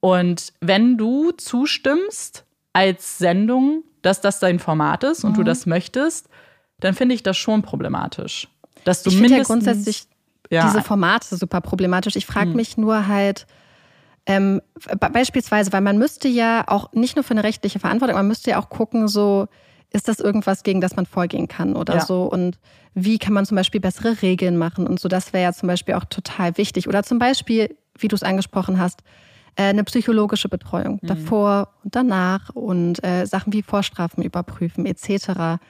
Und 0.00 0.52
wenn 0.60 0.98
du 0.98 1.30
zustimmst 1.32 2.44
als 2.72 3.18
Sendung, 3.18 3.84
dass 4.02 4.20
das 4.20 4.38
dein 4.38 4.58
Format 4.58 5.04
ist 5.04 5.24
und 5.24 5.32
mhm. 5.32 5.36
du 5.36 5.44
das 5.44 5.64
möchtest, 5.64 6.28
dann 6.80 6.94
finde 6.94 7.14
ich 7.14 7.22
das 7.22 7.36
schon 7.36 7.62
problematisch. 7.62 8.48
Dass 8.84 9.02
du 9.02 9.10
ich 9.10 9.20
mindestens 9.20 9.64
ja 9.64 9.72
grundsätzlich 9.72 10.06
ja. 10.50 10.66
diese 10.66 10.82
Formate 10.82 11.36
super 11.36 11.60
problematisch. 11.60 12.16
Ich 12.16 12.26
frage 12.26 12.50
hm. 12.50 12.56
mich 12.56 12.76
nur 12.76 13.06
halt, 13.08 13.46
ähm, 14.26 14.62
beispielsweise, 15.12 15.72
weil 15.72 15.80
man 15.80 15.98
müsste 15.98 16.28
ja 16.28 16.64
auch 16.66 16.92
nicht 16.92 17.16
nur 17.16 17.24
für 17.24 17.32
eine 17.32 17.44
rechtliche 17.44 17.78
Verantwortung, 17.78 18.16
man 18.16 18.28
müsste 18.28 18.50
ja 18.50 18.60
auch 18.60 18.70
gucken, 18.70 19.08
so 19.08 19.48
ist 19.90 20.08
das 20.08 20.18
irgendwas, 20.18 20.62
gegen 20.62 20.80
das 20.80 20.96
man 20.96 21.06
vorgehen 21.06 21.46
kann 21.46 21.76
oder 21.76 21.96
ja. 21.96 22.04
so 22.04 22.24
und 22.24 22.58
wie 22.94 23.18
kann 23.18 23.32
man 23.32 23.44
zum 23.44 23.56
Beispiel 23.56 23.80
bessere 23.80 24.22
Regeln 24.22 24.56
machen 24.56 24.86
und 24.86 25.00
so. 25.00 25.08
Das 25.08 25.32
wäre 25.32 25.42
ja 25.42 25.52
zum 25.52 25.66
Beispiel 25.66 25.94
auch 25.94 26.04
total 26.04 26.56
wichtig. 26.56 26.88
Oder 26.88 27.02
zum 27.02 27.18
Beispiel, 27.18 27.76
wie 27.98 28.08
du 28.08 28.14
es 28.14 28.22
angesprochen 28.22 28.78
hast, 28.78 29.02
äh, 29.56 29.64
eine 29.64 29.84
psychologische 29.84 30.48
Betreuung 30.48 31.00
mhm. 31.02 31.06
davor 31.06 31.74
und 31.82 31.94
danach 31.94 32.50
und 32.50 33.04
äh, 33.04 33.26
Sachen 33.26 33.52
wie 33.52 33.62
Vorstrafen 33.62 34.22
überprüfen 34.22 34.86
etc. 34.86 35.60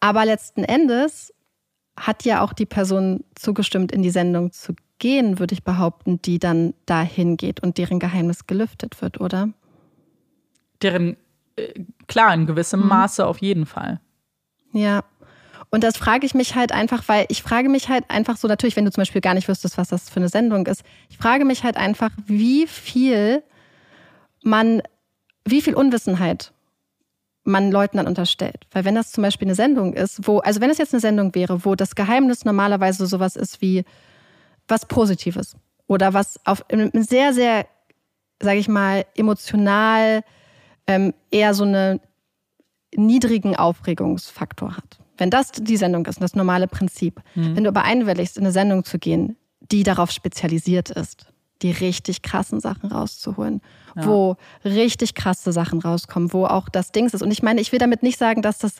Aber 0.00 0.24
letzten 0.24 0.64
Endes 0.64 1.33
hat 1.96 2.24
ja 2.24 2.42
auch 2.42 2.52
die 2.52 2.66
Person 2.66 3.24
zugestimmt, 3.34 3.92
in 3.92 4.02
die 4.02 4.10
Sendung 4.10 4.52
zu 4.52 4.74
gehen, 4.98 5.38
würde 5.38 5.54
ich 5.54 5.64
behaupten, 5.64 6.20
die 6.22 6.38
dann 6.38 6.74
dahin 6.86 7.36
geht 7.36 7.60
und 7.60 7.78
deren 7.78 7.98
Geheimnis 7.98 8.46
gelüftet 8.46 9.00
wird, 9.02 9.20
oder? 9.20 9.50
Deren, 10.82 11.16
äh, 11.56 11.74
klar, 12.06 12.32
in 12.34 12.46
gewissem 12.46 12.80
mhm. 12.80 12.88
Maße 12.88 13.26
auf 13.26 13.38
jeden 13.38 13.66
Fall. 13.66 14.00
Ja. 14.72 15.04
Und 15.70 15.82
das 15.82 15.96
frage 15.96 16.24
ich 16.24 16.34
mich 16.34 16.54
halt 16.54 16.72
einfach, 16.72 17.02
weil 17.06 17.26
ich 17.28 17.42
frage 17.42 17.68
mich 17.68 17.88
halt 17.88 18.08
einfach 18.08 18.36
so, 18.36 18.46
natürlich, 18.48 18.76
wenn 18.76 18.84
du 18.84 18.92
zum 18.92 19.02
Beispiel 19.02 19.20
gar 19.20 19.34
nicht 19.34 19.48
wüsstest, 19.48 19.76
was 19.76 19.88
das 19.88 20.08
für 20.08 20.20
eine 20.20 20.28
Sendung 20.28 20.66
ist, 20.66 20.84
ich 21.10 21.18
frage 21.18 21.44
mich 21.44 21.64
halt 21.64 21.76
einfach, 21.76 22.10
wie 22.26 22.66
viel 22.66 23.42
man, 24.42 24.82
wie 25.44 25.60
viel 25.60 25.74
Unwissenheit 25.74 26.53
man 27.44 27.70
Leuten 27.70 27.98
dann 27.98 28.06
unterstellt. 28.06 28.66
Weil 28.72 28.84
wenn 28.84 28.94
das 28.94 29.12
zum 29.12 29.22
Beispiel 29.22 29.46
eine 29.46 29.54
Sendung 29.54 29.92
ist, 29.92 30.26
wo, 30.26 30.38
also 30.38 30.60
wenn 30.60 30.70
es 30.70 30.78
jetzt 30.78 30.94
eine 30.94 31.00
Sendung 31.00 31.34
wäre, 31.34 31.64
wo 31.64 31.74
das 31.74 31.94
Geheimnis 31.94 32.44
normalerweise 32.44 33.06
sowas 33.06 33.36
ist 33.36 33.60
wie 33.60 33.84
was 34.66 34.86
Positives 34.86 35.56
oder 35.86 36.14
was 36.14 36.40
auf 36.46 36.68
einem 36.70 36.90
sehr, 36.94 37.34
sehr, 37.34 37.66
sage 38.40 38.58
ich 38.58 38.68
mal, 38.68 39.04
emotional 39.14 40.22
ähm, 40.86 41.12
eher 41.30 41.54
so 41.54 41.64
einen 41.64 42.00
niedrigen 42.96 43.56
Aufregungsfaktor 43.56 44.76
hat. 44.76 44.98
Wenn 45.16 45.30
das 45.30 45.52
die 45.52 45.76
Sendung 45.76 46.06
ist, 46.06 46.20
das 46.20 46.34
normale 46.34 46.66
Prinzip, 46.66 47.20
mhm. 47.34 47.56
wenn 47.56 47.64
du 47.64 47.68
aber 47.68 47.84
einwilligst, 47.84 48.36
in 48.36 48.44
eine 48.44 48.52
Sendung 48.52 48.84
zu 48.84 48.98
gehen, 48.98 49.36
die 49.60 49.82
darauf 49.82 50.10
spezialisiert 50.10 50.90
ist, 50.90 51.26
die 51.64 51.72
richtig 51.72 52.20
krassen 52.20 52.60
Sachen 52.60 52.92
rauszuholen, 52.92 53.62
ja. 53.96 54.04
wo 54.04 54.36
richtig 54.64 55.14
krasse 55.14 55.50
Sachen 55.50 55.80
rauskommen, 55.80 56.32
wo 56.34 56.44
auch 56.44 56.68
das 56.68 56.92
Dings 56.92 57.14
ist. 57.14 57.22
Und 57.22 57.30
ich 57.30 57.42
meine, 57.42 57.60
ich 57.60 57.72
will 57.72 57.78
damit 57.78 58.02
nicht 58.02 58.18
sagen, 58.18 58.42
dass 58.42 58.58
das 58.58 58.76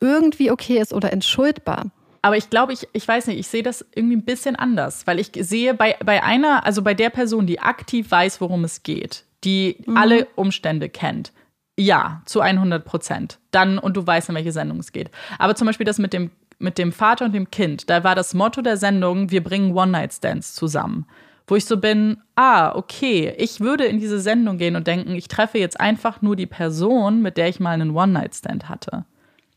irgendwie 0.00 0.50
okay 0.50 0.78
ist 0.78 0.92
oder 0.92 1.12
entschuldbar. 1.14 1.86
Aber 2.20 2.36
ich 2.36 2.50
glaube, 2.50 2.74
ich, 2.74 2.86
ich 2.92 3.08
weiß 3.08 3.28
nicht, 3.28 3.38
ich 3.38 3.46
sehe 3.46 3.62
das 3.62 3.86
irgendwie 3.94 4.16
ein 4.16 4.24
bisschen 4.24 4.54
anders, 4.54 5.06
weil 5.06 5.18
ich 5.18 5.30
sehe 5.34 5.72
bei, 5.72 5.96
bei 6.04 6.22
einer, 6.22 6.66
also 6.66 6.82
bei 6.82 6.92
der 6.92 7.08
Person, 7.08 7.46
die 7.46 7.60
aktiv 7.60 8.10
weiß, 8.10 8.40
worum 8.42 8.64
es 8.64 8.82
geht, 8.82 9.24
die 9.44 9.78
mhm. 9.86 9.96
alle 9.96 10.26
Umstände 10.34 10.90
kennt, 10.90 11.32
ja, 11.78 12.20
zu 12.26 12.40
100 12.40 12.84
Prozent. 12.84 13.38
Dann, 13.50 13.78
und 13.78 13.96
du 13.96 14.06
weißt, 14.06 14.28
in 14.28 14.34
welche 14.34 14.52
Sendung 14.52 14.80
es 14.80 14.92
geht. 14.92 15.10
Aber 15.38 15.54
zum 15.54 15.66
Beispiel 15.66 15.86
das 15.86 15.98
mit 15.98 16.12
dem, 16.12 16.30
mit 16.58 16.76
dem 16.76 16.92
Vater 16.92 17.24
und 17.24 17.34
dem 17.34 17.50
Kind, 17.50 17.88
da 17.88 18.04
war 18.04 18.14
das 18.14 18.34
Motto 18.34 18.60
der 18.60 18.76
Sendung, 18.76 19.30
wir 19.30 19.42
bringen 19.42 19.74
One-Night-Stands 19.74 20.54
zusammen 20.54 21.06
wo 21.46 21.56
ich 21.56 21.64
so 21.64 21.76
bin, 21.76 22.18
ah, 22.34 22.74
okay, 22.74 23.34
ich 23.38 23.60
würde 23.60 23.84
in 23.84 24.00
diese 24.00 24.20
Sendung 24.20 24.58
gehen 24.58 24.76
und 24.76 24.86
denken, 24.86 25.14
ich 25.14 25.28
treffe 25.28 25.58
jetzt 25.58 25.78
einfach 25.78 26.22
nur 26.22 26.36
die 26.36 26.46
Person, 26.46 27.22
mit 27.22 27.36
der 27.36 27.48
ich 27.48 27.60
mal 27.60 27.70
einen 27.70 27.94
One-Night-Stand 27.94 28.68
hatte. 28.68 29.04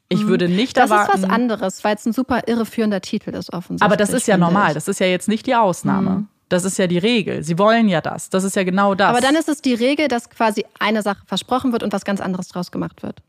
Ich 0.08 0.24
mhm. 0.24 0.28
würde 0.28 0.50
nicht 0.50 0.78
das 0.78 0.90
erwarten. 0.90 1.12
Das 1.12 1.22
ist 1.22 1.28
was 1.28 1.30
anderes, 1.30 1.84
weil 1.84 1.96
es 1.96 2.06
ein 2.06 2.14
super 2.14 2.48
irreführender 2.48 3.02
Titel 3.02 3.32
ist, 3.32 3.54
offensichtlich. 3.54 3.84
Aber 3.86 3.98
das 3.98 4.12
ist 4.12 4.28
ja 4.28 4.38
normal. 4.38 4.70
Ich. 4.70 4.74
Das 4.74 4.88
ist 4.88 5.00
ja 5.00 5.08
jetzt 5.08 5.28
nicht 5.28 5.46
die 5.46 5.56
Ausnahme. 5.56 6.10
Mhm. 6.10 6.28
Das 6.50 6.66
ist 6.66 6.80
ja 6.80 6.88
die 6.88 6.98
Regel. 6.98 7.44
Sie 7.44 7.60
wollen 7.60 7.88
ja 7.88 8.02
das. 8.02 8.30
Das 8.32 8.44
ist 8.44 8.56
ja 8.56 8.64
genau 8.64 8.96
das. 8.96 9.10
Aber 9.10 9.22
dann 9.22 9.36
ist 9.36 9.48
es 9.48 9.62
die 9.62 9.76
Regel, 9.76 10.08
dass 10.08 10.32
quasi 10.32 10.66
eine 10.80 11.04
Sache 11.04 11.22
versprochen 11.28 11.72
wird 11.72 11.84
und 11.84 11.94
was 11.94 12.06
ganz 12.06 12.22
anderes 12.22 12.48
draus 12.48 12.72
gemacht 12.72 13.04
wird. 13.04 13.22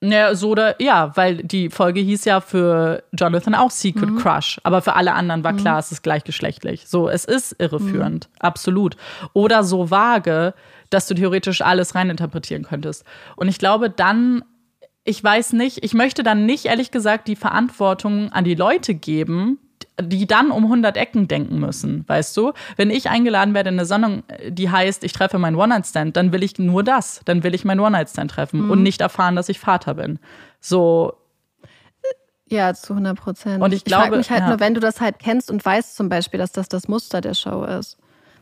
Ja, 0.00 0.34
so 0.36 0.50
oder 0.50 0.80
ja, 0.80 1.16
weil 1.16 1.38
die 1.38 1.70
Folge 1.70 2.00
hieß 2.00 2.24
ja 2.24 2.40
für 2.40 3.02
Jonathan 3.12 3.56
auch 3.56 3.72
Secret 3.72 4.10
mhm. 4.10 4.18
Crush, 4.18 4.60
aber 4.62 4.80
für 4.80 4.94
alle 4.94 5.12
anderen 5.12 5.42
war 5.42 5.52
mhm. 5.52 5.58
klar, 5.58 5.78
es 5.80 5.90
ist 5.90 6.02
gleichgeschlechtlich. 6.02 6.86
So, 6.86 7.08
es 7.08 7.24
ist 7.24 7.56
irreführend, 7.58 8.28
mhm. 8.28 8.36
absolut. 8.38 8.96
Oder 9.32 9.64
so 9.64 9.90
vage, 9.90 10.54
dass 10.90 11.08
du 11.08 11.14
theoretisch 11.14 11.62
alles 11.62 11.96
reininterpretieren 11.96 12.64
könntest. 12.64 13.04
Und 13.34 13.48
ich 13.48 13.58
glaube, 13.58 13.90
dann, 13.90 14.44
ich 15.02 15.22
weiß 15.22 15.54
nicht, 15.54 15.82
ich 15.82 15.94
möchte 15.94 16.22
dann 16.22 16.46
nicht 16.46 16.66
ehrlich 16.66 16.92
gesagt 16.92 17.26
die 17.26 17.36
Verantwortung 17.36 18.30
an 18.30 18.44
die 18.44 18.54
Leute 18.54 18.94
geben, 18.94 19.58
die 20.00 20.26
dann 20.26 20.50
um 20.50 20.64
100 20.64 20.96
Ecken 20.96 21.28
denken 21.28 21.58
müssen, 21.58 22.04
weißt 22.06 22.36
du? 22.36 22.52
Wenn 22.76 22.90
ich 22.90 23.10
eingeladen 23.10 23.54
werde 23.54 23.70
in 23.70 23.76
eine 23.76 23.86
Sendung, 23.86 24.22
die 24.48 24.70
heißt, 24.70 25.02
ich 25.04 25.12
treffe 25.12 25.38
meinen 25.38 25.56
One-Night-Stand, 25.56 26.16
dann 26.16 26.32
will 26.32 26.42
ich 26.42 26.58
nur 26.58 26.84
das. 26.84 27.20
Dann 27.24 27.42
will 27.42 27.54
ich 27.54 27.64
meinen 27.64 27.80
One-Night-Stand 27.80 28.30
treffen 28.30 28.64
mhm. 28.64 28.70
und 28.70 28.82
nicht 28.82 29.00
erfahren, 29.00 29.36
dass 29.36 29.48
ich 29.48 29.58
Vater 29.58 29.94
bin. 29.94 30.18
So. 30.60 31.14
Ja, 32.48 32.72
zu 32.74 32.94
100 32.94 33.18
Prozent. 33.18 33.62
Und 33.62 33.74
ich, 33.74 33.84
glaube, 33.84 34.04
ich 34.04 34.06
frage 34.06 34.16
mich 34.16 34.30
halt 34.30 34.40
ja. 34.40 34.48
nur, 34.48 34.60
wenn 34.60 34.74
du 34.74 34.80
das 34.80 35.00
halt 35.00 35.18
kennst 35.18 35.50
und 35.50 35.64
weißt 35.64 35.96
zum 35.96 36.08
Beispiel, 36.08 36.38
dass 36.38 36.52
das 36.52 36.68
das 36.68 36.88
Muster 36.88 37.20
der 37.20 37.34
Show 37.34 37.64
ist. 37.64 37.98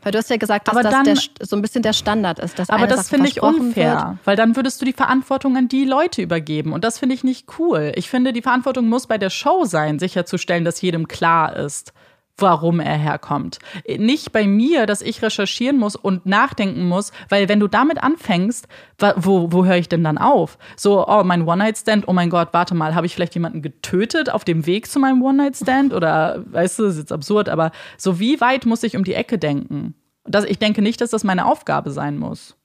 Weil 0.07 0.13
du 0.13 0.19
hast 0.19 0.29
ja 0.29 0.37
gesagt, 0.37 0.69
dass 0.69 0.73
aber 0.73 0.89
das 0.89 1.03
der, 1.03 1.45
so 1.45 1.57
ein 1.57 1.61
bisschen 1.61 1.81
der 1.81 1.91
Standard 1.91 2.39
ist. 2.39 2.57
Dass 2.57 2.69
aber 2.69 2.87
das 2.87 3.09
finde 3.09 3.27
ich 3.27 3.43
unfair, 3.43 3.91
wird. 3.91 4.17
weil 4.23 4.37
dann 4.37 4.55
würdest 4.55 4.79
du 4.79 4.85
die 4.85 4.93
Verantwortung 4.93 5.57
an 5.57 5.67
die 5.67 5.83
Leute 5.83 6.21
übergeben. 6.21 6.71
Und 6.71 6.85
das 6.85 6.97
finde 6.97 7.13
ich 7.13 7.25
nicht 7.25 7.59
cool. 7.59 7.91
Ich 7.93 8.09
finde, 8.09 8.31
die 8.31 8.41
Verantwortung 8.41 8.87
muss 8.87 9.05
bei 9.07 9.17
der 9.17 9.29
Show 9.29 9.65
sein, 9.65 9.99
sicherzustellen, 9.99 10.63
dass 10.63 10.79
jedem 10.79 11.09
klar 11.09 11.57
ist, 11.57 11.91
warum 12.37 12.79
er 12.79 12.97
herkommt. 12.97 13.59
Nicht 13.97 14.31
bei 14.31 14.45
mir, 14.45 14.85
dass 14.85 15.01
ich 15.01 15.21
recherchieren 15.21 15.77
muss 15.77 15.95
und 15.95 16.25
nachdenken 16.25 16.87
muss, 16.87 17.11
weil 17.29 17.49
wenn 17.49 17.59
du 17.59 17.67
damit 17.67 18.01
anfängst, 18.01 18.67
wo, 19.15 19.51
wo 19.51 19.65
höre 19.65 19.77
ich 19.77 19.89
denn 19.89 20.03
dann 20.03 20.17
auf? 20.17 20.57
So, 20.75 21.07
oh, 21.07 21.23
mein 21.23 21.47
One-Night-Stand, 21.47 22.07
oh 22.07 22.13
mein 22.13 22.29
Gott, 22.29 22.49
warte 22.51 22.75
mal, 22.75 22.95
habe 22.95 23.05
ich 23.05 23.15
vielleicht 23.15 23.33
jemanden 23.33 23.61
getötet 23.61 24.29
auf 24.29 24.43
dem 24.43 24.65
Weg 24.65 24.87
zu 24.87 24.99
meinem 24.99 25.21
One-Night-Stand? 25.21 25.93
Oder, 25.93 26.43
weißt 26.51 26.79
du, 26.79 26.83
das 26.83 26.93
ist 26.93 26.99
jetzt 26.99 27.11
absurd, 27.11 27.49
aber 27.49 27.71
so 27.97 28.19
wie 28.19 28.39
weit 28.39 28.65
muss 28.65 28.83
ich 28.83 28.95
um 28.95 29.03
die 29.03 29.13
Ecke 29.13 29.37
denken? 29.37 29.95
Das, 30.23 30.45
ich 30.45 30.59
denke 30.59 30.81
nicht, 30.81 31.01
dass 31.01 31.09
das 31.09 31.23
meine 31.23 31.45
Aufgabe 31.45 31.91
sein 31.91 32.17
muss. 32.17 32.55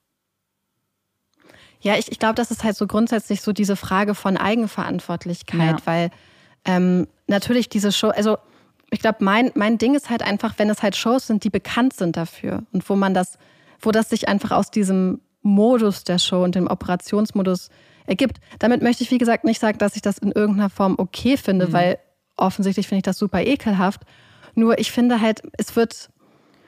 Ja, 1.81 1.97
ich, 1.97 2.13
ich 2.13 2.19
glaube, 2.19 2.35
das 2.35 2.51
ist 2.51 2.63
halt 2.63 2.77
so 2.77 2.87
grundsätzlich 2.87 3.41
so 3.41 3.53
diese 3.53 3.75
Frage 3.75 4.15
von 4.15 4.37
Eigenverantwortlichkeit, 4.37 5.81
ja. 5.81 5.87
weil 5.87 6.11
ähm, 6.65 7.09
natürlich 7.27 7.69
diese 7.69 7.91
Show, 7.91 8.09
also 8.09 8.39
ich 8.93 9.01
glaube, 9.01 9.25
mein, 9.25 9.51
mein 9.55 9.79
Ding 9.79 9.95
ist 9.95 10.11
halt 10.11 10.23
einfach, 10.23 10.59
wenn 10.59 10.69
es 10.69 10.83
halt 10.83 10.97
Shows 10.97 11.27
sind, 11.27 11.45
die 11.45 11.51
bekannt 11.51 11.95
sind 11.95 12.17
dafür 12.17 12.63
und 12.73 12.89
wo 12.89 12.95
man 12.95 13.15
das, 13.15 13.39
wo 13.81 13.91
das 13.91 14.11
sich 14.11 14.29
einfach 14.29 14.51
aus 14.51 14.71
diesem 14.71 15.21
Modus 15.41 16.05
der 16.05 16.19
Show 16.19 16.45
und 16.45 16.55
dem 16.55 16.69
Operationsmodus 16.69 17.71
ergibt. 18.07 18.39
Damit 18.59 18.83
möchte 18.83 19.03
ich, 19.03 19.11
wie 19.11 19.19
gesagt, 19.19 19.45
nicht 19.45 19.61
sagen, 19.61 19.79
dass 19.79 19.97
ich 19.97 20.03
das 20.03 20.19
in 20.19 20.31
irgendeiner 20.31 20.69
Form 20.69 20.97
okay 20.99 21.39
finde, 21.39 21.69
mhm. 21.69 21.73
weil 21.73 21.99
offensichtlich 22.37 22.87
finde 22.87 22.99
ich 22.99 23.05
das 23.05 23.19
super 23.19 23.41
ekelhaft. 23.41 24.03
Nur 24.55 24.79
ich 24.79 24.93
finde 24.93 25.21
halt, 25.21 25.43
es 25.57 25.75
wird. 25.75 26.11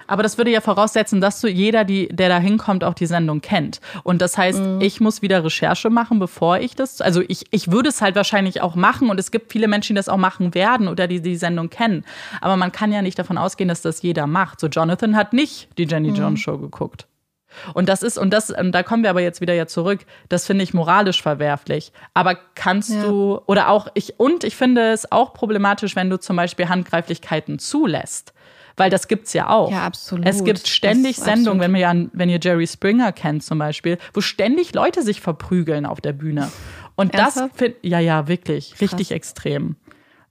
Aber 0.07 0.23
das 0.23 0.39
würde 0.39 0.51
ja 0.51 0.61
voraussetzen, 0.61 1.21
dass 1.21 1.41
du 1.41 1.49
jeder, 1.49 1.85
die, 1.85 2.09
der 2.09 2.29
da 2.29 2.39
hinkommt, 2.39 2.85
auch 2.85 2.95
die 2.95 3.07
Sendung 3.07 3.41
kennt. 3.41 3.81
Und 4.03 4.23
das 4.23 4.37
heißt, 4.39 4.61
mhm. 4.61 4.81
ich 4.81 5.01
muss 5.01 5.23
wieder 5.23 5.45
Recherche 5.45 5.91
machen, 5.91 6.19
bevor 6.19 6.59
ich 6.59 6.75
das. 6.77 7.01
Also 7.01 7.23
ich, 7.27 7.47
ich 7.51 7.71
würde 7.71 7.89
es 7.89 8.03
halt 8.03 8.17
wahrscheinlich 8.17 8.61
auch 8.61 8.75
machen 8.75 9.11
und 9.11 9.19
es 9.19 9.31
gibt 9.31 9.53
viele 9.53 9.69
Menschen, 9.69 9.95
die 9.95 9.99
das 9.99 10.09
auch 10.09 10.17
machen 10.17 10.55
werden 10.55 10.89
oder 10.89 11.07
die 11.07 11.21
die 11.21 11.37
Sendung 11.37 11.71
kennen. 11.71 12.05
Aber 12.41 12.57
man 12.57 12.73
kann 12.73 12.93
ja 12.93 13.03
nicht 13.03 13.19
davon 13.19 13.39
ausgehen, 13.39 13.69
dass 13.69 13.83
das 13.83 14.03
jeder 14.03 14.27
macht. 14.27 14.61
So 14.61 14.67
Jonathan 14.67 15.17
hat 15.17 15.33
nicht 15.33 15.69
die 15.79 15.85
Jenny 15.85 16.11
mhm. 16.11 16.17
Jones 16.17 16.41
Show 16.41 16.59
geguckt. 16.59 17.07
Und 17.73 17.89
das 17.89 18.03
ist, 18.03 18.19
und 18.19 18.31
das, 18.31 18.51
und 18.51 18.73
da 18.73 18.83
kommen 18.83 19.03
wir 19.03 19.11
aber 19.11 19.21
jetzt 19.21 19.41
wieder 19.41 19.55
ja 19.55 19.67
zurück, 19.67 20.01
das 20.29 20.47
finde 20.47 20.65
ich 20.65 20.75
moralisch 20.75 21.23
verwerflich. 21.23 21.93
Aber 22.13 22.37
kannst 22.55 22.91
ja. 22.91 23.03
du, 23.03 23.41
oder 23.47 23.69
auch 23.69 23.89
ich, 23.95 24.19
und 24.19 24.45
ich 24.45 24.57
finde 24.57 24.93
es 24.93 25.11
auch 25.11 25.35
problematisch, 25.35 25.97
wenn 25.97 26.11
du 26.11 26.19
zum 26.19 26.37
Beispiel 26.37 26.69
Handgreiflichkeiten 26.69 27.59
zulässt. 27.59 28.33
Weil 28.77 28.91
das 28.91 29.07
gibt's 29.07 29.33
ja 29.33 29.51
auch. 29.51 29.71
Ja, 29.71 29.87
absolut. 29.87 30.27
Es 30.27 30.43
gibt 30.43 30.67
ständig 30.67 31.17
Sendungen, 31.17 31.61
wenn, 31.61 31.73
wir 31.73 31.81
ja, 31.81 31.95
wenn 32.13 32.29
ihr 32.29 32.41
Jerry 32.43 32.67
Springer 32.67 33.13
kennt 33.13 33.45
zum 33.45 33.59
Beispiel, 33.59 33.99
wo 34.13 34.21
ständig 34.21 34.75
Leute 34.75 35.03
sich 35.03 35.21
verprügeln 35.21 35.87
auf 35.87 36.01
der 36.01 36.13
Bühne. 36.13 36.51
Und 36.97 37.15
Ernsthaft? 37.15 37.53
das 37.53 37.59
finde 37.59 37.77
ja, 37.83 37.99
ja, 38.01 38.29
wirklich, 38.29 38.81
richtig 38.81 39.09
Krass. 39.09 39.17
extrem. 39.17 39.77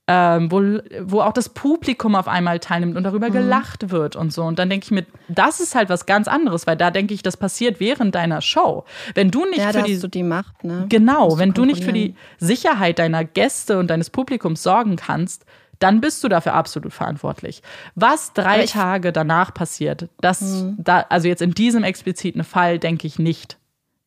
Ähm, 0.06 0.52
wo, 0.52 0.62
wo 1.08 1.22
auch 1.22 1.32
das 1.32 1.48
Publikum 1.48 2.16
auf 2.16 2.28
einmal 2.28 2.60
teilnimmt 2.60 2.98
und 2.98 3.06
darüber 3.06 3.30
mhm. 3.30 3.34
gelacht 3.34 3.90
wird 3.90 4.18
und 4.18 4.34
so. 4.34 4.44
Und 4.44 4.60
dann 4.60 4.70
denke 4.70 4.84
ich 4.84 4.92
mir, 4.92 5.06
das 5.30 5.62
ist 5.62 5.76
halt 5.76 5.88
was 5.88 6.06
ganz 6.06 6.28
anderes, 6.28 6.68
weil 6.68 6.76
da 6.76 6.92
denke 6.92 7.14
ich, 7.14 7.24
das 7.24 7.38
passiert 7.38 7.80
während 7.80 8.14
deiner 8.14 8.42
Show. 8.42 8.84
Wenn 9.16 9.32
du 9.32 9.46
nicht 9.46 9.60
ja, 9.60 9.72
für 9.72 9.84
die, 9.84 9.98
du 9.98 10.10
die 10.10 10.24
Macht, 10.24 10.66
ne? 10.66 10.88
Genau, 10.90 11.38
wenn 11.38 11.54
du 11.54 11.64
nicht 11.64 11.86
für 11.86 11.94
die 11.94 12.16
Sicherheit 12.38 13.00
deiner 13.00 13.24
Gäste 13.24 13.80
und 13.80 13.88
deines 13.88 14.10
Publikums 14.10 14.62
sorgen 14.62 14.98
kannst, 14.98 15.46
dann 15.84 16.00
bist 16.00 16.24
du 16.24 16.30
dafür 16.30 16.54
absolut 16.54 16.94
verantwortlich. 16.94 17.62
Was 17.94 18.32
drei 18.32 18.66
Tage 18.66 19.12
danach 19.12 19.54
passiert, 19.54 20.08
das 20.22 20.42
mhm. 20.42 20.78
da, 20.80 21.06
also 21.10 21.28
jetzt 21.28 21.42
in 21.42 21.52
diesem 21.52 21.84
expliziten 21.84 22.46
Fall 22.46 22.80
denke 22.80 23.06
ich 23.06 23.20
nicht, 23.20 23.58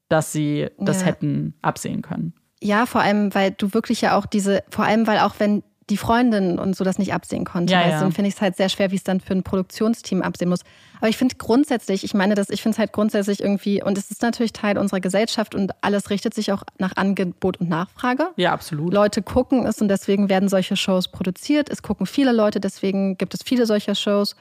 dass 0.08 0.32
sie 0.32 0.68
das 0.78 1.00
ja. 1.00 1.08
hätten 1.08 1.54
absehen 1.60 2.00
können. 2.00 2.32
Ja, 2.62 2.86
vor 2.86 3.02
allem, 3.02 3.34
weil 3.34 3.50
du 3.50 3.74
wirklich 3.74 4.00
ja 4.00 4.16
auch 4.16 4.24
diese, 4.24 4.64
vor 4.70 4.86
allem, 4.86 5.06
weil 5.06 5.18
auch 5.18 5.34
wenn 5.38 5.62
die 5.88 5.96
Freundin 5.96 6.58
und 6.58 6.74
so 6.74 6.82
das 6.82 6.98
nicht 6.98 7.14
absehen 7.14 7.44
konnte. 7.44 7.72
Ja, 7.72 7.88
ja. 7.88 8.00
Dann 8.00 8.10
finde 8.10 8.28
ich 8.28 8.34
es 8.34 8.40
halt 8.40 8.56
sehr 8.56 8.68
schwer, 8.68 8.90
wie 8.90 8.96
es 8.96 9.04
dann 9.04 9.20
für 9.20 9.34
ein 9.34 9.44
Produktionsteam 9.44 10.20
absehen 10.20 10.48
muss. 10.48 10.60
Aber 10.98 11.08
ich 11.08 11.16
finde 11.16 11.36
grundsätzlich, 11.36 12.02
ich 12.02 12.12
meine, 12.12 12.34
dass 12.34 12.50
ich 12.50 12.60
finde 12.62 12.74
es 12.74 12.78
halt 12.78 12.92
grundsätzlich 12.92 13.40
irgendwie, 13.40 13.82
und 13.82 13.96
es 13.96 14.10
ist 14.10 14.22
natürlich 14.22 14.52
Teil 14.52 14.78
unserer 14.78 15.00
Gesellschaft 15.00 15.54
und 15.54 15.72
alles 15.82 16.10
richtet 16.10 16.34
sich 16.34 16.50
auch 16.50 16.64
nach 16.78 16.96
Angebot 16.96 17.58
und 17.58 17.68
Nachfrage. 17.68 18.28
Ja, 18.36 18.52
absolut. 18.52 18.92
Leute 18.92 19.22
gucken 19.22 19.64
es 19.64 19.80
und 19.80 19.88
deswegen 19.88 20.28
werden 20.28 20.48
solche 20.48 20.76
Shows 20.76 21.08
produziert. 21.08 21.70
Es 21.70 21.82
gucken 21.82 22.06
viele 22.06 22.32
Leute, 22.32 22.58
deswegen 22.58 23.16
gibt 23.16 23.34
es 23.34 23.42
viele 23.44 23.66
solcher 23.66 23.94
Shows. 23.94 24.34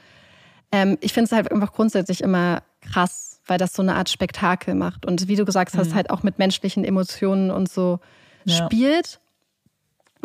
Ähm, 0.72 0.98
ich 1.00 1.12
finde 1.12 1.26
es 1.26 1.32
halt 1.32 1.52
einfach 1.52 1.72
grundsätzlich 1.72 2.22
immer 2.22 2.62
krass, 2.80 3.40
weil 3.46 3.58
das 3.58 3.72
so 3.72 3.82
eine 3.82 3.94
Art 3.94 4.08
Spektakel 4.08 4.74
macht. 4.74 5.06
Und 5.06 5.28
wie 5.28 5.36
du 5.36 5.44
gesagt 5.44 5.76
hast, 5.76 5.90
mhm. 5.90 5.94
halt 5.94 6.10
auch 6.10 6.24
mit 6.24 6.38
menschlichen 6.38 6.84
Emotionen 6.84 7.52
und 7.52 7.70
so 7.70 8.00
ja. 8.44 8.66
spielt. 8.66 9.20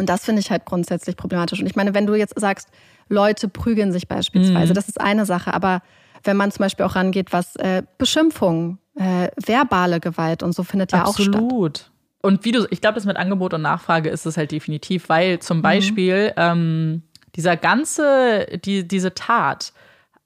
Und 0.02 0.08
das 0.08 0.26
finde 0.26 0.40
ich 0.40 0.50
halt 0.50 0.66
grundsätzlich 0.66 1.16
problematisch. 1.16 1.60
Und 1.60 1.68
ich 1.68 1.76
meine, 1.76 1.94
wenn 1.94 2.08
du 2.08 2.16
jetzt 2.16 2.34
sagst, 2.40 2.70
Leute 3.08 3.48
prügeln 3.48 3.92
sich 3.92 4.08
beispielsweise, 4.08 4.74
mhm. 4.74 4.76
das 4.76 4.88
ist 4.88 5.00
eine 5.00 5.28
Sache, 5.28 5.54
aber 5.54 5.84
wenn 6.24 6.36
man 6.36 6.52
zum 6.52 6.64
Beispiel 6.64 6.88
auch 6.88 6.96
rangeht, 6.96 7.32
was 7.34 7.56
äh, 7.58 7.84
Beschimpfung, 8.00 8.80
äh, 8.96 9.28
verbale 9.38 10.00
Gewalt 10.00 10.42
und 10.42 10.56
so 10.56 10.64
findet 10.64 10.92
ja 10.92 11.04
Absolut. 11.04 11.36
auch 11.36 11.40
statt. 11.40 11.46
Absolut. 11.46 11.92
Und 12.24 12.46
wie 12.46 12.52
du, 12.52 12.66
ich 12.72 12.82
glaube, 12.82 12.96
das 12.96 13.06
mit 13.06 13.16
Angebot 13.16 13.54
und 13.54 13.62
Nachfrage 13.62 14.10
ist 14.10 14.26
es 14.26 14.38
halt 14.38 14.52
definitiv, 14.52 15.08
weil 15.08 15.38
zum 15.38 15.58
mhm. 15.58 15.62
Beispiel 15.62 16.30
mhm. 16.30 16.34
ähm, 16.38 17.02
dieser 17.36 17.58
ganze, 17.58 18.48
die, 18.66 18.88
diese 18.88 19.14
Tat, 19.14 19.72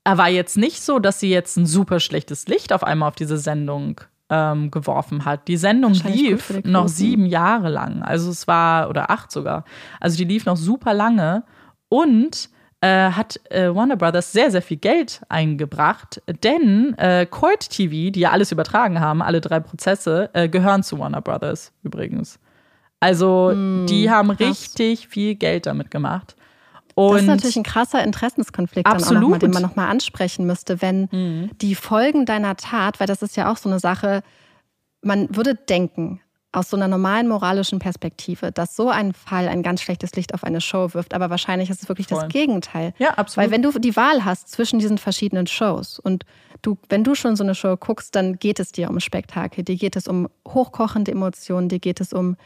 war 0.05 0.29
jetzt 0.29 0.55
nicht 0.55 0.83
so, 0.83 0.99
dass 0.99 1.19
sie 1.19 1.29
jetzt 1.29 1.57
ein 1.57 1.65
super 1.65 1.99
schlechtes 1.99 2.47
Licht 2.47 2.71
auf 2.71 2.83
einmal 2.85 3.09
auf 3.09 3.15
diese 3.15 3.37
Sendung 3.37 3.99
ähm, 4.29 4.71
geworfen 4.71 5.25
hat. 5.25 5.47
Die 5.47 5.57
Sendung 5.57 5.93
lief 5.93 6.61
noch 6.63 6.87
sieben 6.87 7.25
Jahre 7.25 7.69
lang. 7.69 8.01
Also 8.01 8.29
es 8.31 8.47
war, 8.47 8.89
oder 8.89 9.11
acht 9.11 9.31
sogar. 9.31 9.65
Also 9.99 10.17
die 10.17 10.25
lief 10.25 10.45
noch 10.45 10.57
super 10.57 10.93
lange 10.93 11.43
und 11.89 12.49
äh, 12.81 13.11
hat 13.11 13.39
äh, 13.49 13.73
Warner 13.73 13.95
Brothers 13.95 14.31
sehr, 14.31 14.51
sehr 14.51 14.61
viel 14.61 14.77
Geld 14.77 15.21
eingebracht, 15.29 16.21
denn 16.43 16.93
äh, 16.97 17.25
Court 17.25 17.69
TV, 17.69 18.11
die 18.11 18.19
ja 18.19 18.31
alles 18.31 18.51
übertragen 18.51 18.99
haben, 18.99 19.21
alle 19.21 19.41
drei 19.41 19.59
Prozesse, 19.59 20.29
äh, 20.33 20.49
gehören 20.49 20.83
zu 20.83 20.99
Warner 20.99 21.21
Brothers 21.21 21.71
übrigens. 21.83 22.39
Also 22.99 23.51
mm, 23.55 23.87
die 23.87 24.09
haben 24.09 24.29
krass. 24.29 24.39
richtig 24.39 25.07
viel 25.07 25.35
Geld 25.35 25.65
damit 25.65 25.89
gemacht. 25.91 26.35
Und 26.95 27.13
das 27.13 27.21
ist 27.23 27.27
natürlich 27.27 27.55
ein 27.57 27.63
krasser 27.63 28.03
Interessenskonflikt, 28.03 28.87
absolut. 28.87 29.11
Dann 29.11 29.17
auch 29.17 29.21
noch 29.21 29.29
mal, 29.29 29.39
den 29.39 29.51
man 29.51 29.61
nochmal 29.61 29.89
ansprechen 29.89 30.45
müsste, 30.45 30.81
wenn 30.81 31.09
mhm. 31.11 31.51
die 31.61 31.75
Folgen 31.75 32.25
deiner 32.25 32.55
Tat, 32.55 32.99
weil 32.99 33.07
das 33.07 33.21
ist 33.21 33.35
ja 33.35 33.51
auch 33.51 33.57
so 33.57 33.69
eine 33.69 33.79
Sache, 33.79 34.23
man 35.01 35.35
würde 35.35 35.55
denken, 35.55 36.21
aus 36.55 36.69
so 36.69 36.77
einer 36.77 36.87
normalen 36.87 37.27
moralischen 37.27 37.79
Perspektive, 37.79 38.51
dass 38.51 38.75
so 38.75 38.89
ein 38.89 39.13
Fall 39.13 39.47
ein 39.47 39.61
ganz 39.61 39.81
schlechtes 39.81 40.15
Licht 40.15 40.33
auf 40.33 40.43
eine 40.43 40.61
Show 40.61 40.93
wirft. 40.93 41.13
Aber 41.13 41.29
wahrscheinlich 41.29 41.69
ist 41.69 41.83
es 41.83 41.89
wirklich 41.89 42.07
Voll. 42.07 42.21
das 42.21 42.29
Gegenteil. 42.29 42.93
Ja, 42.97 43.11
absolut. 43.15 43.45
Weil 43.45 43.51
wenn 43.51 43.61
du 43.61 43.77
die 43.77 43.95
Wahl 43.95 44.23
hast 44.23 44.49
zwischen 44.49 44.79
diesen 44.79 44.97
verschiedenen 44.97 45.47
Shows 45.47 45.99
und 45.99 46.25
du, 46.61 46.77
wenn 46.89 47.03
du 47.03 47.13
schon 47.13 47.35
so 47.35 47.43
eine 47.43 47.55
Show 47.55 47.75
guckst, 47.77 48.15
dann 48.15 48.39
geht 48.39 48.59
es 48.59 48.71
dir 48.71 48.89
um 48.89 48.99
Spektakel, 48.99 49.63
dir 49.63 49.75
geht 49.75 49.95
es 49.95 50.07
um 50.07 50.29
hochkochende 50.47 51.11
Emotionen, 51.11 51.67
dir 51.67 51.79
geht 51.79 51.99
es 51.99 52.13
um 52.13 52.37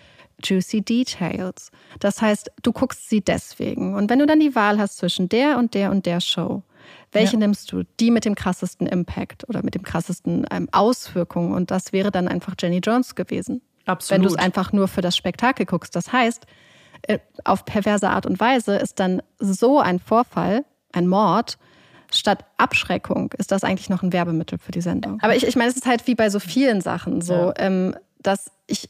juicy 0.43 0.81
details. 0.81 1.71
Das 1.99 2.21
heißt, 2.21 2.51
du 2.61 2.71
guckst 2.71 3.09
sie 3.09 3.21
deswegen. 3.21 3.95
Und 3.95 4.09
wenn 4.09 4.19
du 4.19 4.25
dann 4.25 4.39
die 4.39 4.55
Wahl 4.55 4.79
hast 4.79 4.97
zwischen 4.97 5.29
der 5.29 5.57
und 5.57 5.73
der 5.73 5.91
und 5.91 6.05
der 6.05 6.21
Show, 6.21 6.63
welche 7.11 7.33
ja. 7.33 7.39
nimmst 7.39 7.71
du? 7.71 7.83
Die 7.99 8.11
mit 8.11 8.25
dem 8.25 8.35
krassesten 8.35 8.87
Impact 8.87 9.47
oder 9.49 9.63
mit 9.63 9.75
dem 9.75 9.83
krassesten 9.83 10.45
ähm, 10.51 10.69
Auswirkungen. 10.71 11.53
Und 11.53 11.71
das 11.71 11.93
wäre 11.93 12.11
dann 12.11 12.27
einfach 12.27 12.55
Jenny 12.59 12.79
Jones 12.79 13.15
gewesen. 13.15 13.61
Absolut. 13.85 14.15
Wenn 14.15 14.27
du 14.27 14.33
es 14.33 14.39
einfach 14.39 14.71
nur 14.71 14.87
für 14.87 15.01
das 15.01 15.17
Spektakel 15.17 15.65
guckst. 15.65 15.95
Das 15.95 16.11
heißt, 16.11 16.45
äh, 17.03 17.19
auf 17.43 17.65
perverse 17.65 18.09
Art 18.09 18.25
und 18.25 18.39
Weise 18.39 18.75
ist 18.75 18.99
dann 18.99 19.21
so 19.39 19.79
ein 19.79 19.99
Vorfall, 19.99 20.65
ein 20.91 21.07
Mord, 21.07 21.57
statt 22.11 22.45
Abschreckung 22.57 23.33
ist 23.37 23.51
das 23.51 23.63
eigentlich 23.63 23.89
noch 23.89 24.03
ein 24.03 24.13
Werbemittel 24.13 24.57
für 24.57 24.71
die 24.71 24.81
Sendung. 24.81 25.19
Aber 25.21 25.35
ich, 25.35 25.45
ich 25.45 25.55
meine, 25.55 25.69
es 25.69 25.75
ist 25.75 25.85
halt 25.85 26.07
wie 26.07 26.15
bei 26.15 26.29
so 26.29 26.39
vielen 26.39 26.81
Sachen 26.81 27.21
so, 27.21 27.33
ja. 27.33 27.53
ähm, 27.57 27.95
dass 28.21 28.51
ich 28.67 28.89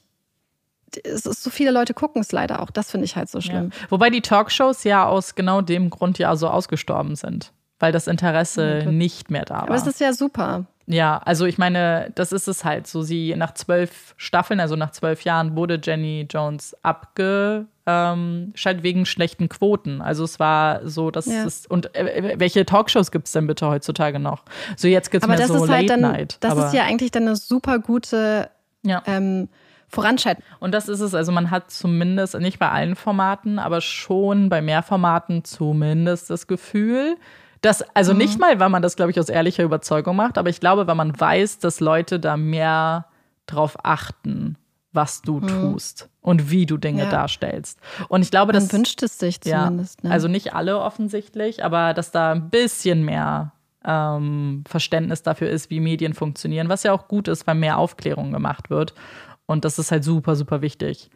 es 0.97 1.25
ist 1.25 1.43
so 1.43 1.49
viele 1.49 1.71
Leute 1.71 1.93
gucken 1.93 2.21
es 2.21 2.31
leider 2.31 2.61
auch. 2.61 2.71
Das 2.71 2.91
finde 2.91 3.05
ich 3.05 3.15
halt 3.15 3.29
so 3.29 3.41
schlimm. 3.41 3.71
Ja. 3.71 3.87
Wobei 3.89 4.09
die 4.09 4.21
Talkshows 4.21 4.83
ja 4.83 5.05
aus 5.05 5.35
genau 5.35 5.61
dem 5.61 5.89
Grund 5.89 6.19
ja 6.19 6.35
so 6.35 6.47
ausgestorben 6.47 7.15
sind, 7.15 7.51
weil 7.79 7.91
das 7.91 8.07
Interesse 8.07 8.79
ja, 8.85 8.91
nicht 8.91 9.31
mehr 9.31 9.45
da 9.45 9.55
war. 9.55 9.63
Aber 9.63 9.75
es 9.75 9.87
ist 9.87 9.99
ja 9.99 10.13
super. 10.13 10.65
Ja, 10.91 11.19
also 11.23 11.45
ich 11.45 11.59
meine, 11.59 12.11
das 12.15 12.31
ist 12.31 12.47
es 12.47 12.65
halt. 12.65 12.87
So, 12.87 13.03
sie 13.03 13.35
nach 13.37 13.53
zwölf 13.53 14.15
Staffeln, 14.17 14.59
also 14.59 14.75
nach 14.75 14.89
zwölf 14.89 15.23
Jahren, 15.23 15.55
wurde 15.55 15.79
Jenny 15.81 16.25
Jones 16.27 16.75
abgeschaltet 16.81 17.67
ähm, 17.85 18.53
wegen 18.81 19.05
schlechten 19.05 19.49
Quoten. 19.49 20.01
Also 20.01 20.23
es 20.23 20.39
war 20.39 20.87
so, 20.87 21.11
dass 21.11 21.27
ja. 21.27 21.45
es. 21.45 21.65
Und 21.67 21.95
äh, 21.95 22.33
welche 22.37 22.65
Talkshows 22.65 23.11
gibt 23.11 23.27
es 23.27 23.33
denn 23.33 23.47
bitte 23.47 23.67
heutzutage 23.67 24.19
noch? 24.19 24.43
So, 24.77 24.87
jetzt 24.87 25.11
gibt 25.11 25.23
es 25.23 25.27
mehr 25.27 25.47
so 25.47 25.67
halt 25.67 25.87
Late 25.87 26.01
Night. 26.01 26.37
Das 26.39 26.57
ist 26.57 26.73
ja 26.73 26.83
eigentlich 26.83 27.11
dann 27.11 27.23
eine 27.23 27.35
super 27.35 27.79
gute. 27.79 28.49
Ja. 28.83 29.03
Ähm, 29.05 29.49
voranschreiten. 29.89 30.43
Und 30.59 30.73
das 30.73 30.87
ist 30.87 30.99
es. 30.99 31.13
Also 31.13 31.31
man 31.31 31.51
hat 31.51 31.71
zumindest, 31.71 32.37
nicht 32.39 32.59
bei 32.59 32.69
allen 32.69 32.95
Formaten, 32.95 33.59
aber 33.59 33.81
schon 33.81 34.49
bei 34.49 34.61
mehr 34.61 34.83
Formaten 34.83 35.43
zumindest 35.43 36.29
das 36.29 36.47
Gefühl, 36.47 37.17
dass, 37.61 37.83
also 37.95 38.13
mhm. 38.13 38.19
nicht 38.19 38.39
mal, 38.39 38.59
weil 38.59 38.69
man 38.69 38.81
das, 38.81 38.95
glaube 38.95 39.11
ich, 39.11 39.19
aus 39.19 39.29
ehrlicher 39.29 39.63
Überzeugung 39.63 40.15
macht, 40.15 40.37
aber 40.37 40.49
ich 40.49 40.59
glaube, 40.59 40.87
weil 40.87 40.95
man 40.95 41.19
weiß, 41.19 41.59
dass 41.59 41.79
Leute 41.79 42.19
da 42.19 42.37
mehr 42.37 43.07
drauf 43.47 43.77
achten, 43.83 44.55
was 44.93 45.21
du 45.21 45.39
mhm. 45.39 45.47
tust 45.47 46.09
und 46.21 46.49
wie 46.51 46.65
du 46.65 46.77
Dinge 46.77 47.03
ja. 47.03 47.09
darstellst. 47.09 47.79
Und 48.07 48.21
ich 48.21 48.31
glaube, 48.31 48.53
man 48.53 48.63
das 48.63 48.73
wünscht 48.73 49.03
es 49.03 49.19
sich 49.19 49.41
zumindest. 49.41 50.03
Ja, 50.03 50.09
ne? 50.09 50.13
Also 50.13 50.27
nicht 50.27 50.53
alle 50.53 50.79
offensichtlich, 50.79 51.63
aber 51.63 51.93
dass 51.93 52.11
da 52.11 52.31
ein 52.31 52.49
bisschen 52.49 53.03
mehr 53.03 53.53
ähm, 53.85 54.63
Verständnis 54.67 55.23
dafür 55.23 55.49
ist, 55.49 55.69
wie 55.69 55.79
Medien 55.79 56.13
funktionieren, 56.13 56.69
was 56.69 56.83
ja 56.83 56.93
auch 56.93 57.07
gut 57.07 57.27
ist, 57.27 57.47
weil 57.47 57.55
mehr 57.55 57.77
Aufklärung 57.77 58.31
gemacht 58.31 58.69
wird. 58.69 58.93
Und 59.49 59.65
das 59.65 59.79
ist 59.79 59.91
halt 59.91 60.03
super, 60.03 60.35
super 60.35 60.61
wichtig. 60.61 61.09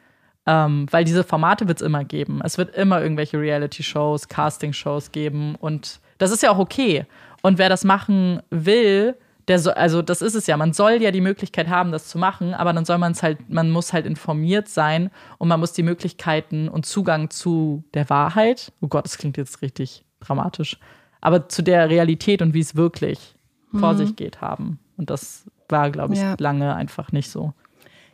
Ähm, 0.48 0.88
weil 0.90 1.06
diese 1.06 1.24
Formate 1.24 1.68
wird 1.68 1.82
es 1.82 1.86
immer 1.86 2.04
geben. 2.04 2.42
Es 2.44 2.58
wird 2.58 2.76
immer 2.76 3.00
irgendwelche 3.00 3.40
Reality-Shows, 3.40 4.28
Casting-Shows 4.28 5.12
geben. 5.12 5.54
Und 5.54 6.00
das 6.18 6.32
ist 6.32 6.42
ja 6.42 6.50
auch 6.50 6.58
okay. 6.58 7.06
Und 7.44 7.60
wer 7.60 7.70
das 7.70 7.84
machen 7.84 8.42
will, 8.50 9.16
der 9.48 9.60
so, 9.60 9.70
also 9.70 10.02
das 10.02 10.24
ist 10.24 10.34
es 10.34 10.48
ja. 10.48 10.58
Man 10.58 10.74
soll 10.74 10.94
ja 10.94 11.12
die 11.12 11.22
Möglichkeit 11.22 11.70
haben, 11.70 11.92
das 11.92 12.08
zu 12.08 12.18
machen, 12.18 12.56
aber 12.56 12.74
dann 12.74 12.86
soll 12.86 12.98
man 12.98 13.12
es 13.12 13.22
halt, 13.22 13.52
man 13.52 13.70
muss 13.70 13.94
halt 13.94 14.08
informiert 14.08 14.68
sein 14.68 15.12
und 15.38 15.48
man 15.48 15.60
muss 15.60 15.74
die 15.74 15.84
Möglichkeiten 15.84 16.70
und 16.70 16.88
Zugang 16.88 17.30
zu 17.30 17.84
der 17.94 18.10
Wahrheit, 18.10 18.72
oh 18.82 18.88
Gott, 18.88 19.06
das 19.06 19.20
klingt 19.20 19.38
jetzt 19.38 19.62
richtig 19.62 20.06
dramatisch, 20.22 20.80
aber 21.22 21.50
zu 21.50 21.62
der 21.62 21.88
Realität 21.88 22.42
und 22.42 22.56
wie 22.56 22.62
es 22.62 22.76
wirklich 22.76 23.36
mhm. 23.72 23.80
vor 23.80 23.94
sich 23.94 24.16
geht 24.16 24.42
haben. 24.42 24.80
Und 24.98 25.12
das 25.12 25.46
war, 25.70 25.92
glaube 25.92 26.16
ich, 26.16 26.20
ja. 26.20 26.36
lange 26.40 26.74
einfach 26.74 27.12
nicht 27.12 27.30
so. 27.30 27.54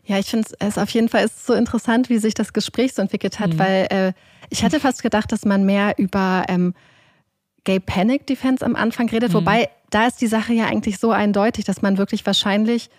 Ja, 0.09 0.17
ich 0.17 0.25
finde 0.25 0.47
es 0.57 0.79
auf 0.79 0.89
jeden 0.89 1.07
Fall 1.07 1.23
ist 1.25 1.45
so 1.45 1.53
interessant, 1.53 2.09
wie 2.09 2.17
sich 2.17 2.33
das 2.33 2.51
Gespräch 2.51 2.95
so 2.95 3.01
entwickelt 3.03 3.39
hat, 3.39 3.53
mhm. 3.53 3.59
weil 3.59 3.87
äh, 3.91 4.13
ich 4.49 4.63
hatte 4.63 4.79
fast 4.79 5.03
gedacht, 5.03 5.31
dass 5.31 5.45
man 5.45 5.65
mehr 5.67 5.99
über 5.99 6.45
ähm, 6.47 6.73
Gay 7.63 7.79
Panic 7.79 8.25
Defense 8.25 8.65
am 8.65 8.75
Anfang 8.75 9.05
geredet, 9.05 9.29
mhm. 9.29 9.35
wobei 9.35 9.69
da 9.91 10.07
ist 10.07 10.19
die 10.19 10.27
Sache 10.27 10.53
ja 10.53 10.65
eigentlich 10.65 10.97
so 10.97 11.11
eindeutig, 11.11 11.63
dass 11.65 11.83
man 11.83 11.99
wirklich 11.99 12.25
wahrscheinlich 12.25 12.89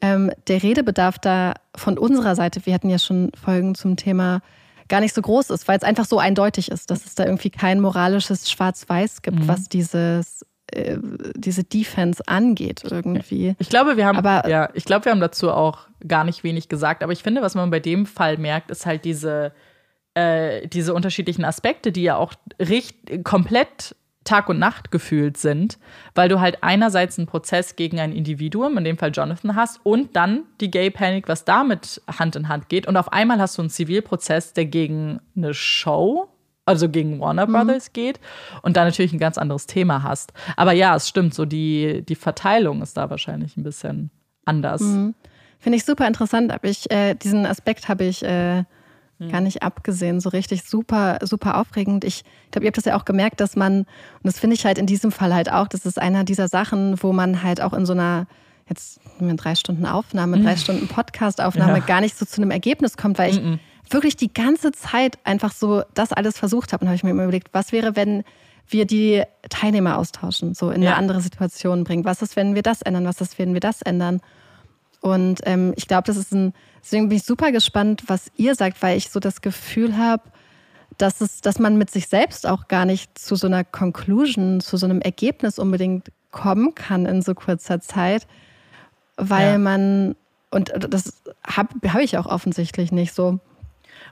ähm, 0.00 0.30
der 0.48 0.62
Redebedarf 0.62 1.18
da 1.18 1.52
von 1.76 1.98
unserer 1.98 2.34
Seite, 2.34 2.64
wir 2.64 2.72
hatten 2.72 2.88
ja 2.88 2.98
schon 2.98 3.32
Folgen 3.34 3.74
zum 3.74 3.96
Thema, 3.96 4.40
gar 4.88 5.00
nicht 5.00 5.14
so 5.14 5.20
groß 5.20 5.50
ist, 5.50 5.68
weil 5.68 5.76
es 5.76 5.84
einfach 5.84 6.06
so 6.06 6.18
eindeutig 6.18 6.70
ist, 6.70 6.90
dass 6.90 7.04
es 7.04 7.14
da 7.14 7.26
irgendwie 7.26 7.50
kein 7.50 7.80
moralisches 7.80 8.50
Schwarz-Weiß 8.50 9.20
gibt, 9.20 9.40
mhm. 9.40 9.48
was 9.48 9.68
dieses 9.68 10.46
äh, 10.68 10.98
diese 11.34 11.64
Defense 11.64 12.22
angeht 12.26 12.82
irgendwie. 12.84 13.54
Ich 13.58 13.68
glaube, 13.68 13.96
wir 13.96 14.06
haben 14.06 14.18
aber, 14.18 14.48
ja, 14.48 14.70
ich 14.74 14.84
glaube, 14.84 15.04
wir 15.04 15.12
haben 15.12 15.20
dazu 15.20 15.50
auch 15.50 15.86
gar 16.06 16.24
nicht 16.24 16.44
wenig 16.44 16.68
gesagt, 16.68 17.02
aber 17.02 17.12
ich 17.12 17.22
finde, 17.22 17.42
was 17.42 17.54
man 17.54 17.70
bei 17.70 17.80
dem 17.80 18.06
Fall 18.06 18.38
merkt, 18.38 18.70
ist 18.70 18.86
halt 18.86 19.04
diese 19.04 19.52
äh, 20.14 20.66
diese 20.68 20.94
unterschiedlichen 20.94 21.44
Aspekte, 21.44 21.92
die 21.92 22.02
ja 22.02 22.16
auch 22.16 22.32
richt 22.58 23.22
komplett 23.22 23.94
Tag 24.24 24.48
und 24.48 24.58
Nacht 24.58 24.90
gefühlt 24.90 25.36
sind, 25.36 25.78
weil 26.14 26.28
du 26.28 26.40
halt 26.40 26.62
einerseits 26.62 27.18
einen 27.18 27.26
Prozess 27.26 27.76
gegen 27.76 28.00
ein 28.00 28.12
Individuum, 28.12 28.76
in 28.76 28.84
dem 28.84 28.98
Fall 28.98 29.12
Jonathan, 29.12 29.54
hast 29.54 29.80
und 29.84 30.16
dann 30.16 30.44
die 30.60 30.70
Gay 30.70 30.90
Panic, 30.90 31.28
was 31.28 31.44
damit 31.44 32.02
Hand 32.08 32.34
in 32.34 32.48
Hand 32.48 32.68
geht. 32.68 32.86
Und 32.86 32.96
auf 32.96 33.12
einmal 33.12 33.38
hast 33.38 33.56
du 33.56 33.62
einen 33.62 33.70
Zivilprozess, 33.70 34.52
der 34.52 34.66
gegen 34.66 35.20
eine 35.36 35.54
Show, 35.54 36.28
also 36.66 36.88
gegen 36.88 37.20
Warner 37.20 37.46
mhm. 37.46 37.52
Brothers 37.52 37.88
mhm. 37.88 37.92
geht 37.94 38.20
und 38.62 38.76
da 38.76 38.84
natürlich 38.84 39.12
ein 39.12 39.18
ganz 39.18 39.38
anderes 39.38 39.66
Thema 39.66 40.02
hast. 40.02 40.32
Aber 40.56 40.72
ja, 40.72 40.94
es 40.94 41.08
stimmt, 41.08 41.32
so 41.32 41.46
die, 41.46 42.02
die 42.06 42.16
Verteilung 42.16 42.82
ist 42.82 42.96
da 42.96 43.08
wahrscheinlich 43.08 43.56
ein 43.56 43.62
bisschen 43.62 44.10
anders. 44.44 44.82
Mhm. 44.82 45.14
Finde 45.58 45.78
ich 45.78 45.84
super 45.84 46.06
interessant, 46.06 46.52
aber 46.52 46.68
ich, 46.68 46.90
äh, 46.90 47.14
diesen 47.14 47.46
Aspekt 47.46 47.88
habe 47.88 48.04
ich 48.04 48.22
äh, 48.22 48.64
hm. 49.18 49.30
Gar 49.30 49.40
nicht 49.40 49.62
abgesehen, 49.62 50.20
so 50.20 50.28
richtig 50.28 50.64
super, 50.64 51.18
super 51.22 51.58
aufregend. 51.58 52.04
Ich 52.04 52.22
glaube, 52.50 52.64
ihr 52.64 52.68
habt 52.68 52.76
das 52.76 52.84
ja 52.84 52.96
auch 52.96 53.06
gemerkt, 53.06 53.40
dass 53.40 53.56
man, 53.56 53.80
und 53.80 53.86
das 54.24 54.38
finde 54.38 54.54
ich 54.54 54.66
halt 54.66 54.78
in 54.78 54.86
diesem 54.86 55.10
Fall 55.10 55.34
halt 55.34 55.50
auch, 55.50 55.68
das 55.68 55.86
ist 55.86 56.00
einer 56.00 56.24
dieser 56.24 56.48
Sachen, 56.48 57.02
wo 57.02 57.12
man 57.12 57.42
halt 57.42 57.62
auch 57.62 57.72
in 57.72 57.86
so 57.86 57.94
einer, 57.94 58.26
jetzt 58.68 59.00
drei 59.18 59.54
Stunden 59.54 59.86
Aufnahme, 59.86 60.40
drei 60.42 60.52
hm. 60.52 60.58
Stunden 60.58 60.88
Podcast-Aufnahme 60.88 61.78
ja. 61.78 61.84
gar 61.84 62.00
nicht 62.02 62.18
so 62.18 62.26
zu 62.26 62.42
einem 62.42 62.50
Ergebnis 62.50 62.96
kommt, 62.98 63.18
weil 63.18 63.30
ich 63.30 63.40
mhm. 63.40 63.58
Wirklich 63.90 64.16
die 64.16 64.32
ganze 64.32 64.72
Zeit 64.72 65.18
einfach 65.24 65.52
so 65.52 65.82
das 65.94 66.12
alles 66.12 66.38
versucht 66.38 66.72
habe. 66.72 66.82
Und 66.82 66.88
habe 66.88 66.96
ich 66.96 67.04
mir 67.04 67.10
immer 67.10 67.24
überlegt, 67.24 67.48
was 67.52 67.72
wäre, 67.72 67.96
wenn 67.96 68.24
wir 68.68 68.84
die 68.84 69.22
Teilnehmer 69.48 69.98
austauschen, 69.98 70.54
so 70.54 70.70
in 70.70 70.82
ja. 70.82 70.90
eine 70.90 70.98
andere 70.98 71.20
Situation 71.20 71.84
bringen. 71.84 72.04
Was 72.04 72.22
ist, 72.22 72.36
wenn 72.36 72.54
wir 72.54 72.62
das 72.62 72.82
ändern? 72.82 73.04
Was 73.04 73.20
ist, 73.20 73.38
wenn 73.38 73.52
wir 73.52 73.60
das 73.60 73.82
ändern? 73.82 74.20
Und 75.00 75.40
ähm, 75.44 75.72
ich 75.76 75.86
glaube, 75.86 76.04
das 76.04 76.16
ist 76.16 76.32
ein, 76.32 76.52
deswegen 76.82 77.08
bin 77.08 77.18
ich 77.18 77.24
super 77.24 77.52
gespannt, 77.52 78.04
was 78.08 78.30
ihr 78.36 78.54
sagt, 78.54 78.82
weil 78.82 78.96
ich 78.96 79.10
so 79.10 79.20
das 79.20 79.40
Gefühl 79.40 79.96
habe, 79.96 80.22
dass 80.98 81.20
es, 81.20 81.40
dass 81.40 81.58
man 81.58 81.76
mit 81.76 81.90
sich 81.90 82.08
selbst 82.08 82.46
auch 82.46 82.68
gar 82.68 82.86
nicht 82.86 83.18
zu 83.18 83.36
so 83.36 83.46
einer 83.46 83.64
Conclusion, 83.64 84.60
zu 84.60 84.76
so 84.76 84.86
einem 84.86 85.00
Ergebnis 85.00 85.58
unbedingt 85.58 86.10
kommen 86.30 86.74
kann 86.74 87.06
in 87.06 87.22
so 87.22 87.34
kurzer 87.34 87.80
Zeit, 87.80 88.26
weil 89.16 89.52
ja. 89.52 89.58
man, 89.58 90.16
und 90.50 90.72
das 90.76 91.22
habe 91.46 91.74
hab 91.88 92.00
ich 92.00 92.18
auch 92.18 92.26
offensichtlich 92.26 92.92
nicht 92.92 93.14
so. 93.14 93.40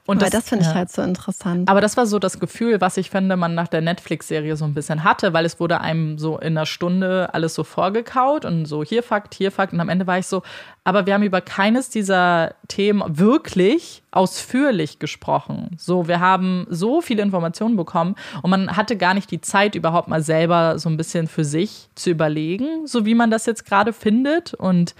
Und 0.06 0.20
das, 0.20 0.30
das 0.30 0.48
finde 0.50 0.64
ich 0.64 0.68
ja. 0.68 0.74
halt 0.74 0.92
so 0.92 1.00
interessant. 1.00 1.68
Aber 1.68 1.80
das 1.80 1.96
war 1.96 2.06
so 2.06 2.18
das 2.18 2.38
Gefühl, 2.38 2.80
was 2.82 2.98
ich 2.98 3.08
finde, 3.08 3.36
man 3.36 3.54
nach 3.54 3.68
der 3.68 3.80
Netflix-Serie 3.80 4.54
so 4.54 4.66
ein 4.66 4.74
bisschen 4.74 5.02
hatte, 5.02 5.32
weil 5.32 5.46
es 5.46 5.58
wurde 5.58 5.80
einem 5.80 6.18
so 6.18 6.36
in 6.36 6.58
einer 6.58 6.66
Stunde 6.66 7.32
alles 7.32 7.54
so 7.54 7.64
vorgekaut 7.64 8.44
und 8.44 8.66
so 8.66 8.84
hier 8.84 9.02
Fakt, 9.02 9.32
hier 9.32 9.50
Fakt. 9.50 9.72
Und 9.72 9.80
am 9.80 9.88
Ende 9.88 10.06
war 10.06 10.18
ich 10.18 10.26
so, 10.26 10.42
aber 10.84 11.06
wir 11.06 11.14
haben 11.14 11.22
über 11.22 11.40
keines 11.40 11.88
dieser 11.88 12.54
Themen 12.68 13.02
wirklich 13.18 14.02
ausführlich 14.10 14.98
gesprochen. 14.98 15.74
So, 15.78 16.06
wir 16.06 16.20
haben 16.20 16.66
so 16.68 17.00
viele 17.00 17.22
Informationen 17.22 17.76
bekommen 17.76 18.14
und 18.42 18.50
man 18.50 18.76
hatte 18.76 18.98
gar 18.98 19.14
nicht 19.14 19.30
die 19.30 19.40
Zeit, 19.40 19.74
überhaupt 19.74 20.08
mal 20.08 20.22
selber 20.22 20.78
so 20.78 20.90
ein 20.90 20.98
bisschen 20.98 21.28
für 21.28 21.44
sich 21.44 21.88
zu 21.94 22.10
überlegen, 22.10 22.86
so 22.86 23.06
wie 23.06 23.14
man 23.14 23.30
das 23.30 23.46
jetzt 23.46 23.64
gerade 23.64 23.94
findet 23.94 24.52
und 24.52 24.94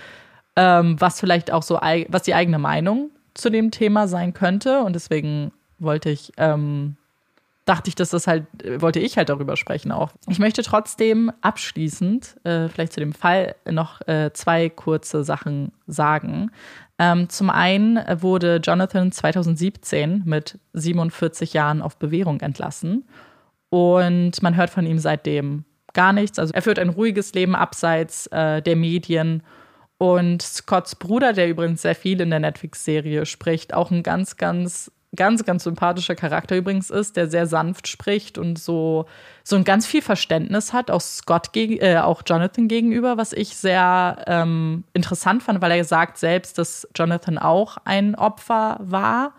ähm, 0.57 0.99
was 0.99 1.21
vielleicht 1.21 1.53
auch 1.53 1.63
so, 1.63 1.75
was 2.09 2.23
die 2.23 2.35
eigene 2.35 2.59
Meinung 2.59 3.11
zu 3.35 3.51
dem 3.51 3.71
Thema 3.71 4.09
sein 4.09 4.33
könnte. 4.33 4.81
Und 4.81 4.95
deswegen 4.95 5.53
wollte 5.79 6.11
ich, 6.11 6.33
ähm, 6.37 6.97
dachte 7.65 7.89
ich, 7.89 7.95
dass 7.95 8.11
das 8.11 8.27
halt, 8.27 8.47
wollte 8.79 9.01
ich 9.01 9.17
halt 9.17 9.29
darüber 9.29 9.57
sprechen 9.57 9.93
auch. 9.93 10.13
Ich 10.29 10.39
möchte 10.39 10.63
trotzdem 10.63 11.33
abschließend, 11.41 12.37
äh, 12.45 12.69
vielleicht 12.69 12.93
zu 12.93 13.01
dem 13.01 13.13
Fall, 13.13 13.57
noch 13.71 14.07
äh, 14.07 14.33
zwei 14.33 14.69
kurze 14.69 15.25
Sachen 15.25 15.73
sagen. 15.87 16.51
Ähm, 16.99 17.29
zum 17.29 17.51
einen 17.51 17.99
wurde 18.21 18.61
Jonathan 18.63 19.11
2017 19.11 20.23
mit 20.25 20.59
47 20.75 21.53
Jahren 21.53 21.83
auf 21.83 21.97
Bewährung 21.97 22.41
entlassen. 22.41 23.05
Und 23.71 24.41
man 24.43 24.55
hört 24.55 24.71
von 24.71 24.87
ihm 24.87 25.01
seitdem 25.01 25.65
gar 25.95 26.13
nichts. 26.13 26.39
Also 26.39 26.53
er 26.53 26.63
führt 26.63 26.79
ein 26.79 26.91
ruhiges 26.91 27.35
Leben 27.35 27.57
abseits 27.57 28.27
äh, 28.29 28.63
der 28.63 28.77
Medien 28.77 29.43
und 30.13 30.43
Scotts 30.43 30.95
Bruder, 30.95 31.33
der 31.33 31.49
übrigens 31.49 31.83
sehr 31.83 31.95
viel 31.95 32.21
in 32.21 32.31
der 32.31 32.41
Netflix-Serie 32.41 33.27
spricht, 33.27 33.75
auch 33.75 33.91
ein 33.91 34.03
ganz, 34.03 34.37
ganz, 34.37 34.91
ganz, 35.17 35.45
ganz 35.45 35.65
sympathischer 35.65 36.15
Charakter 36.15 36.57
übrigens 36.57 36.91
ist, 36.91 37.17
der 37.17 37.29
sehr 37.29 37.47
sanft 37.47 37.89
spricht 37.89 38.39
und 38.39 38.59
so, 38.59 39.07
so 39.43 39.57
ein 39.57 39.65
ganz 39.65 39.87
viel 39.87 40.03
Verständnis 40.03 40.73
hat, 40.73 40.91
auch 40.91 41.01
Scott, 41.01 41.51
äh, 41.57 41.99
auch 41.99 42.23
Jonathan 42.27 42.69
gegenüber, 42.69 43.17
was 43.17 43.33
ich 43.33 43.57
sehr 43.57 44.25
ähm, 44.27 44.85
interessant 44.93 45.43
fand, 45.43 45.61
weil 45.61 45.73
er 45.73 45.85
sagt 45.85 46.19
selbst, 46.19 46.59
dass 46.59 46.89
Jonathan 46.95 47.39
auch 47.39 47.79
ein 47.85 48.15
Opfer 48.15 48.79
war. 48.81 49.35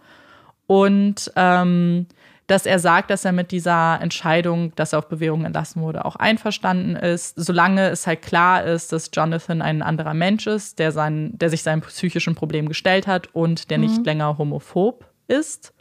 Und 0.67 1.31
ähm, 1.35 2.07
dass 2.47 2.65
er 2.65 2.77
sagt, 2.77 3.09
dass 3.09 3.25
er 3.25 3.31
mit 3.31 3.51
dieser 3.51 3.99
Entscheidung, 4.01 4.73
dass 4.75 4.93
er 4.93 4.99
auf 4.99 5.09
Bewährung 5.09 5.45
entlassen 5.45 5.81
wurde, 5.81 6.05
auch 6.05 6.15
einverstanden 6.15 6.95
ist, 6.95 7.33
solange 7.37 7.89
es 7.89 8.05
halt 8.05 8.21
klar 8.21 8.63
ist, 8.63 8.91
dass 8.91 9.09
Jonathan 9.11 9.61
ein 9.61 9.81
anderer 9.81 10.13
Mensch 10.13 10.45
ist, 10.45 10.77
der, 10.77 10.91
sein, 10.91 11.37
der 11.37 11.49
sich 11.49 11.63
seinem 11.63 11.81
psychischen 11.81 12.35
Problem 12.35 12.67
gestellt 12.67 13.07
hat 13.07 13.33
und 13.33 13.71
der 13.71 13.79
mhm. 13.79 13.85
nicht 13.85 14.05
länger 14.05 14.37
homophob 14.37 15.05
ist. 15.27 15.73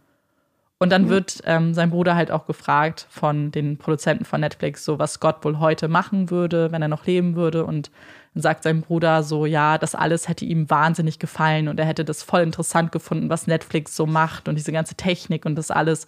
Und 0.79 0.91
dann 0.91 1.05
mhm. 1.05 1.09
wird 1.09 1.41
ähm, 1.45 1.75
sein 1.75 1.91
Bruder 1.91 2.15
halt 2.15 2.31
auch 2.31 2.47
gefragt 2.47 3.07
von 3.09 3.53
den 3.53 3.77
Produzenten 3.77 4.25
von 4.25 4.41
Netflix, 4.41 4.85
so 4.85 4.99
was 4.99 5.15
Scott 5.15 5.45
wohl 5.45 5.59
heute 5.59 5.89
machen 5.89 6.31
würde, 6.31 6.73
wenn 6.73 6.83
er 6.83 6.89
noch 6.89 7.07
leben 7.07 7.37
würde. 7.37 7.65
Und 7.65 7.91
dann 8.35 8.43
sagt 8.43 8.65
sein 8.65 8.81
Bruder 8.81 9.23
so, 9.23 9.47
ja, 9.47 9.79
das 9.79 9.95
alles 9.95 10.29
hätte 10.29 10.45
ihm 10.45 10.69
wahnsinnig 10.69 11.19
gefallen 11.19 11.69
und 11.69 11.79
er 11.79 11.87
hätte 11.87 12.05
das 12.05 12.23
voll 12.23 12.43
interessant 12.43 12.91
gefunden, 12.91 13.29
was 13.29 13.47
Netflix 13.47 13.95
so 13.95 14.07
macht 14.07 14.49
und 14.49 14.57
diese 14.57 14.73
ganze 14.73 14.95
Technik 14.95 15.47
und 15.47 15.55
das 15.57 15.71
alles. 15.71 16.07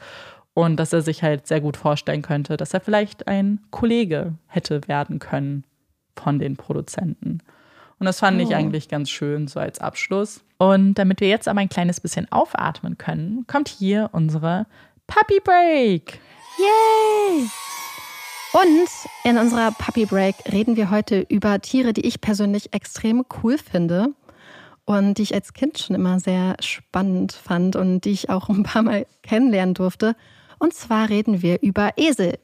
Und 0.56 0.76
dass 0.76 0.94
er 0.94 1.02
sich 1.02 1.22
halt 1.22 1.46
sehr 1.46 1.60
gut 1.60 1.76
vorstellen 1.76 2.22
könnte, 2.22 2.56
dass 2.56 2.72
er 2.72 2.80
vielleicht 2.80 3.28
ein 3.28 3.60
Kollege 3.70 4.32
hätte 4.46 4.88
werden 4.88 5.18
können 5.18 5.64
von 6.18 6.38
den 6.38 6.56
Produzenten. 6.56 7.40
Und 7.98 8.06
das 8.06 8.20
fand 8.20 8.40
oh. 8.40 8.42
ich 8.42 8.54
eigentlich 8.54 8.88
ganz 8.88 9.10
schön, 9.10 9.48
so 9.48 9.60
als 9.60 9.80
Abschluss. 9.80 10.40
Und 10.56 10.94
damit 10.94 11.20
wir 11.20 11.28
jetzt 11.28 11.46
aber 11.46 11.60
ein 11.60 11.68
kleines 11.68 12.00
bisschen 12.00 12.32
aufatmen 12.32 12.96
können, 12.96 13.46
kommt 13.46 13.68
hier 13.68 14.08
unsere 14.12 14.64
Puppy 15.06 15.40
Break. 15.44 16.20
Yay! 16.56 17.50
Und 18.54 18.88
in 19.24 19.36
unserer 19.36 19.72
Puppy 19.72 20.06
Break 20.06 20.36
reden 20.50 20.76
wir 20.76 20.90
heute 20.90 21.26
über 21.28 21.60
Tiere, 21.60 21.92
die 21.92 22.06
ich 22.06 22.22
persönlich 22.22 22.72
extrem 22.72 23.26
cool 23.42 23.58
finde 23.58 24.14
und 24.86 25.18
die 25.18 25.22
ich 25.24 25.34
als 25.34 25.52
Kind 25.52 25.78
schon 25.78 25.96
immer 25.96 26.18
sehr 26.18 26.56
spannend 26.60 27.34
fand 27.34 27.76
und 27.76 28.06
die 28.06 28.12
ich 28.12 28.30
auch 28.30 28.48
ein 28.48 28.62
paar 28.62 28.80
Mal 28.80 29.06
kennenlernen 29.22 29.74
durfte. 29.74 30.16
Und 30.58 30.74
zwar 30.74 31.08
reden 31.08 31.42
wir 31.42 31.62
über 31.62 31.90
Esel. 31.96 32.38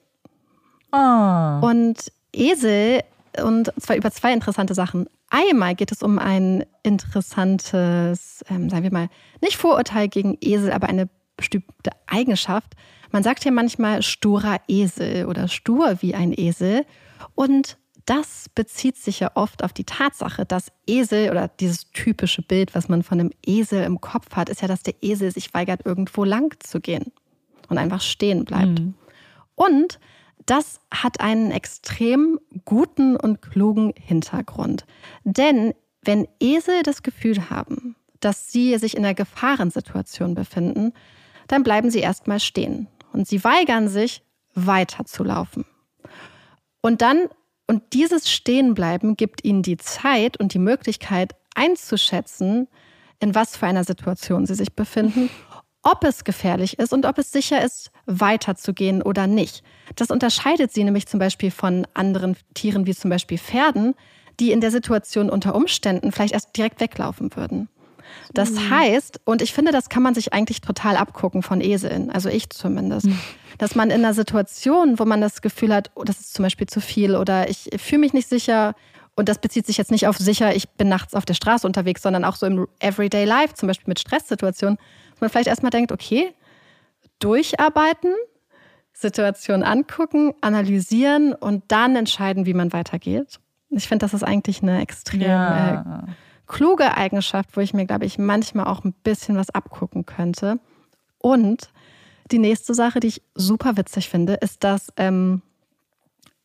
Oh. 0.93 1.66
Und 1.66 2.12
Esel, 2.34 3.02
und 3.43 3.72
zwar 3.80 3.97
über 3.97 4.10
zwei 4.10 4.32
interessante 4.32 4.74
Sachen. 4.74 5.06
Einmal 5.30 5.74
geht 5.74 5.93
es 5.93 6.02
um 6.02 6.18
ein 6.18 6.64
interessantes, 6.82 8.44
ähm, 8.51 8.68
sagen 8.68 8.82
wir 8.82 8.93
mal, 8.93 9.09
nicht 9.40 9.56
Vorurteil 9.56 10.09
gegen 10.09 10.36
Esel, 10.40 10.72
aber 10.72 10.89
eine 10.89 11.09
bestimmte 11.36 11.90
Eigenschaft. 12.06 12.74
Man 13.10 13.22
sagt 13.22 13.44
ja 13.44 13.51
manchmal 13.51 14.02
sturer 14.02 14.60
Esel 14.68 15.26
oder 15.26 15.48
stur 15.48 15.97
wie 16.01 16.14
ein 16.14 16.34
Esel. 16.36 16.84
Und 17.34 17.78
das 18.05 18.51
bezieht 18.55 18.97
sich 18.97 19.20
ja 19.20 19.30
oft 19.34 19.64
auf 19.64 19.72
die 19.72 19.84
Tatsache, 19.84 20.44
dass 20.44 20.72
Esel 20.86 21.30
oder 21.30 21.48
dieses 21.48 21.90
typische 21.93 22.43
Bild, 22.43 22.74
was 22.74 22.89
man 22.89 23.02
von 23.02 23.20
einem 23.20 23.30
Esel 23.47 23.84
im 23.84 24.01
Kopf 24.01 24.34
hat, 24.34 24.51
ist 24.51 24.60
ja, 24.60 24.68
dass 24.68 24.82
der 24.82 24.94
Esel 25.02 25.30
sich 25.30 25.55
weigert, 25.55 25.86
irgendwo 25.86 26.24
lang 26.24 26.55
zu 26.60 26.80
gehen 26.80 27.12
und 27.73 27.78
einfach 27.78 28.01
stehen 28.01 28.44
bleibt. 28.44 28.81
Mhm. 28.81 28.94
Und 29.55 29.99
das 30.47 30.81
hat 30.93 31.20
einen 31.20 31.51
extrem 31.51 32.39
guten 32.65 33.16
und 33.16 33.43
klugen 33.43 33.93
Hintergrund. 33.97 34.85
Denn 35.24 35.74
wenn 36.05 36.28
Esel 36.40 36.82
das 36.82 37.03
Gefühl 37.03 37.51
haben, 37.51 37.97
dass 38.20 38.53
sie 38.53 38.77
sich 38.78 38.97
in 38.97 39.05
einer 39.05 39.15
Gefahrensituation 39.15 40.35
befinden, 40.35 40.93
dann 41.49 41.62
bleiben 41.62 41.90
sie 41.90 42.01
erstmal 42.01 42.40
stehen 42.40 42.89
und 43.12 43.27
sie 43.27 43.43
weigern 43.43 43.89
sich, 43.89 44.23
weiterzulaufen. 44.55 45.65
Und 46.82 47.03
dann, 47.03 47.28
und 47.66 47.82
dieses 47.93 48.31
Stehenbleiben 48.31 49.16
gibt 49.16 49.44
ihnen 49.44 49.62
die 49.62 49.77
Zeit 49.77 50.39
und 50.39 50.55
die 50.55 50.59
Möglichkeit 50.59 51.35
einzuschätzen, 51.55 52.69
in 53.20 53.35
was 53.35 53.57
für 53.57 53.66
einer 53.66 53.85
Situation 53.85 54.47
sie 54.47 54.55
sich 54.55 54.74
befinden 54.74 55.31
ob 55.83 56.05
es 56.05 56.25
gefährlich 56.25 56.79
ist 56.79 56.93
und 56.93 57.07
ob 57.07 57.19
es 57.19 57.33
sicher 57.33 57.63
ist, 57.65 57.91
weiterzugehen 58.07 59.03
oder 59.03 59.27
nicht. 59.27 59.63
Das 59.97 60.11
unterscheidet 60.11 60.73
sie 60.73 60.85
nämlich 60.85 61.07
zum 61.07 61.19
Beispiel 61.19 61.51
von 61.51 61.87
anderen 61.95 62.37
Tieren 62.55 62.87
wie 62.87 62.95
zum 62.95 63.11
Beispiel 63.11 63.39
Pferden, 63.39 63.95
die 64.41 64.53
in 64.53 64.61
der 64.61 64.71
Situation 64.71 65.29
unter 65.29 65.55
Umständen 65.55 66.13
vielleicht 66.13 66.35
erst 66.35 66.57
direkt 66.57 66.81
weglaufen 66.81 67.35
würden. 67.37 67.69
Das 68.33 68.51
mhm. 68.53 68.71
heißt, 68.71 69.21
und 69.25 69.43
ich 69.43 69.53
finde, 69.53 69.73
das 69.73 69.89
kann 69.89 70.03
man 70.03 70.15
sich 70.15 70.33
eigentlich 70.33 70.61
total 70.61 70.97
abgucken 70.97 71.43
von 71.43 71.61
Eseln, 71.61 72.11
also 72.11 72.29
ich 72.29 72.51
zumindest, 72.51 73.07
mhm. 73.07 73.19
dass 73.59 73.75
man 73.75 73.91
in 73.91 74.05
einer 74.05 74.15
Situation, 74.15 74.99
wo 74.99 75.05
man 75.05 75.21
das 75.21 75.43
Gefühl 75.43 75.75
hat, 75.75 75.91
oh, 75.95 76.05
das 76.05 76.21
ist 76.21 76.35
zum 76.35 76.43
Beispiel 76.45 76.67
zu 76.67 76.81
viel 76.81 77.17
oder 77.17 77.49
ich 77.49 77.71
fühle 77.79 78.01
mich 78.01 78.13
nicht 78.13 78.29
sicher, 78.29 78.75
und 79.15 79.29
das 79.29 79.39
bezieht 79.39 79.67
sich 79.67 79.77
jetzt 79.77 79.91
nicht 79.91 80.07
auf 80.07 80.17
sicher, 80.17 80.57
ich 80.57 80.71
bin 80.71 80.89
nachts 80.89 81.15
auf 81.15 81.27
der 81.27 81.35
Straße 81.35 81.67
unterwegs, 81.67 82.03
sondern 82.03 82.25
auch 82.25 82.37
so 82.37 82.47
im 82.47 82.67
Everyday 82.81 83.27
Life, 83.27 83.55
zum 83.55 83.67
Beispiel 83.67 83.89
mit 83.89 84.01
Stresssituationen, 84.01 84.79
man 85.23 85.31
vielleicht 85.31 85.49
erstmal 85.49 85.70
denkt, 85.70 85.93
okay, 85.93 86.35
durcharbeiten, 87.19 88.12
Situation 88.93 89.62
angucken, 89.62 90.35
analysieren 90.43 91.32
und 91.32 91.65
dann 91.69 91.97
entscheiden, 91.97 92.44
wie 92.44 92.55
man 92.55 92.73
weitergeht. 92.73 93.40
Ich 93.70 93.89
finde, 93.89 94.05
das 94.05 94.12
ist 94.12 94.23
eigentlich 94.23 94.62
eine 94.62 94.82
extrem 94.82 95.23
ja. 95.23 96.05
äh, 96.07 96.12
kluge 96.47 96.94
Eigenschaft, 96.94 97.57
wo 97.57 97.61
ich 97.61 97.73
mir, 97.73 97.86
glaube 97.86 98.05
ich, 98.05 98.19
manchmal 98.19 98.66
auch 98.66 98.85
ein 98.85 98.93
bisschen 98.93 99.36
was 99.36 99.51
abgucken 99.51 100.05
könnte. 100.05 100.59
Und 101.19 101.70
die 102.31 102.39
nächste 102.39 102.74
Sache, 102.74 103.01
die 103.01 103.09
ich 103.09 103.23
super 103.35 103.77
witzig 103.77 104.11
finde, 104.11 104.35
ist, 104.35 104.62
dass 104.62 104.93
ähm, 104.97 105.40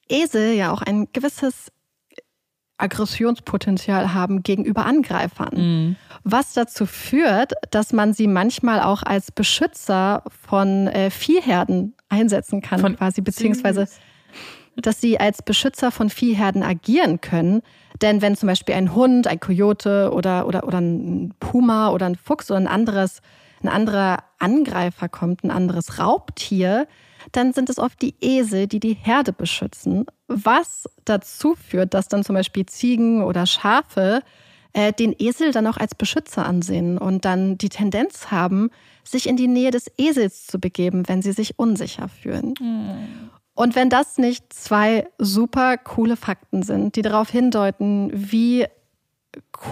Esel 0.07 0.53
ja 0.53 0.71
auch 0.71 0.81
ein 0.81 1.09
gewisses 1.11 1.71
Aggressionspotenzial 2.77 4.13
haben 4.13 4.43
gegenüber 4.43 4.85
Angreifern. 4.85 5.55
Mhm. 5.55 5.95
Was 6.23 6.53
dazu 6.53 6.85
führt, 6.85 7.53
dass 7.71 7.93
man 7.93 8.13
sie 8.13 8.27
manchmal 8.27 8.81
auch 8.81 9.03
als 9.03 9.31
Beschützer 9.31 10.23
von 10.45 10.87
äh, 10.87 11.09
Viehherden 11.09 11.95
einsetzen 12.09 12.61
kann, 12.61 12.79
von 12.79 12.95
quasi, 12.95 13.21
beziehungsweise 13.21 13.87
dass 14.75 15.01
sie 15.01 15.19
als 15.19 15.41
Beschützer 15.41 15.91
von 15.91 16.09
Viehherden 16.09 16.63
agieren 16.63 17.19
können. 17.19 17.63
Denn 18.01 18.21
wenn 18.21 18.35
zum 18.35 18.47
Beispiel 18.47 18.75
ein 18.75 18.93
Hund, 18.93 19.27
ein 19.27 19.39
Kojote 19.39 20.11
oder, 20.13 20.45
oder, 20.45 20.67
oder 20.67 20.79
ein 20.79 21.33
Puma 21.39 21.89
oder 21.89 22.05
ein 22.05 22.15
Fuchs 22.15 22.51
oder 22.51 22.59
ein 22.59 22.67
anderes, 22.67 23.21
ein 23.63 23.69
anderer 23.69 24.19
Angreifer 24.37 25.09
kommt, 25.09 25.43
ein 25.43 25.49
anderes 25.49 25.97
Raubtier, 25.97 26.87
dann 27.31 27.53
sind 27.53 27.69
es 27.69 27.79
oft 27.79 28.01
die 28.01 28.15
Esel, 28.21 28.67
die 28.67 28.79
die 28.79 28.93
Herde 28.93 29.33
beschützen, 29.33 30.05
was 30.27 30.89
dazu 31.05 31.55
führt, 31.55 31.93
dass 31.93 32.07
dann 32.07 32.23
zum 32.23 32.35
Beispiel 32.35 32.65
Ziegen 32.65 33.23
oder 33.23 33.45
Schafe 33.45 34.21
äh, 34.73 34.93
den 34.93 35.15
Esel 35.17 35.51
dann 35.51 35.67
auch 35.67 35.77
als 35.77 35.95
Beschützer 35.95 36.45
ansehen 36.45 36.97
und 36.97 37.25
dann 37.25 37.57
die 37.57 37.69
Tendenz 37.69 38.31
haben, 38.31 38.69
sich 39.03 39.27
in 39.27 39.37
die 39.37 39.47
Nähe 39.47 39.71
des 39.71 39.91
Esels 39.97 40.47
zu 40.47 40.59
begeben, 40.59 41.07
wenn 41.07 41.21
sie 41.21 41.31
sich 41.31 41.57
unsicher 41.57 42.09
fühlen. 42.09 42.53
Mhm. 42.59 43.29
Und 43.55 43.75
wenn 43.75 43.89
das 43.89 44.19
nicht 44.19 44.53
zwei 44.53 45.07
super 45.17 45.77
coole 45.77 46.15
Fakten 46.15 46.61
sind, 46.61 46.95
die 46.95 47.01
darauf 47.01 47.31
hindeuten, 47.31 48.11
wie 48.13 48.67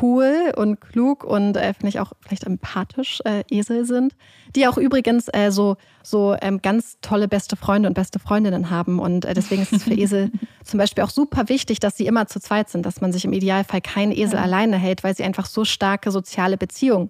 cool 0.02 0.54
und 0.56 0.82
klug 0.82 1.24
und 1.24 1.58
äh, 1.58 1.74
finde 1.74 1.90
ich 1.90 2.00
auch 2.00 2.14
vielleicht 2.22 2.44
empathisch 2.44 3.22
äh, 3.26 3.44
Esel 3.50 3.86
sind, 3.86 4.16
die 4.56 4.68
auch 4.68 4.78
übrigens 4.78 5.28
äh, 5.34 5.52
so, 5.52 5.78
so 6.04 6.36
ähm, 6.42 6.62
ganz 6.62 6.98
tolle 7.02 7.28
beste 7.28 7.56
Freunde 7.56 7.88
und 7.88 7.94
beste 7.94 8.20
Freundinnen 8.20 8.70
haben. 8.70 9.00
Und 9.00 9.26
äh, 9.26 9.34
deswegen 9.34 9.62
ist 9.62 9.74
es 9.74 9.84
für 9.84 9.94
Esel 9.94 10.32
zum 10.64 10.78
Beispiel 10.78 11.04
auch 11.04 11.10
super 11.10 11.50
wichtig, 11.50 11.80
dass 11.80 11.98
sie 11.98 12.06
immer 12.06 12.28
zu 12.28 12.40
zweit 12.40 12.70
sind, 12.70 12.86
dass 12.86 13.02
man 13.02 13.12
sich 13.12 13.26
im 13.26 13.34
Idealfall 13.34 13.82
keinen 13.82 14.12
Esel 14.12 14.38
ja. 14.38 14.44
alleine 14.44 14.78
hält, 14.78 15.04
weil 15.04 15.16
sie 15.16 15.24
einfach 15.24 15.46
so 15.46 15.66
starke 15.66 16.12
soziale 16.12 16.58
Beziehungen 16.58 17.10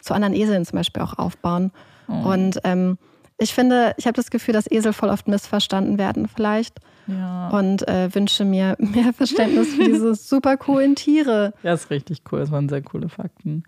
zu 0.00 0.14
anderen 0.14 0.34
Eseln 0.34 0.64
zum 0.64 0.76
Beispiel 0.76 1.02
auch 1.02 1.18
aufbauen. 1.18 1.72
Oh. 2.08 2.32
Und 2.32 2.60
ähm, 2.64 2.98
ich 3.38 3.52
finde, 3.52 3.94
ich 3.96 4.06
habe 4.06 4.14
das 4.14 4.30
Gefühl, 4.30 4.54
dass 4.54 4.70
Esel 4.70 4.92
voll 4.92 5.08
oft 5.08 5.28
missverstanden 5.28 5.98
werden 5.98 6.28
vielleicht. 6.28 6.78
Ja. 7.06 7.50
Und 7.50 7.86
äh, 7.86 8.14
wünsche 8.14 8.44
mir 8.44 8.76
mehr 8.78 9.12
Verständnis 9.12 9.74
für 9.74 9.84
diese 9.84 10.14
super 10.14 10.56
coolen 10.56 10.94
Tiere. 10.94 11.52
Ja, 11.62 11.74
ist 11.74 11.90
richtig 11.90 12.22
cool. 12.30 12.40
Das 12.40 12.50
waren 12.50 12.68
sehr 12.68 12.82
coole 12.82 13.08
Fakten. 13.08 13.64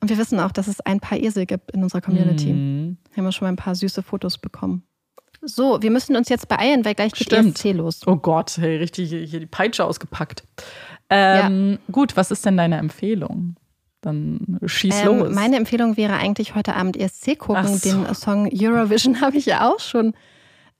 Und 0.00 0.08
wir 0.08 0.18
wissen 0.18 0.40
auch, 0.40 0.50
dass 0.50 0.66
es 0.66 0.80
ein 0.80 0.98
paar 0.98 1.18
Esel 1.18 1.46
gibt 1.46 1.70
in 1.70 1.82
unserer 1.82 2.00
Community. 2.00 2.52
Mhm. 2.52 2.96
Wir 3.14 3.22
haben 3.22 3.32
schon 3.32 3.46
mal 3.46 3.52
ein 3.52 3.56
paar 3.56 3.74
süße 3.74 4.02
Fotos 4.02 4.38
bekommen. 4.38 4.82
So, 5.42 5.80
wir 5.80 5.90
müssen 5.90 6.16
uns 6.16 6.28
jetzt 6.28 6.48
beeilen, 6.48 6.84
weil 6.84 6.94
gleich 6.94 7.12
geht. 7.12 7.32
ESC 7.32 7.72
los. 7.72 8.06
Oh 8.06 8.16
Gott, 8.16 8.58
hey, 8.58 8.76
richtig 8.76 9.08
hier 9.08 9.40
die 9.40 9.46
Peitsche 9.46 9.84
ausgepackt. 9.84 10.42
Ähm, 11.08 11.70
ja. 11.70 11.92
Gut, 11.92 12.16
was 12.16 12.30
ist 12.30 12.44
denn 12.44 12.56
deine 12.56 12.76
Empfehlung? 12.76 13.56
Dann 14.00 14.58
schieß 14.64 15.00
ähm, 15.00 15.06
los. 15.06 15.34
Meine 15.34 15.56
Empfehlung 15.56 15.96
wäre 15.96 16.14
eigentlich 16.14 16.54
heute 16.54 16.74
Abend 16.74 16.96
ESC 16.96 17.38
gucken. 17.38 17.66
So. 17.66 17.88
Den 17.88 18.14
Song 18.14 18.50
Eurovision 18.52 19.20
habe 19.20 19.36
ich 19.36 19.46
ja 19.46 19.68
auch 19.68 19.80
schon 19.80 20.14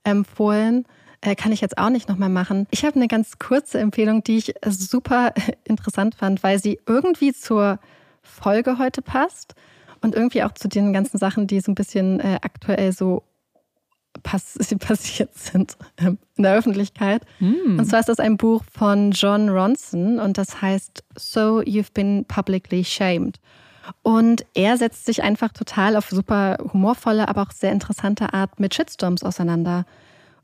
empfohlen. 0.03 0.85
Äh, 1.21 1.35
kann 1.35 1.51
ich 1.51 1.61
jetzt 1.61 1.77
auch 1.77 1.89
nicht 1.89 2.09
nochmal 2.09 2.29
machen. 2.29 2.67
Ich 2.71 2.83
habe 2.83 2.95
eine 2.95 3.07
ganz 3.07 3.37
kurze 3.37 3.79
Empfehlung, 3.79 4.23
die 4.23 4.37
ich 4.37 4.53
super 4.65 5.33
interessant 5.65 6.15
fand, 6.15 6.41
weil 6.41 6.59
sie 6.59 6.79
irgendwie 6.87 7.33
zur 7.33 7.79
Folge 8.23 8.79
heute 8.79 9.01
passt 9.01 9.53
und 10.01 10.15
irgendwie 10.15 10.43
auch 10.43 10.53
zu 10.53 10.67
den 10.67 10.93
ganzen 10.93 11.17
Sachen, 11.17 11.45
die 11.45 11.59
so 11.59 11.71
ein 11.71 11.75
bisschen 11.75 12.19
äh, 12.19 12.39
aktuell 12.41 12.91
so 12.91 13.23
pass 14.23 14.57
passiert 14.79 15.33
sind 15.35 15.77
ähm, 15.97 16.17
in 16.35 16.43
der 16.43 16.55
Öffentlichkeit. 16.55 17.23
Mm. 17.39 17.79
Und 17.79 17.85
zwar 17.85 17.99
ist 17.99 18.09
das 18.09 18.19
ein 18.19 18.37
Buch 18.37 18.63
von 18.71 19.11
John 19.11 19.49
Ronson 19.49 20.19
und 20.19 20.37
das 20.37 20.61
heißt 20.61 21.03
So 21.17 21.59
You've 21.59 21.93
Been 21.93 22.25
Publicly 22.27 22.83
Shamed. 22.83 23.39
Und 24.03 24.45
er 24.53 24.77
setzt 24.77 25.05
sich 25.05 25.23
einfach 25.23 25.51
total 25.51 25.95
auf 25.95 26.09
super 26.09 26.57
humorvolle, 26.71 27.27
aber 27.27 27.41
auch 27.41 27.51
sehr 27.51 27.71
interessante 27.71 28.33
Art 28.33 28.59
mit 28.59 28.73
Shitstorms 28.73 29.23
auseinander. 29.23 29.85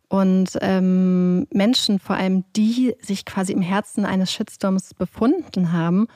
Und 0.10 0.58
ähm, 0.62 1.48
Menschen, 1.52 2.00
vor 2.00 2.16
allem 2.16 2.46
die 2.56 2.96
sich 3.02 3.26
quasi 3.26 3.54
im 3.54 3.62
Herzen 3.62 4.06
eines 4.06 4.32
Shitstorms 4.32 4.94
befunden 4.94 5.72
haben 5.72 6.08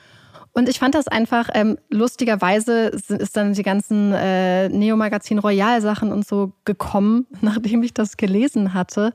und 0.54 0.68
ich 0.68 0.78
fand 0.78 0.94
das 0.94 1.08
einfach, 1.08 1.48
ähm, 1.54 1.78
lustigerweise 1.88 2.88
ist 2.88 3.36
dann 3.36 3.54
die 3.54 3.62
ganzen 3.62 4.12
äh, 4.12 4.68
Neo-Magazin 4.68 5.38
Royal-Sachen 5.38 6.12
und 6.12 6.26
so 6.26 6.52
gekommen, 6.64 7.26
nachdem 7.40 7.82
ich 7.82 7.94
das 7.94 8.18
gelesen 8.18 8.74
hatte. 8.74 9.14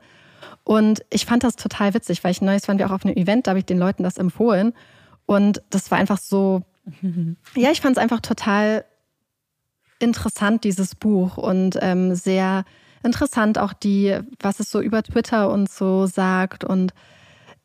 Und 0.64 1.04
ich 1.10 1.26
fand 1.26 1.44
das 1.44 1.56
total 1.56 1.94
witzig, 1.94 2.24
weil 2.24 2.32
ich 2.32 2.42
neues 2.42 2.66
waren 2.66 2.78
wir 2.78 2.86
auch 2.86 2.92
auf 2.92 3.04
einem 3.04 3.16
Event, 3.16 3.46
da 3.46 3.52
habe 3.52 3.60
ich 3.60 3.66
den 3.66 3.78
Leuten 3.78 4.02
das 4.02 4.18
empfohlen. 4.18 4.74
Und 5.26 5.62
das 5.70 5.90
war 5.90 5.98
einfach 5.98 6.18
so, 6.18 6.62
ja, 7.54 7.70
ich 7.70 7.80
fand 7.80 7.96
es 7.96 8.02
einfach 8.02 8.20
total 8.20 8.84
interessant, 10.00 10.64
dieses 10.64 10.96
Buch. 10.96 11.36
Und 11.36 11.78
ähm, 11.80 12.16
sehr 12.16 12.64
interessant 13.04 13.58
auch 13.58 13.72
die, 13.72 14.18
was 14.40 14.58
es 14.58 14.70
so 14.70 14.80
über 14.80 15.04
Twitter 15.04 15.50
und 15.50 15.70
so 15.70 16.06
sagt. 16.06 16.64
Und 16.64 16.92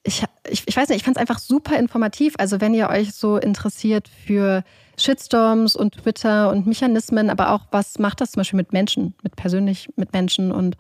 ich, 0.04 0.24
ich, 0.50 0.64
ich 0.68 0.76
weiß 0.76 0.90
nicht, 0.90 0.98
ich 0.98 1.04
fand 1.04 1.18
es 1.18 1.22
einfach 1.22 1.40
super 1.40 1.78
informativ. 1.78 2.36
Also 2.38 2.60
wenn 2.62 2.74
ihr 2.74 2.90
euch 2.90 3.14
so 3.14 3.38
interessiert 3.38 4.10
für 4.10 4.64
Shitstorms 4.98 5.76
und 5.76 5.96
Twitter 5.96 6.52
und 6.52 6.68
Mechanismen, 6.68 7.30
aber 7.30 7.52
auch 7.52 7.68
was 7.72 8.00
macht 8.00 8.22
das 8.22 8.32
zum 8.32 8.42
Beispiel 8.42 8.58
mit 8.58 8.74
Menschen, 8.74 9.16
mit 9.24 9.36
persönlich 9.36 9.90
mit 9.96 10.14
Menschen 10.14 10.52
und 10.52 10.78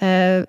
äh, 0.00 0.44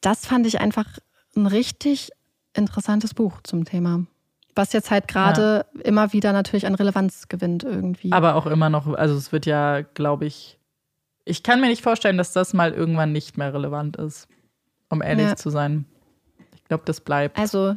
das 0.00 0.26
fand 0.26 0.46
ich 0.46 0.60
einfach 0.60 0.98
ein 1.36 1.46
richtig 1.46 2.10
interessantes 2.54 3.14
Buch 3.14 3.40
zum 3.42 3.64
Thema. 3.64 4.04
Was 4.54 4.72
jetzt 4.72 4.90
halt 4.90 5.08
gerade 5.08 5.64
ja. 5.74 5.82
immer 5.82 6.12
wieder 6.12 6.32
natürlich 6.32 6.66
an 6.66 6.74
Relevanz 6.74 7.28
gewinnt 7.28 7.64
irgendwie. 7.64 8.12
Aber 8.12 8.34
auch 8.34 8.46
immer 8.46 8.68
noch, 8.68 8.86
also 8.94 9.14
es 9.14 9.32
wird 9.32 9.46
ja, 9.46 9.82
glaube 9.82 10.26
ich, 10.26 10.58
ich 11.24 11.42
kann 11.42 11.60
mir 11.60 11.68
nicht 11.68 11.82
vorstellen, 11.82 12.18
dass 12.18 12.32
das 12.32 12.52
mal 12.52 12.72
irgendwann 12.72 13.12
nicht 13.12 13.38
mehr 13.38 13.54
relevant 13.54 13.96
ist, 13.96 14.26
um 14.90 15.00
ehrlich 15.00 15.26
ja. 15.26 15.36
zu 15.36 15.50
sein 15.50 15.86
glaube, 16.68 16.84
das 16.86 17.00
bleibt. 17.00 17.38
Also 17.38 17.76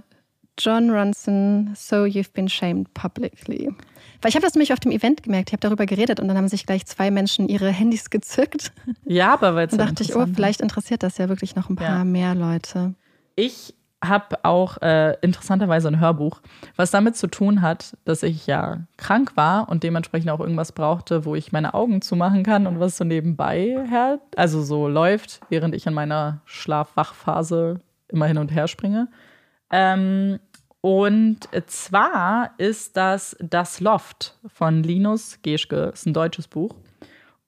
John 0.57 0.90
Ronson, 0.90 1.74
So 1.76 2.06
You've 2.06 2.32
Been 2.34 2.48
Shamed 2.48 2.94
Publicly. 2.94 3.74
Weil 4.22 4.30
ich 4.30 4.36
habe 4.36 4.45
das 4.45 4.56
nämlich 4.56 4.72
auf 4.72 4.80
dem 4.80 4.91
Event 4.91 5.24
gemerkt, 5.24 5.49
ich 5.49 5.53
habe 5.53 5.62
darüber 5.62 5.86
geredet 5.86 6.20
und 6.20 6.28
dann 6.28 6.38
haben 6.38 6.48
sich 6.48 6.66
gleich 6.66 6.86
zwei 6.86 7.12
Menschen 7.12 7.49
ihre 7.49 7.70
Handys 7.70 8.10
gezückt. 8.10 8.72
Ja, 9.06 9.34
aber 9.34 9.56
weil 9.56 9.68
es 9.68 9.78
dachte 9.78 10.03
ich, 10.03 10.16
oh, 10.16 10.26
vielleicht 10.34 10.62
interessiert 10.62 11.03
das 11.03 11.18
ja 11.18 11.30
wirklich 11.30 11.56
noch 11.56 11.70
ein 11.70 11.76
paar 11.76 11.99
ja. 11.99 12.03
mehr 12.03 12.34
Leute. 12.34 12.95
Ich 13.36 13.76
habe 14.03 14.44
auch 14.44 14.82
äh, 14.82 15.18
interessanterweise 15.22 15.88
ein 15.88 15.99
Hörbuch, 15.99 16.41
was 16.76 16.91
damit 16.91 17.16
zu 17.16 17.28
tun 17.28 17.62
hat, 17.62 17.98
dass 18.06 18.24
ich 18.24 18.48
ja 18.48 18.88
krank 18.98 19.36
war 19.36 19.70
und 19.70 19.84
dementsprechend 19.84 20.30
auch 20.30 20.40
irgendwas 20.40 20.72
brauchte, 20.72 21.26
wo 21.26 21.36
ich 21.36 21.52
meine 21.52 21.74
Augen 21.74 22.02
zumachen 22.02 22.44
kann 22.44 22.68
und 22.68 22.80
was 22.80 22.98
so 22.98 23.03
nebenbei 23.03 23.86
her, 23.90 24.20
also 24.36 24.62
so 24.62 24.88
läuft, 24.88 25.40
während 25.49 25.76
ich 25.76 25.86
in 25.88 25.94
meiner 25.94 26.41
Schlafwachphase 26.45 27.80
immer 28.10 28.27
hin 28.27 28.38
und 28.38 28.52
her 28.52 28.68
springe. 28.68 29.07
Ähm, 29.72 30.40
und 30.82 31.49
zwar 31.68 32.52
ist 32.57 32.95
das 32.95 33.36
Das 33.40 33.80
Loft 33.80 34.38
von 34.45 34.84
Linus 34.84 35.40
Geschke, 35.41 35.91
ist 35.94 36.06
ein 36.06 36.14
deutsches 36.14 36.48
Buch. 36.48 36.76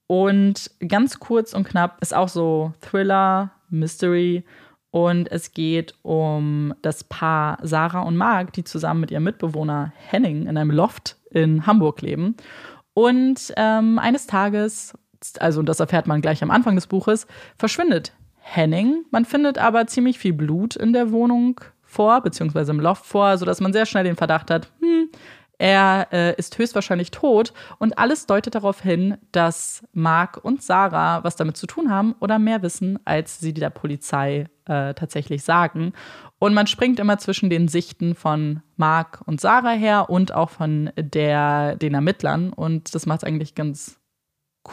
Und 0.07 0.71
ganz 0.87 1.19
kurz 1.19 1.53
und 1.53 1.67
knapp 1.67 2.01
ist 2.01 2.15
auch 2.15 2.29
so 2.29 2.73
Thriller, 2.81 3.51
Mystery. 3.69 4.43
Und 4.89 5.31
es 5.31 5.51
geht 5.51 5.93
um 6.01 6.73
das 6.81 7.03
Paar 7.03 7.59
Sarah 7.61 8.01
und 8.01 8.17
Marc, 8.17 8.53
die 8.53 8.63
zusammen 8.63 9.01
mit 9.01 9.11
ihrem 9.11 9.25
Mitbewohner 9.25 9.93
Henning 9.95 10.47
in 10.47 10.57
einem 10.57 10.71
Loft 10.71 11.17
in 11.29 11.67
Hamburg 11.67 12.01
leben. 12.01 12.35
Und 12.93 13.53
ähm, 13.57 13.99
eines 13.99 14.25
Tages 14.25 14.95
also 15.39 15.61
das 15.61 15.79
erfährt 15.79 16.07
man 16.07 16.21
gleich 16.21 16.43
am 16.43 16.51
Anfang 16.51 16.75
des 16.75 16.87
Buches, 16.87 17.27
verschwindet 17.57 18.13
Henning. 18.49 19.03
Man 19.11 19.25
findet 19.25 19.57
aber 19.57 19.87
ziemlich 19.87 20.17
viel 20.19 20.33
Blut 20.33 20.75
in 20.75 20.93
der 20.93 21.11
Wohnung 21.11 21.59
vor, 21.81 22.21
beziehungsweise 22.21 22.71
im 22.71 22.79
Loft 22.79 23.05
vor, 23.05 23.37
sodass 23.37 23.59
man 23.59 23.73
sehr 23.73 23.85
schnell 23.85 24.03
den 24.03 24.15
Verdacht 24.15 24.49
hat, 24.49 24.71
hm, 24.79 25.09
er 25.59 26.07
äh, 26.11 26.35
ist 26.35 26.57
höchstwahrscheinlich 26.57 27.09
tot 27.09 27.51
und 27.79 27.97
alles 27.97 28.27
deutet 28.27 28.55
darauf 28.55 28.81
hin, 28.81 29.17
dass 29.31 29.83
Mark 29.91 30.39
und 30.43 30.61
Sarah 30.61 31.23
was 31.23 31.35
damit 31.35 31.57
zu 31.57 31.65
tun 31.65 31.89
haben 31.89 32.13
oder 32.19 32.37
mehr 32.37 32.61
wissen, 32.61 32.99
als 33.05 33.39
sie 33.39 33.53
der 33.53 33.71
Polizei 33.71 34.45
äh, 34.65 34.93
tatsächlich 34.93 35.43
sagen. 35.43 35.93
Und 36.37 36.53
man 36.53 36.67
springt 36.67 36.99
immer 36.99 37.17
zwischen 37.17 37.49
den 37.49 37.67
Sichten 37.67 38.13
von 38.13 38.61
Mark 38.75 39.21
und 39.25 39.41
Sarah 39.41 39.71
her 39.71 40.09
und 40.09 40.33
auch 40.33 40.51
von 40.51 40.91
der, 40.95 41.75
den 41.75 41.95
Ermittlern. 41.95 42.53
Und 42.53 42.93
das 42.93 43.07
macht 43.07 43.23
es 43.23 43.23
eigentlich 43.23 43.55
ganz 43.55 43.99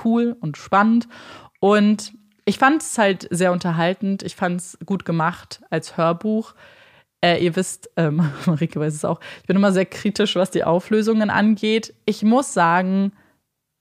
cool 0.05 0.37
und 0.39 0.59
spannend. 0.59 1.09
Und 1.61 2.13
ich 2.45 2.59
fand 2.59 2.83
es 2.83 2.99
halt 2.99 3.27
sehr 3.31 3.53
unterhaltend. 3.53 4.23
Ich 4.23 4.37
fand 4.37 4.61
es 4.61 4.79
gut 4.85 5.05
gemacht 5.05 5.63
als 5.71 5.97
Hörbuch. 5.97 6.55
Äh, 7.23 7.43
ihr 7.43 7.57
wisst, 7.57 7.91
ähm, 7.97 8.17
Marike 8.47 8.79
weiß 8.79 8.95
es 8.95 9.05
auch, 9.05 9.21
ich 9.41 9.47
bin 9.47 9.57
immer 9.57 9.73
sehr 9.73 9.87
kritisch, 9.87 10.37
was 10.37 10.51
die 10.51 10.65
Auflösungen 10.65 11.31
angeht. 11.31 11.95
Ich 12.05 12.23
muss 12.23 12.53
sagen, 12.53 13.13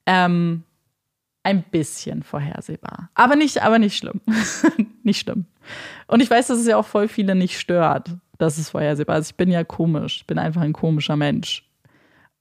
ähm, 0.06 0.64
ein 1.42 1.62
bisschen 1.62 2.22
vorhersehbar. 2.22 3.10
Aber 3.14 3.36
nicht, 3.36 3.62
aber 3.62 3.78
nicht 3.78 3.98
schlimm. 3.98 4.22
nicht 5.02 5.20
schlimm. 5.20 5.44
Und 6.06 6.22
ich 6.22 6.30
weiß, 6.30 6.46
dass 6.46 6.58
es 6.58 6.66
ja 6.66 6.78
auch 6.78 6.86
voll 6.86 7.06
viele 7.06 7.34
nicht 7.34 7.60
stört, 7.60 8.12
dass 8.38 8.56
es 8.56 8.70
vorhersehbar 8.70 9.18
ist. 9.18 9.32
Ich 9.32 9.36
bin 9.36 9.50
ja 9.50 9.62
komisch. 9.62 10.18
Ich 10.18 10.26
bin 10.26 10.38
einfach 10.38 10.62
ein 10.62 10.72
komischer 10.72 11.16
Mensch. 11.16 11.68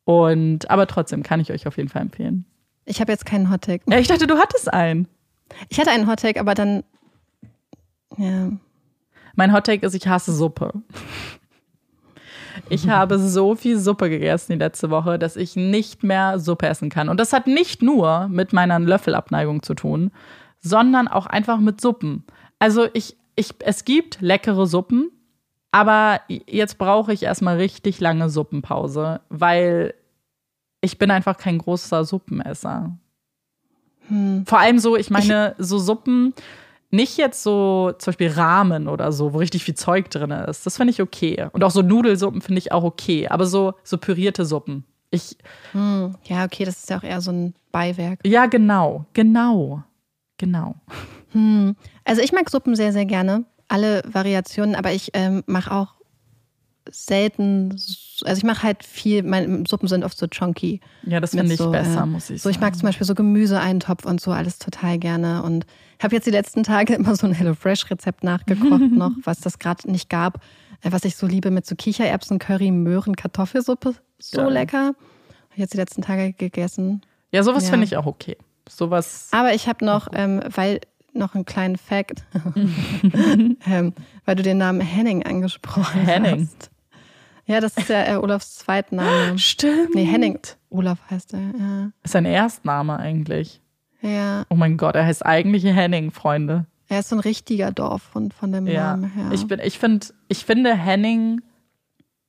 Und, 0.05 0.69
aber 0.69 0.87
trotzdem 0.87 1.21
kann 1.21 1.41
ich 1.41 1.51
euch 1.51 1.67
auf 1.67 1.75
jeden 1.75 1.89
Fall 1.89 2.01
empfehlen. 2.01 2.45
Ich 2.85 3.01
habe 3.01 3.11
jetzt 3.11 3.25
keinen 3.25 3.49
Hottag. 3.49 3.81
Ja, 3.87 3.99
ich 3.99 4.07
dachte, 4.07 4.27
du 4.27 4.37
hattest 4.37 4.71
einen. 4.73 5.07
Ich 5.69 5.79
hatte 5.79 5.91
einen 5.91 6.07
Hottag, 6.07 6.39
aber 6.39 6.53
dann, 6.53 6.83
ja. 8.17 8.51
Mein 9.35 9.51
Hottake 9.51 9.85
ist, 9.85 9.95
ich 9.95 10.07
hasse 10.07 10.31
Suppe. 10.31 10.71
Ich 12.69 12.87
habe 12.87 13.17
so 13.19 13.55
viel 13.55 13.79
Suppe 13.79 14.09
gegessen 14.09 14.53
die 14.53 14.59
letzte 14.59 14.89
Woche, 14.89 15.17
dass 15.17 15.35
ich 15.35 15.55
nicht 15.55 16.03
mehr 16.03 16.39
Suppe 16.39 16.67
essen 16.67 16.89
kann. 16.89 17.09
Und 17.09 17.19
das 17.19 17.33
hat 17.33 17.47
nicht 17.47 17.81
nur 17.81 18.27
mit 18.27 18.53
meiner 18.53 18.79
Löffelabneigung 18.79 19.63
zu 19.63 19.73
tun, 19.73 20.11
sondern 20.61 21.07
auch 21.07 21.25
einfach 21.25 21.59
mit 21.59 21.81
Suppen. 21.81 22.23
Also 22.59 22.87
ich, 22.93 23.17
ich, 23.35 23.55
es 23.59 23.85
gibt 23.85 24.21
leckere 24.21 24.65
Suppen, 24.67 25.09
aber 25.71 26.21
jetzt 26.29 26.77
brauche 26.77 27.11
ich 27.11 27.23
erstmal 27.23 27.57
richtig 27.57 27.99
lange 27.99 28.29
Suppenpause, 28.29 29.21
weil 29.29 29.93
ich 30.81 30.97
bin 30.97 31.11
einfach 31.11 31.37
kein 31.37 31.57
großer 31.57 32.05
Suppenesser. 32.05 32.97
Hm. 34.07 34.45
Vor 34.45 34.59
allem 34.59 34.79
so, 34.79 34.95
ich 34.95 35.09
meine, 35.09 35.55
so 35.57 35.77
Suppen, 35.79 36.33
nicht 36.93 37.17
jetzt 37.17 37.41
so 37.41 37.91
zum 37.97 38.11
Beispiel 38.11 38.29
Ramen 38.29 38.87
oder 38.87 39.11
so, 39.11 39.33
wo 39.33 39.39
richtig 39.39 39.63
viel 39.63 39.73
Zeug 39.73 40.11
drin 40.11 40.29
ist. 40.29 40.65
Das 40.65 40.77
finde 40.77 40.91
ich 40.91 41.01
okay. 41.01 41.47
Und 41.51 41.63
auch 41.63 41.71
so 41.71 41.81
Nudelsuppen 41.81 42.41
finde 42.41 42.59
ich 42.59 42.71
auch 42.71 42.83
okay. 42.83 43.27
Aber 43.27 43.47
so, 43.47 43.73
so 43.83 43.97
pürierte 43.97 44.45
Suppen. 44.45 44.83
Ich. 45.09 45.37
Hm, 45.71 46.15
ja, 46.25 46.45
okay, 46.45 46.65
das 46.65 46.77
ist 46.77 46.89
ja 46.89 46.97
auch 46.99 47.03
eher 47.03 47.19
so 47.21 47.31
ein 47.31 47.55
Beiwerk. 47.71 48.19
Ja, 48.25 48.45
genau. 48.45 49.05
Genau. 49.13 49.83
Genau. 50.37 50.75
Hm. 51.31 51.75
Also 52.03 52.21
ich 52.21 52.31
mag 52.31 52.49
Suppen 52.49 52.75
sehr, 52.75 52.93
sehr 52.93 53.05
gerne. 53.05 53.45
Alle 53.67 54.03
Variationen, 54.05 54.75
aber 54.75 54.91
ich 54.91 55.09
ähm, 55.13 55.43
mache 55.47 55.71
auch 55.71 55.95
selten, 56.89 57.71
also 58.23 58.37
ich 58.37 58.43
mache 58.43 58.63
halt 58.63 58.83
viel, 58.83 59.23
meine 59.23 59.63
Suppen 59.67 59.87
sind 59.87 60.03
oft 60.03 60.17
so 60.17 60.27
chunky. 60.27 60.81
Ja, 61.03 61.19
das 61.19 61.31
finde 61.31 61.53
ich 61.53 61.59
so, 61.59 61.71
besser, 61.71 62.03
äh, 62.03 62.05
muss 62.05 62.29
ich 62.29 62.41
so, 62.41 62.43
sagen. 62.43 62.43
So, 62.43 62.49
ich 62.49 62.59
mag 62.59 62.75
zum 62.75 62.87
Beispiel 62.87 63.07
so 63.07 63.15
Gemüseeintopf 63.15 64.05
und 64.05 64.21
so 64.21 64.31
alles 64.31 64.59
total 64.59 64.99
gerne 64.99 65.43
und 65.43 65.65
habe 66.01 66.15
jetzt 66.15 66.25
die 66.25 66.31
letzten 66.31 66.63
Tage 66.63 66.93
immer 66.95 67.15
so 67.15 67.27
ein 67.27 67.33
HelloFresh-Rezept 67.33 68.23
nachgekocht 68.23 68.81
noch, 68.91 69.11
was 69.23 69.39
das 69.39 69.59
gerade 69.59 69.89
nicht 69.89 70.09
gab, 70.09 70.41
äh, 70.81 70.91
was 70.91 71.05
ich 71.05 71.15
so 71.15 71.27
liebe 71.27 71.51
mit 71.51 71.65
so 71.65 71.75
Kichererbsen, 71.75 72.39
Curry, 72.39 72.71
Möhren, 72.71 73.15
Kartoffelsuppe, 73.15 73.95
so 74.19 74.41
ja. 74.41 74.49
lecker. 74.49 74.87
Habe 74.87 74.95
ich 75.53 75.59
jetzt 75.59 75.73
die 75.73 75.77
letzten 75.77 76.01
Tage 76.01 76.33
gegessen. 76.33 77.01
Ja, 77.31 77.43
sowas 77.43 77.65
ja. 77.65 77.71
finde 77.71 77.85
ich 77.85 77.97
auch 77.97 78.05
okay. 78.05 78.37
Sowas. 78.69 79.29
Aber 79.31 79.53
ich 79.53 79.67
habe 79.67 79.85
noch, 79.85 80.07
ähm, 80.13 80.41
weil 80.53 80.79
noch 81.13 81.35
einen 81.35 81.45
kleinen 81.45 81.77
Fact, 81.77 82.23
ähm, 83.67 83.93
weil 84.25 84.35
du 84.35 84.43
den 84.43 84.57
Namen 84.57 84.81
Henning 84.81 85.23
angesprochen 85.23 86.01
Henning. 86.01 86.41
hast. 86.41 86.71
Ja, 87.45 87.59
das 87.59 87.75
ist 87.77 87.89
ja 87.89 88.13
äh, 88.13 88.15
Olafs 88.15 88.55
Zweitname. 88.55 89.37
Stimmt. 89.37 89.95
Nee, 89.95 90.05
Henning. 90.05 90.39
Olaf 90.69 90.99
heißt 91.09 91.33
er, 91.33 91.39
ja. 91.39 91.91
Ist 92.03 92.13
sein 92.13 92.25
Erstname 92.25 92.97
eigentlich. 92.97 93.61
Ja. 94.01 94.45
Oh 94.49 94.55
mein 94.55 94.77
Gott, 94.77 94.95
er 94.95 95.05
heißt 95.05 95.25
eigentlich 95.25 95.63
Henning, 95.63 96.11
Freunde. 96.11 96.65
Er 96.89 96.99
ist 96.99 97.09
so 97.09 97.15
ein 97.15 97.19
richtiger 97.19 97.71
Dorfhund 97.71 98.33
von 98.33 98.51
dem 98.51 98.67
ja. 98.67 98.95
Namen 98.95 99.11
her. 99.11 99.31
Ich, 99.31 99.47
bin, 99.47 99.59
ich, 99.63 99.79
find, 99.79 100.13
ich 100.27 100.45
finde 100.45 100.75
Henning 100.75 101.41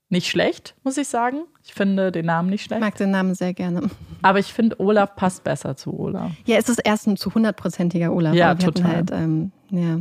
nicht 0.09 0.29
schlecht, 0.29 0.75
muss 0.85 0.97
ich 0.97 1.09
sagen. 1.09 1.45
Ich 1.65 1.75
finde 1.75 2.13
den 2.13 2.27
Namen 2.27 2.51
nicht 2.51 2.65
schlecht. 2.65 2.81
Ich 2.81 2.85
mag 2.85 2.97
den 2.97 3.11
Namen 3.11 3.35
sehr 3.35 3.53
gerne. 3.53 3.91
Aber 4.23 4.39
ich 4.39 4.53
finde, 4.53 4.81
Olaf 4.81 5.17
passt 5.17 5.45
besser 5.45 5.77
zu 5.77 5.99
Olaf. 5.99 6.31
Ja, 6.45 6.57
es 6.57 6.69
ist 6.69 6.79
erst 6.79 7.07
ein 7.07 7.17
zu 7.17 7.35
hundertprozentiger 7.35 8.13
Olaf. 8.13 8.35
Ja, 8.35 8.55
total. 8.55 8.97
Halt, 8.97 9.11
ähm, 9.13 9.53
ja. 9.71 10.01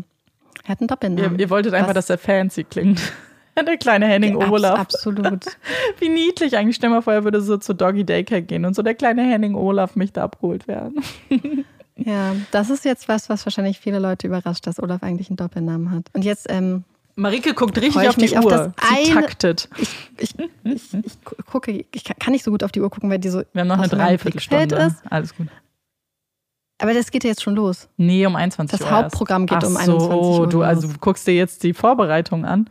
Er 0.64 0.70
hat 0.70 0.80
einen 0.80 0.88
Doppelnamen. 0.88 1.34
Ihr, 1.34 1.40
ihr 1.40 1.50
wolltet 1.50 1.74
einfach, 1.74 1.90
Was? 1.90 2.06
dass 2.06 2.10
er 2.10 2.18
fancy 2.18 2.64
klingt. 2.64 3.02
Der 3.68 3.78
kleine 3.78 4.08
Henning 4.08 4.40
ja, 4.40 4.50
Olaf. 4.50 4.80
Absolut. 4.80 5.46
Wie 6.00 6.10
niedlich 6.10 6.58
eigentlich. 6.58 6.76
Stell 6.76 6.90
mal 6.90 7.02
vor, 7.02 7.14
er 7.14 7.24
würde 7.24 7.42
so 7.42 7.58
zu 7.58 7.74
Doggy 7.74 8.04
Daycare 8.04 8.42
gehen 8.42 8.66
und 8.66 8.76
so 8.76 8.82
der 8.82 8.96
kleine 8.96 9.24
Henning 9.24 9.56
Olaf 9.56 9.96
mich 9.96 10.12
da 10.12 10.24
abgeholt 10.24 10.68
werden. 10.68 11.04
ja, 11.96 12.36
das 12.52 12.70
ist 12.70 12.86
jetzt 12.86 13.08
was, 13.08 13.30
was 13.30 13.46
wahrscheinlich 13.46 13.80
viele 13.80 14.00
Leute 14.00 14.28
überrascht, 14.28 14.66
dass 14.66 14.82
Olaf 14.82 15.04
eigentlich 15.04 15.30
einen 15.30 15.38
Doppelnamen 15.38 15.92
hat. 15.92 16.06
Und 16.14 16.26
jetzt, 16.26 16.48
ähm, 16.50 16.84
Marike 17.16 17.54
guckt 17.54 17.80
richtig 17.80 18.10
auf 18.10 18.16
die 18.16 18.36
auf 18.36 18.46
Uhr. 18.46 18.74
Sie 18.82 18.96
eine, 18.96 19.22
taktet. 19.22 19.70
Ich, 19.78 19.90
ich, 20.18 20.36
ich, 20.64 20.94
ich, 20.94 21.24
gucke, 21.46 21.86
ich 21.94 22.04
kann 22.04 22.34
nicht 22.34 22.44
so 22.44 22.50
gut 22.50 22.64
auf 22.64 22.72
die 22.72 22.82
Uhr 22.82 22.90
gucken, 22.90 23.10
weil 23.12 23.20
die 23.20 23.30
so. 23.30 23.44
Wir 23.54 23.62
haben 23.62 23.68
noch 23.68 23.78
eine 23.78 23.88
Dreiviertelstunde. 23.88 24.76
Ist. 24.76 25.04
Alles 25.10 25.36
gut. 25.36 25.48
Aber 26.80 26.94
das 26.94 27.12
geht 27.12 27.24
ja 27.24 27.30
jetzt 27.30 27.44
schon 27.44 27.56
los. 27.56 27.88
Nee, 27.98 28.26
um 28.26 28.36
21 28.36 28.80
das 28.80 28.86
Uhr. 28.86 28.92
Das 28.92 29.04
Hauptprogramm 29.04 29.46
geht 29.46 29.60
Ach 29.62 29.68
um 29.68 29.78
21 29.78 30.10
so, 30.10 30.42
Uhr. 30.42 30.50
Du, 30.50 30.64
also 30.64 30.90
guckst 31.00 31.28
dir 31.28 31.36
jetzt 31.36 31.64
die 31.64 31.74
Vorbereitung 31.74 32.46
an. 32.46 32.68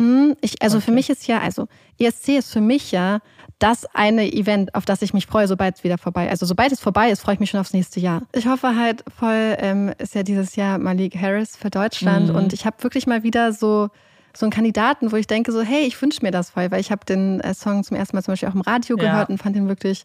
Hm, 0.00 0.36
ich, 0.40 0.62
also 0.62 0.78
okay. 0.78 0.86
für 0.86 0.92
mich 0.92 1.10
ist 1.10 1.26
ja, 1.26 1.40
also 1.40 1.68
ESC 1.98 2.30
ist 2.30 2.52
für 2.52 2.60
mich 2.60 2.92
ja 2.92 3.20
das 3.58 3.86
eine 3.94 4.32
Event, 4.32 4.74
auf 4.74 4.84
das 4.84 5.02
ich 5.02 5.12
mich 5.12 5.26
freue, 5.26 5.48
sobald 5.48 5.76
es 5.76 5.84
wieder 5.84 5.98
vorbei 5.98 6.26
ist. 6.26 6.30
Also 6.30 6.46
sobald 6.46 6.70
es 6.70 6.80
vorbei 6.80 7.10
ist, 7.10 7.20
freue 7.20 7.34
ich 7.34 7.40
mich 7.40 7.50
schon 7.50 7.58
aufs 7.58 7.72
nächste 7.72 7.98
Jahr. 7.98 8.22
Ich 8.32 8.46
hoffe 8.46 8.76
halt 8.76 9.04
voll, 9.18 9.56
ähm, 9.58 9.92
ist 9.98 10.14
ja 10.14 10.22
dieses 10.22 10.54
Jahr 10.54 10.78
Malik 10.78 11.16
Harris 11.20 11.56
für 11.56 11.70
Deutschland 11.70 12.28
mhm. 12.28 12.36
und 12.36 12.52
ich 12.52 12.64
habe 12.66 12.82
wirklich 12.82 13.06
mal 13.06 13.22
wieder 13.22 13.52
so 13.52 13.88
so 14.36 14.44
einen 14.46 14.52
Kandidaten, 14.52 15.10
wo 15.10 15.16
ich 15.16 15.26
denke 15.26 15.50
so, 15.50 15.62
hey, 15.62 15.84
ich 15.84 16.00
wünsche 16.00 16.20
mir 16.22 16.30
das 16.30 16.50
voll, 16.50 16.70
weil 16.70 16.80
ich 16.80 16.92
habe 16.92 17.04
den 17.04 17.40
äh, 17.40 17.54
Song 17.54 17.82
zum 17.82 17.96
ersten 17.96 18.14
Mal 18.14 18.22
zum 18.22 18.32
Beispiel 18.32 18.48
auch 18.48 18.54
im 18.54 18.60
Radio 18.60 18.96
gehört 18.96 19.28
ja. 19.28 19.34
und 19.34 19.38
fand 19.38 19.56
ihn 19.56 19.66
wirklich 19.66 20.04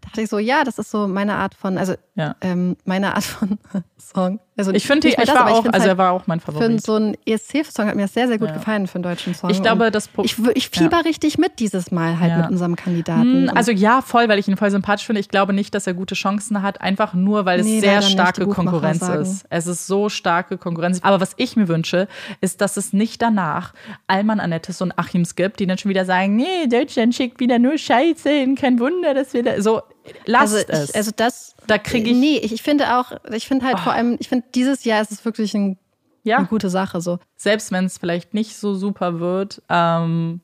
dachte 0.00 0.22
ich 0.22 0.28
so, 0.28 0.38
ja, 0.38 0.64
das 0.64 0.78
ist 0.78 0.90
so 0.90 1.08
meine 1.08 1.34
Art 1.34 1.54
von, 1.54 1.78
also 1.78 1.94
ja. 2.14 2.36
ähm, 2.40 2.76
meine 2.84 3.14
Art 3.14 3.24
von 3.24 3.58
Song. 4.08 4.40
Also 4.56 4.72
ich 4.72 4.86
finde, 4.86 5.08
ich 5.08 5.16
das, 5.16 5.28
war 5.28 5.50
auch, 5.50 5.64
also 5.66 5.72
halt, 5.72 5.86
er 5.86 5.98
war 5.98 6.12
auch 6.12 6.26
mein 6.26 6.40
Favorit. 6.40 6.72
Für 6.72 6.78
so 6.78 6.94
einen 6.94 7.16
ESC-Song 7.26 7.86
hat 7.86 7.94
mir 7.94 8.02
das 8.02 8.14
sehr, 8.14 8.26
sehr 8.26 8.38
gut 8.38 8.48
ja. 8.48 8.54
gefallen 8.54 8.86
für 8.86 8.94
einen 8.94 9.02
deutschen 9.02 9.34
Song. 9.34 9.50
Ich 9.50 9.60
glaube, 9.60 9.90
das 9.90 10.08
ich, 10.22 10.36
ich 10.54 10.70
fieber 10.70 10.98
ja. 10.98 11.00
richtig 11.00 11.36
mit 11.36 11.58
dieses 11.58 11.90
Mal 11.90 12.18
halt 12.18 12.36
mit 12.38 12.50
unserem 12.50 12.74
Kandidaten. 12.76 13.48
Hm, 13.48 13.52
also 13.54 13.70
ja, 13.70 14.00
voll, 14.00 14.28
weil 14.28 14.38
ich 14.38 14.48
ihn 14.48 14.56
voll 14.56 14.70
sympathisch 14.70 15.04
finde. 15.04 15.20
Ich 15.20 15.28
glaube 15.28 15.52
nicht, 15.52 15.74
dass 15.74 15.86
er 15.86 15.94
gute 15.94 16.14
Chancen 16.14 16.62
hat, 16.62 16.80
einfach 16.80 17.12
nur, 17.12 17.44
weil 17.44 17.60
es 17.60 17.66
nee, 17.66 17.80
sehr 17.80 18.00
starke 18.00 18.46
Konkurrenz 18.46 19.02
ist. 19.02 19.44
Es 19.50 19.66
ist 19.66 19.86
so 19.86 20.08
starke 20.08 20.56
Konkurrenz. 20.56 21.00
Aber 21.02 21.20
was 21.20 21.32
ich 21.36 21.56
mir 21.56 21.68
wünsche, 21.68 22.08
ist, 22.40 22.60
dass 22.60 22.76
es 22.76 22.92
nicht 22.92 23.20
danach 23.20 23.74
Alman 24.06 24.40
Annettes 24.40 24.80
und 24.80 24.98
Achims 24.98 25.34
gibt, 25.34 25.60
die 25.60 25.66
dann 25.66 25.76
schon 25.76 25.90
wieder 25.90 26.04
sagen, 26.04 26.36
nee, 26.36 26.66
Deutschland 26.66 27.14
schickt 27.14 27.40
wieder 27.40 27.58
nur 27.58 27.76
Scheiße, 27.76 28.54
kein 28.58 28.80
Wunder, 28.80 29.12
dass 29.12 29.34
wir 29.34 29.42
da 29.42 29.60
so 29.60 29.82
lasst 30.24 30.54
also 30.54 30.82
es. 30.82 30.94
also 30.94 31.10
das, 31.14 31.55
da 31.66 31.78
kriege 31.78 32.10
ich. 32.10 32.16
Nee, 32.16 32.38
ich 32.38 32.62
finde 32.62 32.98
auch, 32.98 33.12
ich 33.32 33.46
finde 33.46 33.66
halt 33.66 33.76
oh. 33.78 33.82
vor 33.84 33.92
allem, 33.92 34.16
ich 34.18 34.28
finde 34.28 34.46
dieses 34.54 34.84
Jahr 34.84 35.00
ist 35.02 35.12
es 35.12 35.24
wirklich 35.24 35.54
ein, 35.54 35.78
ja. 36.22 36.38
eine 36.38 36.46
gute 36.46 36.70
Sache. 36.70 37.00
So. 37.00 37.18
Selbst 37.36 37.72
wenn 37.72 37.86
es 37.86 37.98
vielleicht 37.98 38.34
nicht 38.34 38.56
so 38.56 38.74
super 38.74 39.20
wird, 39.20 39.62
ähm, 39.68 40.40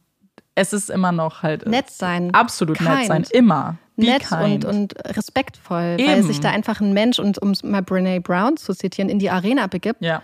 es 0.55 0.73
ist 0.73 0.91
immer 0.91 1.13
noch 1.13 1.43
halt. 1.43 1.67
Nett 1.67 1.91
sein. 1.91 2.35
Absolut 2.35 2.79
kind. 2.79 2.91
nett 2.91 3.07
sein. 3.07 3.25
Immer. 3.31 3.77
Be 3.97 4.07
nett 4.07 4.31
und, 4.33 4.65
und 4.65 4.95
respektvoll, 5.17 5.97
Eben. 5.99 6.09
weil 6.09 6.23
sich 6.23 6.41
da 6.41 6.51
einfach 6.51 6.81
ein 6.81 6.93
Mensch, 6.93 7.19
und 7.19 7.39
um 7.39 7.53
mal 7.63 7.83
Brene 7.83 8.21
Brown 8.21 8.57
zu 8.57 8.75
zitieren, 8.75 9.11
in 9.11 9.19
die 9.19 9.31
Arena 9.31 9.67
begibt. 9.67 10.03
Ja 10.03 10.23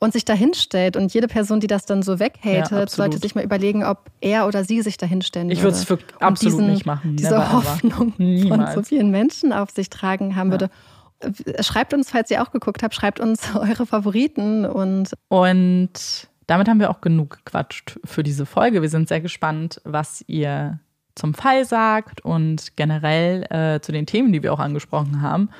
und 0.00 0.12
sich 0.12 0.24
da 0.24 0.32
hinstellt. 0.32 0.96
Und 0.96 1.12
jede 1.12 1.26
Person, 1.26 1.60
die 1.60 1.66
das 1.66 1.86
dann 1.86 2.02
so 2.02 2.18
weghatet, 2.18 2.70
ja, 2.70 2.86
sollte 2.86 3.18
sich 3.18 3.34
mal 3.34 3.44
überlegen, 3.44 3.84
ob 3.84 4.10
er 4.20 4.46
oder 4.46 4.64
sie 4.64 4.82
sich 4.82 4.96
da 4.96 5.06
hinstellen 5.06 5.50
Ich 5.50 5.62
würde 5.62 5.76
es 5.76 5.90
absolut 6.20 6.40
diesen, 6.40 6.70
nicht 6.72 6.86
machen. 6.86 7.16
Diese 7.16 7.30
Never 7.30 7.52
Hoffnung 7.52 8.12
von 8.12 8.66
so 8.74 8.82
vielen 8.82 9.10
Menschen 9.10 9.52
auf 9.52 9.70
sich 9.70 9.90
tragen 9.90 10.36
haben 10.36 10.52
ja. 10.52 10.60
würde. 10.60 10.70
Schreibt 11.60 11.94
uns, 11.94 12.10
falls 12.10 12.30
ihr 12.30 12.42
auch 12.42 12.52
geguckt 12.52 12.82
habt, 12.82 12.94
schreibt 12.94 13.18
uns 13.18 13.54
eure 13.54 13.86
Favoriten 13.86 14.64
und. 14.64 15.12
Und 15.28 16.28
damit 16.46 16.68
haben 16.68 16.80
wir 16.80 16.90
auch 16.90 17.00
genug 17.00 17.42
gequatscht 17.44 17.98
für 18.04 18.22
diese 18.22 18.46
Folge. 18.46 18.82
Wir 18.82 18.88
sind 18.88 19.08
sehr 19.08 19.20
gespannt, 19.20 19.80
was 19.84 20.24
ihr 20.28 20.78
zum 21.18 21.34
Fall 21.34 21.64
sagt 21.64 22.20
und 22.24 22.76
generell 22.76 23.42
äh, 23.50 23.80
zu 23.80 23.92
den 23.92 24.06
Themen, 24.06 24.32
die 24.32 24.42
wir 24.42 24.52
auch 24.52 24.60
angesprochen 24.60 25.20
haben 25.20 25.50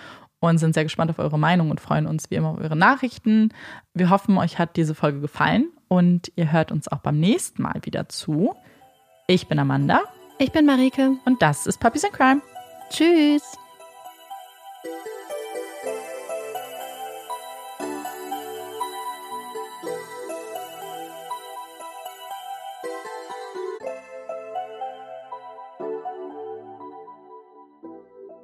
und 0.40 0.58
sind 0.58 0.74
sehr 0.74 0.84
gespannt 0.84 1.10
auf 1.10 1.18
eure 1.18 1.38
Meinung 1.38 1.70
und 1.70 1.80
freuen 1.80 2.06
uns 2.06 2.30
wie 2.30 2.36
immer 2.36 2.50
auf 2.50 2.58
eure 2.58 2.76
Nachrichten. 2.76 3.52
Wir 3.94 4.10
hoffen, 4.10 4.38
euch 4.38 4.58
hat 4.58 4.76
diese 4.76 4.94
Folge 4.94 5.20
gefallen 5.20 5.68
und 5.88 6.30
ihr 6.36 6.52
hört 6.52 6.70
uns 6.70 6.88
auch 6.88 6.98
beim 6.98 7.18
nächsten 7.18 7.62
Mal 7.62 7.80
wieder 7.82 8.08
zu. 8.08 8.54
Ich 9.26 9.48
bin 9.48 9.58
Amanda. 9.58 10.02
Ich 10.38 10.52
bin 10.52 10.66
Marike. 10.66 11.16
Und 11.24 11.42
das 11.42 11.66
ist 11.66 11.80
Puppies 11.80 12.04
in 12.04 12.12
Crime. 12.12 12.40
Tschüss. 12.90 13.58